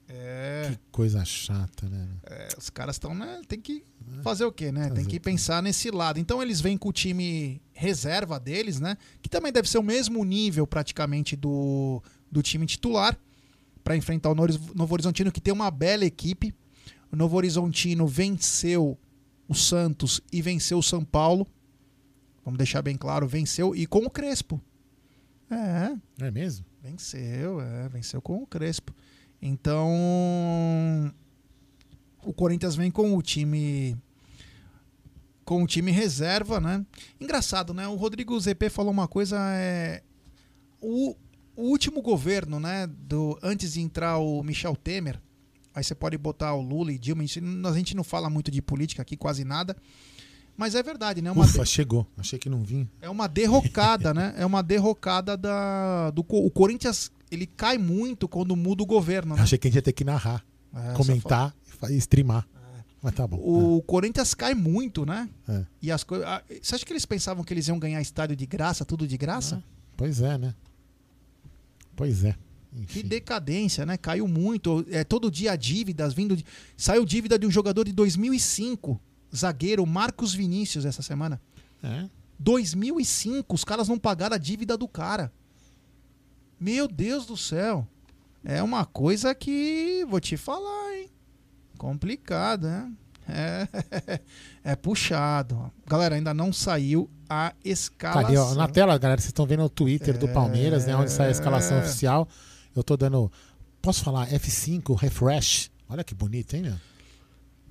É. 0.09 0.71
Que 0.71 0.79
coisa 0.91 1.25
chata, 1.25 1.89
né? 1.89 2.09
É, 2.25 2.49
os 2.59 2.71
caras 2.71 2.97
estão, 2.97 3.15
né? 3.15 3.41
Tem 3.47 3.61
que 3.61 3.85
fazer 4.23 4.45
o 4.45 4.53
quê, 4.53 4.73
né? 4.73 4.85
Tem 4.85 4.91
Fazer 4.91 5.03
que 5.03 5.17
o 5.17 5.21
quê? 5.21 5.21
pensar 5.21 5.63
nesse 5.63 5.91
lado. 5.91 6.19
Então 6.19 6.43
eles 6.43 6.61
vêm 6.61 6.79
com 6.79 6.89
o 6.89 6.93
time 6.93 7.61
reserva 7.73 8.41
deles, 8.41 8.81
né? 8.81 8.97
Que 9.23 9.29
também 9.29 9.53
deve 9.53 9.69
ser 9.69 9.79
o 9.79 9.83
mesmo 9.83 10.25
nível 10.25 10.67
praticamente 10.67 11.37
do, 11.37 12.03
do 12.31 12.43
time 12.43 12.65
titular 12.67 13.19
para 13.85 13.97
enfrentar 13.97 14.31
o 14.31 14.35
Novo 14.35 14.95
Horizontino, 14.95 15.33
que 15.33 15.41
tem 15.41 15.53
uma 15.53 15.71
bela 15.71 16.05
equipe. 16.05 16.55
O 17.13 17.17
Novo 17.17 17.37
Horizontino 17.37 18.07
venceu 18.07 18.99
o 19.49 19.55
Santos 19.55 20.21
e 20.33 20.43
venceu 20.43 20.79
o 20.79 20.83
São 20.83 21.05
Paulo. 21.05 21.47
Vamos 22.45 22.59
deixar 22.59 22.83
bem 22.83 22.97
claro, 22.97 23.27
venceu 23.27 23.75
e 23.75 23.87
com 23.87 24.01
o 24.01 24.11
Crespo. 24.11 24.61
É, 25.51 26.27
É 26.27 26.31
mesmo? 26.31 26.67
Venceu, 26.83 27.61
é, 27.61 27.89
venceu 27.89 28.21
com 28.21 28.43
o 28.43 28.47
Crespo. 28.47 28.95
Então, 29.41 29.91
o 32.23 32.33
Corinthians 32.33 32.77
vem 32.77 32.91
com 32.91 33.17
o 33.17 33.23
time 33.23 33.97
com 35.45 35.63
o 35.63 35.67
time 35.67 35.91
reserva, 35.91 36.61
né? 36.61 36.85
Engraçado, 37.19 37.73
né? 37.73 37.89
O 37.89 37.95
Rodrigo 37.95 38.39
ZP 38.39 38.69
falou 38.69 38.93
uma 38.93 39.09
coisa 39.09 39.39
é 39.55 40.03
o, 40.81 41.17
o 41.57 41.63
último 41.63 42.03
governo, 42.03 42.61
né, 42.61 42.87
do 42.87 43.39
antes 43.43 43.73
de 43.73 43.81
entrar 43.81 44.19
o 44.19 44.43
Michel 44.43 44.77
Temer, 44.77 45.21
aí 45.79 45.85
você 45.85 45.95
pode 45.95 46.19
botar 46.19 46.55
o 46.55 46.61
Lula 46.61 46.93
e 46.93 46.99
Dilma, 46.99 47.23
a 47.23 47.27
gente, 47.27 47.41
a 47.67 47.73
gente 47.73 47.97
não 47.97 48.05
fala 48.05 48.29
muito 48.29 48.51
de 48.51 48.61
política 48.61 49.03
aqui, 49.03 49.17
quase 49.17 49.45
nada. 49.45 49.77
Mas 50.57 50.75
é 50.75 50.83
verdade, 50.83 51.23
né? 51.23 51.31
Uma 51.31 51.45
Ufa, 51.45 51.65
chegou. 51.65 52.05
Achei 52.17 52.39
que 52.39 52.51
não 52.51 52.65
vinha. 52.65 52.89
é 53.01 53.09
uma 53.09 53.29
derrocada, 53.29 54.13
né? 54.13 54.35
É 54.37 54.45
uma 54.45 54.61
derrocada 54.63 55.37
da 55.37 56.11
do 56.11 56.25
o 56.29 56.51
Corinthians, 56.51 57.13
ele 57.31 57.47
cai 57.47 57.79
muito 57.79 58.27
quando 58.27 58.57
muda 58.57 58.83
o 58.83 58.87
governo, 58.87 59.37
né? 59.37 59.43
Achei 59.43 59.57
que 59.57 59.69
a 59.69 59.71
gente 59.71 59.77
ia 59.77 59.83
ter 59.83 59.93
que 59.93 60.03
narrar, 60.05 60.45
É, 60.75 60.95
comentar 60.95 61.55
e 61.89 61.93
e 61.93 61.97
streamar. 61.99 62.47
Mas 63.01 63.15
tá 63.15 63.25
bom. 63.25 63.37
O 63.37 63.81
Corinthians 63.83 64.35
cai 64.35 64.55
muito, 64.55 65.07
né? 65.07 65.29
É. 65.49 65.65
E 65.81 65.93
as 65.93 66.03
coisas, 66.03 66.27
você 66.61 66.75
acha 66.75 66.85
que 66.85 66.93
eles 66.93 67.07
pensavam 67.07 67.45
que 67.45 67.55
eles 67.55 67.69
iam 67.69 67.79
ganhar 67.79 68.01
estádio 68.01 68.35
de 68.35 68.45
graça, 68.45 68.85
tudo 68.85 69.07
de 69.07 69.17
graça? 69.17 69.63
Pois 69.97 70.21
é, 70.21 70.37
né? 70.37 70.55
Pois 71.95 72.25
é. 72.25 72.35
Que 72.87 73.03
decadência, 73.03 73.87
né? 73.87 73.97
Caiu 73.97 74.29
muito. 74.29 74.85
É 74.91 75.03
todo 75.05 75.31
dia 75.31 75.57
dívidas 75.57 76.13
vindo 76.13 76.37
de... 76.37 76.45
saiu 76.77 77.05
dívida 77.05 77.39
de 77.39 77.47
um 77.47 77.51
jogador 77.51 77.85
de 77.85 77.93
2005, 77.93 79.01
zagueiro 79.35 79.85
Marcos 79.87 80.35
Vinícius 80.35 80.85
essa 80.85 81.03
semana. 81.03 81.41
É. 81.83 82.09
2005, 82.39 83.55
os 83.55 83.65
caras 83.65 83.89
não 83.89 83.99
pagaram 83.99 84.35
a 84.37 84.39
dívida 84.39 84.77
do 84.77 84.87
cara. 84.87 85.33
Meu 86.61 86.87
Deus 86.87 87.27
do 87.27 87.37
céu. 87.37 87.87
É 88.45 88.63
uma 88.63 88.85
coisa 88.85 89.35
que 89.35 90.05
vou 90.09 90.21
te 90.21 90.37
falar, 90.37 90.95
hein? 90.97 91.11
Complicado, 91.77 92.67
né? 92.67 92.93
É, 93.29 93.69
é 94.65 94.77
puxado. 94.77 95.71
Galera, 95.87 96.15
ainda 96.15 96.33
não 96.33 96.53
saiu 96.53 97.11
a 97.29 97.53
escalação. 97.65 98.23
Cadê, 98.23 98.37
ó? 98.39 98.55
Na 98.55 98.69
tela, 98.69 98.97
galera, 98.99 99.21
vocês 99.21 99.29
estão 99.31 99.47
vendo 99.47 99.65
o 99.65 99.69
Twitter 99.69 100.17
do 100.17 100.29
Palmeiras, 100.29 100.87
né? 100.87 100.97
Onde 100.97 101.11
sai 101.11 101.29
a 101.29 101.31
escalação 101.33 101.77
É. 101.79 101.81
oficial. 101.81 102.29
Eu 102.75 102.83
tô 102.83 102.97
dando. 102.97 103.31
Posso 103.81 104.03
falar? 104.03 104.29
F5, 104.29 104.95
refresh. 104.97 105.71
Olha 105.89 106.05
que 106.05 106.15
bonito, 106.15 106.55
hein, 106.55 106.63
meu? 106.63 106.75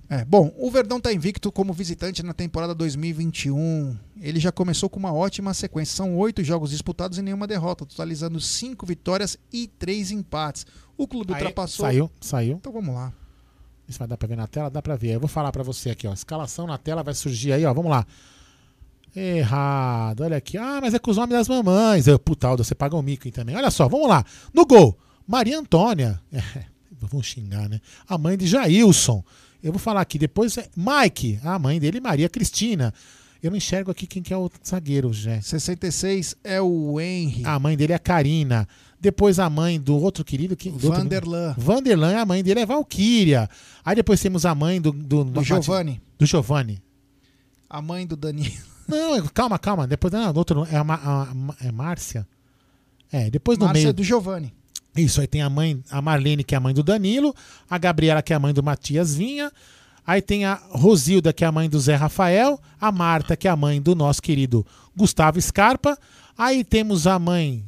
É, 0.10 0.24
bom, 0.24 0.54
o 0.58 0.72
Verdão 0.72 1.02
tá 1.02 1.12
invicto 1.12 1.52
como 1.52 1.74
visitante 1.74 2.24
na 2.24 2.34
temporada 2.34 2.74
2021. 2.74 3.98
Ele 4.22 4.40
já 4.40 4.54
começou 4.54 4.90
com 4.90 4.98
uma 4.98 5.14
ótima 5.14 5.54
sequência. 5.54 5.98
São 5.98 6.16
oito 6.18 6.42
jogos 6.44 6.72
disputados 6.72 7.18
e 7.18 7.22
nenhuma 7.22 7.46
derrota, 7.46 7.86
totalizando 7.86 8.40
cinco 8.40 8.86
vitórias 8.86 9.38
e 9.52 9.68
três 9.68 10.10
empates. 10.10 10.66
O 10.98 11.08
clube 11.08 11.34
Aí, 11.34 11.42
ultrapassou. 11.42 11.86
Saiu, 11.86 12.12
saiu. 12.22 12.56
Então 12.56 12.72
vamos 12.72 12.96
lá. 12.96 13.12
Isso 13.88 14.00
vai 14.00 14.08
dar 14.08 14.18
pra 14.18 14.28
ver 14.28 14.38
na 14.38 14.48
tela? 14.48 14.70
Dá 14.70 14.82
pra 14.82 14.96
ver. 14.96 15.16
Eu 15.16 15.20
vou 15.20 15.30
falar 15.30 15.52
pra 15.52 15.64
você 15.64 15.90
aqui, 15.90 16.08
ó. 16.08 16.14
Escalação 16.14 16.66
na 16.66 16.78
tela 16.78 17.04
vai 17.04 17.14
surgir 17.14 17.52
aí, 17.52 17.66
ó. 17.66 17.74
Vamos 17.74 17.92
lá. 17.92 18.06
Errado. 19.16 20.22
Olha 20.22 20.38
aqui. 20.38 20.58
Ah, 20.58 20.80
mas 20.82 20.94
é 20.94 21.00
com 21.00 21.12
os 21.12 21.18
nomes 21.18 21.36
das 21.38 21.48
mamães. 21.48 22.08
Eu, 22.08 22.20
você 22.58 22.76
paga 22.76 22.96
o 22.96 23.02
mico 23.02 23.28
aí 23.28 23.32
também. 23.32 23.56
Olha 23.56 23.72
só, 23.72 23.88
vamos 23.88 24.08
lá. 24.08 24.24
No 24.54 24.66
gol, 24.66 24.98
Maria 25.28 25.58
Antônia. 25.60 26.20
É, 27.00 27.06
vamos 27.10 27.28
xingar, 27.28 27.70
né? 27.70 27.80
A 28.10 28.18
mãe 28.18 28.36
de 28.36 28.48
Jailson. 28.48 29.24
Eu 29.62 29.72
vou 29.72 29.78
falar 29.80 30.02
aqui 30.02 30.18
depois. 30.18 30.58
É 30.58 30.68
Mike, 30.76 31.40
a 31.44 31.60
mãe 31.60 31.80
dele, 31.80 32.00
Maria 32.00 32.28
Cristina. 32.28 32.92
Eu 33.44 33.52
não 33.52 33.58
enxergo 33.58 33.92
aqui 33.92 34.08
quem 34.08 34.24
que 34.24 34.34
é 34.34 34.38
o 34.38 34.50
zagueiro, 34.68 35.14
Jé. 35.14 35.40
66 35.42 36.36
é 36.44 36.60
o 36.60 37.00
Henry. 37.00 37.46
A 37.46 37.60
mãe 37.60 37.78
dele 37.78 37.94
é 37.94 38.00
Karina. 38.00 38.68
Depois 39.00 39.38
a 39.38 39.48
mãe 39.48 39.80
do 39.80 39.96
outro 39.96 40.26
querido. 40.26 40.56
Que, 40.56 40.70
do 40.72 40.88
outro- 40.88 40.90
Vanderlan. 41.04 41.54
Vanderlan, 41.56 42.18
a 42.20 42.26
mãe 42.26 42.44
dele 42.44 42.62
é 42.62 42.66
Valquíria. 42.66 43.48
Aí 43.86 43.96
depois 43.96 44.20
temos 44.20 44.44
a 44.44 44.56
mãe 44.56 44.82
do. 44.82 44.92
Do, 44.92 45.24
Do 45.24 45.44
Giovanni. 45.44 46.02
Do 46.18 46.26
Giovanni. 46.26 46.82
A 47.70 47.80
mãe 47.80 48.08
do 48.08 48.16
Danilo. 48.16 48.56
Não, 48.88 49.16
é- 49.16 49.22
calma, 49.34 49.58
calma. 49.60 49.86
Depois 49.88 50.12
não, 50.14 50.32
do 50.32 50.38
outro 50.38 50.66
é 50.72 50.76
a, 50.78 50.84
Ma- 50.84 50.96
a- 51.04 51.24
a- 51.24 51.68
é 51.68 51.72
Márcia. 51.72 52.28
É, 53.12 53.30
depois 53.30 53.58
no 53.58 53.66
Márcia 53.66 53.84
meio. 53.84 53.94
do 53.94 54.04
Giovanni. 54.04 54.54
Isso, 54.96 55.22
aí 55.22 55.28
tem 55.28 55.42
a 55.42 55.50
mãe, 55.50 55.82
a 55.92 56.02
Marlene, 56.02 56.44
que 56.44 56.56
é 56.56 56.58
a 56.58 56.62
mãe 56.62 56.74
do 56.74 56.82
Danilo, 56.84 57.34
a 57.70 57.78
Gabriela, 57.78 58.22
que 58.22 58.34
é 58.34 58.36
a 58.36 58.40
mãe 58.40 58.54
do 58.54 58.64
Matias 58.64 59.16
Vinha. 59.16 59.52
Aí 60.06 60.22
tem 60.22 60.46
a 60.46 60.56
Rosilda, 60.72 61.32
que 61.34 61.44
é 61.44 61.48
a 61.48 61.52
mãe 61.52 61.70
do 61.70 61.80
Zé 61.80 61.96
Rafael, 61.96 62.60
a 62.80 62.92
Marta, 62.92 63.36
que 63.36 63.48
é 63.48 63.52
a 63.52 63.56
mãe 63.56 63.82
do 63.82 63.94
nosso 63.94 64.22
querido 64.22 64.66
Gustavo 64.96 65.40
Scarpa. 65.42 65.98
Aí 66.38 66.64
temos 66.64 67.06
a 67.06 67.20
mãe 67.20 67.64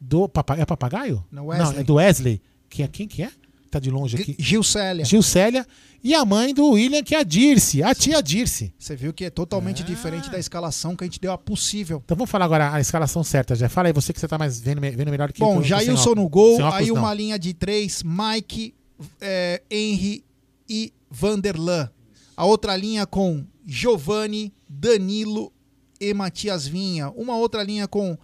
do. 0.00 0.28
Papa, 0.28 0.56
é 0.56 0.66
papagaio? 0.66 1.24
Não, 1.30 1.46
Wesley. 1.46 1.80
é 1.80 1.84
do 1.84 1.94
Wesley. 1.94 2.42
Que 2.68 2.82
é, 2.82 2.88
quem 2.88 3.06
que 3.08 3.22
é? 3.22 3.30
Tá 3.74 3.80
de 3.80 3.90
longe 3.90 4.16
aqui. 4.16 4.36
Gilcélia. 4.38 5.04
Gilcélia. 5.04 5.66
E 6.00 6.14
a 6.14 6.24
mãe 6.24 6.54
do 6.54 6.70
William, 6.70 7.02
que 7.02 7.12
é 7.12 7.18
a 7.18 7.22
Dirce, 7.24 7.82
a 7.82 7.92
tia 7.92 8.22
Dirce. 8.22 8.72
Você 8.78 8.94
viu 8.94 9.12
que 9.12 9.24
é 9.24 9.30
totalmente 9.30 9.82
diferente 9.82 10.30
da 10.30 10.38
escalação 10.38 10.94
que 10.94 11.02
a 11.02 11.06
gente 11.08 11.18
deu 11.18 11.32
a 11.32 11.38
possível. 11.38 12.00
Então 12.04 12.16
vamos 12.16 12.30
falar 12.30 12.44
agora 12.44 12.72
a 12.72 12.80
escalação 12.80 13.24
certa, 13.24 13.56
já. 13.56 13.68
Fala 13.68 13.88
aí 13.88 13.92
você 13.92 14.12
que 14.12 14.20
você 14.20 14.28
tá 14.28 14.38
mais 14.38 14.60
vendo, 14.60 14.80
vendo 14.80 15.10
melhor 15.10 15.32
que. 15.32 15.40
Bom, 15.40 15.60
Jailson 15.60 16.14
no 16.14 16.28
gol, 16.28 16.54
óculos, 16.54 16.74
aí 16.74 16.86
não. 16.86 16.94
uma 16.94 17.12
linha 17.12 17.36
de 17.36 17.52
três, 17.52 18.04
Mike, 18.04 18.72
é, 19.20 19.60
Henry 19.68 20.24
e 20.68 20.92
Vanderlan. 21.10 21.90
A 22.36 22.44
outra 22.44 22.76
linha 22.76 23.04
com 23.04 23.44
Giovanni, 23.66 24.54
Danilo 24.68 25.52
e 26.00 26.14
Matias 26.14 26.64
Vinha. 26.64 27.10
Uma 27.10 27.36
outra 27.36 27.64
linha 27.64 27.88
com 27.88 28.16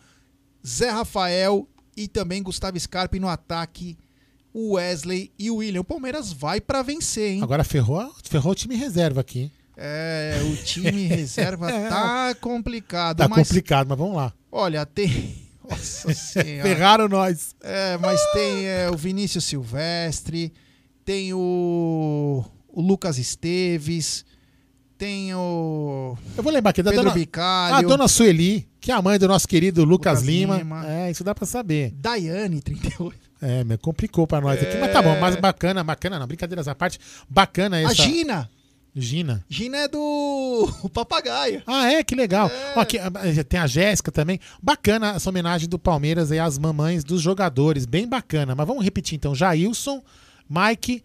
Zé 0.65 0.91
Rafael 0.91 1.67
e 1.97 2.07
também 2.07 2.41
Gustavo 2.41 2.79
Scarpa 2.79 3.19
no 3.19 3.29
ataque 3.29 3.99
o 4.53 4.73
Wesley 4.75 5.31
e 5.39 5.51
o 5.51 5.57
William. 5.57 5.81
O 5.81 5.85
Palmeiras 5.85 6.33
vai 6.33 6.61
pra 6.61 6.83
vencer, 6.83 7.33
hein? 7.33 7.43
Agora 7.43 7.65
ferrou, 7.65 8.13
ferrou 8.25 8.53
o 8.53 8.55
time 8.55 8.75
reserva 8.75 9.21
aqui. 9.21 9.41
hein? 9.41 9.53
É, 9.77 10.39
o 10.45 10.57
time 10.63 11.07
reserva 11.07 11.71
É. 11.73 11.89
tá 11.89 12.35
complicado. 12.41 13.19
Tá 13.19 13.29
mas, 13.29 13.49
complicado, 13.49 13.89
mas 13.89 13.99
vamos 13.99 14.17
lá. 14.17 14.33
Olha, 14.53 14.85
tem. 14.85 15.35
Nossa 15.69 16.13
senhora. 16.13 16.63
Ferraram 16.63 17.09
nós. 17.09 17.55
É, 17.63 17.97
mas 17.99 18.21
tem 18.33 18.67
é, 18.67 18.91
o 18.91 18.97
Vinícius 18.97 19.45
Silvestre, 19.45 20.53
tem 21.05 21.33
o, 21.33 22.45
o 22.69 22.81
Lucas 22.83 23.19
Esteves, 23.19 24.25
tem 24.99 25.33
o. 25.35 26.19
Eu 26.37 26.43
vou 26.43 26.53
lembrar 26.53 26.71
aqui 26.71 26.83
da 26.83 26.91
Pedro 26.91 27.05
dona, 27.07 27.15
Bicalho. 27.15 27.75
a 27.77 27.83
dona 27.83 28.09
Sueli, 28.09 28.69
que 28.81 28.91
é 28.91 28.95
a 28.95 29.01
mãe 29.01 29.17
do 29.19 29.29
nosso 29.29 29.47
querido 29.47 29.85
Lucas, 29.85 30.19
Lucas 30.21 30.23
Lima. 30.29 30.57
Lima. 30.59 30.87
É, 30.91 31.11
isso 31.11 31.23
dá 31.23 31.35
pra 31.35 31.47
saber. 31.47 31.93
Daiane, 31.93 32.61
38. 32.61 33.30
É, 33.43 33.65
complicou 33.79 34.27
pra 34.27 34.41
nós 34.41 34.61
aqui, 34.63 34.77
mas 34.79 34.93
tá 34.93 35.01
bom, 35.01 35.19
mas 35.19 35.37
bacana, 35.37 35.83
bacana 35.83 36.19
não, 36.19 36.27
brincadeiras 36.27 36.69
à 36.69 36.75
parte, 36.75 36.99
bacana 37.29 37.77
A 37.77 37.81
essa... 37.83 37.95
Gina! 37.95 38.51
Gina. 38.95 39.45
Gina 39.49 39.77
é 39.79 39.89
do 39.89 40.69
papagaio. 40.93 41.63
Ah, 41.65 41.93
é? 41.93 42.03
Que 42.03 42.17
legal. 42.17 42.51
Ó, 42.75 42.81
aqui, 42.81 42.99
ah, 42.99 43.11
tem 43.49 43.61
a 43.61 43.67
Jéssica 43.69 44.11
também. 44.11 44.41
Bacana 44.61 45.13
essa 45.15 45.31
homenagem 45.31 45.69
do 45.69 45.79
Palmeiras 45.79 46.33
aí 46.33 46.41
às 46.41 46.59
mamães 46.59 47.05
dos 47.05 47.23
jogadores. 47.23 47.87
Bem 47.87 48.09
bacana. 48.09 48.53
Mas 48.57 48.67
vamos 48.67 48.83
repetir 48.83 49.15
então. 49.17 49.33
Jailson, 49.33 50.03
Mike. 50.49 51.05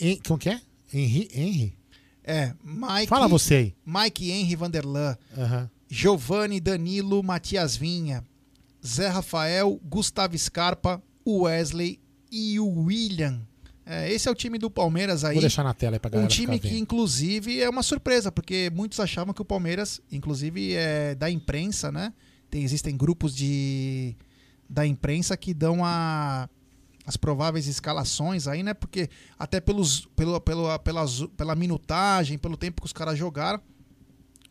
Hen- 0.00 0.18
Como 0.26 0.38
que 0.38 0.48
é? 0.48 0.60
Henry? 0.92 1.28
Henry? 1.30 1.78
É, 2.24 2.54
Mike. 2.64 3.06
Fala 3.06 3.28
você 3.28 3.54
aí. 3.54 3.74
Mike 3.84 4.30
Henry 4.30 4.56
Vanderlan. 4.56 5.14
Aham. 5.36 5.70
Giovanni 5.90 6.58
Danilo 6.58 7.22
Matias 7.22 7.76
Vinha. 7.76 8.24
Zé 8.84 9.08
Rafael, 9.08 9.78
Gustavo 9.84 10.38
Scarpa, 10.38 11.02
o 11.26 11.42
Wesley 11.42 11.98
e 12.30 12.58
o 12.60 12.84
William. 12.84 13.42
É, 13.84 14.10
esse 14.12 14.28
é 14.28 14.30
o 14.30 14.34
time 14.34 14.58
do 14.58 14.70
Palmeiras 14.70 15.24
aí. 15.24 15.34
Vou 15.34 15.40
deixar 15.40 15.64
na 15.64 15.74
tela 15.74 15.96
aí 15.96 16.00
pra 16.00 16.08
galera 16.08 16.24
Um 16.24 16.28
time 16.28 16.58
que, 16.58 16.78
inclusive, 16.78 17.60
é 17.60 17.68
uma 17.68 17.82
surpresa, 17.82 18.32
porque 18.32 18.70
muitos 18.74 18.98
achavam 19.00 19.34
que 19.34 19.42
o 19.42 19.44
Palmeiras, 19.44 20.00
inclusive, 20.10 20.74
é 20.74 21.14
da 21.14 21.28
imprensa, 21.28 21.90
né? 21.92 22.12
Tem, 22.48 22.62
existem 22.62 22.96
grupos 22.96 23.34
de 23.34 24.16
da 24.68 24.84
imprensa 24.84 25.36
que 25.36 25.54
dão 25.54 25.84
a, 25.84 26.48
as 27.06 27.16
prováveis 27.16 27.68
escalações 27.68 28.48
aí, 28.48 28.62
né? 28.62 28.74
Porque 28.74 29.08
até 29.38 29.60
pelos, 29.60 30.06
pelo, 30.16 30.40
pelo, 30.40 30.78
pelas, 30.80 31.22
pela 31.36 31.54
minutagem, 31.54 32.38
pelo 32.38 32.56
tempo 32.56 32.82
que 32.82 32.86
os 32.86 32.92
caras 32.92 33.18
jogaram. 33.18 33.60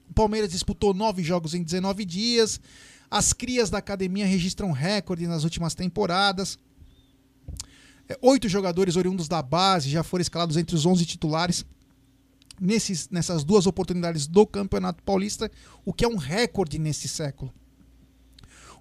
O 0.09 0.13
Palmeiras 0.13 0.51
disputou 0.51 0.93
nove 0.93 1.23
jogos 1.23 1.53
em 1.53 1.63
19 1.63 2.05
dias. 2.05 2.59
As 3.09 3.33
crias 3.33 3.69
da 3.69 3.77
academia 3.77 4.25
registram 4.25 4.71
recorde 4.71 5.27
nas 5.27 5.43
últimas 5.43 5.73
temporadas. 5.73 6.57
É, 8.07 8.17
Oito 8.21 8.47
jogadores 8.49 8.95
oriundos 8.95 9.27
da 9.27 9.41
base 9.41 9.89
já 9.89 10.03
foram 10.03 10.21
escalados 10.21 10.57
entre 10.57 10.75
os 10.75 10.85
11 10.85 11.05
titulares 11.05 11.65
nesses, 12.59 13.09
nessas 13.09 13.43
duas 13.43 13.67
oportunidades 13.67 14.27
do 14.27 14.45
Campeonato 14.45 15.03
Paulista, 15.03 15.51
o 15.83 15.93
que 15.93 16.05
é 16.05 16.07
um 16.07 16.17
recorde 16.17 16.79
nesse 16.79 17.07
século. 17.07 17.53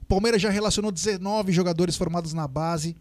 O 0.01 0.05
Palmeiras 0.07 0.43
já 0.43 0.51
relacionou 0.51 0.93
19 0.93 1.53
jogadores 1.53 1.97
formados 1.97 2.35
na 2.35 2.47
base 2.47 2.95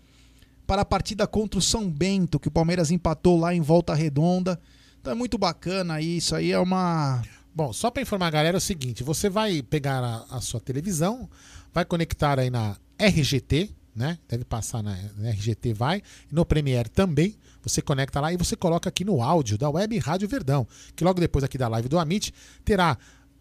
para 0.65 0.83
a 0.83 0.85
partida 0.85 1.27
contra 1.27 1.59
o 1.59 1.61
São 1.61 1.89
Bento, 1.89 2.39
que 2.39 2.47
o 2.47 2.51
Palmeiras 2.51 2.91
empatou 2.91 3.37
lá 3.37 3.53
em 3.53 3.61
Volta 3.61 3.93
Redonda. 3.93 4.59
Então 5.01 5.11
é 5.11 5.15
muito 5.15 5.37
bacana 5.37 5.99
isso 5.99 6.35
aí, 6.35 6.51
é 6.51 6.59
uma. 6.59 7.21
Bom, 7.55 7.71
só 7.71 7.91
para 7.91 8.01
informar 8.01 8.27
a 8.27 8.31
galera 8.31 8.57
é 8.57 8.59
o 8.59 8.61
seguinte: 8.61 9.03
você 9.03 9.29
vai 9.29 9.61
pegar 9.61 10.03
a, 10.03 10.37
a 10.37 10.41
sua 10.41 10.59
televisão, 10.59 11.29
vai 11.73 11.85
conectar 11.85 12.39
aí 12.39 12.49
na 12.49 12.75
RGT, 12.99 13.69
né? 13.95 14.17
Deve 14.27 14.43
passar 14.43 14.81
na, 14.81 14.97
na 15.17 15.29
RGT, 15.29 15.73
vai. 15.73 16.01
No 16.31 16.45
Premiere 16.45 16.89
também. 16.89 17.35
Você 17.61 17.81
conecta 17.81 18.19
lá 18.19 18.33
e 18.33 18.37
você 18.37 18.57
coloca 18.57 18.89
aqui 18.89 19.05
no 19.05 19.21
áudio 19.21 19.57
da 19.57 19.69
Web 19.69 19.97
Rádio 19.99 20.27
Verdão, 20.27 20.67
que 20.95 21.03
logo 21.03 21.19
depois 21.19 21.45
aqui 21.45 21.57
da 21.57 21.69
live 21.69 21.87
do 21.87 21.97
Amit 21.97 22.33
terá 22.65 22.97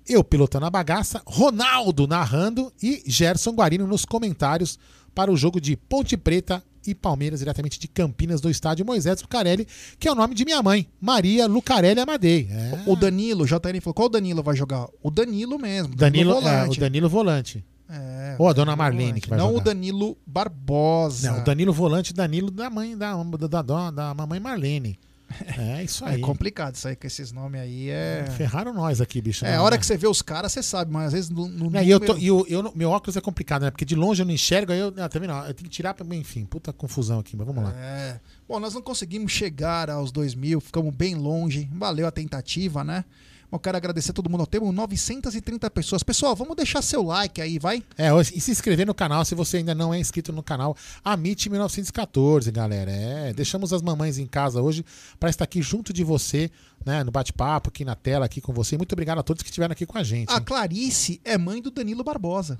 eu 0.07 0.23
pilotando 0.23 0.67
a 0.67 0.71
bagaça, 0.71 1.23
Ronaldo 1.25 2.07
narrando 2.07 2.73
e 2.83 3.03
Gerson 3.07 3.53
Guarino 3.53 3.87
nos 3.87 4.05
comentários 4.05 4.79
para 5.15 5.31
o 5.31 5.37
jogo 5.37 5.61
de 5.61 5.77
Ponte 5.77 6.17
Preta 6.17 6.63
e 6.87 6.95
Palmeiras, 6.95 7.41
diretamente 7.41 7.79
de 7.79 7.89
Campinas, 7.89 8.41
do 8.41 8.51
estádio 8.51 8.85
Moisés 8.85 9.21
Lucarelli, 9.23 9.67
que 9.99 10.09
é 10.09 10.13
o 10.13 10.15
nome 10.15 10.35
de 10.35 10.45
minha 10.45 10.63
mãe, 10.63 10.89
Maria 11.01 11.47
Lucarelli 11.47 12.01
Amadei. 12.01 12.49
É. 12.51 12.83
O 12.87 12.97
Danilo, 12.97 13.45
o 13.45 13.47
JN 13.47 13.81
falou: 13.81 13.95
qual 13.95 14.09
Danilo 14.09 14.43
vai 14.43 14.57
jogar? 14.57 14.87
O 15.03 15.11
Danilo 15.11 15.59
mesmo. 15.59 15.95
Danilo, 15.95 16.31
é, 16.33 16.35
volante. 16.35 16.79
o 16.79 16.81
Danilo 16.81 17.09
Volante. 17.09 17.65
É, 17.89 18.37
Ou 18.39 18.49
a 18.49 18.53
o 18.53 18.55
dona 18.55 18.75
Danilo 18.75 18.79
Marlene 18.79 19.05
volante. 19.05 19.21
que 19.21 19.29
vai 19.29 19.39
Não 19.39 19.49
jogar. 19.49 19.61
o 19.61 19.65
Danilo 19.65 20.17
Barbosa. 20.27 21.31
Não, 21.33 21.41
o 21.41 21.45
Danilo 21.45 21.73
Volante, 21.73 22.15
Danilo 22.15 22.51
da 22.51 22.71
mãe 22.71 22.97
da, 22.97 23.15
da, 23.49 23.63
da, 23.63 23.91
da 23.91 24.15
mamãe 24.15 24.41
Marlene. 24.41 24.99
É 25.59 25.83
isso 25.85 26.05
aí. 26.05 26.21
É 26.21 26.25
complicado 26.25 26.75
isso 26.75 26.87
aí, 26.89 26.97
com 26.97 27.07
esses 27.07 27.33
nomes 27.33 27.61
aí. 27.61 27.91
É, 27.91 28.25
Ferraram 28.37 28.73
nós 28.73 29.01
aqui, 29.01 29.21
bicho. 29.21 29.45
é 29.45 29.55
a 29.55 29.63
hora 29.63 29.77
que 29.79 29.85
você 29.87 29.97
vê 29.97 30.07
os 30.07 30.23
caras, 30.23 30.53
você 30.53 30.63
sabe, 30.63 30.93
mas 30.93 31.07
às 31.07 31.13
vezes 31.13 31.31
no, 31.31 31.49
no 31.49 31.71
Né, 31.71 31.85
e 31.85 31.91
eu 31.91 31.99
tô- 32.01 32.17
e 32.17 32.27
eu 32.27 32.63
não- 32.63 32.73
meu 32.75 32.91
óculos 32.91 33.17
é 33.17 33.21
complicado, 33.21 33.63
né? 33.63 33.71
Porque 33.71 33.85
de 33.85 33.95
longe 33.95 34.23
eu 34.23 34.27
não 34.27 34.33
enxergo, 34.35 34.73
aí 34.73 34.79
eu. 34.79 34.93
Tá 34.93 35.09
vendo? 35.19 35.33
Eu 35.33 35.55
tenho 35.55 35.69
que 35.69 35.69
tirar 35.69 35.95
pra. 35.95 36.07
Enfim, 36.15 36.45
puta 36.45 36.73
confusão 36.73 37.19
aqui, 37.21 37.37
mas 37.37 37.47
vamos 37.47 37.65
lá. 37.65 37.73
É. 37.77 38.21
Bom, 38.49 38.59
nós 38.61 38.75
não 38.75 38.83
conseguimos 38.83 39.33
chegar 39.33 39.89
aos 39.91 40.13
2 40.13 40.35
mil, 40.35 40.61
ficamos 40.61 40.95
bem 40.95 41.15
longe. 41.15 41.69
Valeu 41.73 42.07
a 42.07 42.11
tentativa, 42.11 42.85
né? 42.85 43.05
Eu 43.53 43.59
quero 43.59 43.77
agradecer 43.77 44.13
a 44.13 44.15
todo 44.15 44.31
mundo. 44.31 44.47
Temos 44.47 44.75
930 44.75 45.71
pessoas. 45.71 46.03
Pessoal, 46.03 46.35
vamos 46.35 46.57
deixar 46.57 46.81
seu 46.81 47.03
like 47.03 47.39
aí, 47.39 47.59
vai? 47.59 47.85
É, 47.99 48.09
e 48.35 48.41
se 48.41 48.51
inscrever 48.51 48.87
no 48.87 48.95
canal 48.95 49.27
se 49.27 49.35
você 49.35 49.59
ainda 49.59 49.75
não 49.75 49.93
é 49.93 49.99
inscrito 49.99 50.33
no 50.33 50.43
canal 50.43 50.75
Amit 51.05 51.51
1914, 51.51 52.51
galera. 52.51 52.91
É, 52.91 53.35
deixamos 53.35 53.75
as 53.75 53.83
mamães 53.83 54.17
em 54.17 54.27
casa 54.27 54.63
hoje 54.63 54.83
para 55.21 55.29
estar 55.29 55.45
aqui 55.45 55.61
junto 55.61 55.93
de 55.93 56.03
você, 56.03 56.51
né, 56.83 57.05
no 57.05 57.11
bate-papo, 57.11 57.69
aqui 57.69 57.85
na 57.85 57.95
tela, 57.95 58.25
aqui 58.25 58.41
com 58.41 58.55
você. 58.55 58.79
Muito 58.79 58.95
obrigado 58.95 59.19
a 59.19 59.23
todos 59.23 59.43
que 59.43 59.51
estiveram 59.51 59.73
aqui 59.73 59.85
com 59.85 59.99
a 59.99 60.03
gente. 60.03 60.33
A 60.33 60.37
hein? 60.37 60.43
Clarice 60.43 61.21
é 61.23 61.37
mãe 61.37 61.61
do 61.61 61.71
Danilo 61.71 62.03
Barbosa. 62.03 62.59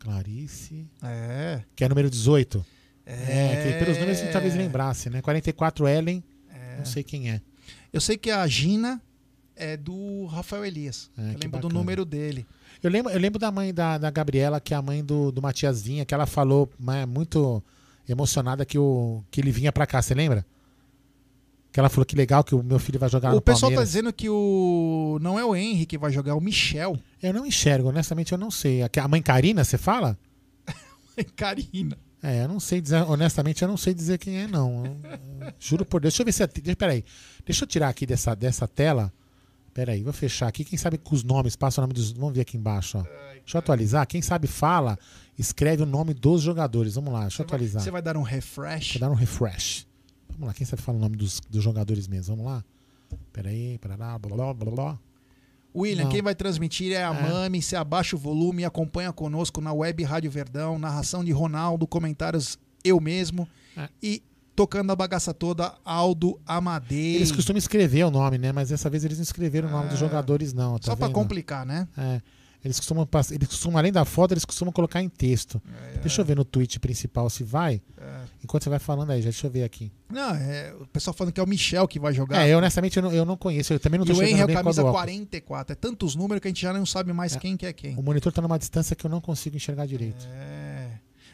Clarice. 0.00 0.84
É. 1.00 1.62
Que 1.76 1.84
é 1.84 1.88
número 1.88 2.10
18. 2.10 2.66
É. 3.06 3.72
que 3.78 3.84
pelos 3.84 3.98
números 3.98 4.18
a 4.18 4.24
gente 4.24 4.32
talvez 4.32 4.56
lembrasse, 4.56 5.08
né? 5.10 5.22
44 5.22 5.86
Ellen, 5.86 6.24
não 6.78 6.84
sei 6.84 7.04
quem 7.04 7.30
é. 7.30 7.40
Eu 7.92 8.00
sei 8.00 8.16
que 8.16 8.30
a 8.30 8.44
Gina 8.48 9.00
é 9.56 9.76
do 9.76 10.26
Rafael 10.26 10.64
Elias. 10.64 11.10
É, 11.16 11.20
eu 11.20 11.26
lembro 11.26 11.40
do 11.48 11.50
bacana. 11.50 11.74
número 11.74 12.04
dele. 12.04 12.46
Eu 12.82 12.90
lembro, 12.90 13.12
eu 13.12 13.18
lembro 13.18 13.38
da 13.38 13.50
mãe 13.50 13.72
da, 13.72 13.96
da 13.98 14.10
Gabriela, 14.10 14.60
que 14.60 14.74
é 14.74 14.76
a 14.76 14.82
mãe 14.82 15.04
do, 15.04 15.30
do 15.32 15.40
Matias 15.40 15.82
Vinha, 15.82 16.04
que 16.04 16.12
ela 16.14 16.26
falou 16.26 16.68
né, 16.78 17.06
muito 17.06 17.62
emocionada 18.08 18.64
que, 18.64 18.78
o, 18.78 19.22
que 19.30 19.40
ele 19.40 19.50
vinha 19.50 19.72
pra 19.72 19.86
cá, 19.86 20.02
você 20.02 20.12
lembra? 20.14 20.44
Que 21.72 21.80
ela 21.80 21.88
falou 21.88 22.04
que 22.04 22.14
legal 22.14 22.44
que 22.44 22.54
o 22.54 22.62
meu 22.62 22.78
filho 22.78 23.00
vai 23.00 23.08
jogar 23.08 23.32
o 23.32 23.36
no 23.36 23.40
pessoal 23.40 23.72
tá 23.72 23.82
dizendo 23.82 24.12
que 24.12 24.28
o 24.28 25.18
não 25.20 25.38
é 25.38 25.44
o 25.44 25.56
Henry 25.56 25.86
que 25.86 25.98
vai 25.98 26.12
jogar, 26.12 26.32
é 26.32 26.34
o 26.34 26.40
Michel. 26.40 26.96
Eu 27.22 27.32
não 27.32 27.44
enxergo, 27.46 27.88
honestamente 27.88 28.30
eu 28.32 28.38
não 28.38 28.50
sei. 28.50 28.80
A 28.82 29.08
mãe 29.08 29.20
Karina, 29.22 29.64
você 29.64 29.76
fala? 29.78 30.16
Karina. 31.34 31.96
É, 32.22 32.44
eu 32.44 32.48
não 32.48 32.60
sei 32.60 32.80
dizer, 32.80 33.02
honestamente 33.02 33.60
eu 33.62 33.68
não 33.68 33.76
sei 33.76 33.92
dizer 33.92 34.18
quem 34.18 34.38
é, 34.42 34.46
não. 34.46 34.84
Eu- 34.86 34.98
eu 35.46 35.52
juro 35.58 35.84
por 35.84 36.00
Deus. 36.00 36.14
Deixa 36.14 36.22
eu 36.22 36.26
ver 36.26 36.32
se. 36.32 36.46
Deixa, 36.62 36.76
peraí. 36.76 37.04
Deixa 37.44 37.64
eu 37.64 37.68
tirar 37.68 37.88
aqui 37.88 38.06
dessa, 38.06 38.34
dessa 38.34 38.66
tela. 38.68 39.12
Peraí, 39.74 40.02
vou 40.04 40.12
fechar 40.12 40.46
aqui. 40.46 40.64
Quem 40.64 40.78
sabe 40.78 40.96
com 40.96 41.14
os 41.14 41.24
nomes, 41.24 41.56
passa 41.56 41.80
o 41.80 41.82
nome 41.82 41.92
dos. 41.92 42.12
Vamos 42.12 42.32
ver 42.34 42.42
aqui 42.42 42.56
embaixo, 42.56 42.98
ó. 42.98 43.02
Deixa 43.02 43.56
eu 43.56 43.58
atualizar. 43.58 44.06
Quem 44.06 44.22
sabe 44.22 44.46
fala, 44.46 44.96
escreve 45.36 45.82
o 45.82 45.86
nome 45.86 46.14
dos 46.14 46.40
jogadores. 46.42 46.94
Vamos 46.94 47.12
lá, 47.12 47.22
deixa 47.22 47.42
eu 47.42 47.44
atualizar. 47.44 47.82
Você 47.82 47.90
vai 47.90 48.00
dar 48.00 48.16
um 48.16 48.22
refresh? 48.22 48.92
Vou 48.92 49.00
dar 49.00 49.10
um 49.10 49.14
refresh. 49.14 49.86
Vamos 50.30 50.46
lá, 50.46 50.54
quem 50.54 50.64
sabe 50.64 50.80
fala 50.80 50.96
o 50.96 51.00
nome 51.00 51.16
dos, 51.16 51.40
dos 51.50 51.62
jogadores 51.62 52.06
mesmo. 52.06 52.36
Vamos 52.36 52.50
lá. 52.50 52.64
Peraí, 53.32 53.76
parará, 53.78 54.18
blá 54.18 54.34
blá 54.36 54.54
blá 54.54 54.70
blá. 54.70 54.98
William, 55.76 56.04
Não. 56.04 56.10
quem 56.10 56.22
vai 56.22 56.36
transmitir 56.36 56.92
é 56.92 57.02
a 57.04 57.12
É. 57.12 57.22
Mami. 57.28 57.60
Você 57.60 57.74
abaixa 57.74 58.14
o 58.14 58.18
volume 58.18 58.62
e 58.62 58.64
acompanha 58.64 59.12
conosco 59.12 59.60
na 59.60 59.72
web 59.72 60.04
Rádio 60.04 60.30
Verdão, 60.30 60.78
narração 60.78 61.24
de 61.24 61.32
Ronaldo, 61.32 61.84
comentários 61.84 62.56
eu 62.84 63.00
mesmo. 63.00 63.48
É. 63.76 63.88
E 64.00 64.22
tocando 64.54 64.90
a 64.90 64.96
bagaça 64.96 65.34
toda, 65.34 65.74
Aldo 65.84 66.40
Amadei. 66.46 67.16
Eles 67.16 67.32
costumam 67.32 67.58
escrever 67.58 68.04
o 68.04 68.10
nome, 68.10 68.38
né? 68.38 68.52
Mas 68.52 68.68
dessa 68.68 68.88
vez 68.88 69.04
eles 69.04 69.18
não 69.18 69.22
escreveram 69.22 69.68
o 69.68 69.70
nome 69.70 69.88
dos 69.88 69.98
jogadores, 69.98 70.52
não. 70.52 70.78
tá 70.78 70.86
Só 70.86 70.96
pra 70.96 71.06
vendo? 71.06 71.14
complicar, 71.14 71.66
né? 71.66 71.88
É. 71.96 72.20
Eles 72.64 72.78
costumam, 72.78 73.06
eles 73.30 73.48
costumam, 73.48 73.78
além 73.78 73.92
da 73.92 74.06
foto, 74.06 74.32
eles 74.32 74.44
costumam 74.44 74.72
colocar 74.72 75.02
em 75.02 75.08
texto. 75.08 75.60
Deixa 76.00 76.22
eu 76.22 76.24
ver 76.24 76.34
no 76.34 76.46
tweet 76.46 76.80
principal 76.80 77.28
se 77.28 77.44
vai. 77.44 77.82
É. 77.98 78.20
Enquanto 78.42 78.64
você 78.64 78.70
vai 78.70 78.78
falando 78.78 79.10
aí, 79.10 79.20
já 79.20 79.28
deixa 79.28 79.46
eu 79.46 79.50
ver 79.50 79.64
aqui. 79.64 79.92
Não, 80.10 80.34
é, 80.34 80.72
o 80.80 80.86
pessoal 80.86 81.12
falando 81.12 81.34
que 81.34 81.40
é 81.40 81.42
o 81.42 81.46
Michel 81.46 81.86
que 81.86 82.00
vai 82.00 82.14
jogar. 82.14 82.42
É, 82.42 82.50
eu 82.50 82.56
honestamente 82.56 82.96
eu 82.96 83.02
não, 83.02 83.12
eu 83.12 83.26
não 83.26 83.36
conheço. 83.36 83.74
Eu 83.74 83.78
também 83.78 83.98
não 83.98 84.06
e 84.06 84.08
tô 84.08 84.14
o 84.14 84.22
Henry 84.22 84.24
é 84.24 84.28
chegando 84.30 84.44
o 84.44 84.46
bem 84.46 84.54
com 84.54 84.60
a 84.60 84.62
camisa 84.62 84.82
do 84.82 84.88
óculos. 84.88 85.02
44. 85.02 85.72
É 85.72 85.76
tantos 85.76 86.16
números 86.16 86.40
que 86.40 86.48
a 86.48 86.50
gente 86.50 86.62
já 86.62 86.72
não 86.72 86.86
sabe 86.86 87.12
mais 87.12 87.36
quem 87.36 87.54
que 87.54 87.66
é 87.66 87.72
quem. 87.72 87.98
O 87.98 88.02
monitor 88.02 88.32
tá 88.32 88.40
numa 88.40 88.58
distância 88.58 88.96
que 88.96 89.04
eu 89.04 89.10
não 89.10 89.20
consigo 89.20 89.56
enxergar 89.56 89.84
direito. 89.84 90.26
É. 90.32 90.88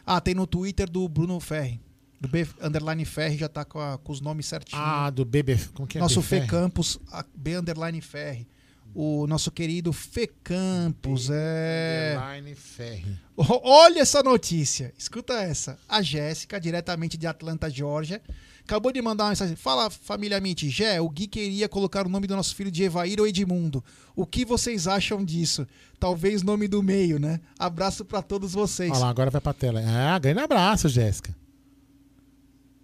Ah, 0.05 0.20
tem 0.20 0.34
no 0.34 0.49
Twitter 0.49 0.90
do 0.90 1.08
Bruno 1.08 1.39
Ferri. 1.39 1.81
Do 2.20 2.28
B 2.28 2.47
Underline 2.60 3.05
Ferri 3.07 3.39
já 3.39 3.49
tá 3.49 3.65
com, 3.65 3.81
com 4.05 4.12
os 4.12 4.20
nomes 4.20 4.44
certinhos. 4.47 4.82
Ah, 4.84 5.08
do 5.10 5.24
BB. 5.24 5.58
Como 5.74 5.89
que 5.89 5.97
é? 5.99 6.00
Nosso 6.00 6.20
B 6.20 6.26
Fê? 6.26 6.40
Campos, 6.47 6.99
a- 7.10 7.24
B 7.34 7.57
Underline 7.57 8.00
Ferri. 8.00 8.47
O 8.94 9.24
nosso 9.28 9.50
querido 9.52 9.92
Fê 9.92 10.28
Campos, 10.42 11.31
é. 11.31 12.15
Underline 12.16 12.55
Ferri. 12.57 13.16
Olha 13.36 14.00
essa 14.00 14.23
notícia. 14.23 14.92
Escuta 14.99 15.34
essa. 15.34 15.78
A 15.89 16.02
Jéssica, 16.02 16.60
diretamente 16.60 17.16
de 17.16 17.26
Atlanta, 17.26 17.70
Georgia, 17.70 18.20
acabou 18.65 18.92
de 18.92 19.00
mandar 19.00 19.24
uma 19.24 19.31
mensagem. 19.31 19.55
Fala, 19.57 19.89
família 19.89 20.40
Mitty. 20.40 20.68
Gé, 20.68 21.00
o 21.00 21.08
Gui 21.08 21.28
queria 21.28 21.68
colocar 21.68 22.05
o 22.05 22.10
nome 22.10 22.26
do 22.26 22.34
nosso 22.36 22.55
filho 22.55 22.70
de 22.70 22.82
Evair 22.82 23.20
ou 23.20 23.26
Edmundo. 23.28 23.82
O 24.16 24.26
que 24.26 24.44
vocês 24.44 24.89
acham 24.89 25.24
disso? 25.24 25.66
Talvez 25.99 26.42
nome 26.42 26.66
do 26.66 26.82
meio, 26.82 27.18
né? 27.20 27.40
Abraço 27.58 28.05
pra 28.05 28.20
todos 28.20 28.52
vocês. 28.52 28.90
Olha 28.90 29.00
lá, 29.00 29.08
agora 29.08 29.31
vai 29.31 29.40
pra 29.40 29.55
tela. 29.55 29.81
Ah, 29.86 30.18
grande 30.18 30.40
abraço, 30.40 30.89
Jéssica. 30.89 31.34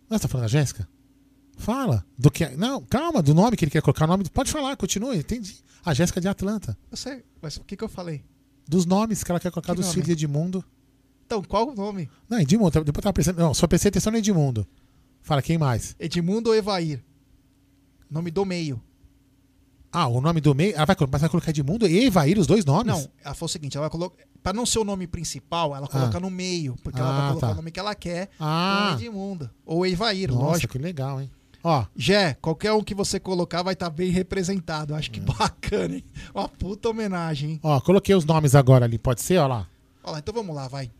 Não, 0.09 0.17
você 0.17 0.23
tá 0.23 0.29
falando 0.29 0.45
da 0.45 0.49
Jéssica? 0.49 0.89
Fala. 1.57 2.05
Do 2.19 2.31
que... 2.31 2.47
Não, 2.51 2.83
calma, 2.83 3.23
do 3.23 3.35
nome 3.35 3.57
que 3.57 3.65
ele 3.65 3.71
quer 3.71 3.83
colocar. 3.83 4.05
O 4.05 4.09
nome... 4.09 4.29
Pode 4.31 4.51
falar, 4.51 4.77
continue, 4.77 5.19
entendi. 5.19 5.57
A 5.85 5.95
Jéssica 5.95 6.21
de 6.21 6.29
Atlanta. 6.29 6.77
Eu 6.91 6.97
sei, 6.97 7.25
mas 7.41 7.57
o 7.57 7.65
que, 7.65 7.77
que 7.77 7.85
eu 7.85 7.89
falei? 7.89 8.25
Dos 8.69 8.85
nomes 8.85 9.23
que 9.23 9.31
ela 9.31 9.41
quer 9.41 9.51
colocar 9.51 9.75
Que 9.75 9.81
dos 9.81 9.93
filhos 9.93 10.07
de 10.07 10.13
Edmundo. 10.13 10.65
Então, 11.25 11.43
qual 11.43 11.69
o 11.69 11.75
nome? 11.75 12.09
Não, 12.29 12.39
Edmundo, 12.39 12.71
depois 12.71 12.87
eu 12.87 13.03
tava 13.03 13.13
pensando. 13.13 13.39
Não, 13.39 13.55
só 13.55 13.67
prestei 13.67 13.89
atenção 13.89 14.13
no 14.13 14.19
Edmundo. 14.19 14.67
Fala, 15.23 15.43
quem 15.43 15.59
mais? 15.59 15.97
Edmundo 15.99 16.51
ou 16.51 16.57
Evair? 16.57 17.03
Nome 18.11 18.31
do 18.31 18.45
meio. 18.45 18.81
Ah, 19.99 20.07
o 20.09 20.21
nome 20.21 20.43
do 20.43 20.55
meio. 20.55 20.75
Ela 20.77 20.85
vai, 20.85 20.95
vai 20.95 21.29
colocar 21.31 21.49
Edmundo 21.51 21.87
e 21.89 22.05
Evair, 22.05 22.39
os 22.39 22.47
dois 22.47 22.67
nomes? 22.67 22.87
Não, 22.87 23.09
ela 23.25 23.35
falou 23.35 23.47
o 23.47 23.49
seguinte, 23.49 23.79
ela 23.79 23.85
vai 23.89 23.91
colocar. 23.91 24.23
Pra 24.43 24.53
não 24.53 24.67
ser 24.67 24.79
o 24.79 24.85
nome 24.85 25.07
principal, 25.07 25.75
ela 25.75 25.89
coloca 25.89 26.19
Ah. 26.19 26.21
no 26.21 26.29
meio, 26.29 26.77
porque 26.83 27.01
ela 27.01 27.09
Ah, 27.09 27.19
vai 27.21 27.29
colocar 27.29 27.47
tá. 27.47 27.53
o 27.55 27.57
nome 27.57 27.71
que 27.71 27.81
ela 27.81 27.95
quer. 27.95 28.29
Ah. 28.39 28.95
Edmundo. 29.01 29.49
Ou 29.65 29.87
Evair, 29.87 30.31
Nossa, 30.31 30.43
lógico. 30.45 30.73
que 30.75 30.79
legal, 30.79 31.19
hein? 31.21 31.31
Ó. 31.65 31.85
Jé, 31.97 32.35
qualquer 32.43 32.73
um 32.75 32.85
que 32.85 32.95
você 32.95 33.19
colocar 33.19 33.63
vai 33.63 33.73
estar 33.73 33.89
bem 33.89 34.11
representado. 34.11 34.95
Acho 34.95 35.09
Hum. 35.09 35.13
que 35.15 35.21
bacana, 35.21 35.95
hein? 35.97 36.05
Uma 36.35 36.47
puta 36.47 36.91
homenagem, 36.91 37.53
hein? 37.53 37.61
Ó, 37.63 37.81
coloquei 37.81 38.15
os 38.15 38.27
nomes 38.27 38.55
agora 38.55 38.85
ali, 38.85 38.99
pode 38.99 39.23
ser? 39.23 39.39
Ó 39.39 39.47
lá. 39.47 39.67
Olha 40.05 40.13
lá, 40.13 40.19
então 40.19 40.35
vamos 40.35 40.55
lá, 40.55 40.69
vai. 40.69 40.91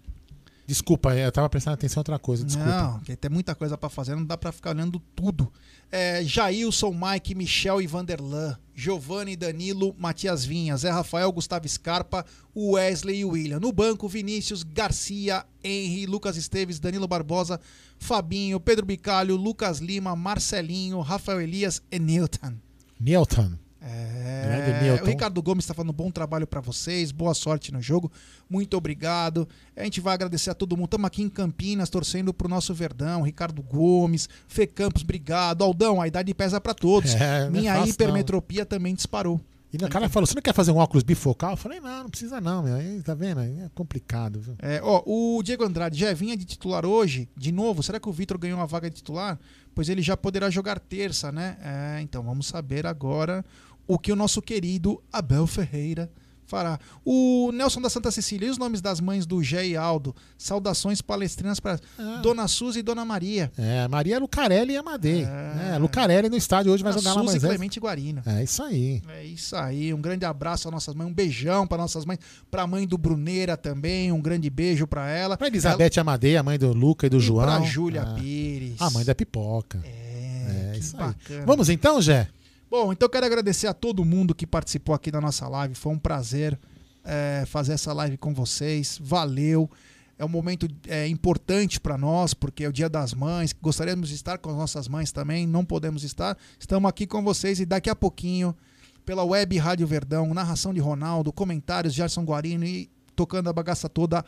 Desculpa, 0.67 1.15
eu 1.15 1.31
tava 1.31 1.49
prestando 1.49 1.75
atenção 1.75 2.01
em 2.01 2.03
outra 2.03 2.19
coisa, 2.19 2.45
desculpa. 2.45 2.71
Não, 2.71 2.99
tem 3.01 3.31
muita 3.31 3.55
coisa 3.55 3.79
pra 3.79 3.89
fazer, 3.89 4.17
não 4.17 4.25
dá 4.25 4.37
pra 4.37 4.51
ficar 4.51 4.71
olhando 4.71 5.01
tudo. 5.15 5.53
É, 5.93 6.25
Jailson, 6.25 6.93
Mike, 6.93 7.37
Michel 7.37 7.81
e 7.81 7.87
Vanderlan, 7.87 8.59
Giovanni, 8.75 9.37
Danilo, 9.37 9.95
Matias 9.97 10.45
Vinha, 10.45 10.77
Zé 10.77 10.91
Rafael, 10.91 11.31
Gustavo 11.31 11.69
Scarpa, 11.69 12.27
Wesley 12.55 13.21
e 13.21 13.25
William. 13.25 13.61
No 13.61 13.71
banco, 13.71 14.09
Vinícius, 14.09 14.65
Garcia, 14.65 15.47
Henry, 15.63 16.05
Lucas 16.05 16.37
Esteves, 16.37 16.81
Danilo 16.81 17.07
Barbosa, 17.07 17.61
Fabinho, 17.99 18.59
Pedro 18.59 18.85
Bicalho, 18.85 19.37
Lucas 19.37 19.79
Lima, 19.79 20.17
Marcelinho, 20.17 21.01
Rafael 21.01 21.41
Elias 21.41 21.81
e 21.93 21.99
Newton. 22.01 22.55
Newton. 22.99 23.53
É, 23.89 25.01
o 25.01 25.07
Ricardo 25.07 25.41
Gomes 25.41 25.65
está 25.65 25.73
falando 25.73 25.93
bom 25.93 26.11
trabalho 26.11 26.47
para 26.47 26.61
vocês, 26.61 27.13
boa 27.13 27.35
sorte 27.35 27.73
no 27.73 27.81
jogo, 27.81 28.11
muito 28.51 28.77
obrigado. 28.77 29.49
A 29.77 29.85
gente 29.85 30.01
vai 30.01 30.15
agradecer 30.15 30.51
a 30.51 30.55
todo 30.55 30.77
mundo. 30.77 30.87
Estamos 30.87 31.07
aqui 31.07 31.23
em 31.23 31.29
Campinas 31.29 31.89
torcendo 31.89 32.35
pro 32.35 32.49
nosso 32.49 32.75
Verdão. 32.75 33.23
Ricardo 33.23 33.63
Gomes, 33.63 34.29
Fê 34.49 34.67
Campos, 34.67 35.03
obrigado. 35.03 35.63
Aldão, 35.63 36.01
a 36.01 36.09
idade 36.09 36.35
pesa 36.35 36.61
para 36.61 36.75
todos. 36.75 37.15
É, 37.27 37.41
não 37.41 37.47
é 37.47 37.51
Minha 37.51 37.75
fácil, 37.77 37.93
hipermetropia 37.93 38.67
também 38.67 38.95
disparou. 38.95 39.41
E 39.73 39.85
o 39.85 39.89
cara 39.89 40.09
falou: 40.09 40.27
você 40.27 40.35
não 40.35 40.43
quer 40.43 40.55
fazer 40.55 40.71
um 40.71 40.77
óculos 40.77 41.03
bifocal? 41.03 41.53
Eu 41.53 41.57
falei: 41.57 41.81
não, 41.81 42.05
não 42.05 42.11
precisa 42.11 42.41
não, 42.41 42.63
meu. 42.63 42.75
Aí, 42.75 43.03
tá 43.03 43.15
vendo? 43.15 43.41
Aí 43.41 43.61
é 43.61 43.71
complicado, 43.75 44.41
viu? 44.41 44.55
É, 44.59 44.81
ó, 44.83 45.03
o 45.05 45.43
Diego 45.43 45.65
Andrade 45.65 45.99
já 45.99 46.13
vinha 46.13 46.37
de 46.37 46.45
titular 46.45 46.87
hoje, 46.87 47.29
de 47.37 47.53
novo. 47.53 47.83
Será 47.83 47.99
que 47.99 48.09
o 48.09 48.13
Vitor 48.13 48.39
ganhou 48.39 48.59
uma 48.59 48.67
vaga 48.67 48.89
de 48.89 48.97
titular? 48.97 49.39
Pois 49.75 49.89
ele 49.89 50.03
já 50.03 50.17
poderá 50.17 50.49
jogar 50.49 50.79
terça, 50.79 51.33
né? 51.33 51.59
É, 51.61 52.01
então 52.01 52.23
vamos 52.23 52.47
saber 52.47 52.87
agora 52.87 53.45
o 53.87 53.99
que 53.99 54.13
o 54.13 54.17
nosso 54.17 54.41
querido 54.43 55.03
Abel 55.13 55.47
Ferreira 55.47 56.11
fará. 56.49 56.79
O 57.05 57.51
Nelson 57.53 57.81
da 57.81 57.91
Santa 57.91 58.09
Cecília, 58.13 58.47
e 58.47 58.51
os 58.51 58.57
nomes 58.57 58.81
das 58.81 59.01
mães 59.01 59.27
do 59.27 59.43
Gé 59.43 59.67
e 59.67 59.77
Aldo? 59.77 60.15
Saudações 60.39 61.03
palestrinas 61.03 61.59
para 61.59 61.81
Dona 62.23 62.47
Suzy 62.47 62.79
e 62.79 62.83
Dona 62.85 63.05
Maria. 63.05 63.51
É, 63.59 63.89
Maria 63.89 64.17
Lucarelli 64.21 64.75
e 64.75 64.77
Amadei. 64.77 65.25
É, 65.25 65.77
Lucarelli 65.77 66.29
no 66.29 66.37
estádio 66.37 66.71
hoje 66.73 66.85
vai 66.85 66.93
Dona 66.93 67.03
jogar 67.03 67.15
lá 67.15 67.21
Suzy 67.23 67.33
mais 67.33 67.43
e 67.43 67.47
Clemente 67.49 67.81
Guarino. 67.81 68.23
É 68.25 68.45
isso 68.45 68.63
aí. 68.63 69.03
É 69.09 69.25
isso 69.25 69.57
aí, 69.57 69.93
um 69.93 70.01
grande 70.01 70.25
abraço 70.25 70.69
às 70.69 70.73
nossas 70.73 70.95
mães, 70.95 71.09
um 71.11 71.13
beijão 71.13 71.67
para 71.67 71.79
nossas 71.79 72.05
mães, 72.05 72.21
para 72.49 72.63
a 72.63 72.67
mãe 72.69 72.87
do 72.87 72.97
Bruneira 72.97 73.57
também, 73.57 74.13
um 74.13 74.21
grande 74.21 74.49
beijo 74.49 74.87
para 74.87 75.11
ela. 75.11 75.37
Pra 75.37 75.49
Elizabeth 75.49 75.99
Amadei, 75.99 76.37
a 76.37 76.45
mãe 76.45 76.57
do 76.57 76.73
Luca 76.73 77.09
e 77.09 77.11
do 77.11 77.19
João. 77.19 77.45
pra 77.45 77.61
Júlia 77.63 78.03
Ah, 78.03 78.15
Pires. 78.15 78.81
A 78.81 78.89
mãe 78.91 79.05
da 79.05 79.17
pipoca. 79.17 79.83
É, 79.85 80.71
que 80.75 80.79
isso 80.79 80.97
aí. 80.97 81.07
bacana. 81.09 81.45
Vamos 81.45 81.69
então, 81.69 82.01
Jé? 82.01 82.29
Bom, 82.69 82.93
então 82.93 83.09
quero 83.09 83.25
agradecer 83.25 83.69
a 83.69 83.73
todo 83.73 84.05
mundo 84.05 84.35
que 84.35 84.47
participou 84.47 84.93
aqui 84.93 85.11
da 85.11 85.21
nossa 85.21 85.49
live. 85.49 85.75
Foi 85.77 85.93
um 85.93 85.99
prazer 85.99 86.59
é, 87.05 87.45
fazer 87.47 87.75
essa 87.75 87.93
live 87.93 88.17
com 88.17 88.35
vocês. 88.35 88.99
Valeu. 89.01 89.71
É 90.19 90.25
um 90.25 90.29
momento 90.29 90.67
é, 90.89 91.07
importante 91.07 91.79
para 91.79 91.97
nós, 91.97 92.35
porque 92.35 92.65
é 92.65 92.69
o 92.69 92.73
Dia 92.73 92.89
das 92.89 93.15
Mães. 93.15 93.53
Gostaríamos 93.53 94.09
de 94.09 94.17
estar 94.17 94.39
com 94.39 94.51
as 94.51 94.57
nossas 94.57 94.89
mães 94.89 95.13
também, 95.13 95.47
não 95.47 95.65
podemos 95.65 96.03
estar. 96.03 96.37
Estamos 96.59 96.89
aqui 96.89 97.07
com 97.07 97.23
vocês 97.23 97.61
e 97.61 97.67
daqui 97.67 97.89
a 97.89 97.95
pouquinho, 97.95 98.57
pela 99.05 99.23
web 99.23 99.57
Rádio 99.59 99.87
Verdão, 99.87 100.35
narração 100.35 100.75
de 100.75 100.81
Ronaldo, 100.81 101.33
comentários 101.33 101.93
de 101.93 101.99
Gerson 101.99 102.25
Guarino 102.25 102.65
e 102.65 102.91
tocando 103.15 103.49
a 103.49 103.53
bagaça 103.53 103.89
toda, 103.89 104.25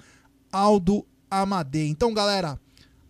Aldo 0.52 1.04
Amadei. 1.30 1.88
Então, 1.88 2.14
galera, 2.14 2.60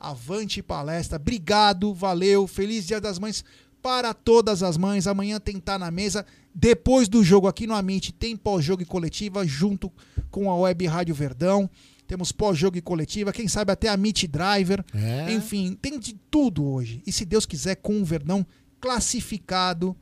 avante 0.01 0.63
palestra. 0.63 1.17
Obrigado, 1.17 1.93
valeu. 1.93 2.47
Feliz 2.47 2.87
Dia 2.87 3.01
das 3.01 3.19
Mães 3.19 3.45
para 3.83 4.13
todas 4.15 4.63
as 4.63 4.77
mães. 4.77 5.07
Amanhã 5.07 5.39
tem 5.41 5.59
Tá 5.61 5.79
na 5.79 5.91
Mesa. 5.91 6.25
Depois 6.55 7.09
do 7.09 7.23
jogo 7.23 7.47
aqui 7.47 7.67
no 7.67 7.75
Amit, 7.75 8.13
tem 8.13 8.37
pós-jogo 8.37 8.83
e 8.83 8.87
coletiva 8.87 9.47
junto 9.47 9.93
com 10.31 10.51
a 10.51 10.57
Web 10.57 10.87
Rádio 10.87 11.15
Verdão. 11.15 11.71
Temos 12.07 12.33
pós-jogo 12.33 12.79
e 12.79 12.81
coletiva, 12.81 13.33
quem 13.33 13.47
sabe 13.47 13.71
até 13.71 13.89
a 13.89 13.97
Meet 13.97 14.29
Driver. 14.29 14.83
É. 14.95 15.31
Enfim, 15.33 15.79
tem 15.81 15.99
de 15.99 16.15
tudo 16.31 16.65
hoje. 16.65 17.03
E 17.07 17.13
se 17.13 17.25
Deus 17.25 17.45
quiser, 17.45 17.77
com 17.77 18.01
o 18.01 18.05
Verdão 18.05 18.47
classificado 18.81 19.95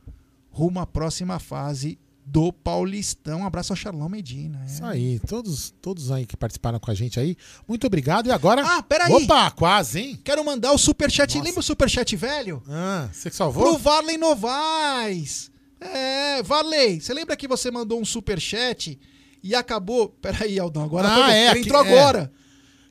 rumo 0.49 0.79
à 0.79 0.87
próxima 0.87 1.37
fase 1.37 1.99
do 2.29 2.51
Paulistão. 2.51 3.39
Um 3.41 3.45
abraço 3.45 3.71
ao 3.71 3.77
Charlão 3.77 4.09
Medina. 4.09 4.59
é. 4.61 4.65
Isso 4.65 4.83
aí. 4.85 5.19
Todos, 5.21 5.73
todos 5.81 6.11
aí 6.11 6.25
que 6.25 6.35
participaram 6.35 6.77
com 6.77 6.91
a 6.91 6.93
gente 6.93 7.17
aí. 7.19 7.37
Muito 7.67 7.87
obrigado. 7.87 8.27
E 8.27 8.31
agora. 8.31 8.63
Ah, 8.65 8.83
peraí. 8.83 9.11
Opa, 9.13 9.49
quase, 9.51 9.99
hein? 10.01 10.19
Quero 10.23 10.43
mandar 10.43 10.73
o 10.73 10.77
superchat. 10.77 11.39
Lembra 11.39 11.61
o 11.61 11.63
superchat 11.63 12.15
velho? 12.17 12.61
Ah, 12.67 13.07
você 13.11 13.29
que 13.29 13.35
salvou? 13.35 13.63
Pro 13.63 13.77
Varley 13.77 14.17
Novaes. 14.17 15.49
É, 15.79 16.43
Varley, 16.43 16.99
você 16.99 17.13
lembra 17.13 17.37
que 17.37 17.47
você 17.47 17.71
mandou 17.71 18.01
um 18.01 18.05
superchat 18.05 18.99
e 19.41 19.55
acabou. 19.55 20.09
Peraí, 20.21 20.59
Aldão, 20.59 20.83
agora 20.83 21.07
Ah, 21.07 21.33
é, 21.33 21.51
Ele 21.51 21.61
entrou 21.61 21.83
é. 21.83 21.87
agora. 21.87 22.31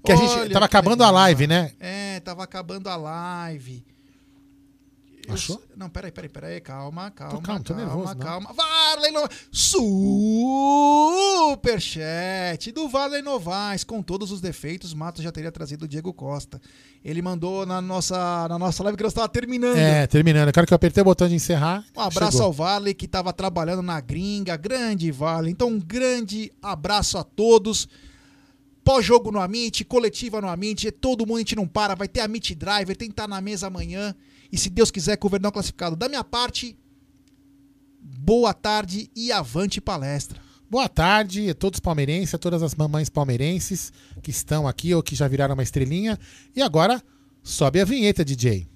Que 0.04 0.12
a 0.12 0.16
gente 0.16 0.30
Olha 0.30 0.50
tava 0.52 0.64
acabando 0.64 1.02
a 1.02 1.10
live, 1.10 1.46
né? 1.48 1.72
É, 1.80 2.20
tava 2.20 2.44
acabando 2.44 2.88
a 2.88 2.96
live. 2.96 3.84
Achou? 5.34 5.62
Não, 5.76 5.88
peraí, 5.88 6.10
peraí, 6.12 6.28
peraí. 6.28 6.60
Calma, 6.60 7.10
calma. 7.10 7.34
Tô 7.34 7.40
calmo, 7.40 7.62
tô 7.62 7.74
calma, 7.74 7.86
nervoso, 7.88 8.14
não. 8.14 8.20
calma. 8.20 8.52
Varley 8.52 9.10
Novaes. 9.12 9.48
Superchat 11.50 12.72
do 12.72 12.88
Varley 12.88 13.22
Novaes. 13.22 13.84
Com 13.84 14.02
todos 14.02 14.30
os 14.30 14.40
defeitos, 14.40 14.94
Matos 14.94 15.22
já 15.22 15.32
teria 15.32 15.50
trazido 15.52 15.84
o 15.84 15.88
Diego 15.88 16.12
Costa. 16.12 16.60
Ele 17.04 17.22
mandou 17.22 17.64
na 17.64 17.80
nossa, 17.80 18.48
na 18.48 18.58
nossa 18.58 18.82
live 18.82 18.96
que 18.96 19.02
nós 19.02 19.12
estava 19.12 19.28
terminando. 19.28 19.76
É, 19.76 20.06
terminando. 20.06 20.48
Eu 20.48 20.52
quero 20.52 20.66
que 20.66 20.72
eu 20.72 20.76
apertei 20.76 21.02
o 21.02 21.04
botão 21.04 21.28
de 21.28 21.34
encerrar. 21.34 21.84
Um 21.96 22.00
abraço 22.00 22.32
Chegou. 22.32 22.46
ao 22.46 22.52
Varley 22.52 22.94
que 22.94 23.06
estava 23.06 23.32
trabalhando 23.32 23.82
na 23.82 24.00
gringa, 24.00 24.56
grande 24.56 25.10
Varley. 25.10 25.52
Então, 25.52 25.68
um 25.68 25.78
grande 25.78 26.52
abraço 26.62 27.16
a 27.18 27.24
todos. 27.24 27.88
Pós-jogo 28.82 29.32
no 29.32 29.40
Amit, 29.40 29.84
coletiva 29.84 30.40
no 30.40 30.48
Amit, 30.48 30.92
todo 30.92 31.26
mundo 31.26 31.36
a 31.36 31.40
gente 31.40 31.56
não 31.56 31.66
para, 31.66 31.96
vai 31.96 32.06
ter 32.06 32.20
Amit 32.20 32.54
Driver, 32.54 32.96
tem 32.96 33.08
que 33.08 33.14
estar 33.14 33.26
na 33.26 33.40
mesa 33.40 33.66
amanhã. 33.66 34.14
E 34.50 34.58
se 34.58 34.70
Deus 34.70 34.90
quiser, 34.90 35.16
com 35.16 35.28
o 35.28 35.52
classificado. 35.52 35.96
Da 35.96 36.08
minha 36.08 36.24
parte, 36.24 36.76
boa 38.00 38.54
tarde 38.54 39.10
e 39.14 39.32
avante 39.32 39.80
palestra. 39.80 40.40
Boa 40.68 40.88
tarde 40.88 41.48
a 41.50 41.54
todos 41.54 41.78
palmeirenses, 41.78 42.34
a 42.34 42.38
todas 42.38 42.62
as 42.62 42.74
mamães 42.74 43.08
palmeirenses 43.08 43.92
que 44.20 44.30
estão 44.30 44.66
aqui 44.66 44.92
ou 44.94 45.02
que 45.02 45.14
já 45.14 45.28
viraram 45.28 45.54
uma 45.54 45.62
estrelinha. 45.62 46.18
E 46.54 46.60
agora, 46.60 47.02
sobe 47.42 47.80
a 47.80 47.84
vinheta, 47.84 48.24
DJ. 48.24 48.68